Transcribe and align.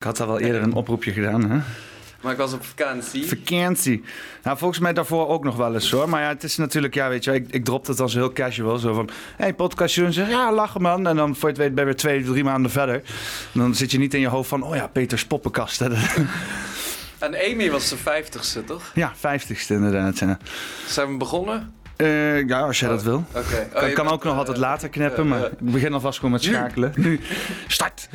Ik 0.00 0.06
had 0.06 0.20
al 0.20 0.26
wel 0.26 0.40
eerder 0.40 0.62
een 0.62 0.72
oproepje 0.72 1.12
gedaan, 1.12 1.50
hè? 1.50 1.58
Maar 2.20 2.32
ik 2.32 2.38
was 2.38 2.52
op 2.52 2.64
vakantie. 2.64 3.26
Vakantie. 3.26 4.04
Nou, 4.42 4.58
volgens 4.58 4.80
mij 4.80 4.92
daarvoor 4.92 5.28
ook 5.28 5.44
nog 5.44 5.56
wel 5.56 5.74
eens 5.74 5.90
hoor. 5.90 6.08
Maar 6.08 6.22
ja, 6.22 6.28
het 6.28 6.42
is 6.42 6.56
natuurlijk, 6.56 6.94
ja, 6.94 7.08
weet 7.08 7.24
je, 7.24 7.32
ik, 7.32 7.46
ik 7.50 7.64
drop 7.64 7.86
het 7.86 8.00
als 8.00 8.14
heel 8.14 8.32
casual. 8.32 8.78
Zo 8.78 8.94
van, 8.94 9.08
hé, 9.36 9.44
hey, 9.44 9.54
podcast 9.54 9.94
doen. 9.94 10.12
Zeg, 10.12 10.28
ja, 10.28 10.52
lachen 10.52 10.82
man. 10.82 11.06
En 11.06 11.16
dan 11.16 11.36
voor 11.36 11.48
je 11.48 11.54
het 11.54 11.64
weet 11.64 11.74
ben 11.74 11.78
je 11.78 11.84
weer 11.84 11.96
twee, 11.98 12.24
drie 12.24 12.44
maanden 12.44 12.70
verder. 12.70 12.94
En 13.52 13.60
dan 13.60 13.74
zit 13.74 13.90
je 13.90 13.98
niet 13.98 14.14
in 14.14 14.20
je 14.20 14.28
hoofd 14.28 14.48
van, 14.48 14.62
oh 14.62 14.74
ja, 14.74 14.86
Peters 14.86 15.26
poppenkast. 15.26 15.78
Hè? 15.78 15.88
En 17.18 17.34
Amy 17.34 17.70
was 17.70 17.88
de 17.88 17.96
vijftigste, 17.96 18.64
toch? 18.64 18.90
Ja, 18.94 19.12
vijftigste 19.16 19.74
inderdaad. 19.74 20.18
Ja. 20.18 20.38
Zijn 20.86 21.08
we 21.08 21.16
begonnen? 21.16 21.74
Uh, 21.96 22.48
ja, 22.48 22.60
als 22.60 22.80
jij 22.80 22.88
dat 22.88 23.02
wil. 23.02 23.24
Oké. 23.28 23.38
Okay. 23.38 23.64
Oh, 23.64 23.94
kan, 23.94 24.04
kan 24.04 24.08
ook 24.08 24.24
nog 24.24 24.36
altijd 24.36 24.56
later 24.56 24.88
knippen, 24.88 25.28
maar 25.28 25.44
ik 25.44 25.58
begin 25.58 25.92
alvast 25.92 26.16
gewoon 26.16 26.32
met 26.32 26.42
schakelen. 26.42 26.92
Nu. 26.96 27.20
Start! 27.66 28.08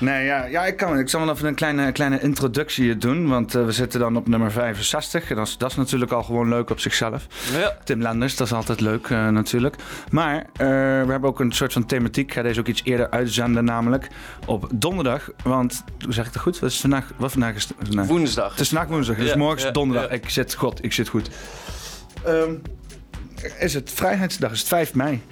Nee, 0.00 0.24
ja, 0.24 0.44
ja 0.44 0.66
ik 0.66 0.76
kan. 0.76 0.98
Ik 0.98 1.08
zal 1.08 1.20
wel 1.24 1.34
even 1.34 1.48
een 1.48 1.54
kleine, 1.54 1.92
kleine 1.92 2.20
introductie 2.20 2.96
doen. 2.96 3.28
Want 3.28 3.54
uh, 3.54 3.64
we 3.64 3.72
zitten 3.72 4.00
dan 4.00 4.16
op 4.16 4.28
nummer 4.28 4.52
65. 4.52 5.30
En 5.30 5.36
dat 5.36 5.46
is, 5.46 5.56
dat 5.56 5.70
is 5.70 5.76
natuurlijk 5.76 6.12
al 6.12 6.22
gewoon 6.22 6.48
leuk 6.48 6.70
op 6.70 6.80
zichzelf. 6.80 7.26
Ja. 7.52 7.76
Tim 7.84 8.02
Lenders, 8.02 8.36
dat 8.36 8.46
is 8.46 8.52
altijd 8.52 8.80
leuk 8.80 9.08
uh, 9.08 9.28
natuurlijk. 9.28 9.76
Maar 10.10 10.36
uh, 10.36 10.44
we 10.58 11.10
hebben 11.10 11.24
ook 11.24 11.40
een 11.40 11.52
soort 11.52 11.72
van 11.72 11.86
thematiek. 11.86 12.26
Ik 12.28 12.34
ga 12.34 12.42
deze 12.42 12.60
ook 12.60 12.66
iets 12.66 12.84
eerder 12.84 13.10
uitzenden, 13.10 13.64
namelijk 13.64 14.08
op 14.46 14.68
donderdag. 14.74 15.30
Want, 15.42 15.84
hoe 16.04 16.12
zeg 16.12 16.26
ik 16.26 16.32
het 16.32 16.42
goed? 16.42 16.58
Wat 16.58 16.70
is 16.70 16.80
vandaag? 16.80 17.12
Wat 17.16 17.32
vandaag 17.32 17.54
is 17.54 17.68
vandaag? 17.82 18.06
Woensdag. 18.06 18.50
Het 18.50 18.60
is 18.60 18.68
vandaag 18.68 18.88
woensdag. 18.88 19.16
Dus 19.16 19.28
Ja, 19.28 19.36
morgen 19.36 19.58
is 19.58 19.64
ja, 19.64 19.70
donderdag. 19.70 20.10
Ik 20.10 20.28
zit, 20.28 20.54
god, 20.54 20.84
ik 20.84 20.92
zit 20.92 21.08
goed. 21.08 21.30
Ehm, 22.24 22.54
is 23.58 23.74
het 23.74 23.90
Vrijheidsdag? 23.94 24.52
Is 24.52 24.58
het 24.58 24.68
5 24.68 24.94
mei? 24.94 25.22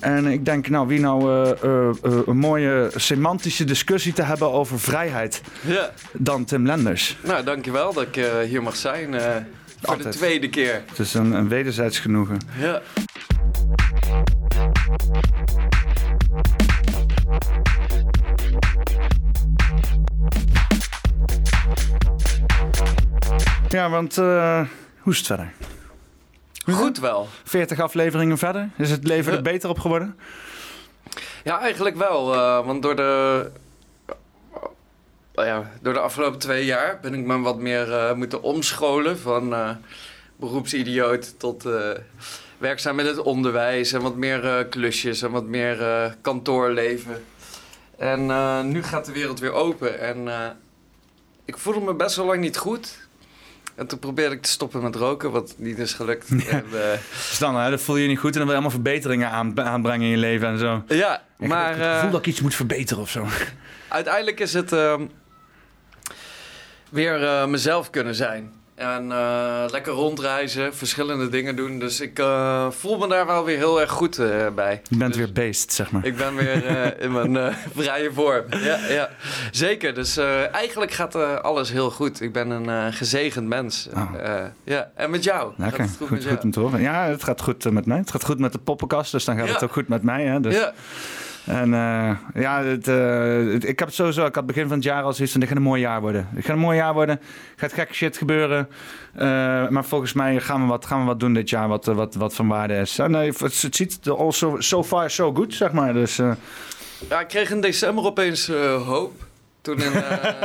En 0.00 0.26
ik 0.26 0.44
denk, 0.44 0.68
nou, 0.68 0.86
wie 0.86 1.00
nou 1.00 1.22
eh, 1.22 1.50
eh, 1.62 1.88
eh, 2.02 2.12
een 2.26 2.36
mooie 2.38 2.90
semantische 2.96 3.64
discussie 3.64 4.12
te 4.12 4.22
hebben 4.22 4.52
over 4.52 4.80
vrijheid 4.80 5.42
Ja. 5.66 5.90
dan 6.12 6.44
Tim 6.44 6.66
Lenders. 6.66 7.16
Nou, 7.24 7.44
dankjewel 7.44 7.92
dat 7.92 8.02
ik 8.02 8.24
hier 8.48 8.62
mag 8.62 8.76
zijn. 8.76 9.20
voor 9.20 9.88
Altijd. 9.88 10.12
de 10.12 10.18
tweede 10.18 10.48
keer. 10.48 10.82
Het 10.88 10.98
is 10.98 11.14
een, 11.14 11.32
een 11.32 11.48
wederzijds 11.48 11.98
genoegen. 11.98 12.38
Ja. 12.60 12.82
Ja, 23.68 23.90
want 23.90 24.14
hoe 24.16 25.12
is 25.12 25.16
het 25.18 25.26
verder? 25.26 25.52
Goed 26.72 26.98
wel. 26.98 27.28
40 27.44 27.80
afleveringen 27.80 28.38
verder? 28.38 28.68
Is 28.76 28.90
het 28.90 29.04
leven 29.04 29.32
er 29.32 29.42
beter 29.42 29.68
op 29.70 29.78
geworden? 29.78 30.18
Ja, 31.44 31.60
eigenlijk 31.60 31.96
wel. 31.96 32.34
eh, 32.34 32.66
want 32.66 32.82
door 32.82 32.96
de, 32.96 33.50
eh, 35.34 35.46
ja, 35.46 35.70
door 35.82 35.92
de 35.92 36.00
afgelopen 36.00 36.38
twee 36.38 36.64
jaar 36.64 36.98
ben 37.02 37.14
ik 37.14 37.24
me 37.24 37.38
wat 37.40 37.58
meer 37.58 37.92
eh, 37.92 38.14
moeten 38.14 38.42
omscholen. 38.42 39.18
Van 39.18 39.54
eh, 39.54 39.70
beroepsidioot 40.36 41.38
tot 41.38 41.64
werkzaam 42.58 42.98
in 42.98 43.06
het 43.06 43.18
onderwijs. 43.18 43.92
En 43.92 44.00
wat 44.00 44.16
meer 44.16 44.66
klusjes 44.70 45.22
en 45.22 45.30
wat 45.30 45.44
meer 45.44 45.76
kantoorleven. 46.20 47.24
En 47.96 48.26
nu 48.70 48.82
gaat 48.82 49.04
de 49.04 49.12
wereld 49.12 49.40
weer 49.40 49.52
open. 49.52 50.00
En 50.00 50.28
ik 51.44 51.58
voelde 51.58 51.80
me 51.80 51.94
best 51.94 52.16
wel 52.16 52.26
lang 52.26 52.40
niet 52.40 52.56
goed. 52.56 53.07
En 53.78 53.86
toen 53.86 53.98
probeerde 53.98 54.34
ik 54.34 54.42
te 54.42 54.50
stoppen 54.50 54.82
met 54.82 54.94
roken, 54.94 55.30
wat 55.30 55.54
niet 55.56 55.78
is 55.78 55.92
gelukt. 55.92 56.28
En, 56.48 56.64
eh, 56.64 56.98
Dus 57.28 57.38
dan, 57.38 57.56
hè, 57.56 57.70
dat 57.70 57.80
voel 57.80 57.96
je 57.96 58.02
je 58.02 58.08
niet 58.08 58.18
goed 58.18 58.32
en 58.32 58.38
dan 58.38 58.46
wil 58.46 58.56
je 58.56 58.62
allemaal 58.62 58.80
verbeteringen 58.82 59.30
aan, 59.30 59.60
aanbrengen 59.60 60.00
in 60.04 60.10
je 60.10 60.16
leven 60.16 60.48
en 60.48 60.58
zo. 60.58 60.82
ja, 60.88 61.22
Ik 61.38 61.48
maar... 61.48 61.68
het 61.68 61.76
gevoel 61.76 62.06
eh, 62.06 62.10
dat 62.10 62.20
ik 62.20 62.26
iets 62.26 62.40
moet 62.40 62.54
verbeteren 62.54 63.02
of 63.02 63.10
zo. 63.10 63.26
uiteindelijk 63.88 64.40
is 64.40 64.54
het 64.54 64.72
ehm, 64.72 65.06
weer 66.90 67.24
eh, 67.24 67.46
mezelf 67.46 67.90
kunnen 67.90 68.14
zijn. 68.14 68.52
En 68.78 69.12
eh, 69.12 69.64
lekker 69.70 69.92
rondreizen, 69.92 70.74
verschillende 70.74 71.28
dingen 71.28 71.56
doen. 71.56 71.78
Dus 71.78 72.00
ik 72.00 72.18
eh, 72.18 72.70
voel 72.70 72.98
me 72.98 73.08
daar 73.08 73.26
wel 73.26 73.44
weer 73.44 73.56
heel 73.56 73.80
erg 73.80 73.90
goed 73.90 74.18
eh, 74.18 74.26
bij. 74.54 74.80
Je 74.88 74.96
bent 74.96 75.12
Dus 75.12 75.22
weer 75.24 75.32
beest, 75.32 75.72
zeg 75.72 75.90
maar. 75.90 76.04
Ik 76.04 76.16
ben 76.16 76.34
weer 76.36 77.00
in 77.00 77.12
mijn 77.12 77.54
vrije 77.76 78.12
vorm. 78.12 78.44
Ja, 78.50 78.78
ja. 78.88 79.08
Zeker. 79.50 79.94
Dus 79.94 80.16
eigenlijk 80.52 80.92
gaat 80.92 81.14
alles 81.42 81.70
heel 81.70 81.90
goed. 81.90 82.20
Ik 82.20 82.32
ben 82.32 82.50
een 82.50 82.92
gezegend 82.92 83.46
mens. 83.48 83.88
Oh. 83.94 84.14
Eh, 84.22 84.44
ja. 84.64 84.90
En 84.94 85.10
met 85.10 85.24
jou? 85.24 85.52
Lekker, 85.56 85.78
Gaat 85.78 85.88
het 85.88 85.96
goed, 85.96 86.10
met 86.10 86.18
goed, 86.20 86.28
jou? 86.30 86.42
om 86.44 86.50
te 86.50 86.60
horen. 86.60 86.80
Ja, 86.80 87.04
het 87.06 87.24
gaat 87.24 87.42
goed 87.42 87.70
met 87.70 87.86
mij. 87.86 87.98
Het 87.98 88.10
gaat 88.10 88.24
goed 88.24 88.38
met 88.38 88.52
de 88.52 88.58
poppenkast, 88.58 89.12
dus 89.12 89.24
dan 89.24 89.36
gaat 89.36 89.46
Ja. 89.46 89.52
het 89.52 89.62
ook 89.64 89.72
goed 89.72 89.88
met 89.88 90.02
mij. 90.02 90.24
Hè? 90.24 90.40
Dus, 90.40 90.54
Ja. 90.54 90.72
En 91.48 91.74
eh, 91.74 92.10
ja, 92.42 92.62
het, 92.62 92.88
eh, 92.88 93.52
het- 93.52 93.64
ik 93.68 93.78
heb 93.78 93.88
het 93.88 93.96
sowieso, 93.96 94.26
ik 94.26 94.34
had 94.34 94.46
begin 94.46 94.66
van 94.66 94.76
het 94.76 94.84
jaar 94.84 95.02
al 95.02 95.12
zoiets 95.12 95.32
van, 95.32 95.40
dit 95.40 95.48
gaat 95.48 95.58
een 95.58 95.64
mooi 95.64 95.80
jaar 95.80 96.00
worden. 96.00 96.28
Het 96.34 96.44
gaat 96.44 96.54
een 96.54 96.60
mooi 96.62 96.76
jaar 96.76 96.94
worden, 96.94 97.20
gaat 97.56 97.72
gek 97.72 97.94
shit 97.94 98.16
gebeuren. 98.16 98.68
Eh, 99.14 99.68
maar 99.68 99.84
volgens 99.84 100.12
mij 100.12 100.40
gaan 100.40 100.60
we, 100.62 100.66
wat, 100.68 100.86
gaan 100.86 101.00
we 101.00 101.06
wat 101.06 101.20
doen 101.20 101.32
dit 101.34 101.50
jaar 101.50 101.68
wat, 101.68 101.84
wat, 101.84 102.14
wat 102.14 102.34
van 102.34 102.48
waarde 102.48 102.74
is. 102.74 102.98
En 102.98 103.14
eh, 103.14 103.32
het, 103.38 103.62
het 103.62 103.76
ziet 103.76 104.06
er 104.06 104.16
al 104.16 104.32
so, 104.32 104.56
so 104.60 104.84
far 104.84 105.10
so 105.10 105.34
good, 105.34 105.54
zeg 105.54 105.72
maar. 105.72 105.92
Dus 105.92 106.16
ja, 107.08 107.20
ik 107.20 107.28
kreeg 107.28 107.50
in 107.50 107.60
december 107.60 108.04
opeens 108.04 108.46
hoop. 108.84 109.12
Toen 109.60 109.78
in... 109.78 109.92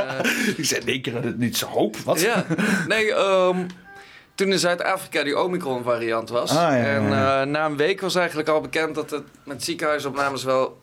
ik 0.56 0.64
zei, 0.64 0.84
nee, 0.84 1.00
keer 1.00 1.22
het 1.22 1.38
niet 1.38 1.56
zo 1.56 1.66
hoop. 1.66 1.96
Wat? 1.96 2.20
Ja, 2.20 2.44
nee, 2.88 3.14
ehm, 3.14 3.56
toen 4.34 4.52
in 4.52 4.58
Zuid-Afrika 4.58 5.22
die 5.22 5.38
Omicron-variant 5.38 6.28
was. 6.28 6.50
Ah, 6.50 6.56
ja, 6.56 6.74
ja, 6.76 6.84
en 6.84 7.02
ja. 7.08 7.44
na 7.44 7.66
een 7.66 7.76
week 7.76 8.00
was 8.00 8.14
eigenlijk 8.14 8.48
al 8.48 8.60
bekend 8.60 8.94
dat 8.94 9.10
het 9.10 9.22
met 9.44 9.64
ziekenhuisopnames 9.64 10.44
wel 10.44 10.82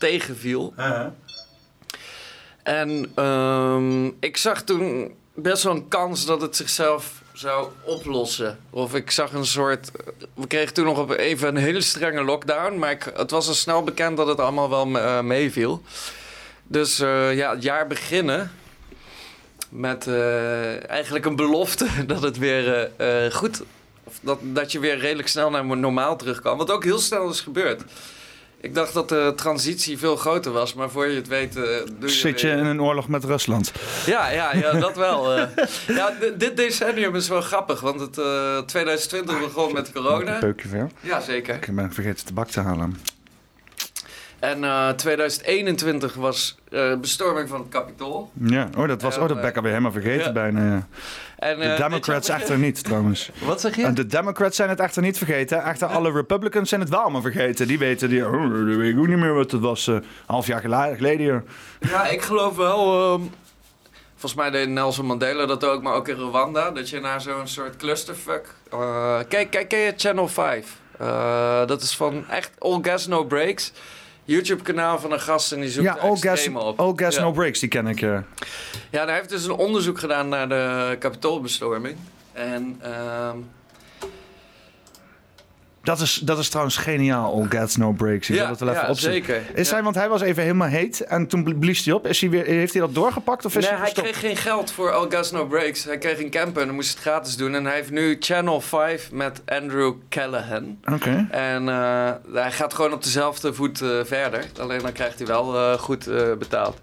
tegenviel. 0.00 0.74
En 2.62 3.12
ehm, 3.14 4.06
ik 4.06 4.36
zag 4.36 4.62
toen 4.62 5.14
best 5.34 5.62
wel 5.62 5.74
een 5.74 5.88
kans 5.88 6.26
dat 6.26 6.40
het 6.40 6.56
zichzelf 6.56 7.22
zou 7.32 7.68
oplossen. 7.84 8.58
Of 8.70 8.94
ik 8.94 9.10
zag 9.10 9.32
een 9.32 9.46
soort... 9.46 9.90
We 10.34 10.46
kregen 10.46 10.74
toen 10.74 10.84
nog 10.84 10.98
op 10.98 11.10
even 11.10 11.48
een 11.48 11.56
hele 11.56 11.80
strenge 11.80 12.24
lockdown. 12.24 12.78
Maar 12.78 12.90
ik, 12.90 13.12
het 13.16 13.30
was 13.30 13.48
al 13.48 13.54
snel 13.54 13.82
bekend 13.82 14.16
dat 14.16 14.26
het 14.26 14.40
allemaal 14.40 14.70
wel 14.70 14.98
eh, 14.98 15.20
meeviel. 15.20 15.82
Dus 16.62 16.98
eh, 16.98 17.36
ja, 17.36 17.50
het 17.50 17.62
jaar 17.62 17.86
beginnen 17.86 18.52
met 19.68 20.06
eh, 20.06 20.90
eigenlijk 20.90 21.24
een 21.24 21.36
belofte 21.36 21.86
dat 22.06 22.22
het 22.22 22.38
weer 22.38 22.90
goed... 23.32 23.62
Of 24.04 24.18
dat, 24.22 24.38
dat 24.42 24.72
je 24.72 24.78
weer 24.78 24.98
redelijk 24.98 25.28
snel 25.28 25.50
naar 25.50 25.64
normaal 25.64 26.16
terug 26.16 26.40
kan. 26.40 26.56
Wat 26.56 26.70
ook 26.70 26.84
heel 26.84 26.98
snel 26.98 27.30
is 27.30 27.40
gebeurd. 27.40 27.82
Ik 28.62 28.74
dacht 28.74 28.94
dat 28.94 29.08
de 29.08 29.32
transitie 29.36 29.98
veel 29.98 30.16
groter 30.16 30.52
was, 30.52 30.74
maar 30.74 30.90
voor 30.90 31.06
je 31.06 31.16
het 31.16 31.28
weet... 31.28 31.56
eh, 31.56 31.62
doe 31.62 31.94
je 32.00 32.08
Zit 32.08 32.40
je 32.40 32.46
weer- 32.46 32.56
in 32.56 32.64
een 32.64 32.82
oorlog 32.82 33.08
met 33.08 33.24
Rusland? 33.24 33.72
ja, 34.06 34.28
ja, 34.30 34.54
ja, 34.54 34.72
dat 34.72 34.96
wel. 34.96 35.32
eh. 35.34 35.46
ja, 35.86 36.12
dit 36.36 36.56
decennium 36.56 37.14
is 37.14 37.28
wel 37.28 37.40
grappig, 37.40 37.80
want 37.80 38.00
het 38.00 38.18
eh 38.18 38.58
2020 38.58 39.40
begon 39.40 39.72
met 39.72 39.92
corona. 39.92 40.38
Peukje 40.38 40.68
veel. 40.68 40.90
Ja, 41.00 41.20
zeker. 41.20 41.54
Ik 41.54 41.74
ben 41.74 41.92
vergeten 41.92 42.26
tabak 42.26 42.48
te 42.48 42.60
halen. 42.60 42.98
En 44.40 44.64
eh 44.64 44.88
2021 44.88 46.14
was 46.14 46.56
eh 46.70 46.94
bestorming 46.94 47.48
van 47.48 47.60
het 47.60 47.68
Capitool. 47.68 48.30
Ja, 48.44 48.68
oh, 48.78 48.88
dat 48.88 49.02
was, 49.02 49.14
oh, 49.18 49.20
dat 49.28 49.30
eh, 49.36 49.40
ben 49.40 49.50
ik 49.50 49.56
alweer 49.56 49.70
helemaal 49.72 49.92
vergeten 49.92 50.26
ja. 50.26 50.32
bijna. 50.32 50.64
Ja. 50.64 50.86
En, 51.38 51.58
De 51.58 51.64
eh, 51.64 51.76
Democrats 51.76 52.26
jaar- 52.26 52.38
echter 52.40 52.58
niet, 52.58 52.84
trouwens. 52.84 53.30
Wat 53.44 53.60
zeg 53.60 53.76
je? 53.76 53.92
De 53.92 54.06
Democrats 54.06 54.56
zijn 54.56 54.68
het 54.68 54.80
echter 54.80 55.02
niet 55.02 55.18
vergeten. 55.18 55.62
Echter, 55.62 55.86
alle 55.88 56.12
Republicans 56.12 56.68
zijn 56.68 56.80
het 56.80 56.90
wel 56.90 57.00
allemaal 57.00 57.20
vergeten. 57.22 57.66
Die 57.66 57.78
weten, 57.78 58.08
die, 58.08 58.26
oh, 58.26 58.50
weet 58.76 58.92
ik 58.92 58.98
ook 58.98 59.06
niet 59.06 59.16
meer 59.18 59.34
wat 59.34 59.50
het 59.50 59.60
was. 59.60 59.86
eh, 59.86 59.94
een 59.94 60.02
half 60.26 60.46
jaar 60.46 60.60
geleden. 60.60 61.46
Ja, 61.80 62.06
ik 62.06 62.22
geloof 62.22 62.56
wel. 62.56 63.12
ehm, 63.12 63.20
volgens 64.16 64.34
mij 64.40 64.50
deed 64.50 64.68
Nelson 64.68 65.06
Mandela 65.06 65.46
dat 65.46 65.64
ook, 65.64 65.82
maar 65.82 65.94
ook 65.94 66.08
in 66.08 66.14
Rwanda. 66.16 66.70
Dat 66.70 66.88
je 66.90 67.00
naar 67.00 67.20
zo'n 67.20 67.48
soort 67.48 67.76
clusterfuck. 67.76 68.54
eh, 68.70 69.18
kijk, 69.28 69.50
kijk, 69.50 69.68
ken 69.68 69.78
je 69.78 69.92
Channel 69.96 70.28
5? 70.28 70.76
Eh, 70.98 71.66
dat 71.66 71.82
is 71.82 71.96
van 71.96 72.24
echt 72.28 72.50
All 72.58 72.78
Gas 72.82 73.06
No 73.06 73.24
Breaks. 73.24 73.72
YouTube-kanaal 74.30 74.98
van 74.98 75.12
een 75.12 75.20
gast 75.20 75.52
en 75.52 75.60
die 75.60 75.70
zoekt 75.70 75.86
Ja, 75.86 75.92
All 75.92 76.16
Gas, 76.16 76.48
op. 76.48 76.80
all 76.80 76.92
gas 76.96 77.14
ja. 77.14 77.20
No 77.22 77.32
Breaks, 77.32 77.60
die 77.60 77.68
ken 77.68 77.86
ik. 77.86 78.00
ja. 78.00 78.24
Ja, 78.90 79.04
hij 79.04 79.14
heeft 79.14 79.28
dus 79.28 79.44
een 79.44 79.52
onderzoek 79.52 79.98
gedaan 79.98 80.28
naar 80.28 80.48
de 80.48 80.96
kapitoolbestorming. 80.98 81.96
En 82.32 82.76
ehm, 82.82 83.36
Dat 85.90 86.00
is, 86.00 86.14
dat 86.24 86.38
is 86.38 86.48
trouwens 86.48 86.76
geniaal, 86.76 87.32
All 87.34 87.46
Gas 87.48 87.76
No 87.76 87.92
Breaks. 87.92 88.28
Ik 88.28 88.34
wil 88.34 88.44
ja, 88.44 88.50
het 88.50 88.60
wel 88.60 88.68
even 88.68 88.86
ja 88.86 88.94
zeker. 88.94 89.42
Is 89.54 89.68
Ja. 89.68 89.74
hij, 89.74 89.82
want 89.82 89.94
hij 89.94 90.08
was 90.08 90.20
even 90.20 90.42
helemaal 90.42 90.68
heet 90.68 91.00
en 91.00 91.26
toen 91.26 91.58
blies 91.58 91.84
hij 91.84 91.94
op. 91.94 92.06
Is 92.06 92.20
hij 92.20 92.30
weer, 92.30 92.44
heeft 92.44 92.72
hij 92.72 92.80
dat 92.82 92.94
doorgepakt 92.94 93.44
of 93.44 93.56
is 93.56 93.62
Nee, 93.62 93.70
hij 93.70 93.78
hij 93.78 93.86
gestopt? 93.88 94.08
kreeg 94.08 94.20
geen 94.20 94.36
geld 94.36 94.70
voor 94.72 94.92
All 94.92 95.06
Gas 95.10 95.30
No 95.30 95.46
Breaks. 95.46 95.84
Hij 95.84 95.98
kreeg 95.98 96.18
een 96.20 96.30
camper 96.30 96.60
en 96.60 96.66
dan 96.66 96.76
moest 96.76 96.90
het 96.90 96.98
gratis 96.98 97.36
doen. 97.36 97.54
En 97.54 97.64
hij 97.64 97.74
heeft 97.74 97.90
nu 97.90 98.16
Channel 98.20 98.60
5 98.60 99.10
met 99.12 99.42
Andrew 99.46 99.94
Callahan. 100.08 100.78
Oké. 100.92 101.26
En 101.30 101.68
eh, 101.68 102.10
hij 102.32 102.52
gaat 102.52 102.74
gewoon 102.74 102.92
op 102.92 103.02
dezelfde 103.02 103.54
voet 103.54 103.80
eh, 103.80 103.88
verder. 104.04 104.44
Alleen 104.60 104.80
dan 104.82 104.92
krijgt 104.92 105.18
hij 105.18 105.26
wel 105.26 105.56
eh, 105.56 105.78
goed 105.78 106.04
betaald. 106.38 106.80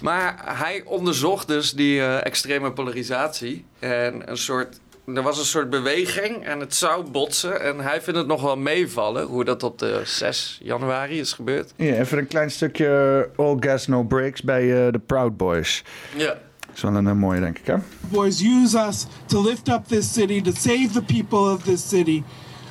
Maar 0.00 0.42
hij 0.44 0.82
onderzocht 0.84 1.48
dus 1.48 1.72
die 1.72 2.02
extreme 2.06 2.72
polarisatie. 2.72 3.64
En 3.78 4.30
een 4.30 4.36
soort 4.38 4.78
er 5.14 5.22
was 5.22 5.38
een 5.38 5.44
soort 5.44 5.70
beweging 5.70 6.44
en 6.44 6.60
het 6.60 6.74
zou 6.74 7.10
botsen. 7.10 7.60
En 7.60 7.80
hij 7.80 8.02
vindt 8.02 8.18
het 8.18 8.28
nog 8.28 8.42
wel 8.42 8.56
meevallen 8.56 9.26
hoe 9.26 9.44
dat 9.44 9.62
op 9.62 9.78
de 9.78 10.00
6 10.04 10.58
januari 10.62 11.18
is 11.18 11.32
gebeurd. 11.32 11.72
Ja, 11.76 11.94
even 11.94 12.18
een 12.18 12.26
klein 12.26 12.50
stukje 12.50 13.30
All 13.36 13.56
Gas 13.60 13.86
No 13.86 14.02
Breaks 14.02 14.42
bij 14.42 14.64
uh, 14.64 14.92
de 14.92 15.00
Proud 15.06 15.36
Boys. 15.36 15.84
Ja. 16.16 16.26
Dat 16.26 16.76
is 16.76 16.82
wel 16.82 16.94
een 16.94 17.06
uh, 17.06 17.12
mooie, 17.12 17.40
denk 17.40 17.58
ik, 17.58 17.66
hè? 17.66 17.74
Boys, 18.00 18.40
use 18.40 18.78
us 18.88 19.06
to 19.26 19.42
lift 19.42 19.68
up 19.68 19.86
this 19.86 20.12
city, 20.12 20.42
to 20.42 20.50
save 20.54 20.88
the 20.92 21.02
people 21.02 21.52
of 21.52 21.62
this 21.62 21.88
city. 21.88 22.22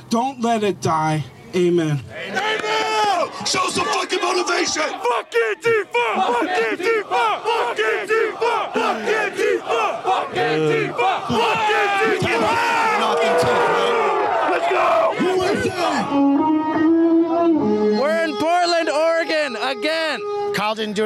Don't 0.08 0.44
let 0.44 0.64
it 0.64 0.82
die. 0.82 1.24
Amen. 1.56 2.02
Amen! 2.12 2.68
Show 3.46 3.70
some 3.70 3.88
fucking 3.88 4.22
motivation! 4.22 4.84
Fuck 4.84 5.32
Antifa! 5.32 6.06
Fuck 6.28 6.50
Antifa! 6.50 7.42
Fuck 7.44 7.78
Antifa! 7.78 8.17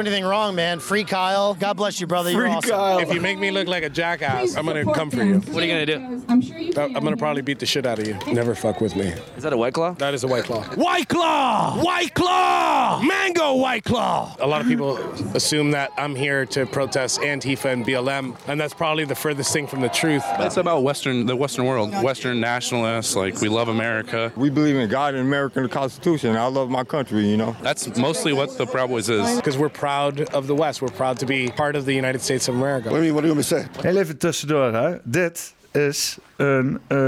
Anything 0.06 0.24
wrong, 0.24 0.54
man. 0.54 0.78
Free 0.80 1.04
Kyle. 1.04 1.54
God 1.54 1.74
bless 1.76 2.00
you, 2.00 2.06
brother. 2.06 2.30
You're 2.30 2.48
awesome. 2.48 2.70
Kyle. 2.70 2.98
If 2.98 3.12
you 3.14 3.20
make 3.20 3.38
me 3.38 3.50
look 3.50 3.68
like 3.68 3.82
a 3.84 3.90
jackass, 3.90 4.56
I'm 4.56 4.66
gonna 4.66 4.84
come 4.92 5.10
for 5.10 5.22
you. 5.24 5.38
What 5.40 5.62
are 5.62 5.66
you 5.66 5.72
gonna 5.72 5.86
do? 5.86 6.24
I'm 6.28 6.40
sure 6.40 6.58
you 6.58 6.72
uh, 6.76 6.80
I- 6.82 6.84
I'm 6.86 7.04
gonna 7.04 7.16
probably 7.16 7.42
beat 7.42 7.58
the 7.58 7.66
shit 7.66 7.86
out 7.86 7.98
of 7.98 8.06
you. 8.06 8.18
Never 8.32 8.54
fuck 8.54 8.80
with 8.80 8.96
me. 8.96 9.12
Is 9.36 9.42
that 9.44 9.52
a 9.52 9.56
white 9.56 9.74
claw? 9.74 9.92
That 9.94 10.14
is 10.14 10.24
a 10.24 10.28
white 10.28 10.44
claw. 10.44 10.62
White 10.74 11.08
Claw! 11.08 11.78
White 11.82 12.14
Claw! 12.14 13.00
Mango 13.02 13.54
White 13.56 13.84
Claw! 13.84 14.34
A 14.40 14.46
lot 14.46 14.60
of 14.60 14.66
people 14.66 14.96
assume 15.34 15.70
that 15.72 15.90
I'm 15.96 16.14
here 16.14 16.46
to 16.46 16.66
protest 16.66 17.20
Antifa 17.20 17.72
and 17.72 17.84
BLM, 17.84 18.36
and 18.48 18.60
that's 18.60 18.74
probably 18.74 19.04
the 19.04 19.14
furthest 19.14 19.52
thing 19.52 19.66
from 19.66 19.80
the 19.80 19.88
truth. 19.88 20.22
It's 20.38 20.56
about 20.56 20.82
Western, 20.82 21.26
the 21.26 21.36
Western 21.36 21.64
world, 21.66 21.92
Western 22.02 22.40
nationalists. 22.40 23.14
Like 23.16 23.40
we 23.40 23.48
love 23.48 23.68
America. 23.68 24.32
We 24.36 24.50
believe 24.50 24.76
in 24.76 24.88
God 24.88 25.14
and 25.14 25.26
American 25.26 25.68
Constitution. 25.68 26.36
I 26.36 26.46
love 26.46 26.70
my 26.70 26.84
country, 26.84 27.26
you 27.28 27.36
know. 27.36 27.54
That's 27.62 27.96
mostly 27.98 28.32
what 28.32 28.56
the 28.58 28.66
Proud 28.66 28.88
Boys 28.90 29.08
is. 29.08 29.36
Because 29.36 29.56
we're 29.58 29.68
proud 29.68 29.91
of 30.32 30.46
the 30.46 30.54
West. 30.54 30.80
We're 30.80 30.96
proud 30.96 31.18
to 31.18 31.26
be 31.26 31.50
part 31.54 31.76
of 31.76 31.84
the 31.84 31.94
United 31.94 32.22
States 32.22 32.48
of 32.48 32.54
America. 32.54 32.88
What 32.88 33.00
do 33.00 33.04
you, 33.04 33.12
what 33.12 33.22
do 33.22 33.28
you 33.28 33.36
want 33.36 33.50
me 33.50 33.58
to 33.58 33.70
say? 33.80 33.90
Heel 33.90 34.00
even 34.00 34.18
tussendoor, 34.18 34.72
hè. 34.72 34.96
Dit 35.04 35.54
is 35.70 36.18
een... 36.36 36.80
eh, 36.86 36.98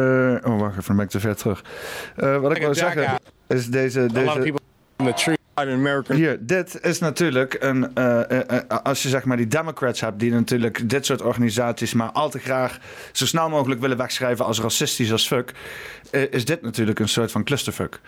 oh, 0.43 0.61
wacht 0.61 0.79
even, 0.79 0.85
dan 0.87 0.97
ben 0.97 1.05
ik 1.05 1.11
te 1.11 1.21
ver 1.21 1.37
terug. 1.37 1.63
Eh, 2.17 2.39
wat 2.39 2.57
ik 2.57 2.63
wil 2.63 2.75
zeggen 2.75 3.19
is 3.47 3.67
deze... 3.67 4.01
A 4.01 4.03
lot 4.03 4.11
of 4.11 4.35
deze 4.35 4.39
people 4.39 4.61
the 4.97 6.15
hier, 6.15 6.47
dit 6.47 6.79
is 6.83 6.99
natuurlijk 6.99 7.57
een... 7.61 7.95
eh, 7.95 8.59
als 8.83 9.03
je 9.03 9.09
zeg 9.09 9.25
maar 9.25 9.37
die 9.37 9.47
Democrats 9.47 10.01
hebt... 10.01 10.19
die 10.19 10.33
natuurlijk 10.33 10.89
dit 10.89 11.07
soort 11.07 11.23
organisaties... 11.23 11.95
maar 11.95 12.11
al 12.11 12.31
te 12.31 12.39
graag 12.39 12.79
zo 13.13 13.27
snel 13.27 13.49
mogelijk 13.49 13.81
willen 13.81 13.97
wegschrijven... 13.97 14.45
als 14.45 14.61
racistisch 14.61 15.13
als 15.13 15.27
fuck... 15.27 15.53
eh, 16.11 16.33
is 16.33 16.45
dit 16.45 16.63
natuurlijk 16.63 16.99
een 16.99 17.09
soort 17.09 17.31
van 17.31 17.45
clusterfuck. 17.45 18.01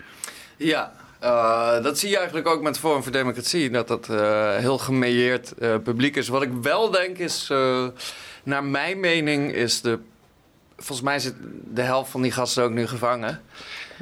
Ja, 0.57 0.91
eh, 1.19 1.83
dat 1.83 1.99
zie 1.99 2.09
je 2.09 2.17
eigenlijk 2.17 2.47
ook 2.47 2.61
met 2.61 2.79
Forum 2.79 3.03
voor 3.03 3.11
Democratie. 3.11 3.69
Dat 3.69 3.87
dat 3.87 4.09
eh, 4.09 4.55
heel 4.55 4.77
gemeilleerd 4.77 5.53
eh, 5.57 5.75
publiek 5.83 6.15
is. 6.15 6.27
Wat 6.27 6.41
ik 6.41 6.51
wel 6.61 6.91
denk 6.91 7.17
is, 7.17 7.51
naar 8.43 8.63
mijn 8.63 8.99
mening 8.99 9.53
is 9.53 9.81
de... 9.81 9.99
Volgens 10.77 11.01
mij 11.01 11.19
zit 11.19 11.33
de 11.73 11.81
helft 11.81 12.11
van 12.11 12.21
die 12.21 12.31
gasten 12.31 12.63
ook 12.63 12.71
nu 12.71 12.87
gevangen. 12.87 13.41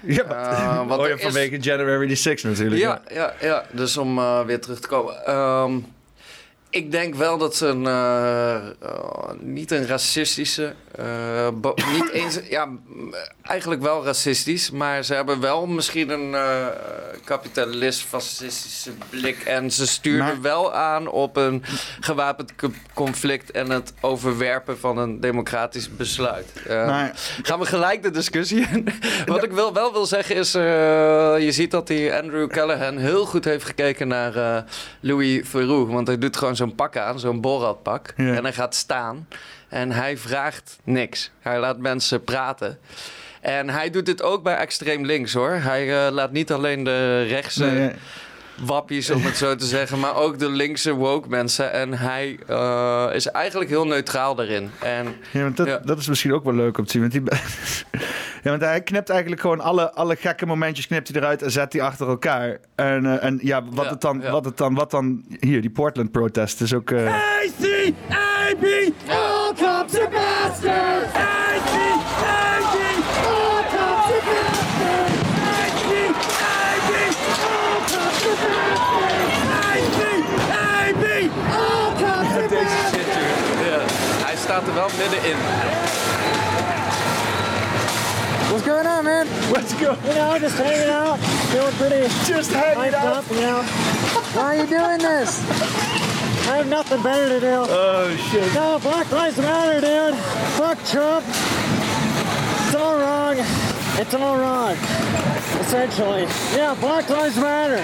Ja, 0.03 0.85
want 0.87 1.01
oh, 1.01 1.07
ja, 1.07 1.13
is- 1.13 1.21
vanwege 1.21 1.57
January 1.57 2.07
the 2.07 2.15
6 2.15 2.43
natuurlijk. 2.43 2.81
Ja, 2.81 3.01
ja, 3.11 3.33
ja. 3.41 3.65
dus 3.71 3.97
om 3.97 4.15
weer 4.45 4.61
terug 4.61 4.79
te 4.79 4.87
komen. 4.87 5.25
Ehm, 5.25 5.79
ik 6.75 6.91
denk 6.91 7.15
wel 7.15 7.37
dat 7.37 7.55
ze 7.55 7.67
een, 7.67 7.85
eh, 7.87 8.55
eh, 8.55 9.29
niet 9.39 9.71
een 9.71 9.87
racistische, 9.87 10.73
bo- 11.53 11.73
niet 11.93 12.09
eens, 12.11 12.39
ja, 12.49 12.67
eigenlijk 13.41 13.81
wel 13.81 14.03
racistisch, 14.05 14.71
maar 14.71 15.03
ze 15.03 15.13
hebben 15.13 15.39
wel 15.39 15.65
misschien 15.65 16.09
een 16.09 16.35
kapitalist-fascistische 17.23 18.91
blik 19.09 19.37
en 19.39 19.71
ze 19.71 19.87
stuurden 19.87 20.25
Maar- 20.25 20.41
wel 20.41 20.73
aan 20.73 21.07
op 21.07 21.37
een 21.37 21.63
gewapend 21.99 22.55
co- 22.55 22.71
conflict 22.93 23.51
en 23.51 23.69
het 23.69 23.93
overwerpen 24.01 24.79
van 24.79 24.97
een 24.97 25.19
democratisch 25.19 25.95
besluit. 25.95 26.51
Eh, 26.67 26.85
Maar- 26.85 27.11
Gaan 27.41 27.59
we 27.59 27.65
gelijk 27.65 28.03
de 28.03 28.11
discussie 28.11 28.67
in? 28.71 28.87
Wat 29.25 29.43
ik 29.43 29.51
wil, 29.51 29.73
wel 29.73 29.91
wil 29.91 30.05
zeggen 30.05 30.35
is, 30.35 30.51
je 30.51 31.47
ziet 31.51 31.71
dat 31.71 31.87
die 31.87 32.13
Andrew 32.13 32.49
Callahan 32.49 32.97
heel 32.97 33.25
goed 33.25 33.45
heeft 33.45 33.65
gekeken 33.65 34.07
naar 34.07 34.63
Louis 34.99 35.49
Theroux. 35.51 35.91
Want 35.93 36.07
hij 36.07 36.17
doet 36.17 36.37
gewoon 36.37 36.55
zo'n 36.67 36.75
pak 36.75 36.97
aan, 36.97 37.19
zo'n 37.19 37.41
Borat-pak. 37.41 38.13
Ja. 38.17 38.33
En 38.33 38.43
hij 38.43 38.53
gaat 38.53 38.75
staan 38.75 39.27
en 39.69 39.91
hij 39.91 40.17
vraagt 40.17 40.79
niks. 40.83 41.31
Hij 41.39 41.59
laat 41.59 41.77
mensen 41.77 42.23
praten. 42.23 42.79
En 43.41 43.69
hij 43.69 43.89
doet 43.89 44.05
dit 44.05 44.21
ook 44.21 44.43
bij 44.43 44.55
extreem 44.55 45.05
links 45.05 45.33
hoor. 45.33 45.51
Hij 45.51 46.05
eh, 46.05 46.11
laat 46.11 46.31
niet 46.31 46.51
alleen 46.51 46.83
de 46.83 47.23
rechtse 47.23 47.65
Nee, 47.65 47.79
nee. 47.79 47.93
Wappies, 48.61 49.09
om 49.09 49.21
het 49.23 49.37
zo 49.37 49.55
te 49.55 49.65
zeggen, 49.65 49.99
maar 49.99 50.15
ook 50.15 50.39
de 50.39 50.49
linkse 50.49 50.93
woke 50.93 51.29
mensen. 51.29 51.71
En 51.71 51.93
hij 51.93 52.39
eh, 52.47 53.09
is 53.13 53.27
eigenlijk 53.27 53.69
heel 53.69 53.85
neutraal 53.87 54.35
daarin. 54.35 54.71
En 54.81 55.15
Ja, 55.31 55.41
want 55.41 55.57
dat, 55.57 55.67
Ja. 55.67 55.77
dat 55.83 55.97
is 55.97 56.07
misschien 56.07 56.33
ook 56.33 56.43
wel 56.43 56.53
leuk 56.53 56.77
om 56.77 56.85
te 56.85 56.91
zien. 56.91 57.01
Want, 57.01 57.13
die, 57.13 57.21
ja, 58.43 58.49
want 58.49 58.61
hij 58.61 58.81
knipt 58.81 59.09
eigenlijk 59.09 59.41
gewoon 59.41 59.59
alle, 59.59 59.93
alle 59.93 60.15
gekke 60.15 60.45
momentjes 60.45 60.87
knipt 60.87 61.07
hij 61.07 61.21
eruit 61.21 61.41
en 61.41 61.51
zet 61.51 61.71
die 61.71 61.83
achter 61.83 62.07
elkaar. 62.07 62.57
En, 62.75 63.05
eh, 63.05 63.23
en 63.23 63.39
ja, 63.41 63.63
wat, 63.69 63.85
Ja, 63.85 63.91
het 63.91 64.01
dan, 64.01 64.19
ja. 64.21 64.31
wat 64.31 64.45
het 64.45 64.57
dan, 64.57 64.73
wat 64.75 64.91
dan, 64.91 65.23
hier, 65.39 65.61
die 65.61 65.69
Portland 65.71 66.11
protest 66.11 66.61
is 66.61 66.73
ook... 66.73 66.91
eh, 66.91 67.13
A-C-A-B! 67.13 68.63
All 69.09 69.53
cops 69.53 69.99
are 69.99 70.09
bastards! 70.09 71.34
Wel 85.25 85.37
middenin. 85.37 85.75
What's 88.51 88.65
going 88.65 88.87
on, 88.87 89.05
man? 89.05 89.27
What's 89.51 89.73
going 89.73 89.95
go! 90.01 90.09
You 90.09 90.15
know, 90.15 90.39
just 90.39 90.57
hanging 90.57 90.89
out, 90.89 91.17
feeling 91.51 91.73
pretty 91.75 92.07
Just 92.25 92.51
hanging 92.51 92.93
out! 92.93 93.17
up, 93.17 93.29
you 93.29 93.41
know. 93.41 93.61
Why 94.33 94.43
are 94.43 94.55
you 94.55 94.67
doing 94.67 94.99
this? 94.99 95.39
I 96.47 96.57
have 96.57 96.67
nothing 96.67 97.01
better 97.01 97.27
to 97.27 97.39
do. 97.39 97.65
Oh 97.67 98.15
shit. 98.29 98.53
No, 98.53 98.79
Black 98.79 99.11
Lives 99.11 99.37
Matter, 99.39 99.81
dude. 99.81 100.19
Fuck 100.57 100.77
Trump. 100.85 101.25
It's 102.65 102.75
all 102.75 102.97
wrong. 102.97 103.35
It's 103.97 104.13
all 104.13 104.37
wrong. 104.37 104.73
Essentially. 105.59 106.23
Yeah, 106.55 106.75
Black 106.79 107.09
Lives 107.09 107.37
Matter. 107.37 107.83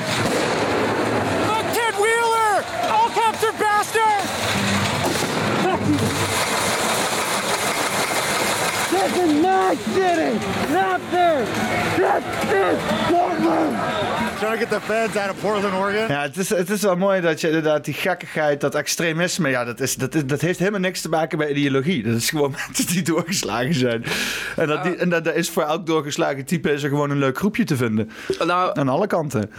Fuck 1.48 1.74
Ted 1.74 1.96
Wheeler! 1.96 2.64
All 2.92 3.10
cops 3.10 3.44
are 3.44 3.54
bastards! 3.54 4.41
This 9.02 9.18
is 9.18 9.34
my 9.42 9.76
city, 9.94 10.38
not. 10.74 11.00
This 11.12 11.50
is 12.54 12.78
Portland. 13.10 13.76
Trying 14.40 14.54
to 14.54 14.58
get 14.58 14.70
the 14.70 14.82
feds 14.82 15.18
out 15.18 15.30
of 15.30 15.42
Portland, 15.42 15.76
Oregon. 15.76 16.08
Ja, 16.08 16.22
het 16.22 16.38
is, 16.38 16.50
het 16.50 16.70
is 16.70 16.82
wel 16.82 16.96
mooi 16.96 17.22
dat 17.22 17.42
je 17.42 17.48
inderdaad 17.48 17.86
die 17.86 17.94
gekkigheid, 17.94 18.62
dat 18.62 18.76
extremisme, 18.76 19.50
ja, 19.50 19.64
dat, 19.64 19.80
is, 19.80 19.96
dat, 19.96 20.16
is, 20.16 20.26
dat 20.26 20.42
heeft 20.42 20.60
helemaal 20.60 20.80
niks 20.80 21.02
te 21.02 21.10
maken 21.10 21.38
met 21.38 21.50
ideologie. 21.50 22.04
Dat 22.04 22.16
is 22.16 22.30
gewoon 22.30 22.52
mensen 22.66 22.88
die 22.88 23.02
doorgeslagen 23.02 23.74
zijn. 23.74 24.04
En, 24.56 24.68
dat, 24.68 24.84
die, 24.84 24.96
en 24.96 25.10
dat, 25.10 25.24
dat 25.24 25.36
is 25.36 25.50
voor 25.50 25.64
elk 25.64 25.86
doorgeslagen 25.86 26.46
type 26.46 26.72
is 26.72 26.84
er 26.84 26.90
gewoon 26.90 27.10
een 27.10 27.20
leuk 27.20 27.38
groepje 27.38 27.64
te 27.64 27.76
vinden. 27.76 28.12
Nou, 28.46 28.80
Aan 28.80 28.90
alle 28.90 29.08
kanten. 29.08 29.52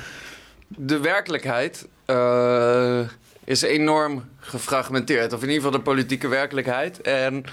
de 0.69 0.99
werkelijkheid 0.99 1.89
eh, 2.05 3.01
is 3.45 3.63
enorm 3.63 4.25
gefragmenteerd. 4.39 5.33
Of 5.33 5.43
in 5.43 5.49
ieder 5.49 5.63
geval 5.63 5.79
de 5.79 5.85
politieke 5.85 6.29
werkelijkheid. 6.29 7.01
En 7.01 7.45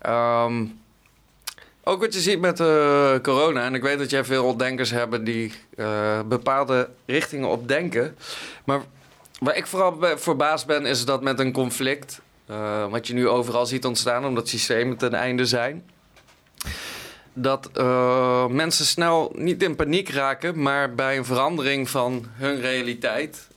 ehm, 0.00 0.64
ook 1.84 2.00
wat 2.00 2.14
je 2.14 2.20
ziet 2.20 2.40
met 2.40 2.60
eh, 2.60 3.14
corona. 3.22 3.64
En 3.64 3.74
ik 3.74 3.82
weet 3.82 3.98
dat 3.98 4.10
jij 4.10 4.24
veel 4.24 4.44
ontdenkers 4.44 4.90
hebt 4.90 5.24
die 5.24 5.52
eh, 5.76 6.20
bepaalde 6.26 6.88
richtingen 7.06 7.48
opdenken. 7.48 8.16
Maar 8.64 8.80
waar 9.38 9.56
ik 9.56 9.66
vooral 9.66 9.98
verbaasd 10.16 10.66
ben, 10.66 10.86
is 10.86 11.04
dat 11.04 11.22
met 11.22 11.38
een 11.38 11.52
conflict... 11.52 12.20
eh, 12.46 12.90
wat 12.90 13.06
je 13.06 13.14
nu 13.14 13.28
overal 13.28 13.66
ziet 13.66 13.84
ontstaan, 13.84 14.24
omdat 14.24 14.48
systemen 14.48 14.96
ten 14.96 15.14
einde 15.14 15.46
zijn... 15.46 15.90
dat 17.32 17.70
mensen 18.50 18.86
snel 18.86 19.32
niet 19.36 19.62
in 19.62 19.76
paniek 19.76 20.08
raken, 20.08 20.62
maar 20.62 20.94
bij 20.94 21.16
een 21.16 21.24
verandering 21.24 21.90
van 21.90 22.26
hun 22.32 22.60
realiteit 22.60 23.48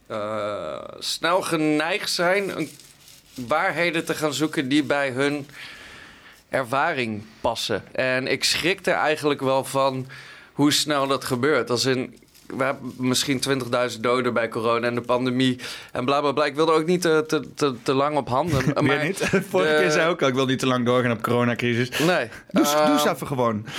snel 0.99 1.41
geneigd 1.41 2.11
zijn 2.11 2.69
waarheden 3.47 4.05
te 4.05 4.13
gaan 4.13 4.33
zoeken 4.33 4.69
die 4.69 4.83
bij 4.83 5.09
hun 5.09 5.47
ervaring 6.49 7.23
passen. 7.41 7.83
En 7.91 8.27
ik 8.27 8.43
schrik 8.43 8.85
er 8.85 8.93
eigenlijk 8.93 9.41
wel 9.41 9.63
van 9.63 10.07
hoe 10.53 10.71
snel 10.71 11.07
dat 11.07 11.23
gebeurt. 11.23 11.69
Als 11.69 11.85
in, 11.85 12.17
we 12.47 12.63
hebben 12.63 12.93
misschien 12.97 13.41
20.000 13.93 13.99
doden 13.99 14.33
bij 14.33 14.49
corona 14.49 14.87
en 14.87 14.95
de 14.95 15.01
pandemie. 15.01 15.59
En 15.91 16.05
bla 16.05 16.19
bla 16.21 16.31
bla. 16.31 16.45
Ik 16.45 16.55
wilde 16.55 16.71
ook 16.71 16.85
niet 16.85 17.01
te, 17.01 17.23
te, 17.27 17.53
te, 17.53 17.75
te 17.83 17.93
lang 17.93 18.17
op 18.17 18.27
handen. 18.29 18.63
Maar 18.85 19.03
niet? 19.05 19.17
Vorige 19.49 19.73
de- 19.73 19.79
keer 19.79 19.91
zei 19.91 20.05
ik 20.05 20.11
ook 20.11 20.21
al, 20.21 20.27
ik 20.27 20.33
wil 20.33 20.45
niet 20.45 20.59
te 20.59 20.67
lang 20.67 20.85
doorgaan 20.85 21.11
op 21.11 21.21
coronacrisis. 21.21 21.89
Nee. 21.99 22.29
Doe, 22.51 22.63
eens 22.63 22.73
Ehm, 22.73 23.07
even 23.13 23.27
gewoon. 23.27 23.65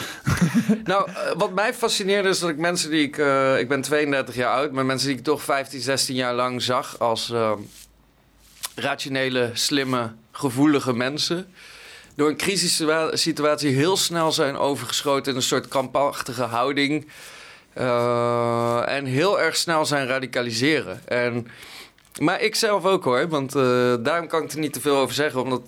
Nou, 0.85 1.09
eh, 1.11 1.15
wat 1.37 1.53
mij 1.55 1.75
fascineerde 1.75 2.29
is 2.29 2.39
dat 2.39 2.51
ik 2.51 2.57
mensen 2.57 2.91
die 2.91 3.03
ik... 3.03 3.19
eh, 3.19 3.59
ik 3.59 3.69
ben 3.69 3.81
32 3.81 4.35
jaar 4.35 4.55
oud, 4.55 4.73
maar 4.73 4.87
mensen 4.87 5.09
die 5.09 5.17
ik 5.17 5.25
toch 5.25 5.43
15, 5.43 5.81
16 5.81 6.15
jaar 6.15 6.35
lang 6.35 6.63
zag... 6.63 6.99
als 6.99 7.31
eh, 7.31 7.53
rationele, 8.75 9.51
slimme, 9.53 10.13
gevoelige 10.33 10.93
mensen... 10.93 11.47
door 12.19 12.29
een 12.29 12.37
crisissituatie 12.37 13.75
heel 13.75 13.97
snel 13.97 14.33
zijn 14.33 14.57
overgeschoten... 14.57 15.31
in 15.33 15.37
een 15.37 15.45
soort 15.45 15.69
krampachtige 15.69 16.43
houding... 16.43 17.07
eh, 17.73 18.83
en 18.87 19.05
heel 19.05 19.41
erg 19.41 19.57
snel 19.57 19.87
zijn 19.87 20.07
radicaliseren. 20.07 21.01
En, 21.05 21.47
maar 22.21 22.41
ik 22.41 22.55
zelf 22.55 22.85
ook 22.85 23.05
hoor, 23.05 23.29
want 23.29 23.55
eh, 23.55 23.95
daarom 24.01 24.27
kan 24.27 24.43
ik 24.43 24.53
er 24.53 24.59
niet 24.59 24.73
te 24.73 24.81
veel 24.81 24.97
over 24.97 25.15
zeggen... 25.15 25.43
omdat 25.43 25.63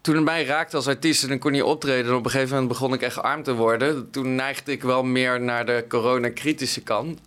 toen 0.00 0.14
het 0.14 0.24
mij 0.24 0.44
raakte 0.44 0.76
als 0.76 0.88
artiest 0.88 1.24
en 1.24 1.30
ik 1.30 1.40
kon 1.40 1.52
niet 1.52 1.62
optreden... 1.62 2.10
en 2.10 2.16
op 2.16 2.24
een 2.24 2.30
gegeven 2.30 2.52
moment 2.52 2.68
begon 2.68 2.92
ik 2.92 3.02
echt 3.02 3.22
arm 3.22 3.42
te 3.42 3.54
worden. 3.54 4.10
Toen 4.10 4.34
neigde 4.34 4.72
ik 4.72 4.82
wel 4.82 5.02
meer 5.02 5.40
naar 5.40 5.66
de 5.66 5.84
coronakritische 5.88 6.82
kant. 6.82 7.20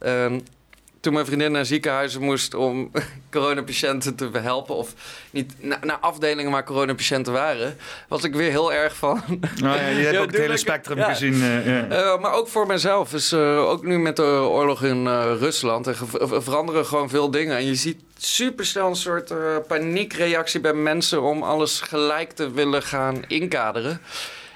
Toen 1.02 1.14
mijn 1.14 1.26
vriendin 1.26 1.52
naar 1.52 1.66
ziekenhuizen 1.66 2.22
moest 2.22 2.54
om 2.54 2.92
coronapatiënten 3.32 4.16
te 4.16 4.30
helpen... 4.34 4.76
of 4.76 4.94
niet 5.32 5.54
na- 5.60 5.80
naar 5.82 5.98
afdelingen 5.98 6.52
waar 6.52 6.64
coronapatiënten 6.64 7.34
waren... 7.34 7.78
was 8.08 8.24
ik 8.24 8.36
weer 8.36 8.50
heel 8.50 8.74
erg 8.74 8.96
van... 8.96 9.22
Nou 9.62 9.78
ja, 9.78 9.88
je 9.88 9.96
hebt 10.04 10.14
Ja, 10.16 10.20
ook 10.20 10.32
het 10.32 10.38
hele 10.38 10.58
spectrum 10.58 10.98
Ja. 10.98 11.10
gezien. 11.10 11.42
eh. 11.42 11.84
Eh, 12.12 12.20
maar 12.20 12.34
ook 12.34 12.48
voor 12.48 12.68
mezelf. 12.68 13.10
Dus, 13.10 13.32
eh, 13.32 13.70
ook 13.70 13.84
nu 13.86 14.00
met 14.00 14.16
de 14.16 14.24
oorlog 14.50 14.84
in 14.84 15.08
Rusland. 15.38 15.88
Er 15.88 15.96
veranderen 16.42 16.86
gewoon 16.86 17.10
veel 17.10 17.32
dingen. 17.32 17.58
En 17.58 17.66
je 17.66 17.76
ziet 17.76 18.02
supersnel 18.18 18.88
een 18.90 18.96
soort 18.96 19.34
paniekreactie 19.68 20.60
bij 20.60 20.74
mensen... 20.74 21.22
om 21.22 21.44
alles 21.44 21.82
gelijk 21.82 22.32
te 22.32 22.52
willen 22.52 22.84
gaan 22.84 23.24
inkaderen. 23.28 24.02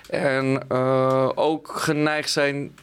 En 0.10 0.69
ook 1.36 1.71
geneigd 1.75 2.29
zijn 2.29 2.75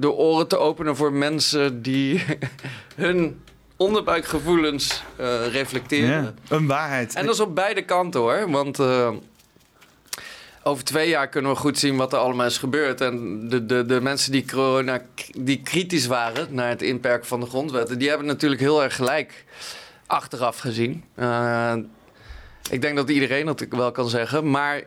de 0.00 0.10
oren 0.10 0.48
te 0.48 0.58
openen 0.58 0.96
voor 0.96 1.12
mensen... 1.12 1.82
die 1.82 2.24
hun 2.94 3.40
onderbuikgevoelens 3.76 5.02
eh, 5.16 5.46
reflecteren. 5.46 6.22
Ja, 6.22 6.34
een 6.48 6.66
waarheid. 6.66 7.14
En 7.14 7.24
dat 7.26 7.34
is 7.34 7.40
op 7.40 7.54
beide 7.54 7.84
kanten 7.84 8.20
hoor. 8.20 8.50
Want 8.50 8.78
eh, 8.78 9.10
over 10.62 10.84
twee 10.84 11.08
jaar 11.08 11.28
kunnen 11.28 11.50
we 11.50 11.56
goed 11.56 11.78
zien 11.78 11.96
wat 11.96 12.12
er 12.12 12.18
allemaal 12.18 12.46
is 12.46 12.58
gebeurd. 12.58 13.00
En 13.00 13.48
de, 13.48 13.66
de, 13.66 13.86
de 13.86 14.00
mensen 14.00 14.32
die 14.32 14.44
corona 14.52 15.02
die 15.38 15.62
kritisch 15.62 16.06
waren 16.06 16.54
naar 16.54 16.68
het 16.68 16.82
inperken 16.82 17.26
van 17.26 17.40
de 17.40 17.46
grondwetten, 17.46 17.98
die 17.98 18.08
hebben 18.08 18.26
natuurlijk 18.26 18.60
heel 18.60 18.82
erg 18.82 18.96
gelijk 18.96 19.44
achteraf 20.06 20.58
gezien. 20.58 21.04
Eh, 21.14 21.74
ik 22.70 22.80
denk 22.80 22.96
dat 22.96 23.10
iedereen 23.10 23.46
dat 23.46 23.66
wel 23.68 23.92
kan 23.92 24.08
zeggen. 24.08 24.50
Maar 24.50 24.82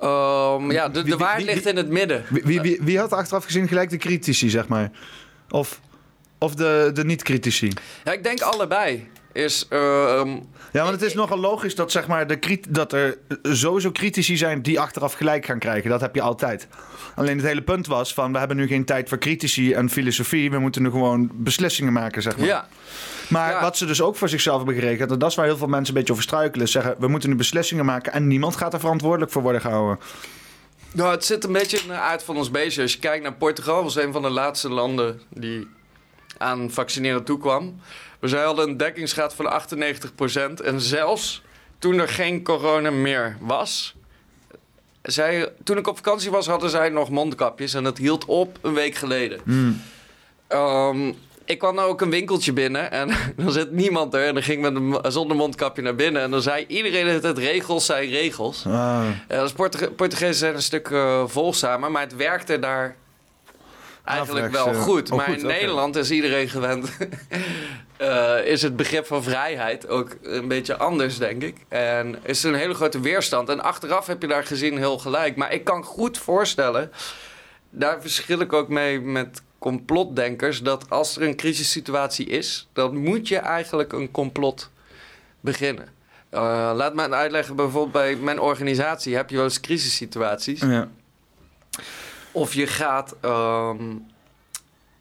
ehm, 0.00 0.70
ja, 0.70 0.88
de, 0.88 1.02
de 1.02 1.16
waarheid 1.16 1.44
ligt 1.46 1.66
in 1.66 1.76
het 1.76 1.88
midden. 1.88 2.24
Wie, 2.28 2.42
wie, 2.44 2.60
wie, 2.60 2.78
wie 2.82 2.98
had 2.98 3.12
achteraf 3.12 3.44
gezien 3.44 3.68
gelijk 3.68 3.90
de 3.90 3.96
critici, 3.96 4.50
zeg 4.50 4.68
maar? 4.68 4.90
Of, 5.50 5.80
of 6.38 6.54
de, 6.54 6.90
de 6.94 7.04
niet-critici? 7.04 7.72
Ja, 8.04 8.12
ik 8.12 8.22
denk 8.22 8.40
allebei. 8.40 9.08
Is, 9.32 9.66
ehm, 9.68 10.28
Ja, 10.72 10.82
want 10.82 10.90
het 10.90 11.02
is 11.02 11.14
nogal 11.14 11.38
logisch 11.38 11.74
dat, 11.74 11.90
zeg 11.92 12.06
maar, 12.06 12.26
de 12.26 12.60
dat 12.68 12.92
er 12.92 13.18
sowieso 13.42 13.92
critici 13.92 14.36
zijn 14.36 14.62
die 14.62 14.80
achteraf 14.80 15.12
gelijk 15.12 15.44
gaan 15.44 15.58
krijgen. 15.58 15.90
Dat 15.90 16.00
heb 16.00 16.14
je 16.14 16.20
altijd. 16.20 16.68
Alleen 17.14 17.36
het 17.36 17.46
hele 17.46 17.62
punt 17.62 17.86
was 17.86 18.14
van, 18.14 18.32
we 18.32 18.38
hebben 18.38 18.56
nu 18.56 18.66
geen 18.66 18.84
tijd 18.84 19.08
voor 19.08 19.18
critici 19.18 19.72
en 19.72 19.90
filosofie. 19.90 20.50
We 20.50 20.58
moeten 20.58 20.82
nu 20.82 20.90
gewoon 20.90 21.30
beslissingen 21.34 21.92
maken, 21.92 22.22
zeg 22.22 22.36
maar. 22.36 22.46
ja. 22.46 22.68
Maar 23.28 23.50
Ja. 23.50 23.60
wat 23.60 23.76
ze 23.76 23.86
dus 23.86 24.02
ook 24.02 24.16
voor 24.16 24.28
zichzelf 24.28 24.56
hebben 24.56 24.74
gerekend, 24.74 25.10
en 25.10 25.18
dat 25.18 25.30
is 25.30 25.36
waar 25.36 25.46
heel 25.46 25.56
veel 25.56 25.66
mensen 25.66 25.88
een 25.94 25.98
beetje 25.98 26.12
over 26.12 26.24
struikelen, 26.24 26.68
zeggen, 26.68 26.94
we 26.98 27.08
moeten 27.08 27.28
nu 27.28 27.34
beslissingen 27.36 27.84
maken 27.84 28.12
en 28.12 28.26
niemand 28.26 28.56
gaat 28.56 28.72
er 28.72 28.80
verantwoordelijk 28.80 29.32
voor 29.32 29.42
worden 29.42 29.60
gehouden. 29.60 29.98
Nou, 30.92 31.10
het 31.10 31.24
zit 31.24 31.44
een 31.44 31.52
beetje 31.52 31.78
in 31.78 31.88
de 31.88 31.94
aard 31.94 32.22
van 32.22 32.36
ons 32.36 32.50
beestje. 32.50 32.82
Als 32.82 32.92
je 32.92 32.98
kijkt 32.98 33.22
naar 33.22 33.34
Portugal, 33.34 33.82
was 33.82 33.96
een 33.96 34.12
van 34.12 34.22
de 34.22 34.30
laatste 34.30 34.68
landen 34.70 35.20
die 35.28 35.68
aan 36.38 36.70
vaccineren 36.70 37.24
toekwam. 37.24 37.80
Zij 38.20 38.42
hadden 38.44 38.68
een 38.68 38.76
dekkingsgraad 38.76 39.34
van 39.34 39.46
98%. 39.46 40.60
En 40.64 40.80
zelfs 40.80 41.42
toen 41.78 41.98
er 41.98 42.08
geen 42.08 42.42
corona 42.42 42.90
meer 42.90 43.36
was... 43.40 43.94
Zij, 45.02 45.52
toen 45.64 45.76
ik 45.78 45.86
op 45.86 45.96
vakantie 45.96 46.30
was, 46.30 46.46
hadden 46.46 46.70
zij 46.70 46.88
nog 46.88 47.10
mondkapjes. 47.10 47.74
En 47.74 47.84
dat 47.84 47.98
hield 47.98 48.24
op 48.24 48.58
een 48.62 48.74
week 48.74 48.94
geleden. 48.94 49.40
Ehm, 50.48 51.12
ik 51.46 51.58
kwam 51.58 51.74
nou 51.74 51.88
ook 51.88 52.00
een 52.00 52.10
winkeltje 52.10 52.52
binnen 52.52 52.90
en 52.90 53.10
dan 53.36 53.52
zit 53.52 53.70
niemand 53.70 54.14
er. 54.14 54.26
En 54.26 54.34
dan 54.34 54.42
ging 54.42 54.66
ik 54.66 54.72
met 54.72 55.02
een 55.04 55.12
zonder 55.12 55.36
mondkapje 55.36 55.82
naar 55.82 55.94
binnen. 55.94 56.22
En 56.22 56.30
dan 56.30 56.42
zei 56.42 56.64
iedereen 56.68 57.06
het, 57.06 57.22
het 57.22 57.38
regels 57.38 57.86
zijn 57.86 58.08
regels. 58.08 58.66
Ah. 58.66 59.04
Ja, 59.28 59.42
dus 59.42 59.52
Portuge- 59.52 59.90
Portugezen 59.90 60.34
zijn 60.34 60.54
een 60.54 60.62
stuk 60.62 60.90
eh, 60.90 61.22
volgzamer, 61.26 61.90
maar 61.90 62.02
het 62.02 62.16
werkte 62.16 62.58
daar 62.58 62.96
eigenlijk 64.04 64.50
wel 64.50 64.66
eh, 64.68 64.82
goed. 64.82 65.10
oh, 65.10 65.16
maar 65.16 65.26
goed, 65.26 65.40
in. 65.40 65.46
Nederland 65.46 65.96
is 65.96 66.10
iedereen 66.10 66.48
gewend. 66.48 66.96
eh, 67.96 68.44
is 68.44 68.62
het 68.62 68.76
begrip 68.76 69.06
van 69.06 69.22
vrijheid 69.22 69.88
ook 69.88 70.16
een 70.22 70.48
beetje 70.48 70.76
anders, 70.76 71.18
denk 71.18 71.42
ik. 71.42 71.56
En 71.68 72.16
is 72.22 72.44
er 72.44 72.52
een 72.52 72.58
hele 72.58 72.74
grote 72.74 73.00
weerstand. 73.00 73.48
En 73.48 73.62
achteraf 73.62 74.06
heb 74.06 74.22
je 74.22 74.28
daar 74.28 74.44
gezien 74.44 74.78
heel 74.78 74.98
gelijk. 74.98 75.36
Maar 75.36 75.52
ik 75.52 75.64
kan 75.64 75.84
goed 75.84 76.18
voorstellen, 76.18 76.92
daar 77.70 78.00
verschil 78.00 78.40
ik 78.40 78.52
ook 78.52 78.68
mee 78.68 79.00
met 79.00 79.42
complotdenkers, 79.58 80.62
dat 80.62 80.90
als 80.90 81.16
er 81.16 81.22
een 81.22 81.36
crisissituatie 81.36 82.26
is, 82.26 82.68
dan 82.72 82.96
moet 82.96 83.28
je 83.28 83.38
eigenlijk 83.38 83.92
een 83.92 84.10
complot 84.10 84.70
beginnen. 85.40 85.88
Eh, 86.28 86.72
laat 86.74 86.94
me 86.94 87.10
uitleggen, 87.10 87.56
bijvoorbeeld 87.56 87.92
bij 87.92 88.16
mijn 88.16 88.40
organisatie 88.40 89.16
heb 89.16 89.30
je 89.30 89.36
wel 89.36 89.44
eens 89.44 89.60
crisissituaties. 89.60 90.60
Ja. 90.60 90.88
Of 92.32 92.54
je 92.54 92.66
gaat 92.66 93.16
ehm, 93.20 93.94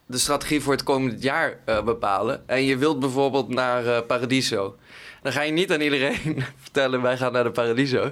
de 0.05 0.17
strategie 0.17 0.61
voor 0.61 0.73
het 0.73 0.83
komende 0.83 1.17
jaar 1.19 1.59
eh, 1.65 1.83
bepalen. 1.83 2.47
En 2.47 2.63
je 2.63 2.77
wilt 2.77 2.99
bijvoorbeeld 2.99 3.49
naar 3.49 3.85
eh, 3.85 4.05
Paradiso. 4.07 4.75
Dan 5.21 5.31
ga 5.31 5.41
je 5.41 5.51
niet 5.51 5.71
aan 5.71 5.81
iedereen 5.81 6.43
vertellen, 6.63 7.01
wij 7.01 7.17
gaan 7.17 7.31
naar 7.31 7.43
de 7.43 7.51
Paradiso. 7.51 8.11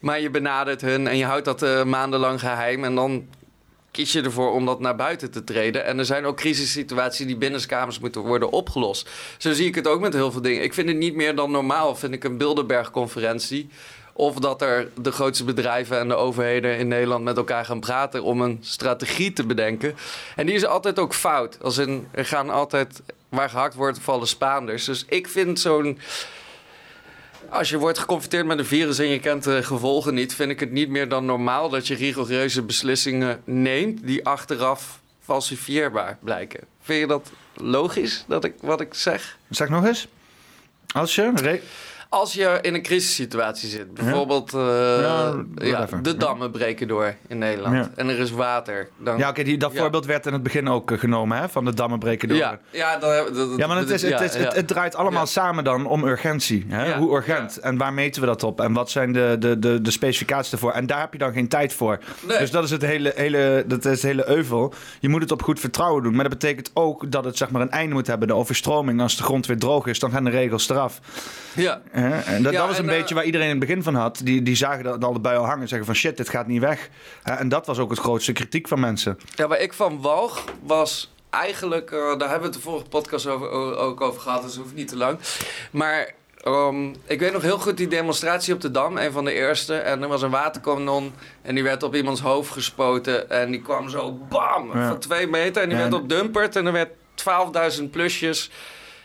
Maar 0.00 0.20
je 0.20 0.30
benadert 0.30 0.80
hun 0.80 1.06
en 1.06 1.16
je 1.16 1.24
houdt 1.24 1.44
dat 1.44 1.86
maandenlang 1.86 2.40
geheim. 2.40 2.84
En 2.84 2.94
dan 2.94 3.26
kies 3.92 4.12
je 4.12 4.22
ervoor 4.22 4.52
om 4.52 4.66
dat 4.66 4.80
naar 4.80 4.96
buiten 4.96 5.30
te 5.30 5.44
treden. 5.44 5.84
En 5.84 5.98
er 5.98 6.04
zijn 6.04 6.24
ook 6.24 6.36
crisissituaties 6.36 7.26
die 7.26 7.36
binnenskamers 7.36 7.98
moeten 7.98 8.20
worden 8.20 8.50
opgelost. 8.50 9.10
Zo 9.38 9.52
zie 9.52 9.66
ik 9.66 9.74
het 9.74 9.86
ook 9.86 10.00
met 10.00 10.12
heel 10.12 10.32
veel 10.32 10.42
dingen. 10.42 10.62
Ik 10.62 10.74
vind 10.74 10.88
het 10.88 10.96
niet 10.96 11.14
meer 11.14 11.34
dan 11.34 11.50
normaal, 11.50 11.94
vind 11.94 12.14
ik 12.14 12.24
een 12.24 12.36
Bilderberg-conferentie. 12.36 13.68
Of 14.12 14.34
dat 14.34 14.62
er 14.62 14.88
de 15.00 15.12
grootste 15.12 15.44
bedrijven 15.44 15.98
en 15.98 16.08
de 16.08 16.14
overheden 16.14 16.78
in 16.78 16.88
Nederland 16.88 17.24
met 17.24 17.36
elkaar 17.36 17.64
gaan 17.64 17.80
praten 17.80 18.22
om 18.22 18.40
een 18.40 18.58
strategie 18.60 19.32
te 19.32 19.46
bedenken. 19.46 19.94
En 20.36 20.46
die 20.46 20.54
is 20.54 20.64
altijd 20.64 20.98
ook 20.98 21.14
fout. 21.14 21.58
Als 21.62 21.78
in, 21.78 22.08
er 22.10 22.24
gaan 22.24 22.50
altijd, 22.50 23.02
waar 23.28 23.50
gehakt 23.50 23.74
wordt, 23.74 23.98
vallen 23.98 24.28
Spaanders. 24.28 24.84
Dus 24.84 25.04
ik 25.08 25.28
vind 25.28 25.60
zo'n. 25.60 25.98
Als 27.52 27.68
je 27.68 27.78
wordt 27.78 27.98
geconfronteerd 27.98 28.46
met 28.46 28.58
een 28.58 28.66
virus 28.66 28.98
en 28.98 29.08
je 29.08 29.20
kent 29.20 29.44
de 29.44 29.62
gevolgen 29.62 30.14
niet, 30.14 30.34
vind 30.34 30.50
ik 30.50 30.60
het 30.60 30.70
niet 30.70 30.88
meer 30.88 31.08
dan 31.08 31.24
normaal 31.24 31.68
dat 31.68 31.86
je 31.86 31.94
rigoureuze 31.94 32.62
beslissingen 32.62 33.42
neemt 33.44 34.06
die 34.06 34.26
achteraf 34.26 35.00
falsifieerbaar 35.20 36.18
blijken. 36.20 36.60
Vind 36.82 37.00
je 37.00 37.06
dat 37.06 37.30
logisch, 37.54 38.24
dat 38.28 38.44
ik, 38.44 38.54
wat 38.60 38.80
ik 38.80 38.94
zeg? 38.94 39.38
Zeg 39.48 39.68
nog 39.68 39.84
eens. 39.84 40.08
Als 40.92 41.14
je... 41.14 41.60
Als 42.12 42.32
je 42.32 42.58
in 42.60 42.74
een 42.74 42.82
crisissituatie 42.82 43.68
zit, 43.68 43.94
bijvoorbeeld 43.94 44.54
eh, 44.54 44.60
Ja, 45.00 45.34
ja, 45.54 45.86
de 46.02 46.16
dammen 46.16 46.50
breken 46.50 46.88
door 46.88 47.14
in 47.28 47.38
Nederland 47.38 47.94
en 47.94 48.08
er 48.08 48.18
is 48.18 48.30
water. 48.30 48.88
Dan, 48.98 49.18
Ja, 49.18 49.28
oké, 49.28 49.42
die 49.42 49.58
dat 49.58 49.72
voorbeeld 49.74 50.06
werd 50.06 50.26
in 50.26 50.32
het 50.32 50.42
begin 50.42 50.68
ook 50.68 50.90
eh, 50.90 50.98
genomen, 50.98 51.38
hè? 51.38 51.48
Van 51.48 51.64
de 51.64 51.74
dammen 51.74 51.98
breken 51.98 52.28
door. 52.28 52.36
ja, 52.36 52.58
ja, 52.70 52.96
dan, 52.98 53.56
Ja, 53.56 53.66
maar 53.66 53.76
het, 53.76 53.90
is, 53.90 54.02
het, 54.02 54.20
is, 54.20 54.34
het, 54.34 54.66
draait 54.66 54.94
allemaal 54.94 55.26
samen 55.26 55.64
dan 55.64 55.86
om 55.86 56.04
urgentie. 56.04 56.64
Hè? 56.68 56.96
Hoe 56.96 57.16
urgent? 57.16 57.58
En 57.58 57.76
waar 57.76 57.92
meten 57.92 58.20
we 58.20 58.26
dat 58.26 58.42
op? 58.42 58.60
En 58.60 58.72
wat 58.72 58.90
zijn 58.90 59.12
de, 59.12 59.36
de, 59.38 59.58
de, 59.58 59.80
de 59.80 59.90
specificaties 59.90 60.52
ervoor? 60.52 60.72
En 60.72 60.86
daar 60.86 61.00
heb 61.00 61.12
je 61.12 61.18
dan 61.18 61.32
geen 61.32 61.48
tijd 61.48 61.72
voor. 61.72 61.98
Nee. 62.26 62.38
Dus 62.38 62.50
dat 62.50 62.64
is 62.64 62.70
het 62.70 62.82
hele, 62.82 63.12
hele, 63.16 63.64
dat 63.66 63.84
is 63.84 63.92
het 63.92 64.02
hele 64.02 64.28
euvel. 64.28 64.74
Je 65.00 65.08
moet 65.08 65.22
het 65.22 65.30
op 65.30 65.42
goed 65.42 65.60
vertrouwen 65.60 66.02
doen. 66.02 66.14
Maar 66.14 66.28
dat 66.28 66.38
betekent 66.38 66.70
ook 66.74 67.10
dat 67.10 67.24
het 67.24 67.36
zeg 67.36 67.50
maar, 67.50 67.62
een 67.62 67.70
einde 67.70 67.94
moet 67.94 68.06
hebben. 68.06 68.28
De 68.28 68.34
overstroming, 68.34 69.00
als 69.00 69.16
de 69.16 69.22
grond 69.22 69.46
weer 69.46 69.58
droog 69.58 69.86
is, 69.86 69.98
dan 69.98 70.10
gaan 70.10 70.24
de 70.24 70.30
regels 70.30 70.68
eraf. 70.68 71.00
ja. 71.54 71.80
Hè? 72.02 72.18
En 72.20 72.42
dat, 72.42 72.52
Ja, 72.52 72.58
dat 72.58 72.68
was 72.68 72.78
een 72.78 72.84
en, 72.84 72.90
eh, 72.90 72.98
beetje 72.98 73.14
waar 73.14 73.24
iedereen 73.24 73.46
in 73.46 73.56
het 73.56 73.66
begin 73.66 73.82
van 73.82 73.94
had. 73.94 74.20
Die, 74.24 74.42
die 74.42 74.56
zagen 74.56 74.84
dat 74.84 75.04
al 75.04 75.12
de 75.12 75.20
bui 75.20 75.36
al 75.36 75.44
hangen 75.44 75.60
en 75.62 75.68
zeggen 75.68 75.86
van 75.86 75.94
shit, 75.96 76.16
dit 76.16 76.28
gaat 76.28 76.46
niet 76.46 76.60
weg. 76.60 76.88
En 77.22 77.48
dat 77.48 77.66
was 77.66 77.78
ook 77.78 77.90
het 77.90 77.98
grootste 77.98 78.32
kritiek 78.32 78.68
van 78.68 78.80
mensen. 78.80 79.18
Ja, 79.34 79.48
waar 79.48 79.60
ik 79.60 79.72
van 79.72 80.00
walg 80.00 80.44
was 80.62 81.12
eigenlijk, 81.30 81.90
eh, 81.90 81.98
daar 81.98 82.28
hebben 82.30 82.38
we 82.38 82.44
het 82.44 82.52
de 82.54 82.60
vorige 82.60 82.86
podcast 82.88 83.26
over, 83.26 83.50
ook 83.76 84.00
over 84.00 84.20
gehad, 84.20 84.42
dus 84.42 84.56
hoeft 84.56 84.74
niet 84.74 84.88
te 84.88 84.96
lang. 84.96 85.18
Maar 85.70 86.12
Ehm, 86.42 86.88
ik 87.06 87.20
weet 87.20 87.32
nog 87.32 87.42
heel 87.42 87.58
goed 87.58 87.76
die 87.76 87.88
demonstratie 87.88 88.54
op 88.54 88.60
de 88.60 88.70
Dam, 88.70 88.96
een 88.96 89.12
van 89.12 89.24
de 89.24 89.32
eerste. 89.32 89.74
En 89.74 90.02
er 90.02 90.08
was 90.08 90.22
een 90.22 90.30
waterkanon 90.30 91.12
en 91.42 91.54
die 91.54 91.64
werd 91.64 91.82
op 91.82 91.94
iemands 91.94 92.20
hoofd 92.20 92.52
gespoten. 92.52 93.30
En 93.30 93.50
die 93.50 93.62
kwam 93.62 93.88
zo 93.88 94.12
bam, 94.28 94.70
Ja. 94.78 94.88
van 94.88 94.98
twee 94.98 95.26
meter. 95.26 95.62
En 95.62 95.68
die 95.68 95.78
Ja, 95.78 95.82
werd 95.82 95.94
op 95.94 96.08
dumpert 96.08 96.56
en 96.56 96.66
er 96.66 96.72
werd 96.72 96.90
12.000 97.14 97.90
plusjes. 97.90 98.50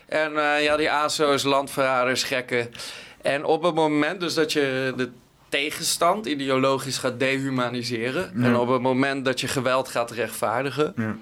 En 0.07 0.37
eh, 0.37 0.63
ja, 0.63 0.77
die 0.77 0.91
ASO's, 0.91 1.43
landverraders, 1.43 2.23
gekken. 2.23 2.71
En 3.21 3.45
op 3.45 3.63
het 3.63 3.75
moment 3.75 4.19
dus 4.19 4.33
dat 4.33 4.53
je 4.53 4.93
de 4.97 5.09
tegenstand 5.49 6.25
ideologisch 6.25 6.97
gaat 6.97 7.19
dehumaniseren... 7.19 8.31
Ja. 8.35 8.43
en 8.45 8.55
op 8.55 8.67
het 8.67 8.81
moment 8.81 9.25
dat 9.25 9.41
je 9.41 9.47
geweld 9.47 9.87
gaat 9.87 10.11
rechtvaardigen... 10.11 10.93
Ja. 10.95 11.15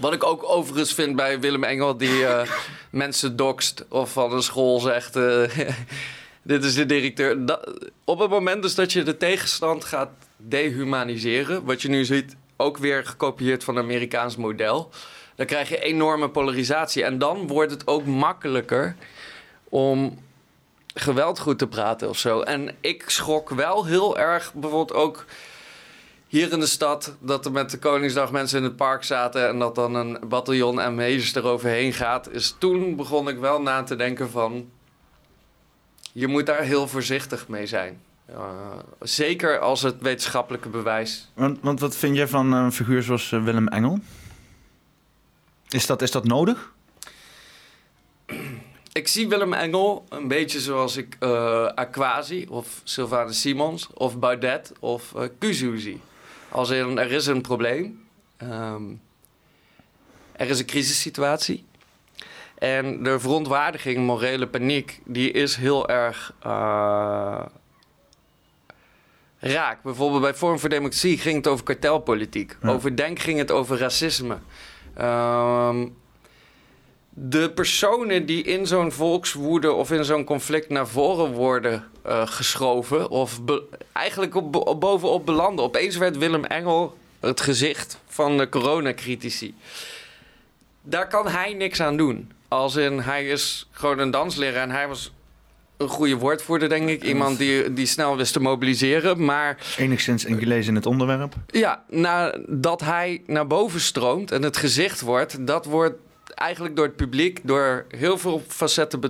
Wat 0.00 0.12
ik 0.12 0.24
ook 0.24 0.48
overigens 0.48 0.94
vind 0.94 1.16
bij 1.16 1.40
Willem 1.40 1.64
Engel, 1.64 1.96
die 1.96 2.26
eh, 2.26 2.50
mensen 2.90 3.36
doxt 3.36 3.84
of 3.88 4.12
van 4.12 4.32
een 4.32 4.42
school 4.42 4.80
zegt: 4.80 5.16
eh, 5.16 5.58
Dit 6.42 6.64
is 6.64 6.74
de 6.74 6.86
directeur. 6.86 7.46
Dat- 7.46 7.90
op 8.04 8.18
het 8.18 8.30
moment 8.30 8.62
dus 8.62 8.74
dat 8.74 8.92
je 8.92 9.02
de 9.02 9.16
tegenstand 9.16 9.84
gaat 9.84 10.10
dehumaniseren, 10.36 11.64
wat 11.64 11.82
je 11.82 11.88
nu 11.88 12.04
ziet, 12.04 12.36
ook 12.56 12.78
weer 12.78 13.06
gekopieerd 13.06 13.64
van 13.64 13.76
het 13.76 13.84
Amerikaans 13.84 14.36
model, 14.36 14.90
dan 15.34 15.46
krijg 15.46 15.68
je 15.68 15.82
enorme 15.82 16.30
polarisatie. 16.30 17.04
En 17.04 17.18
dan 17.18 17.46
wordt 17.46 17.70
het 17.70 17.86
ook 17.86 18.06
makkelijker 18.06 18.96
om 19.68 20.18
geweld 20.94 21.38
goed 21.38 21.58
te 21.58 21.66
praten 21.66 22.08
of 22.08 22.18
zo. 22.18 22.40
En 22.40 22.74
ik 22.80 23.04
schrok 23.06 23.50
wel 23.50 23.86
heel 23.86 24.18
erg, 24.18 24.52
bijvoorbeeld 24.54 24.92
ook 24.92 25.24
hier 26.28 26.52
in 26.52 26.60
de 26.60 26.66
stad, 26.66 27.16
dat 27.18 27.44
er 27.44 27.52
met 27.52 27.70
de 27.70 27.78
Koningsdag 27.78 28.30
mensen 28.30 28.58
in 28.58 28.64
het 28.64 28.76
park 28.76 29.04
zaten 29.04 29.48
en 29.48 29.58
dat 29.58 29.74
dan 29.74 29.94
een 29.94 30.18
bataljon 30.28 30.94
ME'ers 30.94 31.34
eroverheen 31.34 31.92
gaat, 31.92 32.30
is 32.30 32.56
toen 32.58 32.96
begon 32.96 33.28
ik 33.28 33.38
wel 33.38 33.62
na 33.62 33.82
te 33.82 33.96
denken 33.96 34.30
van, 34.30 34.70
je 36.12 36.26
moet 36.26 36.46
daar 36.46 36.62
heel 36.62 36.88
voorzichtig 36.88 37.48
mee 37.48 37.66
zijn. 37.66 38.00
Uh, 38.30 38.36
zeker 39.00 39.58
als 39.58 39.82
het 39.82 39.96
wetenschappelijke 40.00 40.68
bewijs. 40.68 41.30
Want, 41.34 41.58
want 41.62 41.80
wat 41.80 41.96
vind 41.96 42.16
jij 42.16 42.28
van 42.28 42.52
een 42.52 42.72
figuur 42.72 43.02
zoals 43.02 43.32
eh, 43.32 43.44
Willem 43.44 43.68
Engel? 43.68 43.98
Is 45.74 45.86
dat, 45.86 46.02
is 46.02 46.10
dat 46.10 46.24
nodig? 46.24 46.72
Ik 48.92 49.08
zie 49.08 49.28
Willem 49.28 49.52
Engel 49.52 50.04
een 50.08 50.28
beetje 50.28 50.60
zoals 50.60 50.96
ik 50.96 51.16
eh 51.18 51.66
Aquasi 51.66 52.46
of 52.48 52.80
Sylvana 52.84 53.32
Simons 53.32 53.88
of 53.94 54.18
Baudet 54.18 54.72
of 54.80 55.14
eh 55.14 55.22
Kuzu 55.38 55.78
zie. 55.78 56.00
Als 56.48 56.70
in, 56.70 56.98
er 56.98 57.12
is 57.12 57.26
een 57.26 57.40
probleem. 57.40 58.06
Ehm, 58.36 58.82
er 60.32 60.48
is 60.48 60.58
een 60.58 60.66
crisissituatie. 60.66 61.64
En 62.58 63.02
de 63.02 63.20
verontwaardiging, 63.20 64.06
morele 64.06 64.46
paniek, 64.46 65.00
die 65.04 65.30
is 65.30 65.56
heel 65.56 65.88
erg 65.88 66.34
eh, 66.42 67.44
raak. 69.38 69.82
Bijvoorbeeld 69.82 70.22
bij 70.22 70.34
Vorm 70.34 70.58
voor 70.58 70.68
Democratie 70.68 71.18
ging 71.18 71.36
het 71.36 71.46
over 71.46 71.64
kartelpolitiek. 71.64 72.56
Ja. 72.62 72.68
Over 72.68 72.96
Denk 72.96 73.18
ging 73.18 73.38
het 73.38 73.50
over 73.50 73.78
racisme. 73.78 74.38
Ehm, 74.96 75.86
de 77.08 77.50
personen 77.50 78.26
die 78.26 78.42
in 78.42 78.66
zo'n 78.66 78.92
volkswoede 78.92 79.72
of 79.72 79.90
in 79.90 80.04
zo'n 80.04 80.24
conflict 80.24 80.68
naar 80.68 80.88
voren 80.88 81.32
worden 81.32 81.84
eh, 82.02 82.26
geschoven, 82.26 83.10
of 83.10 83.40
eigenlijk 83.92 84.34
op- 84.34 84.76
bovenop 84.80 85.26
belanden. 85.26 85.64
Opeens 85.64 85.96
werd 85.96 86.18
Willem 86.18 86.44
Engel 86.44 86.96
het 87.20 87.40
gezicht 87.40 87.98
van 88.06 88.38
de 88.38 88.48
coronacritici. 88.48 89.54
Daar 90.82 91.08
kan 91.08 91.28
hij 91.28 91.52
niks 91.52 91.80
aan 91.80 91.96
doen. 91.96 92.32
Als 92.48 92.76
in, 92.76 92.98
hij 92.98 93.26
is 93.28 93.68
gewoon 93.70 93.98
een 93.98 94.10
dansleraar 94.10 94.62
en 94.62 94.70
hij 94.70 94.88
was 94.88 95.12
een 95.76 95.88
goede 95.88 96.16
woordvoerder, 96.16 96.68
denk 96.68 96.88
ik. 96.88 97.04
Iemand 97.04 97.38
die, 97.38 97.72
die 97.72 97.86
snel 97.86 98.16
wist 98.16 98.32
te 98.32 98.40
mobiliseren. 98.40 99.24
Maar 99.24 99.58
Enigszins 99.78 100.24
ingelezen 100.24 100.68
in 100.68 100.74
het 100.74 100.86
onderwerp. 100.86 101.34
ja, 101.46 101.84
nadat 101.88 102.80
hij 102.80 103.22
naar 103.26 103.46
boven 103.46 103.80
stroomt 103.80 104.30
en 104.30 104.42
het 104.42 104.56
gezicht 104.56 105.00
wordt, 105.00 105.46
dat 105.46 105.64
wordt 105.64 105.94
eigenlijk 106.34 106.76
door 106.76 106.84
het 106.86 106.96
publiek, 106.96 107.40
door 107.42 107.84
heel 107.88 108.18
veel 108.18 108.42
facetten. 108.48 109.00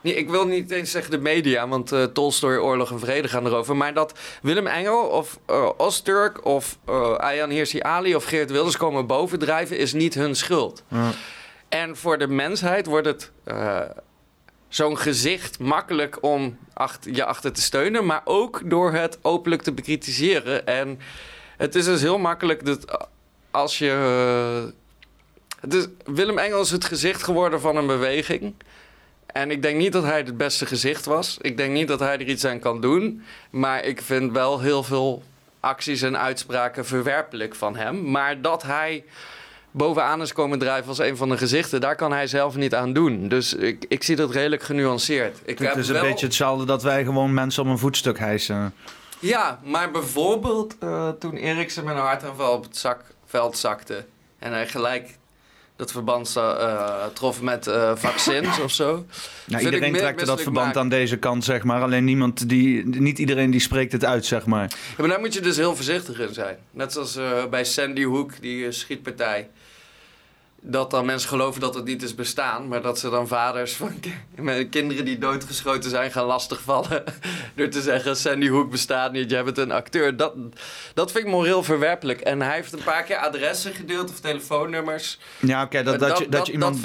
Nee, 0.00 0.14
ik 0.14 0.30
wil 0.30 0.46
niet 0.46 0.70
eens 0.70 0.90
zeggen 0.90 1.10
de 1.10 1.18
media, 1.18 1.68
want 1.68 1.92
eh 1.92 2.02
Tolstoy, 2.04 2.56
Oorlog 2.56 2.90
en 2.90 2.98
Vrede 2.98 3.28
gaan 3.28 3.46
erover. 3.46 3.76
Maar 3.76 3.94
dat 3.94 4.18
Willem 4.42 4.66
Engel 4.66 4.98
of 4.98 5.38
eh 5.46 5.68
Osturk 5.76 6.44
of 6.44 6.78
eh 6.86 7.14
Ayaan 7.14 7.50
Hirsi 7.50 7.80
Ali 7.80 8.14
of 8.14 8.24
Geert 8.24 8.50
Wilders 8.50 8.76
komen 8.76 9.06
bovendrijven, 9.06 9.78
is 9.78 9.92
niet 9.92 10.14
hun 10.14 10.36
schuld. 10.36 10.82
Ja. 10.88 11.10
En 11.68 11.96
voor 11.96 12.18
de 12.18 12.26
mensheid 12.28 12.86
wordt 12.86 13.06
het 13.06 13.32
zo'n 14.74 14.98
gezicht 14.98 15.58
makkelijk 15.58 16.22
om 16.22 16.58
je 17.00 17.24
achter 17.24 17.52
te 17.52 17.62
steunen, 17.62 18.06
maar 18.06 18.20
ook 18.24 18.70
door 18.70 18.92
het 18.92 19.18
openlijk 19.22 19.62
te 19.62 19.72
bekritiseren. 19.72 20.66
En 20.66 20.98
het 21.56 21.74
is 21.74 21.84
dus 21.84 22.00
heel 22.00 22.18
makkelijk 22.18 22.64
dat 22.64 23.08
als 23.50 23.78
je. 23.78 24.72
eh, 25.60 25.78
is, 25.78 25.86
Willem 26.04 26.38
Engel 26.38 26.60
is 26.60 26.70
het 26.70 26.84
gezicht 26.84 27.22
geworden 27.22 27.60
van 27.60 27.76
een 27.76 27.86
beweging. 27.86 28.54
En 29.26 29.50
ik 29.50 29.62
denk 29.62 29.78
niet 29.78 29.92
dat 29.92 30.04
hij 30.04 30.18
het 30.18 30.36
beste 30.36 30.66
gezicht 30.66 31.04
was. 31.04 31.38
Ik 31.40 31.56
denk 31.56 31.72
niet 31.72 31.88
dat 31.88 32.00
hij 32.00 32.12
er 32.14 32.28
iets 32.28 32.44
aan 32.44 32.60
kan 32.60 32.80
doen. 32.80 33.24
Maar 33.50 33.84
ik 33.84 34.02
vind 34.02 34.32
wel 34.32 34.60
heel 34.60 34.82
veel 34.82 35.22
acties 35.60 36.02
en 36.02 36.18
uitspraken 36.18 36.86
verwerpelijk 36.86 37.54
van 37.54 37.76
hem. 37.76 38.10
Maar 38.10 38.40
dat 38.40 38.62
hij 38.62 39.04
bovenaan 39.72 40.22
is 40.22 40.32
komen 40.32 40.58
drijven 40.58 40.88
als 40.88 40.98
een 40.98 41.16
van 41.16 41.28
de 41.28 41.36
gezichten, 41.36 41.80
daar 41.80 41.96
kan 41.96 42.12
hij 42.12 42.26
zelf 42.26 42.56
niet 42.56 42.74
aan 42.74 42.92
doen. 42.92 43.28
Dus 43.28 43.54
ik, 43.54 43.84
ik 43.88 44.02
zie 44.02 44.16
dat 44.16 44.30
redelijk 44.30 44.62
genuanceerd. 44.62 45.38
Ik 45.44 45.58
Het 45.58 45.76
is 45.76 45.88
een 45.88 45.94
wel- 45.94 46.02
beetje 46.02 46.26
hetzelfde 46.26 46.64
dat 46.64 46.82
wij 46.82 47.04
gewoon 47.04 47.34
mensen 47.34 47.62
op 47.62 47.68
een 47.68 47.78
voetstuk 47.78 48.18
hijsen. 48.18 48.74
Ja, 49.18 49.60
maar 49.64 49.90
bijvoorbeeld 49.90 50.76
eh, 50.80 51.08
toen 51.08 51.36
Eriksen 51.36 51.84
met 51.84 51.94
een 51.94 52.00
hartaanval 52.00 52.52
op 52.52 52.62
het 52.62 52.76
zakveld 52.76 53.58
zakte 53.58 54.04
en 54.38 54.52
hij 54.52 54.68
gelijk 54.68 55.18
dat 55.76 55.92
verband 55.92 56.36
eh, 56.36 57.04
trof 57.12 57.42
met 57.42 57.66
eh, 57.66 57.92
vaccins 57.96 58.60
of 58.60 58.70
zo. 58.70 59.04
Ik 59.48 59.60
iedereen 59.60 59.92
meer 59.92 60.00
trekt 60.00 60.20
er 60.20 60.26
dat 60.26 60.42
verband 60.42 60.66
maken. 60.66 60.80
aan 60.80 60.88
deze 60.88 61.16
kant, 61.16 61.44
zeg 61.44 61.62
maar. 61.62 61.82
Alleen 61.82 62.04
niemand 62.04 62.48
die, 62.48 62.86
niet 62.86 63.18
iedereen 63.18 63.50
die 63.50 63.60
spreekt 63.60 63.92
het 63.92 64.04
uit, 64.04 64.26
zeg 64.26 64.46
maar. 64.46 64.70
Ja, 64.70 64.94
maar 64.98 65.08
daar 65.08 65.20
moet 65.20 65.34
je 65.34 65.40
dus 65.40 65.56
heel 65.56 65.74
voorzichtig 65.74 66.18
in 66.20 66.34
zijn. 66.34 66.56
Net 66.70 66.92
zoals 66.92 67.18
bij 67.50 67.64
Sandy 67.64 68.04
Hook, 68.04 68.40
die 68.40 68.72
schietpartij. 68.72 69.48
Dat 70.64 70.90
dan 70.90 71.06
mensen 71.06 71.28
geloven 71.28 71.60
dat 71.60 71.74
het 71.74 71.84
niet 71.84 72.02
is 72.02 72.14
bestaan, 72.14 72.68
maar 72.68 72.82
dat 72.82 72.98
ze 72.98 73.10
dan 73.10 73.28
vaders 73.28 73.72
van 73.72 73.92
met 74.34 74.68
kinderen 74.68 75.04
die 75.04 75.18
doodgeschoten 75.18 75.90
zijn 75.90 76.10
gaan 76.10 76.24
lastigvallen. 76.24 77.04
Door 77.56 77.68
te 77.68 77.80
zeggen: 77.82 78.16
Sandy 78.16 78.48
Hook 78.48 78.70
bestaat 78.70 79.12
niet, 79.12 79.30
jij 79.30 79.44
bent 79.44 79.58
een 79.58 79.70
acteur. 79.72 80.16
Dat, 80.16 80.32
dat 80.94 81.12
vind 81.12 81.24
ik 81.24 81.30
moreel 81.30 81.62
verwerpelijk. 81.62 82.20
En 82.20 82.40
hij 82.42 82.54
heeft 82.54 82.72
een 82.72 82.82
paar 82.84 83.02
keer 83.02 83.16
adressen 83.16 83.72
gedeeld 83.74 84.10
of 84.10 84.20
telefoonnummers. 84.20 85.18
Ja, 85.40 85.62
oké, 85.62 85.82
dat, 85.82 85.98
Dat- 85.98 86.08
dat, 86.08 86.18
je, 86.18 86.24
dat, 86.24 86.32
dat- 86.32 86.46
je 86.46 86.52
iemand, 86.52 86.82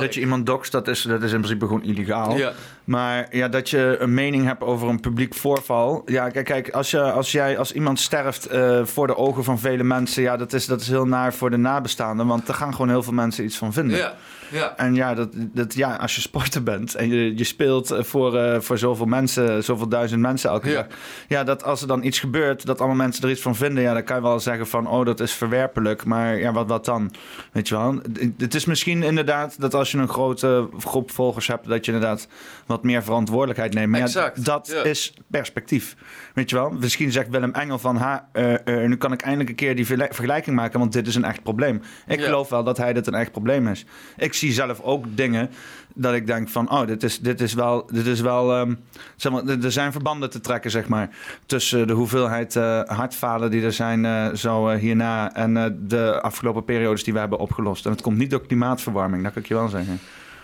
dat 0.00 0.14
je 0.14 0.20
iemand 0.20 0.46
doxt, 0.46 0.72
dat 0.72 0.88
is, 0.88 1.02
dat 1.02 1.22
is 1.22 1.32
in 1.32 1.38
principe 1.40 1.66
gewoon 1.66 1.82
illegaal. 1.84 2.36
Ja. 2.36 2.52
Maar 2.88 3.26
ja, 3.30 3.48
dat 3.48 3.70
je 3.70 3.96
een 3.98 4.14
mening 4.14 4.44
hebt 4.46 4.62
over 4.62 4.88
een 4.88 5.00
publiek 5.00 5.34
voorval. 5.34 6.02
Ja, 6.06 6.28
kijk, 6.28 6.44
kijk 6.44 6.70
als, 6.70 6.90
je, 6.90 7.00
als, 7.00 7.32
jij, 7.32 7.58
als 7.58 7.72
iemand 7.72 8.00
sterft 8.00 8.46
eh, 8.46 8.84
voor 8.84 9.06
de 9.06 9.16
ogen 9.16 9.44
van 9.44 9.58
vele 9.58 9.82
mensen, 9.82 10.22
ja, 10.22 10.36
dat 10.36 10.52
is, 10.52 10.66
dat 10.66 10.80
is 10.80 10.88
heel 10.88 11.06
naar 11.06 11.34
voor 11.34 11.50
de 11.50 11.56
nabestaanden. 11.56 12.26
Want 12.26 12.48
er 12.48 12.54
gaan 12.54 12.72
gewoon 12.72 12.88
heel 12.88 13.02
veel 13.02 13.12
mensen 13.12 13.44
iets 13.44 13.56
van 13.56 13.72
vinden. 13.72 13.96
Ja, 13.96 14.14
ja. 14.50 14.76
En 14.76 14.94
ja, 14.94 15.14
dat, 15.14 15.28
dat, 15.34 15.74
ja, 15.74 15.94
als 15.96 16.14
je 16.14 16.20
sporter 16.20 16.62
bent 16.62 16.94
en 16.94 17.08
je, 17.08 17.36
je 17.36 17.44
speelt 17.44 17.94
voor, 17.98 18.36
eh, 18.38 18.60
voor 18.60 18.78
zoveel 18.78 19.06
mensen, 19.06 19.64
zoveel 19.64 19.88
duizend 19.88 20.20
mensen 20.20 20.50
elke 20.50 20.68
Ja. 20.70 20.74
dag. 20.74 20.86
Ja, 21.28 21.44
dat 21.44 21.64
als 21.64 21.80
er 21.80 21.86
dan 21.88 22.02
iets 22.04 22.18
gebeurt, 22.18 22.66
dat 22.66 22.78
allemaal 22.78 22.96
mensen 22.96 23.22
er 23.24 23.30
iets 23.30 23.42
van 23.42 23.56
vinden, 23.56 23.82
ja, 23.82 23.92
dan 23.92 24.04
kan 24.04 24.16
je 24.16 24.22
wel 24.22 24.40
zeggen 24.40 24.66
van, 24.66 24.86
oh, 24.88 25.04
dat 25.04 25.20
is 25.20 25.32
verwerpelijk. 25.32 26.04
Maar 26.04 26.38
ja, 26.38 26.52
wat, 26.52 26.68
wat 26.68 26.84
dan? 26.84 27.12
Weet 27.52 27.68
je 27.68 27.74
wel? 27.76 28.00
Het- 28.38 28.54
is 28.54 28.64
misschien 28.64 29.02
inderdaad 29.02 29.60
dat 29.60 29.74
als 29.74 29.90
je 29.90 29.98
een 29.98 30.08
grote 30.08 30.68
groep 30.78 31.10
volgers 31.10 31.46
hebt, 31.46 31.68
dat 31.68 31.84
je 31.84 31.92
inderdaad 31.92 32.28
wat 32.66 32.82
meer 32.82 33.02
verantwoordelijkheid 33.02 33.74
neemt. 33.74 33.90
Maar 33.90 33.98
ja, 34.00 34.04
Exact, 34.06 34.44
dat 34.44 34.70
ja. 34.72 34.82
is 34.82 35.14
perspectief. 35.30 35.96
Weet 36.34 36.50
je 36.50 36.56
wel? 36.56 36.70
Misschien 36.70 37.12
zegt 37.12 37.28
Willem 37.28 37.52
Engel 37.52 37.78
van, 37.78 37.96
ha, 37.96 38.28
eh, 38.32 38.54
eh, 38.82 38.88
nu 38.88 38.96
kan 38.96 39.12
ik 39.12 39.20
eindelijk 39.20 39.50
een 39.50 39.56
keer 39.56 39.76
die 39.76 39.86
vergelijking 39.86 40.56
maken, 40.56 40.78
want 40.78 40.92
dit 40.92 41.06
is 41.06 41.14
een 41.14 41.24
echt 41.24 41.42
probleem. 41.42 41.82
Ik 42.06 42.20
geloof 42.22 42.48
wel 42.48 42.64
dat 42.64 42.76
hij 42.76 42.92
dit 42.92 43.06
een 43.06 43.14
echt 43.14 43.30
probleem 43.32 43.68
is. 43.68 43.84
Ik 44.16 44.34
zie 44.38 44.52
zelf 44.52 44.80
ook 44.80 45.04
dingen 45.08 45.50
dat 45.98 46.14
ik 46.14 46.26
denk 46.26 46.48
van, 46.48 46.70
oh, 46.70 46.86
dit 46.86 47.02
is, 47.02 47.18
dit 47.18 47.40
is 47.40 47.54
wel, 47.54 47.86
dit 47.92 48.06
is 48.06 48.20
wel, 48.20 48.52
ehm, 48.52 48.74
zeg 49.16 49.32
maar, 49.32 49.46
er 49.46 49.72
zijn 49.72 49.92
verbanden 49.92 50.30
te 50.30 50.40
trekken, 50.40 50.70
zeg 50.70 50.88
maar, 50.88 51.10
tussen 51.46 51.86
de 51.86 51.92
hoeveelheid 51.92 52.56
eh, 52.56 52.80
hartfalen 52.84 53.50
die 53.50 53.62
er 53.62 53.72
zijn 53.72 54.04
eh, 54.04 54.34
zo 54.34 54.68
eh, 54.68 54.78
hierna 54.78 55.34
en 55.34 55.78
de 55.88 56.20
afgelopen 56.20 56.64
periodes 56.64 57.04
die 57.04 57.12
we 57.12 57.18
hebben 57.18 57.38
opgelost. 57.38 57.84
En 57.84 57.90
het 57.90 58.00
komt 58.00 58.18
niet 58.18 58.30
door 58.30 58.46
klimaatverwarming, 58.46 59.22
dat 59.22 59.32
kan 59.32 59.42
ik 59.42 59.48
je 59.48 59.54
wel 59.54 59.68
zeggen. 59.68 60.00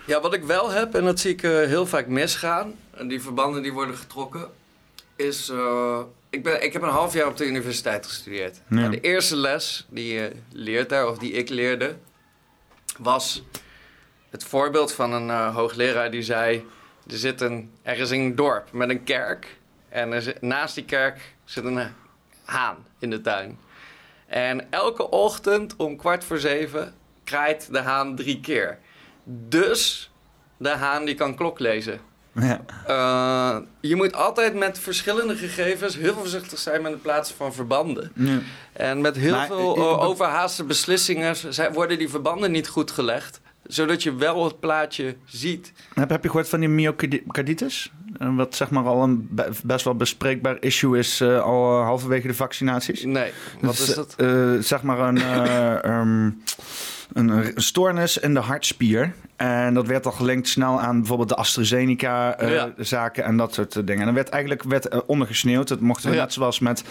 Ja, 0.07 0.20
wat 0.20 0.35
ik 0.35 0.44
wel 0.44 0.70
heb, 0.70 0.94
en 0.94 1.04
dat 1.04 1.20
zie 1.20 1.33
ik 1.33 1.40
heel 1.40 1.87
vaak 1.87 2.07
misgaan, 2.07 2.72
en 2.90 3.09
die 3.09 3.22
verbanden 3.22 3.62
die 3.62 3.72
worden 3.72 3.96
getrokken, 3.96 4.48
is. 5.16 5.52
ik, 6.30 6.42
ben, 6.42 6.64
ik 6.64 6.72
heb 6.72 6.83
een 6.83 6.88
half 6.88 7.12
jaar 7.12 7.26
op 7.26 7.37
de 7.37 7.46
universiteit 7.46 8.07
gestudeerd. 8.07 8.61
Ja. 8.68 8.83
En 8.83 8.90
de 8.90 9.00
eerste 9.00 9.37
les 9.37 9.87
die 9.90 10.14
je 10.14 10.33
leert 10.52 10.88
daar, 10.88 11.09
of 11.09 11.18
die 11.18 11.33
ik 11.33 11.48
leerde, 11.48 11.96
was 12.98 13.42
het 14.35 14.44
voorbeeld 14.44 14.92
van 14.92 15.12
een 15.12 15.31
eh, 15.31 15.55
hoogleraar 15.55 16.11
die 16.11 16.23
zei: 16.23 16.66
Er 17.11 17.16
zit 17.16 17.40
een, 17.40 17.70
er 17.83 17.99
is 17.99 18.11
een 18.11 18.35
dorp 18.35 18.73
met 18.73 18.90
een 18.90 19.05
kerk. 19.05 19.57
En 19.88 20.12
er 20.12 20.23
zit- 20.23 20.42
naast 20.42 20.75
die 20.75 20.85
kerk 20.85 21.35
zit 21.44 21.64
een 21.64 21.81
haan 22.44 22.77
in 22.99 23.11
de 23.11 23.20
tuin. 23.20 23.59
En 24.27 24.66
elke 24.70 25.11
ochtend 25.11 25.77
om 25.77 25.97
kwart 25.97 26.25
voor 26.25 26.38
zeven 26.38 26.94
kraait 27.25 27.68
de 27.73 27.79
haan 27.79 28.16
drie 28.16 28.40
keer. 28.40 28.79
Dus 29.49 30.11
de 30.57 30.68
haan 30.68 31.05
die 31.05 31.14
kan 31.14 31.35
klok 31.35 31.59
lezen. 31.59 32.01
Ja. 32.33 32.61
Eh, 32.87 33.57
je 33.81 33.97
moet 33.97 34.14
altijd 34.14 34.55
met 34.55 34.79
verschillende 34.79 35.37
gegevens 35.37 35.97
heel 35.97 36.14
voorzichtig 36.14 36.59
zijn 36.59 36.83
met 36.83 36.92
het 36.92 37.03
plaatsen 37.03 37.37
van 37.37 37.53
verbanden. 37.53 38.12
Ja. 38.14 38.38
En 38.73 39.01
met 39.01 39.16
heel 39.16 39.35
Maar, 39.35 39.47
veel 39.47 39.77
eh, 39.77 39.83
eh, 39.83 40.01
overhaaste 40.01 40.64
beslissingen 40.64 41.37
worden 41.73 41.99
die 41.99 42.09
verbanden 42.09 42.51
niet 42.51 42.68
goed 42.68 42.90
gelegd. 42.90 43.40
Zodat 43.66 44.03
je 44.03 44.14
wel 44.14 44.44
het 44.44 44.61
plaatje 44.61 45.16
ziet. 45.24 45.72
Heb, 45.94 46.11
heb 46.11 46.22
je 46.22 46.29
gehoord 46.29 46.48
van 46.48 46.61
die 46.61 46.68
myocarditis? 46.68 47.92
Eh, 48.18 48.37
Wat 48.37 48.55
zeg 48.55 48.70
maar 48.70 48.85
al 48.85 49.03
een 49.03 49.29
be- 49.31 49.50
best 49.64 49.85
wel 49.85 49.94
bespreekbaar 49.94 50.57
issue 50.61 50.98
is 50.98 51.20
eh, 51.20 51.40
al 51.42 51.79
eh, 51.79 51.85
halverwege 51.85 52.27
de 52.27 52.35
vaccinaties. 52.35 53.05
Nee, 53.05 53.33
wat 53.61 53.77
Dus, 53.77 53.88
is 53.88 53.94
dat? 53.94 54.14
zeg 54.64 54.83
maar 54.83 54.98
een, 54.98 55.18
eh, 55.18 55.85
ehm, 55.90 56.31
een, 57.12 57.29
een 57.29 57.53
stoornis 57.57 58.18
in 58.18 58.35
de 58.35 58.40
hartspier. 58.40 59.12
En 59.37 59.75
dat 59.75 59.87
werd 59.87 60.07
al 60.07 60.12
gelinkt 60.12 60.49
snel 60.49 60.81
aan 60.81 60.99
bijvoorbeeld 60.99 61.29
de 61.29 61.35
AstraZeneca-zaken 61.37 63.23
Ja. 63.23 63.29
en 63.29 63.37
dat 63.37 63.55
soort 63.55 63.77
eh, 63.77 63.83
dingen. 63.85 63.99
En 64.01 64.05
dan 64.07 64.14
werd 64.14 64.29
eigenlijk 64.29 64.62
werd, 64.62 64.88
eh, 64.88 64.99
ondergesneeuwd. 65.07 65.68
Het 65.68 65.81
mocht 65.81 66.03
Ja. 66.03 66.11
net 66.11 66.33
zoals 66.33 66.59
met 66.59 66.85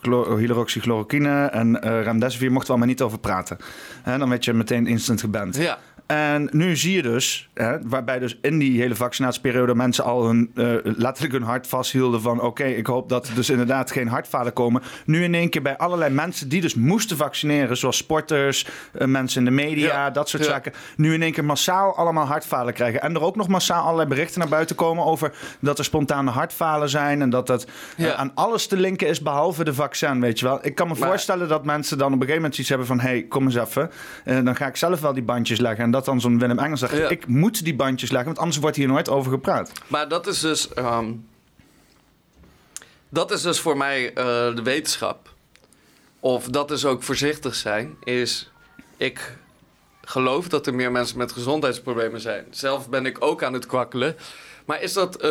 chlo- 0.00 0.36
hydroxychloroquine 0.36 1.44
en 1.46 1.78
remdesivir 2.02 2.48
mochten 2.52 2.66
we 2.66 2.72
allemaal 2.72 2.88
niet 2.94 3.02
over 3.02 3.18
praten. 3.18 3.56
En 4.02 4.18
dan 4.18 4.28
werd 4.28 4.44
je 4.44 4.52
meteen 4.52 4.86
instant 4.86 5.20
geband. 5.20 5.56
Ja, 5.56 5.78
En 6.06 6.48
nu 6.52 6.76
zie 6.76 6.92
je 6.96 7.02
dus, 7.02 7.48
hè, 7.54 7.76
waarbij 7.88 8.18
dus 8.18 8.38
in 8.42 8.58
die 8.58 8.80
hele 8.80 8.94
vaccinatieperiode 8.94 9.74
mensen 9.74 10.04
al 10.04 10.26
hun, 10.26 10.50
eh, 10.54 10.64
letterlijk 10.82 11.32
hun 11.32 11.42
hart 11.42 11.66
vasthielden 11.66 12.20
van 12.20 12.40
oké, 12.40 12.64
ik 12.64 12.86
hoop 12.86 13.08
dat 13.08 13.28
er 13.28 13.34
dus 13.34 13.50
inderdaad 13.50 13.90
geen 13.90 14.08
hartfalen 14.08 14.52
komen. 14.52 14.82
Nu 15.06 15.22
in 15.22 15.34
één 15.34 15.48
keer 15.48 15.62
bij 15.62 15.76
allerlei 15.76 16.14
mensen 16.14 16.48
die 16.48 16.60
dus 16.60 16.74
moesten 16.74 17.16
vaccineren, 17.16 17.76
zoals 17.76 17.96
sporters, 17.96 18.66
eh, 18.92 19.06
mensen 19.06 19.38
in 19.38 19.44
de 19.44 19.62
media, 19.62 19.86
Ja, 19.86 20.10
dat 20.10 20.28
soort 20.28 20.44
ja. 20.44 20.50
zaken, 20.50 20.72
nu 20.96 21.14
in 21.14 21.22
één 21.22 21.32
keer 21.32 21.44
massaal 21.44 21.96
allemaal 21.96 22.26
hartfalen 22.26 22.74
krijgen. 22.74 23.02
En 23.02 23.14
er 23.14 23.22
ook 23.22 23.36
nog 23.36 23.48
massaal 23.48 23.82
allerlei 23.82 24.08
berichten 24.08 24.38
naar 24.40 24.48
buiten 24.48 24.76
komen 24.76 25.04
over 25.04 25.32
dat 25.60 25.78
er 25.78 25.84
spontane 25.84 26.30
hartfalen 26.30 26.88
zijn 26.88 27.22
en 27.22 27.30
dat 27.30 27.46
dat 27.46 27.66
eh, 27.96 28.14
aan 28.14 28.30
alles 28.34 28.66
te 28.66 28.76
linken 28.76 29.08
is 29.08 29.20
behalve 29.20 29.64
de 29.64 29.74
vaccin, 29.74 30.20
weet 30.20 30.38
je 30.38 30.46
wel. 30.46 30.58
Ik 30.62 30.74
kan 30.74 30.88
me 30.88 30.94
Maar- 30.98 31.08
voorstellen 31.08 31.48
dat 31.48 31.64
mensen 31.64 31.98
dan 31.98 32.06
op 32.06 32.12
een 32.12 32.18
gegeven 32.20 32.40
moment 32.42 32.58
iets 32.58 32.68
hebben 32.68 32.86
van 32.86 33.00
hé, 33.00 33.08
hey, 33.08 33.22
kom 33.22 33.44
eens 33.44 33.54
even. 33.56 33.90
Dan 34.44 34.56
ga 34.56 34.66
ik 34.66 34.76
zelf 34.76 35.00
wel 35.00 35.12
die 35.12 35.22
bandjes 35.22 35.58
leggen. 35.60 35.90
Dat 35.94 36.04
dan 36.04 36.20
zo'n 36.20 36.38
Willem 36.38 36.58
Engels 36.58 36.80
zegt, 36.80 36.96
Ja. 36.96 37.08
ik 37.08 37.26
moet 37.26 37.64
die 37.64 37.74
bandjes 37.74 38.10
leggen, 38.10 38.26
want 38.26 38.38
anders 38.38 38.58
wordt 38.58 38.76
hier 38.76 38.86
nooit 38.88 39.08
over 39.08 39.30
gepraat. 39.32 39.72
maar 39.86 40.08
dat 40.08 40.26
is 40.26 40.40
dus. 40.40 40.68
ehm, 40.74 41.12
dat 43.08 43.30
is 43.30 43.42
dus 43.42 43.60
voor 43.60 43.76
mij 43.76 44.08
eh, 44.08 44.14
de 44.54 44.62
wetenschap. 44.62 45.32
Of 46.20 46.44
dat 46.48 46.70
is 46.70 46.84
ook 46.84 47.02
voorzichtig 47.02 47.54
zijn. 47.54 47.96
Is. 48.04 48.50
Ik 48.96 49.36
geloof 50.02 50.48
dat 50.48 50.66
er 50.66 50.74
meer 50.74 50.92
mensen 50.92 51.18
met 51.18 51.32
gezondheidsproblemen 51.32 52.20
zijn. 52.20 52.44
Zelf 52.50 52.88
ben 52.88 53.06
ik 53.06 53.16
ook 53.24 53.42
aan 53.42 53.52
het 53.52 53.66
kwakkelen. 53.66 54.16
Maar 54.64 54.82
is 54.82 54.92
dat 54.92 55.16
eh, 55.16 55.28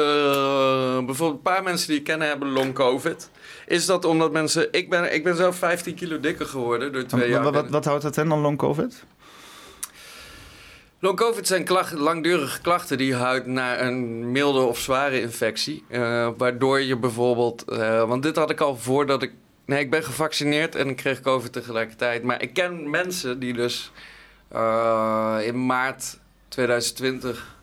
bijvoorbeeld 1.05 1.33
een 1.33 1.41
paar 1.53 1.63
mensen 1.63 1.87
die 1.87 1.97
ik 1.97 2.03
ken 2.03 2.21
hebben 2.21 2.49
long 2.51 2.73
covid? 2.73 3.29
Is 3.67 3.85
dat 3.85 4.05
omdat 4.05 4.31
mensen. 4.31 4.67
Ik 4.71 4.89
ben, 4.89 5.13
ik 5.13 5.23
ben 5.23 5.35
zelf 5.35 5.55
15 5.55 5.95
kilo 5.95 6.19
dikker 6.19 6.45
geworden 6.45 6.93
door 6.93 7.03
twee 7.05 7.29
jaar. 7.29 7.43
wat, 7.43 7.53
wat, 7.53 7.69
wat 7.69 7.85
houdt 7.85 8.03
dat 8.03 8.17
in 8.17 8.29
dan, 8.29 8.39
long 8.39 8.57
covid? 8.57 9.03
Long 11.03 11.17
COVID 11.17 11.47
zijn 11.47 11.67
langdurige 11.93 12.61
klachten 12.61 12.97
die 12.97 13.15
houdt 13.15 13.45
naar 13.45 13.81
een 13.81 14.31
milde 14.31 14.59
of 14.59 14.79
zware 14.79 15.21
infectie. 15.21 15.83
eh, 15.89 16.29
waardoor 16.37 16.81
je 16.81 16.97
bijvoorbeeld. 16.97 17.63
eh, 17.63 18.07
want 18.07 18.23
dit 18.23 18.35
had 18.35 18.49
ik 18.49 18.59
al 18.59 18.77
voordat 18.77 19.21
ik. 19.23 19.31
Nee, 19.65 19.79
ik 19.79 19.89
ben 19.89 20.03
gevaccineerd 20.03 20.75
en 20.75 20.89
ik 20.89 20.95
kreeg 20.95 21.21
COVID 21.21 21.53
tegelijkertijd. 21.53 22.23
Maar 22.23 22.41
ik 22.41 22.53
ken 22.53 22.89
mensen 22.89 23.39
die 23.39 23.53
dus 23.53 23.91
eh, 24.47 25.37
in 25.41 25.65
maart 25.65 26.19
2020 26.47 27.55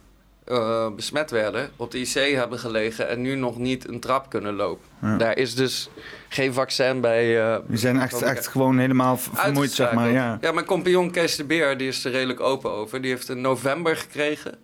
eh, 0.51 0.87
besmet 0.97 1.31
werden, 1.31 1.71
op 1.77 1.91
de 1.91 1.99
IC 2.01 2.35
hebben 2.35 2.59
gelegen 2.59 3.09
en 3.09 3.21
nu 3.21 3.35
nog 3.35 3.59
niet 3.59 3.89
een 3.89 4.01
trap 4.01 4.31
kunnen 4.31 4.55
lopen. 4.55 4.87
Ja. 5.03 5.17
Daar 5.17 5.37
is 5.37 5.55
dus 5.55 5.91
geen 6.29 6.53
vaccin 6.53 7.01
bij. 7.01 7.41
eh, 7.53 7.57
Die 7.67 7.79
zijn 7.79 8.01
echt, 8.01 8.23
echt 8.23 8.47
gewoon 8.47 8.79
helemaal 8.79 9.17
vermoeid, 9.19 9.73
zeg 9.73 9.93
maar. 9.93 10.11
Ja. 10.11 10.39
ja, 10.41 10.53
mijn 10.53 10.67
compagnon 10.67 11.11
Kees 11.11 11.37
de 11.37 11.45
Beer, 11.45 11.77
die 11.79 11.89
is 11.89 12.05
er 12.05 12.11
redelijk 12.11 12.41
open 12.41 12.71
over. 12.71 13.01
Die 13.03 13.11
heeft 13.11 13.29
in 13.29 13.41
november 13.41 13.97
gekregen. 13.97 14.55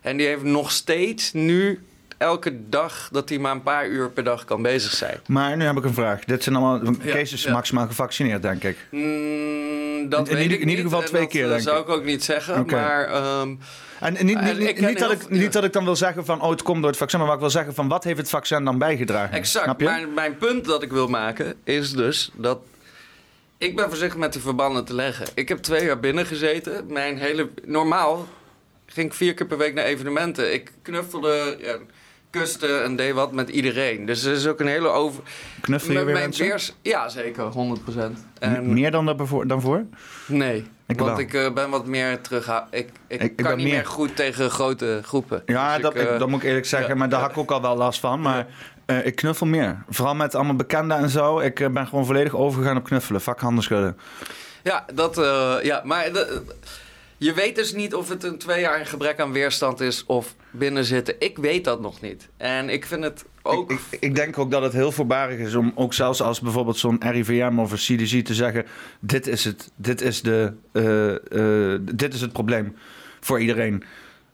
En 0.00 0.16
die 0.16 0.26
heeft 0.26 0.42
nog 0.42 0.70
steeds 0.70 1.32
nu 1.32 1.80
elke 2.20 2.68
dag 2.68 3.08
dat 3.12 3.28
hij 3.28 3.38
maar 3.38 3.52
een 3.52 3.62
paar 3.62 3.86
uur 3.88 4.10
per 4.10 4.24
dag 4.24 4.44
kan 4.44 4.62
bezig 4.62 4.92
zijn. 4.92 5.20
Maar 5.26 5.56
nu 5.56 5.64
heb 5.64 5.76
ik 5.76 5.84
een 5.84 5.94
vraag. 5.94 6.24
Dit 6.24 6.42
zijn 6.42 6.56
allemaal... 6.56 6.92
Ja, 7.02 7.12
Kees 7.12 7.32
is 7.32 7.42
ja. 7.42 7.52
maximaal 7.52 7.86
gevaccineerd, 7.86 8.42
denk 8.42 8.64
ik. 8.64 8.76
Mm, 8.90 10.08
dat 10.08 10.28
In 10.28 10.34
weet 10.36 10.50
in 10.52 10.68
ieder 10.68 10.84
geval 10.84 11.02
twee 11.02 11.20
dat, 11.20 11.30
keer, 11.30 11.42
eh, 11.44 11.48
denk 11.48 11.60
zou 11.60 11.80
ik. 11.80 11.86
ik 11.86 11.94
ook 11.94 12.04
niet 12.04 12.24
zeggen. 12.24 12.66
Maar 12.66 13.04
ehm, 13.04 13.54
En 14.00 14.12
niet, 14.12 14.24
niet, 14.24 14.34
dat 14.36 14.56
heel 14.56 15.10
ik, 15.10 15.20
veel- 15.20 15.36
niet 15.38 15.52
dat 15.52 15.64
ik 15.64 15.72
dan 15.72 15.84
wil 15.84 15.96
zeggen 15.96 16.24
van... 16.24 16.40
oh, 16.42 16.50
het 16.50 16.62
komt 16.62 16.78
door 16.80 16.88
het 16.90 16.98
vaccin. 16.98 17.18
Maar 17.18 17.26
wat 17.28 17.36
ik 17.36 17.42
wil 17.42 17.50
zeggen 17.50 17.74
van... 17.74 17.88
wat 17.88 18.04
heeft 18.04 18.18
het 18.18 18.28
vaccin 18.28 18.64
dan 18.64 18.78
bijgedragen? 18.78 19.36
Exact. 19.36 19.64
Snap 19.64 19.80
je? 19.80 19.86
Maar 19.86 20.08
mijn 20.08 20.36
punt 20.36 20.64
dat 20.64 20.82
ik 20.82 20.90
wil 20.92 21.08
maken 21.08 21.54
is 21.64 21.92
dus 21.92 22.30
dat. 22.34 22.58
Ik 23.58 23.76
ben 23.76 23.88
voorzichtig 23.88 24.18
met 24.18 24.32
die 24.32 24.42
verbanden 24.42 24.84
te 24.84 24.94
leggen. 24.94 25.26
Ik 25.34 25.48
heb 25.48 25.58
twee 25.58 25.84
jaar 25.84 26.00
binnen 26.00 26.26
gezeten. 26.26 26.84
Mijn 26.92 27.18
hele. 27.18 27.48
Normaal 27.64 28.26
ging 28.86 29.06
ik 29.06 29.14
vier 29.14 29.34
keer 29.34 29.46
per 29.46 29.58
week 29.58 29.74
naar 29.74 29.84
evenementen. 29.84 30.52
Ik 30.54 30.72
knuffelde, 30.82 31.56
ja, 31.60 31.76
kuste 32.30 32.76
en 32.78 32.96
deed 32.96 33.12
wat 33.14 33.32
met 33.32 33.48
iedereen. 33.48 34.06
Dus 34.06 34.24
er 34.24 34.32
is 34.32 34.46
ook 34.46 34.60
een 34.60 34.66
hele 34.66 34.88
over. 34.88 35.22
Knuffel 35.60 35.88
je 35.90 35.94
Met 35.96 36.04
weer 36.04 36.14
mijn 36.14 36.24
mensen? 36.28 36.46
peers- 36.48 36.74
ja, 36.82 37.08
zeker, 37.08 37.44
100%. 37.52 38.24
En, 38.38 38.72
Meer 38.72 38.90
dan, 38.90 39.06
daarvoor, 39.06 39.46
dan 39.46 39.60
voor? 39.60 39.84
nee, 40.26 40.56
Ik 40.86 40.98
want 40.98 41.10
wel. 41.10 41.18
ik 41.18 41.34
eh, 41.34 41.52
ben 41.52 41.70
wat 41.70 41.86
meer 41.86 42.20
terug. 42.20 42.64
Ik, 42.70 42.88
ik, 43.06 43.22
ik 43.22 43.36
kan 43.36 43.46
ben 43.46 43.56
niet 43.56 43.66
meer- 43.66 43.74
meer 43.74 43.86
goed 43.86 44.16
tegen 44.16 44.50
grote 44.50 45.00
groepen. 45.04 45.42
Ja, 45.46 45.72
Dus 45.74 45.82
dat, 45.82 45.94
ik, 45.94 46.00
eh, 46.08 46.18
dat 46.18 46.28
moet 46.28 46.42
ik 46.42 46.48
eerlijk 46.48 46.66
zeggen. 46.66 46.88
ja, 46.88 46.94
maar 46.94 47.08
daar 47.08 47.18
ja. 47.20 47.24
had 47.26 47.34
ik 47.34 47.40
ook 47.42 47.50
al 47.50 47.62
wel 47.62 47.76
last 47.76 48.00
van. 48.00 48.20
Maar 48.20 48.46
eh, 48.86 49.06
ik 49.06 49.14
knuffel 49.14 49.46
meer. 49.46 49.82
Vooral 49.88 50.14
met 50.14 50.34
allemaal 50.34 50.56
bekenden 50.56 50.96
en 50.98 51.08
zo. 51.08 51.38
Ik 51.38 51.72
ben 51.72 51.86
gewoon 51.86 52.06
volledig 52.06 52.34
overgegaan 52.36 52.76
op 52.76 52.84
knuffelen. 52.84 53.20
Vakhanden 53.20 53.64
schudden. 53.64 53.96
Ja, 54.62 54.84
dat, 54.94 55.14
ja 55.62 55.80
maar 55.84 56.10
je 57.20 57.32
weet 57.34 57.56
dus 57.56 57.72
niet 57.72 57.94
of 57.94 58.08
het 58.08 58.24
een 58.24 58.38
twee 58.38 58.60
jaar 58.60 58.86
gebrek 58.86 59.20
aan 59.20 59.32
weerstand 59.32 59.80
is 59.80 60.04
of 60.06 60.34
binnenzitten. 60.50 61.14
Ik 61.18 61.38
weet 61.38 61.64
dat 61.64 61.80
nog 61.80 62.00
niet. 62.00 62.28
En 62.36 62.68
ik 62.68 62.86
vind 62.86 63.04
het 63.04 63.24
ook... 63.42 63.70
Ik, 63.70 63.80
ik, 63.90 64.00
ik 64.00 64.14
denk 64.14 64.38
ook 64.38 64.50
dat 64.50 64.62
het 64.62 64.72
heel 64.72 64.92
voorbarig 64.92 65.38
is 65.38 65.54
om 65.54 65.72
ook 65.74 65.94
zelfs 65.94 66.22
als 66.22 66.40
bijvoorbeeld 66.40 66.78
zo'n 66.78 67.02
RIVM 67.10 67.58
of 67.58 67.70
een 67.70 67.96
CDC 67.96 68.24
te 68.24 68.34
zeggen: 68.34 68.66
dit 69.00 69.26
is 69.26 69.44
het, 69.44 69.70
dit 69.76 70.00
is 70.00 70.22
de, 70.22 70.52
eh, 70.72 71.74
eh, 71.74 71.80
dit 71.92 72.14
is 72.14 72.20
het 72.20 72.32
probleem 72.32 72.76
voor 73.20 73.40
iedereen. 73.40 73.84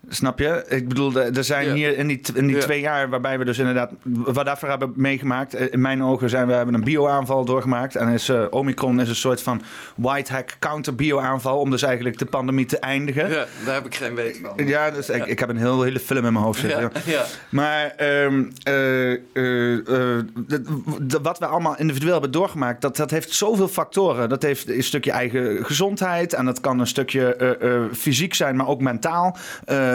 Snap 0.08 0.38
je? 0.38 0.64
Ik 0.68 0.88
bedoel, 0.88 1.14
er 1.20 1.44
zijn 1.44 1.66
Ja. 1.66 1.72
hier 1.74 1.98
in 1.98 2.06
die, 2.06 2.20
in 2.34 2.46
die 2.46 2.56
Ja. 2.56 2.62
twee 2.62 2.80
jaar 2.80 3.08
waarbij 3.08 3.38
we 3.38 3.44
dus 3.44 3.58
inderdaad 3.58 3.90
wat 4.04 4.44
daarvoor 4.44 4.68
hebben 4.68 4.92
meegemaakt. 4.94 5.54
eh, 5.54 5.66
In 5.72 5.80
mijn 5.80 6.02
ogen 6.02 6.30
zijn 6.30 6.46
we 6.46 6.52
hebben 6.52 6.74
een 6.74 6.84
bio-aanval 6.84 7.44
doorgemaakt. 7.44 7.96
En 7.96 8.08
is, 8.08 8.28
eh, 8.28 8.44
Omicron 8.50 9.00
is 9.00 9.08
een 9.08 9.14
soort 9.16 9.42
van 9.42 9.62
white 9.96 10.32
hack 10.32 10.56
counter 10.58 10.94
bio-aanval 10.94 11.58
om 11.60 11.70
dus 11.70 11.82
eigenlijk 11.82 12.18
de 12.18 12.24
pandemie 12.26 12.66
te 12.66 12.78
eindigen. 12.78 13.28
ja, 13.28 13.44
daar 13.64 13.74
heb 13.74 13.86
ik 13.86 13.94
geen 13.94 14.14
weet 14.14 14.40
van. 14.42 14.66
Ja, 14.66 14.90
dus 14.90 15.08
ik, 15.08 15.26
ik 15.26 15.38
heb 15.38 15.48
een 15.48 15.56
heel, 15.56 15.82
hele 15.82 16.00
film 16.00 16.24
in 16.26 16.32
mijn 16.32 16.44
hoofd 16.44 16.60
zitten. 16.60 16.90
Ja. 17.04 17.24
Maar 17.48 17.86
ehm, 17.96 18.44
eh, 18.62 20.22
wat 21.22 21.38
we 21.38 21.46
allemaal 21.46 21.76
individueel 21.78 22.12
hebben 22.12 22.30
doorgemaakt, 22.30 22.80
dat, 22.80 22.96
dat 22.96 23.10
heeft 23.10 23.32
zoveel 23.32 23.68
factoren. 23.68 24.28
Dat 24.28 24.42
heeft 24.42 24.68
een 24.70 24.82
stukje 24.82 25.10
eigen 25.10 25.64
gezondheid 25.64 26.32
en 26.32 26.44
dat 26.44 26.60
kan 26.60 26.78
een 26.78 26.86
stukje 26.86 27.88
fysiek 27.94 28.34
zijn, 28.34 28.56
maar 28.56 28.66
ook 28.68 28.80
mentaal. 28.80 29.36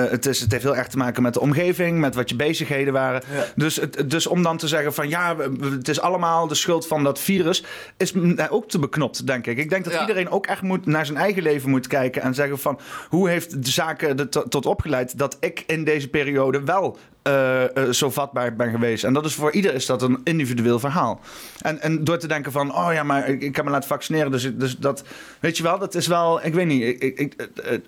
Het, 0.09 0.25
is, 0.25 0.39
het 0.39 0.51
heeft 0.51 0.63
heel 0.63 0.75
erg 0.75 0.87
te 0.87 0.97
maken 0.97 1.23
met 1.23 1.33
de 1.33 1.39
omgeving, 1.39 1.99
met 1.99 2.15
wat 2.15 2.29
je 2.29 2.35
bezigheden 2.35 2.93
waren. 2.93 3.21
Ja. 3.33 3.43
Dus, 3.55 3.75
het, 3.75 4.03
dus 4.09 4.27
om 4.27 4.43
dan 4.43 4.57
te 4.57 4.67
zeggen 4.67 4.93
van 4.93 5.09
ja, 5.09 5.35
het 5.61 5.87
is 5.87 6.01
allemaal 6.01 6.47
de 6.47 6.55
schuld 6.55 6.87
van 6.87 7.03
dat 7.03 7.19
virus, 7.19 7.63
is 7.97 8.11
m- 8.11 8.35
ook 8.49 8.69
te 8.69 8.79
beknopt, 8.79 9.27
denk 9.27 9.47
ik. 9.47 9.57
Ik 9.57 9.69
denk 9.69 9.83
dat 9.83 9.93
Ja. 9.93 9.99
iedereen 10.01 10.29
ook 10.29 10.45
echt 10.45 10.61
moet 10.61 10.85
naar 10.85 11.05
zijn 11.05 11.17
eigen 11.17 11.43
leven 11.43 11.69
moet 11.69 11.87
kijken 11.87 12.21
en 12.21 12.33
zeggen 12.33 12.59
van 12.59 12.79
hoe 13.09 13.29
heeft 13.29 13.63
de 13.63 13.71
zaken 13.71 14.19
er 14.19 14.29
to- 14.29 14.47
tot 14.47 14.65
opgeleid 14.65 15.17
dat 15.17 15.37
ik 15.39 15.63
in 15.67 15.83
deze 15.83 16.07
periode 16.07 16.63
wel 16.63 16.97
eh, 17.21 17.77
eh, 17.77 17.89
zo 17.89 18.09
vatbaar 18.09 18.55
ben 18.55 18.71
geweest. 18.71 19.03
En 19.03 19.13
dat 19.13 19.25
is 19.25 19.33
voor 19.33 19.51
ieder 19.51 19.73
is 19.73 19.85
dat 19.85 20.01
een 20.01 20.21
individueel 20.23 20.79
verhaal. 20.79 21.19
En, 21.59 21.81
en 21.81 22.03
door 22.03 22.17
te 22.17 22.27
denken 22.27 22.51
van, 22.51 22.75
oh 22.75 22.93
ja, 22.93 23.03
maar 23.03 23.27
ik, 23.29 23.41
ik 23.41 23.55
heb 23.55 23.65
me 23.65 23.71
laten 23.71 23.89
vaccineren, 23.89 24.31
dus, 24.31 24.51
dus 24.55 24.77
dat, 24.77 25.03
weet 25.39 25.57
je 25.57 25.63
wel, 25.63 25.79
dat 25.79 25.95
is 25.95 26.07
wel, 26.07 26.45
ik 26.45 26.53
weet 26.53 26.65
niet, 26.67 27.01
ik, 27.03 27.19
ik, 27.19 27.33
eh, 27.33 27.45
eh, 27.73 27.73
Eh, 27.73 27.79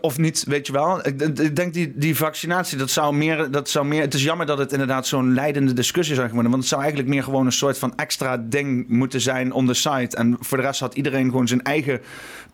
Of 0.00 0.18
niet, 0.18 0.44
weet 0.48 0.66
je 0.66 0.72
wel. 0.72 1.06
Ik, 1.06 1.22
ik 1.22 1.56
denk 1.56 1.74
die, 1.74 1.92
die 1.96 2.16
vaccinatie, 2.16 2.78
dat 2.78 2.90
zou, 2.90 3.14
meer, 3.14 3.50
dat 3.50 3.68
zou 3.68 3.86
meer... 3.86 4.00
Het 4.00 4.14
is 4.14 4.22
jammer 4.22 4.46
dat 4.46 4.58
het 4.58 4.72
inderdaad 4.72 5.06
zo'n 5.06 5.34
leidende 5.34 5.72
discussie 5.72 6.14
zou 6.14 6.28
worden. 6.28 6.50
Want 6.50 6.62
het 6.62 6.70
zou 6.70 6.80
eigenlijk 6.80 7.10
meer 7.10 7.22
gewoon 7.22 7.46
een 7.46 7.52
soort 7.52 7.78
van 7.78 7.92
extra 7.96 8.36
ding 8.36 8.88
moeten 8.88 9.20
zijn 9.20 9.52
on 9.52 9.66
the 9.66 9.74
site. 9.74 10.16
En 10.16 10.36
voor 10.40 10.56
de 10.56 10.62
rest 10.62 10.80
had 10.80 10.94
iedereen 10.94 11.30
gewoon 11.30 11.48
zijn 11.48 11.62
eigen 11.62 12.00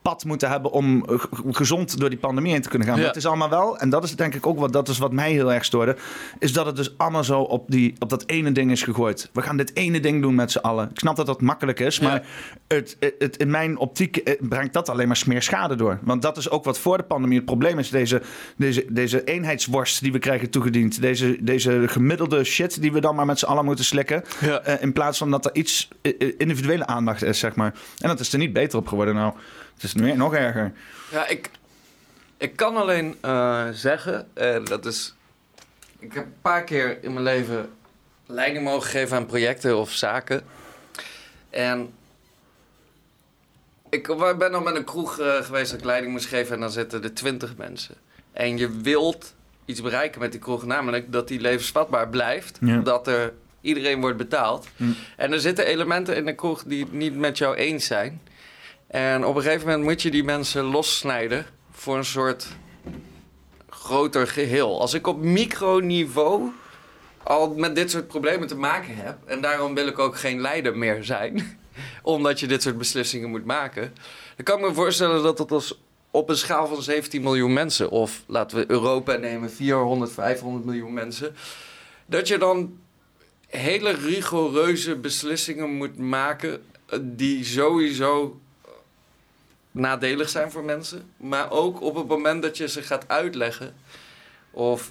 pad 0.02 0.24
moeten 0.24 0.50
hebben... 0.50 0.70
om 0.70 1.04
eh, 1.04 1.14
gezond 1.50 1.98
door 2.00 2.10
die 2.10 2.18
pandemie 2.18 2.52
heen 2.52 2.62
te 2.62 2.68
kunnen 2.68 2.86
gaan. 2.88 2.96
Maar 2.96 3.04
Ja. 3.06 3.12
het 3.12 3.20
is 3.22 3.26
allemaal 3.26 3.48
wel, 3.48 3.78
en 3.78 3.90
dat 3.90 4.04
is 4.04 4.16
denk 4.16 4.34
ik 4.34 4.46
ook 4.46 4.58
wat, 4.58 4.72
dat 4.72 4.88
is 4.88 4.98
wat 4.98 5.12
mij 5.12 5.30
heel 5.32 5.52
erg 5.52 5.64
stoorde... 5.64 5.96
is 6.38 6.52
dat 6.52 6.66
het 6.66 6.76
dus 6.76 6.94
allemaal 6.98 7.24
zo 7.24 7.40
op, 7.40 7.64
die, 7.70 7.94
op 7.98 8.08
dat 8.10 8.22
ene 8.26 8.52
ding 8.52 8.70
is 8.70 8.82
gegooid. 8.82 9.30
We 9.32 9.42
gaan 9.42 9.56
dit 9.56 9.76
ene 9.76 10.00
ding 10.00 10.22
doen 10.22 10.34
met 10.34 10.50
z'n 10.52 10.58
allen. 10.58 10.88
Ik 10.90 10.98
snap 10.98 11.16
dat 11.16 11.26
dat 11.26 11.40
makkelijk 11.40 11.80
is, 11.80 12.00
maar 12.00 12.26
het, 12.68 12.96
het, 13.00 13.14
het- 13.18 13.36
in 13.36 13.50
mijn 13.50 13.78
optiek 13.78 14.16
eh, 14.16 14.34
brengt 14.40 14.72
dat 14.72 14.88
alleen 14.88 15.06
maar 15.08 15.22
meer 15.26 15.42
schade 15.42 15.74
door. 15.74 15.98
Want 16.02 16.22
dat 16.22 16.36
is 16.36 16.50
ook 16.50 16.64
wat 16.64 16.78
voor 16.78 16.96
de 16.96 17.02
pandemie 17.02 17.36
het 17.36 17.44
probleem 17.46 17.78
is. 17.78 17.90
Deze, 17.90 18.22
deze, 18.56 18.84
deze 18.88 19.24
eenheidsworst 19.24 20.02
die 20.02 20.12
we 20.12 20.18
krijgen 20.18 20.50
toegediend. 20.50 21.00
Deze, 21.00 21.36
deze 21.40 21.82
gemiddelde 21.86 22.44
shit 22.44 22.80
die 22.80 22.92
we 22.92 23.00
dan 23.00 23.14
maar 23.14 23.26
met 23.26 23.38
z'n 23.38 23.44
allen 23.46 23.64
moeten 23.64 23.84
slikken. 23.84 24.22
Ja. 24.40 24.60
Eh, 24.60 24.82
in 24.82 24.92
plaats 24.92 25.18
van 25.18 25.30
dat 25.30 25.44
er 25.44 25.54
iets 25.54 25.88
individuele 26.38 26.86
aandacht 26.86 27.22
is, 27.24 27.38
zeg 27.38 27.54
maar. 27.54 27.74
En 27.98 28.08
dat 28.08 28.20
is 28.20 28.32
er 28.32 28.38
niet 28.38 28.52
beter 28.52 28.78
op 28.78 28.86
geworden 28.88 29.14
nou. 29.14 29.32
Het 29.82 29.94
is 29.94 30.02
nu 30.02 30.12
nog 30.12 30.34
erger. 30.34 30.72
Ja, 31.10 31.26
ik, 31.26 31.50
ik 32.36 32.56
kan 32.56 32.76
alleen 32.76 33.16
eh, 33.20 33.68
zeggen, 33.72 34.28
en 34.34 34.64
dat 34.64 34.86
is... 34.86 35.14
Ik 35.98 36.12
heb 36.12 36.24
een 36.24 36.40
paar 36.42 36.64
keer 36.64 37.02
in 37.02 37.12
mijn 37.12 37.24
leven 37.24 37.70
leiding 38.26 38.64
mogen 38.64 38.90
geven 38.90 39.16
aan 39.16 39.26
projecten 39.26 39.78
of 39.78 39.90
zaken. 39.90 40.42
En 41.50 41.92
ik 43.90 44.06
ben 44.38 44.50
nog 44.50 44.64
met 44.64 44.76
een 44.76 44.84
kroeg 44.84 45.18
eh, 45.18 45.34
geweest 45.34 45.70
dat 45.70 45.80
ik 45.80 45.86
leiding 45.86 46.12
moest 46.12 46.26
geven 46.26 46.54
en 46.54 46.60
dan 46.60 46.70
zitten 46.70 47.02
er 47.02 47.14
twintig 47.14 47.56
mensen. 47.56 47.94
En 48.32 48.58
je 48.58 48.80
wilt 48.80 49.34
iets 49.64 49.82
bereiken 49.82 50.20
met 50.20 50.32
die 50.32 50.40
kroeg, 50.40 50.64
namelijk 50.64 51.12
dat 51.12 51.28
die 51.28 51.40
levensvatbaar 51.40 52.08
blijft. 52.08 52.58
Ja. 52.60 52.78
Dat 52.78 53.06
er 53.06 53.32
iedereen 53.60 54.00
wordt 54.00 54.16
betaald. 54.16 54.68
Hm. 54.76 54.84
En 55.16 55.32
er 55.32 55.40
zitten 55.40 55.66
elementen 55.66 56.16
in 56.16 56.24
de 56.24 56.34
kroeg 56.34 56.62
die 56.62 56.84
het 56.84 56.92
niet 56.92 57.16
met 57.16 57.38
jou 57.38 57.56
eens 57.56 57.86
zijn. 57.86 58.20
En 58.92 59.24
op 59.24 59.36
een 59.36 59.42
gegeven 59.42 59.66
moment 59.66 59.84
moet 59.84 60.02
je 60.02 60.10
die 60.10 60.24
mensen 60.24 60.64
lossnijden 60.64 61.46
voor 61.70 61.96
een 61.96 62.04
soort 62.04 62.48
groter 63.68 64.26
geheel. 64.26 64.80
Als 64.80 64.94
ik 64.94 65.06
op 65.06 65.22
microniveau 65.22 66.50
al 67.22 67.54
met 67.54 67.74
dit 67.74 67.90
soort 67.90 68.06
problemen 68.06 68.48
te 68.48 68.56
maken 68.56 68.96
heb, 68.96 69.16
en 69.24 69.40
daarom 69.40 69.74
wil 69.74 69.86
ik 69.86 69.98
ook 69.98 70.16
geen 70.16 70.40
leider 70.40 70.76
meer 70.78 71.04
zijn, 71.04 71.58
omdat 72.02 72.40
je 72.40 72.46
dit 72.46 72.62
soort 72.62 72.78
beslissingen 72.78 73.30
moet 73.30 73.44
maken, 73.44 73.92
dan 74.36 74.44
kan 74.44 74.58
ik 74.58 74.66
me 74.66 74.74
voorstellen 74.74 75.22
dat 75.22 75.38
het 75.38 75.50
als 75.50 75.80
op 76.10 76.28
een 76.28 76.36
schaal 76.36 76.66
van 76.66 76.82
17 76.82 77.22
miljoen 77.22 77.52
mensen, 77.52 77.90
of 77.90 78.22
laten 78.26 78.56
we 78.58 78.70
Europa 78.70 79.16
nemen, 79.16 79.50
400, 79.50 80.12
500 80.12 80.64
miljoen 80.64 80.92
mensen, 80.92 81.34
dat 82.06 82.28
je 82.28 82.38
dan 82.38 82.78
hele 83.46 83.90
rigoureuze 83.92 84.96
beslissingen 84.96 85.70
moet 85.70 85.98
maken 85.98 86.62
die 87.00 87.44
sowieso 87.44 88.40
nadelig 89.72 90.28
zijn 90.28 90.50
voor 90.50 90.64
mensen. 90.64 91.10
Maar 91.16 91.50
ook 91.50 91.80
op 91.80 91.94
het 91.94 92.06
moment 92.06 92.42
dat 92.42 92.56
je 92.56 92.68
ze 92.68 92.82
gaat 92.82 93.08
uitleggen 93.08 93.74
of 94.50 94.90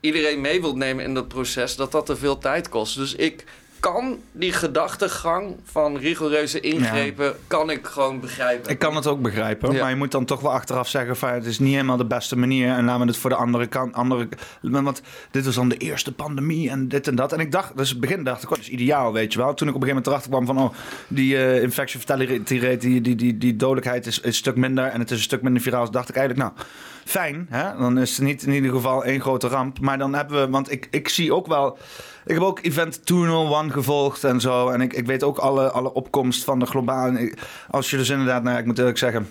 iedereen 0.00 0.40
mee 0.40 0.60
wilt 0.60 0.76
nemen 0.76 1.04
in 1.04 1.14
dat 1.14 1.28
proces, 1.28 1.76
dat 1.76 1.92
dat 1.92 2.06
te 2.06 2.16
veel 2.16 2.38
tijd 2.38 2.68
kost. 2.68 2.96
Dus 2.96 3.14
ik 3.14 3.44
kan 3.92 4.18
die 4.32 4.52
gedachtegang 4.52 5.56
van 5.64 5.96
rigoureuze 5.96 6.60
ingrepen, 6.60 7.34
kan 7.46 7.70
ik 7.70 7.86
gewoon 7.86 8.20
begrijpen. 8.20 8.70
Ik 8.70 8.78
kan 8.78 8.96
het 8.96 9.06
ook 9.06 9.22
begrijpen, 9.22 9.72
Ja. 9.72 9.80
maar 9.80 9.90
je 9.90 9.96
moet 9.96 10.10
dan 10.10 10.24
toch 10.24 10.40
wel 10.40 10.52
achteraf 10.52 10.88
zeggen 10.88 11.16
van 11.16 11.28
het 11.28 11.46
is 11.46 11.58
niet 11.58 11.72
helemaal 11.72 11.96
de 11.96 12.04
beste 12.06 12.36
manier 12.36 12.68
en 12.68 12.84
laten 12.84 13.00
we 13.00 13.06
het 13.06 13.16
voor 13.16 13.30
de 13.30 13.36
andere 13.36 13.66
kant, 13.66 13.94
andere, 13.94 14.28
want 14.60 15.02
dit 15.30 15.44
was 15.44 15.54
dan 15.54 15.68
de 15.68 15.76
eerste 15.76 16.12
pandemie 16.12 16.70
en 16.70 16.88
dit 16.88 17.08
en 17.08 17.14
dat. 17.14 17.32
En 17.32 17.40
ik 17.40 17.52
dacht, 17.52 17.76
dus 17.76 17.88
in 17.88 17.96
het 17.96 18.08
begin 18.08 18.24
dacht 18.24 18.42
ik, 18.42 18.50
oh, 18.50 18.56
dat 18.56 18.64
is 18.64 18.70
ideaal, 18.70 19.12
weet 19.12 19.32
je 19.32 19.38
wel. 19.38 19.54
Toen 19.54 19.68
ik 19.68 19.74
op 19.74 19.82
een 19.82 19.88
gegeven 19.88 20.10
moment 20.10 20.26
erachter 20.30 20.30
kwam 20.30 20.46
van, 20.46 20.64
oh, 20.64 20.74
die 21.08 21.36
eh 21.36 21.62
infection 21.62 22.00
fatality 22.00 22.58
rate, 22.58 22.76
die, 22.76 23.00
die, 23.00 23.14
die, 23.14 23.38
die 23.38 23.56
dodelijkheid 23.56 24.06
is, 24.06 24.18
is 24.18 24.24
een 24.24 24.34
stuk 24.34 24.56
minder 24.56 24.84
en 24.84 25.00
het 25.00 25.10
is 25.10 25.16
een 25.16 25.22
stuk 25.22 25.42
minder 25.42 25.62
viraal, 25.62 25.90
dacht 25.90 26.08
ik 26.08 26.16
eigenlijk, 26.16 26.48
nou, 26.54 26.66
fijn, 27.06 27.46
hè? 27.50 27.78
dan 27.78 27.98
is 27.98 28.16
het 28.16 28.26
niet 28.26 28.42
in 28.42 28.52
ieder 28.52 28.70
geval 28.70 29.04
één 29.04 29.20
grote 29.20 29.48
ramp. 29.48 29.80
Maar 29.80 29.98
dan 29.98 30.14
hebben 30.14 30.40
we, 30.40 30.50
want 30.50 30.72
ik, 30.72 30.88
ik 30.90 31.08
zie 31.08 31.34
ook 31.34 31.46
wel, 31.46 31.78
ik 32.24 32.34
heb 32.34 32.42
ook 32.42 32.58
Event 32.62 33.06
201 33.06 33.72
gevolgd 33.72 34.24
en 34.24 34.40
zo. 34.40 34.68
En 34.68 34.80
ik, 34.80 34.92
ik 34.92 35.06
weet 35.06 35.22
ook 35.22 35.38
alle, 35.38 35.70
alle 35.70 35.92
opkomst 35.92 36.44
van 36.44 36.58
de 36.58 36.66
globale. 36.66 37.34
Als 37.70 37.90
je 37.90 37.96
dus 37.96 38.10
inderdaad, 38.10 38.42
nou 38.42 38.58
ik 38.58 38.64
moet 38.64 38.78
eerlijk 38.78 38.98
zeggen. 38.98 39.28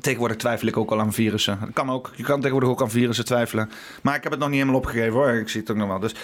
Tegenwoordig 0.00 0.36
twijfel 0.36 0.68
ik 0.68 0.76
ook 0.76 0.90
al 0.90 1.00
aan 1.00 1.12
virussen. 1.12 1.58
Dat 1.60 1.72
kan 1.72 1.90
ook. 1.90 2.12
Je 2.16 2.22
kan 2.22 2.36
tegenwoordig 2.36 2.70
ook 2.70 2.82
aan 2.82 2.90
virussen 2.90 3.24
twijfelen. 3.24 3.70
Maar 4.02 4.16
ik 4.16 4.22
heb 4.22 4.32
het 4.32 4.40
nog 4.40 4.50
niet 4.50 4.58
helemaal 4.58 4.80
opgegeven 4.80 5.12
hoor. 5.12 5.28
Ik 5.28 5.48
zie 5.48 5.60
het 5.60 5.70
ook 5.70 5.76
nog 5.76 5.88
wel. 5.88 6.00
Dus 6.00 6.14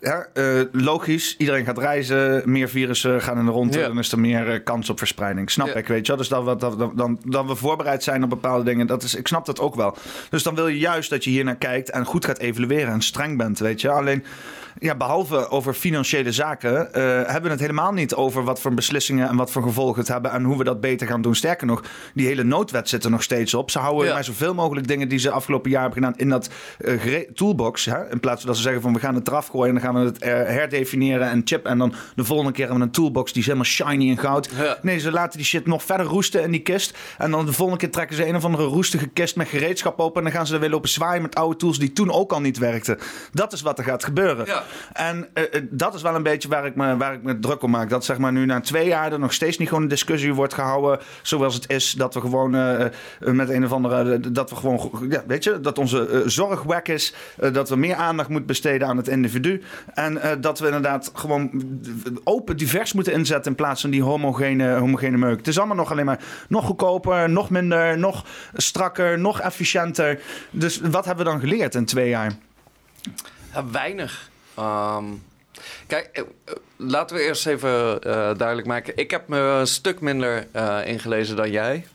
ja, 0.00 0.26
eh, 0.32 0.60
logisch. 0.72 1.34
Iedereen 1.38 1.64
gaat 1.64 1.78
reizen. 1.78 2.42
Meer 2.50 2.68
virussen 2.68 3.20
gaan 3.22 3.38
in 3.38 3.44
de 3.44 3.50
ronde. 3.50 3.78
Ja. 3.78 3.86
Dan 3.86 3.98
is 3.98 4.12
er 4.12 4.18
meer 4.18 4.50
eh, 4.52 4.60
kans 4.64 4.90
op 4.90 4.98
verspreiding. 4.98 5.50
Snap 5.50 5.66
Ja. 5.66 5.74
ik, 5.74 5.86
weet 5.86 6.00
je 6.06 6.12
wel. 6.12 6.16
Dus 6.16 6.28
dat 6.28 6.44
we, 6.44 6.56
dat, 6.56 6.96
dan, 6.96 7.18
dat 7.24 7.46
we 7.46 7.54
voorbereid 7.54 8.02
zijn 8.02 8.22
op 8.22 8.30
bepaalde 8.30 8.64
dingen. 8.64 8.86
Dat 8.86 9.02
is, 9.02 9.14
ik 9.14 9.26
snap 9.28 9.46
dat 9.46 9.60
ook 9.60 9.74
wel. 9.74 9.96
Dus 10.30 10.42
dan 10.42 10.54
wil 10.54 10.68
je 10.68 10.78
juist 10.78 11.10
dat 11.10 11.24
je 11.24 11.30
hier 11.30 11.44
naar 11.44 11.56
kijkt. 11.56 11.90
En 11.90 12.04
goed 12.04 12.24
gaat 12.24 12.38
evalueren. 12.38 12.92
En 12.92 13.02
streng 13.02 13.38
bent, 13.38 13.58
weet 13.58 13.80
je. 13.80 13.88
Alleen, 13.90 14.24
ja, 14.78 14.94
behalve 14.94 15.48
over 15.48 15.74
financiële 15.74 16.32
zaken. 16.32 16.92
eh, 16.94 17.02
hebben 17.02 17.42
we 17.42 17.48
het 17.48 17.60
helemaal 17.60 17.92
niet 17.92 18.14
over 18.14 18.44
wat 18.44 18.60
voor 18.60 18.74
beslissingen. 18.74 19.28
En 19.28 19.36
wat 19.36 19.50
voor 19.50 19.62
gevolgen 19.62 19.98
het 19.98 20.08
hebben. 20.08 20.30
En 20.30 20.44
hoe 20.44 20.58
we 20.58 20.64
dat 20.64 20.80
beter 20.80 21.06
gaan 21.06 21.22
doen. 21.22 21.34
Sterker 21.34 21.66
nog, 21.66 21.82
die 22.14 22.26
hele 22.26 22.44
noodwet 22.44 22.88
zit 22.88 23.04
er 23.04 23.10
nog 23.10 23.22
steeds 23.22 23.54
op. 23.54 23.70
Ze 23.70 23.78
houden 23.78 24.06
Ja. 24.06 24.12
maar 24.14 24.24
zoveel 24.24 24.54
mogelijk 24.54 24.86
dingen 24.88 25.08
die 25.08 25.18
ze 25.18 25.30
afgelopen 25.30 25.70
jaar 25.70 25.82
hebben 25.82 25.98
gedaan. 26.02 26.18
in 26.18 26.28
dat 26.28 26.48
toolbox. 27.34 27.84
Hè? 27.84 28.10
In 28.10 28.20
plaats 28.20 28.38
van 28.40 28.46
dat 28.48 28.56
ze 28.56 28.62
zeggen 28.62 28.82
van 28.82 28.92
we 28.92 28.98
gaan 28.98 29.14
het 29.14 29.28
eraf 29.28 29.46
gooien. 29.46 29.80
Gaan 29.82 29.94
we 29.94 30.00
het 30.00 30.18
eh, 30.18 30.32
herdefiniëren 30.32 31.30
en 31.30 31.42
chip. 31.44 31.66
En 31.66 31.78
dan 31.78 31.94
de 32.14 32.24
volgende 32.24 32.52
keer 32.52 32.66
hebben 32.66 32.78
we 32.78 32.86
een 32.86 32.92
toolbox 32.92 33.32
die 33.32 33.40
is 33.40 33.46
helemaal 33.46 33.66
shiny 33.66 34.10
en 34.10 34.18
goud. 34.18 34.48
Ja. 34.56 34.78
Nee, 34.82 34.98
ze 34.98 35.10
laten 35.10 35.38
die 35.38 35.46
shit 35.46 35.66
nog 35.66 35.82
verder 35.82 36.06
roesten 36.06 36.42
in 36.42 36.50
die 36.50 36.62
kist. 36.62 36.98
En 37.18 37.30
dan 37.30 37.46
de 37.46 37.52
volgende 37.52 37.80
keer 37.80 37.90
trekken 37.90 38.16
ze 38.16 38.26
een 38.26 38.36
of 38.36 38.44
andere 38.44 38.64
roestige 38.64 39.06
kist 39.06 39.36
met 39.36 39.48
gereedschap 39.48 40.00
open. 40.00 40.16
En 40.16 40.22
dan 40.22 40.32
gaan 40.32 40.46
ze 40.46 40.54
er 40.54 40.60
weer 40.60 40.70
lopen 40.70 40.88
zwaaien 40.88 41.22
met 41.22 41.34
oude 41.34 41.56
tools 41.56 41.78
die 41.78 41.92
toen 41.92 42.10
ook 42.10 42.32
al 42.32 42.40
niet 42.40 42.58
werkten. 42.58 42.98
Dat 43.32 43.52
is 43.52 43.62
wat 43.62 43.78
er 43.78 43.84
gaat 43.84 44.04
gebeuren. 44.04 44.46
Ja. 44.46 44.62
En 44.92 45.28
eh, 45.32 45.42
eh, 45.42 45.62
dat 45.70 45.94
is 45.94 46.02
wel 46.02 46.14
een 46.14 46.22
beetje 46.22 46.48
waar 46.48 46.66
ik, 46.66 46.74
me, 46.74 46.96
waar 46.96 47.14
ik 47.14 47.22
me 47.22 47.38
druk 47.38 47.62
om 47.62 47.70
maak. 47.70 47.90
Dat 47.90 48.04
zeg 48.04 48.18
maar 48.18 48.32
nu 48.32 48.46
na 48.46 48.60
twee 48.60 48.86
jaar 48.86 49.12
er 49.12 49.18
nog 49.18 49.32
steeds 49.32 49.58
niet 49.58 49.68
gewoon 49.68 49.82
een 49.82 49.88
discussie 49.88 50.34
wordt 50.34 50.54
gehouden. 50.54 50.98
Zoals 51.22 51.54
het 51.54 51.70
is. 51.70 51.92
Dat 51.92 52.14
we 52.14 52.20
gewoon 52.20 52.50
met 53.18 53.48
een 53.48 53.64
of 53.64 53.72
andere. 53.72 54.20
dat 54.32 54.50
we 54.50 54.56
gewoon. 54.56 55.06
Ja, 55.08 55.24
weet 55.26 55.44
je, 55.44 55.60
dat 55.60 55.78
onze 55.78 56.08
eh, 56.08 56.20
zorg 56.26 56.82
is. 56.82 57.14
dat 57.52 57.68
we 57.68 57.76
meer 57.76 57.94
aandacht 57.94 58.28
moeten 58.28 58.46
besteden 58.46 58.88
aan 58.88 58.96
het 58.96 59.08
individu. 59.08 59.62
En 59.94 60.18
eh, 60.18 60.30
dat 60.40 60.58
we 60.58 60.66
inderdaad 60.66 61.10
gewoon 61.14 61.50
open, 62.24 62.56
divers 62.56 62.92
moeten 62.92 63.12
inzetten. 63.12 63.50
In 63.50 63.56
plaats 63.56 63.80
van 63.80 63.90
die 63.90 64.02
homogene, 64.02 64.74
homogene 64.74 65.16
meuk. 65.16 65.38
Het 65.38 65.48
is 65.48 65.58
allemaal 65.58 65.76
nog 65.76 65.90
alleen 65.90 66.04
maar 66.04 66.20
nog 66.48 66.64
goedkoper, 66.64 67.30
nog 67.30 67.50
minder, 67.50 67.98
nog 67.98 68.24
strakker, 68.54 69.18
nog 69.18 69.40
efficiënter. 69.40 70.20
Dus 70.50 70.80
wat 70.80 71.04
hebben 71.04 71.24
we 71.24 71.30
dan 71.30 71.40
geleerd 71.40 71.74
in 71.74 71.84
twee 71.84 72.08
jaar? 72.08 72.32
Ja, 73.52 73.70
weinig. 73.70 74.30
Ehm, 74.54 75.04
kijk, 75.86 76.08
eh, 76.12 76.22
eh, 76.44 76.54
laten 76.76 77.16
we 77.16 77.22
eerst 77.22 77.46
even 77.46 78.00
duidelijk 78.36 78.66
maken. 78.66 78.96
Ik 78.96 79.10
heb 79.10 79.28
me 79.28 79.38
een 79.38 79.66
stuk 79.66 80.00
minder 80.00 80.46
ingelezen 80.86 81.36
dan 81.36 81.50
jij. 81.50 81.86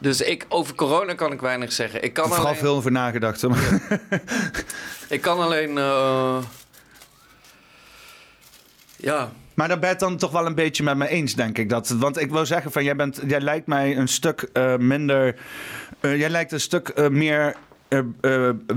Dus 0.00 0.20
ik, 0.20 0.46
over 0.48 0.74
corona 0.74 1.14
kan 1.14 1.32
ik 1.32 1.40
weinig 1.40 1.72
zeggen. 1.72 2.02
Ik 2.02 2.12
kan 2.12 2.26
Vooral 2.26 2.46
alleen, 2.46 2.58
veel 2.58 2.74
over 2.74 2.92
nagedacht. 2.92 3.42
ik 5.08 5.20
kan 5.20 5.38
alleen 5.38 5.78
eh, 5.78 6.38
ja, 8.96 9.32
Maar 9.54 9.68
daar 9.68 9.78
ben 9.78 9.88
je 9.88 9.94
het 9.94 10.04
dan 10.04 10.16
toch 10.16 10.30
wel 10.30 10.46
een 10.46 10.54
beetje 10.54 10.82
met 10.82 10.96
me 10.96 11.08
eens, 11.08 11.34
denk 11.34 11.58
ik. 11.58 11.68
Dat, 11.68 11.88
want 11.88 12.20
ik 12.20 12.30
wil 12.30 12.46
zeggen, 12.46 12.72
van, 12.72 12.84
jij, 12.84 12.96
bent, 12.96 13.20
jij 13.26 13.40
lijkt 13.40 13.66
mij 13.66 13.96
een 13.96 14.08
stuk 14.08 14.42
eh, 14.52 14.76
minder... 14.76 15.36
eh, 16.00 16.18
jij 16.18 16.30
lijkt 16.30 16.52
een 16.52 16.60
stuk 16.60 17.10
meer 17.10 17.56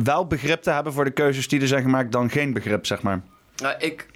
wel 0.04 0.28
begrip 0.28 0.62
te 0.62 0.72
hebben 0.72 0.94
voor 0.94 1.04
de 1.04 1.12
keuzes 1.12 1.48
die 1.48 1.62
er 1.62 1.68
zijn 1.68 1.84
gemaakt... 1.84 2.12
dan 2.12 2.30
geen 2.30 2.54
begrip, 2.54 2.86
zeg 2.86 3.02
maar. 3.02 3.22
Nou, 3.56 3.76
ik 3.78 4.08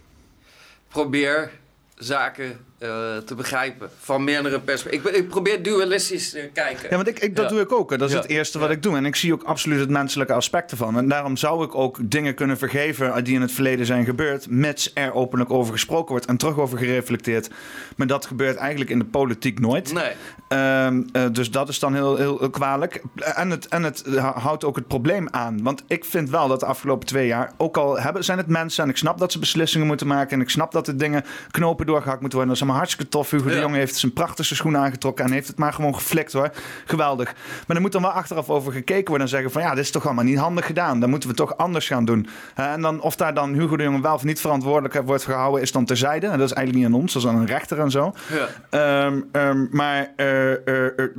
probeer 0.87 1.51
zaken 1.95 2.65
eh, 2.77 3.17
te 3.17 3.35
begrijpen 3.35 3.89
van 3.99 4.23
meerdere 4.23 4.59
perspectieven. 4.59 5.09
Ik, 5.09 5.15
ik 5.17 5.27
probeer 5.29 5.63
dualistisch 5.63 6.29
te 6.29 6.49
kijken. 6.53 6.89
Ja, 6.89 6.95
want 6.95 7.07
ik, 7.07 7.19
ik, 7.19 7.35
dat 7.35 7.45
Ja. 7.45 7.51
doe 7.51 7.61
ik 7.61 7.71
ook. 7.71 7.89
hè. 7.89 7.97
Dat 7.97 8.07
is 8.09 8.15
Ja. 8.15 8.21
het 8.21 8.29
eerste 8.29 8.59
wat 8.59 8.69
ik 8.69 8.83
doe. 8.83 8.95
En 8.95 9.05
ik 9.05 9.15
zie 9.15 9.33
ook 9.33 9.43
absoluut 9.43 9.79
het 9.79 9.89
menselijke 9.89 10.33
aspect 10.33 10.71
ervan. 10.71 10.97
En 10.97 11.07
daarom 11.07 11.37
zou 11.37 11.63
ik 11.65 11.75
ook 11.75 11.97
dingen 12.01 12.33
kunnen 12.35 12.57
vergeven 12.57 13.23
die 13.23 13.35
in 13.35 13.41
het 13.41 13.51
verleden 13.51 13.85
zijn 13.85 14.05
gebeurd, 14.05 14.49
mits 14.49 14.91
er 14.93 15.13
openlijk 15.13 15.51
over 15.51 15.73
gesproken 15.73 16.11
wordt 16.11 16.25
en 16.25 16.37
terug 16.37 16.57
over 16.59 16.77
gereflecteerd. 16.77 17.49
Maar 17.95 18.07
dat 18.07 18.25
gebeurt 18.25 18.55
eigenlijk 18.55 18.89
in 18.89 18.99
de 18.99 19.05
politiek 19.05 19.59
nooit. 19.59 19.93
Nee. 19.93 20.11
Ehm, 20.47 21.03
eh, 21.11 21.25
dus 21.31 21.51
dat 21.51 21.69
is 21.69 21.79
dan 21.79 21.93
heel, 21.93 22.15
heel, 22.15 22.37
heel 22.39 22.49
kwalijk. 22.49 23.01
En 23.15 23.49
het, 23.49 23.67
en 23.67 23.83
het 23.83 24.03
houdt 24.17 24.63
ook 24.63 24.75
het 24.75 24.87
probleem 24.87 25.27
aan. 25.31 25.63
Want 25.63 25.83
ik 25.87 26.05
vind 26.05 26.29
wel 26.29 26.47
dat 26.47 26.59
de 26.59 26.65
afgelopen 26.65 27.07
twee 27.07 27.27
jaar, 27.27 27.51
ook 27.57 27.77
al 27.77 27.99
hebben, 27.99 28.23
zijn 28.23 28.37
het 28.37 28.47
mensen 28.47 28.83
en 28.83 28.89
ik 28.89 28.97
snap 28.97 29.17
dat 29.17 29.31
ze 29.31 29.39
beslissingen 29.39 29.87
moeten 29.87 30.07
maken 30.07 30.31
en 30.31 30.41
ik 30.41 30.49
snap 30.49 30.71
dat 30.71 30.87
er 30.87 30.97
dingen 30.97 31.23
knopen 31.51 31.85
doorgehakt 31.85 32.19
moeten 32.21 32.37
worden, 32.39 32.57
allemaal 32.67 32.85
hartstikke 32.85 33.11
tof. 33.11 33.31
Hugo 33.31 33.49
de. 33.49 33.59
Jong 33.59 33.75
heeft 33.75 33.95
zijn 33.95 34.13
prachtigste 34.13 34.55
schoenen 34.55 34.81
aangetrokken 34.81 35.25
en 35.25 35.31
heeft 35.31 35.47
het 35.47 35.57
maar 35.57 35.73
gewoon 35.73 35.95
geflikt 35.95 36.33
hoor. 36.33 36.51
Geweldig. 36.85 37.35
Maar 37.67 37.75
er 37.75 37.81
moet 37.81 37.91
dan 37.91 38.01
wel 38.01 38.11
achteraf 38.11 38.49
over 38.49 38.71
gekeken 38.71 39.07
worden 39.07 39.21
en 39.21 39.27
zeggen 39.27 39.51
van 39.51 39.61
ja, 39.61 39.69
dit 39.75 39.83
is 39.83 39.91
toch 39.91 40.05
allemaal 40.05 40.23
niet 40.23 40.37
handig 40.37 40.65
gedaan. 40.65 40.99
Dan 40.99 41.09
moeten 41.09 41.29
we 41.29 41.35
toch 41.35 41.57
anders 41.57 41.87
gaan 41.87 42.05
doen. 42.05 42.27
En 42.55 42.81
dan 42.81 43.01
of 43.01 43.15
daar 43.15 43.33
dan 43.33 43.53
Hugo 43.53 43.77
de 43.77 43.83
Jong 43.83 44.01
wel 44.01 44.13
of 44.13 44.23
niet 44.23 44.39
verantwoordelijk 44.39 45.01
wordt 45.05 45.23
gehouden, 45.23 45.61
is 45.61 45.71
dan 45.71 45.85
terzijde. 45.85 46.27
En 46.27 46.37
dat 46.37 46.49
is 46.49 46.55
eigenlijk 46.55 46.85
niet 46.85 46.95
aan 46.95 47.01
ons, 47.01 47.13
dat 47.13 47.21
is 47.21 47.27
aan 47.27 47.35
een 47.35 47.45
rechter 47.45 47.79
en 47.79 47.91
zo. 47.91 48.13
Ja. 48.33 48.47
Ehm, 48.69 49.21
ehm, 49.31 49.65
maar 49.71 50.11
eh, 50.15 50.51
eh, 50.51 50.85
eh, 50.85 51.09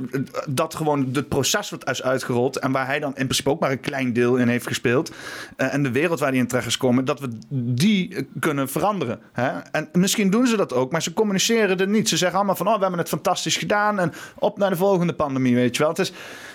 dat 0.47 0.75
gewoon 0.75 1.09
het 1.13 1.27
proces 1.27 1.69
wat 1.69 1.89
is 1.89 2.03
uitgerold 2.03 2.57
en 2.59 2.71
waar 2.71 2.85
hij 2.85 2.99
dan 2.99 3.09
in 3.09 3.23
principe 3.23 3.49
ook 3.49 3.59
maar 3.59 3.71
een 3.71 3.79
klein 3.79 4.13
deel 4.13 4.35
in 4.35 4.47
heeft 4.47 4.67
gespeeld. 4.67 5.11
en 5.57 5.83
de 5.83 5.91
wereld 5.91 6.19
waar 6.19 6.29
hij 6.29 6.37
in 6.37 6.47
terecht 6.47 6.67
is 6.67 6.73
gekomen, 6.73 7.05
dat 7.05 7.19
we 7.19 7.27
die 7.49 8.27
kunnen 8.39 8.69
veranderen. 8.69 9.19
Hè? 9.31 9.59
En 9.71 9.89
misschien 9.91 10.29
doen 10.29 10.47
ze 10.47 10.57
dat 10.57 10.73
ook, 10.73 10.91
maar 10.91 11.01
ze 11.01 11.13
communiceren 11.45 11.79
er 11.87 11.87
niet. 11.93 12.09
Ze 12.09 12.17
zeggen 12.17 12.37
allemaal 12.37 12.55
van, 12.55 12.67
oh, 12.67 12.73
we 12.75 12.81
hebben 12.81 12.99
het 12.99 13.07
fantastisch 13.09 13.57
gedaan 13.57 13.99
en 13.99 14.13
op 14.35 14.57
naar 14.57 14.69
de 14.69 14.75
volgende 14.75 15.13
pandemie, 15.13 15.55
weet 15.55 15.75
je 15.75 15.81
wel. 15.81 15.91
Het 15.91 15.99
is, 15.99 16.11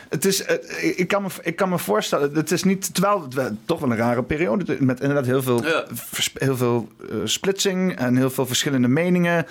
het 0.09 0.25
is, 0.25 0.45
eh, 0.45 0.99
ik, 0.99 1.09
kan 1.09 1.23
me, 1.23 1.29
ik 1.43 1.57
kan 1.57 1.69
me 1.69 1.79
voorstellen, 1.79 2.35
het 2.35 2.51
is 2.51 2.63
niet, 2.65 2.95
terwijl 2.95 3.23
het 3.23 3.35
wel- 3.35 3.57
toch 3.65 3.81
wel 3.81 3.91
een 3.91 3.97
rare 3.97 4.23
periode 4.23 4.77
met 4.81 5.01
inderdaad 5.01 5.27
heel 5.27 5.43
veel, 5.43 5.65
Ja. 5.65 5.85
vers- 5.93 6.31
heel 6.35 6.57
veel 6.57 6.89
eh, 7.11 7.17
splitsing 7.25 7.97
en 7.97 8.17
heel 8.17 8.31
veel 8.31 8.47
verschillende 8.47 8.89
meningen. 8.89 9.47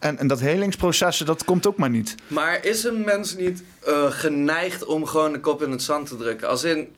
En, 0.00 0.18
en 0.18 0.26
dat 0.26 0.40
helingsprocessen, 0.40 1.26
dat 1.26 1.44
komt 1.44 1.66
ook 1.66 1.76
maar 1.76 1.90
niet. 1.90 2.14
Maar 2.26 2.64
is 2.64 2.84
een 2.84 3.04
mens 3.04 3.36
niet 3.36 3.62
eh, 3.86 4.04
geneigd 4.10 4.84
om 4.84 5.06
gewoon 5.06 5.32
de 5.32 5.40
kop 5.40 5.62
in 5.62 5.70
het 5.70 5.82
zand 5.82 6.08
te 6.08 6.16
drukken? 6.16 6.48
Als 6.48 6.64
in, 6.64 6.88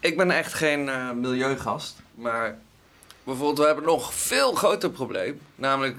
ik 0.00 0.16
ben 0.16 0.30
echt 0.30 0.54
geen 0.54 0.88
eh, 0.88 1.10
milieugast, 1.10 1.96
maar 2.14 2.58
bijvoorbeeld 3.24 3.58
we 3.58 3.66
hebben 3.66 3.84
nog 3.84 4.14
veel 4.14 4.52
groter 4.52 4.90
probleem, 4.90 5.40
namelijk 5.54 5.96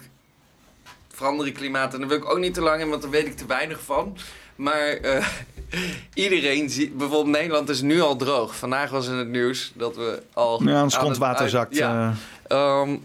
veranderen 1.15 1.53
klimaat. 1.53 1.93
En 1.93 1.99
daar 1.99 2.07
wil 2.09 2.17
ik 2.17 2.29
ook 2.29 2.39
niet 2.39 2.53
te 2.53 2.61
lang 2.61 2.81
in, 2.81 2.89
want 2.89 3.01
daar 3.01 3.11
weet 3.11 3.25
ik 3.25 3.37
te 3.37 3.45
weinig 3.45 3.81
van. 3.81 4.17
Maar 4.55 4.87
eh, 4.87 5.27
iedereen 6.13 6.69
ziet, 6.69 6.97
bijvoorbeeld 6.97 7.35
Nederland 7.35 7.69
is 7.69 7.81
nu 7.81 8.01
al 8.01 8.15
droog. 8.15 8.55
Vandaag 8.55 8.89
was 8.89 9.07
in 9.07 9.15
het 9.15 9.27
nieuws 9.27 9.71
dat 9.75 9.95
we 9.95 10.23
al... 10.33 10.63
Ja, 10.63 10.83
ons 10.83 10.97
grondwater 10.97 11.49
zakt. 11.49 11.75
Ja. 11.75 12.13
eh. 12.47 12.57
Ehm, 12.57 12.97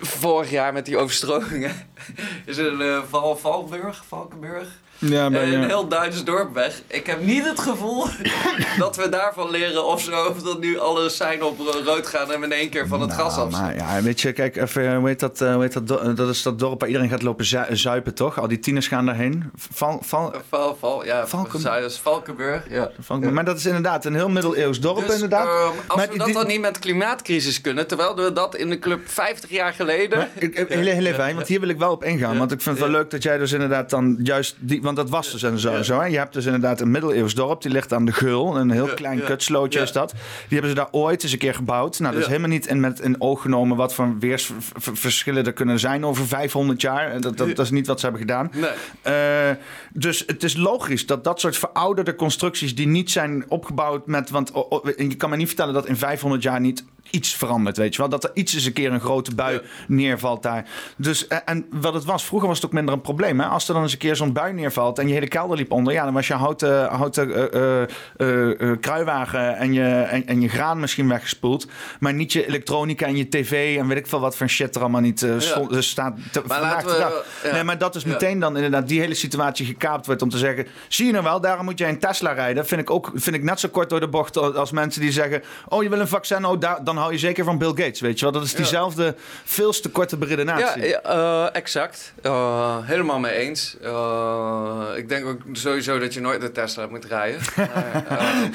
vorig 0.00 0.50
jaar 0.50 0.72
met 0.72 0.86
die 0.86 0.96
overstromingen 0.96 1.90
is 2.46 2.56
er 2.56 2.66
een 2.66 2.80
eh, 2.80 3.02
Val, 3.08 3.36
Valburg, 3.36 4.04
Valkenburg. 4.08 4.68
Ja, 4.98 5.30
Eh, 5.30 5.52
een 5.52 5.60
eh, 5.62 5.66
heel 5.66 5.88
Duits 5.88 6.24
dorp 6.24 6.54
weg. 6.54 6.80
Ik 6.86 7.06
heb 7.06 7.22
niet 7.22 7.44
het 7.44 7.60
gevoel 7.60 8.06
dat 8.78 8.96
we 8.96 9.08
daarvan 9.08 9.50
leren 9.50 9.86
of 9.86 10.02
zo. 10.02 10.24
Of 10.24 10.42
dat 10.42 10.60
nu 10.60 10.78
alle 10.78 11.08
zijn 11.08 11.42
op 11.44 11.58
ro- 11.58 11.82
rood 11.84 12.06
gaan 12.06 12.32
en 12.32 12.40
we 12.40 12.46
in 12.46 12.52
één 12.52 12.68
keer 12.68 12.86
van 12.88 13.00
het 13.00 13.10
nou, 13.10 13.20
gas 13.22 13.36
af. 13.36 13.50
maar 13.50 13.76
ja, 13.76 14.02
weet 14.02 14.20
je, 14.20 14.32
kijk, 14.32 14.56
even, 14.56 14.96
hoe 14.96 15.08
heet 15.08 15.20
dat? 15.20 15.40
eh, 15.40 15.52
hoe 15.52 15.62
heet 15.62 15.72
dat, 15.72 15.88
do- 15.88 16.12
dat 16.12 16.28
is 16.28 16.42
dat 16.42 16.58
dorp 16.58 16.80
waar 16.80 16.88
iedereen 16.88 17.10
gaat 17.10 17.22
lopen 17.22 17.44
zu- 17.44 17.64
zuipen, 17.76 18.14
toch? 18.14 18.38
Al 18.40 18.48
die 18.48 18.58
tieners 18.58 18.88
gaan 18.88 19.06
daarheen. 19.06 19.50
Val, 19.56 19.98
val, 20.02 20.34
Val, 20.48 20.76
val, 20.80 21.04
ja, 21.04 21.26
Valken- 21.26 21.60
Valken... 21.60 21.90
Valkenburg. 21.92 22.62
Ja. 22.70 22.90
Maar 23.30 23.44
dat 23.44 23.56
is 23.58 23.66
inderdaad 23.66 24.04
een 24.04 24.14
heel 24.14 24.28
middeleeuws 24.28 24.80
dorp, 24.80 25.04
Dus, 25.06 25.14
inderdaad. 25.14 25.46
ehm, 25.46 25.76
als 25.86 25.96
Maar 25.98 26.08
we 26.10 26.16
dat 26.16 26.26
die- 26.26 26.34
dan 26.36 26.46
niet 26.46 26.60
met 26.60 26.78
klimaatcrisis 26.78 27.60
kunnen, 27.60 27.86
terwijl 27.86 28.16
we 28.16 28.32
dat 28.32 28.56
in 28.56 28.70
de 28.70 28.78
club 28.78 29.00
50 29.08 29.50
jaar 29.50 29.72
geleden. 29.72 30.18
Maar 30.18 30.28
ik, 30.38 30.56
heel, 30.56 30.66
heel 30.68 31.04
even, 31.06 31.34
want 31.34 31.46
hier 31.48 31.60
wil 31.60 31.68
ik 31.68 31.78
wel 31.78 31.90
op 31.90 32.04
ingaan. 32.04 32.38
Want 32.38 32.52
ik 32.52 32.60
vind 32.60 32.78
het 32.78 32.84
wel 32.90 32.94
leuk 33.00 33.10
dat 33.10 33.22
jij 33.22 33.38
dus 33.38 33.52
inderdaad 33.52 33.90
dan 33.90 34.18
juist... 34.22 34.56
Die, 34.58 34.82
want 34.94 35.08
dat 35.08 35.18
was 35.18 35.32
dus 35.32 35.42
en 35.42 35.58
zo. 35.58 35.72
Ja. 35.72 35.82
zo 35.82 36.00
hè. 36.00 36.06
Je 36.06 36.18
hebt 36.18 36.32
dus 36.32 36.44
inderdaad 36.44 36.80
een 36.80 36.90
middeleeuws 36.90 37.34
dorp. 37.34 37.62
Die 37.62 37.70
ligt 37.70 37.92
aan 37.92 38.04
de 38.04 38.12
Geul. 38.12 38.56
Een 38.56 38.70
heel 38.70 38.86
klein 38.86 39.24
kutslootje 39.24 39.80
is 39.80 39.92
dat. 39.92 40.10
Die 40.10 40.20
hebben 40.48 40.68
ze 40.68 40.76
daar 40.76 40.88
ooit 40.90 41.22
eens 41.22 41.32
een 41.32 41.38
keer 41.38 41.54
gebouwd. 41.54 41.98
Nou, 41.98 42.12
dat 42.12 42.22
is 42.22 42.28
helemaal 42.28 42.48
niet 42.48 42.66
in, 42.66 42.80
met 42.80 43.00
in 43.00 43.20
oog 43.20 43.42
genomen... 43.42 43.76
wat 43.76 43.94
voor 43.94 44.18
weersverschillen 44.18 45.46
er 45.46 45.52
kunnen 45.52 45.78
zijn 45.78 46.04
over 46.04 46.26
500 46.26 46.80
jaar. 46.80 47.20
Dat, 47.20 47.36
dat, 47.36 47.48
dat 47.48 47.64
is 47.64 47.70
niet 47.70 47.86
wat 47.86 48.00
ze 48.00 48.06
hebben 48.06 48.22
gedaan. 48.26 48.50
Nee. 48.52 48.70
Eh, 49.02 49.56
dus 49.92 50.22
het 50.26 50.42
is 50.42 50.56
logisch 50.56 51.06
dat 51.06 51.24
dat 51.24 51.40
soort 51.40 51.56
verouderde 51.56 52.14
constructies 52.14 52.74
die 52.74 52.86
niet 52.86 53.10
zijn 53.10 53.44
opgebouwd 53.48 54.06
met. 54.06 54.30
Want 54.30 54.52
je 54.96 55.16
kan 55.16 55.30
me 55.30 55.36
niet 55.36 55.46
vertellen 55.46 55.74
dat 55.74 55.86
in 55.86 55.96
500 55.96 56.42
jaar 56.42 56.60
niet 56.60 56.84
iets 57.10 57.34
verandert, 57.36 57.76
weet 57.76 57.94
je 57.94 58.00
wel. 58.00 58.10
Dat 58.10 58.24
er 58.24 58.30
iets 58.34 58.54
eens 58.54 58.64
een 58.64 58.72
keer 58.72 58.92
een 58.92 59.00
grote 59.00 59.34
bui 59.34 59.54
Ja. 59.54 59.60
neervalt 59.88 60.42
daar. 60.42 60.64
Dus, 60.96 61.26
eh, 61.26 61.38
en 61.44 61.66
wat 61.70 61.94
het 61.94 62.04
was, 62.04 62.24
vroeger 62.24 62.48
was 62.48 62.56
het 62.56 62.66
ook 62.66 62.72
minder 62.72 62.94
een 62.94 63.00
probleem. 63.00 63.40
Hè? 63.40 63.46
Als 63.46 63.68
er 63.68 63.74
dan 63.74 63.82
eens 63.82 63.92
een 63.92 63.98
keer 63.98 64.16
zo'n 64.16 64.32
bui 64.32 64.52
neervalt 64.52 64.98
en 64.98 65.08
je 65.08 65.14
hele 65.14 65.28
kelder 65.28 65.56
liep 65.56 65.72
onder, 65.72 65.92
ja, 65.92 66.04
dan 66.04 66.14
was 66.14 66.26
je 66.26 66.34
houten, 66.34 66.86
houten 66.88 67.52
eh, 67.52 67.82
eh, 67.82 68.78
kruiwagen 68.80 69.56
en 69.56 69.72
je, 69.72 69.84
en, 69.88 70.26
en 70.26 70.40
je 70.40 70.48
graan 70.48 70.80
misschien 70.80 71.08
weggespoeld. 71.08 71.66
Maar 72.00 72.14
niet 72.14 72.32
je 72.32 72.46
elektronica 72.46 73.06
en 73.06 73.16
je 73.16 73.28
tv 73.28 73.78
en 73.78 73.86
weet 73.88 73.98
ik 73.98 74.06
veel 74.06 74.20
wat 74.20 74.36
voor 74.36 74.48
shit 74.48 74.74
er 74.74 74.80
allemaal 74.80 75.00
niet 75.00 75.26
stond- 75.38 75.72
eh, 75.72 75.80
staat. 75.80 76.16
Te, 76.32 76.42
Maar 76.46 76.58
vandaag 76.58 76.82
de 76.84 76.92
we- 76.92 76.98
dag. 76.98 77.24
ja. 77.44 77.52
Nee, 77.52 77.62
maar 77.64 77.78
dat 77.78 77.94
is 77.94 78.02
Ja. 78.02 78.08
meteen 78.08 78.38
dan 78.38 78.54
inderdaad 78.56 78.88
die 78.88 79.00
hele 79.00 79.14
situatie 79.14 79.66
gekaapt 79.66 80.06
wordt 80.06 80.22
om 80.22 80.28
te 80.28 80.38
zeggen: 80.38 80.66
zie 80.88 81.06
je 81.06 81.12
nou 81.12 81.24
wel, 81.24 81.40
daarom 81.40 81.64
moet 81.64 81.78
jij 81.78 81.88
een 81.88 81.98
Tesla 81.98 82.32
rijden. 82.32 82.66
Vind 82.66 82.80
ik 82.80 82.90
ook 82.90 83.10
vind 83.14 83.36
ik 83.36 83.42
net 83.42 83.60
zo 83.60 83.68
kort 83.68 83.90
door 83.90 84.00
de 84.00 84.08
bocht 84.08 84.36
als 84.36 84.70
mensen 84.70 85.00
die 85.00 85.12
zeggen: 85.12 85.42
oh, 85.68 85.82
je 85.82 85.88
wil 85.88 86.00
een 86.00 86.08
vaccin, 86.08 86.44
oh, 86.44 86.60
daar, 86.60 86.84
dan 86.84 86.96
hou 86.98 87.12
je 87.12 87.18
zeker 87.18 87.44
van 87.44 87.58
Bill 87.58 87.68
Gates, 87.68 88.00
weet 88.00 88.18
je 88.18 88.24
wel? 88.24 88.32
Dat 88.34 88.44
is 88.44 88.54
diezelfde 88.54 89.14
veel 89.44 89.72
te 89.72 89.88
korte 89.88 90.14
Ja, 90.14 90.20
beredenatie. 90.20 90.86
ja, 90.86 91.00
eh, 91.00 91.46
exact. 91.52 92.12
Eh, 92.22 92.76
helemaal 92.82 93.18
mee 93.18 93.32
eens. 93.32 93.76
Eh, 93.82 94.86
ik 94.96 95.08
denk 95.08 95.26
ook 95.26 95.40
sowieso 95.52 95.98
dat 95.98 96.14
je 96.14 96.20
nooit 96.20 96.42
een 96.42 96.52
Tesla 96.52 96.86
moet 96.86 97.04
rijden. 97.04 97.40
Maar, 97.56 98.50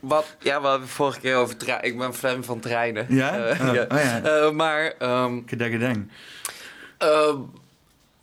wat, 0.00 0.36
ja, 0.38 0.60
we 0.60 0.66
hadden 0.66 0.88
vorige 0.88 1.20
keer 1.20 1.36
over 1.36 1.56
treinen. 1.56 1.86
Ik 1.86 1.98
ben 1.98 2.14
fan 2.14 2.44
van 2.44 2.60
treinen. 2.60 3.06
Ja? 3.08 3.30
Oh, 3.38 3.74
ja. 3.74 3.86
oh 3.88 4.22
ja. 4.22 4.50
Maar 4.50 4.94
eh, 6.98 7.34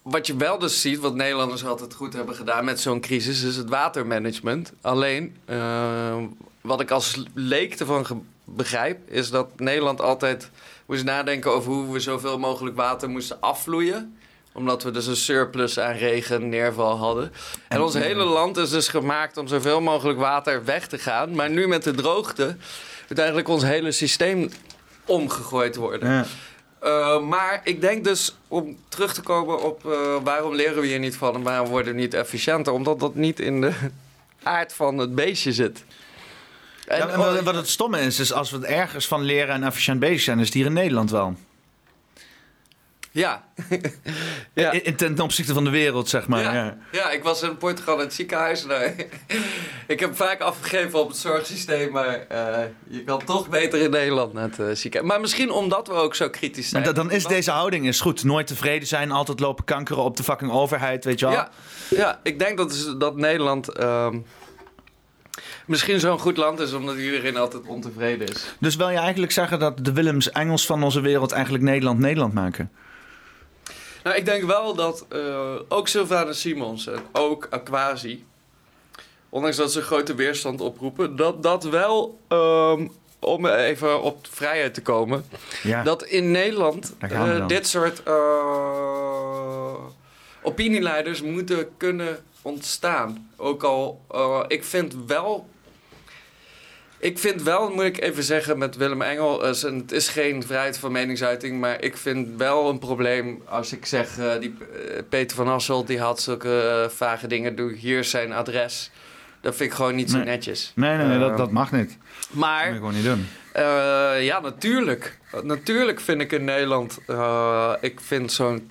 wat 0.02 0.28
je 0.28 0.36
wel 0.36 0.60
dus 0.60 0.82
ziet, 0.82 1.00
wat 1.00 1.15
Nederlanders 1.15 1.65
altijd 1.65 1.93
goed 1.93 2.13
hebben 2.13 2.36
gedaan 2.36 2.65
met 2.65 2.80
zo'n 2.80 3.02
crisis, 3.02 3.43
is 3.43 3.56
het 3.56 3.69
watermanagement. 3.69 4.74
Alleen, 4.82 5.36
wat 6.62 6.82
ik 6.82 6.91
als 6.91 7.24
leek 7.34 7.80
ervan 7.80 8.06
begrijp, 8.55 9.09
is 9.09 9.29
dat 9.29 9.59
Nederland 9.59 10.01
altijd 10.01 10.49
moest 10.85 11.03
nadenken 11.03 11.51
over 11.51 11.71
hoe 11.71 11.91
we 11.91 11.99
zoveel 11.99 12.39
mogelijk 12.39 12.75
water 12.75 13.09
moesten 13.09 13.41
afvloeien 13.41 14.17
omdat 14.53 14.83
we 14.83 14.91
dus 14.91 15.07
een 15.07 15.15
surplus 15.15 15.79
aan 15.79 15.95
regen, 15.95 16.49
neerval 16.49 16.97
hadden. 16.97 17.31
En 17.67 17.81
ons 17.81 17.93
hele 17.93 18.23
land 18.23 18.57
is 18.57 18.69
dus 18.69 18.88
gemaakt 18.88 19.38
om 19.38 19.47
zoveel 19.47 19.81
mogelijk 19.81 20.19
water 20.19 20.65
weg 20.65 20.88
te 20.88 20.97
gaan. 20.97 21.35
Maar 21.35 21.49
nu 21.49 21.67
met 21.67 21.83
de 21.83 21.91
droogte 21.91 22.55
moet 23.09 23.17
eigenlijk 23.17 23.47
ons 23.47 23.63
hele 23.63 23.91
systeem 23.91 24.49
omgegooid 25.05 25.75
worden. 25.75 26.09
Ja. 26.09 26.25
Uh, 26.83 27.21
maar 27.21 27.62
ik 27.63 27.81
denk 27.81 28.03
dus, 28.03 28.35
om 28.47 28.77
terug 28.89 29.13
te 29.13 29.21
komen 29.21 29.63
op 29.63 29.85
uh, 29.85 30.15
waarom 30.23 30.55
leren 30.55 30.81
we 30.81 30.88
hier 30.88 30.99
niet 30.99 31.15
van 31.15 31.35
en 31.35 31.41
waarom 31.41 31.67
worden 31.67 31.93
we 31.93 31.99
niet 31.99 32.13
efficiënter, 32.13 32.73
omdat 32.73 32.99
dat 32.99 33.15
niet 33.15 33.39
in 33.39 33.62
de 33.62 33.73
aard 34.43 34.73
van 34.73 34.97
het 34.97 35.15
beestje 35.15 35.53
zit. 35.53 35.83
En, 36.89 37.10
en 37.10 37.17
wat, 37.17 37.41
wat, 37.41 37.56
het 37.56 37.69
stomme 37.69 37.99
is, 37.99 38.19
is 38.19 38.34
als 38.34 38.52
we 38.52 38.58
het 38.58 38.65
ergens 38.65 39.08
van 39.08 39.21
leren 39.21 39.56
en 39.56 39.63
efficiënt 39.63 39.99
bezig 39.99 40.21
zijn, 40.21 40.39
is 40.39 40.45
het 40.45 40.54
hier 40.54 40.65
in 40.65 40.73
Nederland 40.73 41.12
wel. 41.12 41.36
Ja. 43.12 43.43
ja. 44.54 44.71
In, 44.71 44.95
ten 44.95 45.19
opzichte 45.19 45.54
van 45.54 45.63
de 45.63 45.69
wereld, 45.69 46.10
zeg 46.10 46.28
maar. 46.28 46.41
Ja, 46.41 46.54
ja. 46.54 46.78
ja 46.91 47.12
ik 47.12 47.23
was 47.23 47.41
in 47.41 47.58
Portugal 47.58 47.93
in 47.95 47.99
het 47.99 48.13
ziekenhuis. 48.13 48.65
Nou, 48.65 48.91
ik 49.88 49.99
heb 49.99 50.15
vaak 50.15 50.41
afgegeven 50.41 50.99
op 50.99 51.08
het 51.08 51.17
zorgsysteem, 51.17 51.91
maar 51.91 52.25
uh, 52.32 52.58
je 52.88 53.04
kan 53.04 53.23
toch 53.25 53.49
beter 53.49 53.80
in 53.80 53.89
Nederland 53.89 54.34
naar 54.34 54.43
het 54.43 54.60
uh, 54.60 54.65
ziekenhuis. 54.73 55.12
Maar 55.12 55.21
misschien 55.21 55.52
omdat 55.52 55.88
we 55.88 55.93
ook 55.93 56.15
zo 56.15 56.30
kritisch 56.30 56.69
zijn. 56.69 56.84
Maar 56.84 56.93
dan 56.93 57.12
is 57.12 57.25
deze 57.25 57.52
houding 57.52 57.88
is 57.88 58.02
goed. 58.02 58.23
Nooit 58.23 58.47
tevreden 58.47 58.88
zijn, 58.88 59.12
altijd 59.12 59.39
lopen 59.39 59.65
kankeren 59.65 60.04
op 60.04 60.17
de 60.17 60.23
fucking 60.23 60.52
overheid, 60.52 61.06
weet 61.06 61.19
je 61.19 61.25
wel. 61.25 61.36
Ja, 61.36 61.49
ja 61.89 62.19
ik 62.23 62.39
denk 62.39 62.58
dat, 62.58 62.95
dat 62.97 63.15
Nederland... 63.15 63.80
Uh, 63.80 64.08
misschien 65.69 65.99
zo'n 65.99 66.19
goed 66.19 66.38
land 66.38 66.60
is 66.60 66.73
omdat 66.73 66.97
iedereen 66.97 67.38
altijd 67.38 67.63
ontevreden 67.65 68.27
is. 68.27 68.55
Dus 68.60 68.75
wil 68.75 68.89
je 68.89 68.97
eigenlijk 68.97 69.32
zeggen 69.32 69.60
dat 69.60 69.86
de 69.86 69.93
Willems 69.93 70.32
Engels 70.32 70.65
van 70.65 70.84
onze 70.84 71.01
wereld 71.01 71.32
eigenlijk 71.32 71.63
Nederland 71.63 71.99
Nederland 71.99 72.34
maken? 72.34 72.71
Nou, 74.03 74.15
ik 74.15 74.25
denk 74.25 74.43
wel 74.43 74.75
dat 74.75 75.05
uh, 75.13 75.55
ook 75.67 75.88
Sylvana 75.88 76.34
Simons 76.34 76.88
en 76.88 76.99
ook 77.12 77.47
Aquasi, 77.49 78.25
ondanks 79.29 79.58
dat 79.58 79.71
ze 79.71 79.82
grote 79.82 80.15
weerstand 80.15 80.62
oproepen, 80.62 81.15
dat 81.15 81.43
dat 81.43 81.63
wel, 81.63 82.19
um, 82.29 82.91
om 83.19 83.45
even 83.45 84.01
op 84.01 84.27
vrijheid 84.29 84.73
te 84.73 84.82
komen, 84.82 85.25
ja. 85.63 85.84
dat 85.84 86.03
in 86.03 86.32
Nederland 86.32 86.93
uh, 87.12 87.47
dit 87.47 87.67
soort 87.67 88.01
uh, 88.08 88.13
opinieleiders 90.41 91.21
moeten 91.21 91.67
kunnen 91.77 92.19
ontstaan. 92.41 93.29
Ook 93.38 93.63
al, 93.63 94.01
ik 94.47 94.63
vind 94.63 94.95
wel 95.08 95.47
ik 96.99 97.19
vind 97.19 97.43
wel, 97.43 97.69
moet 97.69 97.83
ik 97.83 98.01
even 98.01 98.23
zeggen, 98.23 98.57
met 98.57 98.75
Willem 98.75 99.01
Engel... 99.01 99.47
Uh, 99.47 99.62
het 99.62 99.91
is 99.91 100.07
geen 100.07 100.43
vrijheid 100.43 100.77
van 100.77 100.91
meningsuiting... 100.91 101.59
maar 101.59 101.81
ik 101.83 101.97
vind 101.97 102.38
wel 102.38 102.69
een 102.69 102.79
probleem 102.79 103.41
als 103.45 103.73
ik 103.73 103.85
zeg... 103.85 104.17
Uh, 104.17 104.31
die, 104.39 104.55
uh, 104.59 104.97
Peter 105.09 105.35
van 105.35 105.47
Asselt 105.47 105.88
die 105.88 105.99
had 105.99 106.21
zulke 106.21 106.89
vage 106.93 107.27
dingen... 107.27 107.55
doe 107.55 107.73
hier 107.73 108.03
zijn 108.03 108.33
adres. 108.33 108.91
Dat 109.41 109.55
vind 109.55 109.69
ik 109.69 109.75
gewoon 109.75 109.95
niet 109.95 110.12
nee. 110.12 110.21
zo 110.21 110.27
netjes. 110.27 110.71
Nee, 110.75 110.97
nee, 110.97 111.07
nee 111.07 111.19
dat, 111.19 111.38
dat 111.38 111.51
mag 111.51 111.71
niet. 111.71 111.97
Maar... 112.29 112.63
Dat 112.63 112.69
moet 112.69 112.77
gewoon 112.77 112.93
niet 112.93 113.03
doen. 113.03 113.27
ja, 114.23 114.39
natuurlijk. 114.39 115.19
Natuurlijk 115.43 115.99
vind 115.99 116.21
ik 116.21 116.31
in 116.31 116.43
Nederland... 116.43 116.99
ik 117.81 117.99
vind 117.99 118.31
zo'n 118.31 118.69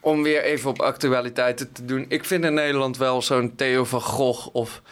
om 0.00 0.22
weer 0.22 0.42
even 0.42 0.70
op 0.70 0.80
actualiteiten 0.80 1.72
te 1.72 1.84
doen. 1.84 2.04
Ik 2.08 2.24
vind 2.24 2.44
in 2.44 2.54
Nederland 2.54 2.96
wel 2.96 3.22
zo'n 3.22 3.54
Theo 3.56 3.84
van 3.84 4.00
Gogh 4.00 4.48
of 4.52 4.82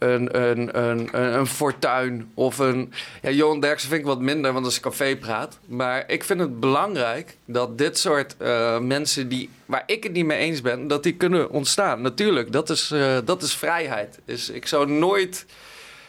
een, 0.00 0.40
een, 0.40 0.78
een, 0.78 1.18
een, 1.38 1.46
Fortuin 1.46 2.30
of 2.34 2.58
een... 2.58 2.92
Ja, 3.22 3.30
Johan 3.30 3.60
Derksen 3.60 3.88
vind 3.88 4.00
ik 4.00 4.06
wat 4.06 4.20
minder, 4.20 4.52
want 4.52 4.64
dat 4.64 4.72
is 4.72 4.80
cafépraat. 4.80 5.58
Maar 5.66 6.04
ik 6.06 6.24
vind 6.24 6.40
het 6.40 6.60
belangrijk 6.60 7.36
dat 7.44 7.78
dit 7.78 7.98
soort 7.98 8.36
eh, 8.36 8.78
mensen 8.78 9.28
die, 9.28 9.50
waar 9.66 9.82
ik 9.86 10.02
het 10.02 10.12
niet 10.12 10.24
mee 10.24 10.38
eens 10.38 10.60
ben... 10.60 10.88
dat 10.88 11.02
die 11.02 11.14
kunnen 11.14 11.50
ontstaan. 11.50 12.00
Natuurlijk, 12.00 12.52
dat 12.52 12.70
is, 12.70 12.90
eh, 12.90 13.18
dat 13.24 13.42
is 13.42 13.54
vrijheid. 13.54 14.18
Dus 14.24 14.50
ik 14.50 14.66
zou 14.66 14.90
nooit 14.90 15.46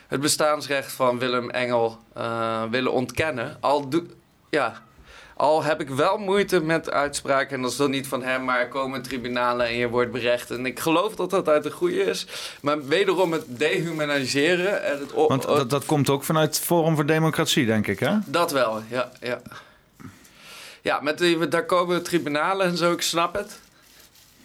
het 0.07 0.21
bestaansrecht 0.21 0.91
van 0.91 1.19
Willem 1.19 1.49
Engel 1.49 1.97
eh, 2.13 2.63
willen 2.69 2.91
ontkennen. 2.91 3.57
Al, 3.59 3.87
ja, 4.49 4.81
al 5.41 5.63
heb 5.63 5.81
ik 5.81 5.89
wel 5.89 6.17
moeite 6.17 6.61
met 6.61 6.91
uitspraken, 6.91 7.55
en 7.55 7.61
dat 7.61 7.71
is 7.71 7.77
dan 7.77 7.89
niet 7.89 8.07
van 8.07 8.23
hem, 8.23 8.43
maar 8.43 8.59
er 8.59 8.67
komen 8.67 9.01
tribunalen 9.01 9.67
en 9.67 9.75
je 9.75 9.89
wordt 9.89 10.11
berecht. 10.11 10.51
En 10.51 10.65
ik 10.65 10.79
geloof 10.79 11.15
dat 11.15 11.29
dat 11.29 11.49
uit 11.49 11.63
de 11.63 11.71
goede 11.71 12.03
is. 12.03 12.27
Maar 12.61 12.85
wederom 12.85 13.31
het 13.31 13.43
dehumaniseren 13.47 14.83
en 14.83 14.99
het... 14.99 15.11
Want 15.13 15.43
dat, 15.43 15.69
dat 15.69 15.85
komt 15.85 16.09
ook 16.09 16.23
vanuit 16.23 16.59
Forum 16.59 16.95
voor 16.95 17.05
Democratie, 17.05 17.65
denk 17.65 17.87
ik, 17.87 17.99
hè? 17.99 18.17
dat 18.25 18.51
wel, 18.51 18.81
ja. 18.87 19.11
Ja, 19.19 19.41
ja 20.81 20.99
met 20.99 21.17
die, 21.17 21.47
daar 21.47 21.65
komen 21.65 22.03
tribunalen 22.03 22.65
en 22.65 22.77
zo, 22.77 22.91
ik 22.91 23.01
snap 23.01 23.33
het. 23.33 23.59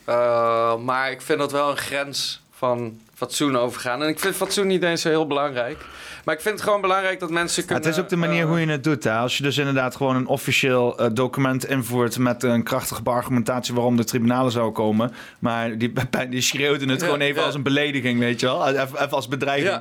Uh, 0.09 0.77
maar 0.77 1.11
ik 1.11 1.23
vind 1.23 1.39
dat 1.39 1.53
wel 1.53 1.71
een 1.71 1.77
grens 1.77 2.43
van 2.51 3.01
fatsoen 3.17 3.57
overgaan. 3.57 4.03
En 4.03 4.09
ik 4.09 4.19
vind 4.19 4.35
fatsoen 4.37 4.67
niet 4.67 4.83
eens 4.83 5.03
zo 5.03 5.09
heel 5.09 5.27
belangrijk. 5.27 5.85
Maar 6.25 6.35
ik 6.35 6.41
vind 6.41 6.55
het 6.55 6.65
gewoon 6.65 6.81
belangrijk 6.81 7.21
dat 7.21 7.31
mensen 7.31 7.63
Ja, 7.63 7.69
kunnen... 7.69 7.85
het 7.85 7.97
is 7.97 8.03
ook 8.03 8.09
de 8.09 8.17
manier 8.17 8.43
eh, 8.43 8.49
hoe 8.49 8.61
je 8.61 8.67
het 8.67 8.85
doet. 8.85 9.05
Hè? 9.05 9.13
Als 9.13 9.37
je 9.37 9.43
dus 9.43 9.59
inderdaad 9.59 9.97
gewoon 9.97 10.17
een 10.17 10.27
officieel 10.27 10.99
eh, 10.99 11.07
document 11.13 11.69
invoert 11.69 12.19
met 12.19 12.43
een 12.43 12.63
krachtige 12.63 13.01
argumentatie 13.05 13.75
waarom 13.75 13.97
de 13.97 14.05
tribunalen 14.05 14.53
zou 14.53 14.73
komen. 14.73 15.13
Maar 15.39 15.79
die, 15.79 15.93
die 16.31 16.41
schreeuwden 16.41 16.89
het 16.89 17.01
Ja, 17.01 17.07
gewoon 17.07 17.21
even 17.21 17.41
ja. 17.41 17.47
als 17.47 17.55
een 17.55 17.63
belediging, 17.63 18.19
weet 18.19 18.41
je 18.41 18.47
wel? 18.47 18.69
Even, 18.69 18.83
even 18.83 19.11
als 19.11 19.29
bedreiging. 19.29 19.81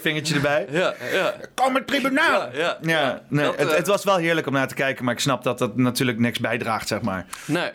Vingertje 0.00 0.34
erbij. 0.34 0.66
Ja, 0.70 0.94
ja. 1.12 1.34
Kom 1.54 1.74
het 1.74 1.86
tribunaal! 1.86 2.48
Ja, 2.52 2.78
nee, 3.28 3.44
Dat, 3.44 3.56
het, 3.58 3.68
eh, 3.68 3.76
het 3.76 3.86
was 3.86 4.04
wel 4.04 4.16
heerlijk 4.16 4.46
om 4.46 4.52
naar 4.52 4.68
te 4.68 4.74
kijken, 4.74 5.04
maar 5.04 5.14
ik 5.14 5.20
snap 5.20 5.42
dat 5.42 5.58
dat 5.58 5.76
natuurlijk 5.76 6.18
niks 6.18 6.38
bijdraagt, 6.38 6.88
zeg 6.88 7.00
maar. 7.00 7.26
Nee. 7.44 7.70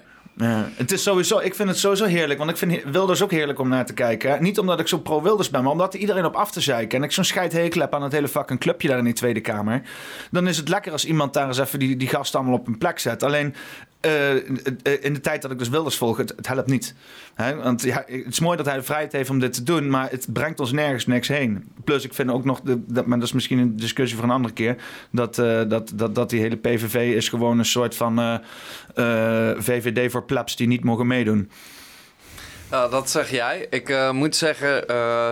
Het 0.76 0.92
is 0.92 1.04
sowieso, 1.04 1.40
ik 1.40 1.56
vind 1.56 1.70
het 1.70 1.78
sowieso 1.78 2.06
heerlijk, 2.06 2.40
want 2.40 2.52
ik 2.52 2.58
vind 2.58 2.84
Wilders 2.84 3.22
ook 3.22 3.32
heerlijk 3.32 3.60
om 3.60 3.70
naar 3.70 3.86
te 3.86 3.94
kijken. 3.94 4.44
Niet 4.44 4.60
omdat 4.60 4.80
ik 4.80 4.88
zo 4.88 5.00
pro-Wilders 5.00 5.50
ben, 5.50 5.64
maar 5.64 5.72
omdat 5.72 5.94
er 5.94 6.00
iedereen 6.00 6.26
op 6.26 6.36
af 6.36 6.52
te 6.52 6.62
zeiken. 6.62 6.98
En 6.98 7.04
ik 7.04 7.12
zo'n 7.12 7.24
scheidhekel 7.24 7.82
heb 7.82 7.94
aan 7.94 8.04
het 8.04 8.12
hele 8.12 8.28
fucking 8.28 8.60
clubje 8.60 8.88
daar 8.88 8.98
in 8.98 9.04
die 9.04 9.14
Tweede 9.14 9.42
Kamer. 9.42 9.82
Dan 10.32 10.48
is 10.48 10.58
het 10.58 10.70
lekker 10.70 10.92
als 10.92 11.06
iemand 11.06 11.34
daar 11.34 11.48
eens 11.48 11.60
even 11.60 11.80
die, 11.80 11.98
die 11.98 12.08
gasten 12.08 12.40
allemaal 12.40 12.58
op 12.60 12.66
hun 12.66 12.78
plek 12.78 13.00
zet. 13.00 13.24
Alleen 13.24 13.56
eh, 14.02 14.36
in 15.02 15.14
de 15.14 15.20
tijd 15.22 15.42
dat 15.42 15.52
ik 15.52 15.58
dus 15.58 15.70
Wilders 15.70 15.98
volg, 15.98 16.18
het, 16.18 16.34
helpt 16.42 16.70
niet. 16.70 16.96
Want 17.36 17.82
ja, 17.82 18.04
het 18.08 18.28
is 18.28 18.40
mooi 18.40 18.58
dat 18.58 18.66
hij 18.66 18.76
de 18.76 18.84
vrijheid 18.84 19.12
heeft 19.12 19.30
om 19.30 19.40
dit 19.40 19.54
te 19.54 19.64
doen, 19.64 19.90
maar 19.90 20.10
het 20.10 20.28
brengt 20.34 20.60
ons 20.60 20.72
nergens 20.72 21.06
niks 21.06 21.28
heen. 21.28 21.72
Plus, 21.84 22.04
ik 22.06 22.14
vind 22.14 22.32
ook 22.32 22.46
nog, 22.46 22.62
de, 22.62 22.84
dat, 22.88 23.06
maar 23.06 23.18
dat 23.18 23.28
is 23.28 23.34
misschien 23.34 23.60
een 23.60 23.76
discussie 23.76 24.18
voor 24.18 24.26
een 24.26 24.34
andere 24.34 24.54
keer, 24.54 24.76
dat, 25.12 25.38
eh, 25.38 25.62
dat, 25.68 25.92
dat, 25.96 26.16
dat 26.16 26.30
die 26.30 26.40
hele 26.40 26.58
PVV 26.58 27.16
is 27.16 27.30
gewoon 27.30 27.60
een 27.60 27.66
soort 27.66 27.96
van 27.96 28.20
eh, 28.20 28.38
eh, 28.96 29.58
VVD 29.58 30.12
voor 30.12 30.24
plebs 30.24 30.56
die 30.56 30.68
niet 30.68 30.84
mogen 30.84 31.08
meedoen. 31.08 31.50
Nou, 32.72 32.92
dat 32.92 33.10
zeg 33.10 33.32
jij. 33.32 33.68
Ik 33.70 33.90
eh, 33.90 34.12
moet 34.12 34.36
zeggen 34.36 34.88
eh, 34.88 35.30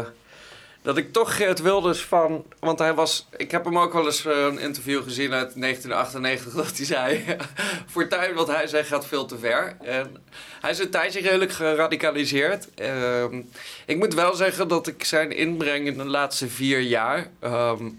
dat 0.89 0.97
ik 0.97 1.13
toch 1.13 1.35
Geert 1.35 1.61
Wilders 1.61 2.01
van... 2.01 2.45
Want 2.59 2.79
hij 2.79 2.93
was... 2.93 3.27
Ik 3.37 3.51
heb 3.51 3.65
hem 3.65 3.77
ook 3.77 3.93
wel 3.93 4.05
eens 4.05 4.25
eh, 4.25 4.43
een 4.43 4.59
interview 4.59 5.03
gezien 5.03 5.33
uit 5.33 5.53
1998... 5.61 6.53
dat 6.53 6.77
hij 6.77 6.85
zei... 6.85 7.37
Fortuyn, 7.93 8.33
wat 8.33 8.47
hij 8.47 8.67
zegt, 8.67 8.87
gaat 8.87 9.05
veel 9.05 9.25
te 9.25 9.37
ver. 9.37 9.77
En 9.81 10.17
hij 10.61 10.71
is 10.71 10.79
een 10.79 10.89
tijdje 10.89 11.21
redelijk 11.21 11.51
geradicaliseerd. 11.51 12.73
Ehm, 12.73 13.41
ik 13.85 13.97
moet 13.97 14.13
wel 14.13 14.35
zeggen 14.35 14.67
dat 14.67 14.87
ik 14.87 15.03
zijn 15.03 15.31
inbreng 15.31 15.87
in 15.87 15.97
de 15.97 16.05
laatste 16.05 16.47
vier 16.47 16.79
jaar... 16.79 17.27
ehm, 17.39 17.89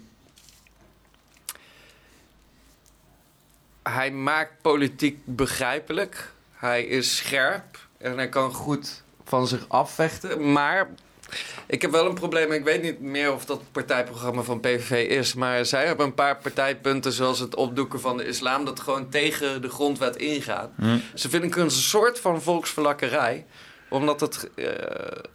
hij 3.83 4.11
maakt 4.11 4.61
politiek 4.61 5.19
begrijpelijk. 5.23 6.31
Hij 6.51 6.83
is 6.83 7.17
scherp 7.17 7.79
en 7.97 8.17
hij 8.17 8.29
kan 8.29 8.53
goed 8.53 9.03
van 9.25 9.47
zich 9.47 9.65
afvechten. 9.67 10.51
Maar 10.51 10.89
ik 11.67 11.81
heb 11.81 11.91
wel 11.91 12.05
een 12.05 12.13
probleem. 12.13 12.51
Ik 12.51 12.63
weet 12.63 12.81
niet 12.81 12.99
meer 13.01 13.33
of 13.33 13.45
dat 13.45 13.57
het 13.57 13.71
partijprogramma 13.71 14.41
van 14.41 14.59
PVV 14.59 15.07
is. 15.09 15.33
Maar 15.33 15.65
zij 15.65 15.85
hebben 15.85 16.05
een 16.05 16.13
paar 16.13 16.37
partijpunten, 16.37 17.11
zoals 17.11 17.39
het 17.39 17.55
opdoeken 17.55 17.99
van 17.99 18.17
de 18.17 18.25
islam, 18.27 18.65
dat 18.65 18.79
gewoon 18.79 19.09
tegen 19.09 19.61
de 19.61 19.69
grondwet 19.69 20.15
ingaat. 20.15 20.69
Ze 21.13 21.29
vinden 21.29 21.49
het 21.49 21.59
een 21.59 21.71
soort 21.71 22.19
van 22.19 22.41
volksverlakkerij 22.41 23.45
omdat 23.91 24.19
het... 24.19 24.49
eh, 24.55 24.65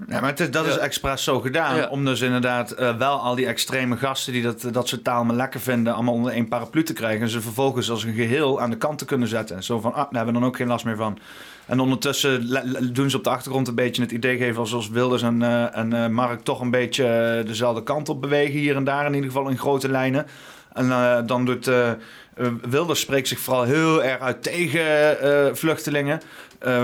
Ja, 0.09 0.21
maar 0.21 0.31
het 0.31 0.41
is, 0.41 0.51
dat 0.51 0.67
is 0.67 0.77
expres 0.79 1.25
zo 1.25 1.41
gedaan. 1.41 1.77
Ja. 1.77 1.89
Om 1.89 2.05
dus 2.05 2.21
inderdaad 2.21 2.71
eh, 2.71 2.97
wel 2.97 3.19
al 3.21 3.35
die 3.35 3.47
extreme 3.47 3.97
gasten 3.97 4.33
die 4.33 4.43
dat, 4.43 4.69
dat 4.71 4.89
soort 4.89 5.05
taal 5.05 5.25
maar 5.25 5.37
lekker 5.37 5.61
vinden, 5.61 5.95
allemaal 5.95 6.15
onder 6.15 6.33
één 6.33 6.49
paraplu 6.49 6.83
te 6.83 6.93
krijgen. 6.93 7.21
En 7.23 7.29
ze 7.29 7.41
vervolgens 7.41 7.91
als 7.91 8.05
een 8.05 8.15
geheel 8.15 8.61
aan 8.61 8.71
de 8.71 8.77
kant 8.77 8.99
te 8.99 9.05
kunnen 9.05 9.29
zetten. 9.29 9.63
Zo 9.63 9.81
van, 9.81 9.91
ah, 9.93 9.97
daar 9.97 10.07
hebben 10.11 10.35
we 10.35 10.41
dan 10.41 10.49
ook 10.49 10.57
geen 10.57 10.67
last 10.67 10.85
meer 10.85 10.97
van. 10.97 11.19
En 11.67 11.81
ondertussen 11.81 12.49
doen 12.93 13.11
ze 13.11 13.17
op 13.17 13.25
de 13.25 13.31
achtergrond 13.31 13.69
een 13.69 13.75
beetje 13.75 14.03
het 14.03 14.11
idee 14.11 14.37
geven 14.37 14.61
alsof 14.61 14.89
Wilders 14.89 15.23
en, 15.23 15.43
eh, 15.43 15.77
en 15.77 15.93
eh, 15.93 16.09
Mark 16.09 16.41
toch 16.41 16.61
een 16.61 16.71
beetje 16.71 17.05
eh, 17.05 17.47
dezelfde 17.47 17.83
kant 17.83 18.09
op 18.09 18.21
bewegen. 18.21 18.59
Hier 18.59 18.77
en 18.77 18.85
daar 18.85 19.07
in 19.07 19.15
ieder 19.15 19.31
geval 19.31 19.49
in 19.49 19.59
grote 19.59 19.89
lijnen. 19.89 20.27
En 20.73 20.89
dan 21.27 21.45
doet 21.45 21.71
Wilders 22.69 23.01
spreekt 23.01 23.29
zich 23.29 23.39
vooral 23.39 23.63
heel 23.63 24.05
erg 24.05 24.21
uit 24.21 24.43
tegen 24.43 25.57
vluchtelingen. 25.57 26.21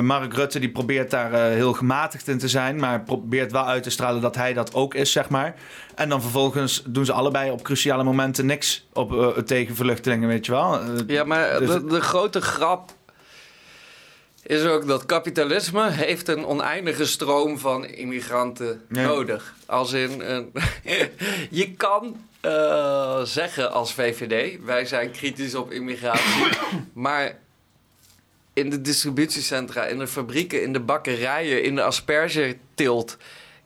Mark 0.01 0.35
Rutte 0.35 0.59
die 0.59 0.71
probeert 0.71 1.11
daar 1.11 1.33
heel 1.33 1.73
gematigd 1.73 2.29
in 2.29 2.39
te 2.39 2.49
zijn, 2.49 2.77
maar 2.77 3.03
probeert 3.03 3.53
wel 3.53 3.67
uit 3.67 3.83
te 3.83 3.91
stralen 3.91 4.21
dat 4.21 4.37
hij 4.37 4.53
dat 4.53 4.75
ook 4.75 4.95
is, 4.95 5.13
zeg 5.13 5.29
maar. 5.29 5.55
En 5.95 6.09
dan 6.09 6.21
vervolgens 6.21 6.83
doen 6.87 7.05
ze 7.05 7.13
allebei 7.13 7.51
op 7.51 7.63
cruciale 7.63 8.05
momenten 8.05 8.47
niks 8.47 8.87
op, 8.93 9.43
tegen 9.47 9.77
vluchtelingen, 9.77 10.29
weet 10.29 10.47
je 10.47 10.53
wel. 10.53 10.81
Ja, 11.07 11.25
maar 11.25 11.59
dus- 11.59 11.69
de, 11.69 11.85
de 11.85 12.01
grote 12.01 12.41
grap 12.41 12.91
is 14.43 14.65
ook 14.65 14.87
dat 14.87 15.07
kapitalisme 15.07 15.91
heeft 15.91 16.29
een 16.29 16.47
oneindige 16.47 17.07
stroom 17.07 17.59
van 17.59 17.87
immigranten 17.87 18.83
nodig. 18.89 19.55
Als 19.67 19.93
in, 19.93 20.21
een, 20.21 20.53
je 21.51 21.71
kan 21.71 22.27
eh, 22.41 23.23
zeggen 23.23 23.73
als 23.73 23.95
VVD, 23.95 24.65
wij 24.65 24.85
zijn 24.87 25.11
kritisch 25.11 25.55
op 25.55 25.71
immigratie, 25.71 26.45
maar 26.93 27.39
in 28.53 28.71
de 28.71 28.81
distributiecentra, 28.81 29.85
in 29.85 29.99
de 29.99 30.07
fabrieken, 30.07 30.63
in 30.63 30.73
de 30.73 30.81
bakkerijen, 30.81 31.63
in 31.63 31.75
de 31.75 31.83
aspergeteelt, 31.83 33.17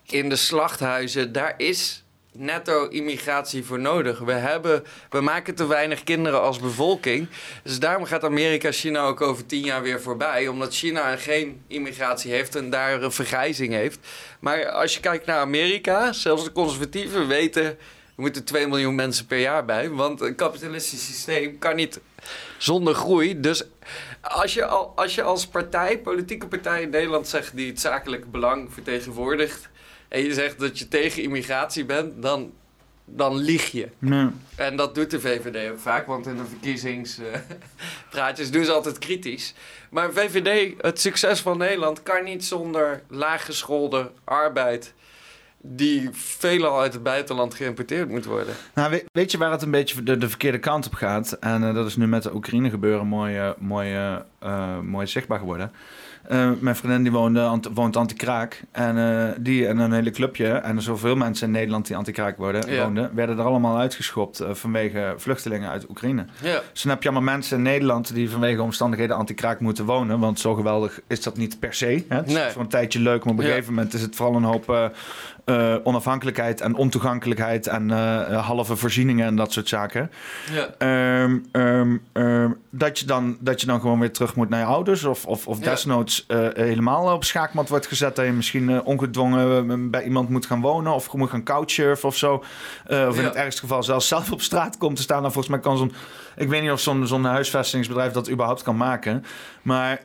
in 0.03 0.29
de 0.29 0.35
slachthuizen, 0.35 1.31
daar 1.31 1.53
is 1.57 2.03
netto 2.37 2.87
immigratie 2.87 3.65
voor 3.65 3.79
nodig. 3.79 4.19
We, 4.19 4.31
hebben, 4.31 4.83
we 5.09 5.21
maken 5.21 5.55
te 5.55 5.67
weinig 5.67 6.03
kinderen 6.03 6.41
als 6.41 6.59
bevolking. 6.59 7.27
Dus 7.63 7.79
daarom 7.79 8.05
gaat 8.05 8.23
Amerika 8.23 8.71
China 8.71 9.01
ook 9.01 9.21
over 9.21 9.45
tien 9.45 9.65
jaar 9.65 9.81
weer 9.81 10.01
voorbij. 10.01 10.47
Omdat 10.47 10.75
China 10.75 11.15
geen 11.15 11.61
immigratie 11.67 12.31
heeft 12.31 12.55
en 12.55 12.69
daar 12.69 13.03
een 13.03 13.11
vergrijzing 13.11 13.73
heeft. 13.73 13.99
Maar 14.39 14.69
als 14.69 14.93
je 14.93 14.99
kijkt 14.99 15.25
naar 15.25 15.39
Amerika, 15.39 16.13
zelfs 16.13 16.43
de 16.43 16.51
conservatieven 16.51 17.27
weten... 17.27 17.63
er 17.63 17.77
moeten 18.15 18.43
2 18.43 18.67
miljoen 18.67 18.95
mensen 18.95 19.25
per 19.25 19.39
jaar 19.39 19.65
bij. 19.65 19.89
Want 19.89 20.21
een 20.21 20.35
kapitalistisch 20.35 21.05
systeem 21.05 21.57
kan 21.57 21.75
niet 21.75 21.99
zonder 22.57 22.93
groei. 22.93 23.39
Dus 23.39 23.63
als 24.21 24.53
je, 24.53 24.65
al, 24.65 24.93
als 24.95 25.15
je 25.15 25.23
als 25.23 25.47
partij, 25.47 25.99
politieke 25.99 26.47
partij 26.47 26.81
in 26.81 26.89
Nederland 26.89 27.27
zegt... 27.27 27.55
die 27.55 27.67
het 27.67 27.79
zakelijk 27.79 28.31
belang 28.31 28.73
vertegenwoordigt... 28.73 29.69
en 30.07 30.21
je 30.21 30.33
zegt 30.33 30.59
dat 30.59 30.79
je 30.79 30.87
tegen 30.87 31.23
immigratie 31.23 31.85
bent, 31.85 32.21
dan, 32.21 32.51
dan 33.05 33.35
lieg 33.35 33.71
je. 33.71 33.89
nee. 33.99 34.27
En 34.55 34.75
dat 34.75 34.95
doet 34.95 35.11
de 35.11 35.19
VVD 35.19 35.71
ook 35.71 35.79
vaak, 35.79 36.07
want 36.07 36.27
in 36.27 36.37
de 36.37 36.45
verkiezingspraatjes 36.45 38.51
doen 38.55 38.65
ze 38.65 38.71
altijd 38.71 38.97
kritisch. 38.97 39.53
Maar 39.89 40.13
VVD, 40.13 40.73
het 40.81 40.99
succes 40.99 41.39
van 41.39 41.57
Nederland, 41.57 42.03
kan 42.03 42.23
niet 42.23 42.45
zonder 42.45 43.01
laaggeschoolde 43.07 44.11
arbeid... 44.23 44.93
die 45.61 46.09
veelal 46.11 46.79
uit 46.79 46.93
het 46.93 47.03
buitenland 47.03 47.53
geïmporteerd 47.53 48.09
moet 48.09 48.25
worden. 48.25 48.55
Nou, 48.73 48.89
weet, 48.89 49.03
weet 49.11 49.31
je 49.31 49.37
waar 49.37 49.51
het 49.51 49.61
een 49.61 49.71
beetje 49.71 50.03
de, 50.03 50.17
de 50.17 50.29
verkeerde 50.29 50.59
kant 50.59 50.85
op 50.85 50.93
gaat? 50.93 51.31
En 51.31 51.63
eh, 51.63 51.73
dat 51.73 51.85
is 51.85 51.95
nu 51.95 52.07
met 52.07 52.23
de 52.23 52.33
Oekraïne 52.33 52.69
gebeuren 52.69 53.07
mooi, 53.07 53.37
eh, 53.37 53.49
mooi, 53.57 53.93
eh, 53.93 54.15
eh, 54.39 54.79
mooi 54.79 55.07
zichtbaar 55.07 55.39
geworden. 55.39 55.71
Eh, 56.27 56.49
mijn 56.59 56.75
vriendin 56.75 57.03
die 57.03 57.11
woonde, 57.11 57.41
ant- 57.41 57.69
woont 57.73 57.95
anti-kraak. 57.95 58.63
En 58.71 58.97
eh, 58.97 59.29
die 59.39 59.67
en 59.67 59.77
een 59.77 59.91
hele 59.91 60.11
clubje, 60.11 60.47
en 60.47 60.81
zoveel 60.81 61.15
mensen 61.15 61.47
in 61.47 61.53
Nederland 61.53 61.87
die 61.87 61.95
anti-kraak 61.95 62.37
worden, 62.37 62.71
Ja. 62.71 62.83
woonden, 62.83 63.11
werden 63.15 63.37
er 63.37 63.43
allemaal 63.45 63.77
uitgeschopt 63.77 64.39
eh, 64.39 64.49
vanwege 64.53 65.13
vluchtelingen 65.17 65.69
uit 65.69 65.89
Oekraïne. 65.89 66.25
Ja. 66.41 66.61
Dus 66.71 66.81
dan 66.81 66.91
heb 66.91 67.03
je 67.03 67.09
allemaal 67.09 67.33
mensen 67.33 67.57
in 67.57 67.63
Nederland 67.63 68.13
die 68.13 68.29
vanwege 68.29 68.61
omstandigheden 68.61 69.15
anti-kraak 69.15 69.59
moeten 69.59 69.85
wonen. 69.85 70.19
Want 70.19 70.39
zo 70.39 70.53
geweldig 70.53 70.99
is 71.07 71.21
dat 71.23 71.37
niet 71.37 71.59
per 71.59 71.73
se. 71.73 72.05
Hè? 72.07 72.15
Het 72.15 72.27
is 72.27 72.33
Nee. 72.33 72.49
voor 72.49 72.61
een 72.61 72.67
tijdje 72.67 72.99
leuk, 72.99 73.23
maar 73.23 73.33
op 73.33 73.39
een 73.39 73.45
Ja. 73.45 73.51
gegeven 73.51 73.73
moment 73.73 73.93
is 73.93 74.01
het 74.01 74.15
vooral 74.15 74.35
een 74.35 74.43
hoop 74.43 74.91
eh, 75.47 75.73
eh, 75.73 75.79
onafhankelijkheid 75.83 76.61
en 76.61 76.75
ontoegankelijkheid 76.75 77.67
en 77.67 77.91
eh, 77.91 78.45
halve 78.47 78.75
voorzieningen 78.75 79.25
en 79.25 79.35
dat 79.35 79.51
soort 79.53 79.67
zaken. 79.67 80.11
Ja. 80.51 80.67
Ehm, 80.77 81.37
ehm, 81.51 81.97
ehm, 82.13 82.51
dat, 82.69 82.99
je 82.99 83.05
dan, 83.05 83.37
dat 83.39 83.61
je 83.61 83.67
dan 83.67 83.81
gewoon 83.81 83.99
weer 83.99 84.11
terug 84.11 84.35
moet 84.35 84.49
naar 84.49 84.59
je 84.59 84.65
ouders 84.65 85.03
of, 85.03 85.25
of, 85.25 85.47
of 85.47 85.59
Ja. 85.59 85.63
desnoods 85.69 86.25
eh, 86.27 86.47
helemaal 86.53 87.13
op 87.13 87.23
schaakmat 87.23 87.69
wordt 87.69 87.87
gezet. 87.87 88.15
Dat 88.15 88.25
je 88.25 88.31
misschien 88.31 88.69
eh, 88.69 88.79
ongedwongen 88.83 89.69
eh, 89.71 89.75
bij 89.79 90.03
iemand 90.03 90.29
moet 90.29 90.45
gaan 90.45 90.61
wonen 90.61 90.93
of 90.93 91.13
moet 91.13 91.29
gaan 91.29 91.43
couchsurfen 91.43 92.07
of 92.09 92.15
zo. 92.17 92.43
Eh, 92.85 93.05
of 93.07 93.15
in 93.15 93.21
Ja. 93.21 93.27
het 93.27 93.37
ergste 93.37 93.61
geval 93.61 93.83
zelfs 93.83 94.07
zelf 94.07 94.31
op 94.31 94.41
straat 94.41 94.77
komt 94.77 94.95
te 94.95 95.01
staan. 95.01 95.21
Dan 95.21 95.31
volgens 95.31 95.53
mij 95.53 95.63
kan 95.63 95.77
zo'n... 95.77 95.91
Ik 96.37 96.49
weet 96.49 96.61
niet 96.61 96.71
of 96.71 96.79
zo'n 96.79 97.07
zo'n 97.07 97.23
huisvestingsbedrijf 97.25 98.11
dat 98.11 98.29
überhaupt 98.29 98.61
kan 98.63 98.77
maken. 98.77 99.23
Maar 99.61 99.99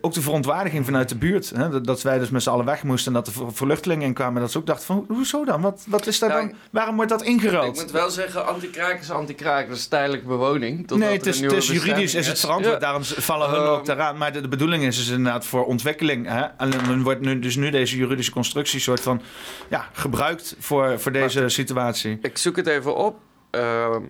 ook 0.00 0.12
de 0.12 0.22
verontwaardiging 0.22 0.84
vanuit 0.84 1.08
de 1.08 1.16
buurt. 1.16 1.50
Hè, 1.54 1.68
dat, 1.68 1.84
dat 1.84 2.02
wij 2.02 2.18
dus 2.18 2.30
met 2.30 2.42
z'n 2.42 2.50
allen 2.50 2.64
weg 2.64 2.82
moesten 2.82 3.12
en 3.14 3.18
dat 3.18 3.26
er 3.26 3.32
ver- 3.32 3.52
verluchtelingen 3.54 4.06
in 4.06 4.12
kwamen. 4.14 4.40
Dat 4.40 4.50
ze 4.50 4.58
ook 4.58 4.66
dachten 4.66 4.86
van, 4.86 4.96
ho- 5.08 5.14
hoezo 5.14 5.44
dan? 5.44 5.60
Wat, 5.60 5.84
wat 5.88 6.06
is 6.06 6.18
daar 6.18 6.30
Ja, 6.30 6.36
dan? 6.36 6.52
Waarom 6.70 6.94
wordt 6.96 7.10
dat 7.10 7.22
ingeruild? 7.22 7.76
Ik 7.76 7.82
moet 7.82 7.90
wel 7.90 8.10
zeggen, 8.10 8.46
anti-kraak 8.46 9.00
is 9.00 9.10
anti-kraak. 9.10 9.68
Dat 9.68 9.76
is 9.76 9.86
tijdelijke 9.86 10.26
bewoning. 10.26 10.90
Nee, 10.90 11.12
het 11.16 11.26
is, 11.26 11.40
het 11.40 11.52
is 11.52 11.66
juridisch 11.68 12.14
is 12.14 12.26
het 12.26 12.40
verantwoord. 12.40 12.74
Ja. 12.74 12.78
Daarom 12.80 13.04
vallen 13.04 13.48
hun 13.50 13.58
Ehm, 13.60 13.68
ook 13.68 13.86
daaraan. 13.86 14.16
Maar 14.16 14.32
de, 14.32 14.40
de 14.40 14.48
bedoeling 14.48 14.82
is 14.82 14.96
dus 14.96 15.08
inderdaad 15.08 15.46
voor 15.46 15.64
ontwikkeling. 15.66 16.26
Hè? 16.26 16.42
En 16.42 16.70
dan 16.70 17.02
wordt 17.02 17.20
nu, 17.20 17.38
dus 17.38 17.56
nu 17.56 17.70
deze 17.70 17.96
juridische 17.96 18.32
constructie 18.32 18.80
soort 18.80 19.00
van 19.00 19.20
ja, 19.68 19.86
gebruikt 19.92 20.56
voor, 20.58 21.00
voor 21.00 21.12
deze 21.12 21.48
situatie. 21.48 22.18
Ik 22.22 22.38
zoek 22.38 22.56
het 22.56 22.66
even 22.66 22.96
op. 22.96 23.16
Ehm, 23.50 24.02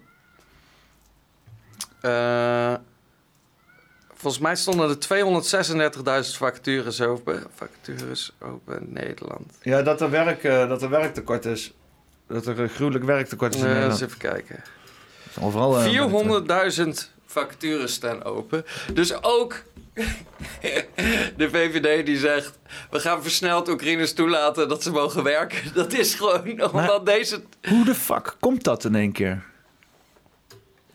eh, 2.00 2.74
volgens 4.14 4.42
mij 4.42 4.56
stonden 4.56 4.88
er 4.88 4.98
236.000 6.30 6.36
vacatures 6.36 7.00
open. 7.00 7.42
Vacatures 7.54 8.32
open 8.40 8.80
in 8.80 8.92
Nederland. 8.92 9.52
Ja, 9.62 9.82
dat 9.82 10.00
er, 10.00 10.10
werk, 10.10 10.44
eh, 10.44 10.68
dat 10.68 10.82
er 10.82 10.90
werktekort 10.90 11.44
is. 11.44 11.72
Dat 12.26 12.46
er 12.46 12.60
een 12.60 12.68
gruwelijk 12.68 13.04
werktekort 13.04 13.54
is 13.54 13.60
in 13.60 13.66
Eh, 13.66 13.84
eens 13.84 14.00
even 14.00 14.18
kijken. 14.18 14.62
Overal, 15.40 15.78
eh, 15.78 15.84
400.000 15.84 17.10
vacatures 17.26 17.92
staan 17.92 18.24
open. 18.24 18.64
Dus 18.92 19.22
ook 19.22 19.62
de 21.36 21.50
VVD 21.50 22.06
die 22.06 22.18
zegt... 22.18 22.58
we 22.90 23.00
gaan 23.00 23.22
versneld 23.22 23.68
Oekraïners 23.68 24.12
toelaten 24.12 24.68
dat 24.68 24.82
ze 24.82 24.90
mogen 24.90 25.22
werken. 25.22 25.58
Dat 25.74 25.92
is 25.92 26.14
gewoon 26.14 26.62
omdat 26.72 27.06
deze... 27.06 27.42
Hoe 27.68 27.84
de 27.84 27.94
fuck 27.94 28.36
komt 28.40 28.64
dat 28.64 28.84
in 28.84 28.94
één 28.94 29.12
keer? 29.12 29.44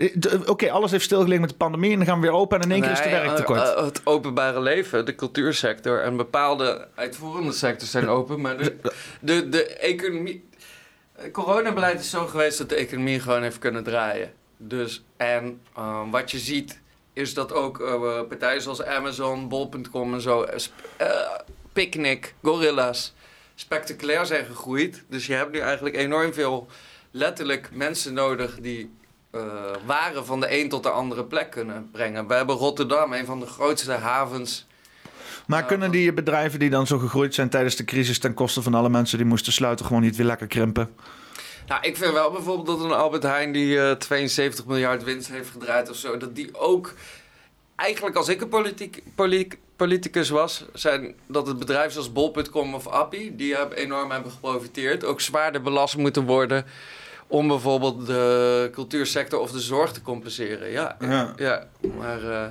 Eh, 0.07 0.11
de- 0.15 0.41
Oké, 0.45 0.71
alles 0.71 0.91
heeft 0.91 1.03
stilgelegen 1.03 1.41
met 1.41 1.49
de 1.49 1.55
pandemie 1.55 1.91
en 1.91 1.97
dan 1.97 2.05
gaan 2.07 2.19
we 2.21 2.27
weer 2.27 2.35
open 2.35 2.57
en 2.59 2.63
in 2.65 2.71
één 2.71 2.81
keer 2.81 2.91
is 2.91 2.99
er 2.99 3.09
werktekort. 3.11 3.61
eh, 3.61 3.69
eh, 3.77 3.83
het 3.83 4.01
openbare 4.03 4.61
leven, 4.61 5.05
de 5.05 5.15
cultuursector 5.15 6.01
en 6.01 6.17
bepaalde 6.17 6.87
uitvoerende 6.95 7.51
sectors 7.51 7.91
zijn 7.91 8.07
open. 8.07 8.41
Maar 8.41 8.57
de, 8.57 8.75
de, 9.21 9.49
de 9.49 9.65
economie. 9.67 10.49
Coronabeleid 11.31 11.99
is 11.99 12.09
zo 12.09 12.25
geweest 12.25 12.57
dat 12.57 12.69
de 12.69 12.75
economie 12.75 13.19
gewoon 13.19 13.41
heeft 13.41 13.59
kunnen 13.59 13.83
draaien. 13.83 14.31
Dus, 14.57 15.03
en 15.17 15.61
eh, 15.75 16.01
wat 16.11 16.31
je 16.31 16.39
ziet, 16.39 16.81
is 17.13 17.33
dat 17.33 17.53
ook 17.53 17.79
eh, 17.81 18.21
partijen 18.27 18.61
zoals 18.61 18.83
Amazon, 18.83 19.47
Bol.com 19.47 20.13
en 20.13 20.21
zo, 20.21 20.41
eh, 20.43 20.63
eh, 20.97 21.07
Picnic, 21.73 22.33
Gorilla's, 22.41 23.13
spectaculair 23.55 24.25
zijn 24.25 24.45
gegroeid. 24.45 25.03
Dus 25.09 25.25
je 25.25 25.33
hebt 25.33 25.51
nu 25.51 25.59
eigenlijk 25.59 25.95
enorm 25.95 26.33
veel 26.33 26.67
letterlijk 27.11 27.69
mensen 27.73 28.13
nodig 28.13 28.57
die 28.61 28.91
eh, 29.33 29.41
waren 29.85 30.25
van 30.25 30.39
de 30.39 30.59
een 30.59 30.69
tot 30.69 30.83
de 30.83 30.89
andere 30.89 31.23
plek 31.23 31.51
kunnen 31.51 31.89
brengen. 31.91 32.27
We 32.27 32.33
hebben 32.33 32.55
Rotterdam, 32.55 33.13
een 33.13 33.25
van 33.25 33.39
de 33.39 33.45
grootste 33.45 33.91
havens. 33.91 34.65
maar 35.47 35.65
kunnen 35.65 35.91
die 35.91 36.13
bedrijven 36.13 36.59
die 36.59 36.69
dan 36.69 36.87
zo 36.87 36.97
gegroeid 36.97 37.33
zijn 37.33 37.49
tijdens 37.49 37.75
de 37.75 37.85
crisis 37.85 38.19
ten 38.19 38.33
koste 38.33 38.61
van 38.61 38.73
alle 38.73 38.89
mensen 38.89 39.17
die 39.17 39.27
moesten 39.27 39.53
sluiten 39.53 39.85
gewoon 39.85 40.01
niet 40.01 40.15
weer 40.15 40.25
lekker 40.25 40.47
krimpen? 40.47 40.95
Nou, 41.67 41.81
ik 41.83 41.97
vind 41.97 42.13
wel 42.13 42.31
bijvoorbeeld 42.31 42.67
dat 42.79 42.85
een 42.85 42.95
Albert 42.95 43.23
Heijn 43.23 43.51
die 43.51 43.79
eh, 43.81 43.91
72 43.91 44.65
miljard 44.65 45.03
winst 45.03 45.29
heeft 45.29 45.49
gedraaid 45.49 45.89
of 45.89 45.95
zo, 45.95 46.17
dat 46.17 46.35
die 46.35 46.59
ook 46.59 46.93
eigenlijk 47.75 48.15
als 48.15 48.27
ik 48.27 48.41
een 48.41 48.49
politiek, 48.49 49.03
poli- 49.15 49.47
politicus 49.75 50.29
was, 50.29 50.65
zijn 50.73 51.15
dat 51.27 51.47
het 51.47 51.59
bedrijf 51.59 51.91
zoals 51.91 52.11
Bol.com 52.11 52.73
of 52.75 52.87
Appie, 52.87 53.35
die 53.35 53.75
enorm 53.75 54.11
hebben 54.11 54.31
geprofiteerd, 54.31 55.03
ook 55.05 55.21
zwaarder 55.21 55.61
belast 55.61 55.97
moeten 55.97 56.25
worden 56.25 56.65
om 57.33 57.47
bijvoorbeeld 57.47 58.05
de 58.05 58.69
cultuursector 58.71 59.39
of 59.39 59.51
de 59.51 59.59
zorg 59.59 59.91
te 59.91 60.01
compenseren. 60.01 60.71
Ja, 60.71 60.97
Ja. 60.99 61.33
ja 61.37 61.67
maar 61.97 62.29
eh, 62.31 62.45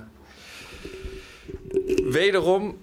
wederom 2.05 2.83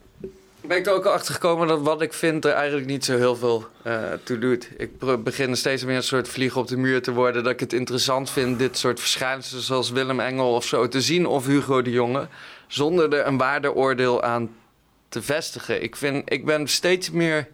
ben 0.62 0.78
ik 0.78 0.86
er 0.86 0.94
ook 0.94 1.06
al 1.06 1.12
achter 1.12 1.34
gekomen 1.34 1.68
dat 1.68 1.82
wat 1.82 2.02
ik 2.02 2.14
vind 2.14 2.46
er 2.46 2.52
eigenlijk 2.52 2.88
niet 2.88 3.06
zo 3.06 3.18
heel 3.18 3.36
veel 3.36 3.66
eh, 3.82 4.12
toe 4.24 4.38
doet. 4.38 4.70
Ik 4.78 5.24
begin 5.24 5.56
steeds 5.56 5.84
meer 5.84 5.96
een 5.96 6.04
soort 6.04 6.28
vlieg 6.28 6.58
op 6.58 6.68
de 6.68 6.78
muur 6.78 7.02
te 7.02 7.14
worden. 7.14 7.44
Dat 7.44 7.54
ik 7.54 7.60
het 7.60 7.74
interessant 7.74 8.30
vind 8.30 8.60
dit 8.60 8.78
soort 8.78 9.00
verschijnselen 9.00 9.64
zoals 9.64 9.92
Willem 9.92 10.20
Engel 10.20 10.54
of 10.54 10.66
zo 10.66 10.88
te 10.88 11.02
zien 11.02 11.26
of 11.26 11.46
Hugo 11.46 11.82
de 11.82 11.92
Jonge. 11.92 12.28
Zonder 12.68 13.14
er 13.14 13.28
een 13.28 13.38
waardeoordeel 13.38 14.24
aan 14.24 14.56
te 15.10 15.22
vestigen. 15.22 15.84
Ik, 15.84 15.96
vind, 15.96 16.32
ik 16.32 16.46
ben 16.46 16.68
steeds 16.68 17.12
meer... 17.12 17.48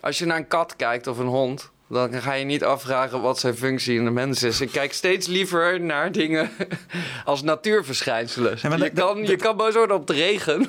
Als 0.00 0.18
je 0.18 0.24
naar 0.24 0.36
een 0.36 0.48
kat 0.48 0.76
kijkt 0.76 1.06
of 1.06 1.18
een 1.18 1.26
hond... 1.26 1.72
dan 1.94 2.22
ga 2.22 2.32
je 2.32 2.44
niet 2.44 2.64
afvragen 2.64 3.20
wat 3.20 3.38
zijn 3.38 3.54
functie 3.54 3.96
in 3.98 4.04
de 4.04 4.10
mens 4.10 4.42
is. 4.42 4.60
Ik 4.60 4.70
kijk 4.70 4.92
steeds 4.92 5.26
liever 5.26 5.80
naar 5.80 6.12
dingen 6.12 6.50
als 7.24 7.42
natuurverschijnselen. 7.42 8.58
Ja, 8.62 8.76
je, 8.76 8.90
kan, 8.90 9.26
je 9.26 9.36
kan 9.36 9.56
boos 9.56 9.74
worden 9.74 9.96
op 9.96 10.06
de 10.06 10.12
regen. 10.12 10.68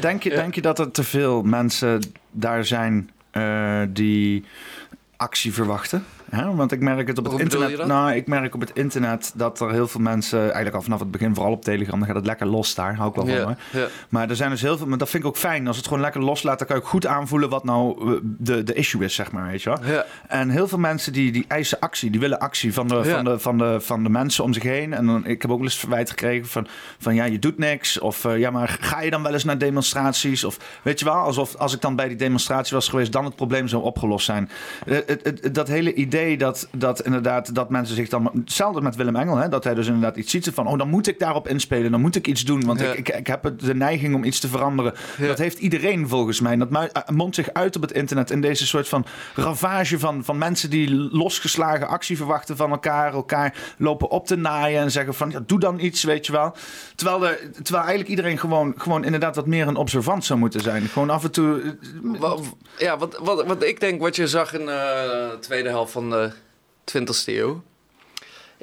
Denk 0.00 0.22
je, 0.22 0.30
denk 0.30 0.54
je 0.54 0.60
dat 0.60 0.78
er 0.78 0.90
te 0.90 1.02
veel 1.02 1.42
mensen 1.42 2.12
daar 2.30 2.64
zijn 2.64 3.10
eh, 3.30 3.82
die 3.88 4.44
actie 5.16 5.52
verwachten? 5.52 6.04
Hè? 6.36 6.54
Want 6.54 6.72
ik 6.72 6.80
merk 6.80 7.06
het 7.06 7.18
op 7.18 7.24
het 7.24 7.32
Hoe 7.32 7.42
internet. 7.42 7.86
Nou, 7.86 8.12
ik 8.12 8.26
merk 8.26 8.54
op 8.54 8.60
het 8.60 8.70
internet 8.74 9.32
dat 9.34 9.60
er 9.60 9.70
heel 9.70 9.88
veel 9.88 10.00
mensen, 10.00 10.40
eigenlijk 10.40 10.74
al 10.74 10.82
vanaf 10.82 11.00
het 11.00 11.10
begin, 11.10 11.34
vooral 11.34 11.52
op 11.52 11.64
Telegram, 11.64 11.98
dan 11.98 12.06
gaat 12.06 12.16
het 12.16 12.26
lekker 12.26 12.46
los 12.46 12.74
daar. 12.74 12.96
Hou 12.96 13.08
ik 13.08 13.14
wel 13.14 13.42
van. 13.42 13.56
Ja. 13.72 13.86
Maar 14.08 14.30
er 14.30 14.36
zijn 14.36 14.50
dus 14.50 14.60
heel 14.62 14.76
veel, 14.76 14.86
maar 14.86 14.98
dat 14.98 15.10
vind 15.10 15.22
ik 15.22 15.28
ook 15.28 15.36
fijn. 15.36 15.66
Als 15.66 15.76
het 15.76 15.86
gewoon 15.86 16.02
lekker 16.02 16.22
loslaat, 16.22 16.58
dan 16.58 16.66
kan 16.66 16.76
ik 16.76 16.84
goed 16.84 17.06
aanvoelen 17.06 17.48
wat 17.48 17.64
nou 17.64 18.12
eh, 18.14 18.20
de, 18.22 18.62
de 18.62 18.74
issue 18.74 19.04
is, 19.04 19.14
zeg 19.14 19.32
maar. 19.32 19.46
Weet 19.50 19.62
je 19.62 19.70
wel? 19.70 19.92
Ja. 19.92 20.04
En 20.28 20.48
heel 20.48 20.68
veel 20.68 20.78
mensen 20.78 21.12
die, 21.12 21.32
die 21.32 21.44
eisen 21.48 21.80
actie, 21.80 22.10
die 22.10 22.20
willen 22.20 22.38
actie 22.38 22.72
van 22.72 22.88
de, 22.88 23.04
van, 23.04 23.24
de, 23.24 23.38
van, 23.38 23.58
de, 23.58 23.80
van 23.80 24.02
de 24.02 24.08
mensen 24.08 24.44
om 24.44 24.52
zich 24.52 24.62
heen. 24.62 24.92
En 24.92 25.06
dan, 25.06 25.26
ik 25.26 25.42
heb 25.42 25.50
ook 25.50 25.56
wel 25.56 25.66
eens 25.66 25.78
verwijt 25.78 26.10
gekregen 26.10 26.48
van, 26.48 26.66
van 26.98 27.14
ja, 27.14 27.24
je 27.24 27.38
doet 27.38 27.58
niks. 27.58 27.98
Of 27.98 28.24
eh, 28.24 28.38
ja, 28.38 28.50
maar 28.50 28.78
ga 28.80 29.00
je 29.00 29.10
dan 29.10 29.22
wel 29.22 29.32
eens 29.32 29.44
naar 29.44 29.58
demonstraties? 29.58 30.44
Of 30.44 30.80
weet 30.82 30.98
je 30.98 31.04
wel, 31.04 31.14
alsof 31.14 31.56
als 31.56 31.74
ik 31.74 31.80
dan 31.80 31.96
bij 31.96 32.08
die 32.08 32.16
demonstratie 32.16 32.74
was 32.74 32.88
geweest, 32.88 33.12
dan 33.12 33.24
het 33.24 33.36
probleem 33.36 33.68
zou 33.68 33.82
opgelost 33.82 34.24
zijn. 34.24 34.50
Eh, 34.86 34.98
dat 35.52 35.68
hele 35.68 35.94
idee 35.94 36.21
dat, 36.30 36.68
dat 36.76 37.00
inderdaad, 37.00 37.54
dat 37.54 37.70
mensen 37.70 37.96
zich 37.96 38.08
dan. 38.08 38.30
Hetzelfde 38.34 38.80
met 38.80 38.96
Willem 38.96 39.16
Engel, 39.16 39.36
hè, 39.36 39.48
dat 39.48 39.64
hij 39.64 39.74
dus 39.74 39.86
inderdaad 39.86 40.16
iets 40.16 40.30
ziet 40.30 40.50
van, 40.54 40.66
oh, 40.66 40.78
dan 40.78 40.88
moet 40.88 41.06
ik 41.08 41.18
daarop 41.18 41.48
inspelen, 41.48 41.90
dan 41.90 42.00
moet 42.00 42.16
ik 42.16 42.26
iets 42.26 42.44
doen. 42.44 42.64
Want 42.66 42.80
Ja. 42.80 42.92
ik, 42.92 42.98
ik, 42.98 43.08
ik 43.08 43.26
heb 43.26 43.52
de 43.58 43.74
neiging 43.74 44.14
om 44.14 44.24
iets 44.24 44.40
te 44.40 44.48
veranderen. 44.48 44.94
Ja. 45.18 45.26
Dat 45.26 45.38
heeft 45.38 45.58
iedereen 45.58 46.08
volgens 46.08 46.40
mij. 46.40 46.56
Dat 46.56 46.68
eh, 46.72 47.08
mondt 47.08 47.34
zich 47.34 47.52
uit 47.52 47.76
op 47.76 47.82
het 47.82 47.92
internet 47.92 48.30
in 48.30 48.40
deze 48.40 48.66
soort 48.66 48.88
van 48.88 49.04
ravage 49.34 49.98
van, 49.98 50.24
van 50.24 50.38
mensen 50.38 50.70
die 50.70 50.90
losgeslagen 51.12 51.88
actie 51.88 52.16
verwachten 52.16 52.56
van 52.56 52.70
elkaar, 52.70 53.12
elkaar 53.12 53.74
lopen 53.78 54.10
op 54.10 54.26
te 54.26 54.36
naaien 54.36 54.80
en 54.80 54.90
zeggen 54.90 55.14
van 55.14 55.30
ja, 55.30 55.40
doe 55.46 55.58
dan 55.60 55.78
iets, 55.80 56.02
weet 56.02 56.26
je 56.26 56.32
wel. 56.32 56.54
Terwijl, 56.94 57.26
er, 57.26 57.38
terwijl 57.52 57.84
eigenlijk 57.84 58.08
iedereen 58.08 58.38
gewoon, 58.38 58.74
gewoon 58.76 59.04
inderdaad 59.04 59.36
wat 59.36 59.46
meer 59.46 59.66
een 59.66 59.76
observant 59.76 60.24
zou 60.24 60.38
moeten 60.38 60.60
zijn. 60.60 60.82
Gewoon 60.82 61.10
af 61.10 61.24
en 61.24 61.30
toe. 61.30 61.76
eh, 62.20 62.32
Ja, 62.78 62.98
wat, 62.98 63.18
wat, 63.22 63.46
wat 63.46 63.62
ik 63.62 63.80
denk, 63.80 64.00
wat 64.00 64.16
je 64.16 64.26
zag 64.26 64.54
in 64.54 64.60
eh, 64.60 64.66
de 64.66 65.36
tweede 65.40 65.68
helft 65.68 65.92
van 65.92 66.11
de 66.12 66.30
20e 66.84 67.24
eeuw, 67.26 67.62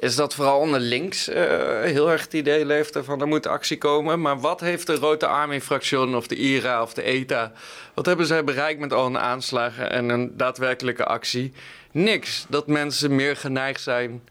is 0.00 0.16
dat 0.16 0.34
vooral 0.34 0.58
onder 0.58 0.80
links 0.80 1.28
eh, 1.28 1.44
heel 1.82 2.10
erg 2.10 2.22
het 2.22 2.32
idee 2.32 2.64
leefde 2.64 3.04
van 3.04 3.20
er 3.20 3.28
moet 3.28 3.46
actie 3.46 3.78
komen. 3.78 4.20
Maar 4.20 4.40
wat 4.40 4.60
heeft 4.60 4.86
de 4.86 4.94
Rote 4.94 5.26
Army-fractie 5.26 6.16
of 6.16 6.26
de 6.26 6.36
IRA 6.36 6.82
of 6.82 6.94
de 6.94 7.02
ETA, 7.02 7.52
wat 7.94 8.06
hebben 8.06 8.26
zij 8.26 8.44
bereikt 8.44 8.80
met 8.80 8.92
al 8.92 9.04
hun 9.04 9.18
aanslagen 9.18 9.90
en 9.90 10.08
een 10.08 10.36
daadwerkelijke 10.36 11.04
actie? 11.04 11.52
Niks. 11.90 12.46
Dat 12.48 12.66
mensen 12.66 13.14
meer 13.14 13.36
geneigd 13.36 13.80
zijn 13.80 14.22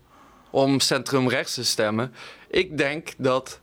om 0.50 0.80
centrumrechts 0.80 1.54
te 1.54 1.64
stemmen. 1.64 2.14
Ik 2.48 2.78
denk 2.78 3.10
dat 3.18 3.60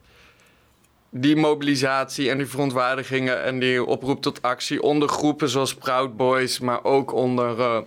die 1.11 1.36
mobilisatie 1.36 2.30
en 2.30 2.38
die 2.38 2.46
verontwaardigingen 2.46 3.42
en 3.42 3.59
die 3.59 3.84
oproep 3.84 4.22
tot 4.22 4.42
actie 4.42 4.82
onder 4.82 5.09
groepen 5.09 5.48
zoals 5.48 5.74
Proud 5.74 6.16
Boys, 6.16 6.59
maar 6.59 6.84
ook 6.84 7.12
onder 7.12 7.61
eh 7.61 7.78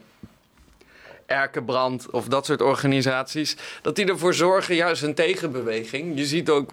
Erkenbrand 1.30 2.10
of 2.10 2.28
dat 2.28 2.46
soort 2.46 2.62
organisaties, 2.62 3.56
dat 3.82 3.96
die 3.96 4.06
ervoor 4.06 4.34
zorgen 4.34 4.76
juist 4.76 5.04
een 5.04 5.16
tegenbeweging. 5.16 6.18
Je 6.18 6.26
ziet 6.26 6.50
ook 6.50 6.70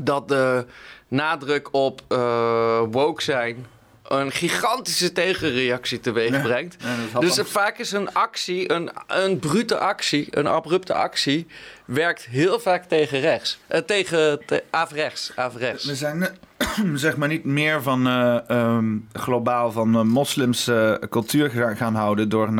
dat 0.00 0.28
de 0.28 0.66
nadruk 1.08 1.68
op 1.74 2.02
eh, 2.08 2.82
woke 2.90 3.22
zijn 3.22 3.66
een 4.10 4.32
gigantische 4.32 5.12
tegenreactie 5.12 6.00
teweeg 6.00 6.42
brengt. 6.42 6.76
Ja, 7.12 7.20
dus 7.20 7.40
vaak 7.44 7.78
is 7.78 7.92
een 7.92 8.14
actie, 8.14 8.72
een, 8.72 8.90
een 9.06 9.38
brute 9.38 9.78
actie, 9.78 10.26
een 10.30 10.46
abrupte 10.46 10.94
actie, 10.94 11.46
werkt 11.84 12.24
heel 12.24 12.60
vaak 12.60 12.84
tegen 12.84 13.20
rechts. 13.20 13.58
Eh, 13.66 13.80
tegen 13.80 14.46
te, 14.46 14.64
averechts. 14.70 15.32
averechts. 15.34 15.84
We 15.84 15.94
zijn 15.94 16.38
zeg 16.94 17.16
maar 17.16 17.28
niet 17.28 17.44
meer 17.44 17.82
van 17.82 18.06
eh, 18.06 18.48
ehm, 18.48 18.96
globaal 19.12 19.72
van 19.72 19.94
eh, 19.94 20.02
moslims 20.02 20.66
eh, 20.66 20.94
cultuur 21.10 21.76
gaan, 21.76 21.94
houden 21.94 22.28
door 22.28 22.48
9-11, 22.48 22.52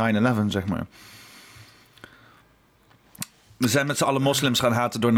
zeg 0.46 0.66
maar. 0.66 0.86
We 3.56 3.68
zijn 3.68 3.86
met 3.86 3.98
z'n 3.98 4.04
allen 4.04 4.22
moslims 4.22 4.60
gaan 4.60 4.72
haten 4.72 5.00
door 5.00 5.12
9-11. 5.12 5.14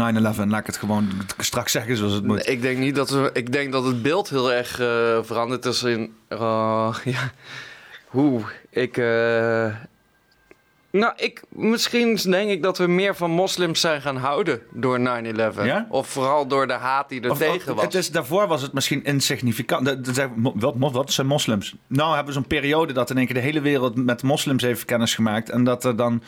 Laat 0.47 0.59
ik 0.59 0.65
het 0.65 0.77
gewoon 0.77 1.09
straks 1.37 1.71
zeggen 1.71 1.97
zoals 1.97 2.13
het 2.13 2.23
moet. 2.23 2.49
Ik 2.49 2.61
denk 2.61 2.77
niet 2.77 2.95
dat 2.95 3.09
we. 3.09 3.29
Ik 3.33 3.51
denk 3.51 3.71
dat 3.71 3.85
het 3.85 4.01
beeld 4.01 4.29
heel 4.29 4.51
erg 4.51 4.75
veranderd 5.25 5.65
is 5.65 5.83
in. 5.83 6.13
ja. 7.15 7.31
Hoe 8.07 8.41
ik. 8.69 8.97
Nou, 10.99 11.13
ik, 11.15 11.43
misschien 11.49 12.15
denk 12.15 12.49
ik 12.49 12.63
dat 12.63 12.77
we 12.77 12.87
meer 12.87 13.15
van 13.15 13.31
moslims 13.31 13.79
zijn 13.79 14.01
gaan 14.01 14.17
houden 14.17 14.61
door 14.71 14.99
9-11. 14.99 15.01
Ja? 15.63 15.87
Of 15.89 16.07
vooral 16.07 16.47
door 16.47 16.67
de 16.67 16.73
haat 16.73 17.09
die 17.09 17.21
er 17.21 17.31
Of- 17.31 17.37
tegen 17.37 17.69
of- 17.69 17.75
was. 17.75 17.83
Het 17.83 17.93
is, 17.93 18.11
daarvoor 18.11 18.47
was 18.47 18.61
het 18.61 18.73
misschien 18.73 19.03
insignificant. 19.03 19.97
Wat, 20.43 20.75
wat 20.91 21.11
zijn 21.11 21.27
moslims? 21.27 21.75
Nou 21.87 22.09
hebben 22.09 22.33
we 22.33 22.39
zo'n 22.39 22.47
periode 22.47 22.93
dat 22.93 23.09
in 23.09 23.17
één 23.17 23.25
keer 23.25 23.35
de 23.35 23.41
hele 23.41 23.61
wereld 23.61 23.95
met 23.95 24.23
moslims 24.23 24.63
heeft 24.63 24.85
kennis 24.85 25.15
gemaakt. 25.15 25.49
En 25.49 25.63
dat 25.63 25.83
er 25.83 25.95
dan... 25.95 26.23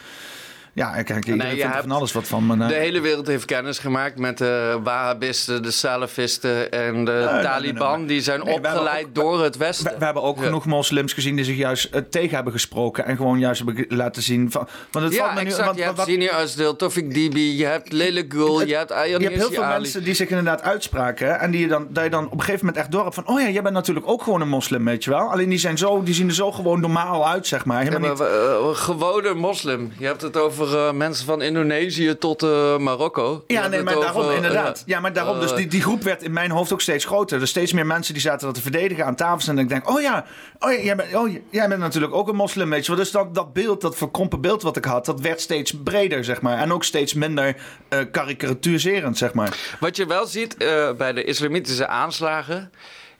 Ja, 0.76 1.02
kijk, 1.04 1.26
iedereen 1.26 1.38
Nee, 1.56 1.62
vindt 1.62 1.78
van 1.82 1.92
alles 1.92 2.12
wat 2.12 2.28
van. 2.28 2.46
Maar, 2.46 2.58
nou, 2.58 2.72
De 2.72 2.78
hele 2.78 3.00
wereld 3.02 3.28
heeft 3.28 3.46
kennis 3.46 3.80
gemaakt 3.80 4.18
met 4.20 4.38
de 4.38 4.80
Wahhabisten, 4.84 5.64
de 5.64 5.72
Salafisten 5.72 6.72
en 6.72 7.06
de 7.06 7.30
nee, 7.32 7.44
Taliban. 7.44 8.06
Die 8.06 8.22
zijn 8.22 8.42
opgeleid 8.44 9.06
ook- 9.06 9.16
door 9.16 9.44
het 9.44 9.58
Westen. 9.58 9.92
we, 9.92 9.98
we 10.00 10.06
hebben 10.06 10.24
ook 10.24 10.44
genoeg 10.44 10.66
moslims 10.66 11.14
gezien 11.14 11.36
die 11.36 11.46
zich 11.46 11.58
juist 11.58 11.86
eh, 11.86 12.02
tegen 12.10 12.36
hebben 12.36 12.54
gesproken. 12.54 13.06
En 13.06 13.16
gewoon 13.16 13.40
juist 13.40 13.62
hebben 13.66 13.86
laten 13.90 14.22
zien 14.22 14.52
van... 14.52 14.68
Want 14.92 15.06
het 15.06 15.14
ja, 15.14 15.20
valt 15.20 15.34
me 15.34 15.40
nu, 15.42 15.46
exact. 15.46 15.66
want- 15.66 15.78
je 15.78 15.84
hebt 15.84 16.32
Asdeel, 16.32 16.76
Tofik 16.76 17.14
Dibi, 17.14 17.58
je 17.58 17.66
hebt 17.66 17.92
Lele 17.92 18.26
Gul, 18.30 18.66
je 18.66 18.76
hebt 18.76 18.92
Ayaan 18.92 19.20
je 19.22 19.26
hebt 19.28 19.38
heel 19.40 19.52
veel 19.52 19.64
Ali. 19.64 19.82
mensen 19.82 20.04
die 20.04 20.14
zich 20.14 20.30
inderdaad 20.30 20.62
uitspraken. 20.62 21.40
En 21.40 21.52
die 21.52 21.62
je 21.62 21.68
dan, 21.68 21.88
dat 21.90 22.04
je 22.04 22.10
dan 22.10 22.26
op 22.26 22.32
een 22.32 22.40
gegeven 22.40 22.66
moment 22.66 22.78
echt 22.84 22.92
door 22.92 23.04
hebt 23.04 23.16
van... 23.16 23.28
Oh 23.28 23.42
ja, 23.42 23.50
jij 23.50 23.62
bent 23.62 23.74
natuurlijk 23.74 24.08
ook 24.08 24.24
gewoon 24.24 24.42
een 24.42 24.50
moslim, 24.50 24.86
weet 24.86 25.04
je 25.04 25.10
wel. 25.10 25.32
Alleen 25.32 25.50
die, 25.50 25.60
zijn 25.60 25.78
zo, 25.78 26.04
die 26.04 26.14
zien 26.14 26.28
er 26.28 26.34
zo 26.34 26.52
gewoon 26.52 26.80
normaal 26.80 27.28
uit, 27.28 27.48
zeg 27.48 27.66
maar. 27.66 27.78
Ja, 27.78 27.84
Helemaal 27.84 28.16
maar, 28.16 28.28
niet... 28.28 28.38
eh, 28.38 28.68
gewone 28.84 29.34
moslim. 29.34 29.94
Je 29.98 30.06
hebt 30.06 30.22
het 30.22 30.38
over 30.38 30.65
eh, 30.74 30.92
mensen 30.92 31.26
van 31.26 31.42
Indonesië 31.42 32.16
tot 32.18 32.44
eh, 32.44 32.78
Marokko. 32.78 33.44
Ja, 33.48 33.68
nee, 33.68 33.84
maar 33.84 33.94
daarom 34.00 34.22
over, 34.22 34.36
inderdaad. 34.36 34.78
eh, 34.78 34.84
ja, 34.86 35.00
maar 35.00 35.14
daarom. 35.14 35.40
Dus 35.40 35.52
eh, 35.52 35.58
die, 35.58 35.68
die 35.68 35.82
groep 35.82 36.04
werd 36.04 36.24
in 36.24 36.34
mijn 36.34 36.52
hoofd 36.52 36.74
ook 36.74 36.82
steeds 36.82 37.06
groter. 37.06 37.40
Dus 37.40 37.50
steeds 37.50 37.74
meer 37.74 37.86
mensen 37.86 38.14
die 38.14 38.22
zaten 38.22 38.46
dat 38.46 38.56
te 38.56 38.62
verdedigen 38.62 39.06
aan 39.06 39.16
tafel. 39.16 39.50
En 39.52 39.58
ik 39.60 39.70
denk, 39.70 39.90
oh 39.90 40.02
ja, 40.02 40.26
oh 40.60 40.72
ja 40.72 40.80
jij, 40.80 40.96
bent, 40.96 41.16
oh, 41.16 41.30
jij 41.50 41.68
bent 41.68 41.80
natuurlijk 41.80 42.14
ook 42.14 42.28
een 42.28 42.36
moslim, 42.36 42.70
weet 42.70 42.86
je 42.86 42.92
wel. 42.92 43.02
Dus 43.02 43.12
dat, 43.12 43.36
dat 43.36 43.54
beeld, 43.54 43.82
dat 43.82 43.96
verkrompen 43.98 44.42
beeld 44.42 44.62
wat 44.62 44.78
ik 44.78 44.86
had, 44.86 45.06
dat 45.06 45.20
werd 45.20 45.42
steeds 45.42 45.74
breder, 45.84 46.24
zeg 46.24 46.42
maar. 46.42 46.58
En 46.58 46.74
ook 46.74 46.84
steeds 46.84 47.14
minder 47.14 47.56
eh 47.90 48.00
karikaturiserend, 48.12 49.18
zeg 49.18 49.34
maar. 49.34 49.76
Wat 49.80 49.96
je 49.96 50.06
wel 50.06 50.26
ziet 50.28 50.58
eh, 50.58 50.92
bij 50.94 51.14
de 51.14 51.24
islamitische 51.24 51.88
aanslagen... 51.88 52.72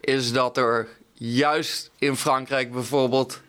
is 0.02 0.32
dat 0.32 0.58
er 0.58 0.88
juist 1.14 1.92
in 2.00 2.16
Frankrijk 2.16 2.72
bijvoorbeeld 2.72 3.42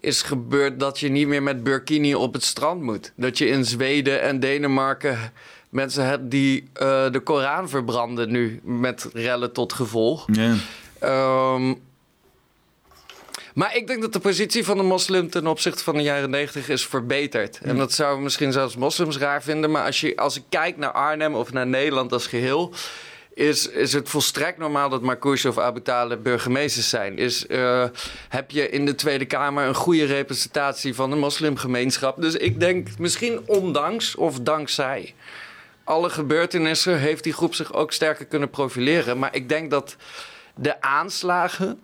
is 0.00 0.22
gebeurd... 0.22 0.80
dat 0.80 1.00
je 1.00 1.08
niet 1.08 1.26
meer 1.28 1.42
met 1.42 1.64
burkini 1.64 2.14
op 2.14 2.32
het 2.32 2.44
strand 2.44 2.82
moet. 2.82 3.12
Dat 3.16 3.38
je 3.38 3.46
in 3.46 3.64
Zweden 3.64 4.22
en 4.22 4.40
Denemarken 4.40 5.32
mensen 5.68 6.04
hebt 6.04 6.30
die 6.30 6.68
eh, 6.72 7.10
de 7.10 7.20
Koran 7.20 7.68
verbranden 7.68 8.30
nu... 8.30 8.60
met 8.62 9.08
rellen 9.12 9.52
tot 9.52 9.72
gevolg. 9.72 10.26
Ehm, 10.98 11.74
maar 13.54 13.76
ik 13.76 13.86
denk 13.86 14.00
dat 14.00 14.12
de 14.12 14.20
positie 14.20 14.64
van 14.64 14.76
de 14.76 14.82
moslim 14.82 15.30
ten 15.30 15.46
opzichte 15.46 15.84
van 15.84 15.94
de 15.94 16.02
jaren 16.02 16.30
90 16.30 16.68
is 16.68 16.86
verbeterd. 16.86 17.58
En 17.62 17.76
dat 17.76 17.92
zouden 17.92 18.22
misschien 18.22 18.52
zelfs 18.52 18.76
moslims 18.76 19.18
raar 19.18 19.42
vinden. 19.42 19.70
Maar 19.70 19.84
als, 19.84 20.00
je, 20.00 20.16
als 20.16 20.36
ik 20.36 20.42
kijk 20.48 20.76
naar 20.76 20.92
Arnhem 20.92 21.34
of 21.34 21.52
naar 21.52 21.66
Nederland 21.66 22.12
als 22.12 22.26
geheel. 22.26 22.72
Is, 23.38 23.68
is 23.68 23.92
het 23.92 24.08
volstrekt 24.08 24.58
normaal 24.58 24.88
dat 24.88 25.02
Marcouche 25.02 25.48
of 25.48 25.58
Abu 25.58 25.82
Talib 25.82 26.22
burgemeesters 26.22 26.88
zijn? 26.88 27.18
Is, 27.18 27.46
eh, 27.46 27.84
heb 28.28 28.50
je 28.50 28.70
in 28.70 28.86
de 28.86 28.94
Tweede 28.94 29.24
Kamer 29.24 29.66
een 29.66 29.74
goede 29.74 30.04
representatie 30.04 30.94
van 30.94 31.10
de 31.10 31.16
moslimgemeenschap? 31.16 32.20
Dus 32.20 32.34
ik 32.34 32.60
denk 32.60 32.98
misschien 32.98 33.40
ondanks 33.46 34.14
of 34.14 34.40
dankzij 34.40 35.14
alle 35.84 36.10
gebeurtenissen 36.10 36.98
heeft 36.98 37.24
die 37.24 37.32
groep 37.32 37.54
zich 37.54 37.72
ook 37.72 37.92
sterker 37.92 38.26
kunnen 38.26 38.50
profileren. 38.50 39.18
Maar 39.18 39.34
ik 39.34 39.48
denk 39.48 39.70
dat 39.70 39.96
de 40.54 40.80
aanslagen. 40.80 41.80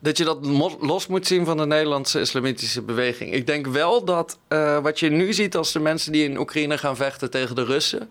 Dat 0.00 0.16
je 0.16 0.24
dat 0.24 0.46
los 0.80 1.06
moet 1.06 1.26
zien 1.26 1.44
van 1.44 1.56
de 1.56 1.66
Nederlandse 1.66 2.20
islamitische 2.20 2.82
beweging. 2.82 3.32
Ik 3.32 3.46
denk 3.46 3.66
wel 3.66 4.04
dat 4.04 4.38
eh, 4.48 4.78
wat 4.78 5.00
je 5.00 5.10
nu 5.10 5.32
ziet 5.32 5.56
als 5.56 5.72
de 5.72 5.80
mensen 5.80 6.12
die 6.12 6.24
in 6.24 6.38
Oekraïne 6.38 6.78
gaan 6.78 6.96
vechten 6.96 7.30
tegen 7.30 7.54
de 7.54 7.64
Russen. 7.64 8.08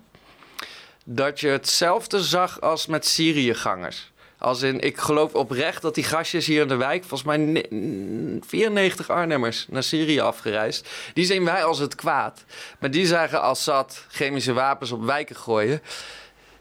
Dat 1.03 1.39
je 1.39 1.47
hetzelfde 1.47 2.23
zag 2.23 2.61
als 2.61 2.85
met 2.85 3.05
Syriëgangers. 3.05 4.11
Als 4.37 4.61
in, 4.61 4.79
ik 4.79 4.97
geloof 4.97 5.33
oprecht 5.33 5.81
dat 5.81 5.95
die 5.95 6.03
gastjes 6.03 6.45
hier 6.45 6.61
in 6.61 6.67
de 6.67 6.75
wijk, 6.75 7.03
volgens 7.03 7.23
mij 7.23 7.37
ne- 7.37 8.39
94 8.47 9.09
Arnhemmers 9.09 9.65
naar 9.69 9.83
Syrië 9.83 10.19
afgereisd. 10.19 10.89
Die 11.13 11.25
zien 11.25 11.45
wij 11.45 11.63
als 11.63 11.79
het 11.79 11.95
kwaad. 11.95 12.43
Maar 12.79 12.91
die 12.91 13.05
zagen 13.05 13.41
Assad 13.41 14.05
chemische 14.09 14.53
wapens 14.53 14.91
op 14.91 15.03
wijken 15.03 15.35
gooien. 15.35 15.81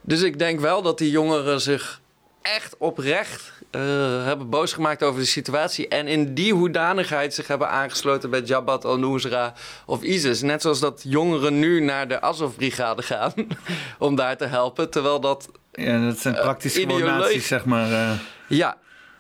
Dus 0.01 0.23
ik 0.23 0.39
denk 0.39 0.61
wel 0.61 0.83
dat 0.83 0.99
die 0.99 1.11
jongeren 1.11 1.61
zich 1.61 2.01
echt 2.43 2.77
oprecht 2.79 3.52
eh, 3.73 3.81
hebben 4.25 4.51
boos 4.51 4.73
gemaakt 4.73 5.03
over 5.03 5.21
de 5.21 5.27
situatie. 5.27 5.89
En 5.89 6.07
in 6.07 6.35
die 6.35 6.55
hoedanigheid 6.55 7.35
zich 7.35 7.47
hebben 7.47 7.69
aangesloten 7.71 8.31
bij 8.31 8.41
Jabhat 8.41 8.85
al-Nusra 8.85 9.53
of 9.87 10.03
ISIS. 10.03 10.43
Net 10.43 10.63
zoals 10.63 10.81
dat 10.81 11.01
jongeren 11.05 11.59
nu 11.59 11.81
naar 11.81 12.09
de 12.09 12.21
Azov-brigade 12.21 13.03
gaan 13.03 13.33
om 13.99 14.15
daar 14.15 14.37
te 14.37 14.45
helpen. 14.47 14.91
Terwijl 14.91 15.21
dat 15.21 15.49
Ja, 15.73 16.05
dat 16.07 16.19
zijn 16.19 16.35
praktisch 16.35 16.75
gewoon 16.75 16.97
ideologisch- 16.99 17.25
nazi's, 17.25 17.47
zeg 17.47 17.65
maar. 17.65 17.93
eh. 17.93 18.11
ja, 18.49 18.77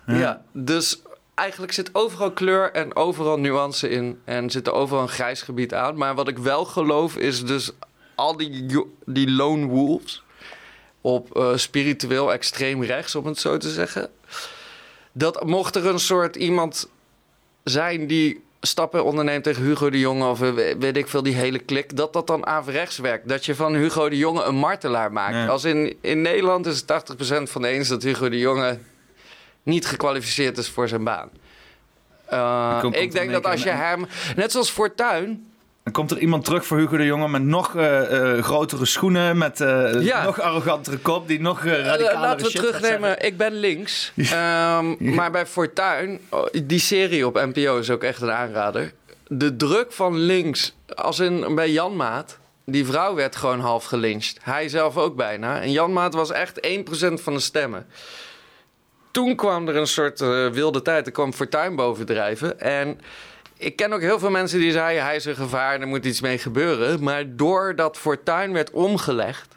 ja. 0.06 0.42
dus 0.52 1.02
eigenlijk 1.34 1.72
zit 1.72 1.90
overal 1.92 2.30
kleur 2.32 2.72
en 2.72 2.96
overal 2.96 3.38
nuance 3.38 3.88
in. 3.88 4.20
En 4.24 4.50
zit 4.50 4.66
er 4.66 4.72
overal 4.72 5.02
een 5.02 5.08
grijs 5.08 5.42
gebied 5.42 5.74
aan. 5.74 5.96
Maar 5.96 6.14
wat 6.14 6.28
ik 6.28 6.38
wel 6.38 6.64
geloof 6.64 7.16
is 7.16 7.44
dus 7.44 7.70
al 8.14 8.36
die, 8.36 8.66
die 9.06 9.30
lone 9.30 9.66
wolves... 9.66 10.22
op 11.02 11.36
eh, 11.36 11.56
spiritueel 11.56 12.32
extreem 12.32 12.82
rechts, 12.84 13.14
om 13.14 13.26
het 13.26 13.38
zo 13.38 13.56
te 13.56 13.70
zeggen... 13.70 14.10
dat 15.12 15.44
mocht 15.44 15.76
er 15.76 15.86
een 15.86 15.98
soort 15.98 16.36
iemand 16.36 16.88
zijn 17.64 18.06
die 18.06 18.44
stappen 18.60 19.04
onderneemt 19.04 19.44
tegen 19.44 19.62
Hugo 19.62 19.90
de 19.90 19.98
Jonge... 19.98 20.26
of 20.26 20.42
eh, 20.42 20.52
we- 20.52 20.76
weet 20.78 20.96
ik 20.96 21.08
veel, 21.08 21.22
die 21.22 21.34
hele 21.34 21.58
klik... 21.58 21.96
dat 21.96 22.12
dat 22.12 22.26
dan 22.26 22.46
averechts 22.46 22.98
werkt. 22.98 23.28
Dat 23.28 23.44
je 23.46 23.54
van 23.54 23.74
Hugo 23.74 24.08
de 24.08 24.16
Jonge 24.16 24.42
een 24.42 24.54
martelaar 24.54 25.12
maakt. 25.12 25.48
Als 25.50 25.64
in, 25.64 25.96
in 26.00 26.22
Nederland 26.22 26.66
is 26.66 26.84
het 26.86 27.12
80% 27.12 27.42
van 27.42 27.62
de 27.62 27.68
eens 27.68 27.88
dat 27.88 28.02
Hugo 28.02 28.28
de 28.28 28.38
Jonge 28.38 28.78
niet 29.62 29.86
gekwalificeerd 29.86 30.58
is 30.58 30.68
voor 30.68 30.88
zijn 30.88 31.04
baan. 31.04 31.30
Uh, 32.32 32.80
er 32.82 32.94
ik 32.94 33.12
denk 33.12 33.30
dat 33.30 33.46
als 33.46 33.62
je 33.62 33.70
hem, 33.70 34.06
net 34.36 34.52
zoals 34.52 34.70
Fortuin, 34.70 35.51
Dan 35.82 35.92
komt 35.92 36.10
er 36.10 36.18
iemand 36.18 36.44
terug 36.44 36.66
voor 36.66 36.78
Hugo 36.78 36.96
de 36.96 37.04
Jonge 37.04 37.28
met 37.28 37.42
nog 37.42 37.76
eh, 37.76 38.36
eh, 38.36 38.44
grotere 38.44 38.84
schoenen, 38.84 39.38
met 39.38 39.60
eh, 39.60 40.02
Ja. 40.02 40.24
nog 40.24 40.40
arrogantere 40.40 40.96
kop, 40.96 41.28
die 41.28 41.40
nog 41.40 41.64
radicalere 41.64 42.18
laten 42.18 42.44
we 42.46 42.50
shit 42.50 42.60
terugnemen, 42.60 43.24
ik 43.24 43.36
ben 43.36 43.52
links. 43.52 44.12
Ehm, 44.16 44.94
Maar 45.16 45.30
bij 45.30 45.46
Fortuin, 45.46 46.20
oh, 46.28 46.46
die 46.64 46.78
serie 46.78 47.26
op 47.26 47.34
NPO 47.34 47.78
is 47.78 47.90
ook 47.90 48.02
echt 48.02 48.20
een 48.20 48.30
aanrader. 48.30 48.92
De 49.26 49.56
druk 49.56 49.92
van 49.92 50.16
links, 50.18 50.74
als 50.94 51.18
in 51.18 51.54
bij 51.54 51.70
Jan 51.70 51.96
Maat, 51.96 52.38
die 52.66 52.86
vrouw 52.86 53.14
werd 53.14 53.36
gewoon 53.36 53.60
half 53.60 53.84
gelyncht. 53.84 54.38
Hij 54.42 54.68
zelf 54.68 54.96
ook 54.96 55.16
bijna. 55.16 55.60
En 55.60 55.70
Jan 55.70 55.92
Maat 55.92 56.14
was 56.14 56.30
echt 56.30 56.66
1% 56.66 57.22
van 57.22 57.34
de 57.34 57.40
stemmen. 57.40 57.86
Toen 59.10 59.36
kwam 59.36 59.68
er 59.68 59.76
een 59.76 59.86
soort 59.86 60.18
wilde 60.52 60.82
tijd. 60.82 61.06
Er 61.06 61.12
kwam 61.12 61.32
Fortuin 61.32 61.76
bovendrijven. 61.76 62.60
En 62.60 63.00
ik 63.62 63.76
ken 63.76 63.92
ook 63.92 64.00
heel 64.00 64.18
veel 64.18 64.30
mensen 64.30 64.58
die 64.58 64.72
zeiden... 64.72 65.04
hij 65.04 65.16
is 65.16 65.24
een 65.24 65.34
gevaar, 65.34 65.80
er 65.80 65.86
moet 65.86 66.04
iets 66.04 66.20
mee 66.20 66.38
gebeuren. 66.38 67.02
Maar 67.02 67.36
doordat 67.36 67.98
Fortuin 67.98 68.52
werd 68.52 68.70
omgelegd... 68.70 69.56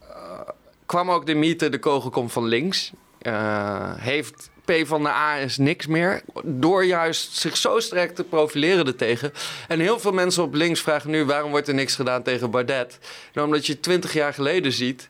eh, 0.00 0.40
kwam 0.86 1.10
ook 1.10 1.26
de 1.26 1.34
mythe, 1.34 1.68
de 1.68 1.78
kogel 1.78 2.10
komt 2.10 2.32
van 2.32 2.44
links. 2.44 2.92
Eh, 3.18 3.94
heeft 3.96 4.50
P 4.64 4.72
van 4.84 5.02
de 5.02 5.08
A 5.08 5.36
is 5.36 5.56
niks 5.56 5.86
meer. 5.86 6.22
Door 6.44 6.84
juist 6.84 7.36
zich 7.36 7.56
zo 7.56 7.80
sterk 7.80 8.14
te 8.14 8.24
profileren 8.24 8.86
ertegen. 8.86 9.32
En 9.68 9.80
heel 9.80 10.00
veel 10.00 10.12
mensen 10.12 10.42
op 10.42 10.54
links 10.54 10.80
vragen 10.80 11.10
nu... 11.10 11.24
waarom 11.24 11.50
wordt 11.50 11.68
er 11.68 11.74
niks 11.74 11.94
gedaan 11.94 12.22
tegen 12.22 12.50
Bardet? 12.50 12.98
Nou, 13.32 13.46
omdat 13.46 13.66
je 13.66 13.80
twintig 13.80 14.12
jaar 14.12 14.34
geleden 14.34 14.72
ziet... 14.72 15.08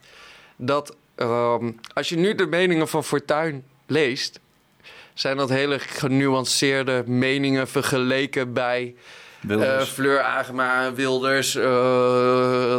dat 0.56 0.96
ehm, 1.14 1.70
als 1.92 2.08
je 2.08 2.16
nu 2.16 2.34
de 2.34 2.46
meningen 2.46 2.88
van 2.88 3.04
Fortuin 3.04 3.64
leest... 3.86 4.40
zijn 5.14 5.36
dat 5.36 5.48
hele 5.48 5.78
genuanceerde 5.78 7.02
meningen 7.06 7.68
vergeleken 7.68 8.52
bij... 8.52 8.94
Wilders. 9.40 9.88
eh, 9.88 9.94
Fleur 9.94 10.20
Agema, 10.20 10.94
Wilders, 10.94 11.54
eh, 11.54 11.62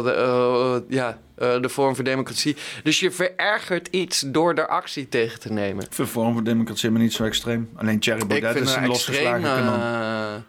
de, 0.04 0.12
eh, 0.16 0.96
ja, 0.96 1.18
de 1.36 1.68
Vorm 1.68 1.94
voor 1.94 2.04
Democratie. 2.04 2.56
Dus 2.82 3.00
je 3.00 3.10
verergert 3.10 3.88
iets 3.88 4.24
door 4.26 4.54
er 4.54 4.66
actie 4.66 5.08
tegen 5.08 5.40
te 5.40 5.52
nemen. 5.52 5.84
Ik 5.84 5.92
vind 5.92 6.08
Forum 6.08 6.32
voor 6.32 6.44
Democratie 6.44 6.90
maar 6.90 7.00
niet 7.00 7.12
zo 7.12 7.24
extreem. 7.24 7.70
Alleen 7.76 7.98
Thierry 8.00 8.26
Baudet 8.26 8.56
is 8.56 8.74
een 8.74 8.86
losgeslagen 8.86 9.42
kanon. 9.42 10.44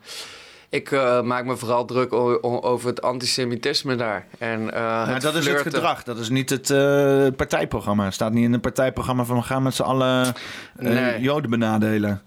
Eh, 0.76 0.82
ik 0.82 0.92
eh, 0.92 1.22
maak 1.22 1.46
me 1.46 1.56
vooral 1.58 1.86
druk 1.86 2.14
over 2.44 2.88
het 2.90 3.02
antisemitisme 3.02 3.96
daar. 3.96 4.26
En, 4.38 4.74
eh, 4.74 4.82
Maar 4.82 5.20
dat 5.20 5.36
is 5.36 5.48
het 5.48 5.62
gedrag, 5.62 6.04
dat 6.04 6.18
is 6.18 6.30
niet 6.30 6.50
het 6.50 6.70
eh, 6.70 7.28
partijprogramma. 7.36 8.04
Het 8.04 8.14
staat 8.14 8.32
niet 8.32 8.44
in 8.44 8.52
het 8.52 8.62
partijprogramma 8.62 9.24
van 9.24 9.36
we 9.36 9.42
gaan 9.44 9.64
met 9.64 9.74
z'n 9.74 9.82
allen 9.82 10.26
eh, 10.26 10.34
Nee. 10.76 11.22
Joden 11.22 11.50
benadelen. 11.50 12.22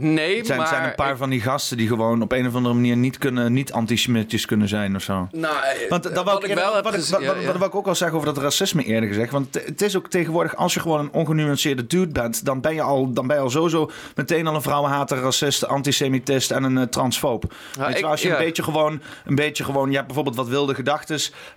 Nee, 0.00 0.36
Het 0.36 0.46
zijn, 0.46 0.58
maar... 0.58 0.68
zijn 0.68 0.84
een 0.84 0.94
paar 0.94 1.10
ik- 1.10 1.16
van 1.16 1.30
die 1.30 1.40
gasten 1.40 1.76
die 1.76 1.88
gewoon 1.88 2.22
op 2.22 2.32
een 2.32 2.46
of 2.46 2.54
andere 2.54 2.74
manier 2.74 2.96
niet, 2.96 3.18
kunnen, 3.18 3.52
niet 3.52 3.72
antisemitisch 3.72 4.46
kunnen 4.46 4.68
zijn 4.68 4.94
of 4.96 5.02
zo. 5.02 5.28
Nou, 5.32 5.54
eh, 5.54 5.88
Want 5.90 6.02
dat 6.14 6.24
wat 6.24 6.44
ik, 6.44 6.54
wel 6.54 6.72
wat, 6.72 6.86
ik, 6.86 6.92
gezien- 6.92 7.12
wat, 7.14 7.22
ja, 7.22 7.26
wat, 7.32 7.40
ja. 7.40 7.46
wat 7.46 7.56
wou 7.56 7.70
ik 7.70 7.74
ook 7.76 7.86
al 7.86 7.94
zeggen 7.94 8.16
over 8.18 8.34
dat 8.34 8.42
racisme 8.42 8.84
eerder 8.84 9.08
gezegd. 9.08 9.32
Want 9.32 9.54
het- 9.54 9.82
is 9.82 9.96
ook 9.96 10.08
tegenwoordig, 10.10 10.56
als 10.56 10.74
je 10.74 10.80
gewoon 10.80 11.00
een 11.00 11.12
ongenuanceerde 11.12 11.86
dude 11.86 12.12
bent, 12.12 12.44
dan 12.44 12.60
ben 12.60 12.74
je 12.74 12.82
al, 12.82 13.12
dan 13.12 13.26
ben 13.26 13.36
je 13.36 13.42
al 13.42 13.50
sowieso 13.50 13.90
meteen 14.14 14.46
al 14.46 14.54
een 14.54 14.62
vrouwenhater, 14.62 15.18
racist, 15.18 15.66
antisemitist 15.66 16.50
en 16.50 16.62
een 16.62 16.78
eh, 16.78 16.84
transfoob. 16.84 17.54
Ja, 17.78 17.88
ik- 17.88 18.00
wel, 18.00 18.10
als 18.10 18.22
je 18.22 18.30
een 18.30 18.44
beetje 18.44 18.62
gewoon, 18.62 19.00
een 19.24 19.34
beetje 19.34 19.64
gewoon, 19.64 19.88
je 19.88 19.94
hebt 19.94 20.06
bijvoorbeeld 20.06 20.36
wat 20.36 20.48
wilde 20.48 20.74
gedachten 20.74 20.96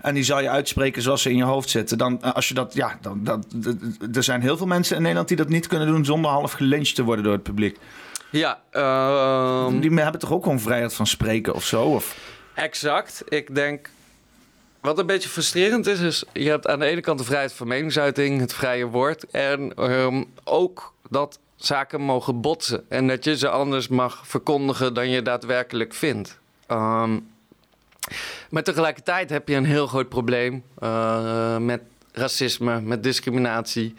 en 0.02 0.14
die 0.14 0.24
zal 0.24 0.42
je 0.42 0.50
uitspreken 0.50 1.02
zoals 1.02 1.22
ze 1.22 1.30
in 1.30 1.38
je 1.38 1.44
hoofd 1.44 1.70
zitten. 1.70 1.98
Dan, 1.98 2.22
eh, 2.22 2.32
als 2.34 2.48
je 2.48 2.54
dat, 2.54 2.74
ja, 2.74 2.98
dan, 3.02 3.20
dat, 3.24 3.46
er 4.14 4.24
zijn 4.24 4.42
heel 4.42 4.58
veel 4.58 4.68
mensen 4.68 4.96
in 4.96 5.02
Nederland 5.02 5.28
die 5.28 5.38
dat 5.38 5.50
niet 5.50 5.68
kunnen 5.68 5.88
doen 5.88 6.06
zonder 6.06 6.32
half 6.32 6.52
gelyncht 6.52 6.96
te 6.96 7.04
worden 7.04 7.24
door 7.24 7.34
het 7.34 7.44
publiek. 7.44 7.78
Ja, 8.32 8.62
ehm, 8.72 9.80
Die 9.80 9.94
hebben 9.94 10.20
toch 10.20 10.32
ook 10.32 10.44
gewoon 10.44 10.60
vrijheid 10.60 10.94
van 10.94 11.08
spreken 11.08 11.54
of 11.54 11.66
zo? 11.66 11.84
Of? 11.84 12.18
exact. 12.54 13.24
Ik 13.28 13.56
denk... 13.56 13.90
Wat 14.82 15.00
een 15.00 15.06
beetje 15.06 15.30
frustrerend 15.30 15.88
is, 15.88 16.00
is... 16.00 16.24
Je 16.34 16.50
hebt 16.50 16.68
aan 16.68 16.80
de 16.80 16.86
ene 16.86 17.02
kant 17.02 17.20
de 17.20 17.26
vrijheid 17.26 17.54
van 17.54 17.68
meningsuiting, 17.68 18.40
het 18.40 18.54
vrije 18.54 18.86
woord. 18.86 19.26
En 19.32 19.74
ehm, 19.76 20.24
ook 20.44 20.94
dat 21.10 21.40
zaken 21.56 22.02
mogen 22.02 22.42
botsen. 22.42 22.86
En 22.90 23.08
dat 23.08 23.24
je 23.24 23.38
ze 23.38 23.50
anders 23.50 23.88
mag 23.88 24.28
verkondigen 24.28 24.94
dan 24.94 25.10
je 25.10 25.22
daadwerkelijk 25.22 25.94
vindt. 25.94 26.40
Ehm, 26.68 27.20
maar 28.50 28.64
tegelijkertijd 28.64 29.30
heb 29.30 29.48
je 29.48 29.56
een 29.56 29.66
heel 29.66 29.88
groot 29.88 30.10
probleem 30.10 30.64
eh, 30.80 31.58
met 31.58 31.82
racisme, 32.12 32.82
met 32.82 33.04
discriminatie. 33.04 33.96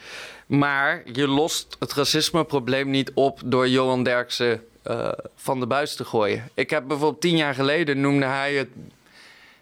Maar 0.59 1.03
je 1.12 1.28
lost 1.28 1.76
het 1.78 1.92
racismeprobleem 1.92 2.90
niet 2.90 3.11
op 3.14 3.40
door 3.44 3.68
Johan 3.68 4.03
Derksen 4.03 4.64
eh, 4.82 5.09
van 5.36 5.61
de 5.61 5.66
buis 5.66 5.94
te 5.94 6.05
gooien. 6.05 6.48
Ik 6.55 6.70
heb 6.70 6.86
bijvoorbeeld 6.86 7.20
tien 7.20 7.36
jaar 7.36 7.55
geleden 7.55 8.00
noemde 8.00 8.26
hij 8.26 8.55
het 8.55 8.68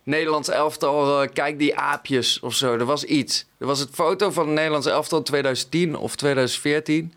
Nederlands 0.03 0.49
elftal, 0.49 1.23
eh, 1.23 1.29
kijk 1.33 1.59
die 1.59 1.77
aapjes 1.77 2.41
of 2.41 2.55
zo. 2.55 2.73
Er 2.73 2.85
was 2.85 3.05
iets. 3.05 3.47
Er 3.59 3.67
was 3.67 3.79
het 3.79 3.89
foto 3.93 4.31
van 4.31 4.47
het 4.47 4.55
Nederlands 4.55 4.87
elftal 4.87 5.23
2010 5.23 5.97
of 5.97 6.17
2014. 6.17 7.15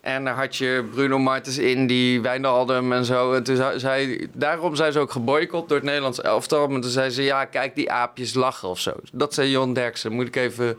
En 0.00 0.24
daar 0.24 0.36
had 0.36 0.56
je 0.56 0.84
Bruno 0.90 1.18
Martens 1.18 1.58
in, 1.58 1.86
die 1.86 2.20
Wijnaldum 2.20 2.92
en 2.92 3.04
zo. 3.04 3.32
En 3.32 3.42
toen 3.42 3.56
zei, 3.76 4.28
daarom 4.32 4.76
zijn 4.76 4.92
ze 4.92 4.98
ook 4.98 5.12
geboycott 5.12 5.68
door 5.68 5.76
het 5.76 5.86
Nederlands 5.86 6.20
elftal. 6.20 6.68
Maar 6.68 6.80
toen 6.80 6.90
zei 6.90 7.10
ze, 7.10 7.22
ja, 7.22 7.44
kijk 7.44 7.74
die 7.74 7.90
aapjes 7.90 8.34
lachen 8.34 8.68
of 8.68 8.80
zo. 8.80 8.92
Dat 9.12 9.34
zei 9.34 9.50
Jon 9.50 9.72
Derksen. 9.72 10.12
Moet 10.12 10.26
ik 10.26 10.36
even 10.36 10.78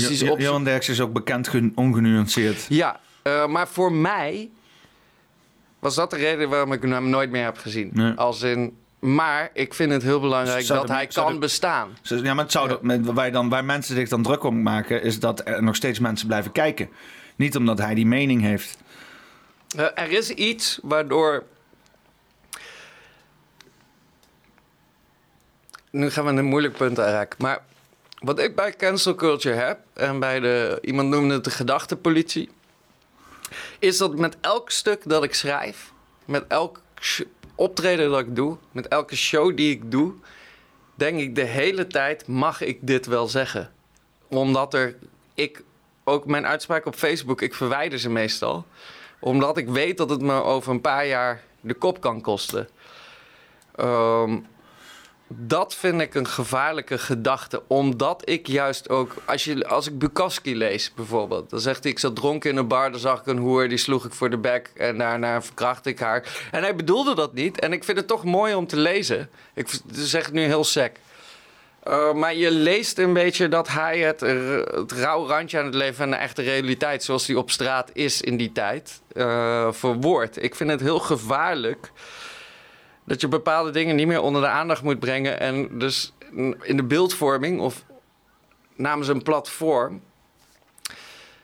precies 0.00 0.22
op. 0.30 0.38
Johan 0.38 0.64
Derksen 0.64 0.92
is 0.92 1.00
ook 1.00 1.12
bekend 1.12 1.48
gen- 1.48 1.72
ongenuanceerd. 1.74 2.66
Ja, 2.68 3.00
eh, 3.22 3.46
maar 3.46 3.68
voor 3.68 3.92
mij 3.92 4.50
was 5.78 5.94
dat 5.94 6.10
de 6.10 6.16
reden 6.16 6.48
waarom 6.48 6.72
ik 6.72 6.82
hem 6.82 7.08
nooit 7.10 7.30
meer 7.30 7.44
heb 7.44 7.58
gezien. 7.58 7.90
Nee. 7.92 8.12
Als 8.12 8.42
in, 8.42 8.76
maar 8.98 9.50
ik 9.52 9.74
vind 9.74 9.92
het 9.92 10.02
heel 10.02 10.20
belangrijk 10.20 10.66
dat 10.66 10.88
hij 10.88 11.06
kan 11.06 11.32
de- 11.32 11.38
bestaan. 11.38 11.96
Ja, 12.02 12.34
maar 12.34 12.44
het 12.44 12.52
zou 12.52 12.78
waar, 13.02 13.32
dan, 13.32 13.48
waar 13.48 13.64
mensen 13.64 13.94
zich 13.94 14.08
dan 14.08 14.22
druk 14.22 14.42
om 14.44 14.62
maken, 14.62 15.02
is 15.02 15.20
dat 15.20 15.46
er 15.48 15.62
nog 15.62 15.76
steeds 15.76 15.98
mensen 15.98 16.26
blijven 16.26 16.52
kijken. 16.52 16.88
Niet 17.36 17.56
omdat 17.56 17.78
hij 17.78 17.94
die 17.94 18.06
mening 18.06 18.40
heeft. 18.42 18.78
Eh, 19.76 19.84
er 19.94 20.10
is 20.10 20.30
iets 20.30 20.78
waardoor. 20.82 21.44
Nu 25.90 26.10
gaan 26.10 26.24
we 26.24 26.30
een 26.30 26.44
moeilijk 26.44 26.76
punt 26.76 27.00
aanraken. 27.00 27.38
Maar 27.42 27.62
wat 28.18 28.38
ik 28.38 28.56
bij 28.56 28.72
cancel 28.76 29.14
culture 29.14 29.54
heb, 29.54 29.78
en 29.92 30.18
bij 30.18 30.40
de. 30.40 30.78
iemand 30.82 31.08
noemde 31.08 31.34
het 31.34 31.44
de 31.44 31.50
gedachtenpolitie. 31.50 32.50
Is 33.78 33.98
dat 33.98 34.18
met 34.18 34.36
elk 34.40 34.70
stuk 34.70 35.08
dat 35.08 35.24
ik 35.24 35.34
schrijf, 35.34 35.92
met 36.24 36.44
elk 36.48 36.80
optreden 37.54 38.10
dat 38.10 38.20
ik 38.20 38.36
doe, 38.36 38.56
met 38.72 38.88
elke 38.88 39.16
show 39.16 39.56
die 39.56 39.70
ik 39.70 39.90
doe, 39.90 40.12
denk 40.94 41.20
ik 41.20 41.34
de 41.34 41.44
hele 41.44 41.86
tijd: 41.86 42.26
mag 42.26 42.60
ik 42.60 42.78
dit 42.80 43.06
wel 43.06 43.28
zeggen? 43.28 43.72
Omdat 44.28 44.74
er. 44.74 44.96
Ik, 45.34 45.62
ook 46.04 46.26
mijn 46.26 46.46
uitspraak 46.46 46.86
op 46.86 46.94
Facebook, 46.94 47.42
ik 47.42 47.54
verwijder 47.54 47.98
ze 47.98 48.10
meestal 48.10 48.66
omdat 49.24 49.56
ik 49.56 49.68
weet 49.68 49.96
dat 49.96 50.10
het 50.10 50.20
me 50.20 50.42
over 50.42 50.72
een 50.72 50.80
paar 50.80 51.06
jaar 51.06 51.42
de 51.60 51.74
kop 51.74 52.00
kan 52.00 52.20
kosten. 52.20 52.68
Ehm, 53.74 54.38
dat 55.36 55.74
vind 55.74 56.00
ik 56.00 56.14
een 56.14 56.28
gevaarlijke 56.28 56.98
gedachte. 56.98 57.62
Omdat 57.66 58.22
ik 58.28 58.46
juist 58.46 58.88
ook... 58.88 59.14
Als, 59.24 59.44
je, 59.44 59.68
als 59.68 59.86
ik 59.86 59.98
Bukowski 59.98 60.56
lees 60.56 60.92
bijvoorbeeld... 60.94 61.50
dan 61.50 61.60
zegt 61.60 61.82
hij... 61.82 61.92
ik 61.92 61.98
zat 61.98 62.16
dronken 62.16 62.50
in 62.50 62.56
een 62.56 62.68
bar, 62.68 62.90
dan 62.90 63.00
zag 63.00 63.20
ik 63.20 63.26
een 63.26 63.38
hoer... 63.38 63.68
die 63.68 63.78
sloeg 63.78 64.04
ik 64.04 64.12
voor 64.12 64.30
de 64.30 64.38
bek 64.38 64.70
en 64.76 64.98
daarna 64.98 65.42
verkracht 65.42 65.86
ik 65.86 65.98
haar. 65.98 66.48
En 66.50 66.62
hij 66.62 66.76
bedoelde 66.76 67.14
dat 67.14 67.34
niet. 67.34 67.60
En 67.60 67.72
ik 67.72 67.84
vind 67.84 67.98
het 67.98 68.06
toch 68.06 68.24
mooi 68.24 68.54
om 68.54 68.66
te 68.66 68.76
lezen. 68.76 69.30
Ik 69.54 69.68
zeg 69.92 70.24
het 70.24 70.34
nu 70.34 70.42
heel 70.42 70.64
sec. 70.64 70.96
Uh, 71.88 72.12
maar 72.12 72.34
je 72.34 72.50
leest 72.50 72.98
een 72.98 73.12
beetje 73.12 73.48
dat 73.48 73.68
hij 73.68 73.98
het, 73.98 74.20
het 74.20 74.92
rauw 74.92 75.26
randje 75.26 75.58
aan 75.58 75.64
het 75.64 75.74
leven 75.74 76.04
en 76.04 76.10
de 76.10 76.16
echte 76.16 76.42
realiteit, 76.42 77.04
zoals 77.04 77.26
die 77.26 77.38
op 77.38 77.50
straat 77.50 77.90
is 77.92 78.20
in 78.20 78.36
die 78.36 78.52
tijd, 78.52 79.00
uh, 79.12 79.72
verwoordt. 79.72 80.42
Ik 80.42 80.54
vind 80.54 80.70
het 80.70 80.80
heel 80.80 80.98
gevaarlijk 80.98 81.90
dat 83.04 83.20
je 83.20 83.28
bepaalde 83.28 83.70
dingen 83.70 83.96
niet 83.96 84.06
meer 84.06 84.20
onder 84.20 84.42
de 84.42 84.48
aandacht 84.48 84.82
moet 84.82 84.98
brengen. 84.98 85.40
En 85.40 85.78
dus 85.78 86.12
in 86.62 86.76
de 86.76 86.84
beeldvorming 86.84 87.60
of 87.60 87.84
namens 88.76 89.08
een 89.08 89.22
platform, 89.22 90.02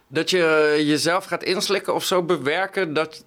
dat 0.07 0.31
je 0.31 0.75
jezelf 0.85 1.25
gaat 1.25 1.43
inslikken 1.43 1.95
of 1.95 2.05
zo 2.05 2.23
bewerken 2.23 2.95
dat 2.95 3.25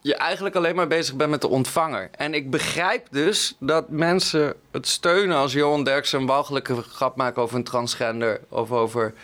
je 0.00 0.14
eigenlijk 0.14 0.54
alleen 0.54 0.74
maar 0.74 0.86
bezig 0.86 1.14
bent 1.14 1.30
met 1.30 1.40
de 1.40 1.48
ontvanger. 1.48 2.08
En 2.12 2.34
ik 2.34 2.50
begrijp 2.50 3.06
dus 3.10 3.56
dat 3.60 3.88
mensen 3.88 4.54
het 4.70 4.88
steunen 4.88 5.36
als 5.36 5.52
Johan 5.52 5.84
Derksen 5.84 6.20
een 6.20 6.26
walgelijke 6.26 6.82
grap 6.82 7.16
maken 7.16 7.42
over 7.42 7.56
een 7.56 7.64
transgender 7.64 8.40
of 8.48 8.72
over 8.72 9.14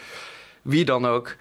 wie 0.63 0.85
dan 0.85 1.07
ook. 1.07 1.37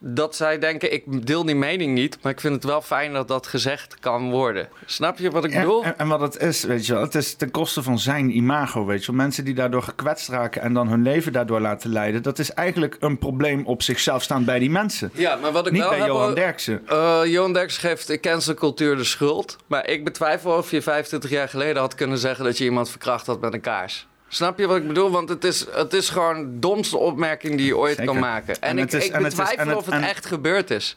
Dat 0.00 0.36
zij 0.36 0.58
denken, 0.58 0.92
ik 0.92 1.26
deel 1.26 1.44
die 1.44 1.54
mening 1.54 1.94
niet, 1.94 2.18
maar 2.22 2.32
ik 2.32 2.40
vind 2.40 2.54
het 2.54 2.64
wel 2.64 2.82
fijn 2.82 3.12
dat 3.12 3.28
dat 3.28 3.46
gezegd 3.46 3.98
kan 4.00 4.30
worden. 4.30 4.68
Snap 4.86 5.18
je 5.18 5.30
wat 5.30 5.44
ik 5.44 5.54
bedoel? 5.54 5.84
En, 5.84 5.98
en 5.98 6.08
wat 6.08 6.20
het 6.20 6.42
is, 6.42 6.64
weet 6.64 6.86
je 6.86 6.92
wel, 6.92 7.02
het 7.02 7.14
is 7.14 7.34
ten 7.34 7.50
koste 7.50 7.82
van 7.82 7.98
zijn 7.98 8.36
imago, 8.36 8.84
weet 8.84 9.00
je 9.00 9.06
wel. 9.06 9.20
Mensen 9.20 9.44
die 9.44 9.54
daardoor 9.54 9.82
gekwetst 9.82 10.28
raken 10.28 10.62
en 10.62 10.72
dan 10.72 10.88
hun 10.88 11.02
leven 11.02 11.32
daardoor 11.32 11.60
laten 11.60 11.90
leiden, 11.90 12.22
dat 12.22 12.38
is 12.38 12.52
eigenlijk 12.52 12.96
een 13.00 13.18
probleem 13.18 13.66
op 13.66 13.82
zichzelf 13.82 14.22
staan 14.22 14.44
bij 14.44 14.58
die 14.58 14.70
mensen. 14.70 15.10
Ja, 15.12 15.36
maar 15.36 15.52
wat 15.52 15.66
ik 15.66 15.72
Niet 15.72 15.80
wel 15.80 15.90
bij 15.90 15.98
heb, 15.98 16.08
Johan 16.08 16.34
Derksen. 16.34 16.82
Uh, 16.90 17.20
Johan 17.24 17.52
Derksen 17.52 17.80
geeft 17.80 18.06
de 18.06 18.20
cancelcultuur 18.20 18.96
de 18.96 19.04
schuld. 19.04 19.56
Maar 19.66 19.88
ik 19.88 20.04
betwijfel 20.04 20.56
of 20.56 20.70
je 20.70 20.82
25 20.82 21.30
jaar 21.30 21.48
geleden 21.48 21.82
had 21.82 21.94
kunnen 21.94 22.18
zeggen 22.18 22.44
dat 22.44 22.58
je 22.58 22.64
iemand 22.64 22.90
verkracht 22.90 23.26
had 23.26 23.40
met 23.40 23.54
een 23.54 23.60
kaars. 23.60 24.06
Snap 24.28 24.58
je 24.58 24.66
wat 24.66 24.76
ik 24.76 24.86
bedoel? 24.86 25.10
Want 25.10 25.28
het 25.28 25.44
is, 25.44 25.66
het 25.70 25.92
is 25.92 26.08
gewoon 26.08 26.34
de 26.50 26.58
domste 26.58 26.96
opmerking 26.96 27.56
die 27.56 27.66
je 27.66 27.76
ooit 27.76 27.96
Zeker. 27.96 28.12
kan 28.12 28.18
maken. 28.20 28.54
En, 28.54 28.60
En 28.60 28.78
ik, 28.78 28.92
is- 28.92 29.06
ik 29.06 29.22
betwijfel 29.22 29.56
en 29.58 29.76
of 29.76 29.84
het 29.84 29.94
en- 29.94 30.02
echt 30.02 30.26
gebeurd 30.26 30.70
is. 30.70 30.96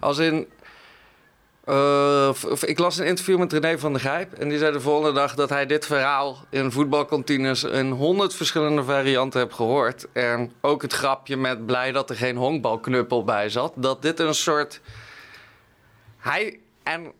Als 0.00 0.18
in... 0.18 0.46
Uh, 1.68 2.32
v- 2.32 2.62
ik 2.62 2.78
las 2.78 2.98
een 2.98 3.06
interview 3.06 3.38
met 3.38 3.52
René 3.52 3.78
van 3.78 3.92
der 3.92 4.00
Grijp. 4.00 4.32
En 4.32 4.48
die 4.48 4.58
zei 4.58 4.72
de 4.72 4.80
volgende 4.80 5.12
dag 5.12 5.34
dat 5.34 5.48
hij 5.48 5.66
dit 5.66 5.86
verhaal 5.86 6.38
in 6.50 6.72
voetbalkantines 6.72 7.64
in 7.64 7.90
honderd 7.90 8.34
verschillende 8.34 8.84
varianten 8.84 9.40
heeft 9.40 9.54
gehoord. 9.54 10.06
En 10.12 10.52
ook 10.60 10.82
het 10.82 10.92
grapje 10.92 11.36
met 11.36 11.66
blij 11.66 11.92
dat 11.92 12.10
er 12.10 12.16
geen 12.16 12.36
honkbalknuppel 12.36 13.24
bij 13.24 13.48
zat. 13.48 13.72
Dat 13.76 14.02
dit 14.02 14.18
een 14.20 14.34
soort. 14.34 14.80
Hij. 16.18 16.58
En 16.82 17.12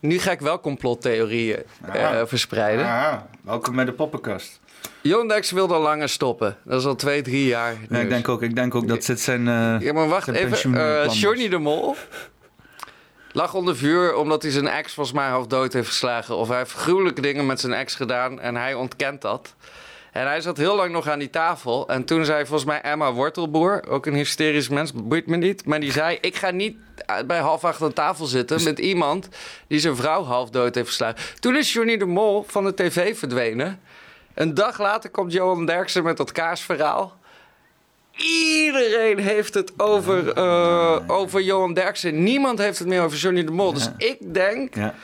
nu 0.00 0.18
ga 0.18 0.30
ik 0.30 0.40
wel 0.40 0.60
complottheorieën 0.60 1.62
uh, 1.94 2.20
verspreiden. 2.24 2.84
Ja, 2.84 3.28
welkom 3.42 3.76
bij 3.76 3.84
de 3.84 3.92
poppenkast. 3.92 4.60
Derksen 5.06 5.54
wilde 5.56 5.76
langer 5.78 6.08
stoppen. 6.08 6.56
Dat 6.64 6.80
is 6.80 6.86
al 6.86 6.94
twee, 6.94 7.22
drie 7.22 7.46
jaar. 7.46 7.74
Ja, 7.90 7.98
ik, 7.98 8.08
denk 8.08 8.28
ook, 8.28 8.42
ik 8.42 8.54
denk 8.54 8.74
ook 8.74 8.88
dat 8.88 9.04
zit 9.04 9.20
zijn. 9.20 9.48
eh, 9.48 9.76
Ja, 9.80 9.92
maar 9.92 10.08
wacht 10.08 10.28
even. 10.28 10.74
Uh. 10.74 11.08
Johnny 11.12 11.48
de 11.48 11.58
Mol 11.58 11.94
lag 13.32 13.54
onder 13.54 13.76
vuur 13.76 14.14
omdat 14.14 14.42
hij 14.42 14.50
zijn 14.50 14.66
ex 14.68 14.92
volgens 14.94 15.16
mij 15.16 15.28
half 15.28 15.46
dood 15.46 15.72
heeft 15.72 15.88
geslagen. 15.88 16.36
Of 16.36 16.48
hij 16.48 16.58
heeft 16.58 16.72
gruwelijke 16.72 17.20
dingen 17.20 17.46
met 17.46 17.60
zijn 17.60 17.72
ex 17.72 17.94
gedaan 17.94 18.40
en 18.40 18.56
hij 18.56 18.74
ontkent 18.74 19.20
dat. 19.22 19.54
En 20.12 20.26
hij 20.26 20.40
zat 20.40 20.56
heel 20.56 20.76
lang 20.76 20.92
nog 20.92 21.08
aan 21.08 21.18
die 21.18 21.30
tafel. 21.30 21.88
En 21.88 22.04
toen 22.04 22.24
zei 22.24 22.46
volgens 22.46 22.64
mij 22.64 22.80
Emma 22.80 23.12
Wortelboer, 23.12 23.84
ook 23.88 24.06
een 24.06 24.14
hysterisch 24.14 24.68
mens, 24.68 24.92
boeit 24.94 25.26
me 25.26 25.36
niet. 25.36 25.66
Maar 25.66 25.80
die 25.80 25.92
zei, 25.92 26.18
ik 26.20 26.36
ga 26.36 26.50
niet 26.50 26.76
bij 27.26 27.38
half 27.38 27.64
acht 27.64 27.82
aan 27.82 27.92
tafel 27.92 28.26
zitten 28.26 28.64
met 28.64 28.78
iemand 28.78 29.28
die 29.68 29.78
zijn 29.78 29.96
vrouw 29.96 30.24
half 30.24 30.50
dood 30.50 30.74
heeft 30.74 30.88
geslagen. 30.88 31.16
Toen 31.40 31.56
is 31.56 31.72
Johnny 31.72 31.96
de 31.96 32.04
Mol 32.06 32.44
van 32.48 32.64
de 32.64 32.74
tv 32.74 33.18
verdwenen. 33.18 33.80
Een 34.36 34.54
dag 34.54 34.78
later 34.78 35.10
komt 35.10 35.32
Johan 35.32 35.66
Derksen 35.66 36.02
met 36.02 36.16
dat 36.16 36.32
kaarsverhaal. 36.32 37.16
Iedereen 38.16 39.18
heeft 39.18 39.54
het 39.54 39.72
over, 39.76 40.38
uh, 40.38 40.98
over 41.06 41.40
Johan 41.40 41.74
Derksen. 41.74 42.22
Niemand 42.22 42.58
heeft 42.58 42.78
het 42.78 42.88
meer 42.88 43.02
over 43.02 43.18
Johnny 43.18 43.44
de 43.44 43.50
Mol. 43.50 43.72
Dus 43.72 43.90
ik 43.96 44.34
denk... 44.34 44.74
Ja. 44.74 44.94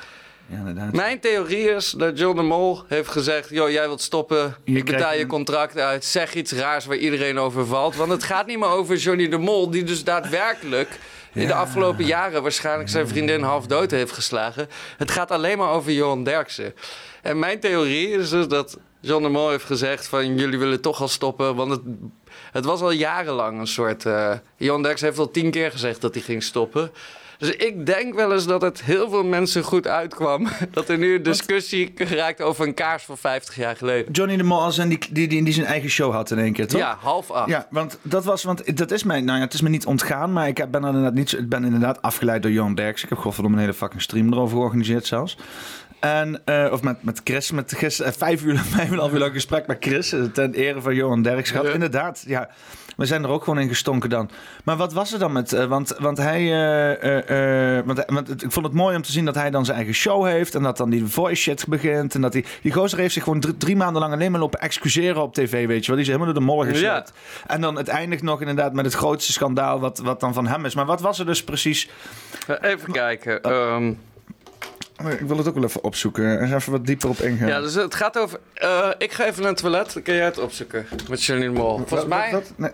Mijn 0.93 1.21
theorie 1.21 1.71
is 1.71 1.91
dat 1.91 2.19
John 2.19 2.37
de 2.37 2.43
Mol 2.43 2.83
heeft 2.89 3.09
gezegd... 3.09 3.49
joh, 3.49 3.71
jij 3.71 3.87
wilt 3.87 4.01
stoppen, 4.01 4.57
ik 4.65 4.85
betaal 4.85 5.13
je 5.13 5.21
een- 5.21 5.27
contract 5.27 5.79
uit... 5.79 6.05
zeg 6.05 6.35
iets 6.35 6.53
raars 6.53 6.85
waar 6.85 6.97
iedereen 6.97 7.39
over 7.39 7.67
valt. 7.67 7.97
Want 7.97 8.11
het 8.11 8.23
gaat 8.25 8.47
niet 8.47 8.59
meer 8.59 8.69
over 8.69 8.97
Johnny 8.97 9.29
de 9.29 9.39
Mol... 9.39 9.71
die 9.71 9.85
dus 9.85 10.05
daadwerkelijk 10.05 10.99
die 11.33 11.47
de 11.47 11.55
afgelopen 11.55 12.05
jaren 12.05 12.43
waarschijnlijk 12.43 12.89
zijn 12.89 13.09
vriendin 13.09 13.43
half 13.43 13.67
dood 13.67 13.91
heeft 13.91 14.13
geslagen. 14.13 14.69
Het 14.97 15.11
gaat 15.11 15.31
alleen 15.31 15.59
maar 15.59 15.71
over 15.71 15.93
Johan 15.93 16.25
Derksen. 16.25 16.75
En 17.23 17.39
mijn 17.39 17.61
theorie 17.61 18.09
is 18.09 18.29
dus 18.31 18.49
dat 18.49 18.79
John 19.03 19.23
de 19.23 19.29
Mol 19.29 19.51
heeft 19.51 19.65
gezegd 19.65 20.07
van 20.07 20.37
jullie 20.37 20.59
willen 20.59 20.81
toch 20.81 21.01
al 21.01 21.09
stoppen, 21.09 21.55
want 21.55 21.71
het, 21.71 21.81
het 22.53 22.65
was 22.65 22.81
al 22.81 22.91
jarenlang 22.91 23.61
een 23.61 23.67
soort... 23.67 24.07
eh 24.07 24.33
Johan 24.57 24.83
Derksen 24.83 25.07
heeft 25.07 25.19
al 25.19 25.31
tien 25.31 25.51
keer 25.51 25.71
gezegd 25.71 26.01
dat 26.01 26.15
hij 26.15 26.23
ging 26.23 26.43
stoppen. 26.43 26.91
Dus 27.43 27.57
ik 27.57 27.87
denk 27.87 28.15
wel 28.15 28.33
eens 28.33 28.47
dat 28.47 28.63
het 28.63 28.83
heel 28.83 29.11
veel 29.11 29.25
mensen 29.25 29.63
goed 29.63 29.87
uitkwam. 29.87 30.49
Dat 30.71 30.89
er 30.89 30.99
nu 30.99 31.15
een 31.15 31.23
discussie 31.23 31.93
geraakt 31.95 32.41
over 32.41 32.67
een 32.67 32.75
kaars 32.75 33.03
van 33.03 33.19
50 33.19 33.55
jaar 33.57 33.77
geleden. 33.77 34.13
Johnny 34.13 34.37
de 34.37 34.43
Mol 34.43 34.61
als 34.61 34.79
een 34.79 34.89
die, 34.89 34.99
die, 35.11 35.29
die, 35.29 35.45
die 35.45 35.53
zijn 35.53 35.67
eigen 35.67 35.91
show 35.91 36.13
had 36.13 36.31
in 36.31 36.39
één 36.39 36.53
keer, 36.53 36.67
toch? 36.67 36.81
Ja, 36.81 36.97
half 37.01 37.31
acht. 37.31 37.49
Ja, 37.49 37.67
want 37.71 37.99
dat 38.03 38.25
was, 38.25 38.43
want 38.43 38.77
dat 38.77 38.91
is 38.91 39.03
mij, 39.03 39.21
nou 39.21 39.39
ja, 39.39 39.45
het 39.45 39.55
is 39.55 39.61
me 39.61 39.69
niet 39.69 39.87
ontgaan, 39.87 40.33
maar 40.33 40.49
ik 40.49 40.71
ben 40.71 40.85
inderdaad 40.85 41.15
niet, 41.15 41.33
ik 41.33 41.49
ben 41.49 41.65
inderdaad 41.65 42.03
afgeleid 42.03 42.43
door 42.43 42.51
Johan 42.51 42.75
Derks. 42.75 43.03
Ik 43.03 43.09
heb 43.09 43.19
godverdomme 43.19 43.57
een 43.57 43.63
hele 43.63 43.77
fucking 43.77 44.03
stream 44.03 44.33
erover 44.33 44.57
georganiseerd 44.57 45.07
zelfs. 45.07 45.37
En, 46.03 46.41
eh, 46.45 46.69
of 46.73 46.83
met, 46.83 47.03
met 47.03 47.21
Chris, 47.25 47.51
met 47.51 47.73
Chris, 47.77 48.01
eh, 48.01 48.13
vijf 48.13 48.43
uur, 48.43 48.59
vijf 48.77 48.87
en 48.87 48.93
een 48.93 48.99
half 48.99 49.13
uur 49.13 49.19
lang 49.19 49.33
gesprek 49.33 49.67
met 49.67 49.77
Chris, 49.81 50.13
eh, 50.13 50.23
ten 50.23 50.55
ere 50.55 50.81
van 50.81 50.95
Johan 50.95 51.23
Derks 51.23 51.51
gehad. 51.51 51.67
Ja. 51.67 51.73
Inderdaad, 51.73 52.25
ja. 52.27 52.49
We 52.97 53.07
zijn 53.07 53.23
er 53.23 53.29
ook 53.29 53.45
gewoon 53.45 53.59
in 53.59 53.69
gestonken 53.69 54.11
dan. 54.11 54.31
Maar 54.65 54.77
wat 54.77 54.93
was 54.93 55.13
er 55.13 55.19
dan 55.19 55.33
met, 55.33 55.67
want, 55.67 55.97
want 55.99 56.19
hij, 56.19 56.45
want, 57.85 58.05
want 58.07 58.43
ik 58.43 58.53
vond 58.53 58.67
het 58.67 58.75
mooi 58.75 58.97
om 58.97 59.03
te 59.03 59.13
zien 59.13 59.25
dat 59.25 59.35
hij 59.35 59.51
dan 59.51 59.65
zijn 59.65 59.77
eigen 59.77 59.95
show 59.95 60.27
heeft 60.27 60.55
en 60.55 60.63
dat 60.63 60.77
dan 60.77 60.91
die 60.91 61.07
voice 61.07 61.43
shit 61.43 61.67
begint 61.69 62.15
en 62.15 62.21
dat 62.21 62.33
die, 62.33 62.45
die 62.63 62.73
gozer 62.73 62.99
heeft 62.99 63.15
zich 63.15 63.23
gewoon 63.23 63.41
drie, 63.41 63.57
drie 63.57 63.77
maanden 63.77 64.03
lang 64.03 64.15
alleen 64.15 64.31
maar 64.31 64.41
lopen 64.41 64.61
excuseren 64.61 65.23
op 65.23 65.35
tv, 65.35 65.67
weet 65.67 65.81
je 65.81 65.87
wel. 65.87 65.97
Die 65.97 66.01
is 66.01 66.07
helemaal 66.07 66.27
door 66.27 66.41
de 66.43 66.47
mollen 66.47 66.67
gesleept. 66.67 67.13
En 67.47 67.61
dan 67.61 67.77
het 67.77 67.89
eindigt 67.89 68.23
nog 68.23 68.41
inderdaad 68.41 68.73
met 68.73 68.85
het 68.85 68.95
grootste 68.95 69.33
schandaal 69.33 69.81
wat, 69.81 69.99
wat 69.99 70.21
dan 70.21 70.35
van 70.35 70.47
hem 70.47 70.65
is. 70.65 70.75
Maar 70.75 70.87
wat 70.87 71.01
was 71.01 71.19
er 71.19 71.27
dus 71.27 71.45
precies? 71.45 71.89
Even 72.61 72.93
kijken. 72.93 73.43
ehm, 73.43 73.93
Ik 75.11 75.21
wil 75.21 75.37
het 75.37 75.49
ook 75.49 75.55
wel 75.55 75.65
even 75.65 75.85
opzoeken. 75.85 76.25
Er 76.25 76.55
even 76.55 76.73
wat 76.73 76.87
dieper 76.87 77.09
op 77.09 77.19
ingaan. 77.19 77.49
ja, 77.49 77.61
dus 77.61 77.75
het 77.75 77.95
gaat 77.95 78.19
over... 78.19 78.41
eh, 78.55 78.89
ik 78.99 79.13
ga 79.13 79.25
even 79.27 79.41
naar 79.43 79.51
het 79.51 79.61
toilet, 79.61 79.93
dan 79.93 80.03
kun 80.03 80.15
jij 80.15 80.25
het 80.25 80.39
opzoeken. 80.39 80.87
Met 81.09 81.25
Janine 81.25 81.53
Mol. 81.53 81.77
Volgens 81.77 81.91
Wat- 82.01 82.09
mij... 82.09 82.31
Wat? 82.33 82.53
Nee. 82.57 82.71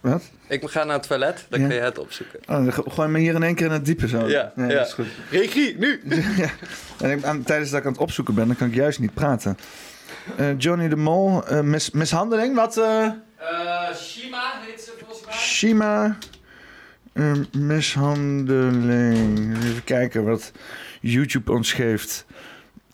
Wat? 0.00 0.22
Ik 0.48 0.62
ga 0.68 0.84
naar 0.84 0.96
het 0.96 1.06
toilet, 1.06 1.46
dan 1.48 1.60
Ja. 1.60 1.66
kun 1.66 1.76
jij 1.76 1.84
het 1.84 1.98
opzoeken. 1.98 2.38
Oh, 2.40 2.46
dan 2.54 2.72
go- 2.72 2.84
gooi 2.90 3.08
me 3.08 3.18
hier 3.18 3.34
in 3.34 3.42
één 3.42 3.54
keer 3.54 3.66
in 3.66 3.72
het 3.72 3.84
diepe 3.84 4.08
zo. 4.08 4.28
Ja, 4.28 4.52
dat 4.56 4.70
is 4.86 4.92
goed. 4.92 5.06
Regie, 5.30 5.78
nu! 5.78 6.00
ja. 6.36 6.48
En 7.00 7.10
ik- 7.10 7.24
aan, 7.24 7.42
tijdens 7.42 7.70
dat 7.70 7.80
ik 7.80 7.86
aan 7.86 7.92
het 7.92 8.00
opzoeken 8.00 8.34
ben, 8.34 8.46
dan 8.46 8.56
kan 8.56 8.68
ik 8.68 8.74
juist 8.74 8.98
niet 8.98 9.14
praten. 9.14 9.58
Eh, 10.36 10.46
Johnny 10.58 10.88
de 10.88 10.96
Mol, 10.96 11.46
eh, 11.46 11.60
mis, 11.60 11.90
mishandeling, 11.90 12.54
wat? 12.54 12.76
eh 12.76 13.08
Shima 13.94 14.52
heet 14.66 14.80
ze 14.80 14.92
volgens 14.98 15.24
mij. 15.26 15.34
Shima, 15.34 16.16
eh, 17.12 17.32
mishandeling. 17.58 19.56
Even 19.64 19.84
kijken 19.84 20.24
wat 20.24 20.52
YouTube 21.10 21.52
ons 21.52 21.72
geeft. 21.72 22.26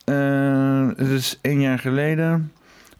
Eh, 0.04 0.88
Het 0.96 1.08
is 1.08 1.38
één 1.40 1.60
jaar 1.60 1.78
geleden. 1.78 2.52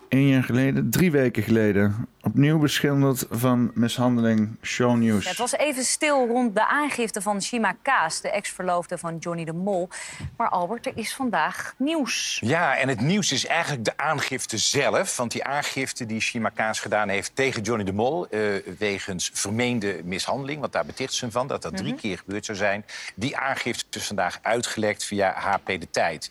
Eén 0.09 0.27
jaar 0.29 0.43
geleden, 0.45 0.91
drie 0.91 1.11
weken 1.11 1.43
geleden. 1.43 1.95
Opnieuw 2.23 2.59
beschilderd 2.59 3.25
van 3.31 3.71
mishandeling. 3.75 4.57
Show 4.63 4.97
News. 4.97 5.29
Het 5.29 5.37
was 5.37 5.53
even 5.53 5.85
stil 5.85 6.27
rond 6.27 6.55
de 6.55 6.67
aangifte 6.67 7.21
van 7.23 7.43
Shima 7.43 7.77
Kaas, 7.83 8.21
de 8.21 8.31
ex-verloofde 8.31 8.99
van 8.99 9.17
Johnny 9.17 9.45
de 9.45 9.53
Mol. 9.53 9.89
Maar 10.37 10.49
Albert, 10.49 10.87
er 10.87 10.93
is 10.95 11.15
vandaag 11.15 11.75
nieuws. 11.79 12.41
Ja, 12.45 12.77
en 12.77 12.89
het 12.89 13.01
nieuws 13.01 13.33
is 13.33 13.47
eigenlijk 13.47 13.85
de 13.85 13.97
aangifte 13.97 14.59
zelf. 14.59 15.17
Want 15.17 15.33
die 15.33 15.45
aangifte 15.45 16.07
die 16.07 16.21
Shima 16.21 16.49
Kaas 16.49 16.81
gedaan 16.81 17.09
heeft 17.09 17.37
tegen 17.37 17.63
Johnny 17.63 17.85
de 17.85 17.93
Mol... 17.93 18.29
eh, 18.29 18.41
wegens 18.79 19.31
vermeende 19.35 20.01
mishandeling, 20.05 20.61
want 20.61 20.73
daar 20.73 20.87
beticht 20.87 21.13
ze 21.13 21.25
hem 21.25 21.33
van... 21.33 21.47
dat 21.47 21.63
dat 21.63 21.77
drie 21.77 21.95
keer 21.95 22.19
gebeurd 22.19 22.45
zou 22.45 22.59
zijn. 22.59 22.85
Die 23.15 23.37
aangifte 23.37 23.99
is 23.99 24.07
vandaag 24.07 24.39
uitgelekt 24.43 25.05
via 25.05 25.33
HP 25.33 25.67
De 25.67 25.91
Tijd. 25.91 26.31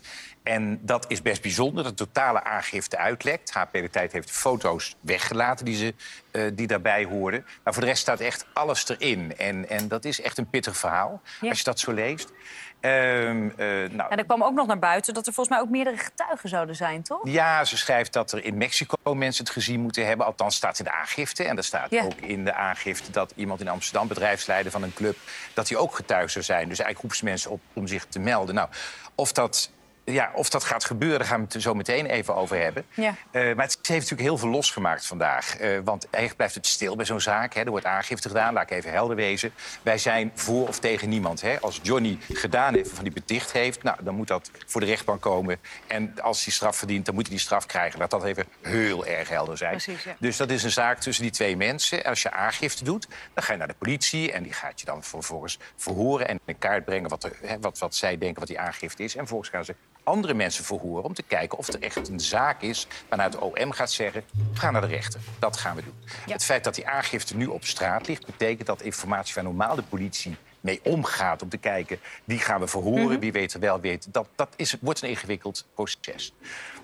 En 0.49 0.79
dat 0.81 1.05
is 1.07 1.21
best 1.21 1.41
bijzonder, 1.41 1.83
dat 1.83 1.97
totale 1.97 2.43
aangifte 2.43 2.97
uitlekt. 2.97 3.51
HP 3.51 3.73
De 3.73 3.89
Tijd 3.89 4.11
heeft 4.11 4.31
foto's 4.31 4.95
weggelaten 4.99 5.65
die, 5.65 5.75
ze, 5.75 5.93
eh, 6.31 6.43
die 6.53 6.67
daarbij 6.67 7.03
hoorden. 7.05 7.45
Maar 7.63 7.73
voor 7.73 7.81
de 7.81 7.87
rest 7.89 8.01
staat 8.01 8.19
echt 8.19 8.45
alles 8.53 8.89
erin. 8.89 9.37
En, 9.37 9.69
en 9.69 9.87
dat 9.87 10.05
is 10.05 10.21
echt 10.21 10.37
een 10.37 10.49
pittig 10.49 10.77
verhaal, 10.77 11.21
Ja. 11.41 11.49
als 11.49 11.57
je 11.57 11.63
dat 11.63 11.79
zo 11.79 11.91
leest. 11.91 12.31
Eh, 12.79 12.91
nou, 12.91 14.09
En 14.09 14.17
er 14.17 14.25
kwam 14.25 14.43
ook 14.43 14.53
nog 14.53 14.67
naar 14.67 14.79
buiten 14.79 15.13
dat 15.13 15.27
er 15.27 15.33
volgens 15.33 15.55
mij 15.55 15.65
ook 15.65 15.71
meerdere 15.71 15.97
getuigen 15.97 16.49
zouden 16.49 16.75
zijn, 16.75 17.03
toch? 17.03 17.19
Ja, 17.23 17.65
ze 17.65 17.77
schrijft 17.77 18.13
dat 18.13 18.31
er 18.31 18.43
in 18.45 18.57
Mexico 18.57 19.15
mensen 19.15 19.43
het 19.43 19.53
gezien 19.53 19.79
moeten 19.79 20.05
hebben. 20.05 20.25
Althans, 20.25 20.55
staat 20.55 20.79
in 20.79 20.85
de 20.85 20.91
aangifte. 20.91 21.43
En 21.43 21.57
er 21.57 21.63
staat 21.63 21.97
ook 21.97 22.13
in 22.21 22.45
de 22.45 22.53
aangifte 22.53 23.11
dat 23.11 23.33
iemand 23.35 23.61
in 23.61 23.67
Amsterdam, 23.67 24.07
bedrijfsleider 24.07 24.71
van 24.71 24.83
een 24.83 24.93
club, 24.93 25.17
dat 25.53 25.69
hij 25.69 25.77
ook 25.77 25.95
getuige 25.95 26.29
zou 26.29 26.45
zijn. 26.45 26.69
Dus 26.69 26.79
eigenlijk 26.79 27.01
roept 27.01 27.15
ze 27.17 27.23
mensen 27.25 27.51
op 27.51 27.61
om 27.73 27.87
zich 27.87 28.05
te 28.05 28.19
melden. 28.19 28.55
Nou, 28.55 28.69
of 29.15 29.31
dat. 29.31 29.71
Ja, 30.11 30.31
of 30.33 30.49
dat 30.49 30.63
gaat 30.63 30.85
gebeuren, 30.85 31.19
daar 31.19 31.27
gaan 31.27 31.39
we 31.39 31.45
het 31.45 31.53
er 31.53 31.61
zo 31.61 31.73
meteen 31.73 32.05
even 32.05 32.35
over 32.35 32.61
hebben. 32.61 32.85
Ja. 32.93 33.15
Eh, 33.31 33.55
maar 33.55 33.65
het 33.65 33.77
heeft 33.81 33.87
natuurlijk 33.87 34.21
heel 34.21 34.37
veel 34.37 34.49
losgemaakt 34.49 35.05
vandaag. 35.05 35.57
Eh, 35.57 35.77
want 35.83 36.03
eigenlijk 36.03 36.35
blijft 36.35 36.55
het 36.55 36.67
stil 36.67 36.95
bij 36.95 37.05
zo'n 37.05 37.21
zaak. 37.21 37.53
Hè. 37.53 37.61
Er 37.61 37.69
wordt 37.69 37.85
aangifte 37.85 38.27
gedaan, 38.27 38.53
laat 38.53 38.63
ik 38.63 38.77
even 38.77 38.91
helder 38.91 39.15
wezen. 39.15 39.51
Wij 39.81 39.97
zijn 39.97 40.31
voor 40.35 40.67
of 40.67 40.79
tegen 40.79 41.09
niemand. 41.09 41.41
Hè. 41.41 41.59
Als 41.59 41.79
Johnny 41.83 42.17
gedaan 42.33 42.73
heeft 42.73 42.91
of 42.91 42.99
die 42.99 43.11
beticht 43.11 43.51
heeft... 43.51 43.83
Nou, 43.83 43.97
dan 44.03 44.15
moet 44.15 44.27
dat 44.27 44.51
voor 44.65 44.81
de 44.81 44.87
rechtbank 44.87 45.21
komen. 45.21 45.59
En 45.87 46.21
als 46.21 46.43
hij 46.43 46.53
straf 46.53 46.77
verdient, 46.77 47.05
dan 47.05 47.15
moet 47.15 47.27
hij 47.27 47.35
die 47.35 47.45
straf 47.45 47.65
krijgen. 47.65 47.99
Laat 47.99 48.11
dat 48.11 48.23
even 48.23 48.45
heel 48.61 49.05
erg 49.05 49.29
helder 49.29 49.57
zijn. 49.57 49.71
Precies, 49.71 50.03
ja. 50.03 50.15
Dus 50.19 50.37
dat 50.37 50.49
is 50.49 50.63
een 50.63 50.71
zaak 50.71 50.99
tussen 50.99 51.23
die 51.23 51.33
twee 51.33 51.57
mensen. 51.57 52.03
Als 52.03 52.21
je 52.21 52.31
aangifte 52.31 52.83
doet, 52.83 53.07
dan 53.33 53.43
ga 53.43 53.51
je 53.51 53.57
naar 53.57 53.67
de 53.67 53.75
politie... 53.77 54.31
en 54.31 54.43
die 54.43 54.53
gaat 54.53 54.79
je 54.79 54.85
dan 54.85 55.03
vervolgens 55.03 55.59
verhoren 55.75 56.27
en 56.27 56.39
in 56.45 56.57
kaart 56.57 56.85
brengen... 56.85 57.09
wat, 57.09 57.23
er, 57.23 57.37
hè, 57.41 57.59
wat, 57.59 57.77
wat 57.77 57.95
zij 57.95 58.17
denken 58.17 58.39
wat 58.39 58.47
die 58.47 58.59
aangifte 58.59 59.03
is. 59.03 59.13
En 59.13 59.19
vervolgens 59.19 59.49
gaan 59.49 59.65
ze 59.65 59.75
andere 60.03 60.33
mensen 60.33 60.63
verhoren 60.63 61.03
om 61.03 61.13
te 61.13 61.23
kijken 61.23 61.57
of 61.57 61.67
er 61.67 61.81
echt 61.81 62.07
een 62.09 62.19
zaak 62.19 62.61
is 62.61 62.87
waarna 63.09 63.23
het 63.23 63.37
OM 63.37 63.71
gaat 63.71 63.91
zeggen: 63.91 64.23
ga 64.53 64.71
naar 64.71 64.81
de 64.81 64.87
rechter. 64.87 65.19
Dat 65.39 65.57
gaan 65.57 65.75
we 65.75 65.83
doen. 65.83 65.93
Het 66.29 66.43
feit 66.45 66.63
dat 66.63 66.75
die 66.75 66.87
aangifte 66.87 67.35
nu 67.35 67.45
op 67.45 67.65
straat 67.65 68.07
ligt, 68.07 68.25
betekent 68.25 68.67
dat 68.67 68.81
informatie 68.81 69.33
waar 69.33 69.43
normaal 69.43 69.75
de 69.75 69.83
politie 69.83 70.35
mee 70.61 70.79
omgaat 70.83 71.41
om 71.41 71.49
te 71.49 71.57
kijken 71.57 71.99
wie 72.23 72.39
gaan 72.39 72.59
we 72.59 72.67
verhoren, 72.67 73.03
Mhm. 73.09 73.19
wie 73.19 73.31
weet 73.31 73.53
er 73.53 73.59
wel 73.59 73.79
weet. 73.79 74.07
Dat, 74.13 74.27
dat 74.35 74.49
is, 74.55 74.75
wordt 74.81 75.01
een 75.01 75.09
ingewikkeld 75.09 75.65
proces. 75.73 76.33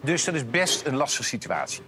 Dus 0.01 0.23
dat 0.23 0.35
is 0.35 0.49
best 0.49 0.85
een 0.85 0.95
lastige 0.95 1.23
situatie. 1.23 1.81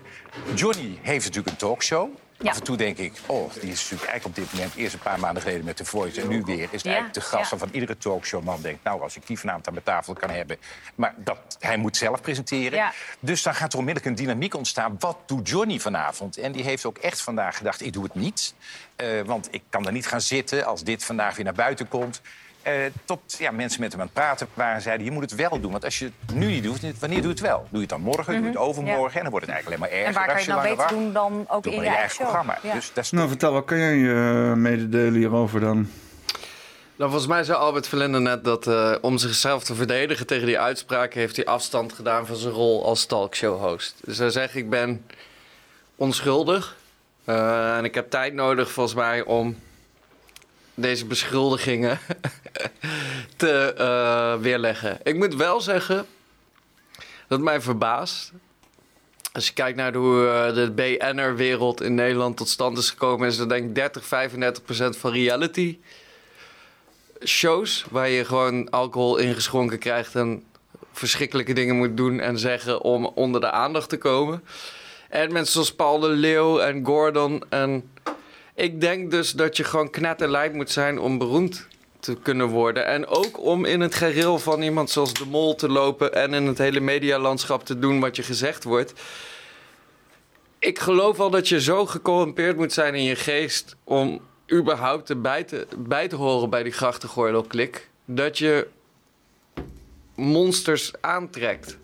Johnny 0.56 1.00
heeft 1.02 1.26
natuurlijk 1.26 1.50
een 1.52 1.56
talkshow. 1.58 2.10
Ja. 2.40 2.50
Af 2.50 2.58
en 2.58 2.64
toe 2.64 2.78
denk 2.78 2.98
ik, 2.98 3.14
oh, 3.26 3.54
die 3.54 3.72
is 3.72 3.82
natuurlijk 3.82 4.10
eigenlijk 4.10 4.26
op 4.26 4.36
dit 4.36 4.54
moment... 4.54 4.76
eerst 4.76 4.94
een 4.94 5.00
paar 5.00 5.20
maanden 5.20 5.42
geleden 5.42 5.66
met 5.66 5.78
The 5.78 5.86
Voice 5.86 6.22
en 6.22 6.28
nu 6.28 6.42
weer... 6.44 6.64
is 6.64 6.72
het 6.72 6.82
Ja, 6.82 6.92
eigenlijk 6.92 7.14
de 7.14 7.22
gast 7.22 7.54
van 7.56 7.70
iedere 7.72 7.98
talkshowman 7.98 8.62
denkt... 8.62 8.84
nou, 8.84 9.02
als 9.02 9.16
ik 9.16 9.28
die 9.28 9.40
vanavond 9.40 9.68
aan 9.68 9.74
mijn 9.74 9.86
tafel 9.86 10.14
kan 10.14 10.30
hebben... 10.30 10.58
maar 10.96 11.14
dat, 11.18 11.58
hij 11.60 11.78
moet 11.78 11.98
zelf 11.98 12.22
presenteren. 12.22 12.78
Ja. 12.78 12.94
Dus 13.20 13.44
dan 13.44 13.56
gaat 13.56 13.74
er 13.74 13.80
onmiddellijk 13.80 14.18
een 14.18 14.26
dynamiek 14.26 14.56
ontstaan. 14.56 14.96
Wat 15.00 15.18
doet 15.26 15.50
Johnny 15.50 15.80
vanavond? 15.80 16.38
En 16.38 16.52
die 16.52 16.64
heeft 16.64 16.86
ook 16.86 16.98
echt 16.98 17.22
vandaag 17.22 17.58
gedacht, 17.58 17.82
ik 17.82 17.94
doe 17.94 18.04
het 18.04 18.16
niet. 18.16 18.54
Eh, 18.96 19.22
want 19.26 19.48
ik 19.52 19.64
kan 19.70 19.86
er 19.86 19.92
niet 19.92 20.08
gaan 20.08 20.22
zitten 20.22 20.66
als 20.66 20.84
dit 20.84 21.04
vandaag 21.04 21.36
weer 21.36 21.46
naar 21.46 21.54
buiten 21.54 21.88
komt... 21.88 22.22
Eh, 22.68 22.74
tot 23.06 23.20
ja, 23.38 23.52
mensen 23.52 23.82
met 23.82 23.92
hem 23.92 24.00
aan 24.02 24.06
het 24.08 24.16
praten 24.16 24.48
waren 24.54 24.76
en 24.76 24.82
zeiden... 24.82 25.06
je 25.06 25.12
moet 25.12 25.22
het 25.32 25.36
wel 25.36 25.60
doen, 25.60 25.72
want 25.72 25.84
als 25.84 26.00
je 26.00 26.06
het 26.26 26.36
nu 26.36 26.46
niet 26.48 26.64
doet, 26.64 26.80
wanneer 27.00 27.18
doe 27.22 27.28
je 27.28 27.34
het 27.34 27.40
wel? 27.40 27.58
Doe 27.58 27.68
je 27.72 27.80
het 27.80 27.90
dan 27.90 28.02
morgen, 28.02 28.26
doe 28.34 28.42
je 28.42 28.48
het 28.48 28.54
Mhm, 28.58 28.64
overmorgen... 28.64 29.12
ja. 29.12 29.16
en 29.16 29.22
dan 29.22 29.30
wordt 29.32 29.46
het 29.46 29.56
eigenlijk 29.56 29.82
alleen 29.84 30.00
maar 30.00 30.06
erger. 30.06 30.08
En 30.08 30.14
waar 30.14 30.36
kan 30.36 30.44
je 30.44 30.52
het 30.52 30.56
nou 30.56 30.62
beter 30.62 30.78
wacht. 30.78 30.90
doen 30.90 31.14
dan 31.14 31.46
ook 31.48 31.64
Doe 31.64 31.74
in 31.74 31.80
je 31.80 31.86
je 31.86 31.92
eigen 31.92 32.10
show? 32.16 32.20
programma. 32.26 32.58
Ja. 32.64 32.74
Dus 32.74 32.92
dat 32.94 33.04
is 33.04 33.12
Nou, 33.12 33.28
vertel, 33.28 33.52
wat 33.54 33.66
kan 33.66 33.78
jij 33.78 34.16
eh, 34.16 34.54
mededelen 34.54 35.14
hierover 35.14 35.60
dan? 35.60 35.76
Nou, 36.96 37.10
volgens 37.12 37.28
mij 37.28 37.44
zei 37.44 37.58
Albert 37.58 37.88
Verlinde 37.88 38.20
net 38.20 38.44
dat 38.44 38.68
eh, 38.68 38.96
om 39.02 39.18
zichzelf 39.18 39.64
te 39.64 39.76
verdedigen 39.76 40.28
tegen 40.28 40.46
die 40.46 40.60
uitspraak... 40.60 41.14
heeft 41.14 41.36
hij 41.36 41.46
afstand 41.46 41.94
gedaan 41.94 42.26
van 42.26 42.36
zijn 42.36 42.54
rol 42.54 42.86
als 42.86 43.06
talkshow-host. 43.06 43.96
Dus 44.06 44.18
hij 44.18 44.30
zegt, 44.30 44.56
ik 44.56 44.70
ben 44.70 45.06
onschuldig. 45.96 46.76
eh, 47.26 47.78
en 47.78 47.86
ik 47.86 47.96
heb 47.96 48.10
tijd 48.10 48.34
nodig, 48.34 48.72
volgens 48.72 48.96
mij, 48.96 49.22
om 49.24 49.58
deze 50.78 51.06
beschuldigingen 51.06 52.00
te 53.36 53.74
eh, 53.78 54.36
weerleggen. 54.42 55.00
Ik 55.04 55.16
moet 55.16 55.36
wel 55.36 55.62
zeggen 55.62 56.06
dat 57.28 57.40
mij 57.40 57.62
verbaast... 57.62 58.32
Als 59.32 59.48
je 59.48 59.54
kijkt 59.54 59.78
naar 59.78 59.94
hoe 59.94 60.28
eh, 60.28 60.54
de 60.54 60.72
BN'er-wereld 60.72 61.82
in 61.82 61.96
Nederland 61.96 62.38
tot 62.38 62.50
stand 62.50 62.78
is 62.78 62.90
gekomen... 62.90 63.28
is 63.28 63.38
dat 63.38 63.50
denk 63.50 63.66
ik 63.66 63.76
30, 63.76 64.06
35 64.06 64.64
procent 64.64 64.98
van 64.98 65.12
reality 65.12 65.78
shows 67.24 67.86
waar 67.90 68.10
je 68.10 68.26
gewoon 68.26 68.70
alcohol 68.70 69.18
ingeschonken 69.18 69.80
krijgt 69.80 70.16
en 70.16 70.44
verschrikkelijke 70.92 71.54
dingen 71.54 71.76
moet 71.76 71.98
doen 71.98 72.20
en 72.20 72.40
zeggen 72.40 72.82
om 72.82 73.06
onder 73.06 73.42
de 73.42 73.52
aandacht 73.52 73.90
te 73.90 73.98
komen. 73.98 74.44
En 75.10 75.32
mensen 75.32 75.54
zoals 75.54 75.76
Paul 75.76 76.00
de 76.00 76.08
Leeuw 76.08 76.60
en 76.60 76.86
Gordon. 76.86 77.44
En 77.50 77.92
ik 78.58 78.82
denk 78.82 79.12
dus 79.12 79.32
dat 79.32 79.58
je 79.58 79.64
gewoon 79.64 79.90
knetterlijp 79.90 80.54
moet 80.54 80.72
zijn 80.72 81.00
om 81.00 81.18
beroemd 81.18 81.68
te 82.00 82.16
kunnen 82.22 82.48
worden. 82.48 82.86
En 82.86 83.08
ook 83.08 83.40
om 83.40 83.66
in 83.66 83.82
het 83.82 83.96
gereel 83.96 84.40
van 84.40 84.62
iemand 84.62 84.90
zoals 84.90 85.14
de 85.14 85.26
Mol 85.26 85.56
te 85.56 85.70
lopen 85.70 86.14
en 86.14 86.34
in 86.34 86.46
het 86.46 86.58
hele 86.58 86.80
medialandschap 86.80 87.66
te 87.66 87.80
doen 87.80 88.00
wat 88.00 88.16
je 88.16 88.24
gezegd 88.24 88.64
wordt. 88.64 88.94
Ik 90.60 90.80
geloof 90.80 91.18
wel 91.18 91.30
dat 91.30 91.48
je 91.48 91.62
zo 91.62 91.86
gecorrumpeerd 91.86 92.58
moet 92.58 92.74
zijn 92.74 92.96
in 92.96 93.04
je 93.04 93.16
geest 93.16 93.76
om 93.84 94.22
überhaupt 94.52 95.10
erbij 95.10 95.44
te, 95.44 95.68
bij 95.78 96.08
te 96.08 96.16
horen 96.16 96.50
bij 96.50 96.64
die 96.64 96.72
grachtengordel-klik... 96.72 97.90
dat 98.06 98.38
je 98.38 98.68
monsters 100.16 100.92
aantrekt. 101.02 101.78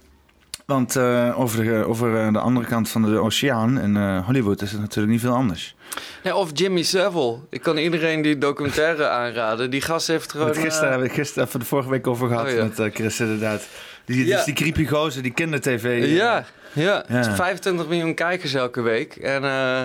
Want 0.65 0.95
eh, 0.95 1.39
over, 1.39 1.63
de, 1.63 1.83
over 1.87 2.19
eh, 2.19 2.33
de 2.33 2.39
andere 2.39 2.65
kant 2.65 2.89
van 2.89 3.01
de 3.01 3.17
oceaan 3.17 3.79
in 3.79 3.97
eh, 3.97 4.25
Hollywood 4.25 4.61
is 4.61 4.71
het 4.71 4.81
natuurlijk 4.81 5.11
niet 5.13 5.21
veel 5.21 5.33
anders. 5.33 5.75
Ja, 6.23 6.35
of 6.35 6.49
Jimmy 6.53 6.83
Savile. 6.83 7.37
Ik 7.49 7.61
kan 7.61 7.77
iedereen 7.77 8.21
die 8.21 8.37
documentaire 8.37 9.07
aanraden. 9.21 9.69
Die 9.69 9.81
gast 9.81 10.07
heeft 10.07 10.31
gewoon... 10.31 10.47
Met 10.47 10.57
gisteren 10.57 10.89
hebben 10.89 11.07
we 11.07 11.13
het 11.13 11.17
gisteren 11.23 11.47
even 11.47 11.59
de 11.59 11.65
vorige 11.65 11.89
week 11.89 12.07
over 12.07 12.27
gehad 12.27 12.45
Oh, 12.45 12.51
ja. 12.51 12.63
met 12.77 12.93
Chris 12.93 13.19
inderdaad. 13.19 13.67
Die, 14.05 14.25
Ja. 14.25 14.35
dus 14.35 14.45
die 14.45 14.53
creepy 14.53 14.87
gozer, 14.87 15.21
die 15.21 15.33
kindertv. 15.33 16.03
Ja, 16.05 16.45
ja. 16.73 17.03
Ja. 17.07 17.35
25 17.35 17.87
miljoen 17.87 18.13
kijkers 18.13 18.53
elke 18.53 18.81
week. 18.81 19.15
En 19.15 19.41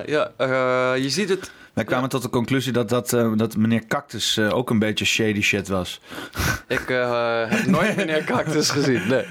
ja, 0.07 0.31
je 0.95 1.09
ziet 1.09 1.29
het... 1.29 1.51
Wij 1.79 1.87
kwamen 1.87 2.09
tot 2.09 2.23
de 2.23 2.29
conclusie 2.31 2.73
dat, 2.73 2.89
dat, 2.89 3.13
eh, 3.13 3.33
dat 3.37 3.57
meneer 3.57 3.87
Cactus 3.87 4.37
eh, 4.37 4.57
ook 4.57 4.71
een 4.71 4.79
beetje 4.79 5.05
shady 5.05 5.41
shit 5.41 5.69
was. 5.69 6.01
Ik 6.69 6.91
eh, 6.91 7.51
heb 7.51 7.67
nooit 7.67 7.97
meneer 7.97 8.25
Cactus 8.25 8.71
gezien. 8.71 9.03
Nee. 9.09 9.25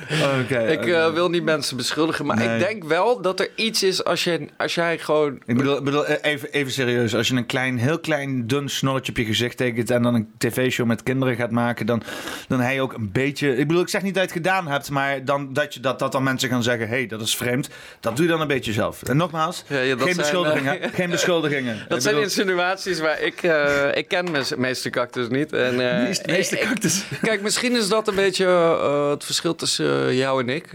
Ik 0.71 0.83
wil 1.13 1.29
niet 1.29 1.43
mensen 1.43 1.77
beschuldigen, 1.77 2.25
maar 2.25 2.37
Nee. 2.37 2.53
ik 2.53 2.59
denk 2.67 2.83
wel 2.83 3.21
dat 3.21 3.39
er 3.39 3.49
iets 3.55 3.83
is 3.83 4.03
als, 4.03 4.23
je, 4.23 4.47
als 4.57 4.75
jij 4.75 4.97
gewoon... 4.97 5.39
Ik 5.45 5.57
bedoel, 5.57 5.81
bedoel 5.81 6.05
even, 6.05 6.51
even 6.51 6.71
serieus. 6.71 7.15
Als 7.15 7.27
je 7.27 7.35
een 7.35 7.45
klein, 7.45 7.77
heel 7.77 7.99
klein, 7.99 8.47
dun 8.47 8.69
snorretje 8.69 9.11
op 9.11 9.17
je 9.17 9.25
gezicht 9.25 9.57
tekent... 9.57 9.89
en 9.89 10.01
dan 10.01 10.13
een 10.15 10.29
tv-show 10.37 10.87
met 10.87 11.03
kinderen 11.03 11.35
gaat 11.35 11.51
maken... 11.51 11.85
dan, 11.85 12.01
dan 12.47 12.59
hij 12.59 12.81
ook 12.81 12.93
een 12.93 13.11
beetje... 13.11 13.55
Ik 13.57 13.67
bedoel, 13.67 13.81
ik 13.81 13.89
zeg 13.89 14.01
niet 14.01 14.13
dat 14.13 14.23
je 14.23 14.29
het 14.29 14.37
gedaan 14.45 14.67
hebt... 14.67 14.89
maar 14.89 15.25
dan, 15.25 15.53
dat, 15.53 15.73
je, 15.73 15.79
dat, 15.79 15.99
dat 15.99 16.11
dan 16.11 16.23
mensen 16.23 16.49
gaan 16.49 16.63
zeggen... 16.63 16.87
hé, 16.87 16.95
hey, 16.95 17.07
dat 17.07 17.21
is 17.21 17.35
vreemd. 17.35 17.69
Dat 17.99 18.15
doe 18.15 18.25
je 18.25 18.31
dan 18.31 18.41
een 18.41 18.47
beetje 18.47 18.73
zelf. 18.73 19.03
En 19.03 19.17
nogmaals, 19.17 19.63
Ja, 19.67 19.79
ja, 19.79 19.95
dat 19.95 20.03
geen, 20.03 20.13
zijn, 20.13 20.17
beschuldigingen, 20.17 20.89
geen 20.93 21.09
beschuldigingen. 21.09 21.77
Dat 21.87 21.97
Ik 21.97 22.03
zijn 22.03 22.15
bedoel- 22.15 22.29
insinuaties 22.37 22.99
waar 22.99 23.21
ik... 23.21 23.43
eh, 23.43 23.95
ik 23.95 24.07
ken 24.07 24.31
mes- 24.31 24.55
meester 24.55 24.91
Cactus 24.91 25.27
niet. 25.27 25.53
En, 25.53 25.79
eh, 25.79 26.09
ik- 26.09 26.59
Cactus. 26.59 27.03
Kijk, 27.21 27.41
misschien 27.41 27.75
is 27.75 27.87
dat 27.89 28.07
een 28.07 28.15
beetje 28.15 28.45
eh, 28.45 29.09
het 29.09 29.23
verschil 29.25 29.55
tussen 29.55 30.15
jou 30.15 30.41
en 30.41 30.49
ik. 30.49 30.65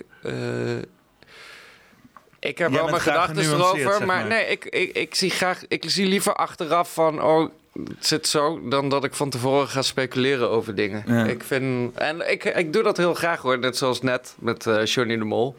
Ik 2.41 2.59
heb 2.59 2.71
Jij 2.71 2.79
wel 2.81 2.89
mijn 2.89 3.01
gedachten 3.03 3.37
erover, 3.43 3.93
zeg 3.93 4.05
maar, 4.05 4.27
nee, 4.27 4.47
ik, 4.47 4.65
ik, 4.65 4.97
ik 4.97 5.15
zie 5.15 5.31
graag, 5.31 5.61
ik 5.69 5.85
zie 5.87 6.07
liever 6.07 6.35
achteraf 6.35 6.93
van, 6.95 7.23
oh, 7.23 7.49
het 7.73 8.07
zit 8.07 8.27
zo, 8.27 8.69
dan 8.69 8.89
dat 8.89 9.05
ik 9.05 9.15
van 9.15 9.31
tevoren 9.31 9.69
ga 9.69 9.83
speculeren 9.83 10.51
over 10.51 10.75
dingen. 10.75 11.05
Ja. 11.07 11.25
Ik 11.25 11.43
vind, 11.43 11.95
en 11.99 12.31
ik, 12.31 12.45
ik 12.45 12.73
doe 12.73 12.83
dat 12.83 12.97
heel 12.97 13.15
graag 13.15 13.41
hoor, 13.41 13.59
net 13.59 13.77
zoals 13.77 14.01
net 14.03 14.35
met 14.39 14.65
Johnny 14.85 15.17
de 15.19 15.25
Mol. 15.25 15.57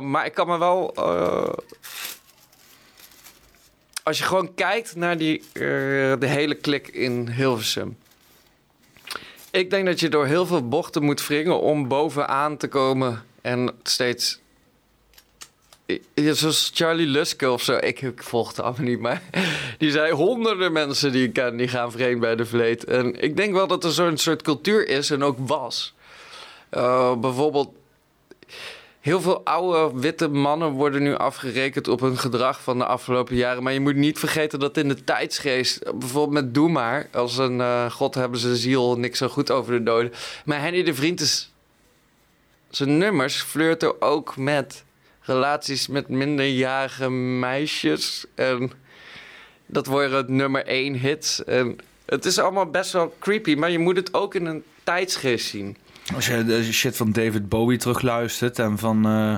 Maar 0.00 0.26
ik 0.26 0.34
kan 0.34 0.46
me 0.46 0.58
wel. 0.58 0.94
Als 4.08 4.18
je 4.18 4.24
gewoon 4.24 4.54
kijkt 4.54 4.96
naar 4.96 5.18
die, 5.18 5.38
eh, 5.38 5.62
de 6.18 6.26
hele 6.26 6.54
klik 6.54 6.88
in 6.88 7.28
Hilversum. 7.28 7.96
Ik 9.50 9.70
denk 9.70 9.86
dat 9.86 10.00
je 10.00 10.08
door 10.08 10.26
heel 10.26 10.46
veel 10.46 10.68
bochten 10.68 11.02
moet 11.02 11.26
wringen 11.26 11.60
om 11.60 11.88
bovenaan 11.88 12.56
te 12.56 12.68
komen 12.68 13.24
en 13.42 13.70
steeds. 13.82 14.40
Zoals 16.14 16.70
Charlie 16.74 17.06
Luske 17.06 17.50
of 17.50 17.62
zo. 17.62 17.76
Ik, 17.76 18.02
ik 18.02 18.22
volg 18.22 18.48
het 18.48 18.60
allemaal 18.60 18.86
niet, 18.86 19.00
maar 19.00 19.22
die 19.78 19.90
zei 19.90 20.12
honderden 20.12 20.72
mensen 20.72 21.12
die 21.12 21.26
ik 21.26 21.32
ken, 21.32 21.56
die 21.56 21.68
gaan 21.68 21.92
vreemd 21.92 22.20
bij 22.20 22.36
de 22.36 22.46
vleet. 22.46 22.84
En 22.84 23.22
ik 23.22 23.36
denk 23.36 23.52
wel 23.52 23.66
dat 23.66 23.84
er 23.84 23.92
zo'n 23.92 24.16
soort 24.16 24.42
cultuur 24.42 24.88
is 24.88 25.10
en 25.10 25.22
ook 25.22 25.36
was. 25.38 25.94
Eh, 26.68 27.16
bijvoorbeeld 27.16 27.77
Heel 29.08 29.20
veel 29.20 29.44
oude 29.44 30.00
witte 30.00 30.28
mannen 30.28 30.70
worden 30.70 31.02
nu 31.02 31.14
afgerekend 31.14 31.88
op 31.88 32.00
hun 32.00 32.18
gedrag 32.18 32.62
van 32.62 32.78
de 32.78 32.84
afgelopen 32.84 33.36
jaren. 33.36 33.62
Maar 33.62 33.72
je 33.72 33.80
moet 33.80 33.96
niet 33.96 34.18
vergeten 34.18 34.58
dat 34.58 34.76
in 34.76 34.88
de 34.88 35.04
tijdsgeest, 35.04 35.82
bijvoorbeeld 35.98 36.44
met 36.44 36.54
Doe 36.54 36.68
maar, 36.68 37.08
als 37.12 37.38
een 37.38 37.60
eh, 37.60 37.90
God 37.90 38.14
hebben 38.14 38.38
ze 38.38 38.56
ziel, 38.56 38.98
niks 38.98 39.18
zo 39.18 39.28
goed 39.28 39.50
over 39.50 39.72
de 39.72 39.82
doden. 39.82 40.12
Maar 40.44 40.60
Henny 40.60 40.82
de 40.82 40.94
Vriend 40.94 41.20
is. 41.20 41.52
Zijn 42.70 42.98
nummers 42.98 43.42
flirten 43.42 44.02
ook 44.02 44.36
met 44.36 44.84
relaties 45.20 45.86
met 45.86 46.08
minderjarige 46.08 47.10
meisjes. 47.10 48.24
En 48.34 48.72
dat 49.66 49.86
worden 49.86 50.36
nummer 50.36 50.66
één 50.66 50.94
hits. 50.94 51.44
En 51.44 51.78
het 52.06 52.24
is 52.24 52.38
allemaal 52.38 52.70
best 52.70 52.92
wel 52.92 53.14
creepy, 53.18 53.54
maar 53.54 53.70
je 53.70 53.78
moet 53.78 53.96
het 53.96 54.14
ook 54.14 54.34
in 54.34 54.46
een 54.46 54.64
tijdsgeest 54.84 55.46
zien. 55.46 55.76
Als 56.14 56.26
je 56.26 56.44
de 56.44 56.72
shit 56.72 56.96
van 56.96 57.12
David 57.12 57.48
Bowie 57.48 57.78
terugluistert 57.78 58.58
en 58.58 58.78
van... 58.78 59.06
eh 59.06 59.34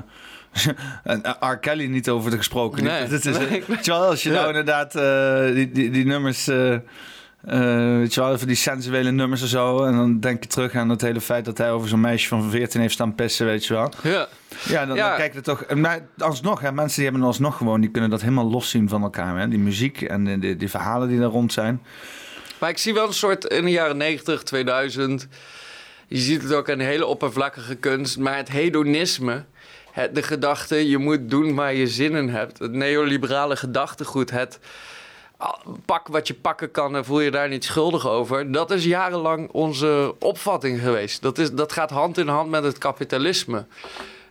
en 1.13 1.21
R. 1.39 1.57
Kelly 1.57 1.85
niet 1.85 2.09
over 2.09 2.31
de 2.31 2.37
gesproken. 2.37 2.83
Nee. 2.83 3.07
Dit 3.07 3.25
is, 3.25 3.37
Nee. 3.37 3.63
Wel, 3.83 4.03
als 4.05 4.23
je 4.23 4.29
Ja. 4.29 4.35
nou 4.35 4.47
inderdaad 4.47 4.95
eh, 4.95 5.53
die, 5.55 5.71
die, 5.71 5.89
die 5.91 6.05
nummers... 6.05 6.47
eh, 6.47 6.73
eh, 6.73 7.97
weet 7.97 8.13
je 8.13 8.21
wel, 8.21 8.33
even 8.33 8.47
die 8.47 8.55
sensuele 8.55 9.11
nummers 9.11 9.41
en 9.41 9.47
zo. 9.47 9.83
En 9.83 9.93
dan 9.93 10.19
denk 10.19 10.43
je 10.43 10.49
terug 10.49 10.75
aan 10.75 10.89
het 10.89 11.01
hele 11.01 11.21
feit 11.21 11.45
dat 11.45 11.57
hij 11.57 11.71
over 11.71 11.89
zo'n 11.89 11.99
meisje 12.01 12.27
van 12.27 12.49
14 12.49 12.81
heeft 12.81 12.93
staan 12.93 13.15
pissen, 13.15 13.45
weet 13.45 13.65
je 13.65 13.73
wel. 13.73 13.91
Ja. 14.03 14.27
Ja, 14.67 14.85
dan, 14.85 14.95
Ja. 14.95 15.07
dan 15.07 15.17
kijk 15.17 15.33
je 15.33 15.41
toch. 15.41 15.73
Maar 15.75 15.99
alsnog, 16.17 16.61
hè, 16.61 16.71
mensen 16.71 16.95
die 17.01 17.09
hebben 17.09 17.27
alsnog 17.27 17.57
gewoon, 17.57 17.81
die 17.81 17.91
kunnen 17.91 18.09
dat 18.09 18.21
helemaal 18.21 18.49
loszien 18.49 18.89
van 18.89 19.01
elkaar. 19.03 19.37
Hè? 19.39 19.47
Die 19.47 19.59
muziek 19.59 20.01
en 20.01 20.23
die, 20.23 20.39
die, 20.39 20.55
die 20.55 20.69
verhalen 20.69 21.07
die 21.07 21.19
daar 21.19 21.29
rond 21.29 21.53
zijn. 21.53 21.81
Maar 22.59 22.69
ik 22.69 22.77
zie 22.77 22.93
wel 22.93 23.07
een 23.07 23.13
soort 23.13 23.45
in 23.45 23.65
de 23.65 23.71
jaren 23.71 23.97
90, 23.97 24.43
2000. 24.43 25.27
Je 26.11 26.17
ziet 26.17 26.41
het 26.41 26.53
ook 26.53 26.65
de 26.65 26.83
hele 26.83 27.05
oppervlakkige 27.05 27.75
kunst. 27.75 28.17
Maar 28.17 28.37
het 28.37 28.49
hedonisme, 28.49 29.43
het, 29.91 30.15
de 30.15 30.23
gedachte, 30.23 30.89
je 30.89 30.97
moet 30.97 31.29
doen 31.29 31.55
waar 31.55 31.73
je 31.73 31.87
zin 31.87 32.15
in 32.15 32.29
hebt. 32.29 32.59
Het 32.59 32.71
neoliberale 32.71 33.55
gedachtegoed, 33.55 34.31
het 34.31 34.59
pak 35.85 36.07
wat 36.07 36.27
je 36.27 36.33
pakken 36.33 36.71
kan 36.71 36.95
en 36.95 37.05
voel 37.05 37.19
je 37.19 37.31
daar 37.31 37.49
niet 37.49 37.63
schuldig 37.63 38.07
over. 38.07 38.51
Dat 38.51 38.71
is 38.71 38.85
jarenlang 38.85 39.49
onze 39.51 40.15
opvatting 40.19 40.81
geweest. 40.81 41.21
Dat, 41.21 41.37
is, 41.37 41.51
dat 41.51 41.71
gaat 41.71 41.89
hand 41.89 42.17
in 42.17 42.27
hand 42.27 42.49
met 42.49 42.63
het 42.63 42.77
kapitalisme. 42.77 43.65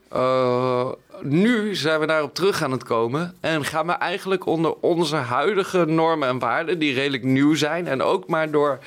Eh, 0.08 0.88
nu 1.22 1.74
zijn 1.74 2.00
we 2.00 2.06
daarop 2.06 2.34
terug 2.34 2.62
aan 2.62 2.72
het 2.72 2.84
komen 2.84 3.34
en 3.40 3.64
gaan 3.64 3.86
we 3.86 3.92
eigenlijk 3.92 4.46
onder 4.46 4.74
onze 4.80 5.16
huidige 5.16 5.84
normen 5.84 6.28
en 6.28 6.38
waarden, 6.38 6.78
die 6.78 6.94
redelijk 6.94 7.24
nieuw 7.24 7.54
zijn 7.54 7.86
en 7.86 8.02
ook 8.02 8.26
maar 8.26 8.50
door 8.50 8.78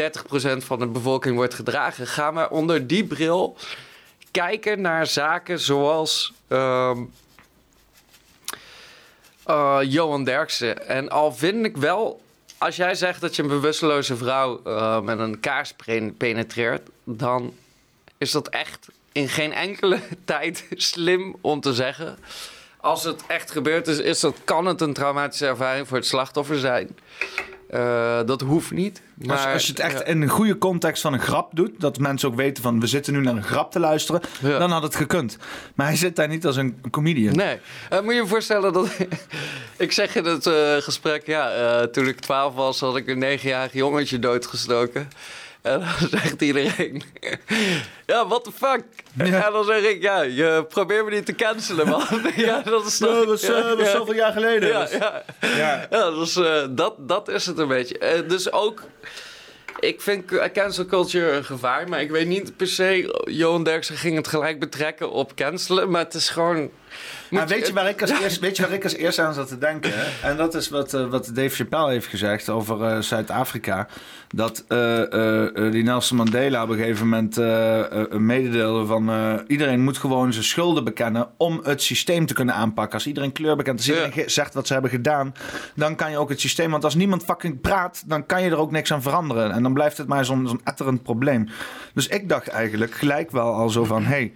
30% 0.00 0.56
van 0.56 0.78
de 0.78 0.86
bevolking 0.86 1.36
wordt 1.36 1.54
gedragen, 1.54 2.06
gaan 2.06 2.34
we 2.34 2.50
onder 2.50 2.86
die 2.86 3.04
bril 3.04 3.56
kijken 4.30 4.80
naar 4.80 5.06
zaken 5.06 5.60
zoals 5.60 6.32
ehm, 6.48 7.02
eh, 9.44 9.78
Johan 9.82 10.24
Derksen. 10.24 10.88
En 10.88 11.08
al 11.08 11.32
vind 11.32 11.64
ik 11.64 11.76
wel, 11.76 12.22
als 12.58 12.76
jij 12.76 12.94
zegt 12.94 13.20
dat 13.20 13.36
je 13.36 13.42
een 13.42 13.48
bewusteloze 13.48 14.16
vrouw 14.16 14.60
eh, 14.64 15.00
met 15.00 15.18
een 15.18 15.40
kaars 15.40 15.74
penetreert, 16.16 16.88
dan 17.04 17.54
is 18.18 18.30
dat 18.30 18.48
echt 18.48 18.88
in 19.12 19.28
geen 19.28 19.52
enkele 19.52 20.00
tijd 20.24 20.66
slim 20.70 21.36
om 21.40 21.60
te 21.60 21.74
zeggen. 21.74 22.18
Als 22.76 23.04
het 23.04 23.22
echt 23.26 23.50
gebeurd 23.50 23.88
is, 23.88 23.98
is 23.98 24.20
dat, 24.20 24.36
kan 24.44 24.66
het 24.66 24.80
een 24.80 24.92
traumatische 24.92 25.46
ervaring 25.46 25.88
voor 25.88 25.96
het 25.96 26.06
slachtoffer 26.06 26.58
zijn. 26.58 26.98
Eh, 27.72 28.20
dat 28.26 28.40
hoeft 28.40 28.70
niet. 28.70 29.02
Maar, 29.14 29.36
als, 29.36 29.46
als 29.46 29.66
je 29.66 29.72
het 29.72 29.80
echt 29.80 29.98
ja. 29.98 30.04
in 30.04 30.22
een 30.22 30.28
goede 30.28 30.58
context 30.58 31.02
van 31.02 31.12
een 31.12 31.20
grap 31.20 31.50
doet, 31.54 31.80
dat 31.80 31.98
mensen 31.98 32.28
ook 32.28 32.34
weten 32.34 32.62
van 32.62 32.80
we 32.80 32.86
zitten 32.86 33.12
nu 33.12 33.20
naar 33.20 33.36
een 33.36 33.42
grap 33.42 33.70
te 33.72 33.80
luisteren, 33.80 34.20
Ja. 34.40 34.58
dan 34.58 34.70
had 34.70 34.82
het 34.82 34.96
gekund. 34.96 35.36
Maar 35.74 35.86
hij 35.86 35.96
zit 35.96 36.16
daar 36.16 36.28
niet 36.28 36.46
als 36.46 36.56
een 36.56 36.80
comedian. 36.90 37.34
Nee. 37.34 37.58
Eh, 37.90 38.00
moet 38.00 38.14
je 38.14 38.20
je 38.20 38.26
voorstellen 38.26 38.72
dat... 38.72 38.88
ik 39.76 39.92
zeg 39.92 40.14
in 40.14 40.24
het 40.24 40.46
eh, 40.46 40.76
gesprek... 40.76 41.26
Ja, 41.26 41.86
toen 41.86 42.06
ik 42.06 42.20
12 42.20 42.54
was, 42.54 42.80
had 42.80 42.96
ik 42.96 43.08
een 43.08 43.18
negenjarig 43.18 43.72
jongetje 43.72 44.18
doodgestoken. 44.18 45.08
En 45.62 45.80
dan 45.80 46.08
zegt 46.20 46.42
iedereen... 46.42 47.02
ja, 48.06 48.26
what 48.26 48.44
the 48.44 48.52
fuck? 48.52 48.84
En 49.16 49.52
dan 49.52 49.64
zeg 49.64 49.82
ik... 49.82 50.02
Ja, 50.02 50.22
je 50.22 50.64
probeert 50.68 51.04
me 51.04 51.10
niet 51.10 51.26
te 51.26 51.34
cancelen, 51.34 51.88
man. 51.88 52.04
ja, 52.36 52.60
dat 52.62 52.86
is 52.86 52.98
toch... 52.98 53.20
Ja, 53.20 53.24
dat 53.24 53.42
is, 53.42 53.48
eh, 53.48 53.62
dat 53.68 53.78
is 53.80 53.90
zoveel 53.90 54.14
jaar 54.14 54.32
geleden. 54.32 54.68
Ja, 54.68 54.80
Dus- 54.80 54.92
ja. 54.92 55.24
Ja. 55.40 55.86
Ja, 55.90 56.10
dus 56.10 56.36
eh, 56.36 56.64
dat, 56.70 56.94
dat 56.98 57.28
is 57.28 57.46
het 57.46 57.58
een 57.58 57.68
beetje. 57.68 57.98
Eh, 57.98 58.28
dus 58.28 58.52
ook, 58.52 58.82
ik 59.78 60.00
vind 60.00 60.50
cancel 60.52 60.86
culture 60.86 61.30
een 61.30 61.44
gevaar, 61.44 61.88
maar 61.88 62.00
ik 62.00 62.10
weet 62.10 62.26
niet 62.26 62.56
per 62.56 62.68
se, 62.68 63.20
Johan 63.24 63.64
Derksen 63.64 63.96
ging 63.96 64.16
het 64.16 64.28
gelijk 64.28 64.60
betrekken 64.60 65.10
op 65.10 65.34
cancelen, 65.34 65.90
maar 65.90 66.04
het 66.04 66.14
is 66.14 66.28
gewoon... 66.28 66.70
Maar 67.32 67.46
weet 67.46 67.66
je, 67.66 67.72
waar 67.72 67.88
ik 67.88 68.00
als 68.00 68.10
eerst, 68.10 68.40
weet 68.40 68.56
je 68.56 68.62
waar 68.62 68.72
ik 68.72 68.84
als 68.84 68.94
eerste 68.94 69.22
aan 69.22 69.34
zat 69.34 69.48
te 69.48 69.58
denken? 69.58 69.92
En 70.22 70.36
dat 70.36 70.54
is 70.54 70.68
wat, 70.68 70.94
eh, 70.94 71.06
wat 71.06 71.30
Dave 71.34 71.54
Chappelle 71.54 71.90
heeft 71.90 72.06
gezegd 72.06 72.48
over 72.48 72.82
eh, 72.82 72.98
Zuid-Afrika. 72.98 73.88
Dat 74.34 74.64
eh, 74.68 75.70
die 75.70 75.82
Nelson 75.82 76.16
Mandela 76.16 76.62
op 76.62 76.68
een 76.68 76.76
gegeven 76.76 77.08
moment 77.08 77.38
eh, 77.38 77.82
mededeelde 78.10 78.86
van... 78.86 79.10
iedereen 79.46 79.80
moet 79.80 79.98
gewoon 79.98 80.32
zijn 80.32 80.44
schulden 80.44 80.84
bekennen 80.84 81.28
om 81.36 81.60
het 81.62 81.82
systeem 81.82 82.26
te 82.26 82.34
kunnen 82.34 82.54
aanpakken. 82.54 82.94
Als 82.94 83.06
iedereen 83.06 83.32
kleur 83.32 83.56
bekent, 83.56 83.78
als 83.78 83.88
iedereen 83.88 84.30
zegt 84.30 84.54
wat 84.54 84.66
ze 84.66 84.72
hebben 84.72 84.90
gedaan... 84.90 85.34
dan 85.74 85.96
kan 85.96 86.10
je 86.10 86.18
ook 86.18 86.28
het 86.28 86.40
systeem... 86.40 86.70
Want 86.70 86.84
als 86.84 86.94
niemand 86.94 87.24
fucking 87.24 87.60
praat, 87.60 88.02
dan 88.06 88.26
kan 88.26 88.42
je 88.42 88.50
er 88.50 88.58
ook 88.58 88.70
niks 88.70 88.92
aan 88.92 89.02
veranderen. 89.02 89.52
En 89.52 89.62
dan 89.62 89.74
blijft 89.74 89.98
het 89.98 90.06
maar 90.06 90.24
zo'n 90.24 90.48
zo'n 90.48 90.60
etterend 90.64 91.02
probleem. 91.02 91.48
Dus 91.94 92.08
ik 92.08 92.28
dacht 92.28 92.48
eigenlijk 92.48 92.94
gelijk 92.94 93.30
wel 93.30 93.54
al 93.54 93.68
zo 93.68 93.84
van... 93.84 94.04
Hey, 94.04 94.32